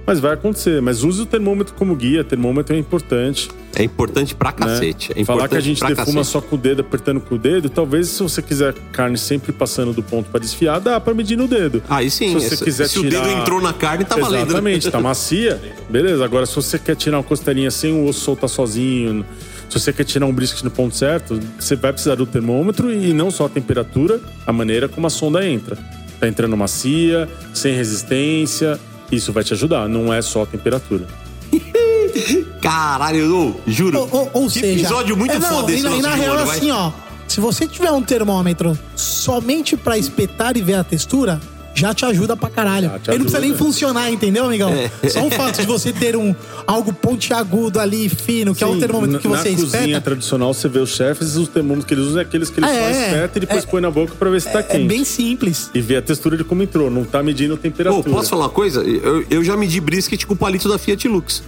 Mas 0.09 0.21
vai 0.21 0.33
acontecer. 0.33 0.81
Mas 0.81 1.05
use 1.05 1.21
o 1.21 1.27
termômetro 1.27 1.75
como 1.75 1.95
guia, 1.95 2.25
termômetro 2.25 2.75
é 2.75 2.79
importante. 2.79 3.51
É 3.77 3.83
importante 3.83 4.35
pra 4.35 4.49
né? 4.49 4.57
cacete. 4.57 5.13
É 5.15 5.23
Falar 5.23 5.41
importante 5.45 5.51
que 5.51 5.57
a 5.57 5.61
gente 5.61 5.81
defuma 5.85 5.97
cacete. 6.07 6.27
só 6.27 6.41
com 6.41 6.57
o 6.57 6.59
dedo, 6.59 6.81
apertando 6.81 7.21
com 7.21 7.35
o 7.35 7.39
dedo, 7.39 7.69
talvez 7.69 8.09
se 8.09 8.23
você 8.23 8.41
quiser 8.41 8.73
carne 8.91 9.19
sempre 9.19 9.53
passando 9.53 9.93
do 9.93 10.03
ponto 10.03 10.31
para 10.31 10.41
desfiar, 10.41 10.79
dá 10.81 10.99
para 10.99 11.13
medir 11.13 11.37
no 11.37 11.47
dedo. 11.47 11.83
Aí 11.91 12.11
sim, 12.11 12.29
se 12.29 12.35
você 12.35 12.55
esse- 12.55 12.65
quiser 12.65 12.89
se 12.89 12.99
o 12.99 13.03
tirar... 13.03 13.23
dedo 13.23 13.39
entrou 13.43 13.61
na 13.61 13.75
carne, 13.75 14.07
tá 14.07 14.17
valendo. 14.17 14.47
Exatamente, 14.49 14.91
tá 14.91 14.99
macia, 14.99 15.61
beleza. 15.91 16.25
Agora, 16.25 16.47
se 16.47 16.57
você 16.57 16.79
quer 16.79 16.97
tirar 16.97 17.19
uma 17.19 17.23
costelinha 17.23 17.71
sem 17.71 17.93
o 17.93 18.07
osso 18.07 18.21
soltar 18.21 18.49
sozinho, 18.49 19.27
se 19.69 19.79
você 19.79 19.93
quer 19.93 20.05
tirar 20.05 20.25
um 20.25 20.33
brisket 20.33 20.63
no 20.65 20.71
ponto 20.71 20.97
certo, 20.97 21.39
você 21.61 21.77
vai 21.77 21.93
precisar 21.93 22.15
do 22.15 22.25
termômetro 22.25 22.91
e 22.91 23.13
não 23.13 23.31
só 23.31 23.45
a 23.45 23.49
temperatura, 23.51 24.19
a 24.47 24.53
maneira 24.55 24.89
como 24.89 25.07
a 25.07 25.11
sonda 25.11 25.47
entra. 25.47 25.77
Tá 26.19 26.27
entrando 26.27 26.57
macia, 26.57 27.29
sem 27.55 27.75
resistência, 27.77 28.81
isso 29.11 29.33
vai 29.33 29.43
te 29.45 29.53
ajudar, 29.55 29.89
não 29.89 30.13
é 30.13 30.21
só 30.23 30.43
a 30.43 30.47
temperatura. 30.47 31.07
Caralho, 32.61 33.19
eu 33.19 33.61
juro. 33.67 34.01
Ou, 34.01 34.09
ou- 34.13 34.31
ou 34.35 34.47
que 34.49 34.61
seja, 34.61 34.81
episódio 34.81 35.17
muito 35.17 35.33
é, 35.35 35.39
não, 35.39 35.49
foda 35.49 35.73
esse 35.73 35.81
e, 35.81 35.89
na- 35.89 35.97
e 35.97 36.03
na 36.03 36.15
real, 36.15 36.37
olho, 36.37 36.47
vai. 36.47 36.57
assim, 36.59 36.71
ó. 36.71 36.91
Se 37.27 37.41
você 37.41 37.67
tiver 37.67 37.91
um 37.93 38.03
termômetro 38.03 38.79
somente 38.97 39.77
pra 39.77 39.99
espetar 39.99 40.57
e 40.57 40.63
ver 40.63 40.75
a 40.75 40.85
textura, 40.85 41.41
já 41.79 41.95
te 41.95 42.05
ajuda 42.05 42.37
pra 42.37 42.51
caralho. 42.51 42.91
Ele 43.07 43.19
não 43.19 43.25
precisa 43.25 43.41
nem 43.41 43.55
funcionar, 43.55 44.11
entendeu, 44.11 44.45
amigão? 44.45 44.71
É. 44.73 45.09
Só 45.09 45.27
o 45.27 45.31
fato 45.31 45.61
de 45.61 45.67
você 45.67 45.93
ter 45.93 46.17
um 46.17 46.35
algo 46.67 46.93
pontiagudo 46.93 47.81
ali, 47.81 48.09
fino, 48.09 48.55
que 48.55 48.63
é 48.63 48.67
o 48.67 48.75
Sim, 48.75 48.81
termômetro 48.81 49.19
que 49.21 49.29
você 49.29 49.51
Na 49.51 49.57
cozinha 49.57 49.83
espeta. 49.85 50.01
tradicional, 50.01 50.53
você 50.53 50.69
vê 50.69 50.79
os 50.81 50.91
chefes, 50.91 51.37
os 51.37 51.49
termômetros 51.49 51.87
que 51.87 51.95
eles 51.95 52.05
usam 52.05 52.19
é 52.21 52.23
aqueles 52.23 52.51
que 52.51 52.61
eles 52.61 52.71
só 52.71 52.77
é, 52.77 52.91
espetam 52.91 53.33
e 53.37 53.41
depois 53.41 53.65
é. 53.65 53.67
põe 53.67 53.81
na 53.81 53.91
boca 53.91 54.15
pra 54.19 54.29
ver 54.31 54.41
se 54.43 54.51
tá 54.53 54.59
É 54.61 54.63
quente. 54.63 54.87
bem 54.89 55.05
simples. 55.05 55.71
E 55.75 55.81
ver 55.81 55.97
a 55.97 56.03
textura 56.03 56.37
de 56.37 56.45
como 56.45 56.63
entrou, 56.63 56.91
não 56.91 57.05
tá 57.05 57.23
medindo 57.23 57.57
temperatura. 57.57 58.03
Pô, 58.03 58.11
posso 58.11 58.31
falar 58.31 58.45
uma 58.45 58.51
coisa? 58.51 58.81
Eu, 58.83 59.25
eu 59.31 59.45
já 59.45 59.57
medi 59.57 59.81
brisket 59.81 60.25
com 60.27 60.35
o 60.35 60.37
palito 60.37 60.69
da 60.69 60.79
Fiat 60.79 61.07
Lux. 61.09 61.43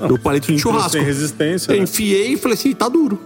o 0.00 0.18
palito 0.18 0.52
de 0.52 0.58
churrasco. 0.58 0.90
sem 0.92 1.02
resistência, 1.04 1.72
Eu 1.72 1.76
né? 1.78 1.82
enfiei 1.84 2.32
e 2.32 2.36
falei 2.36 2.54
assim, 2.54 2.72
tá 2.72 2.88
duro. 2.88 3.20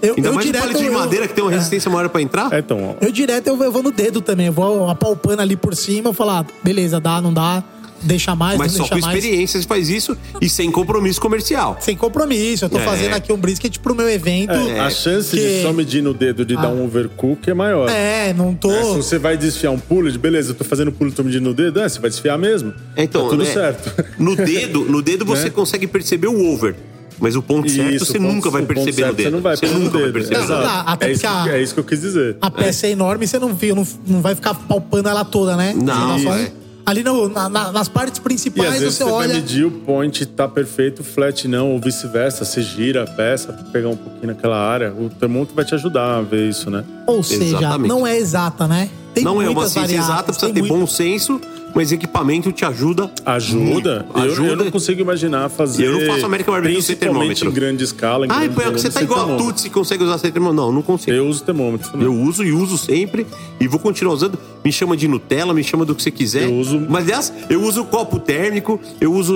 Eu, 0.00 0.14
Ainda 0.16 0.28
eu 0.28 0.32
mais 0.34 0.46
direto, 0.46 0.62
palito 0.62 0.80
de 0.80 0.86
eu- 0.86 0.92
madeira 0.92 1.26
que 1.28 1.34
tem 1.34 1.42
uma 1.42 1.50
é. 1.52 1.54
resistência 1.54 1.90
maior 1.90 2.08
pra 2.08 2.22
entrar. 2.22 2.52
É, 2.52 2.58
então, 2.60 2.96
ó. 3.00 3.04
Eu 3.04 3.10
direto 3.12 3.46
eu, 3.48 3.62
eu 3.62 3.72
vou 3.72 3.82
no 3.82 3.90
dedo 3.90 4.20
também. 4.20 4.46
Eu 4.46 4.52
vou 4.52 4.88
apalpando 4.88 5.42
ali 5.42 5.56
por 5.56 5.74
cima, 5.74 6.10
eu 6.10 6.14
falo, 6.14 6.30
ah, 6.30 6.46
beleza, 6.62 7.00
dá, 7.00 7.20
não 7.20 7.32
dá, 7.32 7.64
deixa 8.00 8.32
mais, 8.36 8.56
Mas 8.56 8.72
não 8.76 8.84
só 8.84 8.88
com 8.88 8.94
deixa 8.94 9.06
mais. 9.08 9.18
experiência 9.18 9.60
você 9.60 9.66
faz 9.66 9.88
isso 9.90 10.16
e 10.40 10.48
sem 10.48 10.70
compromisso 10.70 11.20
comercial. 11.20 11.76
Sem 11.80 11.96
compromisso. 11.96 12.64
Eu 12.66 12.68
tô 12.70 12.78
É. 12.78 12.82
fazendo 12.84 13.14
aqui 13.14 13.32
um 13.32 13.36
brisket 13.36 13.76
pro 13.80 13.92
meu 13.92 14.08
evento. 14.08 14.52
É, 14.52 14.78
a 14.78 14.88
chance 14.88 15.36
que- 15.36 15.42
de 15.56 15.62
só 15.62 15.72
medir 15.72 16.00
no 16.00 16.14
dedo 16.14 16.44
de 16.44 16.54
dar 16.54 16.66
Ah. 16.66 16.68
um 16.68 16.84
overcook 16.84 17.50
é 17.50 17.54
maior. 17.54 17.88
É, 17.90 18.32
não 18.32 18.54
tô. 18.54 18.70
É, 18.70 18.84
se 18.84 18.94
você 18.98 19.18
vai 19.18 19.36
desfiar 19.36 19.72
um 19.72 19.78
pulo, 19.80 20.12
de 20.12 20.16
beleza, 20.18 20.52
eu 20.52 20.54
tô 20.54 20.62
fazendo 20.64 20.92
pulo, 20.92 21.10
tô 21.10 21.24
medindo 21.24 21.48
no 21.48 21.54
dedo, 21.54 21.80
é, 21.80 21.88
você 21.88 21.98
vai 21.98 22.08
desfiar 22.08 22.38
mesmo. 22.38 22.72
Então, 22.96 23.24
tá 23.24 23.30
tudo 23.30 23.42
né, 23.42 23.50
certo. 23.52 24.04
No 24.16 24.36
dedo, 24.36 24.84
no 24.84 25.02
dedo 25.02 25.24
você 25.26 25.44
Né? 25.46 25.50
consegue 25.50 25.88
perceber 25.88 26.28
o 26.28 26.52
over. 26.52 26.76
Mas 27.20 27.34
o 27.36 27.42
ponto 27.42 27.68
certo 27.68 27.92
Isso, 27.94 28.06
você 28.06 28.18
ponto- 28.18 28.32
nunca 28.32 28.50
vai 28.50 28.62
perceber 28.62 28.90
no 28.90 28.96
certo 28.96 29.16
dedo. 29.16 29.24
Você 29.24 29.30
não 29.30 29.40
vai 29.40 29.56
no 29.56 29.78
nunca 29.80 29.98
vai 29.98 30.12
perceber. 30.12 30.36
Exato. 30.42 30.66
Não, 30.66 30.82
até 30.92 31.08
é, 31.08 31.12
isso, 31.12 31.26
a- 31.26 31.48
é 31.50 31.62
isso 31.62 31.74
que 31.74 31.80
eu 31.80 31.84
quis 31.84 32.00
dizer. 32.00 32.36
A 32.40 32.50
peça 32.50 32.86
é 32.86 32.90
enorme, 32.90 33.26
você 33.26 33.38
não 33.38 33.54
viu, 33.54 33.74
não, 33.74 33.86
não 34.06 34.20
vai 34.22 34.34
ficar 34.34 34.54
palpando 34.54 35.08
ela 35.08 35.24
toda, 35.24 35.56
né? 35.56 35.74
Não, 35.76 36.16
Você 36.18 36.24
só 36.24 36.30
um- 36.30 36.34
é. 36.34 36.52
Ali 36.86 37.02
no- 37.02 37.28
na- 37.28 37.50
na- 37.50 37.70
nas 37.70 37.86
partes 37.86 38.18
E 38.18 38.22
principais 38.22 38.72
às 38.72 38.78
vezes 38.80 38.94
você 38.94 39.04
você 39.04 39.10
vai 39.10 39.18
olha. 39.28 39.34
medir 39.34 39.66
o 39.66 39.70
point 39.70 40.24
tá 40.24 40.48
perfeito, 40.48 41.04
flat 41.04 41.46
não, 41.46 41.72
ou 41.72 41.78
vice-versa. 41.78 42.46
Você 42.46 42.62
gira 42.62 43.02
a 43.02 43.06
peça 43.06 43.52
pra 43.52 43.64
pegar 43.64 43.88
um 43.90 43.96
pouquinho 43.96 44.28
naquela 44.28 44.56
área. 44.56 44.94
O 44.94 45.10
termômetro 45.10 45.54
vai 45.54 45.66
te 45.66 45.74
ajudar 45.74 46.16
a 46.16 46.22
ver 46.22 46.48
isso, 46.48 46.70
né? 46.70 46.82
Ou 47.06 47.22
seja, 47.22 47.58
Exatamente. 47.58 47.88
não 47.88 48.06
é 48.06 48.16
exata, 48.16 48.66
né? 48.66 48.88
Tem 49.12 49.22
não 49.22 49.42
é 49.42 49.50
uma 49.50 49.62
ciência 49.68 49.80
variáveis, 49.82 50.08
exata, 50.08 50.32
precisa 50.32 50.50
ter 50.52 50.60
muito- 50.60 50.74
bom 50.78 50.86
senso, 50.86 51.38
mas 51.74 51.92
equipamento 51.92 52.50
te 52.52 52.64
ajuda. 52.64 53.10
Ajuda? 53.24 54.06
Eu, 54.14 54.22
Ajuda. 54.22 54.48
eu 54.48 54.56
não 54.56 54.70
consigo 54.70 55.00
imaginar 55.00 55.48
fazer. 55.48 55.84
Eu 55.86 55.92
não 56.00 56.06
faço 56.12 56.26
American 56.26 56.52
Barbecue 56.54 56.82
sem 56.82 56.96
Principalmente 56.96 57.38
termômetro. 57.40 57.48
em 57.48 57.52
grande 57.52 57.84
escala. 57.84 58.26
Em 58.26 58.30
Ai, 58.30 58.38
grande 58.48 58.54
Panhoca, 58.54 58.64
volume, 58.70 58.80
você 58.82 58.90
tá 58.90 59.02
igual 59.02 59.20
a 59.20 59.22
termômetro. 59.24 59.52
Tutsi, 59.52 59.70
consegue 59.70 60.04
usar 60.04 60.18
sem 60.18 60.30
termômetro? 60.32 60.64
Não, 60.66 60.72
não 60.72 60.82
consigo. 60.82 61.12
Eu 61.16 61.26
uso 61.28 61.42
termômetro. 61.44 61.90
também. 61.90 62.06
Eu 62.06 62.14
uso 62.14 62.44
e 62.44 62.52
uso 62.52 62.76
sempre 62.78 63.26
e 63.60 63.66
vou 63.68 63.78
continuar 63.78 64.14
usando. 64.14 64.38
Me 64.64 64.72
chama 64.72 64.96
de 64.96 65.06
Nutella, 65.08 65.54
me 65.54 65.62
chama 65.62 65.84
do 65.84 65.94
que 65.94 66.02
você 66.02 66.10
quiser. 66.10 66.44
Eu 66.44 66.54
uso- 66.56 66.84
Mas, 66.88 67.04
aliás, 67.04 67.32
eu 67.48 67.62
uso 67.62 67.84
copo 67.84 68.18
térmico, 68.18 68.80
eu 69.00 69.12
uso 69.12 69.34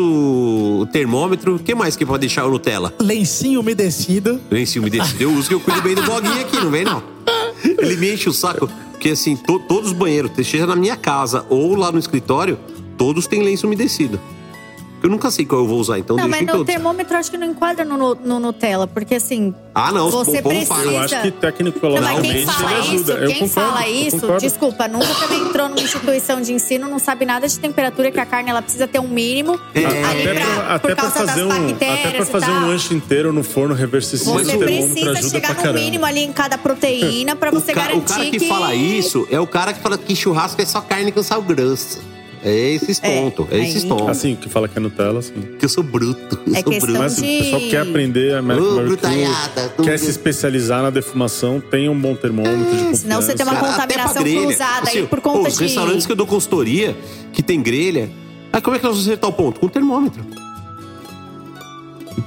o 0.80 0.86
termômetro. 0.92 1.56
O 1.56 1.58
que 1.58 1.74
mais 1.74 1.96
que 1.96 2.04
pode 2.04 2.20
deixar 2.20 2.44
o 2.46 2.50
Nutella? 2.50 2.92
Lencinho 3.00 3.60
umedecido. 3.60 4.40
Lencinho 4.50 4.82
umedecido. 4.82 5.22
Eu 5.22 5.32
uso 5.32 5.48
que 5.48 5.54
eu 5.54 5.60
cuido 5.60 5.80
bem 5.82 5.94
do 5.94 6.02
boguinho 6.02 6.40
aqui, 6.40 6.56
não 6.56 6.70
vem 6.70 6.84
não. 6.84 7.02
Ele 7.64 7.96
me 7.96 8.12
enche 8.12 8.28
o 8.28 8.32
saco. 8.32 8.68
Porque 8.90 9.10
assim, 9.10 9.34
to- 9.36 9.58
todos 9.60 9.88
os 9.90 9.96
banheiros, 9.96 10.30
seja 10.46 10.66
na 10.66 10.76
minha 10.76 10.96
casa 10.96 11.44
ou 11.48 11.74
lá 11.74 11.90
no 11.90 11.98
escritório, 11.98 12.58
todos 12.96 13.26
têm 13.26 13.42
lenço 13.42 13.66
umedecido. 13.66 14.20
Eu 15.02 15.08
nunca 15.10 15.30
sei 15.30 15.44
qual 15.44 15.62
eu 15.62 15.66
vou 15.66 15.78
usar, 15.80 15.98
então 15.98 16.16
Não, 16.16 16.24
deixa 16.24 16.30
mas 16.30 16.42
em 16.42 16.46
no 16.46 16.52
todos. 16.52 16.66
termômetro 16.72 17.14
eu 17.14 17.18
acho 17.18 17.30
que 17.30 17.36
não 17.36 17.46
enquadra 17.48 17.84
no, 17.84 18.14
no, 18.14 18.38
Nutella, 18.38 18.86
porque 18.86 19.16
assim. 19.16 19.52
Ah, 19.74 19.90
não, 19.90 20.10
Você 20.10 20.40
povo 20.42 20.64
fala. 20.64 20.80
precisa. 20.80 20.92
Eu 20.92 20.98
acho 21.00 21.20
que 21.22 21.30
Não, 21.30 21.36
tecnicamente 21.38 22.02
mas 22.02 22.32
quem 22.32 22.46
fala 22.46 22.78
ajuda. 22.78 22.94
isso, 22.94 23.10
Eu 23.12 23.28
quem 23.28 23.38
concordo, 23.48 23.70
fala 23.70 23.88
isso, 23.88 24.36
desculpa, 24.38 24.86
nunca 24.88 25.14
também 25.14 25.40
entrou 25.40 25.68
numa 25.68 25.80
instituição 25.80 26.40
de 26.40 26.52
ensino, 26.52 26.88
não 26.88 26.98
sabe 26.98 27.24
nada 27.26 27.48
de 27.48 27.58
temperatura, 27.58 28.10
que 28.12 28.20
a 28.20 28.26
carne 28.26 28.50
ela 28.50 28.62
precisa 28.62 28.86
ter 28.86 29.00
um 29.00 29.08
mínimo 29.08 29.58
É. 29.74 29.84
ali 29.84 30.22
Até 30.28 30.34
pra, 30.34 30.44
pra, 30.54 30.74
até 30.74 30.94
pra 30.94 30.96
causa 30.96 31.26
fazer 31.26 31.26
das 31.26 31.44
um, 31.44 31.48
bactérias 31.68 31.98
até 32.06 32.16
pra 32.16 32.26
fazer 32.26 32.50
um 32.50 32.66
lanche 32.68 32.94
inteiro 32.94 33.32
no 33.32 33.42
forno 33.42 33.74
reversível, 33.74 34.24
Você 34.34 34.54
o 34.54 34.58
termômetro 34.58 34.64
precisa 34.92 35.10
ajuda 35.12 35.28
chegar 35.30 35.48
no 35.50 35.56
caramba. 35.56 35.78
mínimo 35.80 36.04
ali 36.06 36.20
em 36.20 36.32
cada 36.32 36.56
proteína 36.58 37.34
pra 37.34 37.50
O, 37.50 37.54
você 37.54 37.72
garantir 37.72 37.98
o 38.12 38.14
cara 38.16 38.30
que, 38.30 38.40
fala 38.40 38.74
isso 38.74 39.26
é 39.30 39.40
o 39.40 39.46
cara 39.46 39.72
que 39.72 39.80
fala 39.80 39.98
que 39.98 40.14
churrasco 40.14 40.60
é 40.62 40.64
só 40.66 40.80
carne 40.80 41.10
com 41.10 41.22
sal 41.22 41.42
grosso. 41.42 42.11
É 42.44 42.52
esses 42.74 42.98
tontos, 42.98 43.46
é, 43.52 43.58
esses 43.60 43.84
aí- 43.84 43.88
tontos. 43.88 44.08
Assim, 44.08 44.34
que 44.34 44.48
fala 44.48 44.66
que 44.66 44.76
é 44.76 44.80
Nutella, 44.80 45.20
assim. 45.20 45.32
Que 45.58 45.64
eu 45.64 45.68
sou 45.68 45.84
bruto. 45.84 46.40
eu 46.46 46.54
É 46.56 46.62
sou 46.62 46.80
bruto. 46.80 46.98
Mas 46.98 47.16
de- 47.16 47.22
o 47.22 47.38
pessoal 47.38 47.60
quer 47.70 47.80
aprender 47.82 48.34
a 48.34 48.38
American 48.40 48.74
Barbecue, 48.74 49.84
quer 49.84 49.96
se 49.98 50.10
especializar 50.10 50.82
na 50.82 50.90
defumação, 50.90 51.60
tem 51.60 51.88
um 51.88 51.96
bom 51.98 52.16
termômetro 52.16 52.58
de 52.58 52.64
confiança. 52.64 53.02
senão 53.02 53.22
você 53.22 53.34
tem 53.34 53.46
uma 53.46 53.54
Cara, 53.54 53.72
contaminação 53.72 54.22
cruzada 54.24 54.88
aí 54.90 54.98
Assim, 54.98 55.06
por 55.06 55.20
conta 55.20 55.48
os 55.48 55.56
de- 55.56 55.62
restaurantes 55.62 56.04
que 56.04 56.10
eu 56.12 56.16
dou 56.16 56.26
consultoria, 56.26 56.96
que 57.32 57.42
tem 57.44 57.62
grelha. 57.62 58.10
Aí 58.52 58.60
como 58.60 58.74
é 58.74 58.78
que 58.80 58.84
nós 58.84 58.94
vamos 58.96 59.06
acertar 59.06 59.30
o 59.30 59.32
ponto? 59.32 59.60
Com 59.60 59.68
termômetro. 59.68 60.24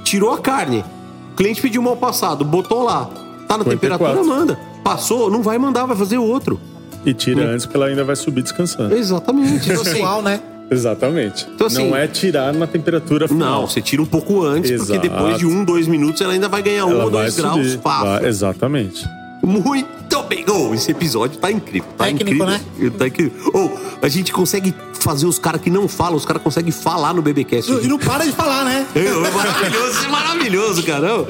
Tirou 0.02 0.32
a 0.32 0.38
carne. 0.38 0.84
O 1.32 1.36
cliente 1.36 1.60
pediu 1.60 1.82
mal 1.82 1.96
passado, 1.96 2.44
botou 2.44 2.82
lá. 2.82 3.04
Tá 3.46 3.58
na 3.58 3.64
54. 3.64 3.68
temperatura, 3.68 4.24
manda. 4.24 4.58
Passou, 4.82 5.30
não 5.30 5.42
vai 5.42 5.58
mandar, 5.58 5.84
vai 5.84 5.96
fazer 5.96 6.18
outro. 6.18 6.58
E 7.06 7.14
tira 7.14 7.44
antes, 7.46 7.64
porque 7.64 7.76
ela 7.76 7.86
ainda 7.86 8.04
vai 8.04 8.16
subir 8.16 8.42
descansando. 8.42 8.94
Exatamente. 8.94 9.70
Então, 9.70 9.80
assim, 9.80 9.92
Pessoal, 9.92 10.20
né? 10.22 10.40
Exatamente. 10.70 11.46
Então, 11.54 11.66
assim- 11.68 11.88
não 11.88 11.96
é 11.96 12.06
tirar 12.08 12.52
na 12.52 12.66
temperatura 12.66 13.28
final. 13.28 13.60
não, 13.60 13.66
você 13.68 13.80
tira 13.80 14.02
um 14.02 14.06
pouco 14.06 14.42
antes, 14.44 14.72
porque 14.72 14.92
Exato. 14.92 15.08
depois 15.08 15.38
de 15.38 15.46
um, 15.46 15.64
dois 15.64 15.86
minutos 15.86 16.20
ela 16.20 16.32
ainda 16.32 16.48
vai 16.48 16.60
ganhar 16.62 16.86
um 16.86 16.90
Ela 16.90 17.04
ou 17.04 17.10
vai 17.10 17.22
dois 17.22 17.36
graus. 17.36 17.54
subir. 17.54 17.78
Pá. 17.78 18.02
Vai, 18.02 18.26
exatamente. 18.26 19.08
Muito 19.44 20.22
bem. 20.24 20.44
Oh, 20.50 20.74
esse 20.74 20.90
episódio 20.90 21.38
tá 21.38 21.52
incrível. 21.52 21.88
Tá 21.96 22.06
Técnico, 22.06 22.44
incrível. 22.44 22.90
Tá 22.98 23.06
incrível. 23.06 23.32
Oh, 23.54 23.70
a 24.04 24.08
gente 24.08 24.32
consegue 24.32 24.74
fazer 24.98 25.26
os 25.26 25.38
caras 25.38 25.60
que 25.60 25.70
não 25.70 25.86
falam, 25.86 26.16
os 26.16 26.24
caras 26.24 26.42
conseguem 26.42 26.72
falar 26.72 27.14
no 27.14 27.22
BBcast. 27.22 27.70
E 27.70 27.86
não 27.86 27.96
para 27.96 28.24
de 28.24 28.32
falar, 28.32 28.64
né? 28.64 28.84
É, 28.96 28.98
é 29.06 29.30
maravilhoso, 29.30 30.04
é 30.04 30.08
maravilhoso, 30.08 30.82
caramba. 30.82 31.28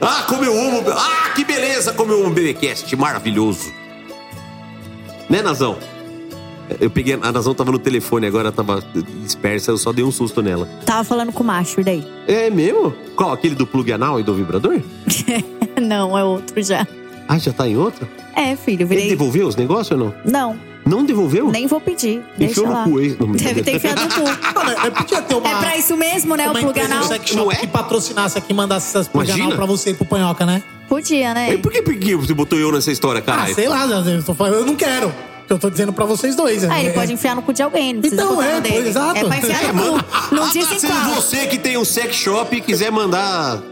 Ah, 0.00 0.24
como 0.28 0.44
eu 0.44 0.52
amo. 0.56 0.84
Ah, 0.92 1.30
que 1.34 1.44
beleza, 1.44 1.92
como 1.92 2.12
eu 2.12 2.20
amo 2.20 2.28
o 2.30 2.34
BBcast. 2.34 2.94
Maravilhoso. 2.94 3.72
Né, 5.28 5.42
Nazão? 5.42 5.76
Eu 6.80 6.90
peguei. 6.90 7.14
A 7.14 7.32
Nazão 7.32 7.54
tava 7.54 7.72
no 7.72 7.78
telefone 7.78 8.26
agora, 8.26 8.52
tava 8.52 8.82
dispersa, 9.22 9.70
eu 9.70 9.78
só 9.78 9.92
dei 9.92 10.04
um 10.04 10.10
susto 10.10 10.42
nela. 10.42 10.68
Tava 10.84 11.02
falando 11.04 11.32
com 11.32 11.42
o 11.42 11.46
macho, 11.46 11.80
e 11.80 11.84
daí? 11.84 12.06
É 12.26 12.50
mesmo? 12.50 12.94
Qual? 13.16 13.32
Aquele 13.32 13.54
do 13.54 13.66
plug 13.66 13.90
anal 13.92 14.20
e 14.20 14.22
do 14.22 14.34
vibrador? 14.34 14.78
não, 15.80 16.16
é 16.16 16.22
outro 16.24 16.62
já. 16.62 16.86
Ah, 17.26 17.38
já 17.38 17.52
tá 17.52 17.66
em 17.68 17.76
outro? 17.76 18.06
É, 18.34 18.54
filho, 18.54 18.82
Ele 18.82 18.84
virei. 18.86 19.08
devolveu 19.08 19.46
os 19.46 19.56
negócios 19.56 19.98
ou 19.98 20.06
não? 20.06 20.14
Não, 20.24 20.58
Não 20.88 21.04
devolveu? 21.04 21.50
nem 21.50 21.66
vou 21.66 21.80
pedir. 21.80 22.22
Enfiou 22.40 22.66
no 22.66 22.72
lá. 22.72 22.84
cu, 22.84 23.00
hein? 23.00 23.16
Não, 23.20 23.32
Deve 23.32 23.62
ter 23.62 23.76
enfiado 23.76 24.02
no 24.02 24.08
cu. 24.10 24.20
Mano, 24.54 24.70
é, 24.70 24.90
podia 24.90 25.22
ter 25.22 25.34
uma. 25.34 25.48
É 25.48 25.54
pra 25.56 25.76
isso 25.76 25.96
mesmo, 25.96 26.34
né? 26.36 26.46
O 26.46 26.50
uma 26.50 26.60
plug 26.60 26.70
empresa 26.70 26.86
anal. 26.94 27.02
de 27.02 27.08
sex 27.08 27.34
Não 27.34 27.44
shop 27.44 27.54
é? 27.56 27.58
que 27.60 27.66
patrocinasse 27.66 28.38
aqui, 28.38 28.54
mandasse 28.54 28.88
essas 28.88 29.06
plug 29.08 29.26
Imagina. 29.26 29.46
anal 29.48 29.56
pra 29.56 29.66
você 29.66 29.90
e 29.90 29.94
pro 29.94 30.04
Panhoca, 30.06 30.46
né? 30.46 30.62
Podia, 30.88 31.34
né? 31.34 31.52
E 31.54 31.58
por 31.58 31.70
que, 31.70 31.82
por 31.82 31.94
que 31.94 32.16
você 32.16 32.32
botou 32.32 32.58
eu 32.58 32.72
nessa 32.72 32.90
história, 32.90 33.18
Ah, 33.18 33.22
caralho? 33.22 33.54
sei 33.54 33.68
lá, 33.68 33.84
eu, 33.86 34.22
tô 34.22 34.34
falando, 34.34 34.54
eu 34.54 34.66
não 34.66 34.74
quero. 34.74 35.12
Eu 35.48 35.58
tô 35.58 35.70
dizendo 35.70 35.92
pra 35.94 36.04
vocês 36.04 36.34
dois. 36.36 36.62
Ah, 36.64 36.78
ele 36.78 36.90
É- 36.90 36.92
pode 36.92 37.12
enfiar 37.12 37.34
no 37.34 37.40
cu 37.42 37.52
de 37.54 37.62
alguém, 37.62 37.94
não 37.94 38.00
precisa 38.00 38.22
Então, 38.22 38.34
botar 38.36 38.46
é, 38.48 38.54
no 38.56 38.60
dele. 38.60 38.74
pois, 38.74 38.86
exato. 38.88 39.16
É 39.18 39.24
pra 39.24 39.36
enfiar 39.38 39.64
É, 39.68 39.72
no 39.72 39.82
cu. 40.02 40.34
Não 40.34 40.44
Ah, 40.44 40.50
disse 40.52 40.74
tá, 40.74 40.78
se 40.78 40.86
qual. 40.86 41.14
você 41.14 41.46
que 41.46 41.58
tem 41.58 41.76
um 41.78 41.84
sex 41.84 42.14
shop 42.16 42.54
e 42.56 42.60
quiser 42.60 42.90
mandar 42.92 43.62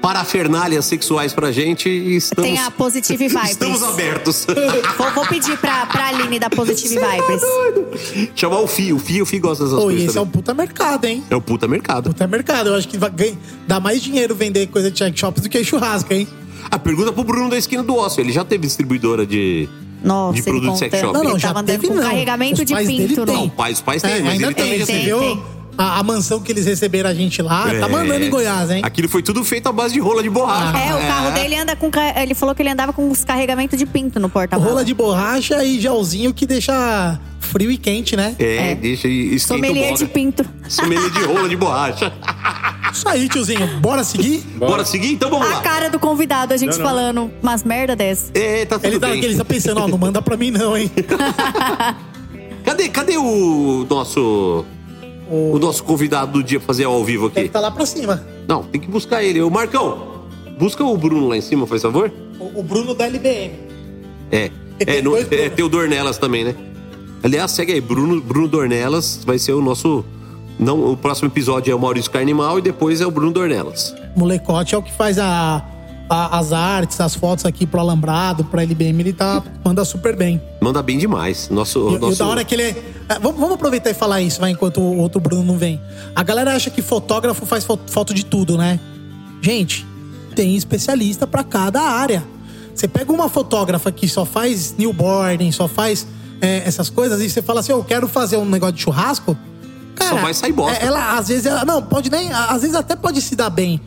parafernálias 0.00 0.84
sexuais 0.86 1.32
pra 1.32 1.52
gente, 1.52 1.88
estamos... 1.88 2.50
Tem 2.50 2.58
a 2.58 2.70
Positive 2.70 3.28
Vibes. 3.28 3.50
Estamos 3.50 3.82
abertos. 3.82 4.46
Vou, 4.96 5.10
vou 5.12 5.26
pedir 5.26 5.56
pra, 5.58 5.86
pra 5.86 6.08
Aline 6.08 6.38
da 6.38 6.48
Positive 6.50 6.94
Vibes. 6.98 8.30
Chamar 8.34 8.60
o 8.60 8.66
Fio. 8.66 8.96
O 8.96 8.98
Fio, 8.98 9.22
o 9.22 9.26
Fio 9.26 9.40
gosta 9.40 9.64
dessas 9.64 9.78
e 9.78 9.82
coisas 9.82 10.04
esse 10.08 10.18
é 10.18 10.20
um 10.20 10.24
também. 10.24 10.32
puta 10.42 10.54
mercado, 10.54 11.04
hein? 11.06 11.24
É 11.30 11.36
o 11.36 11.40
puta 11.40 11.68
mercado. 11.68 12.10
Puta 12.10 12.26
mercado. 12.26 12.68
Eu 12.70 12.74
acho 12.76 12.88
que 12.88 12.98
vai 12.98 13.10
ganhar, 13.10 13.36
dá 13.66 13.78
mais 13.80 14.02
dinheiro 14.02 14.34
vender 14.34 14.66
coisa 14.68 14.90
de 14.90 14.98
sex 14.98 15.18
shops 15.18 15.42
do 15.42 15.48
que 15.48 15.62
churrasco, 15.64 16.12
hein? 16.12 16.26
A 16.70 16.78
pergunta 16.78 17.12
pro 17.12 17.24
Bruno 17.24 17.48
da 17.50 17.56
esquina 17.58 17.82
do 17.82 17.96
ócio. 17.96 18.20
Ele 18.20 18.32
já 18.32 18.44
teve 18.44 18.66
distribuidora 18.66 19.26
de, 19.26 19.68
Nossa, 20.02 20.34
de 20.34 20.42
produto 20.42 20.76
sex 20.78 20.98
shop? 20.98 21.12
Não, 21.14 21.22
não, 21.24 21.30
Ele 21.32 21.38
já 21.38 21.48
tava 21.48 21.60
andando 21.60 21.80
teve 21.80 21.88
com 21.88 21.94
não. 21.94 22.02
carregamento 22.02 22.60
Os 22.62 22.66
de 22.66 22.74
pinto, 22.76 23.14
têm. 23.26 23.34
não. 23.34 23.40
Não, 23.42 23.48
pai, 23.48 23.72
os 23.72 23.80
pais 23.80 24.02
têm, 24.02 24.12
É, 24.12 24.20
mas 24.20 24.34
ele 24.40 24.54
tem. 24.54 24.64
também 24.64 24.78
já 24.78 24.86
Você 24.86 24.92
tem, 24.92 25.04
viu 25.04 25.18
tem. 25.18 25.42
A, 25.78 25.98
a 25.98 26.02
mansão 26.02 26.40
que 26.40 26.52
eles 26.52 26.66
receberam 26.66 27.08
a 27.10 27.14
gente 27.14 27.40
lá? 27.42 27.64
Tá 27.64 27.72
É. 27.86 27.88
mandando 27.88 28.24
em 28.24 28.30
Goiás, 28.30 28.70
hein? 28.70 28.82
Aquilo 28.84 29.08
foi 29.08 29.22
tudo 29.22 29.42
feito 29.44 29.68
à 29.68 29.72
base 29.72 29.94
de 29.94 30.00
rola 30.00 30.22
de 30.22 30.30
borracha. 30.30 30.78
É, 30.78 30.94
o 30.94 30.98
carro 31.06 31.30
dele 31.32 31.56
anda 31.56 31.74
com. 31.76 31.90
Ele 32.16 32.34
falou 32.34 32.54
que 32.54 32.62
ele 32.62 32.70
andava 32.70 32.92
com 32.92 33.10
os 33.10 33.24
carregamentos 33.24 33.78
de 33.78 33.86
pinto 33.86 34.18
no 34.20 34.28
porta-malas. 34.28 34.70
Rola 34.72 34.84
de 34.84 34.94
borracha 34.94 35.62
e 35.64 35.80
gelzinho 35.80 36.32
que 36.34 36.46
deixa 36.46 37.18
frio 37.40 37.70
e 37.70 37.76
quente, 37.78 38.16
né? 38.16 38.34
É, 38.38 38.74
deixa 38.74 39.08
e 39.08 39.34
esquenta 39.34 39.66
Sommelier 39.66 39.94
de 39.94 40.06
pinto. 40.06 40.44
Sommelier 40.68 41.10
de 41.10 41.22
rola 41.24 41.48
de 41.48 41.56
borracha. 41.56 42.12
Isso 42.92 43.08
aí, 43.08 43.28
tiozinho. 43.28 43.66
Bora 43.80 44.04
seguir? 44.04 44.40
Bora 44.56 44.84
seguir? 44.84 45.12
Então 45.12 45.30
vamos 45.30 45.46
A 45.48 45.54
lá. 45.56 45.60
cara 45.60 45.88
do 45.90 45.98
convidado, 45.98 46.52
a 46.52 46.56
gente 46.56 46.70
Não, 46.72 46.78
não. 46.78 46.84
falando 46.84 47.30
umas 47.42 47.62
merda 47.64 47.94
dessa. 47.96 48.30
É, 48.34 48.64
tá 48.64 48.76
tudo 48.78 48.86
Ele 48.88 48.98
tá, 49.00 49.08
bem. 49.08 49.24
ele 49.24 49.36
tá 49.36 49.44
pensando, 49.44 49.80
ó, 49.80 49.88
não 49.88 49.98
manda 49.98 50.20
pra 50.20 50.36
mim 50.36 50.50
não, 50.50 50.76
hein? 50.76 50.90
Cadê, 52.64 52.88
cadê 52.88 53.16
o 53.16 53.86
nosso... 53.88 54.64
O 55.30 55.58
nosso 55.58 55.84
convidado 55.84 56.32
do 56.32 56.42
dia 56.42 56.58
fazer 56.58 56.84
ao 56.84 57.04
vivo 57.04 57.30
Ele 57.34 57.40
aqui? 57.40 57.48
tá 57.48 57.60
lá 57.60 57.70
pra 57.70 57.86
cima. 57.86 58.26
Não, 58.48 58.64
tem 58.64 58.80
que 58.80 58.88
buscar 58.88 59.22
ele. 59.22 59.40
Ô, 59.40 59.48
Marcão, 59.48 60.24
busca 60.58 60.82
o 60.84 60.96
Bruno 60.96 61.28
lá 61.28 61.36
em 61.36 61.40
cima, 61.40 61.66
faz 61.66 61.82
favor. 61.82 62.10
O, 62.38 62.60
o 62.60 62.62
Bruno 62.62 62.94
da 62.94 63.06
LBM. 63.06 63.52
É. 64.32 64.50
É, 64.84 65.00
no, 65.02 65.16
é 65.32 65.48
tem 65.48 65.64
o 65.64 65.68
Dornelas 65.68 66.18
também, 66.18 66.42
né? 66.44 66.54
Aliás, 67.22 67.50
segue 67.52 67.72
aí, 67.72 67.80
Bruno, 67.80 68.20
Bruno 68.20 68.48
Dornelas 68.48 69.22
vai 69.24 69.38
ser 69.38 69.52
o 69.52 69.60
nosso. 69.60 70.04
Não, 70.58 70.92
o 70.92 70.96
próximo 70.96 71.28
episódio 71.28 71.70
é 71.70 71.74
o 71.74 71.78
Maurício 71.78 72.10
Carnimal 72.10 72.58
e 72.58 72.62
depois 72.62 73.00
é 73.00 73.06
o 73.06 73.10
Bruno 73.10 73.32
Dornelas. 73.32 73.94
Molecote 74.16 74.74
é 74.74 74.78
o 74.78 74.82
que 74.82 74.92
faz 74.92 75.18
a, 75.18 75.62
a- 76.10 76.38
as 76.38 76.52
artes, 76.52 77.00
as 77.00 77.14
fotos 77.14 77.44
aqui 77.46 77.64
pro 77.66 77.78
Alambrado, 77.80 78.44
pra 78.44 78.62
LBM, 78.62 79.00
ele 79.00 79.12
tá, 79.12 79.42
manda 79.64 79.84
super 79.84 80.16
bem. 80.16 80.42
Manda 80.60 80.82
bem 80.82 80.98
demais. 80.98 81.48
Nosso, 81.48 81.90
E, 81.90 81.94
e 81.94 81.98
nosso... 81.98 82.18
da 82.18 82.26
hora 82.26 82.44
que 82.44 82.54
ele 82.54 82.62
é. 82.64 82.84
é, 83.08 83.18
Vamos, 83.20 83.38
vamos 83.40 83.54
aproveitar 83.54 83.90
e 83.90 83.94
falar 83.94 84.20
isso, 84.20 84.40
vai, 84.40 84.50
enquanto 84.50 84.80
o 84.80 84.96
outro 84.98 85.20
Bruno 85.20 85.44
não 85.44 85.56
vem. 85.56 85.80
A 86.14 86.22
galera 86.22 86.54
acha 86.54 86.68
que 86.68 86.82
fotógrafo 86.82 87.46
faz 87.46 87.64
fo- 87.64 87.78
foto 87.86 88.12
de 88.12 88.24
tudo, 88.24 88.58
né? 88.58 88.78
Gente, 89.40 89.86
tem 90.34 90.56
especialista 90.56 91.26
pra 91.26 91.42
cada 91.44 91.80
área. 91.80 92.22
Você 92.74 92.86
pega 92.88 93.12
uma 93.12 93.28
fotógrafa 93.28 93.90
que 93.92 94.08
só 94.08 94.24
faz 94.24 94.74
newborn, 94.76 95.52
só 95.52 95.68
faz 95.68 96.06
é, 96.40 96.62
essas 96.66 96.88
coisas, 96.90 97.20
e 97.20 97.28
você 97.30 97.40
fala 97.42 97.60
assim: 97.60 97.72
eu 97.72 97.84
quero 97.84 98.08
fazer 98.08 98.36
um 98.36 98.44
negócio 98.44 98.74
de 98.74 98.82
churrasco. 98.82 99.36
Cara, 99.94 100.10
Só 100.16 100.16
vai 100.22 100.32
sair 100.32 100.52
bosta. 100.52 100.82
é- 100.82 100.86
Ela, 100.86 101.18
às 101.18 101.28
vezes, 101.28 101.44
ela. 101.46 101.64
Não, 101.64 101.82
pode 101.82 102.10
nem. 102.10 102.32
Às 102.32 102.62
vezes 102.62 102.74
até 102.74 102.96
pode 102.96 103.20
se 103.20 103.36
dar 103.36 103.50
bem. 103.50 103.80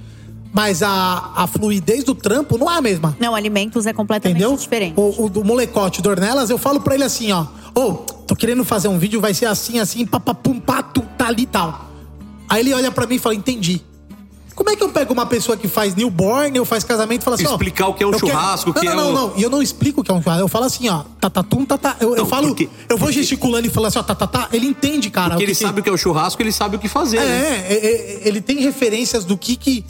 Mas 0.54 0.84
a, 0.84 1.32
a 1.36 1.48
fluidez 1.48 2.04
do 2.04 2.14
trampo 2.14 2.58
não 2.60 2.72
é 2.72 2.78
a 2.78 2.82
mesma. 2.82 3.18
Não, 3.20 3.34
alimentos 3.34 3.88
é 3.88 3.92
completamente 3.94 4.38
Entendeu? 4.40 4.56
diferente. 4.56 4.94
O, 4.96 5.26
o 5.26 5.30
do 5.30 5.44
molecote 5.44 6.00
do 6.02 6.10
Ornelas, 6.10 6.50
eu 6.52 6.60
falo 6.60 6.80
pra 6.80 6.94
ele 6.94 7.04
assim, 7.04 7.32
ó. 7.32 7.48
Ô, 7.74 7.94
tô 8.28 8.36
querendo 8.36 8.64
fazer 8.64 8.88
um 8.88 9.00
vídeo, 9.00 9.20
vai 9.20 9.34
ser 9.34 9.48
assim, 9.48 9.80
assim, 9.80 10.06
papapum, 10.06 10.60
pato, 10.60 11.02
tá 11.18 11.28
ali 11.28 11.44
e 11.44 11.48
tal. 11.48 11.90
Aí 12.48 12.60
ele 12.62 12.72
olha 12.74 12.92
pra 12.92 13.08
mim 13.08 13.16
e 13.16 13.20
fala, 13.20 13.34
entendi. 13.34 13.82
Como 14.54 14.70
é 14.70 14.76
que 14.76 14.84
eu 14.84 14.90
pego 14.90 15.12
uma 15.12 15.26
pessoa 15.26 15.58
que 15.58 15.68
faz 15.68 15.96
newborn 15.96 16.60
ou 16.60 16.66
faz 16.66 16.84
casamento 16.84 17.22
e 17.22 17.24
fala 17.24 17.34
assim, 17.36 17.48
ó... 17.48 17.54
Explicar 17.54 17.88
o 17.88 17.96
que 17.96 18.04
é 18.04 18.06
um 18.06 18.12
eu 18.12 18.20
quero- 18.20 18.32
churrasco, 18.32 18.70
o 18.70 18.74
não, 18.76 18.80
que 18.82 18.86
não, 18.88 18.94
é 18.94 18.96
não, 18.96 19.12
não. 19.12 19.34
E 19.36 19.42
eu 19.42 19.50
não 19.50 19.64
explico 19.64 20.02
o 20.02 20.04
que 20.04 20.12
é 20.12 20.14
um 20.14 20.22
churrasco. 20.22 20.44
Eu 20.44 20.48
falo 20.48 20.66
assim, 20.66 20.88
ó, 20.88 21.02
tatatum, 21.20 21.66
tatá. 21.66 21.98
Eu, 22.00 22.12
eu 22.12 22.18
Não, 22.18 22.26
falo, 22.28 22.50
porque- 22.50 22.70
eu 22.88 22.96
vou 22.96 23.12
gesticulando 23.12 23.66
e 23.66 23.72
falando 23.72 23.88
assim, 23.88 23.98
ó, 23.98 24.04
tatatá. 24.04 24.50
Ele 24.54 24.68
entende, 24.68 25.10
cara. 25.10 25.32
Porque 25.32 25.38
o 25.38 25.38
que 25.40 25.52
ele 25.52 25.58
que- 25.58 25.64
sabe 25.66 25.80
o 25.80 25.84
que 25.84 25.90
é 25.90 25.92
o 25.92 25.98
churrasco, 25.98 26.40
ele 26.40 26.52
sabe 26.52 26.76
o 26.76 26.80
que 26.80 26.88
fazer. 26.88 27.18
é, 27.18 27.22
né? 27.26 27.66
é, 27.68 27.74
é, 27.74 28.22
ele 28.28 28.40
tem 28.40 28.60
referências 28.60 29.26
do 29.26 29.36
que 29.36 29.56
que, 29.56 29.84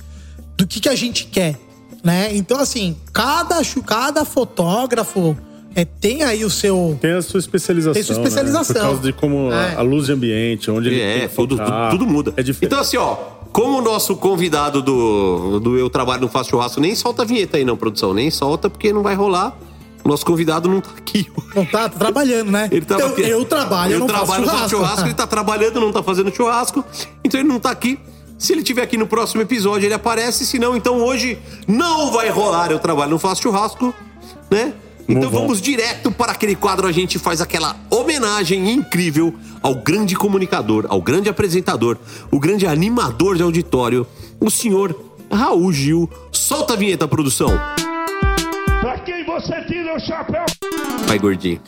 do 0.58 0.66
que 0.68 0.80
que 0.80 0.90
a 0.90 0.96
gente 0.96 1.26
quer, 1.26 1.58
né? 2.04 2.36
Então, 2.36 2.60
assim, 2.60 2.96
cada, 3.12 3.60
cada 3.86 4.26
fotógrafo 4.26 5.36
é, 5.76 5.84
tem 5.86 6.24
aí 6.24 6.46
o 6.46 6.50
seu... 6.50 6.98
Tem 7.02 7.14
a 7.14 7.22
sua 7.22 7.40
especialização. 7.40 7.94
Tem 7.94 8.04
sua 8.04 8.14
especialização. 8.16 8.74
Né? 8.76 8.82
Por 8.82 8.88
causa 8.96 9.02
de 9.02 9.14
como 9.14 9.52
a- 9.52 9.56
É. 9.56 9.76
a, 9.76 9.82
luz 9.82 10.06
de 10.06 10.12
ambiente, 10.12 10.70
onde 10.70 10.90
ele 10.90 11.02
É, 11.02 11.20
tem 11.22 11.30
que 11.30 11.36
tudo, 11.36 11.58
tudo, 11.58 11.90
tudo 11.92 12.06
muda. 12.06 12.34
É 12.38 12.44
diferente. 12.44 12.66
Então, 12.68 12.80
assim, 12.80 12.98
ó, 12.98 13.16
como 13.52 13.80
o 13.80 13.82
nosso 13.82 14.16
convidado 14.16 14.82
do, 14.82 15.60
do 15.60 15.78
Eu 15.78 15.90
Trabalho 15.90 16.22
Não 16.22 16.28
Faço 16.28 16.52
Churrasco, 16.52 16.80
nem 16.80 16.96
solta 16.96 17.24
a 17.24 17.26
vinheta 17.26 17.58
aí, 17.58 17.66
não, 17.66 17.76
produção. 17.76 18.14
Nem 18.14 18.30
solta, 18.30 18.70
porque 18.70 18.94
não 18.94 19.02
vai 19.02 19.16
rolar. 19.16 19.58
O 20.04 20.10
nosso 20.10 20.26
convidado 20.26 20.68
não 20.68 20.82
tá 20.82 20.90
aqui. 20.98 21.26
Não 21.56 21.66
tá, 21.66 21.88
tá 21.88 21.98
trabalhando, 21.98 22.52
né? 22.52 22.68
Ele 22.72 22.86
eu, 22.90 23.08
aqui. 23.08 23.22
eu 23.22 23.46
trabalho, 23.46 23.94
eu, 23.94 24.00
não 24.00 24.08
trabalho, 24.08 24.28
faço 24.28 24.42
não 24.42 24.48
churrasco. 24.48 24.70
faço 24.70 24.76
churrasco. 24.76 25.08
Ele 25.08 25.14
tá 25.14 25.26
trabalhando, 25.26 25.80
não 25.80 25.92
tá 25.94 26.04
fazendo 26.04 26.34
churrasco. 26.36 26.84
Então 27.24 27.40
ele 27.40 27.48
não 27.48 27.60
tá 27.60 27.72
aqui. 27.72 27.98
Se 28.44 28.52
ele 28.52 28.62
tiver 28.62 28.82
aqui 28.82 28.98
no 28.98 29.08
próximo 29.08 29.42
episódio, 29.42 29.88
ele 29.88 29.94
aparece. 29.94 30.46
Se 30.46 30.60
não, 30.60 30.76
então 30.76 30.98
hoje 30.98 31.40
não 31.66 32.12
vai 32.12 32.28
rolar. 32.28 32.72
Eu 32.72 32.78
trabalho, 32.78 33.12
não 33.12 33.18
faço 33.18 33.42
churrasco, 33.42 33.96
né? 34.52 34.74
Então 35.08 35.30
vamos 35.30 35.62
direto 35.62 36.12
para 36.12 36.34
aquele 36.34 36.54
quadro. 36.54 36.86
A 36.86 36.92
gente 36.92 37.18
faz 37.18 37.40
aquela 37.40 37.74
homenagem 37.90 38.70
incrível 38.70 39.34
ao 39.62 39.76
grande 39.76 40.14
comunicador, 40.14 40.86
ao 40.90 41.02
grande 41.02 41.30
apresentador, 41.30 41.98
o 42.30 42.38
grande 42.38 42.68
animador 42.68 43.38
de 43.38 43.44
auditório, 43.44 44.06
o 44.42 44.52
senhor 44.52 44.94
Raul 45.32 45.72
Gil. 45.72 46.10
Solta 46.30 46.74
a 46.74 46.76
vinheta, 46.76 47.08
produção. 47.08 47.58
Pra 48.82 49.00
quem 49.06 49.26
você 49.26 49.64
tira 49.64 49.96
o 49.96 50.00
chapéu? 50.02 50.44
Vai, 51.08 51.18
gordinho. 51.18 51.62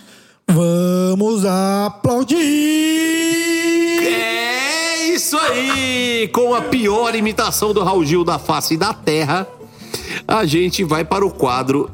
Vamos 0.50 1.46
aplaudir! 1.46 2.36
É 4.04 4.75
isso 5.16 5.38
aí! 5.38 6.30
Com 6.34 6.54
a 6.54 6.62
pior 6.62 7.16
imitação 7.16 7.74
do 7.74 7.84
Raul 7.84 8.06
Gil 8.06 8.24
da 8.24 8.38
face 8.38 8.76
da 8.78 8.94
terra, 8.94 9.48
a 10.28 10.46
gente 10.46 10.84
vai 10.84 11.04
para 11.06 11.26
o 11.26 11.32
quadro 11.32 11.90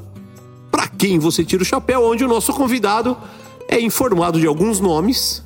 Pra 0.71 0.87
quem 0.87 1.19
você 1.19 1.43
tira 1.43 1.61
o 1.61 1.65
chapéu, 1.65 2.03
onde 2.03 2.23
o 2.23 2.27
nosso 2.27 2.53
convidado 2.53 3.17
é 3.67 3.79
informado 3.79 4.39
de 4.39 4.47
alguns 4.47 4.79
nomes 4.79 5.43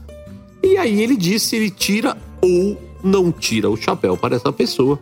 e 0.63 0.77
aí 0.77 1.01
ele 1.01 1.17
diz 1.17 1.43
se 1.43 1.55
ele 1.55 1.69
tira 1.69 2.15
ou 2.41 2.77
não 3.03 3.31
tira 3.31 3.69
o 3.69 3.75
chapéu 3.75 4.15
para 4.15 4.35
essa 4.35 4.53
pessoa. 4.53 4.99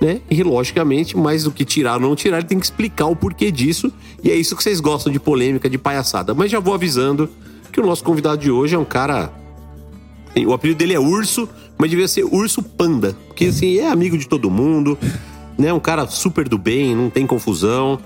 Né? 0.00 0.20
E 0.28 0.42
logicamente, 0.42 1.16
mais 1.16 1.44
do 1.44 1.52
que 1.52 1.64
tirar 1.64 1.94
ou 1.94 2.00
não 2.00 2.16
tirar, 2.16 2.38
ele 2.38 2.48
tem 2.48 2.58
que 2.58 2.64
explicar 2.64 3.06
o 3.06 3.14
porquê 3.14 3.52
disso. 3.52 3.92
E 4.22 4.30
é 4.30 4.34
isso 4.34 4.56
que 4.56 4.62
vocês 4.62 4.80
gostam 4.80 5.12
de 5.12 5.20
polêmica, 5.20 5.70
de 5.70 5.78
palhaçada. 5.78 6.34
Mas 6.34 6.50
já 6.50 6.58
vou 6.58 6.74
avisando 6.74 7.30
que 7.70 7.80
o 7.80 7.86
nosso 7.86 8.02
convidado 8.02 8.38
de 8.38 8.50
hoje 8.50 8.74
é 8.74 8.78
um 8.78 8.84
cara 8.84 9.32
O 10.46 10.52
apelido 10.52 10.78
dele 10.78 10.94
é 10.94 11.00
Urso, 11.00 11.48
mas 11.76 11.90
devia 11.90 12.08
ser 12.08 12.24
Urso 12.24 12.62
Panda. 12.62 13.14
Porque, 13.26 13.46
assim, 13.46 13.78
é 13.78 13.88
amigo 13.88 14.16
de 14.16 14.26
todo 14.26 14.50
mundo, 14.50 14.98
né? 15.58 15.72
Um 15.72 15.80
cara 15.80 16.06
super 16.06 16.48
do 16.48 16.56
bem, 16.56 16.94
não 16.94 17.10
tem 17.10 17.26
confusão. 17.26 17.98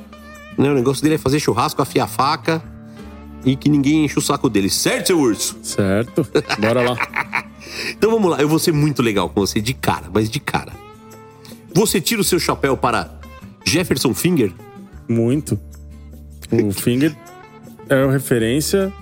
Né? 0.58 0.70
O 0.70 0.74
negócio 0.74 1.02
dele 1.02 1.16
é 1.16 1.18
fazer 1.18 1.38
churrasco, 1.38 1.80
afiar 1.80 2.08
faca 2.08 2.62
e 3.44 3.54
que 3.54 3.68
ninguém 3.68 4.04
enche 4.04 4.18
o 4.18 4.22
saco 4.22 4.48
dele. 4.48 4.68
Certo, 4.68 5.06
seu 5.08 5.20
Urso? 5.20 5.56
Certo. 5.62 6.26
Bora 6.58 6.82
lá. 6.82 6.96
Então 7.90 8.10
vamos 8.10 8.30
lá, 8.30 8.40
eu 8.40 8.48
vou 8.48 8.58
ser 8.58 8.72
muito 8.72 9.02
legal 9.02 9.28
com 9.28 9.40
você 9.40 9.60
de 9.60 9.74
cara, 9.74 10.06
mas 10.12 10.30
de 10.30 10.40
cara. 10.40 10.72
Você 11.74 12.00
tira 12.00 12.20
o 12.20 12.24
seu 12.24 12.38
chapéu 12.38 12.76
para 12.76 13.10
Jefferson 13.64 14.14
Finger? 14.14 14.52
Muito. 15.08 15.58
O 16.50 16.72
Finger 16.72 17.14
é 17.88 18.04
uma 18.04 18.12
referência 18.12 18.92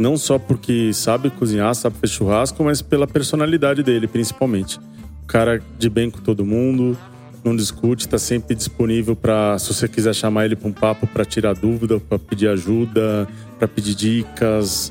não 0.00 0.16
só 0.16 0.38
porque 0.38 0.92
sabe 0.94 1.28
cozinhar, 1.28 1.74
sabe 1.74 1.94
fazer 2.00 2.14
churrasco, 2.14 2.64
mas 2.64 2.80
pela 2.80 3.06
personalidade 3.06 3.82
dele, 3.82 4.08
principalmente. 4.08 4.78
O 5.22 5.26
cara 5.26 5.62
de 5.78 5.90
bem 5.90 6.10
com 6.10 6.20
todo 6.20 6.42
mundo, 6.42 6.96
não 7.44 7.54
discute, 7.54 8.08
tá 8.08 8.18
sempre 8.18 8.54
disponível 8.56 9.14
para 9.14 9.58
se 9.58 9.72
você 9.72 9.86
quiser 9.86 10.14
chamar 10.14 10.46
ele 10.46 10.56
para 10.56 10.68
um 10.68 10.72
papo 10.72 11.06
para 11.06 11.22
tirar 11.24 11.54
dúvida, 11.54 12.00
para 12.00 12.18
pedir 12.18 12.48
ajuda, 12.48 13.28
para 13.58 13.68
pedir 13.68 13.94
dicas. 13.94 14.90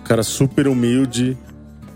O 0.00 0.04
cara 0.04 0.22
super 0.22 0.68
humilde. 0.68 1.36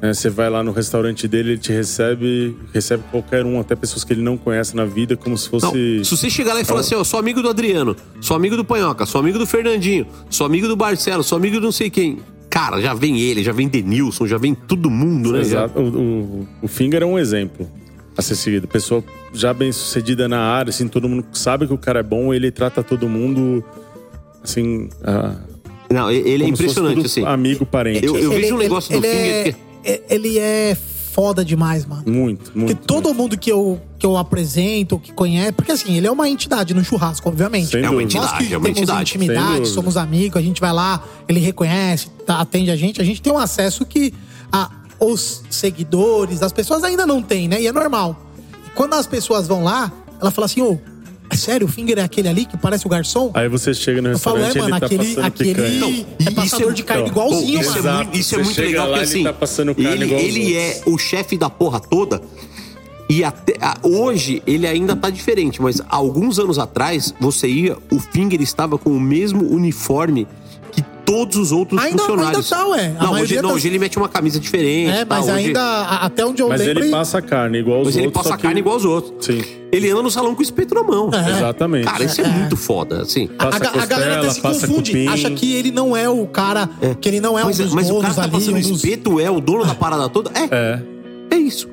né? 0.03 0.13
Você 0.13 0.29
vai 0.29 0.51
lá 0.51 0.61
no 0.61 0.73
restaurante 0.73 1.29
dele, 1.29 1.51
ele 1.53 1.59
te 1.59 1.73
recebe, 1.73 2.57
recebe 2.75 3.05
qualquer 3.11 3.47
um, 3.47 3.61
até 3.61 3.77
pessoas 3.77 4.03
que 4.03 4.13
ele 4.13 4.23
não 4.23 4.37
conhece 4.37 4.75
na 4.75 4.85
vida, 4.85 5.17
como 5.17 5.39
se 5.39 5.49
fosse. 5.49 5.67
Não, 5.67 6.05
se 6.05 6.17
você 6.17 6.29
chegar 6.29 6.55
lá 6.55 6.61
e 6.61 6.65
falar 6.65 6.81
assim, 6.81 6.97
ó, 6.97 7.05
sou 7.05 7.21
amigo 7.21 7.41
do 7.41 7.49
Adriano, 7.49 7.95
sou 8.21 8.37
amigo 8.37 8.57
do 8.57 8.65
Panhoca, 8.65 9.07
sou 9.07 9.21
amigo 9.21 9.39
do 9.39 9.47
Fernandinho, 9.47 10.09
sou 10.29 10.45
amigo 10.45 10.67
do 10.67 10.77
Barcelo, 10.77 11.23
sou 11.23 11.39
amigo 11.39 11.57
do 11.61 11.63
não 11.63 11.73
sei 11.73 11.89
quem. 11.89 12.19
Cara, 12.51 12.81
já 12.81 12.95
vem 12.95 13.19
ele, 13.21 13.43
já 13.43 13.53
vem 13.53 13.69
Denilson, 13.69 14.27
já 14.27 14.39
vem 14.39 14.55
todo 14.55 14.91
mundo, 14.91 15.33
né? 15.33 15.41
Exato. 15.41 15.79
O, 15.81 15.89
o, 16.43 16.49
o 16.63 16.69
Finger 16.69 17.03
é 17.03 17.07
um 17.07 17.19
exemplo 17.19 17.69
a 18.17 18.23
ser 18.23 18.35
seguido. 18.37 18.67
Pessoa 18.67 19.05
já 19.33 19.53
bem 19.53 19.71
sucedida 19.71 20.27
na 20.29 20.41
área, 20.41 20.71
assim, 20.71 20.89
todo 20.89 21.09
mundo 21.09 21.25
sabe 21.33 21.67
que 21.67 21.73
o 21.73 21.79
cara 21.79 22.01
é 22.01 22.03
bom, 22.03 22.33
ele 22.33 22.51
trata 22.51 22.83
todo 22.83 23.09
mundo 23.09 23.63
assim. 24.43 24.89
ah, 25.05 25.37
Não, 25.91 26.11
ele 26.11 26.45
é 26.45 26.49
impressionante, 26.49 27.05
assim. 27.07 27.25
Amigo, 27.25 27.67
parente. 27.67 28.05
Eu, 28.05 28.17
eu 28.17 28.31
vejo 28.31 28.55
um 28.55 28.59
negócio 28.59 28.91
do 28.99 29.05
ele 29.07 29.15
Finger 29.15 29.35
é, 29.35 29.43
que... 29.45 29.57
é- 29.85 30.03
Ele 30.11 30.39
é 30.39 30.77
foda 31.19 31.45
demais, 31.45 31.85
mano. 31.85 32.05
Muito, 32.07 32.53
muito. 32.55 32.77
Porque 32.77 32.87
todo 32.87 33.13
mundo 33.13 33.37
que 33.37 33.51
eu, 33.51 33.81
que 33.99 34.07
eu 34.07 34.17
apresento, 34.17 35.01
que 35.01 35.13
conhece. 35.13 35.51
Porque 35.51 35.73
assim, 35.73 35.97
ele 35.97 36.07
é 36.07 36.11
uma 36.13 36.29
entidade 36.29 36.73
no 36.73 36.85
churrasco, 36.85 37.29
obviamente. 37.29 37.71
Sem 37.73 37.83
É 37.85 37.91
uma 37.91 38.01
Nós 38.01 38.05
entidade, 38.05 38.47
que 38.47 38.55
é 38.55 38.57
uma 38.57 38.65
temos 38.67 38.79
entidade. 38.79 39.17
Intimidade, 39.17 39.67
somos 39.67 39.97
amigos, 39.97 40.37
a 40.37 40.41
gente 40.41 40.61
vai 40.61 40.73
lá, 40.73 41.03
ele 41.29 41.41
reconhece, 41.41 42.07
tá- 42.25 42.39
atende 42.41 42.71
a 42.71 42.77
gente, 42.77 43.01
a 43.03 43.05
gente 43.05 43.21
tem 43.21 43.33
um 43.33 43.39
acesso 43.39 43.85
que 43.85 44.15
a, 44.53 44.71
os 45.01 45.43
seguidores, 45.51 46.41
as 46.41 46.53
pessoas 46.53 46.85
ainda 46.85 47.05
não 47.05 47.21
têm, 47.21 47.49
né? 47.49 47.61
E 47.61 47.67
é 47.67 47.73
normal. 47.73 48.25
E 48.69 48.71
quando 48.71 48.95
as 48.95 49.09
pessoas 49.09 49.49
vão 49.49 49.65
lá, 49.65 49.91
ela 50.21 50.31
fala 50.31 50.45
assim, 50.45 50.63
ô, 50.63 50.79
é 51.31 51.37
sério, 51.37 51.67
o 51.67 51.71
Finger 51.71 51.99
é 51.99 52.03
aquele 52.03 52.29
ali 52.29 52.45
que 52.47 52.57
parece 52.57 52.87
o 52.87 52.89
garçom? 52.89 53.31
Aí 53.35 53.49
você 53.49 53.73
chega 53.75 54.01
no 54.03 54.09
Eu 54.11 54.19
falo, 54.19 54.37
restaurante 54.39 54.57
é, 54.57 54.61
mano, 54.61 54.75
ele 54.75 54.81
tá 54.81 54.87
aquele- 54.87 55.15
passando 55.15 55.25
aquele 55.27 55.55
picanha. 55.55 56.07
é 56.27 56.31
passador 56.31 56.73
de 56.75 56.83
carne 56.83 57.09
igualzinho, 57.09 57.61
isso 57.61 57.71
mano. 57.83 57.89
É 57.89 57.93
muito, 58.05 58.19
isso 58.19 58.35
é 58.35 58.43
muito 58.43 58.61
legal, 58.61 58.87
lá, 58.91 58.97
porque 58.99 59.05
ele 59.11 59.15
assim, 59.17 59.25
tá 59.25 59.33
passando 59.33 59.75
carne 59.75 60.05
ele, 60.05 60.15
ele 60.15 60.57
é 60.57 60.83
o 60.87 60.97
chefe 60.99 61.37
da 61.37 61.51
porra 61.51 61.81
toda. 61.81 62.21
E 63.11 63.25
até 63.25 63.55
a- 63.61 63.77
hoje 63.83 64.43
ele 64.47 64.67
ainda 64.67 64.95
tá 64.95 65.09
diferente, 65.09 65.63
mas 65.63 65.81
alguns 65.89 66.39
anos 66.39 66.59
atrás, 66.59 67.15
você 67.19 67.49
ia, 67.49 67.77
o 67.91 67.99
Finger 67.99 68.41
estava 68.43 68.77
com 68.77 68.91
o 68.91 69.01
mesmo 69.01 69.51
uniforme 69.51 70.27
todos 71.11 71.37
os 71.37 71.53
outros 71.53 71.81
Ainda- 71.81 71.99
funcionários. 71.99 72.53
ainda 72.53 72.65
tá, 72.65 72.67
ué. 72.69 72.93
A 72.99 73.05
Não, 73.05 73.13
hoje, 73.15 73.37
não, 73.37 73.49
tá- 73.49 73.55
hoje 73.55 73.67
ele 73.69 73.79
mete 73.79 73.97
uma 73.97 74.09
camisa 74.09 74.39
diferente. 74.39 74.91
É, 74.91 75.05
tá, 75.05 75.17
mas 75.17 75.25
hoje- 75.25 75.33
ainda, 75.47 75.61
a- 75.63 76.05
até 76.05 76.25
onde 76.27 76.43
eu 76.43 76.49
Mas 76.49 76.61
lembro... 76.61 76.85
ele 76.85 76.91
passa 76.91 77.23
carne 77.23 77.59
igual 77.59 77.81
os 77.81 77.87
Mas 77.87 77.95
outros. 77.97 78.05
ele 78.05 78.13
passa 78.13 78.29
só 78.29 78.37
que- 78.37 78.43
carne 78.43 78.61
igual 78.61 78.77
os 78.77 78.85
outros. 78.85 79.25
Sim. 79.27 79.43
Ele 79.73 79.91
anda 79.91 80.03
no 80.03 80.11
salão 80.11 80.35
com 80.35 80.41
o 80.41 80.43
espeto 80.43 80.75
na 80.75 80.83
mão. 80.83 81.11
Exatamente. 81.37 81.85
Cara, 81.85 82.05
isso 82.05 82.21
é, 82.21 82.29
muito 82.29 82.57
foda, 82.57 83.03
assim. 83.03 83.29
A, 83.39 83.45
a- 83.47 83.83
a 83.83 83.87
galera 83.87 84.19
até 84.21 84.31
se 84.31 84.41
confunde, 84.41 85.09
acha 85.09 85.31
que 85.31 85.55
ele 85.55 85.71
não 85.71 85.97
é 85.97 86.09
o 86.09 86.27
cara, 86.27 86.69
que 87.01 87.09
ele 87.09 87.21
não 87.21 87.39
é 87.39 87.45
mas, 87.45 87.59
um 87.61 87.65
dos 87.65 87.75
mas 87.75 87.91
o 87.91 88.01
cara 88.01 88.15
tá 88.15 88.23
ali, 88.23 88.31
passando 88.33 88.57
um 88.57 88.61
dos... 88.61 88.71
espeto, 88.85 89.19
é 89.21 89.31
o 89.31 89.41
dono 89.41 89.65
da 89.67 89.75
parada 89.77 90.09
toda? 90.09 90.31
É. 90.35 90.49
É. 90.51 90.83
É 91.31 91.37
isso. 91.37 91.69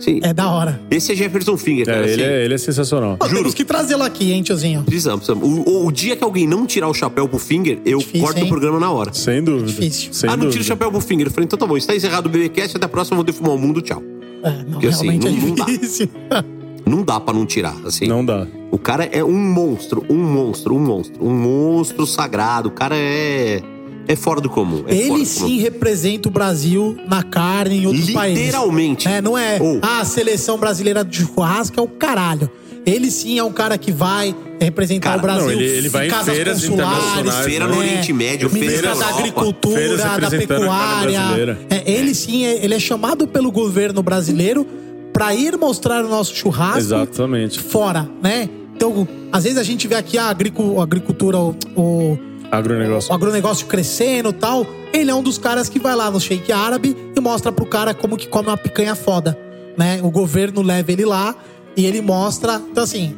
Sim. 0.00 0.18
É 0.22 0.32
da 0.34 0.50
hora. 0.50 0.80
Esse 0.90 1.12
é 1.12 1.14
Jefferson 1.14 1.56
Finger, 1.56 1.86
cara. 1.86 1.98
É, 2.08 2.12
ele, 2.12 2.22
assim. 2.24 2.32
é, 2.32 2.44
ele 2.44 2.54
é 2.54 2.58
sensacional. 2.58 3.16
Pô, 3.18 3.28
temos 3.28 3.54
que 3.54 3.64
trazê-lo 3.64 4.02
aqui, 4.02 4.32
hein, 4.32 4.42
tiozinho? 4.42 4.82
Precisamos, 4.82 5.26
precisamos. 5.26 5.64
O, 5.66 5.86
o- 5.86 5.92
dia 5.92 6.16
que 6.16 6.24
alguém 6.24 6.46
não 6.46 6.66
tirar 6.66 6.88
o 6.88 6.94
chapéu 6.94 7.28
pro 7.28 7.38
Finger, 7.38 7.78
eu 7.84 8.02
corto 8.20 8.38
hein? 8.38 8.44
o 8.46 8.48
programa 8.48 8.80
na 8.80 8.90
hora. 8.90 9.12
Sem 9.12 9.42
dúvida. 9.44 9.66
Difícil. 9.66 10.12
Sem 10.12 10.28
ah, 10.30 10.36
não 10.36 10.48
tira 10.50 10.62
o 10.62 10.66
chapéu 10.66 10.90
pro 10.90 11.00
Finger. 11.00 11.26
Eu 11.26 11.30
falei, 11.30 11.44
então 11.44 11.58
tá 11.58 11.66
bom, 11.66 11.76
está 11.76 11.94
encerrado 11.94 12.26
o 12.26 12.28
BBcast, 12.30 12.76
até 12.76 12.86
a 12.86 12.88
próxima, 12.88 13.14
eu 13.14 13.18
vou 13.18 13.24
defumar 13.24 13.52
o 13.54 13.58
mundo, 13.58 13.80
tchau. 13.82 14.02
É, 14.42 14.50
não, 14.64 14.72
Porque 14.72 14.86
assim, 14.86 15.06
realmente 15.18 15.28
não- 15.28 15.32
é 15.32 15.46
não 15.48 15.54
dá. 15.54 15.64
difícil. 15.66 16.08
Não 16.86 17.04
dá 17.04 17.20
pra 17.20 17.32
não 17.32 17.46
tirar, 17.46 17.76
assim. 17.84 18.08
Não 18.08 18.24
dá. 18.24 18.48
O 18.72 18.78
cara 18.78 19.04
é 19.04 19.22
um 19.22 19.36
monstro, 19.38 20.04
um 20.10 20.16
monstro, 20.16 20.74
um 20.74 20.78
monstro. 20.80 21.24
Um 21.24 21.30
monstro 21.32 22.04
sagrado. 22.04 22.68
O 22.68 22.72
cara 22.72 22.96
é... 22.96 23.62
É 24.12 24.16
fora 24.16 24.40
do 24.40 24.48
comum. 24.50 24.78
É 24.80 24.82
fora 24.82 24.94
Ele 24.94 25.08
do 25.08 25.12
comum. 25.14 25.24
sim 25.24 25.58
representa 25.58 26.28
o 26.28 26.32
Brasil 26.32 26.96
na 27.08 27.22
carne 27.22 27.78
em 27.82 27.86
outros 27.86 28.10
países. 28.10 28.44
Literalmente. 28.46 29.06
É, 29.08 29.20
não 29.22 29.36
é, 29.38 29.58
Ou- 29.60 29.78
ah, 29.82 30.00
a 30.00 30.04
seleção 30.04 30.58
brasileira 30.58 31.04
de 31.04 31.24
churrasco 31.24 31.78
é 31.78 31.82
o 31.82 31.86
caralho. 31.88 32.50
Ele 32.86 33.10
sim 33.10 33.38
é 33.38 33.44
um 33.44 33.52
cara 33.52 33.76
que 33.76 33.92
vai 33.92 34.34
representar 34.58 35.10
Cara, 35.10 35.18
o 35.18 35.22
Brasil 35.22 35.42
não, 35.44 35.50
ele- 35.52 35.64
ele 35.66 35.88
vai 35.90 36.06
em 36.06 36.10
casas 36.10 36.34
feiras 36.34 36.66
consulares, 36.66 36.98
internacionais, 37.04 37.44
Feira 37.46 37.66
no 37.66 37.72
né? 37.72 37.78
Oriente 37.78 38.12
Médio, 38.12 38.48
feira 38.50 38.66
Ministra 38.66 38.88
na 38.88 38.94
da 38.94 39.00
Europa. 39.04 39.20
Agricultura, 39.20 39.76
Feiras 39.78 40.00
da 40.00 40.30
Pecuária. 40.30 41.58
É, 41.68 41.92
ele 41.92 42.14
sim, 42.14 42.46
é, 42.46 42.64
ele 42.64 42.74
é 42.74 42.78
chamado 42.80 43.28
pelo 43.28 43.52
governo 43.52 44.02
brasileiro 44.02 44.66
para 45.12 45.34
ir 45.34 45.56
mostrar 45.58 46.04
o 46.04 46.08
nosso 46.08 46.34
churrasco 46.34 46.78
Exatamente. 46.78 47.58
fora, 47.60 48.08
né? 48.22 48.48
Então, 48.74 49.06
às 49.30 49.44
vezes 49.44 49.58
a 49.58 49.62
gente 49.62 49.86
vê 49.86 49.94
aqui 49.94 50.16
a 50.16 50.30
agricultura, 50.30 51.38
o, 51.38 51.54
o, 51.76 52.18
Agronegócio. 52.50 53.10
o 53.10 53.14
agronegócio 53.14 53.66
crescendo 53.66 54.30
e 54.30 54.32
tal. 54.32 54.66
Ele 54.92 55.10
é 55.10 55.14
um 55.14 55.22
dos 55.22 55.38
caras 55.38 55.68
que 55.68 55.78
vai 55.78 55.94
lá 55.94 56.10
no 56.10 56.20
Sheik 56.20 56.50
Árabe 56.52 56.96
e 57.16 57.20
mostra 57.20 57.52
pro 57.52 57.64
cara 57.66 57.94
como 57.94 58.16
que 58.16 58.26
come 58.26 58.48
uma 58.48 58.56
picanha 58.56 58.94
foda, 58.94 59.38
né? 59.76 60.00
O 60.02 60.10
governo 60.10 60.62
leva 60.62 60.90
ele 60.90 61.04
lá 61.04 61.34
e 61.76 61.86
ele 61.86 62.00
mostra. 62.00 62.60
Então, 62.70 62.82
assim, 62.82 63.14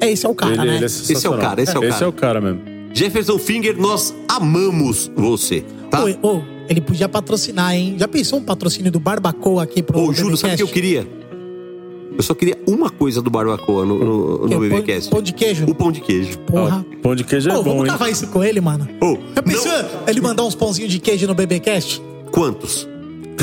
é 0.00 0.10
esse 0.10 0.26
é 0.26 0.28
o 0.28 0.34
cara, 0.34 0.52
Ele, 0.52 0.60
né? 0.66 0.74
ele 0.76 0.84
é 0.84 0.86
Esse 0.86 1.26
é 1.26 1.30
o 1.30 1.38
cara, 1.38 1.62
esse 1.62 1.74
é 1.76 1.78
o 1.78 1.84
Esse 1.84 1.92
cara. 1.92 2.04
é 2.04 2.08
o 2.08 2.12
cara 2.12 2.40
mesmo. 2.40 2.60
Jefferson 2.92 3.38
Finger, 3.38 3.76
nós 3.76 4.14
amamos 4.28 5.10
você, 5.16 5.64
tá? 5.90 6.04
Ô, 6.04 6.28
ô, 6.36 6.42
ele 6.68 6.80
podia 6.80 7.08
patrocinar, 7.08 7.74
hein? 7.74 7.96
Já 7.98 8.06
pensou 8.06 8.38
um 8.38 8.42
patrocínio 8.42 8.92
do 8.92 9.00
Barbacoa 9.00 9.62
aqui 9.64 9.82
pro 9.82 9.98
Ô, 9.98 10.12
Júlio, 10.12 10.36
sabe 10.36 10.54
o 10.54 10.56
que 10.58 10.62
eu 10.62 10.68
queria? 10.68 11.06
Eu 12.16 12.22
só 12.22 12.32
queria 12.34 12.56
uma 12.66 12.90
coisa 12.90 13.20
do 13.20 13.28
Barbacoa 13.30 13.84
no, 13.84 13.98
no, 13.98 14.38
no 14.44 14.48
Pão- 14.48 14.60
BBcast. 14.60 15.10
Pão 15.10 15.20
de 15.22 15.32
queijo? 15.32 15.64
O 15.68 15.74
pão 15.74 15.90
de 15.90 16.00
queijo. 16.00 16.38
Porra. 16.40 16.84
Pão 17.02 17.14
de 17.14 17.24
queijo 17.24 17.50
é 17.50 17.52
Ô, 17.54 17.56
bom, 17.62 17.70
vamos 17.70 17.84
hein? 17.84 17.90
cavar 17.90 18.10
isso 18.10 18.26
com 18.28 18.42
ele, 18.44 18.60
mano. 18.60 18.88
Ô, 19.02 19.18
Já 19.34 19.42
pensou 19.42 19.72
ele 20.06 20.20
mandar 20.20 20.44
uns 20.44 20.54
pãozinhos 20.54 20.90
de 20.92 20.98
queijo 21.00 21.26
no 21.26 21.34
BBcast? 21.34 22.00
quantos? 22.30 22.88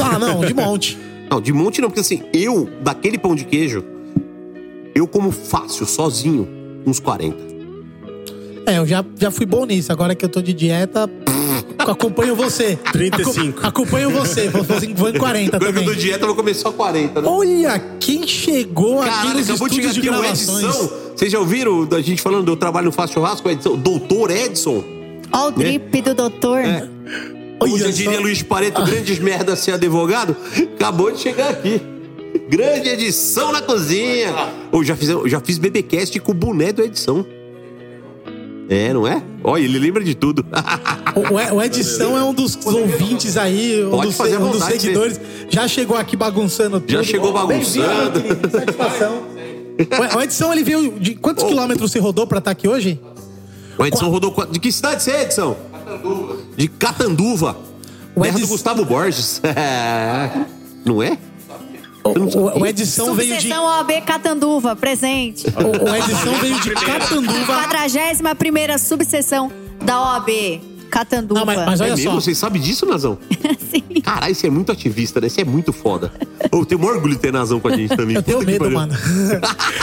Ah, 0.02 0.18
não, 0.20 0.40
de 0.42 0.54
monte. 0.54 0.98
Não, 1.32 1.40
de 1.40 1.54
monte 1.54 1.80
não, 1.80 1.88
porque 1.90 2.02
assim, 2.02 2.24
eu, 2.34 2.68
daquele 2.84 3.18
pão 3.18 3.34
de 3.34 3.46
queijo, 3.46 3.82
eu 4.94 5.08
como 5.08 5.32
fácil, 5.32 5.86
sozinho, 5.86 6.46
uns 6.86 7.00
40. 7.00 7.38
É, 8.66 8.78
eu 8.78 8.86
já, 8.86 9.04
já 9.18 9.32
fui 9.32 9.46
bom 9.46 9.66
nisso. 9.66 9.94
Agora 9.94 10.14
que 10.14 10.26
eu 10.26 10.30
tô 10.30 10.42
de 10.42 10.54
dieta, 10.54 11.10
acompanho 11.90 12.36
você. 12.36 12.78
35. 12.92 13.60
Aco- 13.60 13.68
acompanho 13.68 14.10
você. 14.12 14.48
Vou, 14.50 14.64
vou 14.64 14.78
em- 14.84 14.94
vou 14.94 15.10
em 15.10 15.14
40 15.18 15.56
Agora 15.58 15.72
eu 15.72 15.74
também. 15.74 15.88
tô 15.90 15.96
dieta, 15.96 16.24
eu 16.24 16.28
vou 16.28 16.36
comer 16.36 16.54
só 16.54 16.72
40, 16.72 17.22
né? 17.22 17.28
Olha 17.28 17.80
quem 18.00 18.28
chegou 18.28 19.00
aqui 19.02 19.10
Caralho, 19.10 19.34
nos 19.40 19.50
acabou 19.50 19.68
de 19.70 19.76
chegar 19.76 19.88
estúdios 19.90 19.94
de 19.94 20.00
aqui 20.00 20.10
o 20.10 20.12
gravações. 20.22 20.64
Edson. 20.76 20.92
Vocês 21.16 21.32
já 21.32 21.40
ouviram 21.40 21.88
a 21.92 22.02
gente 22.02 22.22
falando 22.22 22.46
do 22.46 22.56
trabalho 22.56 22.86
no 22.86 22.92
Fácil 22.92 23.16
Churrasco? 23.16 23.50
Edson, 23.50 23.76
doutor 23.78 24.30
Edson. 24.32 24.84
Ó 25.34 25.48
o 25.48 25.52
drip 25.52 26.02
do 26.02 26.14
doutor. 26.14 26.60
É. 26.60 26.88
Como 27.60 27.74
Olha 27.76 27.86
já 27.86 27.92
diria 27.92 28.16
só. 28.16 28.22
Luiz 28.22 28.42
Pareto, 28.44 28.84
grandes 28.84 29.20
merda 29.20 29.56
ser 29.56 29.72
advogado, 29.74 30.36
acabou 30.76 31.12
de 31.12 31.20
chegar 31.20 31.50
aqui. 31.52 31.80
Grande 32.50 32.90
edição 32.90 33.52
na 33.52 33.62
cozinha. 33.62 34.34
Ou 34.72 34.84
já, 34.84 34.96
fizemos- 34.96 35.30
já 35.30 35.40
fiz 35.40 35.58
BBcast 35.58 36.20
com 36.20 36.32
o 36.32 36.36
boné 36.36 36.72
do 36.74 36.82
edição. 36.82 37.26
É, 38.74 38.94
não 38.94 39.06
é? 39.06 39.22
Olha, 39.44 39.64
ele 39.64 39.78
lembra 39.78 40.04
de 40.04 40.16
tudo. 40.16 40.46
O, 41.14 41.56
o- 41.58 41.62
Edição 41.62 42.18
é 42.18 42.24
um 42.24 42.34
dos 42.34 42.58
ouvintes 42.66 43.36
aí, 43.36 43.84
um, 43.84 43.90
Pode 43.92 44.08
dos, 44.08 44.16
fazer 44.16 44.38
um 44.38 44.50
dos 44.50 44.64
seguidores. 44.64 45.20
Já 45.50 45.68
chegou 45.68 45.98
aqui 45.98 46.16
bagunçando 46.16 46.80
tudo. 46.80 46.90
Já 46.90 47.04
chegou 47.04 47.34
bagunçando. 47.34 48.22
querido, 48.22 48.50
Satisfação. 48.50 49.24
O 50.16 50.22
Edição, 50.22 50.54
ele 50.54 50.64
veio. 50.64 50.98
De 51.00 51.16
quantos 51.16 51.44
quilômetros 51.44 51.92
você 51.92 52.00
rodou 52.00 52.26
pra 52.26 52.38
estar 52.38 52.52
aqui 52.52 52.66
hoje? 52.68 52.98
O 53.78 53.86
Edson 53.86 54.08
rodou. 54.10 54.34
De 54.50 54.58
que 54.60 54.72
cidade 54.72 55.04
você 55.04 55.12
é, 55.12 55.22
Edson? 55.24 55.58
De 56.56 56.68
Catanduva. 56.70 57.58
O 58.16 58.22
Terra 58.22 58.34
do 58.36 58.40
Edson- 58.40 58.52
Gustavo 58.54 58.86
Borges. 58.86 59.42
É. 59.54 60.30
Não 60.86 61.04
é? 61.04 61.18
O, 62.04 62.60
o- 62.60 62.66
Edição 62.66 63.14
veio 63.14 63.30
de. 63.38 63.42
Subseção 63.42 63.66
OAB 63.66 64.02
Catanduva, 64.06 64.76
presente. 64.76 65.46
O, 65.48 65.90
o 65.92 65.96
Edição 65.96 66.34
veio 66.36 66.60
de 66.60 66.72
Catanduva. 66.72 67.54
41 67.68 68.78
subseção 68.80 69.52
da 69.84 70.02
OAB 70.02 70.62
Catanduva. 70.92 71.40
Não, 71.40 71.46
mas, 71.46 71.58
mas 71.66 71.82
é 71.82 71.84
olha 71.86 71.96
mesmo? 71.96 72.12
só. 72.12 72.20
Vocês 72.22 72.38
sabem 72.38 72.62
disso, 72.62 72.86
Nazão? 72.86 73.18
Sim. 73.72 74.02
Caralho, 74.02 74.36
você 74.36 74.48
é 74.48 74.50
muito 74.50 74.72
ativista, 74.72 75.20
né? 75.22 75.30
Você 75.30 75.42
é 75.42 75.46
muito 75.46 75.72
foda. 75.74 76.12
Eu 76.52 76.66
tenho 76.66 76.84
orgulho 76.84 77.14
de 77.14 77.20
ter 77.20 77.32
Nazão 77.32 77.60
com 77.60 77.68
a 77.70 77.76
gente 77.76 77.96
também. 77.96 78.16
Eu 78.18 78.22
tenho 78.24 78.40
Puta 78.40 78.52
medo, 78.52 78.70
mano. 78.72 78.94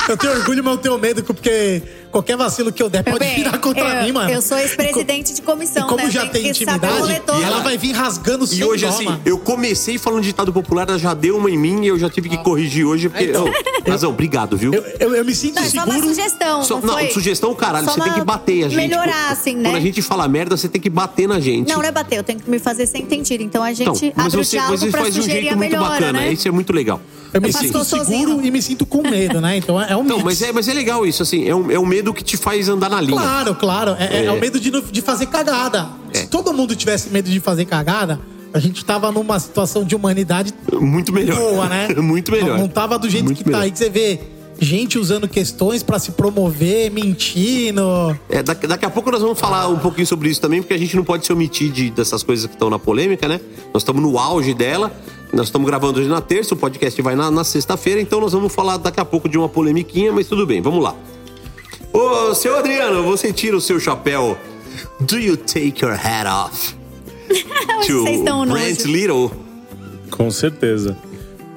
eu 0.09 0.17
tenho 0.17 0.33
orgulho, 0.35 0.63
mas 0.63 0.75
eu 0.75 0.79
tenho 0.79 0.99
medo, 0.99 1.23
porque 1.25 1.83
qualquer 2.11 2.37
vacilo 2.37 2.73
que 2.73 2.83
eu 2.83 2.91
der 2.91 3.03
pode 3.03 3.19
Bem, 3.21 3.37
virar 3.37 3.59
contra 3.59 3.81
eu, 4.01 4.05
mim, 4.05 4.13
mano. 4.13 4.31
Eu 4.31 4.43
sou 4.43 4.59
ex-presidente 4.59 5.33
de 5.35 5.41
comissão, 5.43 5.87
E 5.87 5.89
como 5.89 6.05
né? 6.05 6.11
já 6.11 6.23
Tem 6.23 6.31
tem 6.43 6.47
o 6.47 6.51
intimidade, 6.51 7.23
e 7.39 7.43
ela 7.43 7.61
vai 7.61 7.79
vir 7.79 7.93
rasgando 7.93 8.45
E 8.45 8.49
sem 8.49 8.65
hoje, 8.65 8.85
dó, 8.85 8.91
assim, 8.91 9.05
mano. 9.05 9.21
eu 9.25 9.39
comecei 9.39 9.97
falando 9.99 10.23
ditado 10.23 10.53
popular, 10.53 10.89
ela 10.89 10.99
já 10.99 11.15
deu 11.15 11.37
uma 11.37 11.51
em 11.51 11.57
mim 11.57 11.85
e 11.85 11.89
eu 11.89 11.99
já 11.99 12.11
tive 12.11 12.29
que 12.29 12.37
corrigir 12.39 12.85
hoje, 12.85 13.09
porque. 13.09 13.25
Então, 13.25 13.47
Ô, 13.47 13.89
Nazão, 13.91 14.11
obrigado, 14.11 14.57
viu? 14.57 14.75
Eu, 14.75 14.83
eu, 15.01 15.15
eu 15.15 15.25
me 15.25 15.35
sinto 15.35 15.55
Não, 15.57 15.63
é 15.63 15.69
só 15.71 15.85
uma 15.85 15.95
seguro. 15.95 16.09
sugestão, 16.15 16.63
Só- 16.65 16.81
não, 16.81 17.11
sugestão, 17.11 17.55
caralho, 17.55 17.87
Só 17.87 17.93
você 17.95 18.01
tem 18.03 18.13
que 18.15 18.25
bater 18.25 18.65
a 18.65 18.69
gente. 18.69 18.77
Melhorar, 18.77 19.31
assim, 19.31 19.55
né? 19.57 19.71
Quando 19.71 19.77
a 19.77 19.81
gente 19.81 20.03
fala 20.03 20.27
merda, 20.29 20.57
você 20.57 20.69
tem 20.69 20.81
que 20.81 20.91
bater 20.99 21.29
na 21.29 21.39
gente. 21.41 21.69
Não, 21.69 21.79
não 21.79 21.85
é 21.85 21.93
bater, 21.93 22.17
eu 22.17 22.23
tenho 22.25 22.41
que 22.41 22.51
me 22.51 22.59
fazer 22.59 22.87
sem 22.87 23.03
entendido. 23.03 23.43
Então 23.43 23.63
a 23.63 23.71
Então, 23.73 23.95
gente 23.95 24.13
mas 24.17 24.27
abre 24.27 24.41
o 24.41 24.45
você, 24.45 24.51
diálogo 24.57 24.73
mas 24.73 24.81
você 24.81 24.91
pra 24.91 25.01
faz 25.03 25.15
de 25.15 25.21
um 25.21 25.23
sugerir 25.23 25.41
jeito 25.43 25.53
a 25.55 25.57
muito 25.57 25.71
melhora, 25.71 25.91
bacana. 25.91 26.21
né? 26.21 26.33
Isso 26.33 26.49
é 26.49 26.51
muito 26.51 26.73
legal. 26.73 27.01
Eu 27.33 27.41
me 27.43 27.53
sinto 27.53 27.85
seguro 27.85 28.41
e 28.45 28.51
me 28.51 28.61
sinto 28.63 28.87
com 28.87 29.03
medo, 29.03 29.41
né? 29.41 29.57
Então 29.59 29.81
é, 29.81 29.93
é 29.93 29.97
um 29.97 30.03
Não, 30.03 30.17
mix. 30.17 30.25
mas 30.25 30.43
é, 30.43 30.53
mas 30.53 30.67
é 30.69 30.73
legal 30.75 31.07
isso, 31.07 31.23
assim. 31.23 31.47
É 31.47 31.55
um, 31.55 31.71
é 31.71 31.79
um 31.79 31.85
medo 31.87 32.13
que 32.15 32.25
te 32.25 32.37
faz 32.37 32.69
andar 32.69 32.89
na 32.89 33.01
linha. 33.01 33.21
Claro, 33.21 33.55
claro. 33.55 33.97
É, 33.99 34.05
é- 34.05 34.23
é 34.23 34.25
É. 34.27 34.33
o 34.33 34.41
medo 34.41 34.59
de, 34.59 34.71
não- 34.71 34.81
de 34.81 35.01
fazer 35.03 35.27
cagada. 35.27 35.89
É. 36.13 36.19
Se 36.21 36.27
todo 36.27 36.53
mundo 36.53 36.75
tivesse 36.75 37.11
medo 37.11 37.29
de 37.31 37.39
fazer 37.39 37.65
cagada, 37.67 38.19
a 38.53 38.59
gente 38.59 38.83
tava 38.85 39.13
numa 39.13 39.39
situação 39.39 39.85
de 39.85 39.95
humanidade 39.95 40.55
Muito 40.73 41.13
melhor. 41.13 41.37
boa, 41.37 41.69
né? 41.69 41.89
Muito 42.01 42.33
melhor. 42.33 42.51
Não, 42.51 42.59
não 42.61 42.69
tava 42.69 42.99
do 42.99 43.09
jeito 43.11 43.27
Muito 43.27 43.39
que 43.39 43.45
tá 43.45 43.51
melhor. 43.51 43.63
aí, 43.65 43.71
que 43.71 43.79
você 43.79 43.91
vê 43.91 44.19
gente 44.61 44.99
usando 44.99 45.29
questões 45.29 45.83
pra 45.83 45.99
se 45.99 46.13
promover, 46.13 46.91
mentindo. 46.91 48.19
É, 48.29 48.43
daqui, 48.43 48.67
daqui 48.67 48.85
a 48.85 48.91
pouco 48.91 49.11
nós 49.11 49.23
vamos 49.23 49.39
falar 49.39 49.69
um 49.69 49.79
pouquinho 49.79 50.07
sobre 50.07 50.29
isso 50.29 50.41
também, 50.41 50.61
porque 50.61 50.75
a 50.75 50.79
gente 50.79 50.97
não 50.97 51.05
pode 51.05 51.25
se 51.25 51.33
omitir 51.33 51.71
de, 51.71 51.91
dessas 51.91 52.23
coisas 52.23 52.47
que 52.47 52.55
estão 52.55 52.69
na 52.71 52.79
polêmica, 52.79 53.29
né? 53.29 53.41
Nós 53.73 53.83
estamos 53.83 54.03
no 54.03 54.19
auge 54.19 54.55
dela. 54.55 54.93
Nós 55.33 55.49
estamos 55.49 55.67
gravando 55.67 56.01
hoje 56.01 56.09
na 56.09 56.23
terça, 56.23 56.55
o 56.55 56.57
podcast 56.57 57.01
vai 57.03 57.15
na, 57.15 57.31
na 57.31 57.45
sexta-feira, 57.45 58.01
então 58.01 58.19
nós 58.19 58.33
vamos 58.33 58.53
falar 58.55 58.79
daqui 58.79 58.99
a 58.99 59.05
pouco 59.05 59.29
de 59.29 59.37
uma 59.37 59.49
polemiquinha, 59.49 60.11
mas 60.11 60.27
tudo 60.27 60.47
bem, 60.47 60.63
vamos 60.63 60.83
lá. 60.83 60.97
Ô, 61.93 62.35
seu 62.35 62.57
Adriano, 62.57 63.03
você 63.03 63.31
tira 63.31 63.55
o 63.55 63.61
seu 63.61 63.79
chapéu. 63.79 64.39
Do 65.01 65.19
you 65.19 65.37
take 65.37 65.85
your 65.85 65.95
hat 65.95 66.27
off? 66.27 66.75
Estão 67.85 68.47
Brent 68.47 68.79
nojo. 68.79 68.91
Little. 68.91 69.31
Com 70.11 70.31
certeza. 70.31 70.97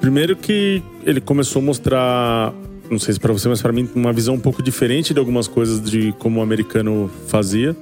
Primeiro 0.00 0.36
que 0.36 0.82
ele 1.04 1.20
começou 1.20 1.62
a 1.62 1.64
mostrar, 1.64 2.52
não 2.90 2.98
sei 2.98 3.14
se 3.14 3.20
pra 3.20 3.32
você, 3.32 3.48
mas 3.48 3.62
pra 3.62 3.72
mim, 3.72 3.88
uma 3.94 4.12
visão 4.12 4.34
um 4.34 4.40
pouco 4.40 4.62
diferente 4.62 5.14
de 5.14 5.18
algumas 5.18 5.48
coisas 5.48 5.82
de 5.82 6.12
como 6.18 6.40
o 6.40 6.42
americano 6.42 7.10
fazia. 7.28 7.76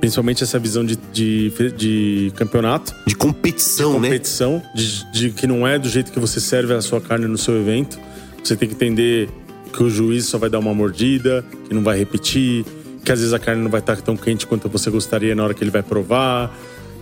Principalmente 0.00 0.42
essa 0.42 0.58
visão 0.58 0.84
de, 0.84 0.96
de, 1.12 1.50
de 1.76 2.32
campeonato. 2.36 2.94
De 3.06 3.14
competição, 3.14 3.98
né? 3.98 4.08
competição, 4.08 4.62
de, 4.74 5.10
de 5.10 5.30
que 5.30 5.46
não 5.46 5.66
é 5.66 5.78
do 5.78 5.88
jeito 5.88 6.12
que 6.12 6.20
você 6.20 6.38
serve 6.38 6.74
a 6.74 6.82
sua 6.82 7.00
carne 7.00 7.26
no 7.26 7.38
seu 7.38 7.58
evento. 7.58 7.98
Você 8.42 8.54
tem 8.54 8.68
que 8.68 8.74
entender 8.74 9.28
que 9.72 9.82
o 9.82 9.90
juiz 9.90 10.26
só 10.26 10.38
vai 10.38 10.50
dar 10.50 10.58
uma 10.58 10.72
mordida, 10.74 11.44
que 11.66 11.74
não 11.74 11.82
vai 11.82 11.98
repetir, 11.98 12.64
que 13.04 13.10
às 13.10 13.20
vezes 13.20 13.32
a 13.32 13.38
carne 13.38 13.62
não 13.62 13.70
vai 13.70 13.80
estar 13.80 14.00
tão 14.00 14.16
quente 14.16 14.46
quanto 14.46 14.68
você 14.68 14.90
gostaria 14.90 15.34
na 15.34 15.44
hora 15.44 15.54
que 15.54 15.64
ele 15.64 15.70
vai 15.70 15.82
provar. 15.82 16.56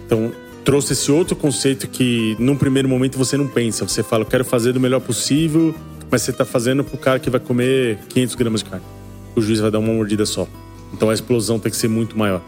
Então, 0.06 0.32
trouxe 0.64 0.92
esse 0.92 1.10
outro 1.12 1.36
conceito 1.36 1.86
que 1.88 2.36
num 2.38 2.56
primeiro 2.56 2.88
momento 2.88 3.18
você 3.18 3.36
não 3.36 3.46
pensa. 3.46 3.86
Você 3.86 4.02
fala, 4.02 4.22
eu 4.22 4.28
quero 4.28 4.44
fazer 4.44 4.72
do 4.72 4.80
melhor 4.80 5.00
possível, 5.00 5.74
mas 6.14 6.22
você 6.22 6.30
está 6.30 6.44
fazendo 6.44 6.84
pro 6.84 6.96
cara 6.96 7.18
que 7.18 7.28
vai 7.28 7.40
comer 7.40 7.98
500 8.08 8.36
gramas 8.36 8.62
de 8.62 8.70
carne. 8.70 8.86
O 9.34 9.42
juiz 9.42 9.58
vai 9.58 9.68
dar 9.68 9.80
uma 9.80 9.92
mordida 9.92 10.24
só. 10.24 10.46
Então 10.92 11.10
a 11.10 11.14
explosão 11.14 11.58
tem 11.58 11.72
que 11.72 11.76
ser 11.76 11.88
muito 11.88 12.16
maior. 12.16 12.40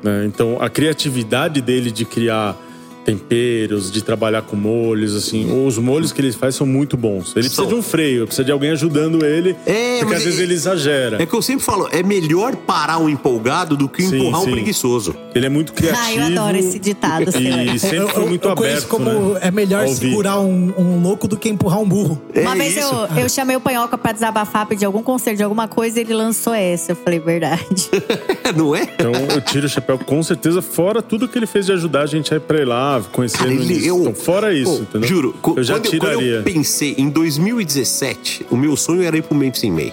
né? 0.00 0.24
Então 0.26 0.62
a 0.62 0.70
criatividade 0.70 1.60
dele 1.60 1.90
de 1.90 2.04
criar 2.04 2.56
temperos, 3.04 3.90
de 3.90 4.02
trabalhar 4.02 4.42
com 4.42 4.56
molhos, 4.56 5.14
assim. 5.14 5.64
Os 5.66 5.78
molhos 5.78 6.12
que 6.12 6.20
ele 6.20 6.32
faz 6.32 6.54
são 6.54 6.66
muito 6.66 6.96
bons. 6.96 7.28
Ele 7.36 7.44
precisa 7.44 7.62
São. 7.62 7.66
de 7.66 7.74
um 7.74 7.82
freio, 7.82 8.26
precisa 8.26 8.44
de 8.44 8.52
alguém 8.52 8.70
ajudando 8.70 9.24
ele, 9.24 9.54
É, 9.66 9.98
porque 10.00 10.14
às 10.14 10.24
vezes 10.24 10.40
ele- 10.40 10.54
exagera. 10.54 11.22
É 11.22 11.26
que 11.26 11.34
eu 11.34 11.42
sempre 11.42 11.64
falo, 11.64 11.88
é 11.92 12.02
melhor 12.02 12.54
parar 12.56 12.98
um 12.98 13.08
empolgado 13.08 13.76
do 13.76 13.88
que 13.88 14.02
Sim, 14.02 14.16
empurrar 14.16 14.40
um 14.40 14.44
sim. 14.44 14.50
preguiçoso. 14.52 15.14
Ele 15.34 15.46
é 15.46 15.48
muito 15.48 15.72
criativo. 15.72 16.02
Ah, 16.04 16.14
eu 16.14 16.22
adoro 16.24 16.56
esse 16.56 16.78
ditado. 16.78 17.24
E 17.28 17.78
sempre 17.78 17.96
Eu- 17.98 18.08
foi 18.08 18.22
eu- 18.22 18.28
muito 18.28 18.48
eu 18.48 18.54
conheço 18.56 18.86
aberto, 18.86 18.88
como 18.88 19.34
né? 19.34 19.40
é 19.42 19.50
melhor 19.50 19.86
segurar 19.88 20.40
um, 20.40 20.72
um 20.78 21.02
louco 21.02 21.26
do 21.28 21.36
que 21.36 21.48
empurrar 21.48 21.80
um 21.80 21.88
burro. 21.88 22.20
Uma 22.34 22.54
vez 22.54 22.76
eu, 22.76 22.88
eu 23.22 23.28
chamei 23.28 23.56
o 23.56 23.60
Panhoca 23.60 23.98
pra 23.98 24.12
desabafar, 24.12 24.66
pedir 24.66 24.84
algum 24.84 25.02
conselho 25.02 25.36
de 25.36 25.42
alguma 25.42 25.66
coisa 25.68 25.98
e 25.98 26.02
ele 26.02 26.14
lançou 26.14 26.54
essa. 26.54 26.92
Eu 26.92 26.96
falei, 26.96 27.18
verdade. 27.18 27.90
Não 28.56 28.74
é? 28.74 28.82
Então 28.82 29.12
eu 29.34 29.40
tiro 29.40 29.66
o 29.66 29.68
chapéu 29.68 29.98
com 29.98 30.22
certeza, 30.22 30.62
fora 30.62 31.02
tudo 31.02 31.26
que 31.28 31.38
ele 31.38 31.46
fez 31.46 31.66
de 31.66 31.72
ajudar 31.72 32.02
a 32.02 32.06
gente 32.06 32.32
a 32.32 32.36
ir 32.36 32.40
pra 32.40 32.60
ir 32.60 32.64
lá, 32.64 32.93
conhecer 33.00 33.44
no 33.44 33.52
ele, 33.52 33.86
eu, 33.86 33.98
Então, 34.00 34.14
fora 34.14 34.52
isso, 34.52 34.82
entendeu? 34.82 35.08
Juro, 35.08 35.34
eu 35.56 35.62
já 35.62 35.74
quando, 35.74 35.86
eu- 35.86 35.98
quando 35.98 36.10
tiraria. 36.10 36.34
eu 36.36 36.42
pensei 36.42 36.94
em 36.98 37.08
2017, 37.08 38.46
o 38.50 38.56
meu 38.56 38.76
sonho 38.76 39.02
era 39.02 39.16
ir 39.16 39.22
pro 39.22 39.34
Memphis 39.36 39.64
em 39.64 39.70
May. 39.70 39.92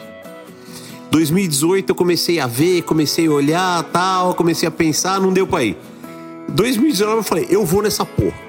2018 1.11 1.89
eu 1.91 1.95
comecei 1.95 2.39
a 2.39 2.47
ver, 2.47 2.83
comecei 2.83 3.27
a 3.27 3.31
olhar, 3.31 3.83
tal, 3.91 4.33
comecei 4.33 4.67
a 4.67 4.71
pensar, 4.71 5.19
não 5.19 5.33
deu 5.33 5.45
pra 5.45 5.63
ir. 5.63 5.77
2019 6.49 7.17
eu 7.17 7.23
falei, 7.23 7.47
eu 7.49 7.65
vou 7.65 7.81
nessa 7.81 8.05
porra. 8.05 8.39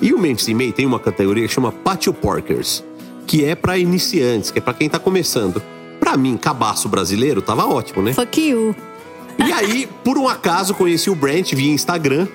E 0.00 0.12
o 0.12 0.18
Memphis 0.18 0.48
em 0.48 0.54
May 0.54 0.72
tem 0.72 0.86
uma 0.86 0.98
categoria 1.00 1.46
que 1.48 1.52
chama 1.54 1.72
Patio 1.72 2.12
Porkers, 2.12 2.84
que 3.26 3.44
é 3.44 3.54
pra 3.54 3.76
iniciantes, 3.78 4.50
que 4.50 4.58
é 4.58 4.62
pra 4.62 4.74
quem 4.74 4.88
tá 4.88 4.98
começando. 4.98 5.60
Pra 5.98 6.16
mim, 6.16 6.36
cabaço 6.36 6.88
brasileiro, 6.88 7.40
tava 7.42 7.66
ótimo, 7.66 8.02
né? 8.02 8.12
Fuck 8.12 8.40
you. 8.50 8.76
E 9.44 9.52
aí, 9.52 9.88
por 10.04 10.16
um 10.16 10.28
acaso, 10.28 10.74
conheci 10.74 11.10
o 11.10 11.14
Brent 11.14 11.54
via 11.54 11.72
Instagram. 11.72 12.28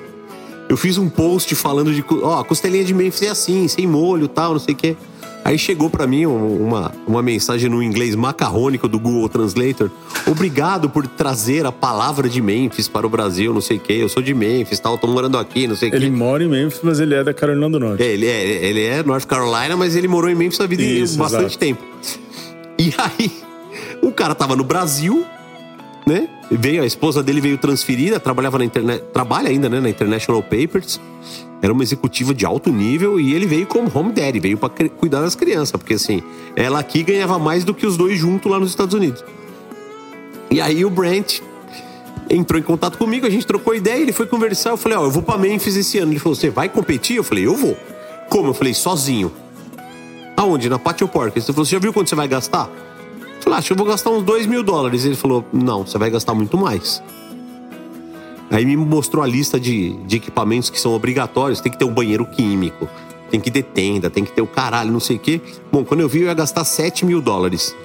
Eu 0.71 0.77
fiz 0.77 0.97
um 0.97 1.09
post 1.09 1.53
falando 1.53 1.93
de, 1.93 2.01
ó, 2.23 2.39
a 2.39 2.45
costelinha 2.45 2.85
de 2.85 2.93
Memphis 2.93 3.23
é 3.23 3.27
assim, 3.29 3.67
sem 3.67 3.85
molho 3.85 4.25
tal, 4.29 4.53
não 4.53 4.59
sei 4.59 4.73
o 4.73 4.77
quê. 4.77 4.95
Aí 5.43 5.57
chegou 5.57 5.89
pra 5.89 6.07
mim 6.07 6.25
um- 6.25 6.65
uma, 6.65 6.91
uma 7.05 7.21
mensagem 7.21 7.69
no 7.69 7.83
inglês 7.83 8.15
macarrônico 8.15 8.87
do 8.87 8.97
Google 8.97 9.27
Translator. 9.27 9.89
Obrigado 10.25 10.89
por 10.89 11.05
trazer 11.07 11.65
a 11.65 11.73
palavra 11.73 12.29
de 12.29 12.41
Memphis 12.41 12.87
para 12.87 13.05
o 13.05 13.09
Brasil, 13.09 13.53
não 13.53 13.59
sei 13.59 13.75
o 13.75 13.79
quê. 13.81 13.93
Eu 13.99 14.07
sou 14.07 14.23
de 14.23 14.33
Memphis, 14.33 14.79
tal, 14.79 14.97
tô 14.97 15.07
morando 15.07 15.37
aqui, 15.37 15.67
não 15.67 15.75
sei 15.75 15.89
o 15.89 15.91
quê. 15.91 15.97
Ele 15.97 16.09
mora 16.09 16.41
em 16.41 16.47
Memphis, 16.47 16.79
mas 16.83 17.01
ele 17.01 17.15
é 17.15 17.23
da 17.23 17.33
Carolina 17.33 17.69
do 17.69 17.77
Norte. 17.77 18.01
É, 18.01 18.07
ele 18.13 18.27
é, 18.27 18.65
ele 18.65 18.83
é 18.85 19.03
North 19.03 19.25
Carolina, 19.25 19.75
mas 19.75 19.95
ele 19.97 20.07
morou 20.07 20.29
em 20.29 20.35
Memphis 20.35 20.61
a 20.61 20.67
vida 20.67 20.81
Isso, 20.83 21.17
bastante 21.17 21.43
exato. 21.47 21.57
tempo. 21.59 21.83
E 22.79 22.93
aí, 22.97 23.31
o 24.01 24.11
cara 24.11 24.33
tava 24.33 24.55
no 24.55 24.63
Brasil, 24.63 25.25
né? 26.05 26.27
Veio, 26.49 26.83
a 26.83 26.85
esposa 26.85 27.23
dele 27.23 27.39
veio 27.39 27.57
transferida, 27.57 28.19
trabalhava 28.19 28.57
na 28.57 28.65
internet, 28.65 29.03
trabalha 29.13 29.49
ainda, 29.49 29.69
né, 29.69 29.79
na 29.79 29.89
International 29.89 30.41
Papers. 30.41 30.99
Era 31.61 31.71
uma 31.71 31.83
executiva 31.83 32.33
de 32.33 32.45
alto 32.45 32.71
nível 32.71 33.19
e 33.19 33.33
ele 33.35 33.45
veio 33.45 33.67
como 33.67 33.89
home 33.93 34.11
daddy, 34.11 34.39
veio 34.39 34.57
pra 34.57 34.67
cri- 34.67 34.89
cuidar 34.89 35.21
das 35.21 35.35
crianças, 35.35 35.71
porque 35.71 35.93
assim, 35.93 36.23
ela 36.55 36.79
aqui 36.79 37.03
ganhava 37.03 37.37
mais 37.37 37.63
do 37.63 37.73
que 37.73 37.85
os 37.85 37.95
dois 37.95 38.17
juntos 38.17 38.51
lá 38.51 38.59
nos 38.59 38.71
Estados 38.71 38.95
Unidos. 38.95 39.23
E 40.49 40.59
aí 40.59 40.83
o 40.83 40.89
Brent 40.89 41.39
entrou 42.29 42.59
em 42.59 42.63
contato 42.63 42.97
comigo, 42.97 43.27
a 43.27 43.29
gente 43.29 43.45
trocou 43.45 43.75
ideia, 43.75 44.01
ele 44.01 44.11
foi 44.11 44.25
conversar, 44.25 44.71
eu 44.71 44.77
falei, 44.77 44.97
ó, 44.97 45.03
eu 45.03 45.11
vou 45.11 45.21
pra 45.21 45.37
Memphis 45.37 45.75
esse 45.75 45.99
ano. 45.99 46.11
Ele 46.11 46.19
falou, 46.19 46.35
você 46.35 46.49
vai 46.49 46.67
competir? 46.67 47.17
Eu 47.17 47.23
falei, 47.23 47.45
eu 47.45 47.55
vou. 47.55 47.77
Como? 48.29 48.49
Eu 48.49 48.53
falei, 48.53 48.73
sozinho. 48.73 49.31
Aonde? 50.35 50.67
Na 50.67 50.79
Patio 50.79 51.07
Porkers. 51.07 51.45
Ele 51.45 51.53
falou, 51.53 51.65
você 51.65 51.71
já 51.73 51.79
viu 51.79 51.93
quanto 51.93 52.09
você 52.09 52.15
vai 52.15 52.27
gastar? 52.27 52.69
Falei, 53.41 53.59
acho 53.59 53.67
que 53.67 53.73
eu 53.73 53.77
vou 53.77 53.85
gastar 53.87 54.09
uns 54.11 54.23
2 54.23 54.45
mil 54.45 54.63
dólares. 54.63 55.03
Ele 55.05 55.15
falou, 55.15 55.43
não, 55.51 55.85
você 55.85 55.97
vai 55.97 56.09
gastar 56.09 56.33
muito 56.33 56.57
mais. 56.57 57.01
Aí 58.49 58.65
me 58.65 58.75
mostrou 58.75 59.23
a 59.23 59.27
lista 59.27 59.59
de, 59.59 59.93
de 60.05 60.17
equipamentos 60.17 60.69
que 60.69 60.79
são 60.79 60.93
obrigatórios. 60.93 61.61
Tem 61.61 61.71
que 61.71 61.77
ter 61.77 61.85
um 61.85 61.93
banheiro 61.93 62.25
químico, 62.25 62.87
tem 63.29 63.39
que 63.39 63.49
ter 63.49 63.63
tenda, 63.63 64.09
tem 64.09 64.23
que 64.25 64.31
ter 64.31 64.41
o 64.41 64.47
caralho, 64.47 64.91
não 64.91 64.99
sei 64.99 65.15
o 65.15 65.19
quê. 65.19 65.41
Bom, 65.71 65.83
quando 65.85 66.01
eu 66.01 66.09
vi, 66.09 66.19
eu 66.21 66.27
ia 66.27 66.33
gastar 66.33 66.63
7 66.65 67.05
mil 67.05 67.21
dólares. 67.21 67.75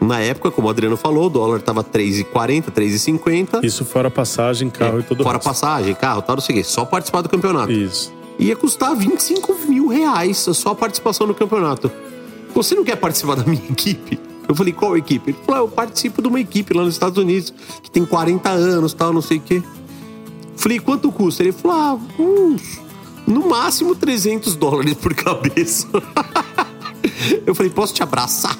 Na 0.00 0.20
época, 0.20 0.50
como 0.50 0.66
o 0.66 0.70
Adriano 0.70 0.96
falou, 0.96 1.26
o 1.26 1.30
dólar 1.30 1.62
tava 1.62 1.82
3,40, 1.84 2.70
3,50. 2.72 3.64
Isso 3.64 3.84
fora 3.84 4.10
passagem, 4.10 4.68
carro 4.68 4.98
e 5.00 5.02
tudo 5.04 5.22
Fora 5.22 5.36
resto. 5.38 5.48
passagem, 5.48 5.94
carro, 5.94 6.22
tal, 6.22 6.36
não 6.36 6.42
sei 6.42 6.56
o 6.56 6.58
quê. 6.58 6.64
Só 6.64 6.84
participar 6.84 7.22
do 7.22 7.28
campeonato. 7.28 7.70
Isso. 7.72 8.12
Ia 8.38 8.56
custar 8.56 8.96
25 8.96 9.54
mil 9.68 9.86
reais 9.86 10.38
só 10.38 10.70
a 10.70 10.74
participação 10.74 11.26
no 11.26 11.34
campeonato. 11.34 11.90
Você 12.52 12.74
não 12.74 12.84
quer 12.84 12.96
participar 12.96 13.36
da 13.36 13.44
minha 13.44 13.62
equipe? 13.70 14.18
Eu 14.48 14.54
falei, 14.54 14.72
qual 14.72 14.96
equipe? 14.96 15.30
Ele 15.30 15.38
falou, 15.46 15.60
ah, 15.60 15.64
eu 15.64 15.68
participo 15.68 16.20
de 16.20 16.28
uma 16.28 16.40
equipe 16.40 16.74
lá 16.74 16.82
nos 16.82 16.94
Estados 16.94 17.16
Unidos, 17.18 17.52
que 17.82 17.90
tem 17.90 18.04
40 18.04 18.50
anos, 18.50 18.92
tal, 18.92 19.12
não 19.12 19.22
sei 19.22 19.38
o 19.38 19.40
quê. 19.40 19.62
Falei, 20.56 20.78
quanto 20.78 21.10
custa? 21.10 21.42
Ele 21.42 21.52
falou, 21.52 21.76
ah, 21.76 21.98
uns, 22.22 22.80
no 23.26 23.48
máximo 23.48 23.94
300 23.94 24.54
dólares 24.56 24.94
por 24.94 25.14
cabeça. 25.14 25.86
Eu 27.46 27.54
falei, 27.54 27.70
posso 27.70 27.94
te 27.94 28.02
abraçar? 28.02 28.58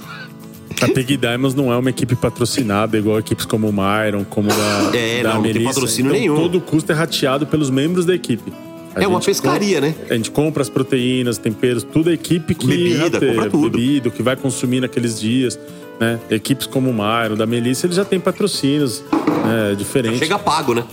A 0.81 0.89
Pig 0.89 1.17
Diamonds 1.17 1.55
não 1.55 1.73
é 1.73 1.77
uma 1.77 1.91
equipe 1.91 2.17
patrocinada, 2.17 2.99
igual 2.99 3.19
equipes 3.19 3.45
como 3.45 3.69
o 3.69 3.73
Myron, 3.73 4.25
como 4.25 4.49
da, 4.49 4.91
É, 4.97 5.23
da 5.23 5.29
não, 5.29 5.37
não 5.37 5.43
tem 5.43 5.53
Melissa. 5.53 5.75
patrocínio 5.75 6.11
então, 6.11 6.21
nenhum. 6.21 6.35
Todo 6.35 6.59
o 6.59 6.61
custo 6.61 6.91
é 6.91 6.95
rateado 6.95 7.47
pelos 7.47 7.71
membros 7.71 8.05
da 8.05 8.15
equipe. 8.15 8.53
A 8.95 9.03
É 9.03 9.07
uma 9.07 9.21
pescaria, 9.21 9.81
compra- 9.81 9.89
né? 10.05 10.07
A 10.11 10.15
gente 10.15 10.31
compra 10.31 10.63
as 10.63 10.69
proteínas, 10.69 11.39
temperos, 11.39 11.83
tudo 11.83 12.11
a 12.11 12.13
equipe 12.13 12.55
que 12.55 12.67
Bebida, 12.67 13.05
rateia, 13.05 13.35
compra 13.35 13.51
tudo. 13.51 13.71
bebida, 13.79 14.09
o 14.09 14.13
que 14.13 14.23
vai 14.23 14.37
consumir 14.37 14.81
naqueles 14.81 15.21
dias. 15.21 15.59
Né? 16.01 16.19
Equipes 16.31 16.67
como 16.67 16.91
o 16.91 16.93
Myron, 16.95 17.37
da 17.37 17.47
Melissa, 17.47 17.87
eles 17.87 17.97
já 17.97 18.05
têm 18.05 18.19
patrocínios 18.21 19.03
né, 19.47 19.75
diferentes. 19.77 20.19
Chega 20.19 20.39
pago, 20.39 20.75
né? 20.75 20.85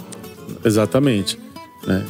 Exatamente. 0.63 1.39
Né? 1.85 2.05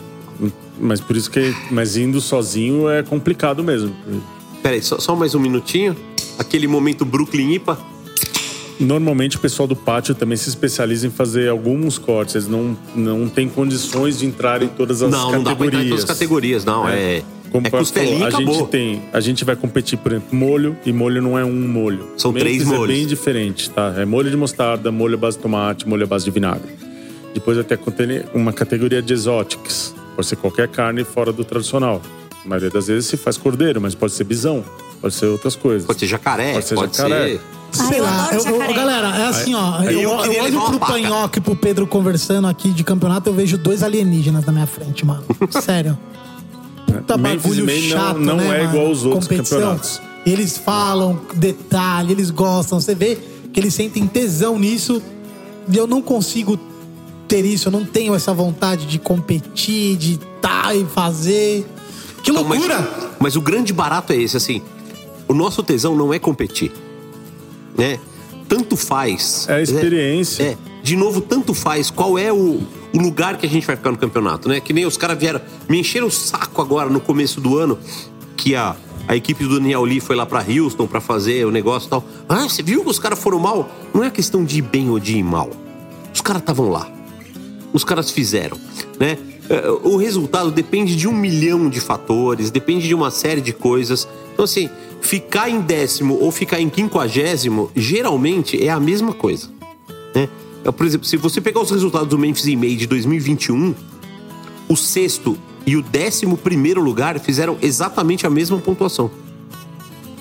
Mas 0.80 1.00
por 1.02 1.16
isso 1.16 1.30
que. 1.30 1.54
Mas 1.72 1.98
indo 1.98 2.20
sozinho 2.22 2.90
é 2.90 3.04
complicado 3.04 3.64
mesmo. 3.64 3.94
Peraí, 4.64 4.82
só, 4.82 5.00
só 5.00 5.16
mais 5.16 5.36
um 5.36 5.40
minutinho. 5.40 5.96
Aquele 6.38 6.68
momento 6.68 7.04
Brooklyn 7.06 7.54
IPA. 7.54 7.78
Normalmente 8.80 9.36
o 9.36 9.40
pessoal 9.40 9.68
do 9.68 9.76
pátio 9.76 10.16
também 10.16 10.38
se 10.38 10.48
especializa 10.50 11.06
em 11.06 11.10
fazer 11.10 11.50
alguns 11.50 11.98
cortes. 11.98 12.36
Eles 12.36 12.48
não, 12.48 12.78
não 12.96 13.28
têm 13.28 13.50
condições 13.50 14.20
de 14.20 14.26
entrar 14.26 14.64
em 14.64 14.68
todas 14.70 15.02
as 15.02 15.12
Não, 15.12 15.32
não 15.32 15.44
dá 15.44 15.56
pra 15.56 15.66
entrar 15.68 15.84
em 15.84 15.90
todas 15.90 16.04
as 16.04 16.10
categorias, 16.10 16.64
não. 16.64 16.88
É, 16.88 17.22
Como 17.52 17.66
é 17.66 17.68
o 17.68 17.72
Paulo 17.72 17.86
costelinha 17.86 18.12
falou, 18.12 18.26
a 18.26 18.30
acabou. 18.30 18.54
gente 18.56 18.68
tem, 18.70 19.02
a 19.12 19.20
gente 19.20 19.44
vai 19.44 19.56
competir, 19.58 19.98
por 19.98 20.14
exemplo, 20.14 20.34
molho 20.38 20.78
e 20.86 20.94
molho 20.94 21.22
não 21.22 21.38
é 21.38 21.44
um 21.44 21.68
molho. 21.68 22.08
São 22.18 22.32
três 22.32 22.64
molhos. 22.64 22.96
É 22.96 23.00
bem 23.00 23.06
diferente, 23.06 23.70
tá? 23.70 23.94
É 23.98 24.06
molho 24.06 24.32
de 24.32 24.38
mostarda, 24.38 24.92
molho 24.92 25.16
à 25.16 25.18
base 25.18 25.36
de 25.36 25.44
tomate, 25.44 25.88
molho 25.88 26.06
à 26.06 26.08
base 26.08 26.24
de 26.24 26.32
vinagre. 26.32 26.70
Depois 27.34 27.58
até 27.58 27.76
contém 27.76 28.24
uma 28.34 28.54
categoria 28.54 29.02
de 29.02 29.12
exóticos. 29.14 29.94
Pode 30.16 30.28
ser 30.28 30.38
qualquer 30.38 30.68
carne 30.70 31.04
fora 31.04 31.32
do 31.34 31.44
tradicional. 31.44 32.02
A 32.44 32.48
maioria 32.48 32.70
das 32.70 32.88
vezes 32.88 33.08
se 33.08 33.18
faz 33.18 33.38
cordeiro, 33.38 33.82
mas 33.82 33.94
pode 33.94 34.14
ser 34.14 34.24
bisão, 34.24 34.64
pode 35.02 35.14
ser 35.16 35.26
outras 35.28 35.56
coisas. 35.56 35.86
Pode 35.86 36.00
ser 36.00 36.08
jacaré, 36.08 36.54
pode 36.54 36.66
ser 36.68 36.76
pode 36.76 36.96
jacaré. 36.98 37.28
ser- 37.30 37.42
Sei 37.72 38.02
lá, 38.02 38.30
eu- 38.34 38.44
eu- 38.46 38.74
galera, 38.74 39.16
é 39.16 39.28
assim, 39.28 39.54
ó. 39.54 39.84
Eu, 39.84 39.92
eu 40.02 40.34
eu 40.34 40.44
olho 40.44 40.62
pro. 40.62 40.80
Panhoca 40.80 41.38
e 41.38 41.42
pro 41.42 41.56
Pedro 41.56 41.86
conversando 41.86 42.48
aqui 42.48 42.70
de 42.72 42.84
campeonato, 42.84 43.30
eu 43.30 43.34
vejo 43.34 43.60
dois 43.60 43.84
alienígenas 43.84 44.44
na 44.46 44.52
minha 44.52 44.66
frente, 44.66 45.06
mano. 45.06 45.24
Sério. 45.62 45.96
Puta 46.88 47.18
Memphis 47.18 47.44
bagulho 47.44 47.66
May 47.66 47.82
não- 47.82 47.90
chato, 47.90 48.18
não 48.20 48.38
né, 48.38 48.44
é 48.46 48.48
mano? 48.64 48.70
igual 48.72 48.88
aos 48.88 49.06
outros 49.06 49.28
Competição. 49.28 49.60
campeonatos. 49.60 50.02
Eles 50.26 50.58
falam 50.58 51.22
detalhe, 51.36 52.12
eles 52.12 52.32
gostam. 52.32 52.80
Você 52.82 52.96
vê 52.96 53.18
que 53.54 53.60
eles 53.60 53.74
sentem 53.74 54.06
tesão 54.08 54.58
nisso. 54.58 55.02
E 55.72 55.78
eu 55.78 55.86
não 55.86 56.02
consigo 56.02 56.58
ter 57.28 57.46
isso. 57.46 57.68
Eu 57.68 57.72
não 57.72 57.86
tenho 57.86 58.16
essa 58.16 58.34
vontade 58.34 58.88
de 58.88 58.98
competir, 58.98 59.96
de 59.96 60.14
estar 60.16 60.76
e 60.76 60.84
fazer. 60.86 61.68
Que 62.24 62.32
Então, 62.32 62.44
mas- 62.44 62.60
loucura! 62.60 62.90
Mas, 63.20 63.36
o 63.36 63.42
grande 63.42 63.72
barato 63.72 64.12
é 64.12 64.18
esse, 64.18 64.36
assim. 64.36 64.62
O 65.30 65.34
nosso 65.34 65.62
tesão 65.62 65.96
não 65.96 66.14
é 66.14 66.20
competir. 66.20 66.72
Né? 67.78 68.00
Tanto 68.50 68.76
faz. 68.76 69.46
É 69.48 69.54
a 69.54 69.62
experiência. 69.62 70.44
É, 70.44 70.58
de 70.82 70.96
novo, 70.96 71.22
tanto 71.22 71.54
faz 71.54 71.92
qual 71.92 72.18
é 72.18 72.34
o, 72.34 72.62
o 72.94 72.98
lugar 72.98 73.38
que 73.38 73.46
a 73.46 73.50
gente 73.50 73.68
vai 73.68 73.76
ficar 73.76 73.92
no 73.92 73.98
campeonato, 73.98 74.50
né? 74.50 74.60
Que 74.60 74.74
nem 74.74 74.86
os 74.86 74.98
caras 74.98 75.20
vieram. 75.20 75.40
Me 75.70 75.80
encheram 75.80 76.08
o 76.08 76.12
saco 76.12 76.62
agora 76.62 76.90
no 76.90 77.00
começo 77.00 77.40
do 77.40 77.58
ano 77.58 77.78
que 78.36 78.56
a, 78.56 78.76
a 79.08 79.16
equipe 79.16 79.44
do 79.44 79.56
Daniel 79.60 79.84
Lee 79.84 80.00
foi 80.00 80.16
lá 80.16 80.26
pra 80.26 80.44
Houston 80.44 80.88
pra 80.88 81.00
fazer 81.00 81.46
o 81.46 81.52
negócio 81.52 81.88
e 81.88 81.90
tal. 81.92 82.04
Ah, 82.28 82.50
você 82.50 82.64
viu 82.64 82.84
que 82.84 82.90
os 82.90 82.98
caras 82.98 83.20
foram 83.20 83.38
mal? 83.38 83.70
Não 83.94 84.04
é 84.04 84.10
questão 84.10 84.44
de 84.44 84.58
ir 84.58 84.64
bem 84.64 84.90
ou 84.90 85.00
de 85.00 85.18
ir 85.18 85.24
mal. 85.24 85.52
Os 86.12 86.22
caras 86.22 86.42
estavam 86.42 86.70
lá. 86.70 86.90
Os 87.72 87.84
caras 87.84 88.10
fizeram, 88.10 88.58
né? 89.00 89.18
É, 89.48 89.70
O 89.84 89.96
resultado 89.96 90.50
depende 90.50 90.96
de 90.96 91.08
um 91.08 91.14
milhão 91.14 91.70
de 91.70 91.80
fatores, 91.80 92.50
depende 92.50 92.88
de 92.88 92.96
uma 92.96 93.12
série 93.12 93.42
de 93.42 93.54
coisas. 93.54 94.08
Então, 94.34 94.46
assim, 94.46 94.70
ficar 95.02 95.50
em 95.50 95.62
décimo 95.62 96.18
ou 96.20 96.32
ficar 96.32 96.60
em 96.60 96.70
quinquagésimo, 96.70 97.72
geralmente 97.76 98.62
é 98.64 98.70
a 98.70 98.80
mesma 98.80 99.14
coisa. 99.14 99.50
Né? 100.14 100.30
É, 100.64 100.72
Por 100.72 100.86
exemplo, 100.86 101.08
se 101.08 101.18
você 101.18 101.40
pegar 101.42 101.62
os 101.62 101.72
resultados 101.72 102.10
do 102.10 102.18
Memphis 102.18 102.48
em 102.48 102.56
May 102.56 102.76
de 102.76 102.88
2021, 102.88 103.74
o 104.68 104.76
sexto 104.76 105.38
e 105.66 105.76
o 105.76 105.82
décimo 105.82 106.38
primeiro 106.38 106.82
lugar 106.82 107.20
fizeram 107.20 107.58
exatamente 107.62 108.26
a 108.26 108.30
mesma 108.30 108.58
pontuação. 108.58 109.10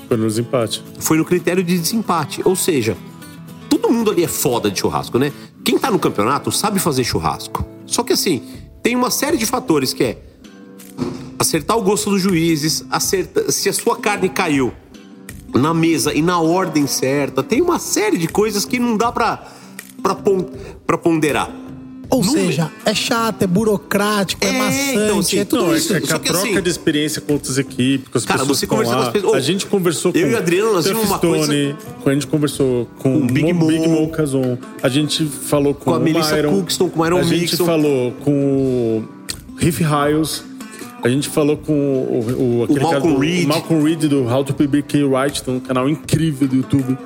Foi 0.09 0.16
no 0.16 0.26
desempate. 0.26 0.82
Foi 0.98 1.18
no 1.18 1.24
critério 1.24 1.62
de 1.62 1.78
desempate. 1.78 2.40
Ou 2.44 2.56
seja, 2.56 2.96
todo 3.68 3.90
mundo 3.90 4.10
ali 4.10 4.24
é 4.24 4.28
foda 4.28 4.70
de 4.70 4.80
churrasco, 4.80 5.18
né? 5.18 5.32
Quem 5.64 5.78
tá 5.78 5.90
no 5.90 5.98
campeonato 5.98 6.50
sabe 6.50 6.78
fazer 6.78 7.05
churrasco. 7.05 7.64
Só 7.86 8.02
que 8.02 8.12
assim, 8.12 8.42
tem 8.82 8.96
uma 8.96 9.10
série 9.10 9.36
de 9.36 9.44
fatores 9.44 9.92
que 9.92 10.02
é 10.02 10.18
acertar 11.39 11.77
o 11.78 11.82
gosto 11.82 12.10
dos 12.10 12.20
juízes, 12.23 12.85
acerta, 12.90 13.51
se 13.51 13.69
a 13.69 13.73
sua 13.73 13.97
carne 13.97 14.28
caiu 14.28 14.73
na 15.55 15.73
mesa 15.73 16.12
e 16.12 16.20
na 16.20 16.39
ordem 16.40 16.86
certa, 16.86 17.43
tem 17.43 17.60
uma 17.62 17.78
série 17.78 18.19
de 18.19 18.28
coisas 18.28 18.65
que 18.65 18.78
não 18.78 18.97
dá 18.97 19.10
pra, 19.12 19.43
pra, 20.02 20.15
pon, 20.15 20.44
pra 20.86 20.98
ponderar. 20.98 21.51
Ou 22.10 22.24
seja, 22.24 22.70
é 22.86 22.94
chato, 22.94 23.43
é 23.43 23.47
burocrático, 23.47 24.43
é, 24.43 24.51
maçante, 24.52 24.93
então, 24.98 25.19
assim, 25.19 25.39
é 25.40 25.44
tudo 25.44 25.65
Não, 25.66 25.74
é, 25.74 25.77
isso. 25.77 25.94
é 25.94 26.01
que 26.01 26.10
a 26.10 26.19
troca 26.19 26.39
assim- 26.39 26.60
de 26.62 26.70
experiência 26.70 27.20
com 27.20 27.35
outras 27.35 27.59
equipes, 27.59 28.09
com 28.09 28.16
as 28.16 28.24
Cara, 28.24 28.39
pessoas 28.40 28.59
você 28.59 28.66
que 28.66 28.74
estão 28.74 28.78
conversar 28.78 28.97
com 28.97 29.01
lá. 29.02 29.06
as 29.09 29.12
pessoas- 29.12 29.35
A 29.36 29.40
gente 29.40 29.66
conversou 29.66 30.12
eu 30.15 30.23
com 30.23 30.28
e 30.31 30.35
o 30.35 30.39
Adriano, 30.39 30.73
nós 30.73 30.86
vimos 30.86 31.05
uma 31.05 31.19
Stone, 31.19 31.77
A 32.06 32.12
gente 32.15 32.27
conversou 32.27 32.86
com, 32.98 33.12
Com 33.12 33.19
o 33.19 33.27
Big 33.27 33.52
Mo. 33.52 33.66
Big 33.66 33.86
Mo 33.86 34.09
Kazon. 34.09 34.56
A 34.82 34.89
gente 34.89 35.27
falou 35.27 35.74
com, 35.74 35.85
Com 35.85 35.94
a 35.94 35.98
o 35.98 36.01
Melissa 36.01 36.35
Myron. 36.35 36.51
Cookson, 36.60 36.89
com 36.89 36.98
o 36.98 37.02
Myron 37.05 37.19
A 37.19 37.23
gente 37.24 37.40
Mixon. 37.43 37.66
falou 37.66 38.12
com 38.24 38.32
o 38.32 39.05
Riff 39.59 39.85
Hiles. 39.85 40.44
A 41.02 41.08
gente 41.08 41.28
falou 41.28 41.56
com 41.56 41.72
o, 41.72 42.58
o, 42.60 42.64
aquele 42.64 42.80
Malcolm 42.80 43.00
cara 43.02 43.14
do- 43.14 43.18
Reed. 43.20 43.44
o 43.44 43.48
Malcolm 43.48 43.84
Reed 43.84 44.04
do 44.06 44.24
How 44.24 44.44
to 44.44 44.52
PBK 44.54 45.04
Right, 45.04 45.42
tem 45.42 45.54
um 45.54 45.60
canal 45.60 45.88
incrível 45.88 46.48
do 46.48 46.56
YouTube. 46.56 46.98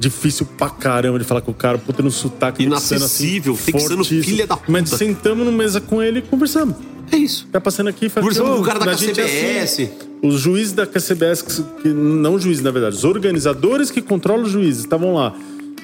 Difícil 0.00 0.46
pra 0.46 0.70
caramba 0.70 1.18
de 1.18 1.24
falar 1.24 1.40
com 1.40 1.50
o 1.50 1.54
cara, 1.54 1.76
puta 1.76 2.02
no 2.02 2.10
sotaque. 2.10 2.62
Inacessível, 2.62 3.54
texano, 3.54 3.76
assim, 3.84 3.92
fortíssimo. 3.96 4.22
filha 4.24 4.46
da 4.46 4.56
puta. 4.56 4.70
Mas 4.70 4.88
sentamos 4.90 5.44
na 5.44 5.50
mesa 5.52 5.80
com 5.80 6.00
ele 6.02 6.20
e 6.20 6.22
conversamos. 6.22 6.76
É 7.10 7.16
isso. 7.16 7.48
Tá 7.50 7.60
passando 7.60 7.88
aqui, 7.88 8.08
faz 8.08 8.24
Conversamos 8.24 8.56
com 8.56 8.62
o 8.62 8.64
cara 8.64 8.78
da 8.78 8.92
é 8.92 8.94
KCBS. 8.94 9.62
assim. 9.82 9.90
Os 10.22 10.40
juízes 10.40 10.72
da 10.72 10.86
KCBS, 10.86 11.42
que 11.82 11.88
não 11.88 12.38
juízes, 12.38 12.62
na 12.62 12.70
verdade, 12.70 12.96
os 12.96 13.04
organizadores 13.04 13.90
que 13.90 14.00
controlam 14.00 14.44
os 14.44 14.50
juízes, 14.52 14.80
estavam 14.84 15.14
lá. 15.14 15.34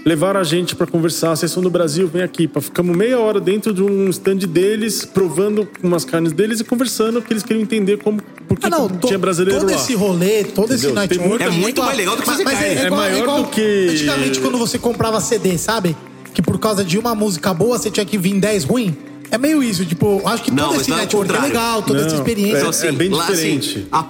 Levaram 0.05 0.39
a 0.39 0.45
gente 0.45 0.77
pra 0.77 0.87
conversar, 0.87 1.33
a 1.33 1.37
sessão 1.37 1.63
do 1.63 1.71
Brasil, 1.71 2.07
vem 2.07 2.23
aqui. 2.23 2.47
Pra, 2.47 2.61
ficamos 2.61 2.95
meia 2.95 3.19
hora 3.19 3.41
dentro 3.41 3.73
de 3.73 3.83
um 3.83 4.11
stand 4.11 4.37
deles, 4.49 5.05
provando 5.07 5.67
umas 5.83 6.05
carnes 6.05 6.31
deles 6.33 6.61
e 6.61 6.65
conversando, 6.65 7.21
porque 7.23 7.33
eles 7.33 7.43
queriam 7.43 7.63
entender 7.63 7.97
como, 8.03 8.21
por 8.47 8.59
que 8.59 8.67
Ah, 8.67 8.71
não, 8.71 8.87
que 8.89 8.99
to- 8.99 9.07
tinha 9.07 9.19
brasileiro 9.19 9.61
todo 9.61 9.71
lá. 9.71 9.77
esse 9.77 9.95
rolê, 9.95 10.45
todo 10.45 10.75
esse 10.75 10.87
Entendeu? 10.87 11.09
Tem 11.09 11.19
network. 11.19 11.29
muita- 11.29 11.45
É 11.45 11.51
muito 11.51 11.83
mais 11.83 11.97
legal 11.97 12.17
do 12.17 12.23
que 12.23 12.29
mas- 12.29 12.37
fazer 12.37 12.45
mas 12.45 12.59
carne. 12.59 12.75
É 12.75 12.87
igual- 12.87 13.01
maior 13.01 13.19
igual 13.23 13.43
do 13.45 13.49
que- 13.49 13.89
Antigamente, 13.93 14.41
quando 14.41 14.59
você 14.59 14.79
comprava 14.79 15.21
CD, 15.23 15.57
sabe? 15.57 15.97
Que 16.35 16.43
por 16.43 16.59
causa 16.59 16.85
de 16.85 16.99
uma 16.99 17.15
música 17.15 17.55
boa, 17.55 17.79
você 17.79 17.91
tinha 17.91 18.05
que 18.05 18.19
vir 18.19 18.39
10 18.39 18.65
ruim. 18.65 18.95
É 19.31 19.39
meio 19.39 19.63
isso, 19.63 19.87
tipo, 19.87 20.21
acho 20.29 20.43
que 20.43 20.51
Não, 20.51 20.65
todo 20.65 20.73
mas 20.73 20.83
esse 20.83 20.91
é 20.93 20.95
o 20.95 20.99
network 20.99 21.35
é 21.35 21.41
legal, 21.41 21.83
toda 21.83 22.01
essa 22.01 22.09
Não, 22.11 22.15
experiência. 22.17 22.59
Então, 22.59 22.69
assim, 22.69 23.09
lá, 23.09 23.27
assim, 23.29 23.87
a- 23.91 24.07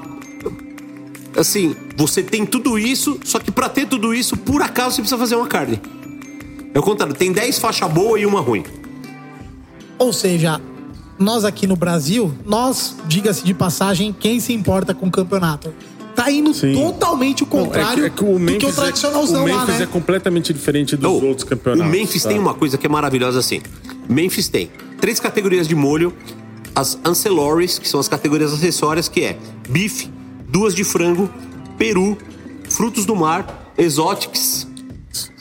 assim, 1.36 1.76
você 1.96 2.22
tem 2.22 2.44
tudo 2.44 2.78
isso, 2.78 3.18
só 3.24 3.38
que 3.38 3.50
pra 3.50 3.68
ter 3.68 3.86
tudo 3.86 4.12
isso, 4.14 4.36
por 4.36 4.62
acaso 4.62 4.96
você 4.96 5.02
precisa 5.02 5.18
fazer 5.18 5.36
uma 5.36 5.46
carne. 5.46 5.80
É 6.72 6.78
o 6.78 6.82
contrário, 6.82 7.14
tem 7.14 7.32
10 7.32 7.58
faixa 7.58 7.86
boa 7.88 8.18
e 8.18 8.26
uma 8.26 8.40
ruim. 8.40 8.64
Ou 9.98 10.12
seja, 10.12 10.60
nós 11.18 11.44
aqui 11.44 11.66
no 11.66 11.76
Brasil, 11.76 12.34
nós, 12.44 12.96
diga-se 13.06 13.44
de 13.44 13.54
passagem, 13.54 14.12
quem 14.18 14.40
se 14.40 14.52
importa 14.52 14.92
com 14.92 15.06
o 15.06 15.10
campeonato? 15.10 15.72
Tá 16.16 16.30
indo 16.30 16.52
totalmente 16.74 17.42
o 17.42 17.46
contrário 17.46 17.98
Não, 17.98 18.06
é 18.06 18.10
que- 18.10 18.14
é 18.14 18.18
que 18.18 18.24
o 18.24 18.26
do 18.26 18.32
que 18.34 18.34
o 18.34 18.38
Memphis, 18.38 18.68
é, 18.78 18.80
tradicionalzão 18.82 19.44
o 19.44 19.48
lá, 19.48 19.58
Memphis 19.60 19.78
né? 19.78 19.82
é 19.82 19.86
completamente 19.86 20.52
diferente 20.52 20.96
dos 20.96 21.10
outros 21.22 21.42
O 21.42 21.46
campeonatos. 21.46 21.90
Memphis 21.92 22.22
tá? 22.22 22.28
tem 22.28 22.38
uma 22.38 22.54
coisa 22.54 22.78
que 22.78 22.86
é 22.86 22.88
maravilhosa 22.88 23.40
assim. 23.40 23.60
Memphis 24.08 24.48
tem 24.48 24.70
três 25.00 25.18
categorias 25.18 25.66
de 25.66 25.74
molho, 25.74 26.12
as 26.74 26.96
ancillaries, 27.04 27.78
que 27.80 27.88
são 27.88 27.98
as 27.98 28.06
categorias 28.08 28.52
acessórias, 28.52 29.08
que 29.08 29.22
é 29.24 29.36
bife, 29.68 30.08
duas 30.48 30.72
de 30.72 30.84
frango, 30.84 31.28
peru, 31.78 32.16
frutos 32.70 33.04
do 33.04 33.14
mar, 33.16 33.72
exotics. 33.76 34.66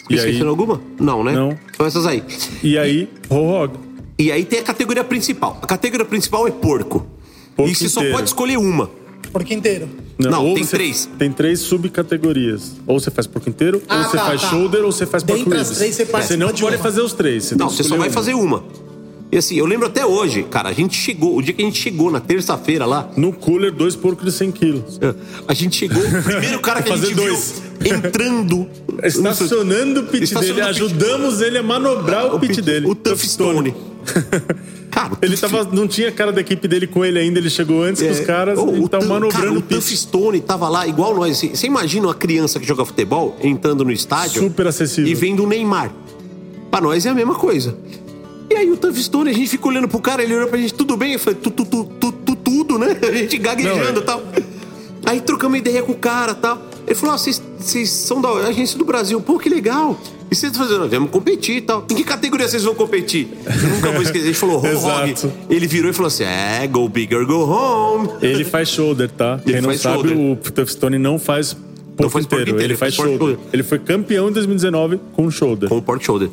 E 0.10 0.16
Esquecendo 0.16 0.50
alguma? 0.50 0.82
Não, 1.00 1.24
né? 1.24 1.32
Não. 1.34 1.58
São 1.78 1.86
essas 1.86 2.06
aí. 2.06 2.24
E 2.62 2.78
aí, 2.78 3.10
Rohog. 3.30 3.78
E 4.20 4.32
aí 4.32 4.44
tem 4.46 4.60
a 4.60 4.64
categoria 4.64 5.04
principal. 5.04 5.58
A 5.62 5.66
categoria 5.66 6.06
principal 6.06 6.48
é 6.48 6.52
porco. 6.52 7.06
Porco 7.56 7.72
e 7.72 7.76
você 7.76 7.88
só 7.90 8.02
inteiro. 8.02 8.18
pode 8.18 8.30
escolher 8.30 8.58
uma. 8.58 8.90
Porco 9.32 9.52
inteiro. 9.54 9.88
Não, 10.20 10.46
ou 10.46 10.54
tem 10.54 10.66
três. 10.66 11.10
Tem 11.18 11.32
três 11.32 11.60
subcategorias. 11.62 12.74
Ou 12.86 13.00
você 13.00 13.10
faz 13.10 13.26
porco 13.26 13.50
inteiro, 13.50 13.82
Ah, 13.88 13.98
ou 13.98 14.04
você 14.04 14.18
tá, 14.18 14.26
faz 14.26 14.42
tá. 14.42 14.50
shoulder, 14.50 14.84
ou 14.86 14.92
você 14.92 15.06
faz 15.06 15.24
porco 15.24 15.44
Dentre 15.44 15.60
as 15.60 15.68
ribs. 15.70 15.78
três, 15.80 15.96
você 15.96 16.06
Você 16.06 16.38
não 16.38 16.52
de 16.52 16.62
pode 16.62 16.76
uma. 16.76 16.84
fazer 16.84 17.02
os 17.02 17.14
três. 17.14 17.46
Você 17.46 17.56
Não, 17.56 17.70
você 17.70 17.84
só 17.84 17.96
vai 17.98 18.08
uma. 18.10 18.14
fazer 18.14 18.34
uma. 18.36 18.64
E 19.34 19.38
assim, 19.38 19.56
eu 19.56 19.66
lembro 19.66 19.88
até 19.88 20.06
hoje, 20.06 20.44
cara, 20.44 20.70
a 20.70 20.74
gente 20.74 20.96
chegou, 20.96 21.36
o 21.36 21.42
dia 21.42 21.56
que 21.56 21.62
a 21.64 21.66
gente 21.66 21.80
chegou, 21.82 22.12
na 22.12 22.20
terça-feira 22.20 22.86
lá. 22.86 23.10
No 23.18 23.34
cooler, 23.34 23.72
dois 23.72 23.96
porcos 23.96 24.26
de 24.26 24.32
100 24.32 24.52
quilos. 24.52 25.00
A 25.48 25.54
gente 25.56 25.76
chegou, 25.76 26.04
o 26.04 26.24
primeiro 26.24 26.60
cara 26.60 26.84
que 26.84 26.92
a 26.92 26.96
gente 26.98 27.16
dois. 27.16 27.64
viu 27.80 27.96
entrando. 27.96 28.68
Estacionando 29.04 30.02
o 30.02 30.04
pit 30.04 30.26
Estacionando 30.26 30.54
dele, 30.56 30.70
o 30.70 30.74
pit. 30.74 30.84
ajudamos 30.84 31.42
ele 31.42 31.58
a 31.58 31.64
manobrar 31.64 32.28
o, 32.36 32.40
pit, 32.40 32.62
dele. 32.62 32.86
O 32.88 32.94
Tuff 32.94 33.28
Stone. 33.28 33.74
Cara, 34.92 35.18
Ele 35.24 35.36
tava, 35.36 35.64
não 35.64 35.88
tinha 35.88 36.12
cara 36.12 36.32
da 36.32 36.40
equipe 36.42 36.68
dele 36.68 36.86
com 36.86 37.04
ele 37.04 37.18
ainda, 37.18 37.40
ele 37.40 37.50
chegou 37.50 37.82
antes 37.82 38.00
que 38.00 38.08
os 38.08 38.20
caras 38.20 38.60
Ô, 38.60 38.76
e 38.76 38.80
o 38.80 38.88
Tuff- 38.88 39.04
manobrando 39.08 39.32
cara, 39.32 39.52
o 39.52 39.58
o 39.58 39.62
pit. 39.64 39.74
Tuff 39.80 39.98
Stone 39.98 40.40
tava 40.42 40.70
lá 40.70 40.86
igual 40.88 41.16
nós. 41.16 41.40
Você 41.42 41.66
imagina 41.66 42.06
uma 42.06 42.14
criança 42.14 42.60
que 42.60 42.68
joga 42.68 42.86
futebol 42.86 43.36
entrando 43.42 43.84
no 43.84 43.92
estádio 43.92 44.44
Super 44.44 44.68
acessível. 44.68 45.12
e 45.12 45.16
vendo 45.16 45.44
o 45.44 45.48
Neymar. 45.48 45.92
Pra 46.70 46.80
nós 46.80 47.04
é 47.08 47.10
a 47.10 47.14
mesma 47.16 47.34
coisa. 47.34 47.76
E 48.50 48.56
aí 48.56 48.72
o 48.72 48.78
Tuff 48.78 49.02
Stone, 49.02 49.30
a 49.30 49.34
gente 49.34 49.50
fica 49.50 49.68
olhando 49.68 49.88
pro 49.88 50.00
cara, 50.00 50.24
ele 50.24 50.36
olhou 50.36 50.48
pra 50.48 50.58
gente, 50.58 50.74
tudo 50.74 50.96
bem? 50.96 51.14
Eu 51.14 51.20
falei, 51.20 51.40
tu, 51.42 51.50
tu, 51.50 51.66
tu, 51.66 51.86
tu, 52.00 52.12
tu, 52.12 52.36
tudo, 52.36 52.78
né? 52.78 52.98
A 53.02 53.12
gente 53.12 53.38
gaguejando 53.38 53.80
Não, 53.80 53.96
e 53.96 53.98
é. 53.98 54.02
tal. 54.02 54.24
Aí 55.06 55.22
trocamos 55.22 55.58
ideia 55.58 55.82
com 55.82 55.92
o 55.92 55.98
cara 55.98 56.32
e 56.32 56.36
tal. 56.36 56.62
Ele 56.86 56.96
falou, 56.96 57.16
ah, 57.16 57.18
vocês 57.18 57.42
vocês 57.64 57.90
são 57.90 58.22
da 58.22 58.30
agência 58.30 58.78
do 58.78 58.84
Brasil. 58.84 59.20
Pô, 59.22 59.40
que 59.40 59.48
legal. 59.48 59.98
E 60.30 60.36
vocês 60.36 60.52
estão 60.52 60.68
fazendo? 60.68 60.90
Vamos 60.90 61.10
competir 61.10 61.58
e 61.58 61.62
tal. 61.62 61.86
Em 61.90 61.96
que 61.96 62.04
categoria 62.04 62.48
vocês 62.48 62.64
vão 62.64 62.76
competir? 62.76 63.30
Eu 63.46 63.70
nunca 63.70 63.92
vou 63.92 64.02
esquecer. 64.02 64.28
Ele 64.28 64.34
falou. 64.34 64.66
Exato. 64.66 65.32
Ele 65.50 65.66
virou 65.66 65.90
e 65.90 65.94
falou 65.94 66.08
assim, 66.08 66.24
é, 66.24 66.68
go 66.68 66.88
big 66.90 67.16
or 67.16 67.26
go 67.26 67.46
home. 67.46 68.10
Ele 68.22 68.44
faz 68.44 68.68
shoulder, 68.70 69.10
tá? 69.10 69.40
Ele 69.46 69.54
Quem 69.54 69.62
não 69.62 69.70
faz 69.70 69.82
sabe, 69.82 70.10
shoulder. 70.10 70.18
o 70.18 70.36
Tuff 70.36 70.72
Stone 70.72 70.98
não 70.98 71.18
faz 71.18 71.54
porco 71.96 72.12
faz 72.12 72.26
porco 72.26 72.42
inteiro, 72.42 72.52
inteiro, 72.52 72.74
ele 72.74 72.78
faz 72.78 72.96
porco 72.96 73.12
shoulder. 73.12 73.36
shoulder. 73.36 73.54
Ele 73.54 73.64
foi 73.64 73.80
campeão 73.80 74.30
em 74.30 74.34
2019 74.34 75.00
com 75.14 75.32
shoulder. 75.32 75.70
Com 75.70 75.78
o 75.78 75.82
pork 75.82 76.04
shoulder. 76.04 76.30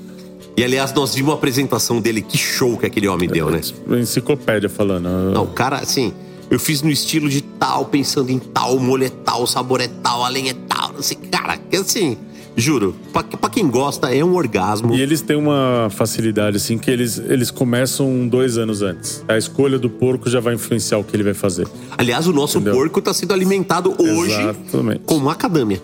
E 0.61 0.63
aliás, 0.63 0.93
nós 0.93 1.15
vimos 1.15 1.31
uma 1.31 1.39
apresentação 1.39 2.03
dele, 2.03 2.21
que 2.21 2.37
show 2.37 2.77
que 2.77 2.85
aquele 2.85 3.09
homem 3.09 3.27
deu, 3.27 3.49
né? 3.51 3.63
Enciclopédia 3.99 4.69
falando. 4.69 5.09
Não, 5.09 5.45
o 5.45 5.47
cara, 5.47 5.77
assim, 5.79 6.13
eu 6.51 6.61
fiz 6.61 6.83
no 6.83 6.91
estilo 6.91 7.31
de 7.31 7.41
tal, 7.41 7.87
pensando 7.87 8.29
em 8.29 8.39
tal, 8.39 8.77
o 8.77 8.79
molho 8.79 9.05
é 9.05 9.09
tal, 9.09 9.43
o 9.43 9.47
sabor 9.47 9.81
é 9.81 9.89
tal, 9.89 10.23
a 10.23 10.29
lenha 10.29 10.51
é 10.51 10.57
tal, 10.69 10.93
não 10.93 11.01
sei, 11.01 11.17
cara, 11.17 11.57
que 11.57 11.77
assim, 11.79 12.19
juro, 12.55 12.95
pra, 13.11 13.23
pra 13.23 13.49
quem 13.49 13.71
gosta, 13.71 14.15
é 14.15 14.23
um 14.23 14.35
orgasmo. 14.35 14.95
E 14.95 15.01
eles 15.01 15.23
têm 15.23 15.35
uma 15.37 15.89
facilidade, 15.89 16.59
assim, 16.59 16.77
que 16.77 16.91
eles, 16.91 17.17
eles 17.17 17.51
começam 17.51 18.29
dois 18.29 18.59
anos 18.59 18.83
antes. 18.83 19.25
A 19.27 19.39
escolha 19.39 19.79
do 19.79 19.89
porco 19.89 20.29
já 20.29 20.41
vai 20.41 20.53
influenciar 20.53 20.99
o 20.99 21.05
que 21.05 21.17
ele 21.17 21.25
vai 21.25 21.33
fazer. 21.33 21.67
Aliás, 21.97 22.27
o 22.27 22.35
nosso 22.35 22.61
porco 22.61 23.01
tá 23.01 23.15
sendo 23.15 23.33
alimentado 23.33 23.95
hoje 23.99 24.39
Exatamente. 24.39 25.01
com 25.07 25.17
macadâmia. 25.21 25.81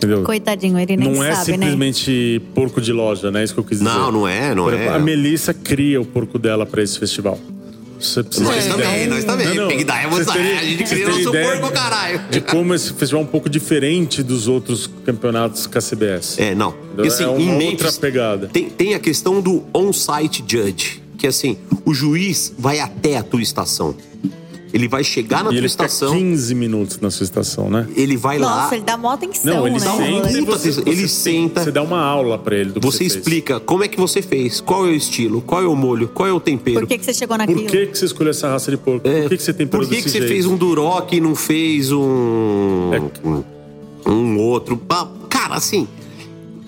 Entendeu? 0.00 0.22
Coitadinho, 0.22 0.78
ele 0.78 0.96
nem 0.96 1.12
não 1.12 1.22
é 1.22 1.34
sabe, 1.34 1.52
né? 1.58 1.66
simplesmente 1.66 2.40
porco 2.54 2.80
de 2.80 2.90
loja, 2.90 3.30
né? 3.30 3.44
Isso 3.44 3.52
que 3.52 3.60
eu 3.60 3.64
quis 3.64 3.78
dizer. 3.80 3.90
Não, 3.90 4.10
não 4.10 4.26
é, 4.28 4.54
não 4.54 4.70
é. 4.70 4.74
exemplo, 4.74 4.94
A 4.94 4.98
Melissa 4.98 5.52
cria 5.52 6.00
o 6.00 6.06
porco 6.06 6.38
dela 6.38 6.64
pra 6.64 6.82
esse 6.82 6.98
festival. 6.98 7.38
Você 8.00 8.22
precisa 8.22 8.46
Nós 8.50 8.64
também, 8.66 8.86
ideia. 8.86 9.08
nós 9.10 9.24
também. 9.24 9.46
Não, 9.48 9.54
não. 9.56 9.68
Big 9.68 9.84
Diamonds, 9.84 10.24
Vocês 10.26 10.32
terem- 10.32 10.58
a 10.58 10.62
gente 10.64 10.84
cria 10.84 11.06
nosso 11.06 11.30
porco, 11.30 11.70
caralho. 11.70 12.20
De 12.30 12.40
como 12.40 12.72
esse 12.74 12.94
festival 12.94 13.20
é 13.20 13.24
um 13.26 13.28
pouco 13.28 13.50
diferente 13.50 14.22
dos 14.22 14.48
outros 14.48 14.88
campeonatos 15.04 15.66
KCBS. 15.66 16.38
É, 16.40 16.54
não. 16.54 16.70
Entendeu? 16.70 17.04
E 17.04 17.08
assim, 17.08 17.24
é 17.24 17.28
uma 17.28 17.38
em 17.38 17.50
outra 17.52 17.66
Memphis, 17.66 17.98
pegada. 17.98 18.46
Tem, 18.48 18.70
tem 18.70 18.94
a 18.94 18.98
questão 18.98 19.42
do 19.42 19.64
on-site 19.74 20.42
judge, 20.48 21.02
que 21.18 21.26
assim, 21.26 21.58
o 21.84 21.92
juiz 21.92 22.54
vai 22.58 22.80
até 22.80 23.18
a 23.18 23.22
tua 23.22 23.42
estação. 23.42 23.94
Ele 24.72 24.86
vai 24.86 25.02
chegar 25.02 25.38
na 25.42 25.50
E 25.50 25.54
tua 25.54 25.58
ele 25.58 25.68
fica 25.68 25.84
estação, 25.86 26.12
15 26.16 26.54
minutos 26.54 27.00
na 27.00 27.10
sua 27.10 27.24
estação, 27.24 27.68
né? 27.68 27.88
ele 27.96 28.16
vai 28.16 28.38
lá, 28.38 28.62
Nossa, 28.62 28.76
ele 28.76 28.84
dá 28.84 28.96
mó 28.96 29.10
atenção, 29.10 29.54
Não, 29.54 29.66
ele 29.66 29.78
né? 29.78 29.80
senta 29.80 30.30
e 30.32 30.44
Puta 30.44 30.58
você, 30.58 30.72
você 30.72 30.80
Ele 30.80 30.96
tem- 30.96 31.08
senta. 31.08 31.64
Você 31.64 31.72
dá 31.72 31.82
uma 31.82 32.00
aula 32.00 32.38
pra 32.38 32.56
ele 32.56 32.70
do 32.70 32.80
que 32.80 32.86
você 32.86 32.98
você 32.98 33.04
fez. 33.10 33.16
explica 33.16 33.58
como 33.58 33.82
é 33.84 33.88
que 33.88 33.98
você 33.98 34.22
fez, 34.22 34.60
qual 34.60 34.86
é 34.86 34.90
o 34.90 34.94
estilo, 34.94 35.40
qual 35.40 35.62
é 35.62 35.66
o 35.66 35.74
molho, 35.74 36.08
qual 36.08 36.28
é 36.28 36.32
o 36.32 36.38
tempero. 36.40 36.80
Por 36.80 36.86
que, 36.86 36.98
que 36.98 37.04
você 37.04 37.12
chegou 37.14 37.36
naquilo? 37.36 37.62
Por 37.62 37.70
que, 37.70 37.86
que 37.86 37.98
você 37.98 38.04
escolheu 38.04 38.30
essa 38.30 38.48
raça 38.48 38.70
de 38.70 38.76
porco? 38.76 39.00
Por 39.00 39.28
que, 39.28 39.36
que 39.36 39.42
você 39.42 39.50
É, 39.50 39.66
Por 39.66 39.80
que, 39.80 39.86
desse 39.86 40.02
que 40.04 40.10
você 40.10 40.18
jeito? 40.18 40.32
fez 40.32 40.46
um 40.46 40.56
duroc 40.56 41.12
e 41.12 41.20
não 41.20 41.34
fez 41.34 41.90
um. 41.92 42.00
um, 44.06 44.10
um 44.12 44.38
outro? 44.38 44.80
Cara, 45.28 45.54
assim. 45.56 45.88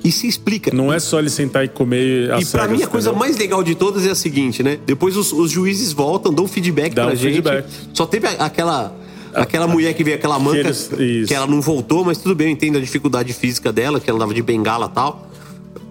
E 0.05 0.11
se 0.11 0.27
explica. 0.27 0.75
Não 0.75 0.93
é 0.93 0.99
só 0.99 1.19
ele 1.21 1.31
sentar 1.31 1.65
e 1.65 1.69
comer 1.69 2.33
as 2.33 2.49
E 2.49 2.51
pra 2.53 2.67
mim 2.67 2.83
a 2.83 2.87
coisa 2.89 3.13
mais 3.13 3.37
legal 3.39 3.63
de 3.63 3.75
todas 3.75 4.05
é 4.05 4.11
a 4.11 4.15
seguinte, 4.15 4.63
né? 4.63 4.79
Depois 4.85 5.17
os, 5.17 5.33
os 5.33 5.51
juízes 5.51 5.93
voltam, 5.93 6.33
dão 6.35 6.49
feedback 6.49 6.93
Dá 6.93 7.05
pra 7.05 7.13
um 7.13 7.17
gente. 7.17 7.35
feedback. 7.35 7.67
Só 7.95 8.05
teve 8.07 8.27
a- 8.27 8.33
aquela. 8.47 8.97
Aquela 9.35 9.67
mulher 9.67 9.95
que 9.95 10.05
veio, 10.05 10.17
aquela 10.17 10.39
manca, 10.39 10.59
eles- 10.59 10.91
que 11.27 11.33
ela 11.33 11.47
não 11.47 11.63
voltou, 11.63 12.05
mas 12.05 12.19
tudo 12.19 12.35
bem, 12.35 12.49
eu 12.49 12.53
entendo 12.53 12.77
a 12.77 12.81
dificuldade 12.83 13.33
física 13.33 13.73
dela, 13.73 13.99
que 13.99 14.11
ela 14.11 14.19
andava 14.19 14.35
de 14.35 14.43
bengala 14.43 14.89
e 14.91 14.95
tal. 14.95 15.27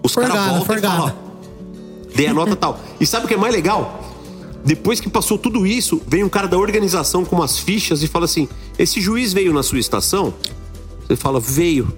Os 0.00 0.14
caras 0.14 0.30
Forgada, 0.30 0.52
voltam 0.58 0.76
e 0.76 0.80
falam, 0.80 1.06
ó, 1.06 2.14
dei 2.14 2.26
a 2.28 2.34
nota 2.34 2.54
tal. 2.54 2.78
E 3.00 3.06
sabe 3.06 3.24
o 3.24 3.28
que 3.28 3.34
é 3.34 3.36
mais 3.36 3.52
legal? 3.52 4.00
Depois 4.64 5.00
que 5.00 5.08
passou 5.10 5.36
tudo 5.36 5.66
isso, 5.66 6.00
vem 6.06 6.22
um 6.22 6.28
cara 6.28 6.46
da 6.46 6.56
organização 6.56 7.24
com 7.24 7.34
umas 7.34 7.58
fichas 7.58 8.00
e 8.04 8.06
fala 8.06 8.26
assim: 8.26 8.48
esse 8.78 9.00
juiz 9.00 9.32
veio 9.32 9.52
na 9.52 9.64
sua 9.64 9.80
estação? 9.80 10.32
Você 11.08 11.16
fala, 11.16 11.40
veio. 11.40 11.92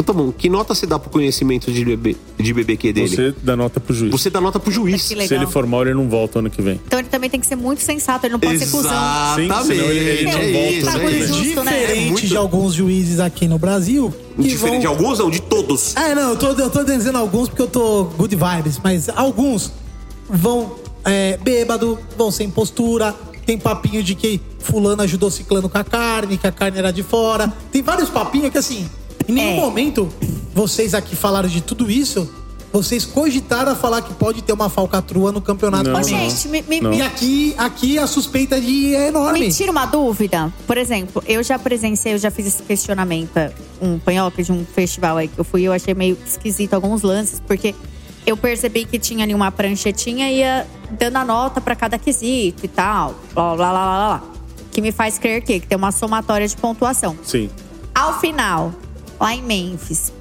Então 0.00 0.14
tá 0.14 0.18
bom, 0.18 0.32
que 0.32 0.48
nota 0.48 0.74
você 0.74 0.86
dá 0.86 0.98
pro 0.98 1.10
conhecimento 1.10 1.70
de, 1.70 1.84
BB, 1.84 2.16
de 2.38 2.54
BBQ 2.54 2.92
dele? 2.92 3.08
Você 3.08 3.34
dá 3.42 3.54
nota 3.54 3.78
pro 3.78 3.94
juiz. 3.94 4.10
Você 4.10 4.30
dá 4.30 4.40
nota 4.40 4.58
pro 4.58 4.72
juiz. 4.72 5.06
Que 5.08 5.14
legal. 5.14 5.28
Se 5.28 5.34
ele 5.34 5.46
for 5.46 5.66
mal, 5.66 5.82
ele 5.82 5.92
não 5.92 6.08
volta 6.08 6.38
ano 6.38 6.48
que 6.48 6.62
vem. 6.62 6.80
Então 6.86 6.98
ele 6.98 7.08
também 7.08 7.28
tem 7.28 7.38
que 7.38 7.46
ser 7.46 7.54
muito 7.56 7.82
sensato, 7.82 8.24
ele 8.24 8.32
não 8.32 8.40
pode 8.40 8.58
ser 8.58 8.70
cuzão. 8.70 8.90
Exatamente. 8.90 9.52
Sim, 9.54 9.74
senão 9.74 9.90
ele- 9.90 9.98
ele 10.10 10.22
não 10.24 10.30
é 10.38 10.52
volta, 10.52 10.70
isso, 10.70 10.88
é 10.88 11.26
justo, 11.26 11.64
né? 11.64 11.80
Diferente 11.80 12.26
de 12.28 12.36
alguns 12.36 12.72
juízes 12.74 13.20
aqui 13.20 13.46
no 13.46 13.58
Brasil. 13.58 14.12
Diferente 14.38 14.80
de 14.80 14.86
vão- 14.86 14.96
alguns, 14.96 15.18
não, 15.18 15.28
de 15.30 15.42
todos. 15.42 15.94
É, 15.94 16.14
não, 16.14 16.30
eu 16.30 16.36
tô, 16.38 16.46
eu 16.52 16.70
tô 16.70 16.82
dizendo 16.82 17.18
alguns 17.18 17.48
porque 17.50 17.60
eu 17.62 17.68
tô 17.68 18.04
good 18.16 18.34
vibes, 18.34 18.80
mas 18.82 19.08
alguns 19.10 19.70
vão 20.30 20.76
é, 21.04 21.36
bêbado, 21.42 21.98
vão 22.16 22.30
sem 22.30 22.48
postura, 22.48 23.14
tem 23.44 23.58
papinho 23.58 24.02
de 24.02 24.14
que 24.14 24.40
fulano 24.60 25.02
ajudou 25.02 25.30
ciclano 25.30 25.68
com 25.68 25.76
a 25.76 25.84
carne, 25.84 26.38
que 26.38 26.46
a 26.46 26.52
carne 26.52 26.78
era 26.78 26.90
de 26.90 27.02
fora. 27.02 27.52
Tem 27.70 27.82
vários 27.82 28.08
papinhos 28.08 28.50
que 28.50 28.56
assim, 28.58 28.88
em 29.30 29.34
nenhum 29.34 29.58
É. 29.58 29.60
momento 29.60 30.08
vocês 30.54 30.94
aqui 30.94 31.14
falaram 31.16 31.48
de 31.48 31.60
tudo 31.60 31.90
isso, 31.90 32.28
vocês 32.72 33.04
cogitaram 33.04 33.72
a 33.72 33.74
falar 33.74 34.00
que 34.02 34.12
pode 34.14 34.42
ter 34.42 34.52
uma 34.52 34.68
falcatrua 34.68 35.32
no 35.32 35.40
campeonato 35.40 35.90
Não, 35.90 36.02
gente, 36.04 36.46
me, 36.48 36.62
me, 36.62 36.80
Não. 36.80 36.92
E 36.92 37.02
aqui, 37.02 37.54
aqui 37.58 37.98
a 37.98 38.06
suspeita 38.06 38.60
de 38.60 38.94
é 38.94 39.08
enorme. 39.08 39.40
me 39.40 39.52
tira 39.52 39.72
uma 39.72 39.86
dúvida. 39.86 40.52
Por 40.66 40.76
exemplo, 40.78 41.22
eu 41.26 41.42
já 41.42 41.58
presenciei, 41.58 42.14
eu 42.14 42.18
já 42.18 42.30
fiz 42.30 42.46
esse 42.46 42.62
questionamento, 42.62 43.30
um 43.82 43.98
panhoca 43.98 44.42
de 44.42 44.52
um 44.52 44.64
festival 44.64 45.16
aí 45.16 45.26
que 45.28 45.38
eu 45.38 45.44
fui, 45.44 45.62
eu 45.62 45.72
achei 45.72 45.94
meio 45.94 46.16
esquisito 46.24 46.74
alguns 46.74 47.02
lances, 47.02 47.40
porque 47.44 47.74
eu 48.26 48.36
percebi 48.36 48.84
que 48.84 48.98
tinha 48.98 49.24
ali 49.24 49.34
uma 49.34 49.50
pranchetinha 49.50 50.30
e 50.30 50.38
ia 50.38 50.66
dando 50.92 51.16
a 51.16 51.24
nota 51.24 51.60
pra 51.60 51.74
cada 51.74 51.98
quesito 51.98 52.64
e 52.64 52.68
tal, 52.68 53.14
blá, 53.34 53.56
blá, 53.56 53.56
blá, 53.56 53.70
blá, 53.72 53.84
blá, 53.84 54.18
blá. 54.20 54.22
Que 54.70 54.80
me 54.80 54.92
faz 54.92 55.18
crer 55.18 55.42
que, 55.42 55.58
que 55.58 55.66
tem 55.66 55.76
uma 55.76 55.90
somatória 55.90 56.46
de 56.46 56.56
pontuação. 56.56 57.16
Sim. 57.24 57.50
Ao 57.92 58.20
final, 58.20 58.72
lá 59.20 59.34
em 59.34 59.42
Memphis, 59.42 60.12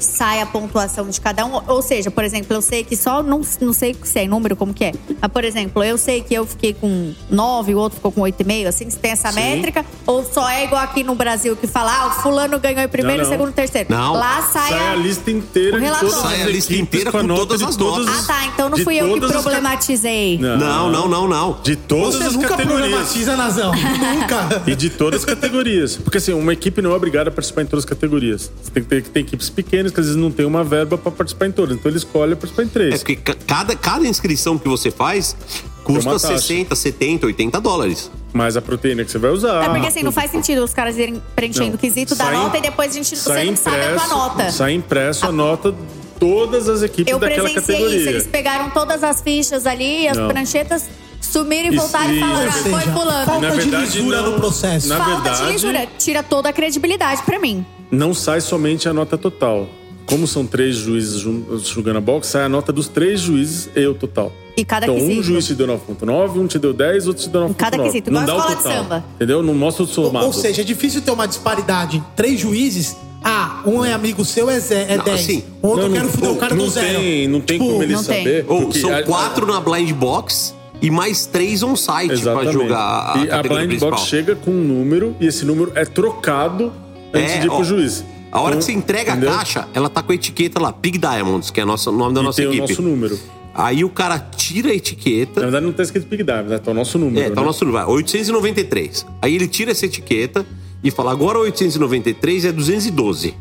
sai 0.00 0.40
a 0.40 0.46
pontuação 0.46 1.08
de 1.08 1.20
cada 1.20 1.44
um. 1.44 1.60
Ou 1.66 1.82
seja, 1.82 2.10
por 2.10 2.24
exemplo, 2.24 2.54
eu 2.54 2.62
sei 2.62 2.84
que 2.84 2.96
só. 2.96 3.22
Não, 3.22 3.40
não 3.60 3.72
sei 3.72 3.96
se 4.02 4.18
é 4.20 4.26
número, 4.26 4.56
como 4.56 4.72
que 4.74 4.84
é. 4.84 4.92
Mas, 5.20 5.30
por 5.32 5.44
exemplo, 5.44 5.82
eu 5.82 5.96
sei 5.98 6.20
que 6.22 6.34
eu 6.34 6.46
fiquei 6.46 6.72
com 6.74 7.12
9, 7.30 7.74
o 7.74 7.78
outro 7.78 7.96
ficou 7.96 8.12
com 8.12 8.20
8,5. 8.22 8.66
Assim, 8.66 8.88
se 8.90 8.98
tem 8.98 9.10
essa 9.12 9.30
Sim. 9.32 9.40
métrica. 9.40 9.84
Ou 10.06 10.24
só 10.24 10.48
é 10.48 10.64
igual 10.64 10.82
aqui 10.82 11.02
no 11.02 11.14
Brasil 11.14 11.56
que 11.56 11.66
fala, 11.66 11.92
ah, 11.92 12.06
o 12.08 12.10
fulano 12.22 12.58
ganhou 12.58 12.80
em 12.82 12.88
primeiro, 12.88 13.22
Não, 13.22 13.30
não. 13.30 13.36
segundo, 13.36 13.52
terceiro. 13.54 13.88
Não. 13.90 14.12
Lá 14.14 14.42
sai, 14.52 14.70
Sai 14.70 14.88
a. 14.88 14.92
a 14.92 14.96
lista 14.96 15.30
inteira 15.30 15.76
o 15.76 15.80
de 15.80 15.84
relatório. 15.86 16.12
todas 16.14 16.24
as 16.24 16.30
Sai 16.36 16.42
a 16.42 16.46
lista 16.48 16.74
inteira 16.74 17.12
com 17.12 17.20
com 17.20 17.26
todas 17.34 17.58
de 17.60 17.64
as 17.64 17.76
notas. 17.76 18.06
Ah, 18.08 18.26
tá. 18.26 18.46
Então 18.46 18.68
não 18.68 18.78
fui 18.78 18.96
eu 18.96 19.18
que 19.18 19.24
as 19.24 19.42
problematizei. 19.42 20.38
Não, 20.38 20.90
não, 20.90 21.08
não, 21.08 21.28
não. 21.28 21.58
De 21.62 21.76
todas 21.76 22.16
Você 22.16 22.24
as 22.28 22.34
nunca 22.34 22.48
categorias. 22.48 22.88
problematiza, 22.88 23.36
Nazão. 23.36 23.72
nunca. 23.74 24.62
E 24.66 24.74
de 24.74 24.90
todas 24.90 25.20
as 25.20 25.24
categorias. 25.26 25.96
Porque 25.96 26.18
assim, 26.18 26.32
uma 26.32 26.52
equipe 26.52 26.80
não 26.82 26.92
é 26.92 26.94
obrigada 26.94 27.30
a 27.30 27.32
participar 27.32 27.62
em 27.62 27.66
todas 27.66 27.84
as 27.84 27.88
categorias. 27.88 28.50
Você 28.62 28.70
tem 28.70 28.82
que 28.82 28.88
ter, 28.88 29.02
tem 29.02 29.22
equipes 29.22 29.50
pequenas 29.50 29.85
que 29.92 30.00
às 30.00 30.06
vezes 30.06 30.20
não 30.20 30.30
tem 30.30 30.44
uma 30.46 30.62
verba 30.64 30.96
pra 30.98 31.10
participar 31.10 31.46
em 31.46 31.52
todas. 31.52 31.76
Então 31.76 31.90
ele 31.90 31.98
escolhe 31.98 32.34
participar 32.34 32.62
em 32.62 32.66
É 32.66 32.70
três. 32.70 32.94
porque 32.98 33.16
ca- 33.16 33.34
cada, 33.46 33.74
cada 33.76 34.06
inscrição 34.06 34.58
que 34.58 34.68
você 34.68 34.90
faz 34.90 35.36
custa 35.84 36.10
uma 36.10 36.18
taxa. 36.18 36.36
60, 36.38 36.74
70, 36.74 37.26
80 37.26 37.60
dólares. 37.60 38.10
Mas 38.32 38.56
a 38.56 38.60
proteína 38.62 39.04
que 39.04 39.10
você 39.10 39.18
vai 39.18 39.30
usar. 39.30 39.64
É 39.64 39.68
porque 39.68 39.86
assim, 39.86 40.02
não 40.02 40.12
faz 40.12 40.30
sentido 40.30 40.62
os 40.64 40.74
caras 40.74 40.98
irem 40.98 41.22
preenchendo 41.34 41.68
Não. 41.68 41.74
o 41.74 41.78
quesito 41.78 42.14
da 42.14 42.24
Sai- 42.26 42.34
nota 42.34 42.58
e 42.58 42.60
depois 42.60 42.90
a 42.90 42.94
gente 42.94 43.16
você 43.16 43.16
sai 43.16 43.46
não 43.46 43.56
sabe 43.56 43.76
a 43.76 43.94
tua 44.00 44.06
nota. 44.08 44.50
Sai 44.50 44.72
impresso 44.74 45.26
a 45.26 45.32
nota 45.32 45.72
de 45.72 45.78
todas 46.20 46.68
as 46.68 46.82
equipes 46.82 47.10
Eu 47.12 47.18
daquela 47.18 47.44
presenciei 47.48 47.76
categoria. 47.76 48.00
isso. 48.00 48.08
Eles 48.08 48.26
pegaram 48.26 48.70
todas 48.70 49.02
as 49.02 49.22
fichas 49.22 49.64
ali, 49.66 50.06
as 50.08 50.16
Não. 50.18 50.28
pranchetas, 50.28 50.84
sumiram 51.20 51.72
e 51.72 51.76
voltaram 51.76 52.12
e 52.12 52.20
falaram, 52.20 52.48
ah, 52.48 52.52
foi 52.52 52.80
fulano. 52.92 53.26
falta 53.26 53.40
Na 53.40 53.54
de 53.54 53.56
verdade, 53.62 53.84
lisura 53.98 54.22
não. 54.22 54.30
no 54.32 54.36
processo. 54.36 54.88
Na 54.88 54.96
Falta 54.98 55.12
verdade, 55.22 55.46
de 55.46 55.52
lisura. 55.52 55.86
Tira 55.98 56.22
toda 56.22 56.48
a 56.48 56.52
credibilidade 56.52 57.22
pra 57.22 57.38
mim. 57.38 57.64
Não 57.90 58.12
sai 58.14 58.40
somente 58.40 58.88
a 58.88 58.92
nota 58.92 59.16
total. 59.18 59.68
Como 60.06 60.24
são 60.26 60.46
três 60.46 60.76
juízes 60.76 61.20
julgando 61.64 61.98
a 61.98 62.00
box, 62.00 62.28
sai 62.28 62.44
a 62.44 62.48
nota 62.48 62.72
dos 62.72 62.86
três 62.88 63.20
juízes 63.20 63.68
e 63.74 63.84
o 63.86 63.94
total. 63.94 64.32
E 64.56 64.64
cada 64.64 64.86
então, 64.86 64.96
quesito. 64.96 65.20
um 65.20 65.22
juiz 65.22 65.46
te 65.46 65.54
deu 65.54 65.66
9.9, 65.66 66.38
um 66.38 66.46
te 66.46 66.58
deu 66.60 66.72
10, 66.72 67.08
outro 67.08 67.22
te 67.24 67.28
deu 67.28 67.40
9.9. 67.48 67.54
cada 67.56 67.78
quesito, 67.78 68.10
Não 68.12 68.22
igual 68.22 68.36
dá 68.38 68.42
o 68.44 68.48
escola 68.48 68.56
de 68.56 68.62
total. 68.62 68.82
samba. 68.84 69.04
Entendeu? 69.16 69.42
Não 69.42 69.52
mostra 69.54 69.82
o 69.82 69.86
somado. 69.86 70.26
Ou 70.26 70.32
seja, 70.32 70.62
é 70.62 70.64
difícil 70.64 71.02
ter 71.02 71.10
uma 71.10 71.26
disparidade. 71.26 72.02
Três 72.14 72.38
juízes. 72.40 72.96
Ah, 73.24 73.60
um 73.66 73.84
é 73.84 73.92
amigo 73.92 74.24
seu, 74.24 74.48
é, 74.48 74.60
zé- 74.60 74.86
é 74.88 74.96
Não, 74.96 75.04
10. 75.04 75.20
assim, 75.20 75.42
o 75.60 75.66
outro 75.66 75.82
não, 75.88 75.88
eu 75.88 76.00
quero 76.00 76.08
fuder 76.12 76.30
o 76.30 76.36
cara 76.36 76.54
não 76.54 76.64
do 76.66 76.70
zero. 76.70 76.98
tem- 77.00 77.26
não 77.28 77.40
tem 77.40 77.58
Tipo, 77.58 77.70
como 77.70 77.82
ele 77.82 77.92
não 77.94 78.04
tem. 78.04 78.18
saber. 78.24 78.44
Ou 78.48 78.60
porque 78.62 78.78
são 78.78 78.94
a- 78.94 79.02
quatro 79.02 79.44
na 79.46 79.60
blind 79.60 79.90
box 79.92 80.54
e 80.80 80.88
mais 80.92 81.26
três 81.26 81.64
on-site 81.64 82.06
pra 82.08 82.16
Exatamente. 82.16 82.52
jogar 82.52 82.78
a, 83.16 83.24
e 83.24 83.30
a 83.30 83.42
blind 83.42 83.66
principal. 83.66 83.90
box 83.90 84.02
chega 84.06 84.36
com 84.36 84.52
um 84.52 84.62
número 84.62 85.16
e 85.20 85.26
esse 85.26 85.44
número 85.44 85.72
é 85.74 85.84
trocado 85.84 86.72
antes 87.12 87.32
É, 87.34 87.38
de 87.38 87.46
ir 87.46 87.50
pro 87.50 87.58
ó, 87.60 87.64
juiz. 87.64 88.04
A 88.32 88.40
hora 88.40 88.48
Então, 88.50 88.58
que 88.58 88.64
você 88.66 88.72
entrega 88.72 89.12
entendeu? 89.12 89.30
a 89.30 89.36
caixa, 89.38 89.68
ela 89.72 89.88
tá 89.88 90.02
com 90.02 90.12
a 90.12 90.14
etiqueta 90.14 90.60
lá, 90.60 90.72
Big 90.72 90.98
Diamonds, 90.98 91.50
que 91.50 91.60
é 91.60 91.64
o 91.64 91.66
nome 91.66 92.14
da 92.14 92.20
E 92.20 92.24
nossa 92.24 92.36
tem 92.36 92.46
equipe. 92.46 92.64
o 92.64 92.68
nosso 92.68 92.82
número. 92.82 93.18
Aí 93.54 93.82
o 93.84 93.88
cara 93.88 94.18
tira 94.18 94.70
a 94.70 94.74
etiqueta. 94.74 95.40
Na 95.40 95.46
verdade, 95.46 95.64
não 95.64 95.72
tá 95.72 95.82
escrito 95.82 96.06
Big 96.06 96.22
Diamond, 96.22 96.50
né? 96.50 96.58
Tá 96.58 96.70
o 96.70 96.74
nosso 96.74 96.98
número. 96.98 97.24
É, 97.26 97.30
tá 97.30 97.40
o 97.40 97.44
né? 97.44 97.46
nosso 97.46 97.64
número, 97.64 97.86
vai, 97.86 97.94
893. 97.94 99.06
Aí 99.22 99.34
ele 99.34 99.48
tira 99.48 99.70
essa 99.70 99.86
etiqueta 99.86 100.44
e 100.84 100.90
fala: 100.90 101.10
agora 101.12 101.38
893 101.38 102.44
é 102.44 102.52
212. 102.52 103.34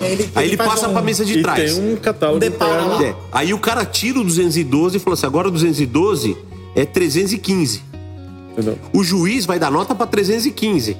Ele, 0.00 0.28
Aí 0.34 0.46
ele 0.48 0.56
passa 0.58 0.88
um- 0.88 0.92
pra 0.92 1.02
mesa 1.02 1.24
de 1.24 1.38
E 1.38 1.42
trás. 1.42 1.74
tem 1.74 1.92
um 1.92 1.96
catálogo 1.96 2.38
Depara. 2.38 3.02
É. 3.04 3.14
Aí 3.32 3.52
o 3.54 3.58
cara 3.58 3.84
tira 3.84 4.20
o 4.20 4.24
212 4.24 4.98
e 4.98 5.00
fala 5.00 5.14
assim: 5.14 5.26
agora 5.26 5.48
o 5.48 5.50
212 5.50 6.36
é 6.76 6.84
315. 6.84 7.82
Entendeu? 8.52 8.78
O 8.92 9.02
juiz 9.02 9.44
vai 9.46 9.58
dar 9.58 9.70
nota 9.72 9.94
pra 9.94 10.06
315. 10.06 10.96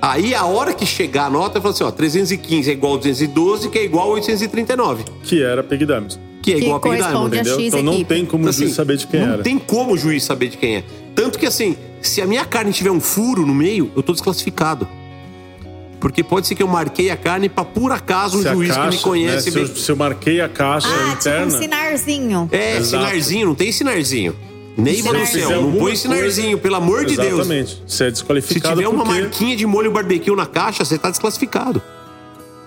Aí 0.00 0.34
a 0.34 0.44
hora 0.44 0.72
que 0.72 0.86
chegar 0.86 1.26
a 1.26 1.30
nota, 1.30 1.60
fala 1.60 1.74
assim: 1.74 1.84
ó, 1.84 1.90
315 1.90 2.70
é 2.70 2.72
igual 2.72 2.94
a 2.94 2.96
212, 2.98 3.68
que 3.68 3.78
é 3.78 3.84
igual 3.84 4.10
a 4.10 4.14
839. 4.14 5.04
Que 5.24 5.42
era 5.42 5.62
Big 5.62 5.84
Diamond. 5.84 6.18
Que 6.40 6.52
é 6.52 6.54
Que 6.56 6.60
igual 6.62 6.76
a 6.76 6.80
corresponde 6.80 7.12
Diamond. 7.12 7.36
a 7.36 7.40
Entendeu? 7.40 7.60
Então 7.60 7.82
não 7.82 7.92
equipe. 7.94 8.08
tem 8.14 8.24
como 8.24 8.42
Então, 8.44 8.50
o 8.50 8.52
juiz 8.52 8.66
assim, 8.68 8.76
saber 8.76 8.96
de 8.96 9.06
quem 9.08 9.20
não 9.20 9.32
era. 9.34 9.42
tem 9.42 9.58
como 9.58 9.92
o 9.94 9.98
juiz 9.98 10.22
saber 10.22 10.48
de 10.48 10.56
quem 10.56 10.76
é. 10.76 10.84
Tanto 11.14 11.36
que 11.38 11.46
assim, 11.46 11.76
se 12.00 12.22
a 12.22 12.26
minha 12.26 12.44
carne 12.44 12.72
tiver 12.72 12.92
um 12.92 13.00
furo 13.00 13.44
no 13.44 13.54
meio, 13.54 13.90
eu 13.96 14.02
tô 14.02 14.12
desclassificado. 14.12 14.86
Porque 16.00 16.22
pode 16.22 16.46
ser 16.46 16.54
que 16.54 16.62
eu 16.62 16.68
marquei 16.68 17.10
a 17.10 17.16
carne 17.16 17.48
pra 17.48 17.64
por 17.64 17.90
acaso 17.90 18.38
um 18.38 18.42
Se 18.42 18.48
juiz 18.50 18.68
caixa, 18.72 18.88
que 18.90 18.96
me 18.96 19.02
conhece 19.02 19.46
né, 19.50 19.52
se, 19.52 19.58
eu, 19.58 19.66
se 19.76 19.90
eu 19.90 19.96
marquei 19.96 20.40
a 20.40 20.48
caixa 20.48 20.86
Ah, 20.88 21.12
interna. 21.12 21.46
tipo 21.46 21.56
um 21.56 21.60
sinarzinho. 21.60 22.48
É, 22.52 22.76
Exato. 22.76 23.04
sinarzinho, 23.04 23.46
não 23.48 23.54
tem 23.56 23.72
sinarzinho. 23.72 24.36
Neiva 24.78 25.08
Se 25.10 25.14
no 25.18 25.26
fizer 25.26 25.46
céu, 25.48 25.62
não 25.62 25.72
põe 25.72 25.96
sinarzinho, 25.96 26.56
pelo 26.58 26.76
amor 26.76 27.04
de 27.04 27.16
Deus. 27.16 27.40
Exatamente. 27.40 27.82
Você 27.86 28.04
é 28.04 28.06
Se 28.06 28.12
desqualificado 28.12 28.76
tiver 28.76 28.88
uma 28.88 29.04
porque... 29.04 29.20
marquinha 29.20 29.56
de 29.56 29.66
molho 29.66 29.90
barbecue 29.90 30.34
na 30.36 30.46
caixa, 30.46 30.84
você 30.84 30.96
tá 30.96 31.10
desclassificado. 31.10 31.82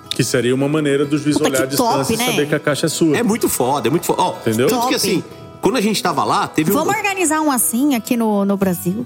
Que 0.09 0.23
seria 0.23 0.53
uma 0.53 0.67
maneira 0.67 1.05
do 1.05 1.17
juiz 1.17 1.37
Puta, 1.37 1.49
olhar 1.49 1.63
a 1.63 1.65
distância 1.65 2.17
né? 2.17 2.23
e 2.23 2.27
saber 2.31 2.47
que 2.49 2.55
a 2.55 2.59
caixa 2.59 2.85
é 2.87 2.89
sua. 2.89 3.15
É 3.17 3.23
muito 3.23 3.47
foda, 3.47 3.87
é 3.87 3.89
muito 3.91 4.05
foda. 4.05 4.21
Ó, 4.21 4.35
Entendeu? 4.41 4.67
Tanto 4.67 4.79
Top. 4.81 4.89
que 4.89 4.95
assim, 4.95 5.23
quando 5.61 5.77
a 5.77 5.81
gente 5.81 6.03
tava 6.03 6.25
lá, 6.25 6.47
teve 6.49 6.69
Vamos 6.71 6.93
um. 6.93 6.97
organizar 6.97 7.39
um 7.41 7.49
assim 7.49 7.95
aqui 7.95 8.17
no, 8.17 8.43
no 8.43 8.57
Brasil? 8.57 9.05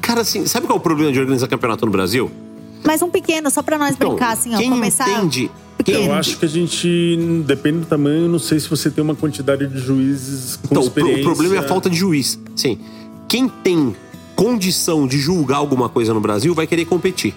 Cara, 0.00 0.20
assim, 0.20 0.46
sabe 0.46 0.66
qual 0.68 0.76
é 0.76 0.80
o 0.80 0.82
problema 0.82 1.10
de 1.10 1.18
organizar 1.18 1.48
campeonato 1.48 1.84
no 1.84 1.90
Brasil? 1.90 2.30
Mas 2.84 3.02
um 3.02 3.10
pequeno, 3.10 3.50
só 3.50 3.60
pra 3.60 3.76
nós 3.76 3.94
Então, 3.96 4.10
brincar 4.10 4.32
assim, 4.34 4.54
ó. 4.54 4.58
quem 4.58 4.70
Começar. 4.70 5.08
entende- 5.10 5.50
pequeno. 5.84 6.04
Eu 6.06 6.14
acho 6.14 6.38
que 6.38 6.44
a 6.44 6.48
gente, 6.48 7.16
depende 7.46 7.78
do 7.80 7.86
tamanho, 7.86 8.28
não 8.28 8.38
sei 8.38 8.58
se 8.60 8.68
você 8.68 8.90
tem 8.90 9.02
uma 9.04 9.14
quantidade 9.14 9.66
de 9.66 9.78
juízes 9.78 10.56
com 10.56 10.68
Então, 10.70 10.82
o 10.82 10.90
pro- 10.90 11.02
o 11.02 11.06
experiência. 11.06 11.24
problema 11.24 11.54
é 11.56 11.58
a 11.58 11.62
falta 11.68 11.88
de 11.90 11.96
juiz. 11.96 12.38
Sim. 12.56 12.78
Quem 13.28 13.48
tem 13.48 13.94
condição 14.36 15.06
de 15.06 15.18
julgar 15.18 15.58
alguma 15.58 15.88
coisa 15.88 16.12
no 16.14 16.20
Brasil 16.20 16.54
vai 16.54 16.66
querer 16.66 16.84
competir. 16.86 17.34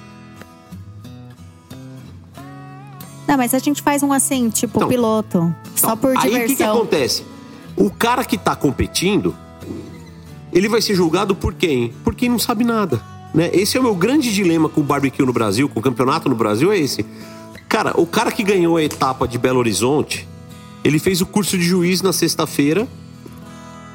Não, 3.27 3.35
mas 3.37 3.53
a 3.53 3.59
gente 3.59 3.81
faz 3.81 4.01
um 4.03 4.13
assim, 4.13 4.49
tipo, 4.49 4.77
Então, 4.79 4.87
piloto. 4.89 5.53
Só 5.75 5.95
por 5.95 6.11
Aí 6.11 6.15
o 6.15 6.21
que, 6.21 6.29
que 6.29 6.47
diversão. 6.47 6.77
acontece? 6.77 7.23
O 7.75 7.89
cara 7.91 8.23
que 8.23 8.37
tá 8.37 8.55
competindo, 8.55 9.35
ele 10.53 10.69
vai 10.69 10.81
ser 10.81 10.95
julgado 10.95 11.35
por 11.35 11.53
quem? 11.53 11.93
Por 12.03 12.15
quem 12.15 12.29
não 12.29 12.39
sabe 12.39 12.63
nada. 12.63 13.01
Né? 13.33 13.49
Esse 13.53 13.75
é 13.77 13.79
o 13.79 13.83
meu 13.83 13.93
grande 13.93 14.33
dilema 14.33 14.69
com 14.69 14.79
o 14.79 14.83
barbecue 14.83 15.25
no 15.25 15.33
Brasil, 15.33 15.67
com 15.67 15.79
o 15.79 15.83
campeonato 15.83 16.29
no 16.29 16.35
Brasil, 16.35 16.71
é 16.71 16.79
esse. 16.79 17.05
Cara, 17.77 17.93
o 17.95 18.07
cara 18.07 18.31
que 18.31 18.41
ganhou 18.41 18.75
a 18.75 18.81
etapa 18.83 19.27
de 19.27 19.37
Belo 19.37 19.59
Horizonte, 19.59 20.27
ele 20.83 20.97
fez 20.97 21.21
o 21.21 21.27
curso 21.27 21.55
de 21.55 21.63
juiz 21.63 22.01
na 22.01 22.11
sexta-feira 22.11 22.87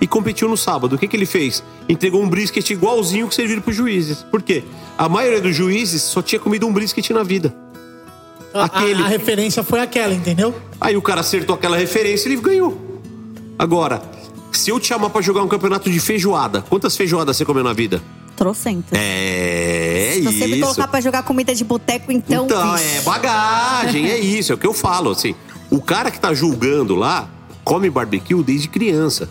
e 0.01 0.07
competiu 0.07 0.49
no 0.49 0.57
sábado. 0.57 0.95
O 0.95 0.99
que, 0.99 1.09
que 1.09 1.17
ele 1.17 1.27
fez? 1.27 1.65
Entregou 1.89 2.23
um 2.23 2.29
brisket 2.29 2.71
igualzinho 2.71 3.27
que 3.27 3.35
serviram 3.35 3.61
pros 3.61 3.75
juízes. 3.75 4.19
Por 4.31 4.41
quê? 4.41 4.63
A 4.97 5.09
maioria 5.09 5.41
dos 5.41 5.57
juízes 5.57 6.01
só 6.03 6.23
tinha 6.23 6.39
comido 6.39 6.65
um 6.65 6.73
brisket 6.73 7.11
na 7.11 7.25
vida. 7.25 7.53
A, 8.55 8.61
a- 8.61 8.65
Aquele. 8.67 9.03
a 9.03 9.07
referência 9.09 9.65
foi 9.65 9.81
aquela, 9.81 10.15
entendeu? 10.15 10.55
Aí 10.81 10.97
o 10.97 11.03
cara 11.03 11.21
acertou 11.23 11.57
aquela 11.57 11.77
referência 11.77 12.29
e 12.29 12.35
ele 12.35 12.41
ganhou. 12.41 13.01
Agora, 13.59 14.01
se 14.53 14.71
eu 14.71 14.79
te 14.79 14.87
chamar 14.87 15.11
pra 15.11 15.21
jogar 15.21 15.43
um 15.43 15.49
campeonato 15.49 15.91
de 15.91 15.99
feijoada, 15.99 16.63
quantas 16.63 16.97
feijoadas 16.97 17.37
você 17.37 17.45
comeu 17.45 17.65
na 17.65 17.73
vida? 17.73 18.01
Trocentas. 18.37 18.99
É, 18.99 20.13
Se 20.15 20.21
você 20.23 20.47
me 20.47 20.53
isso. 20.57 20.61
colocar 20.63 20.89
pra 20.89 21.01
jogar 21.01 21.23
comida 21.23 21.55
de 21.55 21.65
boteco, 21.65 22.11
então. 22.11 22.45
Então, 22.47 22.75
vixe. 22.75 22.97
é 22.99 23.01
bagagem, 23.03 24.11
é 24.11 24.19
isso, 24.19 24.53
é 24.53 24.55
o 24.55 24.59
que 24.59 24.67
eu 24.67 24.75
falo, 24.75 25.11
assim. 25.11 25.35
O 25.71 25.81
cara 25.81 26.11
que 26.11 26.19
tá 26.21 26.35
julgando 26.35 26.95
lá 26.95 27.29
come 27.65 27.89
barbecue 27.89 28.43
desde 28.43 28.69
criança. 28.69 29.29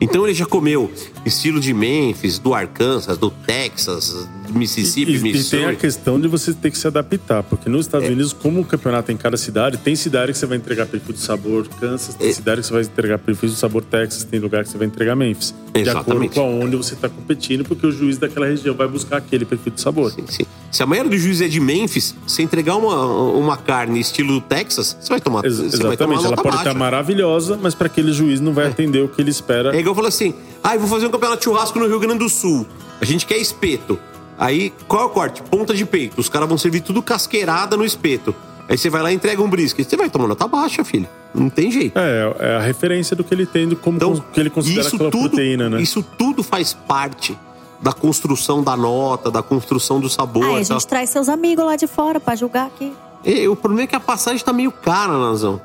Então 0.00 0.24
ele 0.24 0.34
já 0.34 0.44
comeu 0.46 0.90
estilo 1.24 1.60
de 1.60 1.72
Memphis, 1.72 2.38
do 2.38 2.52
Arkansas, 2.54 3.16
do 3.16 3.30
Texas, 3.30 4.28
Mississippi, 4.54 5.12
E, 5.12 5.16
e 5.16 5.20
tem 5.20 5.30
a 5.30 5.34
Missouri. 5.34 5.76
questão 5.76 6.20
de 6.20 6.28
você 6.28 6.52
ter 6.54 6.70
que 6.70 6.78
se 6.78 6.86
adaptar, 6.86 7.42
porque 7.42 7.68
nos 7.68 7.80
É. 7.80 7.88
Estados 7.88 8.08
Unidos, 8.08 8.32
como 8.32 8.60
o 8.60 8.64
campeonato 8.64 9.10
é 9.10 9.14
em 9.14 9.16
cada 9.16 9.36
cidade, 9.36 9.76
tem 9.78 9.94
cidade 9.96 10.32
que 10.32 10.38
você 10.38 10.46
vai 10.46 10.56
entregar 10.56 10.86
perfil 10.86 11.12
de 11.14 11.20
sabor 11.20 11.66
Kansas, 11.80 12.14
É. 12.14 12.18
tem 12.18 12.32
cidade 12.32 12.60
que 12.60 12.66
você 12.66 12.72
vai 12.72 12.82
entregar 12.82 13.18
perfil 13.18 13.48
de 13.48 13.56
sabor 13.56 13.82
Texas, 13.84 14.24
tem 14.24 14.40
lugar 14.40 14.64
que 14.64 14.70
você 14.70 14.78
vai 14.78 14.86
entregar 14.86 15.14
Memphis. 15.16 15.54
De 15.74 15.80
acordo 15.90 16.00
Exatamente. 16.00 16.34
com 16.34 16.40
aonde 16.40 16.76
você 16.76 16.94
está 16.94 17.08
competindo, 17.08 17.64
porque 17.64 17.86
o 17.86 17.90
juiz 17.92 18.16
daquela 18.18 18.46
região 18.46 18.74
vai 18.76 18.86
buscar 18.86 19.16
aquele 19.16 19.44
perfil 19.44 19.72
de 19.72 19.80
sabor. 19.80 20.10
Sim, 20.12 20.24
sim. 20.28 20.44
Se 20.70 20.82
a 20.82 20.86
maioria 20.86 21.10
do 21.10 21.18
juiz 21.18 21.40
é 21.40 21.46
de 21.48 21.60
Memphis, 21.60 22.14
você 22.26 22.42
entregar 22.42 22.76
uma, 22.76 23.04
uma 23.32 23.56
carne 23.56 24.00
estilo 24.00 24.40
Texas, 24.40 24.96
você 25.00 25.08
vai 25.08 25.20
tomar, 25.20 25.44
Ex- 25.44 25.56
você 25.56 25.82
vai 25.82 25.96
tomar 25.96 26.14
exatamente, 26.14 26.26
ela 26.26 26.36
pode 26.36 26.56
estar 26.56 26.74
maravilhosa, 26.74 27.58
mas 27.60 27.74
para 27.74 27.86
aquele 27.86 28.12
juiz 28.12 28.40
não 28.40 28.52
vai 28.52 28.66
atender 28.68 29.02
o 29.02 29.08
que 29.08 29.20
ele 29.20 29.30
espera. 29.30 29.74
É 29.74 29.78
igual 29.80 29.92
eu 29.92 29.94
falo 29.96 30.08
assim: 30.08 30.34
ah, 30.62 30.74
eu 30.74 30.80
vou 30.80 30.88
fazer 30.88 31.06
um 31.06 31.10
campeonato 31.10 31.38
de 31.40 31.44
churrasco 31.44 31.78
no 31.78 31.86
Rio 31.86 31.98
Grande 32.00 32.18
do 32.18 32.28
Sul. 32.28 32.66
A 33.00 33.04
gente 33.04 33.26
quer 33.26 33.36
espeto. 33.38 33.98
Aí, 34.38 34.72
qual 34.88 35.02
é 35.02 35.04
o 35.06 35.10
corte? 35.10 35.42
Ponta 35.42 35.72
de 35.74 35.84
peito. 35.86 36.20
Os 36.20 36.28
caras 36.28 36.48
vão 36.48 36.58
servir 36.58 36.80
tudo 36.80 37.00
casqueirada 37.02 37.76
no 37.76 37.84
espeto. 37.84 38.34
Aí 38.68 38.76
você 38.78 38.88
vai 38.90 39.02
lá 39.02 39.12
e 39.12 39.14
entrega 39.14 39.42
um 39.42 39.48
brisket. 39.48 39.88
Você 39.88 39.96
vai 39.96 40.08
tomar 40.10 40.26
nota 40.26 40.48
baixa, 40.48 40.82
filho. 40.84 41.08
Não 41.34 41.48
tem 41.50 41.70
jeito. 41.70 41.98
É, 41.98 42.34
é 42.38 42.56
a 42.56 42.60
referência 42.60 43.14
do 43.14 43.22
que 43.22 43.34
ele 43.34 43.44
tem, 43.46 43.68
do 43.68 43.76
como 43.76 43.96
Então, 43.96 44.14
que 44.32 44.40
ele 44.40 44.50
considera 44.50 44.88
aquela 44.88 45.10
proteína, 45.10 45.68
né? 45.68 45.82
Isso 45.82 46.02
tudo 46.02 46.42
faz 46.42 46.72
parte 46.72 47.36
da 47.80 47.92
construção 47.92 48.62
da 48.62 48.76
nota, 48.76 49.30
da 49.30 49.42
construção 49.42 50.00
do 50.00 50.08
sabor. 50.08 50.44
Aí 50.44 50.62
a 50.62 50.66
tal. 50.66 50.78
gente 50.78 50.86
traz 50.86 51.10
seus 51.10 51.28
amigos 51.28 51.64
lá 51.64 51.76
de 51.76 51.86
fora 51.86 52.18
pra 52.18 52.34
julgar 52.34 52.66
aqui. 52.66 52.92
E 53.24 53.46
o 53.48 53.54
problema 53.54 53.82
é 53.84 53.86
que 53.86 53.96
a 53.96 54.00
passagem 54.00 54.42
tá 54.44 54.52
meio 54.52 54.72
cara, 54.72 55.12
Nazão. 55.18 55.60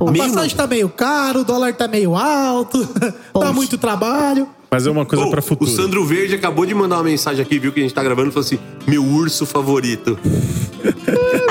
A 0.00 0.10
Mesmo- 0.10 0.28
passagem 0.34 0.56
tá 0.56 0.66
meio 0.66 0.88
caro, 0.88 1.40
o 1.40 1.44
dólar 1.44 1.72
tá 1.74 1.88
meio 1.88 2.14
alto, 2.16 2.86
tá 3.32 3.52
muito 3.52 3.78
trabalho. 3.78 4.48
Mas 4.74 4.88
é 4.88 4.90
uma 4.90 5.06
coisa 5.06 5.24
Ô, 5.24 5.30
pra 5.30 5.40
futuro. 5.40 5.70
O 5.70 5.72
Sandro 5.72 6.04
Verde 6.04 6.34
acabou 6.34 6.66
de 6.66 6.74
mandar 6.74 6.96
uma 6.96 7.04
mensagem 7.04 7.40
aqui, 7.40 7.60
viu, 7.60 7.70
que 7.70 7.78
a 7.78 7.82
gente 7.84 7.94
tá 7.94 8.02
gravando, 8.02 8.30
e 8.30 8.32
falou 8.32 8.44
assim: 8.44 8.58
meu 8.88 9.04
urso 9.04 9.46
favorito. 9.46 10.18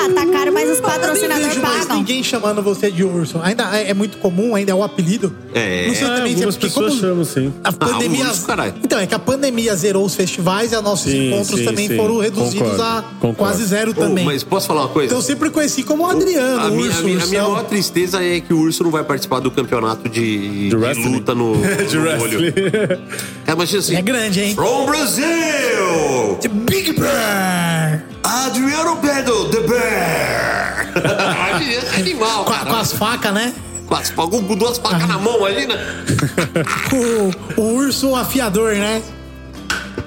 Ah, 0.94 0.96
Eu 0.96 1.00
nem 1.02 1.10
patrocinadores 1.10 1.48
vejo 1.48 1.62
mais 1.62 1.80
pagam. 1.86 1.98
ninguém 1.98 2.24
chamando 2.24 2.62
você 2.62 2.92
de 2.92 3.04
urso. 3.04 3.40
Ainda 3.44 3.78
é, 3.78 3.90
é 3.90 3.94
muito 3.94 4.18
comum, 4.18 4.56
ainda 4.56 4.72
é 4.72 4.76
o 4.76 4.84
apelido. 4.84 5.34
É. 5.54 5.88
Não 5.88 5.96
sei 5.96 6.08
Ah, 6.08 6.16
também 6.18 6.34
se 6.36 6.42
é 6.42 6.46
algumas 6.46 6.56
porque 6.56 6.68
pessoas 6.68 6.90
como 6.90 7.02
chamam, 7.02 7.24
sim. 7.26 7.54
a 7.64 7.72
pandemia. 7.72 8.26
urso, 8.28 8.46
caralho. 8.46 8.74
então, 8.84 9.00
é 9.00 9.08
que 9.08 9.16
a 9.16 9.20
pandemia 9.20 9.76
zerou 9.76 10.06
os 10.06 10.16
festivais 10.16 10.72
e 10.72 10.76
os 10.76 10.84
nossos 10.84 11.12
Sim, 11.12 11.30
encontros 11.30 11.60
sim, 11.60 11.66
também 11.66 11.88
sim. 11.88 11.96
foram 11.98 12.18
reduzidos 12.20 12.60
Concordo, 12.60 12.84
a 12.84 13.02
concordo. 13.20 13.36
quase 13.36 13.66
zero 13.66 13.94
também. 13.94 14.26
mas 14.26 14.44
posso 14.44 14.68
falar 14.68 14.82
uma 14.82 14.90
coisa? 14.90 15.08
Então 15.08 15.18
eu 15.18 15.22
sempre 15.24 15.50
conheci 15.50 15.84
como 15.84 16.06
Adriano, 16.10 16.60
a, 16.60 16.70
minha, 16.70 16.88
urso, 16.88 17.00
a, 17.00 17.04
minha, 17.04 17.24
a 17.24 17.28
minha 17.28 17.42
maior 17.44 17.64
tristeza 17.66 18.24
é 18.24 18.40
que 18.40 18.54
o 18.54 18.60
urso 18.60 18.84
não 18.84 18.92
vai 18.92 19.04
participar 19.04 19.40
do 19.40 19.50
campeonato 19.52 20.08
de, 20.10 20.70
de 20.70 20.76
luta 20.76 21.34
no, 21.36 21.54
de 21.90 21.98
no 21.98 22.04
wrestling. 22.04 22.36
olho. 22.36 22.54
É, 23.48 23.56
mas 23.56 23.74
assim, 23.74 23.96
É 23.96 24.02
grande, 24.02 24.42
hein? 24.42 24.56
From 24.56 24.86
Brazil! 24.86 26.38
The 26.42 26.48
Big 26.50 26.94
Bear! 26.94 28.04
Adriano 28.24 28.98
Pedro, 28.98 29.50
The 29.50 29.60
Bear! 29.62 30.90
é 31.96 32.00
animal, 32.00 32.46
Com, 32.46 32.52
cara. 32.52 32.66
com 32.70 32.76
as 32.76 32.94
facas, 32.94 33.34
né? 33.34 33.54
Com, 33.86 33.96
as, 33.96 34.10
com 34.12 34.56
duas 34.56 34.78
facas 34.78 35.08
na 35.08 35.18
mão, 35.18 35.38
imagina. 35.38 35.76
O, 37.58 37.62
o 37.62 37.74
urso 37.76 38.16
afiador, 38.16 38.76
né? 38.76 39.02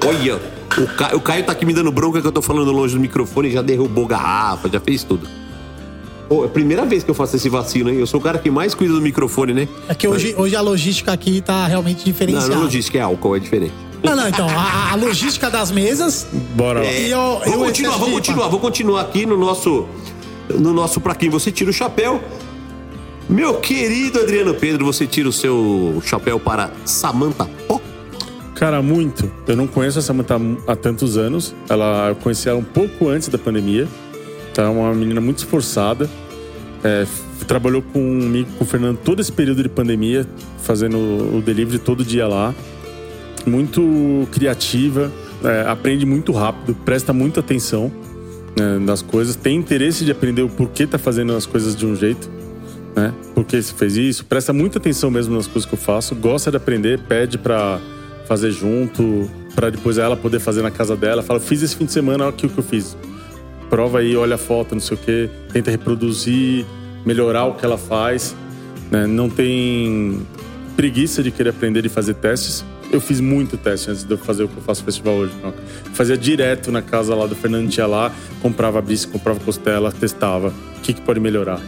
Olha, 0.05 0.41
o, 0.78 0.86
Ca... 0.97 1.17
o 1.17 1.20
Caio 1.20 1.45
tá 1.45 1.53
aqui 1.53 1.67
me 1.67 1.75
dando 1.75 1.91
bronca 1.93 2.20
que 2.20 2.27
eu 2.27 2.33
tô 2.33 2.41
falando 2.41 2.70
longe 2.73 2.95
do 2.95 3.01
microfone, 3.01 3.51
já 3.51 3.61
derrubou 3.61 4.07
garrafa, 4.07 4.69
já 4.69 4.81
fez 4.81 5.03
tudo. 5.05 5.28
Ô, 6.28 6.43
é 6.43 6.47
a 6.47 6.49
primeira 6.49 6.85
vez 6.85 7.05
que 7.05 7.11
eu 7.11 7.15
faço 7.15 7.36
esse 7.36 7.49
vacilo, 7.49 7.91
hein? 7.91 7.99
Eu 7.99 8.07
sou 8.07 8.19
o 8.19 8.23
cara 8.23 8.39
que 8.39 8.51
mais 8.51 8.75
cuida 8.75 8.93
do 8.95 9.01
microfone, 9.01 9.53
né? 9.53 9.69
É 9.89 9.95
que 9.95 10.09
hoje, 10.09 10.35
hoje 10.36 10.57
a 10.57 10.61
logística 10.61 11.12
aqui 11.12 11.41
tá 11.41 11.67
realmente 11.67 11.99
Não, 11.99 12.05
diferenciada. 12.05 12.55
não 12.55 12.62
logística, 12.62 12.99
é 12.99 13.01
álcool, 13.03 13.36
é 13.36 13.39
diferente. 13.39 13.75
Não, 14.10 14.17
não, 14.17 14.28
então, 14.28 14.49
a, 14.49 14.93
a 14.93 14.94
logística 14.94 15.51
das 15.51 15.70
mesas. 15.70 16.26
Bora 16.55 16.81
lá. 16.81 16.86
E 16.86 17.10
eu, 17.10 17.18
Vamos 17.18 17.47
eu 17.47 17.59
continuar, 17.59 17.97
vamos 17.97 18.15
continuar, 18.15 18.49
vou 18.49 18.60
continuar 18.60 19.01
aqui 19.02 19.26
no 19.26 19.36
nosso. 19.36 19.86
No 20.49 20.73
nosso 20.73 21.01
pra 21.01 21.15
quem 21.15 21.28
você 21.28 21.51
tira 21.51 21.70
o 21.70 21.73
chapéu. 21.73 22.23
Meu 23.28 23.55
querido 23.55 24.20
Adriano 24.20 24.55
Pedro, 24.55 24.85
você 24.85 25.05
tira 25.05 25.28
o 25.28 25.33
seu 25.33 26.01
chapéu 26.05 26.39
para 26.39 26.70
Samantha 26.85 27.44
Pó. 27.67 27.81
Cara, 28.55 28.81
muito. 28.81 29.31
Eu 29.49 29.57
não 29.57 29.67
conheço 29.67 29.99
a 29.99 30.02
Samantha 30.02 30.36
há 30.67 30.76
tantos 30.76 31.17
anos. 31.17 31.55
Ela, 31.68 32.09
eu 32.10 32.17
conheci 32.17 32.49
ela 32.49 32.59
um 32.59 32.65
pouco 32.65 33.09
antes 33.09 33.28
da 33.28 33.36
pandemia. 33.36 33.89
Tá 34.55 34.62
é 34.62 34.68
uma 34.68 34.94
menina 34.94 35.20
muito 35.20 35.39
esforçada. 35.39 36.09
É, 36.85 37.05
trabalhou 37.47 37.83
comigo, 37.83 38.49
com 38.57 38.65
o 38.65 38.67
Fernando, 38.67 38.99
todo 38.99 39.20
esse 39.20 39.33
período 39.33 39.62
de 39.62 39.68
pandemia, 39.68 40.26
fazendo 40.62 40.97
o 40.97 41.43
delivery 41.44 41.78
todo 41.78 42.05
dia 42.05 42.26
lá. 42.26 42.55
Muito 43.47 44.28
criativa, 44.33 45.10
é, 45.44 45.62
aprende 45.68 46.05
muito 46.05 46.33
rápido, 46.33 46.75
presta 46.84 47.12
muita 47.12 47.41
atenção 47.41 47.92
né, 48.58 48.78
nas 48.78 49.02
coisas, 49.02 49.36
tem 49.36 49.57
interesse 49.57 50.05
de 50.05 50.10
aprender 50.10 50.42
o 50.42 50.49
porquê 50.49 50.86
tá 50.86 50.99
fazendo 50.99 51.34
as 51.34 51.47
coisas 51.47 51.76
de 51.76 51.86
um 51.86 51.94
jeito 51.94 52.28
né? 52.97 53.12
Por 53.34 53.44
que 53.44 53.60
você 53.60 53.75
fez 53.75 53.97
isso? 53.99 54.25
Presta 54.25 54.55
muita 54.55 54.78
atenção 54.78 55.10
mesmo 55.10 55.36
nas 55.36 55.47
coisas 55.47 55.68
que 55.68 55.75
eu 55.75 55.78
faço. 55.78 56.15
Gosta 56.15 56.50
de 56.50 56.57
aprender, 56.57 56.99
pede 57.00 57.36
pra 57.36 57.78
fazer 58.26 58.50
junto, 58.50 59.31
pra 59.55 59.68
depois 59.68 59.99
ela 59.99 60.16
poder 60.16 60.41
fazer 60.41 60.62
na 60.62 60.70
casa 60.70 60.97
dela. 60.97 61.23
Fala, 61.23 61.39
fiz 61.39 61.62
esse 61.62 61.76
fim 61.76 61.84
de 61.84 61.92
semana, 61.92 62.25
olha 62.25 62.31
aqui 62.31 62.47
o 62.47 62.49
que 62.49 62.58
eu 62.58 62.65
fiz. 62.65 62.97
Prova 63.68 63.99
aí, 63.99 64.16
olha 64.16 64.36
a 64.36 64.39
foto, 64.39 64.75
não 64.75 64.81
sei 64.81 64.97
o 64.97 65.00
quê. 65.00 65.28
Tenta 65.52 65.70
reproduzir, 65.70 66.65
melhorar 67.05 67.44
o 67.44 67.55
que 67.55 67.65
ela 67.66 67.76
faz. 67.76 68.34
né? 68.91 69.07
Não 69.07 69.28
tem 69.28 70.23
preguiça 70.75 71.23
de 71.23 71.31
querer 71.31 71.50
aprender 71.50 71.84
e 71.84 71.91
fazer 71.91 72.15
testes. 72.15 72.65
Eu 72.90 73.00
fiz 73.00 73.20
muito 73.20 73.56
teste 73.56 73.90
antes 73.90 74.05
de 74.05 74.10
eu 74.12 74.18
fazer 74.18 74.44
o 74.44 74.48
que 74.48 74.56
eu 74.56 74.62
faço 74.62 74.81
no 74.82 74.86
festival 74.86 75.15
hoje. 75.15 75.32
Não. 75.42 75.52
Fazia 75.92 76.16
direto 76.16 76.70
na 76.70 76.81
casa 76.82 77.15
lá 77.15 77.26
do 77.26 77.34
Fernando, 77.34 77.73
ia 77.74 77.86
lá, 77.86 78.12
comprava 78.40 78.81
bice, 78.81 79.06
comprava 79.08 79.40
costela, 79.40 79.90
testava. 79.92 80.48
O 80.76 80.81
que, 80.81 80.92
que 80.92 81.00
pode 81.00 81.18
melhorar? 81.20 81.60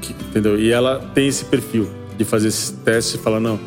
que- 0.00 0.12
entendeu? 0.12 0.58
E 0.58 0.70
ela 0.70 0.98
tem 1.14 1.26
esse 1.28 1.44
perfil 1.46 1.88
de 2.18 2.24
fazer 2.24 2.48
esses 2.48 2.70
testes 2.70 3.14
e 3.14 3.18
falar, 3.18 3.40
não, 3.40 3.58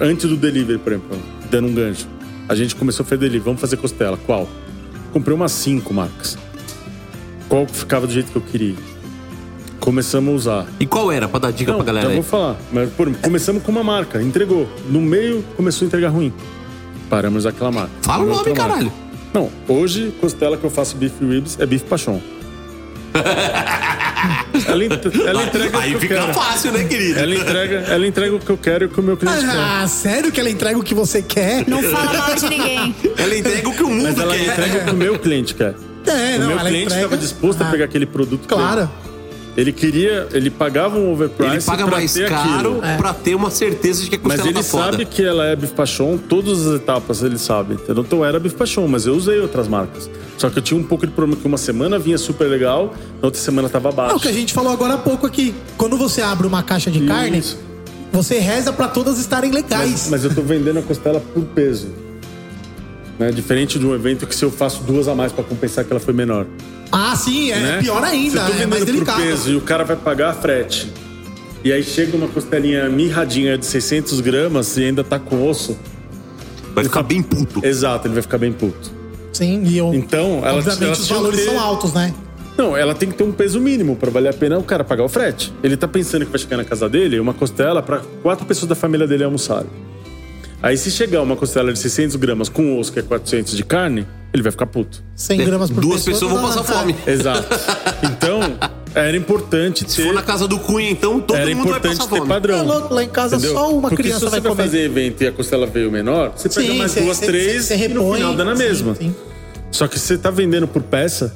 antes 0.00 0.28
do 0.28 0.36
delivery, 0.36 0.78
por 0.78 0.92
exemplo, 0.92 1.18
dando 1.50 1.68
um 1.68 1.74
gancho, 1.74 2.06
a 2.48 2.54
gente 2.54 2.74
começou 2.74 3.04
a 3.04 3.06
fazer 3.06 3.18
delivery, 3.20 3.44
vamos 3.44 3.60
fazer 3.60 3.76
costela, 3.76 4.16
qual? 4.24 4.48
Comprei 5.12 5.34
umas 5.34 5.52
cinco 5.52 5.92
marcas. 5.92 6.36
Qual 7.48 7.66
ficava 7.66 8.06
do 8.06 8.12
jeito 8.12 8.30
que 8.32 8.36
eu 8.36 8.42
queria? 8.42 8.74
Começamos 9.84 10.32
a 10.32 10.34
usar. 10.62 10.66
E 10.80 10.86
qual 10.86 11.12
era, 11.12 11.28
pra 11.28 11.38
dar 11.38 11.52
dica 11.52 11.70
Não, 11.70 11.76
pra 11.78 11.84
galera 11.86 12.06
já 12.06 12.12
aí? 12.12 12.16
vou 12.20 12.24
falar. 12.24 12.56
Mas 12.72 12.88
por, 12.90 13.14
começamos 13.16 13.62
com 13.62 13.70
uma 13.70 13.84
marca, 13.84 14.22
entregou. 14.22 14.66
No 14.88 14.98
meio, 14.98 15.44
começou 15.58 15.84
a 15.84 15.88
entregar 15.88 16.08
ruim. 16.08 16.32
Paramos 17.10 17.44
aquela 17.44 17.70
marca. 17.70 17.90
Fala 18.00 18.22
o 18.22 18.26
nome, 18.26 18.38
outra 18.38 18.54
marca. 18.54 18.68
caralho. 18.70 18.92
Não, 19.34 19.50
hoje, 19.68 20.14
costela 20.22 20.56
que 20.56 20.64
eu 20.64 20.70
faço 20.70 20.96
beef 20.96 21.12
ribs 21.20 21.58
é 21.60 21.66
beef 21.66 21.82
paixão. 21.82 22.22
ela, 24.66 24.84
ent- 24.84 25.14
ela 25.26 25.44
entrega 25.44 25.78
Aí 25.78 25.94
o 25.94 25.98
que 25.98 26.06
eu 26.06 26.08
fica 26.08 26.14
quero. 26.20 26.32
fácil, 26.34 26.72
né, 26.72 26.84
querido? 26.84 27.18
Ela 27.20 27.34
entrega, 27.34 27.76
ela 27.88 28.06
entrega 28.06 28.34
o 28.36 28.40
que 28.40 28.50
eu 28.50 28.56
quero 28.58 28.84
e 28.84 28.86
o 28.86 28.90
que 28.90 28.98
o 29.00 29.02
meu 29.02 29.16
cliente 29.18 29.40
quer. 29.44 29.50
Ah, 29.54 29.86
sério 29.86 30.32
que 30.32 30.40
ela 30.40 30.48
entrega 30.50 30.78
o 30.78 30.82
que 30.82 30.94
você 30.94 31.20
quer? 31.20 31.68
Não 31.68 31.82
fala 31.82 32.12
mal 32.14 32.34
de 32.34 32.48
ninguém. 32.48 32.94
Ela 33.18 33.36
entrega 33.36 33.68
o 33.68 33.74
que 33.74 33.82
o 33.82 33.88
mundo 33.90 34.04
Mas 34.04 34.18
ela 34.18 34.34
quer. 34.34 34.46
entrega 34.48 34.78
o 34.78 34.84
que 34.86 34.90
o 34.92 34.94
meu 34.96 35.18
cliente 35.18 35.54
quer. 35.54 35.74
É, 36.06 36.36
o 36.36 36.40
não, 36.40 36.46
meu 36.48 36.58
ela 36.58 36.68
cliente 36.68 36.86
entrega- 36.86 37.04
estava 37.04 37.16
disposto 37.18 37.62
a 37.62 37.68
Ah. 37.68 37.70
pegar 37.70 37.84
aquele 37.84 38.06
produto. 38.06 38.48
Claro. 38.48 38.86
dele. 38.86 39.13
Ele 39.56 39.72
queria, 39.72 40.26
ele 40.32 40.50
pagava 40.50 40.98
um 40.98 41.12
overprice 41.12 41.52
Ele 41.54 41.62
paga 41.62 41.84
pra 41.86 41.96
mais 41.98 42.12
ter 42.12 42.28
caro 42.28 42.78
aquilo. 42.80 42.96
pra 42.98 43.14
ter 43.14 43.34
uma 43.36 43.50
certeza 43.50 44.02
de 44.02 44.10
que 44.10 44.16
a 44.16 44.18
Mas 44.22 44.32
costela 44.40 44.48
ele 44.48 44.54
tá 44.58 44.62
foda. 44.64 44.84
sabe 44.92 45.04
que 45.06 45.22
ela 45.24 45.46
é 45.46 45.54
bife 45.54 45.72
paixão, 45.74 46.18
todas 46.18 46.66
as 46.66 46.74
etapas 46.80 47.22
ele 47.22 47.38
sabe. 47.38 47.74
entendeu? 47.74 48.02
Então 48.02 48.24
era 48.24 48.40
bife 48.40 48.56
paixão, 48.56 48.88
mas 48.88 49.06
eu 49.06 49.14
usei 49.14 49.38
outras 49.38 49.68
marcas. 49.68 50.10
Só 50.36 50.50
que 50.50 50.58
eu 50.58 50.62
tinha 50.62 50.78
um 50.78 50.82
pouco 50.82 51.06
de 51.06 51.12
problema 51.12 51.40
que 51.40 51.46
uma 51.46 51.56
semana 51.56 51.98
vinha 52.00 52.18
super 52.18 52.48
legal, 52.48 52.92
na 53.22 53.28
outra 53.28 53.40
semana 53.40 53.68
tava 53.68 53.90
É 53.90 53.92
o 53.92 53.94
baixo. 53.94 54.18
que 54.20 54.28
a 54.28 54.32
gente 54.32 54.52
falou 54.52 54.72
agora 54.72 54.94
há 54.94 54.98
pouco 54.98 55.24
aqui. 55.24 55.54
Quando 55.78 55.96
você 55.96 56.20
abre 56.20 56.46
uma 56.48 56.62
caixa 56.64 56.90
de 56.90 57.06
carne, 57.06 57.38
Isso. 57.38 57.56
você 58.12 58.40
reza 58.40 58.72
pra 58.72 58.88
todas 58.88 59.20
estarem 59.20 59.52
legais. 59.52 59.90
Mas, 59.90 60.08
mas 60.10 60.24
eu 60.24 60.34
tô 60.34 60.42
vendendo 60.42 60.80
a 60.80 60.82
costela 60.82 61.20
por 61.20 61.44
peso. 61.44 61.88
Né? 63.20 63.30
Diferente 63.30 63.78
de 63.78 63.86
um 63.86 63.94
evento 63.94 64.26
que 64.26 64.34
se 64.34 64.44
eu 64.44 64.50
faço 64.50 64.82
duas 64.82 65.06
a 65.06 65.14
mais 65.14 65.30
pra 65.30 65.44
compensar 65.44 65.84
que 65.84 65.92
ela 65.92 66.00
foi 66.00 66.12
menor. 66.12 66.44
Ah, 66.94 67.16
sim, 67.16 67.50
é 67.50 67.58
né? 67.58 67.78
pior 67.80 68.02
ainda. 68.04 68.44
Se 68.46 68.50
eu 68.52 68.56
tô 68.56 68.62
É 68.62 68.66
mais 68.66 68.84
delicado. 68.84 69.20
peso 69.20 69.50
e 69.50 69.56
o 69.56 69.60
cara 69.60 69.84
vai 69.84 69.96
pagar 69.96 70.32
frete. 70.34 70.92
E 71.64 71.72
aí 71.72 71.82
chega 71.82 72.16
uma 72.16 72.28
costelinha 72.28 72.88
mirradinha 72.88 73.56
de 73.58 73.64
600 73.66 74.20
gramas 74.20 74.76
e 74.76 74.84
ainda 74.84 75.02
tá 75.02 75.18
com 75.18 75.48
osso. 75.48 75.76
Vai 76.74 76.84
ficar 76.84 77.02
bem 77.02 77.22
puto. 77.22 77.64
Exato, 77.64 78.06
ele 78.06 78.14
vai 78.14 78.22
ficar 78.22 78.38
bem 78.38 78.52
puto. 78.52 78.92
Sim, 79.32 79.62
e 79.64 79.78
eu. 79.78 79.92
Então, 79.94 80.40
ela 80.44 80.58
obviamente 80.58 80.82
ela 80.84 80.92
os 80.92 81.08
valores 81.08 81.40
ter- 81.40 81.46
são 81.50 81.60
altos, 81.60 81.92
né? 81.92 82.14
Não, 82.56 82.76
ela 82.76 82.94
tem 82.94 83.08
que 83.08 83.16
ter 83.16 83.24
um 83.24 83.32
peso 83.32 83.60
mínimo 83.60 83.96
pra 83.96 84.10
valer 84.10 84.28
a 84.28 84.32
pena 84.32 84.56
o 84.58 84.62
cara 84.62 84.84
pagar 84.84 85.02
o 85.04 85.08
frete. 85.08 85.52
Ele 85.62 85.76
tá 85.76 85.88
pensando 85.88 86.24
que 86.24 86.30
vai 86.30 86.38
chegar 86.38 86.56
na 86.56 86.64
casa 86.64 86.88
dele 86.88 87.18
uma 87.18 87.34
costela 87.34 87.82
pra 87.82 88.00
quatro 88.22 88.46
pessoas 88.46 88.68
da 88.68 88.74
família 88.76 89.06
dele 89.08 89.24
almoçarem. 89.24 89.66
Aí 90.66 90.78
se 90.78 90.90
chegar 90.90 91.20
uma 91.20 91.36
costela 91.36 91.70
de 91.72 91.78
600 91.78 92.16
gramas 92.16 92.48
com 92.48 92.78
osso, 92.78 92.90
que 92.90 92.98
é 92.98 93.02
400 93.02 93.54
de 93.54 93.62
carne, 93.62 94.06
ele 94.32 94.42
vai 94.42 94.50
ficar 94.50 94.64
puto. 94.66 95.02
100 95.14 95.44
gramas 95.44 95.70
por 95.70 95.82
Duas 95.82 96.02
pessoa, 96.04 96.30
pessoas 96.30 96.54
vão 96.54 96.64
passar 96.64 96.80
fome. 96.80 96.96
Exato. 97.06 97.46
Então, 98.02 98.40
Era 98.94 99.14
importante 99.16 99.84
ter. 99.84 99.90
Se 99.90 100.02
for 100.04 100.14
na 100.14 100.22
casa 100.22 100.46
do 100.48 100.58
Cunha, 100.58 100.88
então 100.90 101.20
todo 101.20 101.36
Era 101.36 101.46
mundo 101.46 101.56
vai 101.68 101.78
importante 101.78 101.96
passar 101.98 102.10
ter 102.10 102.16
fome. 102.16 102.28
padrão. 102.28 102.58
É 102.60 102.62
louco, 102.62 102.94
lá 102.94 103.02
em 103.04 103.08
casa 103.08 103.36
Entendeu? 103.36 103.54
só 103.54 103.70
uma 103.72 103.88
Porque 103.90 104.04
criança 104.04 104.20
se 104.20 104.24
você 104.26 104.30
vai 104.30 104.40
vai 104.40 104.50
comer. 104.52 104.62
fazer 104.62 104.78
evento 104.84 105.22
e 105.22 105.26
a 105.26 105.32
costela 105.32 105.66
veio 105.66 105.90
menor, 105.90 106.32
você 106.36 106.48
pega 106.48 106.72
Sim, 106.72 106.78
mais 106.78 106.92
cê- 106.92 107.00
duas, 107.02 107.16
cê- 107.18 107.26
três 107.26 107.64
cê 107.64 107.74
e 107.74 107.88
no 107.88 108.00
repõe, 108.02 108.16
final 108.18 108.34
dá 108.34 108.44
na 108.44 108.56
sim, 108.56 108.62
mesma. 108.62 108.94
sim. 108.94 109.14
Só 109.70 109.86
que 109.88 109.98
se 109.98 110.06
você 110.06 110.16
tá 110.18 110.30
vendendo 110.30 110.66
por 110.68 110.80
peça, 110.82 111.34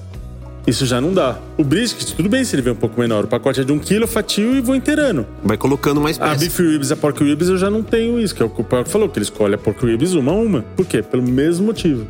isso 0.69 0.87
já 0.87 1.01
não 1.01 1.13
dá. 1.13 1.39
O 1.57 1.65
brisket, 1.65 2.13
tudo 2.15 2.29
bem 2.29 2.45
se 2.45 2.55
ele 2.55 2.63
vem 2.63 2.73
um 2.73 2.77
pouco 2.77 3.01
menor. 3.01 3.25
O 3.25 3.29
pacote 3.29 3.61
é 3.61 3.65
de 3.65 3.73
um 3.73 3.79
quilo, 3.79 4.05
eu 4.05 4.09
fatio 4.09 4.55
e 4.57 4.61
vou 4.61 4.77
inteirando. 4.77 5.27
Vai 5.43 5.57
colocando 5.57 6.01
mais 6.01 6.21
A 6.21 6.29
peça. 6.29 6.41
beef 6.41 6.59
ribs 6.59 6.91
e 6.91 6.93
a 6.93 6.97
pork 6.97 7.23
ribs 7.23 7.49
eu 7.49 7.57
já 7.59 7.71
não 7.71 7.83
tenho 7.83 8.21
isso, 8.21 8.35
que 8.35 8.43
é 8.43 8.47
o 8.47 8.51
que 8.51 8.61
o 8.61 8.65
Paulo 8.65 8.87
falou, 8.87 9.09
que 9.09 9.19
ele 9.19 9.25
escolhe 9.25 9.55
a 9.55 9.59
pork 9.59 9.85
ribs 9.85 10.15
uma 10.15 10.33
a 10.33 10.35
uma. 10.35 10.63
Por 10.77 10.85
quê? 10.87 11.03
Pelo 11.03 11.23
mesmo 11.23 11.67
motivo. 11.67 12.07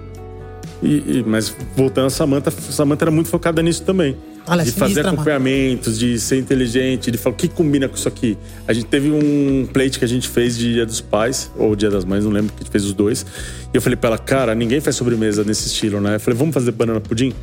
E, 0.82 1.18
e- 1.18 1.24
mas 1.26 1.54
voltando 1.76 2.06
a 2.06 2.10
Samantha, 2.10 2.50
Samantha 2.50 3.04
era 3.04 3.10
muito 3.10 3.28
focada 3.28 3.60
nisso 3.62 3.82
também. 3.82 4.16
É 4.46 4.50
de 4.50 4.70
fazer 4.72 4.72
sinistra, 4.72 5.02
mano. 5.02 5.14
acompanhamentos, 5.16 5.98
de 5.98 6.18
ser 6.18 6.38
inteligente, 6.38 7.10
de 7.10 7.18
falar 7.18 7.34
o 7.34 7.36
que 7.36 7.48
combina 7.48 7.86
com 7.86 7.96
isso 7.96 8.08
aqui. 8.08 8.38
A 8.66 8.72
gente 8.72 8.86
teve 8.86 9.10
um 9.10 9.66
plate 9.70 9.98
que 9.98 10.04
a 10.06 10.08
gente 10.08 10.26
fez 10.26 10.56
de 10.56 10.72
Dia 10.72 10.86
dos 10.86 11.02
Pais, 11.02 11.50
ou 11.58 11.76
Dia 11.76 11.90
das 11.90 12.02
Mães, 12.06 12.24
não 12.24 12.30
lembro, 12.30 12.52
que 12.52 12.60
a 12.60 12.64
gente 12.64 12.70
fez 12.72 12.84
os 12.84 12.94
dois. 12.94 13.26
E 13.74 13.76
eu 13.76 13.82
falei 13.82 13.96
pra 13.96 14.08
ela, 14.08 14.18
cara, 14.18 14.54
ninguém 14.54 14.80
faz 14.80 14.96
sobremesa 14.96 15.44
nesse 15.44 15.66
estilo, 15.66 16.00
né? 16.00 16.14
Eu 16.14 16.20
falei, 16.20 16.38
vamos 16.38 16.54
fazer 16.54 16.70
banana 16.72 16.98
pudim? 16.98 17.34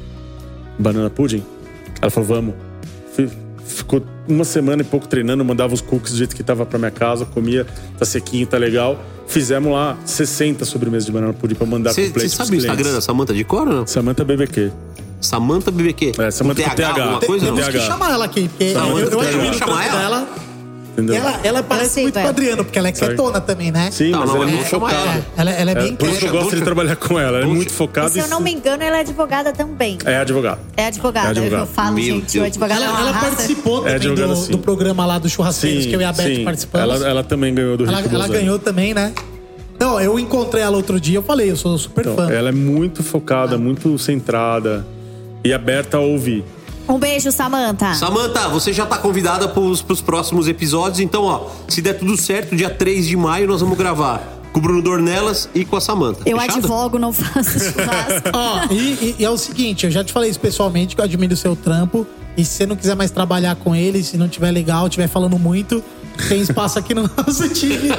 Banana 0.78 1.10
pudim? 1.10 1.44
Ela 2.02 2.12
falou, 2.12 2.28
vamos. 2.30 2.54
Fi- 3.16 3.30
Ficou 3.66 4.06
uma 4.28 4.44
semana 4.44 4.84
e 4.84 4.86
pouco 4.86 5.08
treinando, 5.08 5.44
mandava 5.44 5.74
os 5.74 5.82
cookies 5.82 6.12
do 6.14 6.18
jeito 6.20 6.36
que 6.36 6.44
tava 6.44 6.66
pra 6.68 6.78
minha 6.78 6.92
casa, 6.92 7.26
comia, 7.26 7.66
tá 7.98 8.06
sequinho, 8.06 8.46
tá 8.46 8.58
legal. 8.58 9.00
Fizemos 9.28 9.74
lá 9.74 9.98
60 10.06 10.64
sobremesas 10.66 11.06
de 11.08 11.12
banana 11.12 11.34
pudim 11.34 11.56
pra 11.56 11.66
mandar 11.66 11.92
Você 11.92 12.04
pro 12.06 12.14
plate 12.14 12.30
você 12.30 12.36
sabe 12.36 12.52
o 12.52 12.56
Instagram 12.58 12.94
da. 12.94 13.02
Samanta 13.02 13.34
de 13.34 13.44
cor 13.44 13.68
ou 13.68 13.74
não? 13.74 13.88
Samanta 13.88 14.24
BBQ. 14.24 14.72
Samanta 15.20 15.72
BBQ. 15.72 16.12
É, 16.20 16.30
Samantha 16.30 16.64
Com 16.64 16.76
TH. 16.76 17.18
Tem- 17.20 17.28
coisa? 17.28 17.46
Temos 17.48 17.68
que 17.68 17.80
chamar 17.80 18.12
ela 18.12 18.26
aqui, 18.26 18.48
porque 18.48 18.74
Samanta 18.74 19.00
eu, 19.00 19.10
eu 19.10 19.18
tem 19.20 19.28
admiro 19.30 19.50
que 19.50 19.56
o 19.56 19.60
chamar 19.60 19.88
ela? 19.88 20.28
Entendeu? 20.96 21.16
Ela, 21.18 21.40
ela 21.44 21.62
parece 21.64 21.90
sei, 21.96 22.04
muito 22.04 22.18
com 22.18 22.26
o 22.26 22.30
Adriano, 22.30 22.64
porque 22.64 22.80
ela 22.80 22.88
é 22.88 22.94
Sabe? 22.94 23.16
quietona 23.16 23.42
também, 23.42 23.70
né? 23.70 23.92
Sim, 23.92 24.12
Não, 24.12 24.20
mas 24.20 24.30
não, 24.30 24.36
ela 24.38 24.46
é 24.46 24.48
é, 24.48 24.56
muito 24.56 24.70
focada. 24.70 24.96
ela. 24.96 25.26
Ela, 25.36 25.52
ela 25.52 25.72
é 25.72 25.76
bem 25.76 25.96
Por 25.98 26.08
isso 26.08 26.20
que 26.20 26.26
eu 26.26 26.32
gosto 26.32 26.56
de 26.56 26.62
trabalhar 26.62 26.96
com 26.96 27.20
ela. 27.20 27.38
Ela 27.40 27.46
é 27.46 27.50
muito 27.50 27.70
E 27.70 27.74
focada 27.74 28.08
se 28.10 28.20
eu 28.20 28.28
não 28.30 28.40
me 28.40 28.54
engano, 28.54 28.82
ela 28.82 28.98
é 28.98 29.00
advogada 29.02 29.52
também. 29.52 29.98
É 30.06 30.16
advogada. 30.18 30.60
É 30.78 30.86
advogada. 30.86 31.28
É 31.28 31.32
advogada. 31.32 31.64
Eu 31.64 31.68
falo, 31.68 31.96
Meu 31.96 32.04
gente, 32.06 32.32
Deus. 32.32 32.44
o 32.44 32.48
advogado 32.48 32.82
é 32.82 32.86
Ela, 32.86 33.00
ela 33.02 33.14
participou 33.20 33.78
É 33.80 33.82
também 33.82 33.96
advogada, 33.96 34.28
do, 34.28 34.36
sim. 34.38 34.52
do 34.54 34.58
programa 34.60 35.06
lá 35.06 35.20
dos 35.20 35.32
churrasqueiros, 35.34 35.86
que 35.86 35.94
eu 35.94 36.00
e 36.00 36.04
a 36.06 36.14
Beth 36.14 36.24
sim. 36.36 36.44
participamos. 36.46 36.96
Ela, 36.96 37.10
ela 37.10 37.24
também 37.26 37.54
ganhou 37.54 37.76
do 37.76 37.86
Ela, 37.86 37.98
Rick 38.02 38.16
ela 38.16 38.28
ganhou 38.30 38.58
também, 38.58 38.94
né? 38.94 39.14
Não, 39.78 40.00
eu 40.00 40.18
encontrei 40.18 40.64
ela 40.64 40.78
outro 40.78 40.98
dia, 41.02 41.18
eu 41.18 41.24
falei, 41.24 41.52
eu 41.52 41.58
sou 41.58 41.78
super 41.78 42.06
Então, 42.06 42.16
fã. 42.16 42.32
ela 42.32 42.48
é 42.48 42.52
muito 42.54 43.04
focada, 43.04 43.58
muito 43.58 43.98
centrada 44.00 44.88
e 45.44 45.52
aberta 45.54 45.98
a 45.98 46.00
ouvir. 46.00 46.46
Um 46.88 47.00
beijo, 47.00 47.32
Samanta. 47.32 47.94
Samanta, 47.96 48.48
você 48.50 48.72
já 48.72 48.86
tá 48.86 48.98
convidada 48.98 49.48
pros, 49.48 49.82
pros 49.82 50.02
próximos 50.02 50.48
episódios, 50.48 51.00
então, 51.00 51.24
ó, 51.24 51.48
se 51.68 51.82
der 51.82 51.94
tudo 51.94 52.16
certo, 52.16 52.56
dia 52.56 52.70
3 52.70 53.08
de 53.08 53.18
maio 53.18 53.48
nós 53.48 53.62
vamos 53.62 53.78
gravar 53.78 54.22
com 54.54 54.60
o 54.60 54.62
Bruno 54.62 54.82
Dornelas 54.82 55.50
e 55.54 55.66
com 55.66 55.76
a 55.76 55.82
Samanta. 55.82 56.22
Eu 56.26 56.38
Fechado? 56.40 56.60
advogo, 56.60 57.00
não 57.00 57.12
faço 57.12 57.50
churrasco. 57.60 58.30
Ó, 58.34 58.72
e, 58.74 58.76
e- 58.78 59.16
e 59.20 59.26
é 59.26 59.30
o 59.30 59.38
seguinte, 59.38 59.86
eu 59.86 59.92
já 59.92 60.04
te 60.04 60.14
falei 60.14 60.30
isso 60.30 60.40
pessoalmente, 60.40 60.96
que 60.96 61.02
eu 61.02 61.06
admiro 61.06 61.34
o 61.34 61.38
seu 61.38 61.56
trampo. 61.56 62.06
E 62.38 62.44
se 62.46 62.52
você 62.52 62.66
não 62.66 62.76
quiser 62.76 62.96
mais 62.96 63.12
trabalhar 63.12 63.56
com 63.56 63.76
ele, 63.76 64.04
se 64.04 64.16
não 64.18 64.28
tiver 64.30 64.52
legal, 64.52 64.88
tiver 64.90 65.08
falando 65.08 65.40
muito, 65.40 65.84
tem 66.28 66.42
espaço 66.42 66.80
aqui 66.80 66.94
no 66.94 67.04
nosso 67.18 67.48
time 67.50 67.90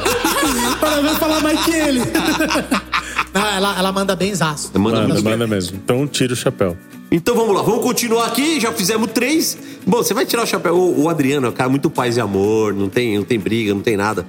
para 0.80 1.00
ver 1.00 1.14
falar 1.16 1.40
mais 1.40 1.64
que 1.64 1.72
ele. 1.74 2.00
Não, 3.32 3.46
ela, 3.46 3.78
ela 3.78 3.92
manda 3.92 4.16
bem 4.16 4.34
zaço. 4.34 4.70
Manda, 4.78 5.06
Manda, 5.06 5.20
manda. 5.22 5.46
mesmo. 5.46 5.76
Então 5.82 6.06
tira 6.06 6.32
o 6.32 6.36
chapéu. 6.36 6.76
Então 7.10 7.34
vamos 7.36 7.54
lá, 7.54 7.62
vamos 7.62 7.82
continuar 7.82 8.26
aqui, 8.26 8.58
já 8.58 8.72
fizemos 8.72 9.10
três. 9.12 9.56
Bom, 9.86 9.98
você 9.98 10.14
vai 10.14 10.24
tirar 10.24 10.42
o 10.42 10.46
chapéu. 10.46 10.74
O, 10.74 11.02
o 11.04 11.08
Adriano 11.08 11.46
é 11.46 11.50
um 11.50 11.52
cara 11.52 11.68
muito 11.68 11.90
paz 11.90 12.16
e 12.16 12.20
amor, 12.20 12.72
não 12.74 12.88
tem, 12.88 13.16
não 13.16 13.24
tem 13.24 13.38
briga, 13.38 13.74
não 13.74 13.82
tem 13.82 13.96
nada. 13.96 14.26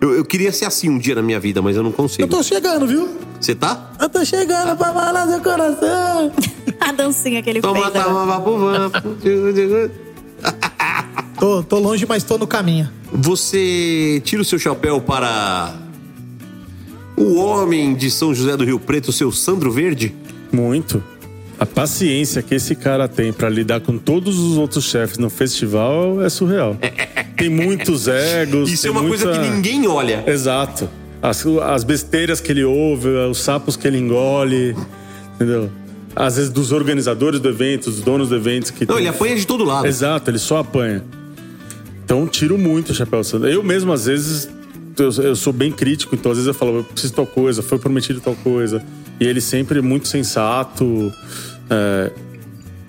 Eu, 0.00 0.14
eu 0.14 0.24
queria 0.24 0.52
ser 0.52 0.64
assim 0.66 0.88
um 0.88 0.98
dia 0.98 1.14
na 1.14 1.22
minha 1.22 1.40
vida, 1.40 1.60
mas 1.60 1.76
eu 1.76 1.82
não 1.82 1.90
Eu 1.90 1.94
consigo. 1.96 2.28
tô 2.28 2.42
chegando, 2.42 2.86
viu? 2.86 3.08
Você 3.40 3.54
tá? 3.54 3.90
Eu 3.98 4.08
tô 4.08 4.24
chegando 4.24 4.76
pra 4.76 4.92
falar 4.92 5.26
seu 5.26 5.40
coração. 5.40 6.32
A 6.80 6.92
dancinha 6.92 7.42
que 7.42 7.50
ele 7.50 7.60
Toma, 7.60 7.90
fez. 7.90 8.04
toma, 8.04 8.26
vapo, 8.26 8.58
vapo. 8.58 9.08
Tô, 11.40 11.62
tô 11.62 11.78
longe, 11.78 12.04
mas 12.06 12.22
tô 12.22 12.36
no 12.38 12.46
caminho. 12.46 12.88
Você 13.12 14.20
tira 14.24 14.42
o 14.42 14.44
seu 14.44 14.58
chapéu 14.58 15.00
para 15.00 15.74
o 17.16 17.34
homem 17.36 17.94
de 17.94 18.10
São 18.10 18.34
José 18.34 18.56
do 18.56 18.64
Rio 18.64 18.78
Preto, 18.78 19.08
o 19.08 19.12
seu 19.12 19.32
Sandro 19.32 19.72
Verde? 19.72 20.14
Muito. 20.52 21.02
A 21.58 21.66
paciência 21.66 22.42
que 22.42 22.54
esse 22.54 22.74
cara 22.74 23.08
tem 23.08 23.32
pra 23.32 23.48
lidar 23.48 23.80
com 23.80 23.98
todos 23.98 24.38
os 24.38 24.56
outros 24.56 24.84
chefes 24.84 25.18
no 25.18 25.28
festival 25.28 26.22
é 26.22 26.28
surreal. 26.28 26.76
Tem 27.36 27.48
muitos 27.48 28.06
egos. 28.06 28.70
Isso 28.70 28.82
tem 28.82 28.90
é 28.90 28.92
uma 28.92 29.06
coisa 29.08 29.26
muita- 29.26 29.40
que 29.42 29.48
ninguém 29.50 29.86
olha. 29.86 30.22
Exato. 30.26 30.88
As, 31.22 31.44
as 31.46 31.84
besteiras 31.84 32.40
que 32.40 32.52
ele 32.52 32.64
ouve, 32.64 33.08
os 33.08 33.38
sapos 33.38 33.76
que 33.76 33.86
ele 33.86 33.98
engole, 33.98 34.74
entendeu? 35.34 35.70
Às 36.16 36.36
vezes 36.36 36.50
dos 36.50 36.72
organizadores 36.72 37.40
do 37.40 37.48
evento, 37.48 37.90
dos 37.90 38.00
donos 38.00 38.28
do 38.30 38.36
evento 38.36 38.72
que 38.72 38.86
Não, 38.86 38.94
tem- 38.96 39.04
ele 39.04 39.08
apanha 39.08 39.36
de 39.36 39.46
todo 39.46 39.64
lado. 39.64 39.86
Exato, 39.86 40.30
ele 40.30 40.38
só 40.38 40.58
apanha. 40.58 41.02
Então 42.10 42.26
tiro 42.26 42.58
muito 42.58 42.90
o 42.90 42.94
chapéu 42.94 43.22
Sandro. 43.22 43.48
Eu 43.48 43.62
mesmo, 43.62 43.92
às 43.92 44.06
vezes, 44.06 44.48
eu, 44.98 45.12
eu 45.22 45.36
sou 45.36 45.52
bem 45.52 45.70
crítico, 45.70 46.12
então 46.12 46.32
às 46.32 46.38
vezes 46.38 46.48
eu 46.48 46.54
falo, 46.54 46.78
eu 46.78 46.82
preciso 46.82 47.12
de 47.12 47.16
tal 47.16 47.24
coisa, 47.24 47.62
foi 47.62 47.78
prometido 47.78 48.20
tal 48.20 48.34
coisa. 48.34 48.82
E 49.20 49.24
ele 49.24 49.40
sempre 49.40 49.80
muito 49.80 50.08
sensato. 50.08 51.12
é, 51.70 52.10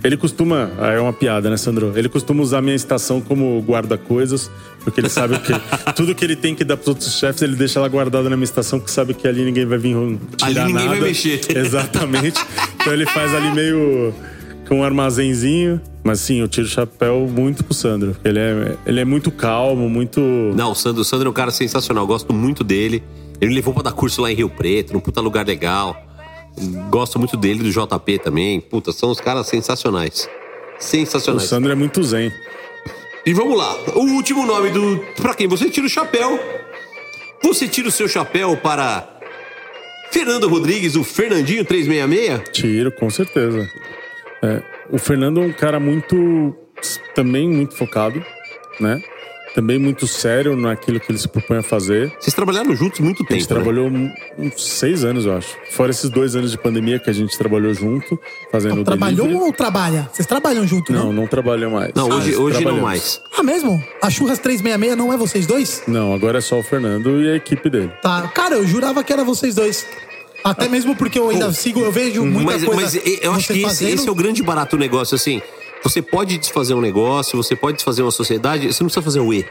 ele 0.04 0.18
costuma. 0.18 0.72
ah, 0.80 0.94
É 0.94 1.00
uma 1.00 1.14
piada, 1.14 1.52
né, 1.52 1.58
Sandro? 1.58 1.94
Ele 1.96 2.10
costuma 2.10 2.42
usar 2.42 2.58
a 2.58 2.62
minha 2.64 2.76
estação 2.76 3.22
como 3.22 3.62
guarda-coisas, 3.62 4.50
porque 4.84 5.00
ele 5.00 5.10
sabe 5.10 5.38
que 5.38 5.54
tudo 5.96 6.16
que 6.16 6.26
ele 6.26 6.36
tem 6.36 6.56
que 6.56 6.64
dar 6.64 6.76
pros 6.76 6.88
outros 6.88 7.14
chefes, 7.20 7.44
ele 7.44 7.56
deixa 7.56 7.80
lá 7.80 7.88
guardado 7.88 8.28
na 8.28 8.36
minha 8.36 8.44
estação, 8.46 8.80
porque 8.80 8.92
sabe 8.92 9.14
que 9.14 9.28
ali 9.28 9.46
ninguém 9.46 9.68
vai 9.68 9.78
vir 9.78 9.96
tirar 10.36 10.48
Ali 10.48 10.74
ninguém 10.74 10.74
nada. 10.74 11.00
vai 11.00 11.10
mexer. 11.10 11.40
Exatamente. 11.56 12.42
Então 12.82 12.92
ele 12.94 13.06
faz 13.06 13.32
ali 13.36 13.54
meio 13.54 14.12
com 14.72 14.78
um 14.78 14.84
armazenzinho. 14.86 15.82
Mas 16.02 16.22
sim, 16.22 16.40
eu 16.40 16.48
tiro 16.48 16.66
o 16.66 16.70
chapéu 16.70 17.28
muito 17.30 17.62
pro 17.62 17.74
Sandro. 17.74 18.16
Ele 18.24 18.40
é, 18.40 18.78
ele 18.86 19.02
é 19.02 19.06
muito 19.06 19.30
calmo, 19.30 19.90
muito. 19.90 20.22
Não, 20.56 20.72
o 20.72 20.76
Sandro, 20.76 21.02
o 21.02 21.04
Sandro 21.04 21.28
é 21.28 21.30
um 21.30 21.34
cara 21.34 21.52
sensacional, 21.52 22.08
gosto 22.08 22.32
muito 22.32 22.64
dele. 22.64 23.04
Ele 23.42 23.50
me 23.50 23.56
levou 23.56 23.74
pra 23.74 23.84
dar 23.84 23.92
curso 23.92 24.22
lá 24.22 24.32
em 24.32 24.36
Rio 24.36 24.50
Preto, 24.50 24.94
num 24.94 25.02
puta 25.02 25.20
lugar 25.20 25.46
legal. 25.46 26.02
Gosto 26.90 27.20
muito 27.20 27.36
dele, 27.36 27.64
do 27.64 27.70
JP 27.70 28.20
também. 28.20 28.62
Puta, 28.62 28.94
são 28.94 29.12
os 29.12 29.20
caras 29.20 29.48
sensacionais. 29.48 30.30
O 30.80 30.82
Sensacionais. 30.82 31.50
Sandro 31.50 31.70
é 31.70 31.76
muito 31.76 32.02
zen. 32.02 32.32
E 33.26 33.34
vamos 33.34 33.58
lá. 33.58 33.76
O 33.96 34.06
último 34.14 34.46
nome 34.46 34.70
do. 34.70 35.04
Pra 35.22 35.34
quem 35.34 35.50
você 35.50 35.70
tira 35.70 35.86
o 35.86 35.90
chapéu? 35.90 36.40
Você 37.44 37.68
tira 37.68 37.90
o 37.90 37.92
seu 37.92 38.08
chapéu 38.08 38.56
para. 38.56 39.20
Fernando 40.12 40.48
Rodrigues, 40.48 40.96
o 40.96 41.04
Fernandinho 41.04 41.66
366? 41.66 42.50
Tiro, 42.52 42.92
com 42.94 43.10
certeza. 43.10 43.70
É, 44.44 44.62
o 44.90 44.98
Fernando 44.98 45.42
é 45.42 45.46
um 45.46 45.54
cara 45.54 45.80
muito. 45.80 46.56
também 47.16 47.48
muito 47.50 47.76
focado, 47.76 48.24
né? 48.80 49.02
Também 49.54 49.78
muito 49.78 50.08
sério 50.08 50.56
naquilo 50.56 50.98
que 50.98 51.12
ele 51.12 51.20
se 51.20 51.28
propõe 51.28 51.58
a 51.58 51.62
fazer. 51.62 52.10
Vocês 52.18 52.34
trabalharam 52.34 52.74
juntos 52.74 53.02
muito 53.02 53.22
A 53.30 53.34
gente 53.34 53.46
tempo. 53.46 53.54
né? 53.54 53.62
trabalhou 53.66 53.92
uns 54.40 54.64
seis 54.80 55.04
anos, 55.04 55.26
eu 55.26 55.36
acho. 55.36 55.58
Fora 55.72 55.92
esses 55.92 56.10
dois 56.10 56.38
anos 56.38 56.52
de 56.52 56.58
pandemia 56.58 57.00
que 57.00 57.10
a 57.10 57.14
gente 57.14 57.38
trabalhou 57.38 57.74
junto, 57.74 58.18
fazendo 58.50 58.80
o 58.80 58.84
Trabalhou 58.86 59.26
delivery. 59.28 59.44
ou 59.46 59.52
trabalha? 59.52 60.10
Vocês 60.14 60.26
trabalham 60.26 60.66
junto, 60.66 60.94
não? 60.94 61.08
Não, 61.08 61.14
não 61.14 61.28
trabalham 61.28 61.72
mais. 61.72 61.92
Não, 61.94 62.08
hoje, 62.08 62.34
hoje 62.34 62.64
não 62.64 62.80
mais. 62.80 63.22
Ah, 63.38 63.44
mesmo? 63.44 63.84
A 64.02 64.10
Churras 64.10 64.40
366 64.40 64.96
não 64.98 65.12
é 65.12 65.18
vocês 65.18 65.46
dois? 65.46 65.84
Não, 65.86 66.14
agora 66.14 66.38
é 66.38 66.42
só 66.42 66.58
o 66.58 66.64
Fernando 66.64 67.22
e 67.22 67.30
a 67.30 67.36
equipe 67.36 67.70
dele. 67.70 67.92
Tá. 68.02 68.30
Cara, 68.34 68.56
eu 68.56 68.66
jurava 68.66 69.04
que 69.04 69.12
era 69.12 69.26
vocês 69.26 69.54
dois. 69.56 69.86
Até 70.44 70.68
mesmo 70.68 70.96
porque 70.96 71.20
eu 71.20 71.30
ainda 71.30 71.52
sigo, 71.54 71.82
eu 71.82 71.92
vejo 71.92 72.26
muita 72.26 72.52
Mas, 72.54 72.64
coisa. 72.64 72.82
mas 72.82 72.96
eu 73.22 73.32
acho 73.34 73.48
que 73.48 73.54
esse, 73.54 73.62
fazendo. 73.64 73.94
esse 73.94 74.08
é 74.08 74.12
o 74.12 74.16
grande 74.16 74.42
barato 74.44 74.76
do 74.76 74.80
negócio, 74.80 75.16
assim. 75.16 75.42
Você 75.84 76.02
pode 76.02 76.38
desfazer 76.38 76.74
um 76.76 76.82
negócio, 76.82 77.36
você 77.36 77.56
pode 77.56 77.78
desfazer 77.78 78.04
uma 78.04 78.12
sociedade, 78.12 78.72
você 78.72 78.84
não 78.84 78.88
precisa 78.88 79.02
fazer 79.04 79.20
o 79.20 79.34
E. 79.34 79.46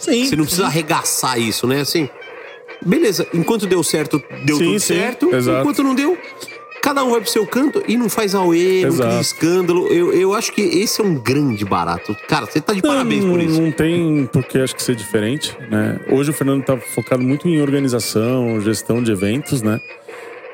Sim, 0.00 0.24
Você 0.24 0.36
não 0.36 0.44
precisa 0.44 0.66
arregaçar 0.66 1.38
isso, 1.38 1.66
né? 1.66 1.80
Assim, 1.80 2.08
beleza, 2.84 3.26
enquanto 3.34 3.66
deu 3.66 3.82
certo, 3.82 4.22
deu 4.44 4.56
Sim, 4.56 4.64
tudo 4.64 4.80
sim, 4.80 4.94
certo. 4.94 5.34
exato. 5.34 5.60
Enquanto 5.60 5.82
não 5.82 5.94
deu, 5.94 6.16
cada 6.82 7.04
um 7.04 7.10
vai 7.10 7.20
pro 7.20 7.30
seu 7.30 7.46
canto 7.46 7.82
e 7.86 7.96
não 7.96 8.08
faz 8.08 8.32
não 8.32 8.54
Exato. 8.54 9.08
cria 9.10 9.20
escândalo. 9.20 9.86
Eu, 9.88 10.12
eu 10.12 10.32
acho 10.34 10.52
que 10.52 10.62
esse 10.62 11.00
é 11.00 11.04
um 11.04 11.14
grande 11.14 11.64
barato. 11.64 12.16
Cara, 12.28 12.46
você 12.46 12.60
tá 12.60 12.72
de 12.72 12.80
parabéns 12.80 13.24
não, 13.24 13.32
por 13.32 13.40
isso. 13.40 13.60
Não 13.60 13.70
tem 13.70 14.26
por 14.32 14.44
que 14.44 14.58
acho 14.58 14.74
que 14.74 14.82
ser 14.82 14.96
diferente, 14.96 15.56
né? 15.70 16.00
Hoje 16.10 16.30
o 16.30 16.32
Fernando 16.32 16.64
tá 16.64 16.76
focado 16.78 17.22
muito 17.22 17.46
em 17.48 17.60
organização, 17.60 18.60
gestão 18.60 19.02
de 19.02 19.12
eventos, 19.12 19.62
né? 19.62 19.78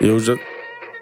Eu 0.02 0.18
já 0.20 0.36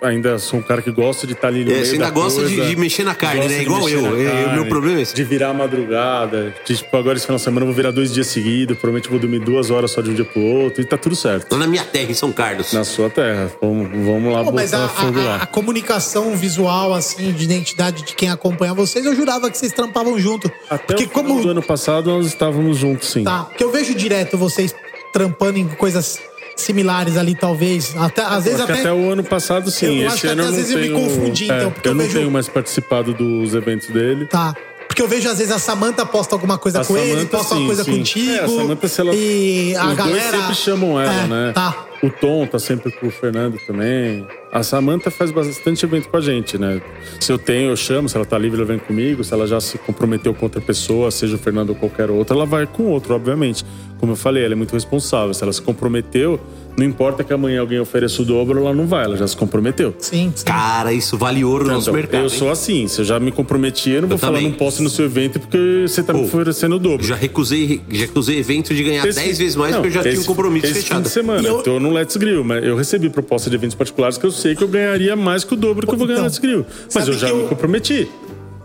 ainda 0.03 0.39
sou 0.39 0.61
um 0.61 0.63
cara 0.63 0.81
que 0.81 0.91
gosta 0.91 1.27
de 1.27 1.35
estar 1.35 1.49
ali 1.49 1.63
no 1.63 1.71
É, 1.71 1.75
meio 1.75 1.85
você 1.87 1.93
ainda 1.93 2.05
da 2.07 2.11
gosta 2.11 2.43
de- 2.47 2.55
coisa. 2.57 2.71
de 2.71 2.77
mexer 2.77 3.05
na 3.05 3.15
carne, 3.15 3.47
né? 3.49 3.57
de 3.59 3.63
Igual 3.65 3.87
eu. 3.89 4.07
É, 4.07 4.09
o 4.09 4.25
carne, 4.33 4.53
meu 4.55 4.67
problema 4.67 4.99
é 4.99 5.03
esse. 5.03 5.15
De 5.15 5.23
virar 5.25 5.51
a 5.51 5.55
madrugada. 5.55 6.55
De, 6.65 6.75
tipo, 6.77 6.97
agora 6.97 7.17
esse 7.19 7.27
final 7.27 7.37
de 7.37 7.43
semana 7.43 7.63
eu 7.63 7.67
vou 7.67 7.75
virar 7.75 7.91
dois 7.91 8.13
dias 8.13 8.27
seguidos. 8.29 8.79
Provavelmente 8.79 9.11
vou 9.11 9.19
dormir 9.19 9.41
duas 9.41 9.71
horas 9.71 9.91
só 9.91 10.01
de 10.01 10.11
um 10.11 10.15
dia 10.15 10.25
pro 10.25 10.41
outro. 10.41 10.81
E 10.81 10.87
tá 10.87 10.97
tudo 10.97 11.15
certo. 11.15 11.53
Lá 11.53 11.59
na 11.59 11.67
minha 11.67 11.85
terra, 11.85 12.11
em 12.11 12.15
São 12.15 12.33
Carlos. 12.33 12.73
Na 12.73 12.83
sua 12.85 13.11
terra. 13.11 13.53
Vamos, 13.61 13.91
vamos 13.91 14.33
lá 14.33 14.43
Pô, 14.45 14.53
mas 14.53 14.71
botar 14.71 14.85
a, 14.85 14.89
fogo 14.89 15.19
a- 15.21 15.25
lá. 15.25 15.37
a 15.37 15.47
comunicação 15.47 16.35
visual, 16.37 16.95
assim, 16.95 17.33
de 17.33 17.45
identidade 17.45 18.03
de 18.03 18.15
quem 18.15 18.31
acompanha 18.31 18.73
vocês, 18.73 19.05
eu 19.05 19.15
jurava 19.15 19.51
que 19.51 19.59
vocês 19.59 19.73
trampavam 19.73 20.19
junto. 20.19 20.51
Até 20.71 20.95
Porque 20.95 21.05
o 21.05 21.09
final 21.09 21.25
como. 21.25 21.43
do 21.43 21.51
ano 21.51 21.63
passado 21.63 22.11
nós 22.11 22.27
estávamos 22.27 22.79
juntos, 22.79 23.09
sim. 23.11 23.25
Tá, 23.25 23.45
porque 23.45 23.63
eu 23.65 23.71
vejo 23.71 23.95
direto 23.95 24.39
vocês 24.39 24.75
trampando 25.13 25.59
em 25.59 25.67
coisas 25.69 26.19
similares 26.61 27.17
ali, 27.17 27.35
talvez. 27.35 27.95
Até, 27.97 28.23
às 28.23 28.45
vezes 28.45 28.61
até. 28.61 28.73
até 28.81 28.93
o 28.93 29.11
ano 29.11 29.23
passado, 29.25 29.71
sim. 29.71 30.01
Eu 30.03 30.07
acho 30.09 30.17
Esse 30.17 30.27
que 30.27 30.33
ano 30.33 30.43
até 30.43 30.49
eu 30.49 30.51
às 30.51 30.57
vezes 30.57 30.71
eu 30.73 30.79
me 30.79 30.85
tenho... 30.89 30.95
confundi, 31.01 31.51
é, 31.51 31.57
então, 31.57 31.71
porque 31.71 31.89
eu 31.89 31.93
eu 31.93 31.97
não 31.97 32.05
vejo- 32.05 32.19
tenho 32.19 32.31
mais 32.31 32.49
participado 32.49 33.13
dos 33.15 33.55
eventos 33.55 33.89
dele. 33.89 34.27
Tá. 34.27 34.55
Porque 34.87 35.03
eu 35.03 35.07
vejo, 35.09 35.29
às 35.29 35.39
vezes, 35.39 35.53
a 35.53 35.59
Samanta 35.59 36.05
posta 36.05 36.35
alguma 36.35 36.59
coisa 36.59 36.81
A 36.81 36.85
com 36.85 36.97
ele, 36.97 37.11
Samantha, 37.13 37.37
posta 37.37 37.55
uma 37.55 37.61
sim, 37.61 37.67
coisa 37.67 37.85
sim. 37.85 37.97
contigo. 37.99 38.31
É, 38.33 38.39
a 38.41 38.49
Samantha, 38.49 38.89
se 38.89 39.01
ela- 39.01 39.15
E 39.15 39.77
a 39.77 39.87
Os 39.87 39.95
galera. 39.95 40.19
dois 40.31 40.41
sempre 40.41 40.55
chamam 40.57 41.01
ela, 41.01 41.13
É, 41.13 41.27
né? 41.29 41.53
Tá. 41.55 41.87
O 42.03 42.09
Tom 42.09 42.47
tá 42.47 42.59
sempre 42.59 42.91
com 42.93 43.09
o 43.09 43.11
Fernando 43.11 43.59
também. 43.67 44.27
A 44.51 44.63
Samantha 44.63 45.11
faz 45.11 45.31
bastante 45.31 45.85
evento 45.85 46.09
com 46.09 46.17
a 46.17 46.21
gente, 46.21 46.57
né? 46.59 46.81
Se 47.21 47.31
eu 47.31 47.39
tenho, 47.39 47.71
eu 47.71 47.77
chamo. 47.77 48.09
Se 48.09 48.17
ela 48.17 48.25
tá 48.25 48.39
livre, 48.39 48.57
ela 48.59 48.67
vem 48.67 48.79
comigo. 48.79 49.23
Se 49.23 49.35
ela 49.35 49.47
já 49.47 49.61
se 49.61 49.77
comprometeu 49.79 50.33
com 50.35 50.47
outra 50.47 50.61
pessoa, 50.63 51.11
seja 51.11 51.37
o 51.37 51.39
Fernando 51.39 51.71
ou 51.71 51.75
qualquer 51.77 52.11
outra, 52.11 52.35
ela 52.35 52.47
vai 52.47 52.67
com 52.67 52.85
outro, 52.85 53.15
obviamente. 53.15 53.65
Como 53.99 54.13
eu 54.13 54.17
falei, 54.17 54.43
ela 54.45 54.55
é 54.55 54.57
muito 54.57 54.73
responsável. 54.73 55.35
Se 55.35 55.43
ela 55.43 55.53
se 55.53 55.61
comprometeu, 55.61 56.41
não 56.77 56.87
importa 56.87 57.23
que 57.23 57.33
amanhã 57.35 57.61
alguém 57.61 57.79
ofereça 57.79 58.23
o 58.23 58.25
dobro, 58.25 58.59
ela 58.61 58.73
não 58.75 58.87
vai. 58.87 59.05
Ela 59.05 59.17
já 59.19 59.29
se 59.29 59.37
comprometeu. 59.37 59.95
Sim, 59.99 60.33
Cara, 60.45 60.93
isso 60.95 61.19
vale 61.19 61.45
ouro 61.45 61.65
no 61.67 61.73
nosso 61.75 61.91
Então, 61.91 61.95
mercado. 61.95 62.21
eu 62.23 62.23
hein? 62.25 62.29
sou 62.31 62.51
assim. 62.51 62.89
Se 62.89 63.03
eu 63.03 63.05
já 63.05 63.21
me 63.21 63.31
comprometi, 63.31 63.91
eu 63.91 64.01
não 64.03 64.09
vou 64.09 64.17
falar, 64.19 64.39
também. 64.39 64.51
não 64.51 64.57
posso 64.57 64.81
ir 64.81 64.85
no 64.85 64.91
seu 64.91 65.05
evento 65.05 65.39
porque 65.39 65.85
você 65.87 66.03
tá 66.03 66.15
me 66.15 66.21
Pô, 66.21 66.25
oferecendo 66.25 66.77
o 66.77 66.79
dobro. 66.79 67.07
Já 67.07 67.15
recusei, 67.15 67.83
já 67.91 68.01
recusei 68.07 68.39
evento 68.39 68.75
de 68.75 68.83
ganhar 68.83 69.07
Esse- 69.07 69.21
10 69.21 69.39
vezes 69.39 69.55
mais 69.55 69.75
não, 69.75 69.83
porque 69.83 69.89
eu 69.99 70.03
já 70.03 70.03
tinha 70.03 70.15
um 70.15 70.19
esse- 70.19 70.27
compromisso 70.27 70.67
esse 70.67 70.75
fechado. 70.81 70.97
Fim 70.97 71.03
de 71.03 71.11
semana, 71.11 71.47
eu... 71.47 71.63
tô 71.63 71.79
no 71.91 71.97
Let's 71.97 72.17
Grill, 72.17 72.43
mas 72.45 72.65
eu 72.65 72.77
recebi 72.77 73.11
proposta 73.11 73.51
de 73.51 73.57
eventos 73.57 73.75
particulares 73.75 74.17
que 74.17 74.25
eu 74.25 74.31
sei 74.31 74.55
que 74.55 74.63
eu 74.65 74.69
ganharia 74.69 75.15
mais 75.17 75.45
que 75.45 75.53
o 75.55 75.57
dobro 75.57 75.87
que 75.87 75.93
eu 75.93 75.99
vou 75.99 76.07
ganhar 76.07 76.21
no 76.21 76.25
Let's 76.25 76.39
Grill. 76.39 76.65
Mas 76.95 77.07
eu 77.09 77.15
já 77.15 77.29
que 77.29 77.35
me 77.35 77.43
eu- 77.43 77.49
comprometi. 77.49 78.09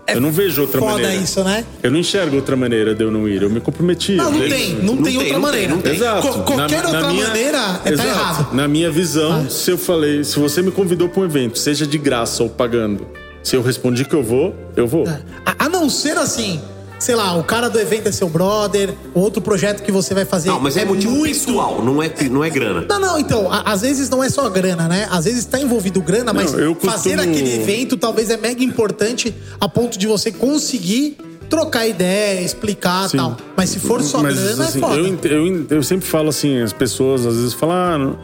eu 0.07 0.21
não 0.21 0.31
vejo 0.31 0.61
outra 0.61 0.79
foda 0.79 0.93
maneira. 0.93 1.15
isso, 1.15 1.43
né? 1.43 1.65
Eu 1.81 1.89
não 1.91 1.99
enxergo 1.99 2.35
outra 2.35 2.55
maneira 2.55 2.93
de 2.93 3.03
eu 3.03 3.09
não 3.11 3.27
ir. 3.27 3.41
Eu 3.41 3.49
me 3.49 3.59
comprometi. 3.59 4.13
Não, 4.15 4.31
não 4.31 4.43
Eu- 4.43 4.49
tem, 4.49 4.73
não 4.75 4.97
tem 5.01 5.17
outra 5.17 5.39
maneira. 5.39 5.73
Exato. 5.83 6.27
Co- 6.27 6.39
qualquer 6.43 6.85
outra 6.85 7.01
maneira 7.13 7.57
é 7.57 7.61
tá 7.61 7.91
Exato. 7.91 8.07
errado. 8.09 8.53
Na 8.55 8.67
minha 8.67 8.91
visão, 8.91 9.49
se 9.49 9.71
eu 9.71 9.77
falei, 9.77 10.23
se 10.23 10.37
você 10.39 10.61
me 10.61 10.71
convidou 10.71 11.09
para 11.09 11.21
um 11.21 11.25
evento, 11.25 11.57
seja 11.57 11.85
de 11.87 11.97
graça 11.97 12.43
ou 12.43 12.49
pagando, 12.49 13.07
se 13.43 13.55
eu 13.55 13.61
respondi 13.63 14.05
que 14.05 14.13
eu 14.13 14.21
vou, 14.23 14.55
eu 14.75 14.85
vou. 14.87 15.05
A, 15.45 15.65
a 15.65 15.69
não 15.69 15.89
ser 15.89 16.17
assim, 16.17 16.61
sei 17.06 17.14
lá, 17.16 17.38
o 17.38 17.43
cara 17.43 17.69
do 17.69 17.80
evento 17.80 18.09
é 18.09 18.11
seu 18.11 18.27
brother, 18.27 18.92
outro 19.14 19.40
projeto 19.40 19.84
que 19.84 19.92
você 19.92 20.16
vai 20.16 20.25
fazer. 20.25 20.50
Não, 20.50 20.59
mas 20.59 20.75
é 20.75 20.84
motivo 20.84 21.22
pessoal, 21.22 21.84
não 21.84 22.01
é, 22.01 22.11
não 22.32 22.43
é 22.43 22.50
grana. 22.50 22.84
Não, 22.90 23.00
não, 23.00 23.19
então, 23.19 23.51
a- 23.51 23.61
às 23.72 23.82
vezes 23.82 24.09
não 24.09 24.24
é 24.24 24.30
só 24.30 24.50
grana, 24.50 24.88
né? 24.88 25.08
Às 25.11 25.25
vezes 25.25 25.45
tá 25.45 25.59
envolvido 25.59 26.01
grana, 26.01 26.34
mas 26.34 26.51
Não, 26.53 26.59
eu 26.59 26.74
costumo- 26.74 26.92
fazer 26.92 27.19
aquele 27.19 27.61
evento 27.61 27.95
talvez 27.95 28.32
é 28.32 28.38
mega 28.38 28.64
importante 28.64 29.35
a 29.61 29.69
ponto 29.69 30.00
de 30.00 30.08
você 30.08 30.32
conseguir 30.32 31.16
trocar 31.48 31.85
ideia, 31.88 32.42
explicar 32.42 33.06
e 33.06 33.09
Sim. 33.11 33.17
tal. 33.17 33.38
Mas 33.56 33.69
se 33.69 33.80
for 33.80 34.01
só 34.01 34.24
Mas, 34.24 34.40
grana, 34.40 34.64
assim, 34.64 34.77
é 34.80 34.82
foda. 34.82 34.95
eu, 34.95 35.19
eu, 35.25 35.67
eu 35.69 35.84
sempre 35.84 36.08
falo 36.08 36.30
assim, 36.30 36.59
as 36.59 36.74
pessoas 36.74 37.24
às 37.24 37.35
vezes 37.35 37.53
falam, 37.53 37.75
ah, 37.75 37.98
não, 38.00 38.17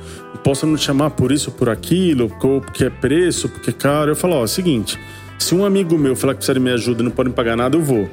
posso 0.43 0.65
não 0.65 0.75
te 0.75 0.83
chamar 0.85 1.11
por 1.11 1.31
isso 1.31 1.51
ou 1.51 1.55
por 1.55 1.69
aquilo, 1.69 2.31
ou 2.41 2.59
porque 2.61 2.85
é 2.85 2.89
preço, 2.89 3.47
porque 3.47 3.69
é 3.69 3.73
caro. 3.73 4.09
Eu 4.09 4.15
falo, 4.15 4.33
ó, 4.37 4.41
é 4.41 4.45
o 4.45 4.47
seguinte, 4.47 4.99
se 5.37 5.53
um 5.53 5.63
amigo 5.63 5.95
meu 5.99 6.15
falar 6.15 6.33
que 6.33 6.37
precisa 6.37 6.55
de 6.55 6.59
minha 6.59 6.73
ajuda 6.73 7.01
e 7.01 7.05
não 7.05 7.11
pode 7.11 7.29
me 7.29 7.35
pagar 7.35 7.55
nada, 7.55 7.77
eu 7.77 7.83
vou. 7.83 8.09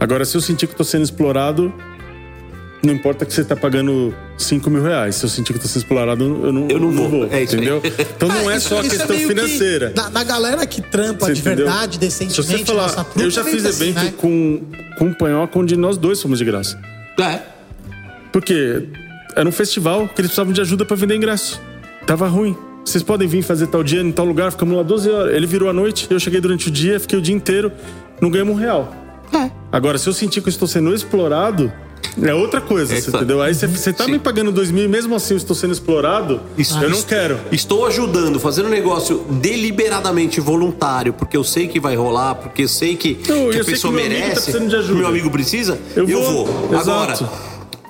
Agora, 0.00 0.24
se 0.24 0.36
eu 0.36 0.40
sentir 0.40 0.66
que 0.66 0.72
eu 0.74 0.76
tô 0.78 0.84
sendo 0.84 1.02
explorado, 1.04 1.72
não 2.84 2.92
importa 2.94 3.26
que 3.26 3.32
você 3.32 3.42
tá 3.44 3.56
pagando 3.56 4.14
5 4.36 4.70
mil 4.70 4.82
reais. 4.82 5.16
Se 5.16 5.24
eu 5.24 5.28
sentir 5.28 5.52
que 5.52 5.58
eu 5.58 5.62
tô 5.62 5.68
sendo 5.68 5.82
explorado, 5.82 6.24
eu 6.24 6.52
não, 6.52 6.68
eu 6.68 6.78
não 6.78 6.92
vou. 6.92 7.26
É 7.32 7.42
entendeu? 7.42 7.82
Então 7.84 8.28
não 8.28 8.48
é 8.50 8.56
Isso- 8.56 8.68
só 8.68 8.78
a 8.78 8.80
isso 8.82 8.90
questão 8.90 9.16
que- 9.16 9.26
financeira. 9.26 9.92
na, 9.96 10.08
na 10.10 10.22
galera 10.24 10.64
que 10.66 10.80
trampa 10.80 11.26
Você 11.26 11.32
de 11.34 11.40
entendeu? 11.40 11.66
verdade, 11.66 11.94
Se 11.94 11.98
decentemente, 12.00 12.42
você 12.60 12.64
falar, 12.64 12.82
nossa 12.82 13.04
trupe, 13.04 13.22
eu 13.22 13.30
já 13.30 13.40
é 13.40 13.44
fiz 13.44 13.62
que 13.62 13.68
assim, 13.68 13.82
evento 13.90 14.04
né? 14.04 14.14
com, 14.16 14.60
com 14.98 15.06
o 15.08 15.14
Panhoca 15.14 15.58
onde 15.58 15.76
nós 15.76 15.98
dois 15.98 16.22
fomos 16.22 16.38
de 16.38 16.44
graça. 16.44 16.78
É. 17.20 17.40
Porque 18.30 18.84
era 19.34 19.48
um 19.48 19.52
festival 19.52 20.02
que 20.06 20.20
eles 20.20 20.30
precisavam 20.30 20.52
de 20.52 20.60
ajuda 20.60 20.84
pra 20.84 20.96
vender 20.96 21.16
ingresso. 21.16 21.60
Tava 22.06 22.28
ruim. 22.28 22.56
Vocês 22.84 23.02
podem 23.02 23.26
vir 23.26 23.42
fazer 23.42 23.66
tal 23.66 23.82
dia 23.82 24.00
em 24.00 24.12
tal 24.12 24.24
lugar, 24.24 24.50
ficamos 24.52 24.76
lá 24.76 24.82
12 24.84 25.10
horas. 25.10 25.34
Ele 25.34 25.46
virou 25.46 25.68
à 25.68 25.72
noite, 25.72 26.06
eu 26.08 26.18
cheguei 26.20 26.40
durante 26.40 26.68
o 26.68 26.70
dia, 26.70 26.98
fiquei 27.00 27.18
o 27.18 27.22
dia 27.22 27.34
inteiro, 27.34 27.72
não 28.20 28.30
ganhamos 28.30 28.54
um 28.54 28.58
real. 28.58 28.94
Agora, 29.70 29.98
se 29.98 30.08
eu 30.08 30.12
sentir 30.12 30.40
que 30.40 30.48
eu 30.48 30.50
estou 30.50 30.66
sendo 30.66 30.94
explorado, 30.94 31.70
é 32.22 32.32
outra 32.34 32.60
coisa, 32.60 32.94
Essa- 32.94 33.16
entendeu? 33.16 33.42
Aí 33.42 33.54
você, 33.54 33.92
tá 33.92 34.06
me 34.08 34.18
pagando 34.18 34.50
dois 34.50 34.70
mil 34.70 34.84
e 34.84 34.88
mesmo 34.88 35.14
assim 35.14 35.34
eu 35.34 35.38
estou 35.38 35.54
sendo 35.54 35.72
explorado, 35.72 36.40
eu 36.82 36.90
não 36.90 37.02
quero. 37.02 37.38
Estou 37.52 37.86
ajudando, 37.86 38.40
fazendo 38.40 38.66
um 38.66 38.70
negócio 38.70 39.24
deliberadamente 39.30 40.40
voluntário, 40.40 41.12
porque 41.12 41.36
eu 41.36 41.44
sei 41.44 41.68
que 41.68 41.78
vai 41.78 41.94
rolar, 41.96 42.34
porque 42.36 42.62
eu 42.62 42.68
sei 42.68 42.96
que, 42.96 43.18
Eu- 43.28 43.50
que 43.50 43.58
eu 43.58 43.62
a 43.62 43.64
pessoa 43.64 43.92
que 43.92 43.98
meu 44.00 44.06
amigo 44.06 44.20
tá 44.20 44.40
merece. 44.50 44.76
ajuda. 44.76 44.98
Meu 44.98 45.06
amigo 45.08 45.30
precisa, 45.30 45.78
Eu 45.94 46.08
eu, 46.08 46.22
vou, 46.22 46.46
vou. 46.46 46.78
Agora. 46.78 47.14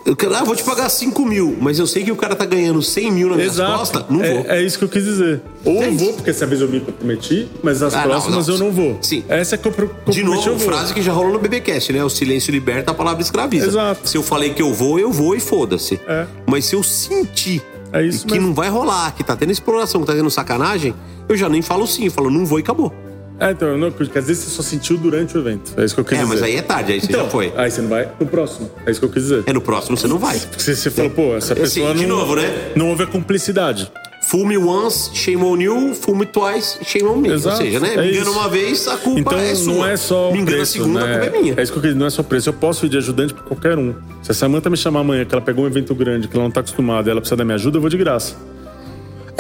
Eu, 0.09 0.17
quero- 0.17 0.35
ah, 0.35 0.43
vou 0.45 0.57
te 0.57 0.63
pagar 0.65 0.89
5 0.89 1.25
mil, 1.25 1.57
mas 1.61 1.79
eu 1.79 1.87
sei 1.87 2.03
que 2.03 2.11
o 2.11 2.17
cara 2.17 2.35
tá 2.35 2.45
ganhando 2.45 2.83
100 2.83 3.13
mil 3.13 3.29
na 3.31 3.37
minha 3.37 3.51
costa, 3.51 4.05
não 4.11 4.23
é, 4.23 4.35
vou. 4.35 4.45
É 4.51 4.63
isso 4.63 4.79
que 4.79 4.85
eu 4.85 4.89
quis 4.89 5.05
dizer. 5.05 5.41
Ou 5.65 5.83
eu 5.83 5.93
vou, 5.93 6.13
porque 6.15 6.31
essa 6.31 6.47
vez 6.47 6.61
eu 6.61 6.69
me 6.69 6.81
comprometi, 6.81 7.49
mas 7.63 7.83
as 7.83 7.95
Ah, 7.95 7.99
não, 8.03 8.09
próximas 8.09 8.49
não. 8.49 8.55
eu 8.55 8.59
não 8.61 8.73
vou. 8.73 8.99
Sim. 9.03 9.23
Essa 9.29 9.55
é 9.55 9.59
que 9.59 9.69
eu 9.69 9.73
pro- 9.73 9.91
De 10.09 10.23
novo, 10.25 10.49
eu 10.49 10.59
frase 10.59 10.93
que 10.95 11.03
já 11.03 11.13
rolou 11.13 11.33
no 11.33 11.39
BBcast, 11.39 11.93
né? 11.93 12.03
O 12.05 12.09
silêncio 12.11 12.51
liberta, 12.51 12.91
a 12.91 12.95
palavra 12.95 13.23
escraviza. 13.23 13.67
Exato. 13.67 14.09
Se 14.09 14.17
eu 14.17 14.23
falei 14.23 14.55
que 14.55 14.63
eu 14.63 14.73
vou, 14.73 14.99
eu 14.99 15.13
vou 15.13 15.35
e 15.37 15.41
foda-se. 15.41 16.01
É. 16.09 16.27
Mas 16.47 16.65
se 16.65 16.75
eu 16.75 16.83
sentir 16.83 17.63
isso 18.07 18.27
que 18.27 18.33
mesmo. 18.35 18.49
não 18.49 18.55
vai 18.55 18.69
rolar, 18.69 19.13
que 19.15 19.25
tá 19.25 19.35
tendo 19.37 19.51
exploração, 19.53 20.01
que 20.03 20.07
tá 20.07 20.15
tendo 20.15 20.31
sacanagem, 20.31 20.95
eu 21.29 21.37
já 21.37 21.49
nem 21.49 21.63
falo 21.63 21.87
sim, 21.87 22.07
eu 22.07 22.11
falo 22.11 22.31
não 22.31 22.45
vou 22.47 22.59
e 22.59 22.63
acabou. 22.63 22.93
É, 23.41 23.51
então, 23.53 23.79
não, 23.79 23.91
porque 23.93 24.19
às 24.19 24.27
vezes 24.27 24.45
você 24.45 24.51
só 24.51 24.63
sentiu 24.63 24.97
durante 24.97 25.37
o 25.37 25.41
evento. 25.41 25.73
É 25.77 25.85
isso 25.85 25.95
que 25.95 26.01
eu 26.01 26.05
quis 26.05 26.15
É, 26.19 26.23
dizer. 26.23 26.35
mas 26.35 26.43
aí 26.43 26.57
é 26.57 26.63
tarde, 26.63 26.93
aí 26.93 27.01
você 27.01 27.07
então, 27.07 27.25
já 27.25 27.31
foi. 27.31 27.53
Aí 27.57 27.71
você 27.71 27.81
não 27.83 27.89
vai 27.89 28.09
no 28.19 28.27
próximo. 28.27 28.71
É 28.85 28.91
isso 28.91 28.99
que 29.01 29.07
eu 29.07 29.11
quis 29.11 29.23
dizer. 29.23 29.45
É 29.47 29.53
no 29.53 29.61
próximo 29.61 29.97
você 29.97 30.09
não 30.09 30.19
vai. 30.19 30.39
Porque 30.41 30.63
você, 30.63 30.75
você 30.75 30.91
falou, 30.91 31.11
pô, 31.11 31.37
essa 31.37 31.53
Assim, 31.53 31.63
pessoa 31.63 31.95
de 31.95 32.07
não. 32.07 32.17
novo, 32.19 32.35
né? 32.37 32.73
Não 32.75 32.89
houve 32.89 33.05
a 33.05 33.07
cumplicidade. 33.07 33.91
Fool 34.27 34.45
me 34.45 34.59
once, 34.59 35.11
shame 35.15 35.43
on 35.43 35.57
you. 35.59 35.95
Fool 35.95 36.15
me 36.17 36.27
twice, 36.27 36.79
shame 36.85 37.07
on 37.09 37.17
me. 37.17 37.31
Exato, 37.31 37.57
Ou 37.59 37.63
seja, 37.63 37.81
né? 37.81 37.95
é 37.95 38.03
Me 38.03 38.11
engana 38.13 38.31
uma 38.31 38.49
vez, 38.49 38.87
a 38.89 38.97
culpa 38.99 39.21
Então 39.21 39.39
é 39.39 39.55
sua. 39.55 39.73
não 39.73 39.87
é 39.87 39.97
só 39.97 40.31
Me 40.33 40.41
engana 40.41 40.57
preço, 40.57 40.63
a 40.63 40.83
segunda, 40.83 41.07
né? 41.07 41.15
a 41.17 41.19
culpa 41.21 41.37
é 41.37 41.41
minha. 41.41 41.55
É 41.57 41.63
isso 41.63 41.73
que 41.73 41.79
eu 41.79 41.83
quis 41.83 41.91
dizer, 41.91 41.99
não 42.01 42.07
é 42.07 42.11
só 42.11 42.23
preço. 42.23 42.49
Eu 42.49 42.53
posso 42.53 42.85
ir 42.85 42.89
de 42.91 42.99
ajudante 42.99 43.33
pra 43.33 43.43
qualquer 43.45 43.79
um. 43.79 43.95
Se 44.23 44.33
a 44.33 44.35
Samanta 44.35 44.69
me 44.69 44.77
chamar 44.77 45.01
amanhã 45.01 45.25
que 45.25 45.35
ela 45.35 45.41
pegou 45.41 45.65
um 45.65 45.67
evento 45.67 45.95
grande, 45.95 46.29
que 46.29 46.35
ela 46.37 46.45
não 46.45 46.51
tá 46.51 46.61
acostumada 46.61 47.09
e 47.09 47.11
ela 47.13 47.21
precisa 47.21 47.37
da 47.37 47.45
minha 47.45 47.55
ajuda, 47.55 47.79
eu 47.79 47.81
vou 47.81 47.89
de 47.89 47.97
graça. 47.97 48.35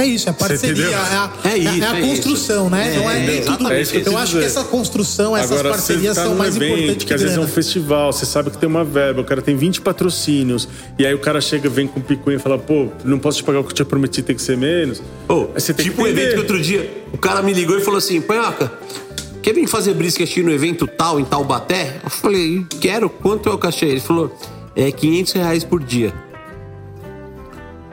É 0.01 0.07
isso, 0.07 0.28
é 0.28 0.33
parceria, 0.33 0.85
é 0.86 0.94
a, 0.94 1.33
É 1.43 1.49
é 1.49 1.59
isso, 1.59 1.83
é 1.83 1.86
a 1.89 1.99
é 1.99 2.01
construção, 2.02 2.67
isso. 2.67 2.70
né? 2.70 2.94
não 2.97 3.10
é 3.10 3.17
É, 3.17 3.27
nem 3.27 3.41
tudo. 3.41 3.49
exatamente, 3.49 3.73
é 3.73 3.81
isso 3.83 3.93
que 3.93 3.99
eu 3.99 4.12
eu 4.12 4.18
acho 4.18 4.39
que 4.39 4.44
essa 4.44 4.62
construção, 4.65 5.36
essas 5.36 5.51
Agora, 5.51 5.70
parcerias 5.70 6.15
tá 6.15 6.23
são 6.25 6.36
mais 6.36 6.55
evento, 6.55 6.73
importantes 6.73 7.02
que 7.02 7.09
que 7.09 7.15
às 7.15 7.20
vezes 7.20 7.36
é 7.36 7.41
um 7.41 7.49
festival, 7.49 8.12
você 8.12 8.25
sabe 8.25 8.51
que 8.51 8.59
tem 8.59 8.68
uma 8.68 8.85
verba, 8.85 9.23
o 9.23 9.25
cara 9.25 9.43
tem 9.43 9.57
20 9.57 9.81
patrocínios, 9.81 10.68
e 10.97 11.05
aí 11.05 11.12
o 11.12 11.18
cara 11.18 11.41
chega, 11.41 11.68
vem 11.68 11.89
com 11.89 12.01
picuinha 12.01 12.36
e 12.39 12.41
fala, 12.41 12.57
pô, 12.57 12.86
não 13.05 13.18
posso 13.18 13.39
te 13.39 13.44
pagar 13.44 13.59
o 13.59 13.65
que 13.65 13.70
eu 13.70 13.75
te 13.75 13.85
prometi, 13.85 14.23
tem 14.23 14.36
que 14.36 14.43
ser 14.43 14.57
menos. 14.57 15.02
Tem 15.27 15.75
tipo 15.85 15.97
que 15.97 16.02
um 16.02 16.07
evento 16.07 16.33
que 16.35 16.39
outro 16.39 16.60
dia, 16.60 16.89
o 17.12 17.18
cara 17.18 17.43
me 17.43 17.52
ligou 17.52 17.77
e 17.77 17.81
falou 17.81 17.99
assim, 17.99 18.20
Panhoca, 18.20 18.73
quer 19.43 19.52
vir 19.52 19.67
fazer 19.67 19.94
brisket 19.94 20.36
no 20.44 20.52
evento 20.52 20.86
tal, 20.86 21.18
em 21.18 21.25
Taubaté? 21.25 21.97
Eu 22.05 22.10
falei, 22.10 22.65
quero, 22.81 23.10
quanto 23.10 23.49
é 23.49 23.52
o 23.52 23.59
cachê? 23.59 23.86
Ele 23.86 24.01
falou, 24.01 24.33
é 24.77 24.93
500 24.93 25.33
reais 25.33 25.65
por 25.65 25.83
dia. 25.83 26.15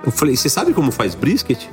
Eu 0.06 0.12
falei, 0.12 0.36
você 0.38 0.48
sabe 0.50 0.72
como 0.72 0.92
faz 0.92 1.16
brisket? 1.16 1.68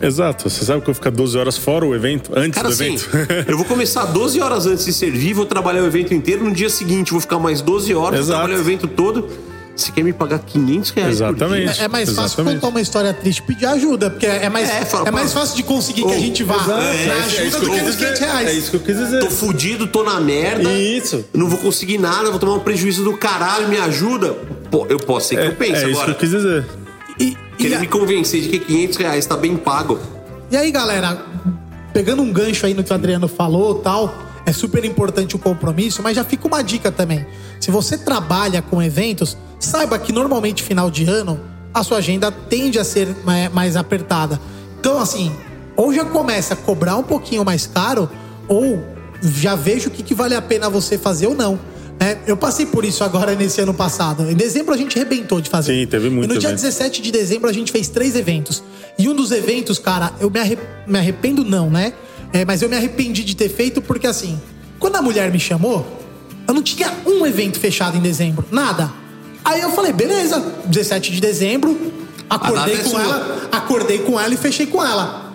Exato, 0.00 0.48
você 0.50 0.64
sabe 0.64 0.80
que 0.82 0.90
eu 0.90 0.92
vou 0.92 0.94
ficar 0.94 1.10
12 1.10 1.38
horas 1.38 1.56
fora 1.56 1.84
o 1.86 1.94
evento, 1.94 2.30
antes 2.34 2.50
Cara, 2.54 2.68
do 2.68 2.74
assim, 2.74 2.94
evento. 2.94 3.08
eu 3.48 3.56
vou 3.56 3.64
começar 3.66 4.04
12 4.04 4.40
horas 4.40 4.66
antes 4.66 4.84
de 4.84 4.92
servir, 4.92 5.32
vou 5.32 5.46
trabalhar 5.46 5.82
o 5.82 5.86
evento 5.86 6.12
inteiro, 6.12 6.44
no 6.44 6.52
dia 6.52 6.68
seguinte 6.68 7.12
vou 7.12 7.20
ficar 7.20 7.38
mais 7.38 7.60
12 7.62 7.94
horas, 7.94 8.20
Exato. 8.20 8.26
vou 8.26 8.36
trabalhar 8.48 8.56
o 8.58 8.60
evento 8.60 8.86
todo. 8.88 9.28
Você 9.74 9.92
quer 9.92 10.02
me 10.02 10.12
pagar 10.14 10.38
500 10.38 10.90
reais 10.90 11.18
por 11.18 11.24
Exatamente. 11.26 11.72
dia? 11.74 11.82
É, 11.82 11.84
é 11.84 11.88
mais 11.88 12.08
fácil 12.08 12.22
Exatamente. 12.24 12.54
contar 12.54 12.68
uma 12.68 12.80
história 12.80 13.12
triste 13.12 13.38
e 13.40 13.42
pedir 13.42 13.66
ajuda, 13.66 14.08
porque 14.08 14.24
é 14.24 14.48
mais, 14.48 14.70
É, 14.70 14.78
é, 14.78 14.84
fala, 14.86 15.10
mais 15.10 15.32
fala. 15.34 15.44
fácil 15.44 15.56
de 15.56 15.62
conseguir 15.64 16.02
que 16.02 16.12
a 16.14 16.18
gente 16.18 16.42
vá 16.44 16.66
na 16.66 16.82
é, 16.82 17.06
é 17.06 17.10
ajuda 17.12 17.42
isso 17.46 17.60
do 17.60 17.66
que 17.66 17.72
que 17.72 17.78
eu 17.80 17.84
nos 17.84 17.96
quis 17.96 17.96
500 17.96 18.12
dizer. 18.14 18.24
reais. 18.24 18.48
É 18.48 18.52
isso 18.54 18.70
que 18.70 18.76
eu 18.76 18.80
quis 18.80 18.96
dizer. 18.96 19.20
Tô 19.20 19.30
fudido, 19.30 19.86
tô 19.86 20.02
na 20.02 20.18
merda. 20.18 20.72
Isso. 20.72 21.26
Não 21.34 21.46
vou 21.46 21.58
conseguir 21.58 21.98
nada, 21.98 22.30
vou 22.30 22.38
tomar 22.38 22.54
um 22.54 22.60
prejuízo 22.60 23.04
do 23.04 23.14
caralho, 23.18 23.68
me 23.68 23.76
ajuda. 23.76 24.34
Pô, 24.70 24.86
eu 24.88 24.98
posso 24.98 25.28
ser 25.28 25.36
que 25.36 25.42
É, 25.42 25.46
eu 25.48 25.52
pense 25.52 25.72
é 25.72 25.76
isso 25.76 25.86
que 25.88 25.92
agora. 25.92 26.10
eu 26.10 26.14
quis 26.14 26.30
dizer. 26.30 26.64
E, 27.20 27.36
Querer 27.58 27.76
a- 27.76 27.80
me 27.80 27.86
convencer 27.86 28.40
de 28.42 28.48
que 28.48 28.58
500 28.60 28.96
reais 28.98 29.26
tá 29.26 29.36
bem 29.36 29.56
pago. 29.56 29.98
e 30.50 30.56
aí, 30.56 30.70
galera, 30.70 31.22
pegando 31.92 32.22
um 32.22 32.32
gancho 32.32 32.66
aí 32.66 32.74
no 32.74 32.84
que 32.84 32.90
o 32.92 32.94
Adriano 32.94 33.26
falou 33.28 33.76
tal, 33.76 34.14
é 34.44 34.52
super 34.52 34.84
importante 34.84 35.34
o 35.34 35.38
compromisso, 35.38 36.02
mas 36.02 36.14
já 36.16 36.22
fica 36.24 36.46
uma 36.46 36.62
dica 36.62 36.92
também. 36.92 37.26
Se 37.60 37.70
você 37.70 37.98
trabalha 37.98 38.62
com 38.62 38.82
eventos, 38.82 39.36
saiba 39.58 39.98
que 39.98 40.12
normalmente 40.12 40.62
final 40.62 40.90
de 40.90 41.04
ano 41.08 41.40
a 41.74 41.82
sua 41.82 41.98
agenda 41.98 42.30
tende 42.30 42.78
a 42.78 42.84
ser 42.84 43.08
mais 43.52 43.76
apertada. 43.76 44.40
Então, 44.78 44.98
assim, 45.00 45.32
ou 45.76 45.92
já 45.92 46.04
começa 46.04 46.54
a 46.54 46.56
cobrar 46.56 46.96
um 46.96 47.02
pouquinho 47.02 47.44
mais 47.44 47.66
caro, 47.66 48.08
ou 48.48 48.82
já 49.20 49.54
vejo 49.56 49.88
o 49.88 49.90
que, 49.90 50.02
que 50.02 50.14
vale 50.14 50.34
a 50.34 50.40
pena 50.42 50.70
você 50.70 50.96
fazer 50.96 51.26
ou 51.26 51.34
não. 51.34 51.58
Né? 51.98 52.18
eu 52.26 52.36
passei 52.36 52.66
por 52.66 52.84
isso 52.84 53.02
agora 53.04 53.34
nesse 53.34 53.60
ano 53.60 53.74
passado. 53.74 54.30
Em 54.30 54.34
dezembro 54.34 54.74
a 54.74 54.76
gente 54.76 54.98
arrebentou 54.98 55.40
de 55.40 55.48
fazer. 55.50 55.72
Sim, 55.74 55.86
teve 55.86 56.08
muito 56.10 56.30
E 56.30 56.34
no 56.34 56.38
dia 56.40 56.50
evento. 56.50 56.60
17 56.62 57.02
de 57.02 57.10
dezembro 57.10 57.48
a 57.48 57.52
gente 57.52 57.72
fez 57.72 57.88
três 57.88 58.14
eventos. 58.16 58.62
E 58.98 59.08
um 59.08 59.14
dos 59.14 59.30
eventos, 59.32 59.78
cara, 59.78 60.12
eu 60.20 60.30
me, 60.30 60.40
arre- 60.40 60.58
me 60.86 60.98
arrependo 60.98 61.44
não, 61.44 61.70
né? 61.70 61.92
É, 62.32 62.44
mas 62.44 62.62
eu 62.62 62.68
me 62.68 62.76
arrependi 62.76 63.24
de 63.24 63.36
ter 63.36 63.48
feito 63.48 63.80
porque 63.82 64.06
assim, 64.06 64.40
quando 64.78 64.96
a 64.96 65.02
mulher 65.02 65.30
me 65.30 65.38
chamou, 65.38 65.86
eu 66.46 66.54
não 66.54 66.62
tinha 66.62 66.92
um 67.06 67.26
evento 67.26 67.58
fechado 67.58 67.96
em 67.96 68.00
dezembro, 68.00 68.44
nada. 68.50 68.90
Aí 69.44 69.60
eu 69.60 69.70
falei, 69.70 69.92
beleza, 69.92 70.40
17 70.66 71.12
de 71.12 71.20
dezembro, 71.20 71.92
acordei 72.28 72.74
é 72.74 72.78
com 72.78 72.90
sua. 72.90 73.00
ela, 73.02 73.48
acordei 73.52 73.98
com 74.00 74.18
ela 74.18 74.34
e 74.34 74.36
fechei 74.36 74.66
com 74.66 74.84
ela. 74.84 75.32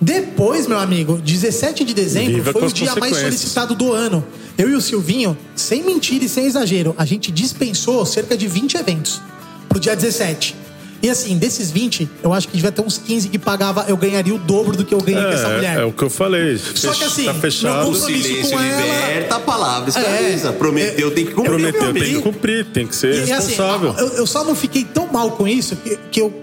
Depois, 0.00 0.66
meu 0.66 0.78
amigo, 0.78 1.18
17 1.18 1.84
de 1.84 1.92
dezembro 1.92 2.34
Viva 2.34 2.52
foi 2.52 2.66
o 2.66 2.72
dia 2.72 2.94
mais 2.96 3.16
solicitado 3.16 3.74
do 3.74 3.92
ano. 3.92 4.24
Eu 4.58 4.68
e 4.68 4.74
o 4.74 4.80
Silvinho, 4.80 5.38
sem 5.54 5.82
mentira 5.84 6.24
e 6.24 6.28
sem 6.28 6.44
exagero, 6.44 6.94
a 6.98 7.04
gente 7.04 7.30
dispensou 7.30 8.04
cerca 8.04 8.36
de 8.36 8.48
20 8.48 8.74
eventos 8.76 9.20
pro 9.68 9.78
dia 9.78 9.94
17. 9.94 10.56
E 11.00 11.08
assim, 11.08 11.38
desses 11.38 11.70
20, 11.70 12.10
eu 12.24 12.32
acho 12.32 12.48
que 12.48 12.56
devia 12.56 12.72
ter 12.72 12.82
uns 12.82 12.98
15 12.98 13.28
que 13.28 13.38
pagava, 13.38 13.84
eu 13.86 13.96
ganharia 13.96 14.34
o 14.34 14.38
dobro 14.38 14.76
do 14.76 14.84
que 14.84 14.92
eu 14.92 15.00
ganhei 15.00 15.22
com 15.22 15.28
essa 15.28 15.48
mulher. 15.48 15.78
É, 15.78 15.82
é 15.82 15.84
o 15.84 15.92
que 15.92 16.02
eu 16.02 16.10
falei. 16.10 16.58
Só 16.58 16.92
que 16.92 17.04
assim, 17.04 17.24
tá 17.24 17.34
fechado. 17.34 17.84
no 17.84 17.90
O 17.92 17.94
silêncio 17.94 18.58
liberta 18.58 19.36
a 19.36 19.38
palavra, 19.40 19.86
É. 19.86 19.90
escraviza. 19.90 20.52
Prometeu, 20.54 21.14
tem 21.14 21.24
que 21.24 21.32
cumprir. 21.34 21.50
Prometeu, 21.52 21.92
tem 21.94 22.02
que 22.02 22.20
cumprir, 22.20 22.64
tem 22.72 22.86
que 22.88 22.96
ser 22.96 23.14
E, 23.14 23.32
assim, 23.32 23.50
responsável. 23.50 23.94
eu, 23.96 24.08
eu 24.14 24.26
só 24.26 24.42
não 24.42 24.56
fiquei 24.56 24.82
tão 24.82 25.06
mal 25.06 25.30
com 25.32 25.46
isso 25.46 25.76
que, 25.76 25.96
que 26.10 26.20
eu. 26.20 26.34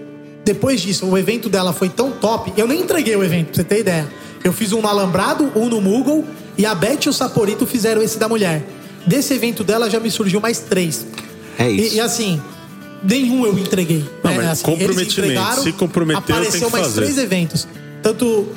Depois 0.42 0.80
disso, 0.80 1.04
o 1.04 1.18
evento 1.18 1.50
dela 1.50 1.74
foi 1.74 1.90
tão 1.90 2.12
top. 2.12 2.50
Eu 2.56 2.66
nem 2.66 2.80
entreguei 2.80 3.14
o 3.14 3.22
evento, 3.22 3.48
pra 3.48 3.56
você 3.56 3.64
ter 3.64 3.80
ideia. 3.80 4.08
Eu 4.42 4.54
fiz 4.54 4.72
um 4.72 4.80
no 4.80 4.88
Alambrado, 4.88 5.52
um 5.54 5.68
no 5.68 5.82
Moogle, 5.82 6.24
e 6.58 6.64
a 6.66 6.74
Beth 6.74 7.00
e 7.06 7.08
o 7.08 7.12
Saporito 7.12 7.66
fizeram 7.66 8.02
esse 8.02 8.18
da 8.18 8.28
mulher. 8.28 8.66
Desse 9.06 9.34
evento 9.34 9.62
dela 9.62 9.88
já 9.88 10.00
me 10.00 10.10
surgiu 10.10 10.40
mais 10.40 10.58
três. 10.60 11.06
É 11.58 11.70
E, 11.70 11.94
e 11.94 12.00
assim, 12.00 12.40
nenhum 13.02 13.46
eu 13.46 13.58
entreguei. 13.58 14.04
Não, 14.22 14.30
né? 14.30 14.36
mas 14.38 14.46
Assim, 14.46 14.70
eles 14.72 14.80
comprometimento. 14.86 15.32
entregaram, 15.32 15.62
Se 15.62 15.72
comprometeu, 15.72 16.22
tem 16.22 16.36
Apareceu 16.36 16.66
que 16.66 16.72
mais 16.72 16.86
fazer. 16.86 17.00
três 17.02 17.18
eventos. 17.18 17.68
Tanto 18.02 18.48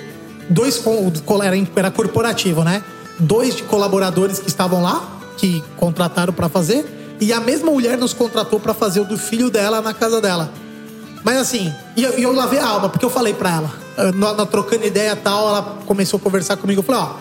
dois 0.50 0.78
com, 0.78 1.12
era, 1.44 1.56
era 1.76 1.92
corporativo, 1.92 2.64
né? 2.64 2.84
Dois 3.20 3.56
de 3.56 3.64
colaboradores 3.64 4.40
que 4.40 4.48
estavam 4.48 4.82
lá, 4.82 5.20
que 5.38 5.64
contrataram 5.78 6.34
pra 6.34 6.50
fazer, 6.50 6.86
e 7.20 7.32
a 7.34 7.40
mesma 7.40 7.70
mulher 7.72 7.98
nos 7.98 8.14
contratou 8.14 8.60
pra 8.60 8.74
fazer 8.74 9.02
o 9.02 9.06
do 9.06 9.18
filho 9.18 9.50
dela 9.50 9.82
na 9.82 9.94
casa 9.94 10.20
dela. 10.22 10.52
Mas 11.24 11.38
assim, 11.38 11.72
e 11.98 12.04
eu, 12.04 12.18
e 12.18 12.24
eu 12.24 12.32
lavei 12.34 12.60
a 12.60 12.66
alma, 12.68 12.88
porque 12.90 13.04
eu 13.04 13.10
falei 13.10 13.34
pra 13.34 13.52
ela, 13.56 13.74
eh, 13.98 14.12
na, 14.14 14.34
na 14.34 14.46
trocando 14.46 14.86
ideia 14.86 15.12
e 15.12 15.16
tal, 15.18 15.50
ela 15.50 15.62
começou 15.86 16.18
a 16.18 16.22
conversar 16.22 16.56
comigo, 16.56 16.80
eu 16.80 16.84
falei, 16.84 17.02
ó, 17.02 17.14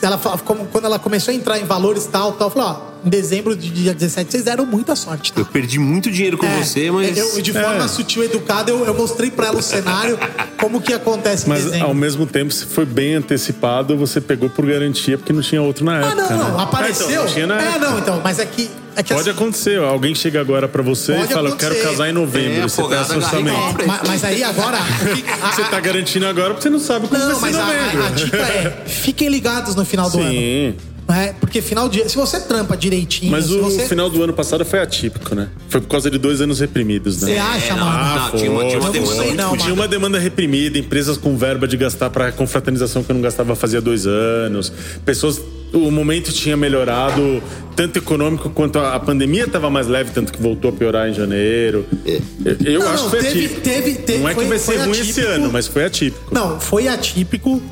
ela, 0.00 0.18
como- 0.44 0.66
quando 0.66 0.84
ela 0.86 0.98
começou 0.98 1.32
a 1.32 1.34
entrar 1.34 1.58
em 1.58 1.64
valores 1.64 2.06
tal, 2.06 2.32
tal, 2.32 2.48
eu 2.48 2.52
falei, 2.52 2.68
ó, 2.68 2.91
dezembro 3.04 3.56
de 3.56 3.68
dia 3.70 3.92
17 3.94 4.30
vocês 4.30 4.44
deram 4.44 4.64
muita 4.66 4.94
sorte, 4.96 5.32
tá? 5.32 5.40
Eu 5.40 5.44
perdi 5.46 5.78
muito 5.78 6.10
dinheiro 6.10 6.36
com 6.38 6.46
É, 6.46 6.56
você, 6.62 6.90
mas. 6.90 7.16
eu, 7.16 7.40
de 7.42 7.52
forma 7.52 7.84
É. 7.84 7.88
sutil 7.88 8.22
e 8.22 8.26
educada, 8.26 8.70
eu, 8.70 8.84
eu 8.84 8.94
mostrei 8.94 9.30
pra 9.30 9.46
ela 9.48 9.58
o 9.58 9.62
cenário, 9.62 10.18
como 10.58 10.80
que 10.80 10.92
acontece 10.92 11.48
Mas 11.48 11.64
dezembro. 11.64 11.86
ao 11.88 11.94
mesmo 11.94 12.26
tempo, 12.26 12.52
se 12.52 12.66
foi 12.66 12.84
bem 12.84 13.14
antecipado, 13.14 13.96
você 13.96 14.20
pegou 14.20 14.48
por 14.48 14.66
garantia, 14.66 15.18
porque 15.18 15.32
não 15.32 15.42
tinha 15.42 15.60
outro 15.62 15.84
na 15.84 15.92
Ah, 15.94 16.06
época. 16.06 16.14
não, 16.14 16.38
não, 16.38 16.56
né? 16.58 16.62
apareceu. 16.62 17.06
Ah, 17.06 17.10
então, 17.12 17.24
não 17.24 17.32
tinha 17.32 17.46
na 17.46 17.60
é, 17.62 17.66
época. 17.68 17.78
não, 17.90 17.98
então, 17.98 18.20
mas 18.22 18.38
é 18.38 18.46
que. 18.46 18.70
É 18.94 19.02
que 19.02 19.14
Pode 19.14 19.30
assim, 19.30 19.38
acontecer, 19.40 19.78
alguém 19.78 20.14
chega 20.14 20.38
agora 20.38 20.68
pra 20.68 20.82
você 20.82 21.12
e 21.16 21.26
fala, 21.26 21.48
eu 21.48 21.56
quero 21.56 21.72
acontecer. 21.72 21.82
casar 21.96 22.10
em 22.10 22.12
novembro, 22.12 22.58
É, 22.58 22.62
você 22.68 22.82
na 22.82 22.88
orçamento. 23.00 23.86
mas, 23.86 24.00
mas 24.06 24.22
aí 24.24 24.44
agora. 24.44 24.76
Você 25.54 25.64
tá 25.64 25.80
garantindo 25.80 26.26
agora 26.26 26.50
porque 26.50 26.62
você 26.64 26.68
não 26.70 26.78
sabe 26.78 27.08
como 27.08 27.18
Não, 27.18 27.38
vai 27.38 27.52
mas 27.52 27.56
ser 27.56 27.62
a, 27.62 27.66
novembro. 27.84 28.02
a- 28.02 28.06
a 28.06 28.10
dica 28.10 28.36
é: 28.36 28.82
fiquem 28.86 29.28
ligados 29.30 29.74
no 29.74 29.84
final 29.86 30.10
do 30.10 30.18
ano. 30.18 30.30
Sim. 30.30 30.74
É, 31.08 31.32
porque 31.34 31.60
final 31.60 31.88
de 31.88 32.08
se 32.08 32.16
você 32.16 32.40
trampa 32.40 32.76
direitinho, 32.76 33.30
Mas 33.32 33.50
o 33.50 33.60
você 33.62 33.86
final 33.86 34.08
do 34.08 34.22
ano 34.22 34.32
passado 34.32 34.64
foi 34.64 34.78
atípico, 34.78 35.34
né? 35.34 35.48
Foi 35.68 35.80
por 35.80 35.88
causa 35.88 36.10
de 36.10 36.16
dois 36.18 36.40
anos 36.40 36.60
reprimidos, 36.60 37.20
né? 37.22 37.32
Você 37.34 37.38
acha, 37.38 37.74
mano? 37.76 37.86
Ah, 37.90 38.30
Não, 38.32 38.38
tinha 38.38 38.50
uma- 38.50 38.64
tinha 38.66 38.78
uma 38.80 38.90
demanda 38.90 39.14
muito 39.22 39.36
Tinha 39.36 39.48
forte. 39.48 39.72
uma 39.72 39.88
demanda 39.88 40.18
reprimida, 40.18 40.78
empresas 40.78 41.16
com 41.18 41.36
verba 41.36 41.66
de 41.68 41.76
gastar 41.76 42.08
para 42.10 42.32
confraternização 42.32 43.02
que 43.02 43.10
eu 43.10 43.14
não 43.14 43.22
gastava 43.22 43.54
fazia 43.54 43.80
dois 43.80 44.06
anos. 44.06 44.72
Pessoas. 45.04 45.40
O 45.74 45.90
momento 45.90 46.30
tinha 46.34 46.54
melhorado, 46.54 47.42
tanto 47.74 47.96
econômico 47.98 48.50
quanto 48.50 48.78
a, 48.78 48.94
a 48.94 49.00
pandemia 49.00 49.44
estava 49.44 49.70
mais 49.70 49.86
leve, 49.88 50.10
tanto 50.10 50.30
que 50.30 50.38
voltou 50.40 50.68
a 50.68 50.72
piorar 50.74 51.08
em 51.08 51.14
janeiro. 51.14 51.86
Eu, 52.04 52.20
eu 52.62 52.80
Não, 52.80 52.88
acho 52.90 53.04
não, 53.04 53.10
que 53.10 53.16
foi 53.16 53.22
teve- 53.24 53.38
atípico. 53.46 53.60
teve- 53.62 53.94
teve- 53.94 54.18
não 54.18 54.28
é 54.28 54.34
que 54.34 54.44
vai 54.44 54.58
ser 54.58 54.76
ruim 54.80 54.90
esse 54.90 55.00
atípico. 55.12 55.28
ano, 55.28 55.50
mas 55.50 55.66
foi 55.66 55.84
atípico. 55.86 56.28
Não, 56.34 56.60
foi 56.60 56.88
atípico, 56.88 57.62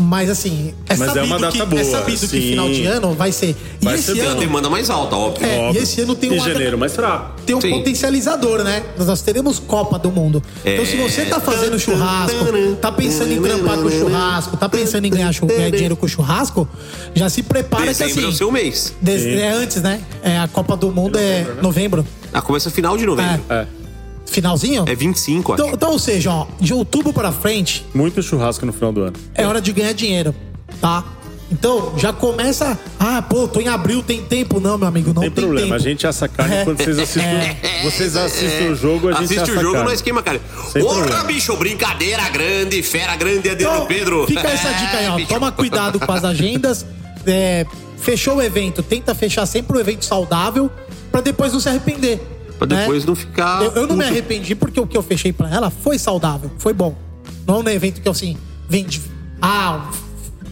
mas 0.00 0.30
assim, 0.30 0.74
é 0.88 0.96
Mas 0.96 1.02
é 1.10 1.12
sabido, 1.14 1.26
uma 1.26 1.38
data 1.38 1.52
que, 1.58 1.64
boa, 1.64 1.80
é 1.80 1.84
sabido 1.84 2.20
que 2.20 2.26
sim. 2.26 2.40
final 2.50 2.68
de 2.70 2.84
ano 2.86 3.12
vai 3.14 3.30
ser. 3.32 3.54
E 3.80 3.84
Vai 3.84 3.94
esse 3.96 4.12
ser 4.14 4.20
ano 4.22 4.36
a 4.36 4.40
demanda 4.40 4.68
mais 4.70 4.88
alta, 4.90 5.14
óbvio. 5.14 5.46
É, 5.46 5.58
Óbvio. 5.58 5.80
e 5.80 5.82
esse 5.84 6.00
ano 6.00 6.14
tem 6.14 6.32
Em 6.34 6.40
um 6.40 6.44
janeiro 6.44 6.78
mais 6.78 6.94
fraco. 6.94 7.40
tem 7.46 7.54
um 7.54 7.60
Sim. 7.60 7.70
potencializador, 7.70 8.62
né? 8.64 8.82
Nós 8.98 9.22
teremos 9.22 9.58
Copa 9.58 9.98
do 9.98 10.10
Mundo. 10.10 10.42
Então, 10.64 10.84
se 10.86 10.96
você 10.96 11.24
tá 11.26 11.38
fazendo 11.40 11.78
churrasco, 11.78 12.36
tá 12.80 12.90
pensando 12.90 13.32
em 13.32 13.40
trampar 13.42 13.78
com 13.78 13.90
churrasco, 13.90 14.56
tá 14.56 14.68
pensando 14.68 15.04
em 15.04 15.10
ganhar, 15.10 15.32
chu- 15.32 15.46
ganhar 15.46 15.70
dinheiro 15.70 15.96
com 15.96 16.08
churrasco, 16.08 16.66
já 17.14 17.28
se 17.28 17.42
prepara 17.42 17.82
que 17.84 17.88
Dezembro 17.90 18.22
é 18.22 18.24
o 18.24 18.28
assim. 18.28 18.36
seu 18.38 18.50
mês. 18.50 18.94
des- 19.00 19.24
é 19.26 19.48
antes, 19.50 19.82
né? 19.82 20.00
É, 20.22 20.38
a 20.38 20.48
Copa 20.48 20.76
do 20.76 20.90
Mundo 20.90 21.18
é 21.18 21.46
novembro. 21.62 22.06
Ah, 22.32 22.40
começa 22.40 22.70
final 22.70 22.96
de 22.96 23.04
novembro. 23.04 23.42
É. 23.50 23.66
Finalzinho? 24.30 24.84
É 24.86 24.94
25, 24.94 25.52
acho. 25.52 25.62
Então, 25.62 25.74
então, 25.74 25.90
ou 25.90 25.98
seja, 25.98 26.30
ó, 26.32 26.46
de 26.60 26.72
outubro 26.72 27.12
pra 27.12 27.32
frente, 27.32 27.84
Muito 27.92 28.22
churrasco 28.22 28.64
no 28.64 28.72
final 28.72 28.92
do 28.92 29.02
ano. 29.02 29.16
é 29.34 29.46
hora 29.46 29.60
de 29.60 29.72
ganhar 29.72 29.92
dinheiro, 29.92 30.34
tá? 30.80 31.04
Então, 31.52 31.94
já 31.98 32.12
começa. 32.12 32.78
Ah, 32.96 33.20
pô, 33.20 33.48
tô 33.48 33.60
em 33.60 33.66
abril, 33.66 34.04
tem 34.04 34.22
tempo? 34.22 34.60
Não, 34.60 34.78
meu 34.78 34.86
amigo, 34.86 35.12
não 35.12 35.20
Tem 35.22 35.30
tem, 35.32 35.42
problema, 35.42 35.66
tempo. 35.66 35.74
a 35.74 35.78
gente 35.80 36.06
assa 36.06 36.28
carne 36.28 36.54
É. 36.54 36.64
quando 36.64 36.76
vocês 36.80 36.96
assistem, 37.00 37.56
vocês 37.82 38.14
assistem 38.16 38.70
o 38.70 38.76
jogo, 38.76 39.08
a 39.08 39.12
gente 39.14 39.24
Assiste 39.24 39.40
assa 39.40 39.50
o 39.50 39.60
jogo, 39.60 39.72
carne. 39.74 39.90
nós 39.90 40.00
queima, 40.00 40.22
cara. 40.22 40.40
Porra, 40.80 41.24
bicho, 41.24 41.56
brincadeira 41.56 42.28
grande, 42.28 42.80
fera 42.84 43.16
grande, 43.16 43.48
é 43.48 43.56
dedo 43.56 43.62
Então, 43.68 43.86
Pedro. 43.86 44.26
Fica 44.28 44.46
essa 44.48 44.68
dica 44.74 44.96
aí, 44.96 45.08
ó. 45.08 45.16
bicho. 45.18 45.28
Toma 45.28 45.50
cuidado 45.50 45.98
com 45.98 46.12
as 46.12 46.22
agendas. 46.22 46.86
É, 47.26 47.66
fechou 47.98 48.36
o 48.36 48.42
evento, 48.42 48.80
tenta 48.80 49.12
fechar 49.12 49.44
sempre 49.44 49.76
um 49.76 49.80
evento 49.80 50.04
saudável 50.04 50.70
pra 51.10 51.20
depois 51.20 51.52
não 51.52 51.58
se 51.58 51.68
arrepender. 51.68 52.20
Pra 52.60 52.76
né? 52.76 52.82
depois 52.82 53.06
não 53.06 53.14
ficar. 53.14 53.62
Eu, 53.62 53.72
eu 53.72 53.86
não 53.86 53.96
me 53.96 54.04
arrependi 54.04 54.54
porque 54.54 54.78
o 54.78 54.86
que 54.86 54.96
eu 54.96 55.02
fechei 55.02 55.32
pra 55.32 55.48
ela 55.48 55.70
foi 55.70 55.98
saudável, 55.98 56.50
foi 56.58 56.74
bom. 56.74 56.94
Não 57.46 57.60
é 57.60 57.64
um 57.64 57.68
evento 57.70 58.02
que 58.02 58.06
eu 58.06 58.12
assim, 58.12 58.36
vendi. 58.68 59.00
Ah, 59.40 59.90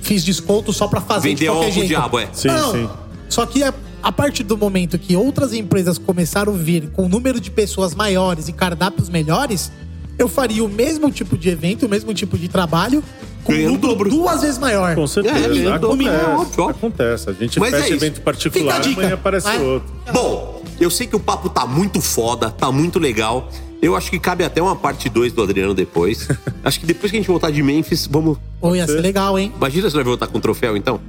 fiz 0.01 0.25
desconto 0.25 0.73
só 0.73 0.89
pra 0.89 1.03
fazer 1.03 1.35
de 1.35 1.45
Vendeu 1.45 1.53
qualquer 1.53 1.67
algo 1.67 1.73
pro 1.75 1.87
jeito. 1.87 1.89
diabo, 1.89 2.19
é. 2.19 2.29
Sim, 2.33 2.49
não. 2.49 2.73
sim. 2.73 2.89
Só 3.29 3.45
que 3.45 3.63
a, 3.63 3.75
a 4.03 4.11
partir 4.11 4.43
do 4.43 4.57
momento 4.57 4.99
que 4.99 5.15
outras 5.15 5.53
empresas 5.53 5.99
começaram 5.99 6.55
a 6.55 6.57
vir 6.57 6.89
com 6.93 7.07
número 7.07 7.39
de 7.39 7.51
pessoas 7.51 7.95
maiores 7.95 8.49
e 8.49 8.55
cardápios 8.55 9.11
melhores, 9.11 9.71
eu 10.19 10.29
faria 10.29 10.65
o 10.65 10.69
mesmo 10.69 11.11
tipo 11.11 11.37
de 11.37 11.51
evento, 11.51 11.85
o 11.85 11.89
mesmo 11.91 12.15
tipo 12.15 12.39
de 12.39 12.49
trabalho, 12.49 13.05
com 13.45 13.53
um 13.53 13.77
dobro. 13.77 14.09
duas 14.09 14.41
vezes 14.41 14.59
maior. 14.59 14.95
Com 14.95 15.07
certeza. 15.07 15.37
É, 15.37 15.73
acontece, 15.75 16.61
é 16.61 16.71
acontece. 16.71 17.31
A 17.31 17.33
gente 17.35 17.61
Mas 17.61 17.75
é 17.75 17.77
fecha 17.77 17.95
isso. 17.95 18.05
evento 18.05 18.21
particular, 18.23 18.81
amanhã 18.83 19.15
aparece 19.15 19.49
outro. 19.59 19.89
Bom, 20.11 20.58
eu 20.85 20.91
sei 20.91 21.07
que 21.07 21.17
o 21.17 21.21
papo 21.21 21.49
tá 21.49 21.67
muito 21.67 22.01
foda, 22.01 22.51
tá 22.51 22.71
muito 22.71 22.99
legal. 22.99 23.51
Eu 23.81 23.95
acho 23.95 24.11
que 24.11 24.19
cabe 24.19 24.43
até 24.45 24.61
uma 24.61 24.75
parte 24.75 25.09
2 25.09 25.33
do 25.33 25.43
Adriano 25.43 25.73
depois. 25.75 26.29
acho 26.65 26.81
que 26.81 26.87
depois 26.87 27.11
que 27.11 27.17
a 27.17 27.21
gente 27.21 27.29
voltar 27.29 27.51
de 27.51 27.63
Memphis, 27.63 28.07
vamos. 28.07 28.39
Ou 28.61 28.75
ia 28.75 28.87
ser 28.87 29.01
legal, 29.01 29.39
hein? 29.39 29.53
Imagina 29.57 29.89
se 29.89 29.95
vai 29.95 30.05
voltar 30.05 30.27
com 30.27 30.41
troféu, 30.41 30.77
então. 30.77 31.01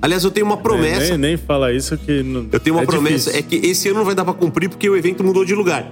Aliás, 0.00 0.22
eu 0.22 0.30
tenho 0.30 0.46
uma 0.46 0.56
promessa. 0.56 1.10
Nem, 1.16 1.30
nem 1.30 1.36
fala 1.36 1.72
isso 1.72 1.96
que. 1.96 2.22
Não, 2.22 2.46
Eu 2.52 2.60
tenho 2.60 2.76
uma 2.76 2.82
é 2.82 2.86
promessa, 2.86 3.30
difícil. 3.30 3.38
é 3.38 3.42
que 3.42 3.66
esse 3.66 3.88
ano 3.88 3.98
não 3.98 4.04
vai 4.04 4.14
dar 4.14 4.24
pra 4.24 4.34
cumprir 4.34 4.68
porque 4.68 4.88
o 4.88 4.96
evento 4.96 5.24
mudou 5.24 5.44
de 5.44 5.54
lugar. 5.54 5.90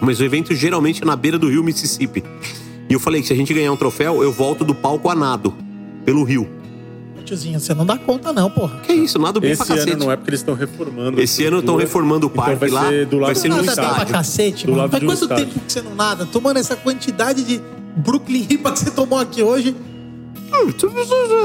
Mas 0.00 0.20
o 0.20 0.24
evento 0.24 0.54
geralmente 0.54 1.02
é 1.02 1.06
na 1.06 1.16
beira 1.16 1.38
do 1.38 1.48
rio 1.48 1.62
Mississippi. 1.62 2.24
E 2.88 2.92
eu 2.92 3.00
falei 3.00 3.20
que 3.20 3.26
se 3.26 3.32
a 3.32 3.36
gente 3.36 3.52
ganhar 3.52 3.72
um 3.72 3.76
troféu, 3.76 4.22
eu 4.22 4.32
volto 4.32 4.64
do 4.64 4.74
palco 4.74 5.08
a 5.10 5.14
nado, 5.14 5.54
pelo 6.04 6.22
rio. 6.24 6.48
Tiozinho, 7.26 7.60
você 7.60 7.74
não 7.74 7.84
dá 7.84 7.98
conta, 7.98 8.32
não, 8.32 8.48
porra. 8.50 8.78
Que 8.80 8.92
isso, 8.92 9.18
nado 9.18 9.40
bem 9.40 9.50
Esse 9.52 9.64
pra 9.64 9.74
cacete. 9.76 9.92
ano 9.92 10.04
não 10.04 10.12
é 10.12 10.16
porque 10.16 10.30
eles 10.30 10.40
estão 10.40 10.54
reformando. 10.54 11.20
Esse 11.20 11.44
ano 11.44 11.58
estão 11.58 11.76
reformando 11.76 12.26
o 12.26 12.30
Então 12.30 12.44
parque 12.44 12.60
vai 12.60 12.70
lá, 12.70 12.88
Ser 12.88 13.06
do 13.06 13.16
lado 13.18 13.26
vai 13.26 13.34
ser 13.34 13.48
no 13.48 13.56
nada 13.56 13.66
bem 13.66 13.74
pra 13.74 13.84
estádio. 13.92 14.12
cacete, 14.14 14.66
Do 14.66 14.70
mano. 14.72 14.82
lado 14.82 14.90
Faz 14.92 15.00
de 15.00 15.06
um 15.06 15.08
quanto 15.10 15.22
estádio. 15.22 15.46
tempo 15.46 15.60
que 15.66 15.72
você 15.72 15.82
não 15.82 15.94
nada? 15.94 16.26
Tomando 16.26 16.56
essa 16.58 16.76
quantidade 16.76 17.42
de 17.44 17.60
Brooklyn 17.96 18.42
Ripa 18.42 18.72
que 18.72 18.78
você 18.78 18.90
tomou 18.90 19.18
aqui 19.18 19.42
hoje. 19.42 19.74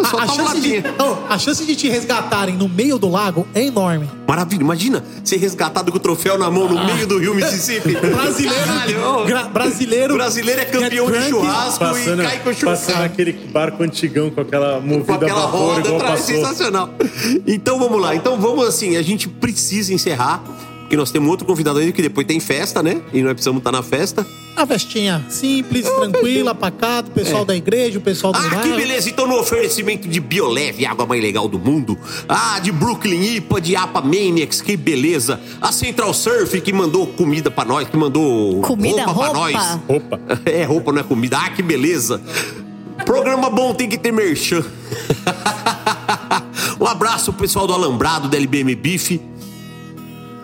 Só 0.10 0.18
A, 0.18 0.24
a 0.24 0.28
tá 0.28 0.34
chance 0.34 0.62
de, 0.62 0.84
a 1.30 1.38
chance 1.38 1.66
de 1.66 1.76
te 1.76 1.90
resgatarem 1.90 2.56
no 2.56 2.70
meio 2.70 2.98
do 2.98 3.10
lago 3.10 3.48
é 3.54 3.66
enorme. 3.66 4.10
Maravilha, 4.28 4.62
imagina 4.62 5.04
ser 5.24 5.38
resgatado 5.38 5.92
com 5.92 5.98
o 5.98 6.00
troféu 6.00 6.38
na 6.38 6.50
mão 6.50 6.68
no 6.70 6.86
meio 6.86 7.06
do 7.06 7.18
rio 7.18 7.36
Mississippi. 7.36 7.96
Brasileiro, 8.00 8.66
Caralho, 8.66 9.26
gra- 9.26 9.44
brasileiro, 9.50 10.14
brasileiro 10.14 10.62
é 10.62 10.66
campeão 10.66 11.08
get 11.10 11.24
de 11.24 11.30
churrasco 11.30 11.80
Passando, 11.80 12.22
e 12.22 12.26
cai 12.26 12.38
com 12.40 12.44
passando 12.46 12.58
churrasco. 12.58 13.02
aquele 13.04 13.34
barco 13.34 13.84
antigão 13.84 14.30
com 14.30 14.40
aquela 14.42 14.80
movida 14.80 15.06
Com 15.06 15.14
aquela 15.26 15.42
vapor 15.48 15.76
roda 15.76 15.90
igual 15.90 16.18
sensacional. 16.18 16.90
Então 17.46 17.78
vamos 17.80 18.00
lá. 18.02 18.16
Então 18.16 18.40
vamos 18.40 18.66
assim, 18.68 18.96
a 18.96 19.02
gente 19.02 19.28
precisa 19.28 19.94
encerrar. 19.94 20.42
Que 20.92 20.98
nós 20.98 21.10
temos 21.10 21.30
outro 21.30 21.48
convidado 21.48 21.80
ainda 21.80 21.94
que 21.94 22.02
depois 22.02 22.28
tem 22.28 22.38
festa, 22.42 22.84
né? 22.84 23.00
E 23.14 23.22
nós 23.22 23.32
precisamos 23.32 23.60
estar 23.62 23.72
na 23.72 23.82
festa. 23.82 24.28
A 24.58 24.68
festinha 24.68 25.26
simples, 25.30 25.86
tranquila, 25.90 26.54
pacato, 26.54 27.10
o 27.10 27.14
pessoal 27.14 27.44
É. 27.44 27.46
da 27.46 27.56
igreja, 27.56 27.98
o 27.98 28.02
pessoal 28.02 28.34
do 28.34 28.40
Ah, 28.40 28.42
bairro. 28.42 28.62
que 28.64 28.74
beleza! 28.76 29.10
Então, 29.10 29.26
no 29.26 29.40
oferecimento 29.40 30.06
de 30.06 30.20
Bioleve, 30.20 30.86
água 30.86 31.06
mais 31.06 31.22
legal 31.24 31.48
do 31.48 31.58
mundo. 31.58 31.98
Ah, 32.28 32.60
de 32.60 32.74
Brooklyn 32.74 33.36
IPA, 33.38 33.62
de 33.62 33.74
APA 33.74 34.02
Maniacs, 34.02 34.60
que 34.60 34.76
beleza. 34.76 35.40
A 35.62 35.72
Central 35.72 36.14
Surf, 36.14 36.60
que 36.60 36.74
mandou 36.74 37.08
comida 37.08 37.50
pra 37.50 37.64
nós, 37.64 37.88
que 37.88 37.96
mandou 37.96 38.60
Comida, 38.60 39.06
roupa, 39.06 39.30
pra 39.30 39.40
roupa. 39.40 39.52
nós. 39.52 39.80
Opa. 39.88 40.20
É, 40.44 40.64
roupa 40.66 40.92
não 40.92 41.00
é 41.00 41.04
comida. 41.04 41.38
Ah, 41.38 41.50
que 41.52 41.64
beleza. 41.64 42.22
Programa 43.06 43.50
bom 43.50 43.74
tem 43.74 43.88
que 43.88 43.98
ter 43.98 44.12
merchan. 44.12 44.62
um 46.80 46.86
abraço 46.86 47.32
pro 47.32 47.44
pessoal 47.44 47.66
do 47.66 47.74
Alambrado, 47.74 48.28
da 48.28 48.36
LBM 48.38 48.76
Bife. 48.76 49.22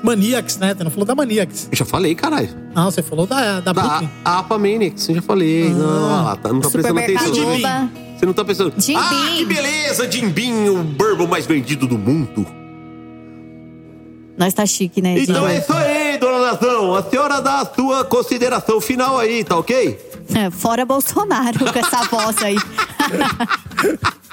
Maniacs, 0.04 0.58
né? 0.58 0.74
Você 0.76 0.84
não 0.84 0.92
falou 0.92 1.06
da 1.06 1.16
Maniacs. 1.16 1.68
Eu 1.72 1.78
já 1.78 1.86
falei, 1.86 2.16
caralho. 2.16 2.50
Não, 2.74 2.90
você 2.90 3.02
falou 3.02 3.26
da, 3.26 3.60
da 3.60 3.72
Da 3.72 3.74
Brooklyn. 3.74 4.10
APA 4.24 4.58
Maniacs, 4.58 5.10
eu 5.10 5.16
já 5.16 5.22
falei. 5.22 5.70
não, 5.70 6.24
lá, 6.24 6.36
tá, 6.36 6.54
não 6.54 6.62
tá 6.62 6.70
prestando 6.70 7.00
atenção. 7.00 7.56
Oba. 7.56 7.90
Você 8.18 8.26
não 8.26 8.34
tá 8.34 8.46
pensando. 8.46 8.74
Jim 8.78 8.96
ah, 8.96 9.10
Beam. 9.10 9.36
que 9.38 9.46
beleza, 9.46 10.12
Jim 10.12 10.30
Beam, 10.30 10.74
o 10.74 10.84
bourbon 10.84 11.28
mais 11.28 11.46
vendido 11.46 11.86
do 11.88 11.98
mundo. 11.98 12.46
Nós 14.38 14.54
tá 14.54 14.66
chique, 14.66 15.02
né? 15.02 15.20
Então 15.20 15.48
Jim? 15.48 15.54
é 15.54 15.58
isso 15.58 15.74
aí, 15.74 16.18
dona 16.18 16.52
Nazão. 16.52 16.96
A 16.96 17.04
senhora 17.04 17.42
dá 17.42 17.62
a 17.62 17.66
sua 17.66 18.04
consideração 18.06 18.80
final 18.82 19.18
aí, 19.20 19.44
tá 19.44 19.58
ok? 19.58 20.00
É, 20.36 20.50
fora 20.52 20.86
Bolsonaro 20.86 21.60
com 21.60 21.80
essa 21.80 22.04
voz 22.04 22.38
aí. 22.44 22.58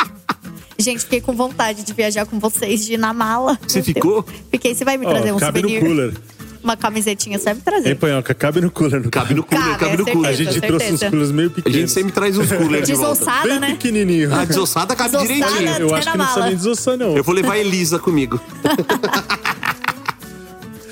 Gente, 0.84 1.00
fiquei 1.00 1.20
com 1.20 1.32
vontade 1.32 1.82
de 1.82 1.92
viajar 1.94 2.26
com 2.26 2.38
vocês, 2.38 2.84
de 2.84 2.92
ir 2.94 2.98
na 2.98 3.14
mala. 3.14 3.58
Você 3.66 3.82
ficou? 3.82 4.22
Fiquei, 4.50 4.74
você 4.74 4.84
vai 4.84 4.98
me 4.98 5.06
trazer 5.06 5.32
um 5.32 5.38
cabe 5.38 5.62
no 5.62 5.68
souvenir? 5.70 5.88
cooler. 5.88 6.14
Uma 6.62 6.76
camisetinha, 6.76 7.38
você 7.38 7.44
vai 7.46 7.54
me 7.54 7.60
trazer. 7.62 7.88
Hein, 7.90 7.96
Panhoca? 7.96 8.34
Cabe 8.34 8.60
no 8.60 8.70
cooler. 8.70 9.02
No 9.02 9.10
Cabe 9.10 9.32
no 9.34 9.42
cooler, 9.44 9.64
Cabe, 9.64 9.78
cabe, 9.78 9.92
é 9.92 9.96
no 9.96 10.04
cooler. 10.06 10.30
A 10.30 10.32
gente 10.34 10.52
certeza, 10.52 10.66
trouxe 10.66 10.92
uns 10.92 11.00
coolers 11.10 11.30
meio 11.30 11.48
A 11.48 11.52
pequenos. 11.52 11.78
gente 11.78 11.90
sempre 11.92 12.12
traz 12.12 12.36
os 12.36 12.50
coolers 12.52 12.86
de 12.86 12.94
volta. 12.94 13.12
Desossada, 13.18 13.48
Bem 13.48 13.60
né? 13.60 13.70
pequenininho. 13.72 14.34
A 14.34 14.44
desossada 14.44 14.94
cabe 14.96 15.10
Desossada. 15.10 15.32
direitinho. 15.56 15.88
Eu 15.88 15.94
acho 15.94 16.10
que 16.10 16.18
não 16.18 16.24
precisa 16.24 16.46
nem 16.46 16.56
desossar, 16.56 16.96
não. 16.98 17.16
Eu 17.16 17.24
vou 17.24 17.34
levar 17.34 17.52
a 17.54 17.58
Elisa 17.58 17.98
comigo. 17.98 18.38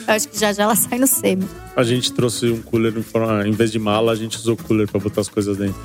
Eu 0.09 0.15
acho 0.15 0.29
que 0.29 0.39
já 0.39 0.53
já 0.53 0.65
ela 0.65 0.75
sai 0.75 0.99
no 0.99 1.07
semi. 1.07 1.47
A 1.77 1.83
gente 1.85 2.13
trouxe 2.13 2.51
um 2.51 2.61
cooler 2.61 2.93
em, 2.97 3.03
forma, 3.03 3.47
em 3.47 3.53
vez 3.53 3.71
de 3.71 3.79
mala, 3.79 4.13
a 4.13 4.17
gente 4.17 4.37
usou 4.37 4.57
cooler 4.57 4.87
pra 4.89 5.01
botar 5.01 5.21
as 5.23 5.29
coisas 5.29 5.57
dentro. 5.57 5.77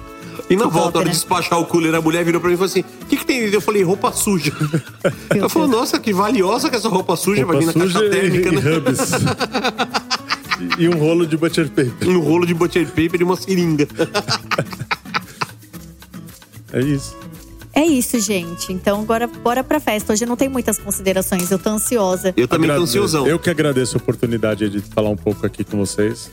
E 0.49 0.55
na 0.55 0.65
volta, 0.65 0.79
na 0.79 0.85
hora 0.85 0.99
né? 0.99 1.03
de 1.05 1.11
despachar 1.11 1.59
o 1.59 1.65
cooler, 1.65 1.93
a 1.93 2.01
mulher 2.01 2.23
virou 2.23 2.39
pra 2.39 2.49
mim 2.49 2.53
e 2.53 2.57
falou 2.57 2.69
assim: 2.69 2.81
O 3.01 3.05
que, 3.05 3.17
que 3.17 3.25
tem? 3.25 3.39
Eu 3.39 3.59
falei: 3.61 3.83
roupa 3.83 4.11
suja. 4.13 4.51
Ela 5.29 5.49
falou: 5.49 5.67
Nossa, 5.67 5.99
que 5.99 6.13
valiosa 6.13 6.69
que 6.69 6.75
essa 6.75 6.87
roupa 6.87 7.15
suja 7.15 7.45
vai 7.45 7.57
vir 7.57 7.65
na 7.65 7.71
Roupa 7.73 7.87
suja 7.87 7.99
caixa 7.99 8.11
térmica, 8.11 8.49
e, 8.49 8.53
e 8.53 8.61
né? 8.61 8.77
hubs. 8.77 8.99
e, 10.77 10.83
e 10.83 10.89
um 10.89 10.97
rolo 10.97 11.27
de 11.27 11.35
butcher 11.35 11.69
paper. 11.69 12.07
Um 12.07 12.19
rolo 12.19 12.45
de 12.45 12.53
butcher 12.53 12.87
paper 12.87 13.19
e 13.19 13.23
uma 13.23 13.35
seringa. 13.35 13.87
É 16.73 16.81
isso. 16.81 17.15
É 17.73 17.85
isso, 17.85 18.19
gente. 18.19 18.73
Então 18.73 19.01
agora 19.01 19.27
bora 19.27 19.63
pra 19.63 19.79
festa. 19.79 20.13
Hoje 20.13 20.25
não 20.25 20.35
tem 20.35 20.49
muitas 20.49 20.77
considerações, 20.77 21.49
eu 21.49 21.59
tô 21.59 21.69
ansiosa. 21.69 22.33
Eu 22.35 22.47
também 22.47 22.67
tô 22.67 22.73
Agradeço. 22.73 22.97
ansiosão. 22.97 23.27
Eu 23.27 23.39
que 23.39 23.49
agradeço 23.49 23.97
a 23.97 23.99
oportunidade 23.99 24.69
de 24.69 24.81
falar 24.81 25.09
um 25.09 25.15
pouco 25.15 25.45
aqui 25.45 25.63
com 25.63 25.77
vocês. 25.77 26.29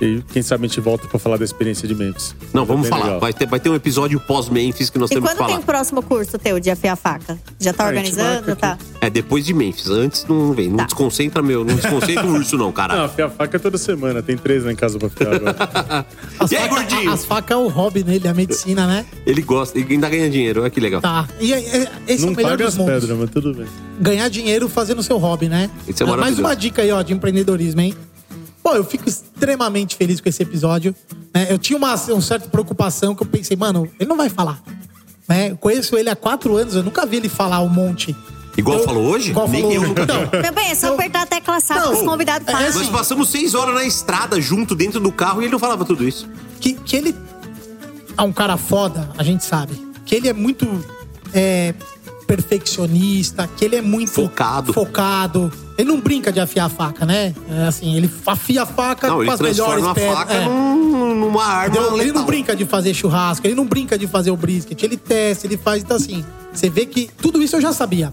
E 0.00 0.22
quem 0.32 0.42
sabe 0.42 0.64
a 0.64 0.68
gente 0.68 0.80
volta 0.80 1.06
pra 1.06 1.18
falar 1.18 1.36
da 1.36 1.44
experiência 1.44 1.86
de 1.86 1.94
Memphis. 1.94 2.34
Não, 2.52 2.64
vamos 2.66 2.82
Bem 2.82 2.90
falar. 2.90 3.04
legal. 3.04 3.20
Vai 3.20 3.32
ter, 3.32 3.46
vai 3.46 3.60
ter 3.60 3.68
um 3.70 3.74
episódio 3.74 4.18
pós-Memphis 4.20 4.90
que 4.90 4.98
nós 4.98 5.10
E 5.10 5.14
temos 5.14 5.30
que 5.30 5.36
quando 5.36 5.46
tem 5.46 5.54
falar. 5.54 5.62
o 5.62 5.64
próximo 5.66 6.02
curso 6.02 6.36
teu 6.36 6.58
de 6.58 6.68
afiar 6.70 6.94
a 6.94 6.96
faca? 6.96 7.38
Já 7.60 7.72
tá 7.72 7.84
Ah, 7.84 7.86
a 7.86 7.88
organizando? 7.90 8.56
Tá. 8.56 8.76
É 9.00 9.08
depois 9.08 9.44
de 9.46 9.54
Memphis. 9.54 9.88
Antes 9.88 10.26
não 10.28 10.52
vem. 10.52 10.68
Não 10.68 10.78
Tá. 10.78 10.84
desconcentra, 10.84 11.42
meu. 11.42 11.64
Não 11.64 11.76
desconcentra 11.76 12.26
o 12.26 12.32
urso, 12.34 12.56
não, 12.58 12.66
Não, 12.66 12.72
cara. 12.72 13.04
afiar 13.04 13.30
faca 13.30 13.56
é 13.56 13.60
toda 13.60 13.78
semana. 13.78 14.20
Tem 14.22 14.36
três 14.36 14.64
lá 14.64 14.72
em 14.72 14.76
casa 14.76 14.98
pra 14.98 15.06
afiar 15.08 15.34
agora. 15.34 15.56
As 16.40 16.50
E 16.50 16.56
aí, 16.56 16.68
facas- 16.68 16.78
gordinho? 16.88 17.12
As 17.12 17.24
facas 17.24 17.56
é 17.56 17.60
o 17.60 17.68
hobby 17.68 18.02
dele, 18.02 18.26
a 18.28 18.34
medicina, 18.34 18.86
né? 18.86 19.06
Ele 19.26 19.42
gosta. 19.42 19.78
Ele 19.78 19.94
ainda 19.94 20.08
ganha 20.08 20.28
dinheiro. 20.28 20.62
Olha 20.62 20.70
que 20.70 20.80
legal. 20.80 21.00
Tá. 21.00 21.28
E 21.40 21.52
é- 21.52 21.58
é- 21.58 21.88
esse 22.08 22.24
é 22.24 22.26
Não 22.26 22.32
o 22.32 22.36
melhor 22.36 22.50
paga 22.52 22.64
dos 22.64 22.74
as 22.74 22.76
mundos. 22.78 22.94
pedras, 23.00 23.18
mas 23.18 23.30
tudo 23.30 23.54
bem. 23.54 23.66
Ganhar 24.00 24.28
dinheiro 24.28 24.68
fazendo 24.68 25.02
seu 25.02 25.18
hobby, 25.18 25.48
né? 25.48 25.70
Isso 25.86 26.02
é 26.02 26.06
Ah, 26.06 26.08
Mais 26.08 26.18
maravilhoso. 26.20 26.42
uma 26.42 26.56
dica 26.56 26.82
aí, 26.82 26.90
ó, 26.90 27.00
de 27.00 27.12
empreendedorismo, 27.12 27.80
hein? 27.80 27.94
Bom, 28.64 28.74
eu 28.74 28.82
fico 28.84 29.06
extremamente 29.08 29.94
feliz 29.94 30.20
com 30.20 30.28
esse 30.28 30.42
episódio. 30.42 30.94
né? 31.34 31.46
Eu 31.50 31.58
tinha 31.58 31.76
uma, 31.76 31.94
uma 31.94 32.20
certa 32.22 32.48
preocupação 32.48 33.14
que 33.14 33.22
eu 33.22 33.26
pensei, 33.26 33.56
mano, 33.56 33.88
ele 34.00 34.08
não 34.08 34.16
vai 34.16 34.30
falar. 34.30 34.62
Né? 35.28 35.50
Eu 35.50 35.56
conheço 35.58 35.96
ele 35.96 36.08
há 36.08 36.16
quatro 36.16 36.56
anos, 36.56 36.74
eu 36.74 36.82
nunca 36.82 37.04
vi 37.04 37.16
ele 37.18 37.28
falar 37.28 37.60
um 37.60 37.68
monte. 37.68 38.16
Igual 38.56 38.78
Eu- 38.78 38.84
falou 38.84 39.04
hoje? 39.04 39.30
Igual 39.30 39.48
Nem 39.48 39.60
falou 39.62 39.74
eu 39.76 39.82
hoje. 39.82 39.90
Então, 40.00 40.16
Meu 40.40 40.52
bem, 40.54 40.70
é 40.70 40.74
só 40.74 40.94
apertar 40.94 41.22
a 41.22 41.26
tecla 41.26 41.60
SAP 41.60 41.76
Não, 41.78 41.90
que 41.92 41.98
os 41.98 42.02
convidados 42.04 42.48
é 42.48 42.52
fazem. 42.52 42.68
assim, 42.68 42.78
Nós 42.78 42.88
passamos 42.88 43.28
seis 43.28 43.54
horas 43.54 43.74
na 43.74 43.84
estrada 43.84 44.40
junto, 44.40 44.74
dentro 44.74 44.98
do 45.00 45.12
carro, 45.12 45.42
e 45.42 45.44
ele 45.46 45.52
não 45.52 45.58
falava 45.58 45.84
tudo 45.84 46.06
isso. 46.06 46.26
que, 46.60 46.72
que 46.74 46.96
ele 46.96 47.14
é 48.16 48.22
um 48.22 48.32
cara 48.32 48.56
foda, 48.56 49.10
a 49.18 49.22
gente 49.22 49.44
sabe. 49.44 49.74
Que 50.06 50.14
ele 50.14 50.28
é 50.28 50.32
muito 50.32 50.66
é, 51.34 51.74
perfeccionista, 52.24 53.48
que 53.56 53.64
ele 53.64 53.76
é 53.76 53.82
muito 53.82 54.10
Focado. 54.12 54.72
focado. 54.72 55.52
Ele 55.76 55.88
não 55.88 56.00
brinca 56.00 56.30
de 56.32 56.40
afiar 56.40 56.66
a 56.66 56.68
faca, 56.68 57.04
né? 57.04 57.34
É 57.50 57.66
assim, 57.66 57.96
ele 57.96 58.10
afia 58.26 58.62
a 58.62 58.66
faca 58.66 59.08
Não, 59.08 59.16
com 59.16 59.22
ele 59.22 59.30
as 59.32 59.40
melhores 59.40 59.84
pedras. 59.88 60.14
faca 60.16 60.34
é. 60.34 60.44
num- 60.44 61.14
numa 61.16 61.44
arma 61.44 61.76
Entendeu? 61.76 62.00
Ele 62.00 62.12
não 62.12 62.24
brinca 62.24 62.54
de 62.54 62.64
fazer 62.64 62.94
churrasco, 62.94 63.46
ele 63.46 63.54
não 63.54 63.66
brinca 63.66 63.98
de 63.98 64.06
fazer 64.06 64.30
o 64.30 64.36
brisket, 64.36 64.80
ele 64.82 64.96
testa, 64.96 65.46
ele 65.46 65.56
faz. 65.56 65.82
Então, 65.82 65.96
assim, 65.96 66.24
você 66.52 66.68
vê 66.70 66.86
que 66.86 67.10
tudo 67.20 67.42
isso 67.42 67.56
eu 67.56 67.60
já 67.60 67.72
sabia. 67.72 68.12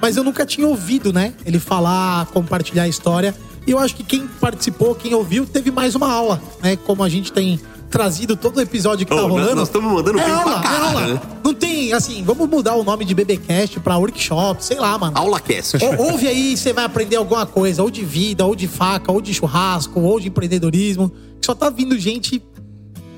Mas 0.00 0.16
eu 0.16 0.24
nunca 0.24 0.44
tinha 0.46 0.66
ouvido, 0.66 1.12
né? 1.12 1.32
Ele 1.46 1.58
falar, 1.58 2.26
compartilhar 2.26 2.84
a 2.84 2.88
história. 2.88 3.34
E 3.66 3.70
eu 3.70 3.78
acho 3.78 3.94
que 3.94 4.02
quem 4.02 4.26
participou, 4.40 4.94
quem 4.94 5.14
ouviu, 5.14 5.46
teve 5.46 5.70
mais 5.70 5.94
uma 5.94 6.10
aula, 6.12 6.40
né? 6.62 6.76
Como 6.76 7.02
a 7.04 7.08
gente 7.08 7.32
tem 7.32 7.60
trazido 7.92 8.34
todo 8.36 8.56
o 8.56 8.60
episódio 8.60 9.06
que 9.06 9.12
Ô, 9.12 9.16
tá 9.16 9.22
rolando. 9.22 9.54
nós 9.54 9.68
estamos 9.68 9.92
mandando 9.92 10.18
é 10.18 10.24
bem 10.24 10.32
pra 10.32 10.42
aula, 10.42 10.64
é 10.64 10.76
aula. 10.80 11.06
né? 11.14 11.20
Não 11.44 11.52
tem, 11.54 11.92
assim, 11.92 12.24
vamos 12.24 12.48
mudar 12.48 12.74
o 12.74 12.82
nome 12.82 13.04
de 13.04 13.14
BBcast 13.14 13.78
pra 13.80 13.96
workshop, 13.98 14.64
sei 14.64 14.78
lá, 14.80 14.98
mano. 14.98 15.16
Aula 15.16 15.38
cast. 15.38 15.76
Ou- 15.84 16.12
ouve 16.12 16.26
aí, 16.26 16.56
você 16.56 16.72
vai 16.72 16.84
aprender 16.84 17.16
alguma 17.16 17.44
coisa, 17.46 17.82
ou 17.82 17.90
de 17.90 18.04
vida, 18.04 18.44
ou 18.44 18.56
de 18.56 18.66
faca, 18.66 19.12
ou 19.12 19.20
de 19.20 19.32
churrasco, 19.34 20.00
ou 20.00 20.18
de 20.18 20.28
empreendedorismo. 20.28 21.12
Só 21.40 21.54
tá 21.54 21.68
vindo 21.70 21.96
gente 21.98 22.42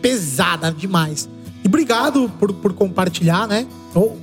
pesada 0.02 0.70
demais. 0.72 1.28
E 1.62 1.68
obrigado 1.68 2.30
por, 2.38 2.52
por 2.52 2.72
compartilhar, 2.74 3.46
né? 3.46 3.66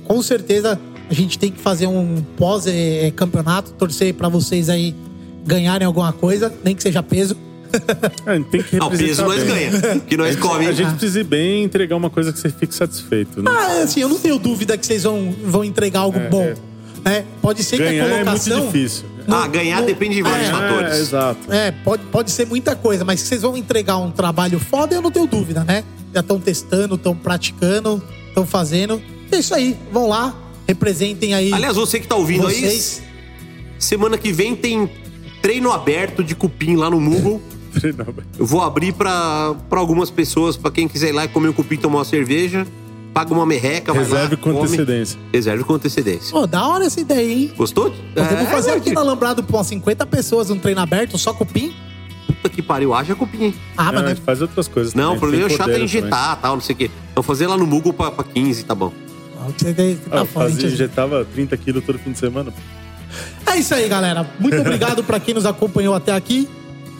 Com 0.04 0.22
certeza 0.22 0.78
a 1.10 1.14
gente 1.14 1.38
tem 1.38 1.50
que 1.50 1.58
fazer 1.58 1.86
um 1.86 2.22
pós-campeonato, 2.36 3.72
torcer 3.72 4.14
pra 4.14 4.28
vocês 4.28 4.68
aí 4.68 4.94
ganharem 5.44 5.86
alguma 5.86 6.12
coisa, 6.12 6.52
nem 6.62 6.74
que 6.76 6.82
seja 6.82 7.02
peso. 7.02 7.36
É, 8.26 8.38
tem 8.50 8.62
que 8.62 8.76
Não, 8.76 8.90
peso 8.90 9.22
nós 9.24 9.42
bem. 9.42 9.46
ganha. 9.70 10.00
Que 10.00 10.16
nós 10.16 10.28
A 10.28 10.32
gente- 10.32 10.40
come. 10.40 10.66
A 10.66 10.72
gente 10.72 10.90
precisa 10.90 11.20
ir 11.20 11.24
bem 11.24 11.62
e 11.62 11.64
entregar 11.64 11.96
uma 11.96 12.10
coisa 12.10 12.32
que 12.32 12.38
você 12.38 12.48
fique 12.50 12.74
satisfeito. 12.74 13.42
Né? 13.42 13.50
Ah, 13.52 13.82
assim, 13.82 14.00
eu 14.00 14.08
não 14.08 14.18
tenho 14.18 14.38
dúvida 14.38 14.76
que 14.78 14.86
vocês 14.86 15.02
vão, 15.02 15.34
vão 15.44 15.64
entregar 15.64 16.00
algo 16.00 16.18
É, 16.18 16.28
bom. 16.28 16.54
né? 17.04 17.24
Pode 17.40 17.62
ser 17.64 17.78
Ganhar 17.78 17.90
que 17.92 18.00
a 18.00 18.04
é 18.04 18.06
muito 18.24 18.24
colocação. 18.24 18.66
difícil. 18.66 19.04
Ah, 19.28 19.46
ganhar 19.46 19.82
depende 19.82 20.16
de 20.16 20.22
vários 20.22 20.48
é, 20.48 20.50
fatores. 20.50 20.92
É, 20.94 20.98
exato. 21.00 21.52
É, 21.52 21.70
pode, 21.70 22.02
pode 22.06 22.30
ser 22.30 22.46
muita 22.46 22.74
coisa, 22.74 23.04
mas 23.04 23.22
que 23.22 23.28
vocês 23.28 23.42
vão 23.42 23.56
entregar 23.56 23.96
um 23.98 24.10
trabalho 24.10 24.58
foda, 24.58 24.94
eu 24.94 25.00
não 25.02 25.10
tenho 25.12 25.26
dúvida, 25.26 25.62
né? 25.64 25.84
Já 26.12 26.20
estão 26.20 26.40
testando, 26.40 26.96
estão 26.96 27.14
praticando, 27.16 28.02
estão 28.28 28.44
fazendo. 28.44 29.00
É 29.30 29.38
isso 29.38 29.54
aí, 29.54 29.76
vão 29.92 30.08
lá, 30.08 30.34
representem 30.66 31.34
aí. 31.34 31.52
Aliás, 31.52 31.76
você 31.76 31.98
que 32.00 32.06
tá 32.06 32.16
ouvindo 32.16 32.42
vocês. 32.42 33.00
aí, 33.00 33.08
semana 33.78 34.18
que 34.18 34.32
vem 34.32 34.54
tem 34.56 34.90
treino 35.40 35.70
aberto 35.72 36.22
de 36.24 36.34
cupim 36.34 36.76
lá 36.76 36.90
no 36.90 37.00
Google. 37.00 37.40
Eu 38.38 38.46
vou 38.46 38.60
abrir 38.62 38.92
pra, 38.92 39.54
pra 39.68 39.80
algumas 39.80 40.10
pessoas, 40.10 40.56
pra 40.56 40.70
quem 40.70 40.86
quiser 40.88 41.08
ir 41.10 41.12
lá 41.12 41.24
e 41.24 41.28
comer 41.28 41.48
um 41.48 41.52
cupim, 41.52 41.76
tomar 41.76 41.98
uma 41.98 42.04
cerveja, 42.04 42.66
paga 43.14 43.32
uma 43.32 43.44
merreca, 43.46 43.92
vai 43.92 44.02
Reserve 44.04 44.36
lá, 44.36 44.42
com 44.42 44.52
come. 44.52 44.66
antecedência. 44.66 45.18
Reserve 45.32 45.64
com 45.64 45.74
antecedência. 45.74 46.30
Pô, 46.32 46.46
da 46.46 46.66
hora 46.66 46.84
essa 46.84 47.00
ideia, 47.00 47.32
hein? 47.32 47.52
Gostou? 47.56 47.90
Podemos 48.14 48.42
É, 48.44 48.46
fazer 48.46 48.70
aqui 48.70 48.78
gordinho. 48.80 48.94
no 48.94 49.00
Alambrado 49.00 49.42
com 49.42 49.56
umas 49.56 49.66
50 49.66 50.06
pessoas, 50.06 50.50
um 50.50 50.58
treino 50.58 50.80
aberto, 50.80 51.16
só 51.18 51.32
cupim? 51.32 51.74
Puta 52.26 52.48
que 52.48 52.62
pariu, 52.62 52.94
haja 52.94 53.14
cupim, 53.14 53.44
hein? 53.44 53.54
Ah, 53.76 53.84
mas 53.84 53.96
a 53.96 54.02
não, 54.02 54.08
gente 54.08 54.20
faz 54.22 54.40
outras 54.42 54.66
coisas 54.68 54.94
Não, 54.94 55.14
o 55.16 55.18
problema 55.18 55.46
é 55.46 55.50
chato 55.50 55.70
é 55.70 55.80
injetar, 55.80 56.36
tal, 56.40 56.54
não 56.56 56.62
sei 56.62 56.74
o 56.74 56.78
quê. 56.78 56.90
Então 57.12 57.22
fazer 57.22 57.46
lá 57.46 57.56
no 57.56 57.66
Google 57.66 57.92
pra, 57.92 58.10
pra 58.10 58.24
15, 58.24 58.64
tá 58.64 58.74
bom. 58.74 58.92
você 59.58 59.72
tem- 59.74 59.96
tá 59.96 60.22
Ah, 60.22 60.24
fora, 60.24 60.48
fazia, 60.48 60.60
gente. 60.62 60.74
injetava 60.74 61.24
30 61.34 61.56
quilos 61.56 61.84
todo 61.84 61.98
fim 61.98 62.12
de 62.12 62.18
semana. 62.18 62.52
É 63.46 63.56
isso 63.58 63.74
aí, 63.74 63.86
galera. 63.88 64.26
Muito 64.40 64.56
obrigado 64.58 65.04
pra 65.04 65.20
quem 65.20 65.34
nos 65.34 65.44
acompanhou 65.44 65.94
até 65.94 66.12
aqui. 66.12 66.48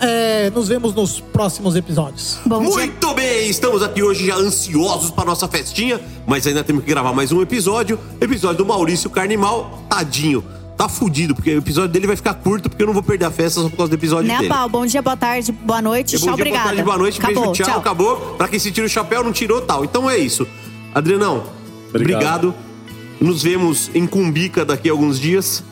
É, 0.01 0.51
nos 0.51 0.69
vemos 0.69 0.93
nos 0.95 1.21
próximos 1.21 1.77
episódios. 1.77 2.39
Bom 2.45 2.61
dia. 2.61 2.69
Muito 2.71 3.15
bem, 3.15 3.49
estamos 3.49 3.83
aqui 3.83 4.03
hoje 4.03 4.27
já 4.27 4.35
ansiosos 4.37 5.11
para 5.11 5.25
nossa 5.25 5.47
festinha, 5.47 6.01
mas 6.27 6.45
ainda 6.47 6.65
temos 6.65 6.83
que 6.85 6.91
gravar 6.91 7.13
mais 7.13 7.31
um 7.31 7.41
episódio. 7.41 7.99
Episódio 8.21 8.59
do 8.59 8.67
Maurício 8.67 9.09
Carnimal, 9.11 9.85
tadinho. 9.89 10.43
Tá 10.77 10.89
fudido, 10.89 11.35
porque 11.37 11.55
o 11.55 11.59
episódio 11.59 11.91
dele 11.91 12.09
vai 12.09 12.17
ficar 12.17 12.35
curto, 12.35 12.69
porque 12.69 12.83
eu 12.83 12.87
não 12.89 12.95
vou 12.95 13.03
perder 13.03 13.27
a 13.27 13.31
festa 13.31 13.61
só 13.61 13.69
por 13.69 13.77
causa 13.77 13.91
do 13.91 13.95
episódio 13.95 14.27
Né, 14.27 14.39
dele. 14.39 14.49
pau? 14.49 14.69
Bom 14.69 14.85
dia, 14.85 15.01
boa 15.03 15.17
tarde, 15.17 15.53
boa 15.53 15.81
noite. 15.81 16.17
É 16.17 16.19
tchau, 16.19 16.25
dia, 16.27 16.35
obrigada. 16.35 16.63
boa 16.65 16.69
tarde, 16.71 16.83
boa 16.83 16.99
noite, 16.99 17.19
acabou, 17.21 17.45
beijo, 17.53 17.63
tchau, 17.63 17.79
acabou. 17.79 18.17
Pra 18.37 18.49
quem 18.49 18.59
se 18.59 18.73
tira 18.73 18.87
o 18.87 18.91
chapéu, 18.91 19.23
não 19.23 19.31
tirou, 19.33 19.61
tal. 19.61 19.85
Então 19.85 20.11
é 20.11 20.19
isso. 20.19 20.45
Adrianão, 20.93 21.45
obrigado. 21.91 22.49
Obrigado. 22.49 22.55
Nos 23.21 23.43
vemos 23.45 23.89
em 23.95 24.05
Cumbica 24.05 24.65
daqui 24.65 24.89
a 24.89 24.93
alguns 24.93 25.21
dias. 25.21 25.63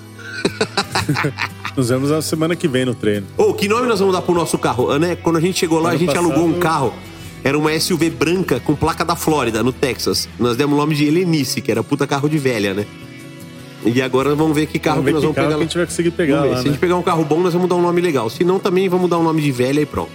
Nos 1.76 1.89
vemos 1.89 2.10
na 2.10 2.20
semana 2.20 2.57
que 2.57 2.66
vem 2.68 2.84
no 2.84 2.94
treino. 2.94 3.26
Ô, 3.36 3.55
que 3.55 3.68
nome 3.68 3.86
nós 3.86 4.00
vamos 4.00 4.15
dar 4.15 4.23
pro 4.23 4.34
nosso 4.34 4.58
carro? 4.58 4.97
Né? 4.99 5.16
Quando 5.16 5.36
a 5.36 5.40
gente 5.40 5.58
chegou 5.58 5.78
lá, 5.78 5.90
a 5.90 5.92
Ano 5.92 5.99
gente 5.99 6.08
passado- 6.08 6.26
alugou 6.31 6.47
um 6.47 6.58
carro. 6.58 6.92
Era 7.42 7.57
uma 7.57 7.73
SUV 7.78 8.10
branca 8.10 8.60
com 8.60 8.74
placa 8.74 9.05
da 9.05 9.16
Flórida, 9.16 9.62
no 9.62 9.73
Texas. 9.73 10.28
Nós 10.39 10.57
demos 10.57 10.74
o 10.74 10.76
nome 10.78 10.94
de 10.94 11.05
Helenice, 11.07 11.60
que 11.62 11.70
era 11.70 11.82
puta 11.82 12.07
carro 12.07 12.28
de 12.28 12.36
velha, 12.39 12.74
né? 12.74 12.84
E 13.86 14.02
agora 14.02 14.34
vamos 14.34 14.55
ver 14.55 14.66
que 14.66 14.78
carro 14.78 14.97
Vamos 15.02 15.07
ver 15.07 15.10
que 15.10 15.15
nós 15.15 15.20
que 15.23 15.26
vamos 15.26 15.36
carro 15.36 15.47
pegar. 15.49 15.57
que 15.57 15.62
a 15.62 15.66
gente 15.66 15.76
vai 15.78 15.86
conseguir 15.86 16.10
pegar 16.10 16.44
lá, 16.44 16.49
Se 16.49 16.52
a 16.52 16.57
gente 16.65 16.73
né? 16.73 16.78
pegar 16.78 16.97
um 16.97 17.02
carro 17.02 17.24
bom, 17.24 17.40
nós 17.40 17.55
vamos 17.55 17.66
dar 17.66 17.76
um 17.76 17.82
nome 17.82 18.00
legal. 18.02 18.28
Se 18.28 18.44
não, 18.44 18.58
também 18.58 18.86
vamos 18.90 19.08
dar 19.08 19.18
um 19.18 19.23
nome 19.23 19.40
de 19.40 19.50
velha 19.50 19.81
e 19.81 19.86
pronto. 19.86 20.10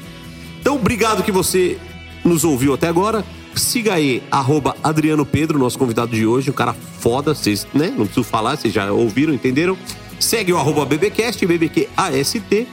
Então, 0.61 0.75
obrigado 0.75 1.24
que 1.24 1.32
você 1.32 1.77
nos 2.24 2.43
ouviu 2.43 2.75
até 2.75 2.88
agora. 2.88 3.25
Siga 3.56 3.93
aí, 3.95 4.22
arroba 4.30 4.75
Adriano 4.84 5.25
Pedro, 5.25 5.58
nosso 5.58 5.80
convidado 5.80 6.11
de 6.16 6.27
hoje. 6.27 6.51
Um 6.51 6.53
cara 6.53 6.75
foda, 7.00 7.34
vocês, 7.34 7.66
né? 7.74 7.88
Não 7.98 8.06
preciso 8.06 8.24
falar, 8.24 8.56
vocês 8.58 8.72
já 8.72 8.92
ouviram, 8.92 9.34
entenderam? 9.34 9.75
Segue 10.19 10.53
o 10.53 10.58
arroba 10.58 10.85
BBcast, 10.85 11.45
BBQAST. 11.45 12.68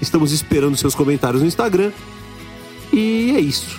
Estamos 0.00 0.32
esperando 0.32 0.76
seus 0.76 0.94
comentários 0.94 1.42
no 1.42 1.48
Instagram. 1.48 1.92
E 2.92 3.32
é 3.36 3.40
isso, 3.40 3.78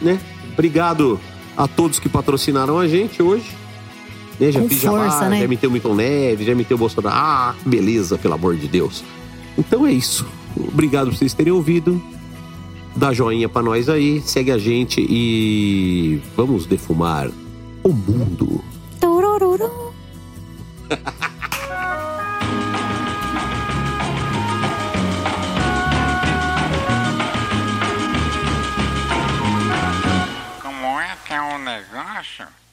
né? 0.00 0.20
Obrigado 0.52 1.18
a 1.56 1.66
todos 1.66 1.98
que 1.98 2.08
patrocinaram 2.08 2.78
a 2.78 2.86
gente 2.86 3.22
hoje. 3.22 3.50
Né? 4.38 4.50
Já 4.50 4.60
Com 4.60 4.68
fiz 4.68 4.82
força, 4.82 5.10
jabá, 5.10 5.28
né? 5.28 5.40
já 5.40 5.48
meteu 5.48 5.70
Milton 5.70 5.94
Neves, 5.94 6.46
já 6.46 6.54
meteu 6.54 6.76
Bolsonaro. 6.76 7.14
Ah, 7.16 7.54
beleza, 7.64 8.18
pelo 8.18 8.34
amor 8.34 8.56
de 8.56 8.68
Deus. 8.68 9.04
Então 9.56 9.86
é 9.86 9.92
isso. 9.92 10.26
Obrigado 10.56 11.08
por 11.10 11.16
vocês 11.16 11.34
terem 11.34 11.52
ouvido. 11.52 12.02
Dá 12.96 13.12
joinha 13.12 13.48
pra 13.48 13.62
nós 13.62 13.88
aí, 13.88 14.20
segue 14.20 14.52
a 14.52 14.58
gente 14.58 15.04
e 15.08 16.20
vamos 16.36 16.66
defumar 16.66 17.28
o 17.82 17.92
mundo. 17.92 18.62
Turururu. 19.00 19.92
passion 32.24 32.63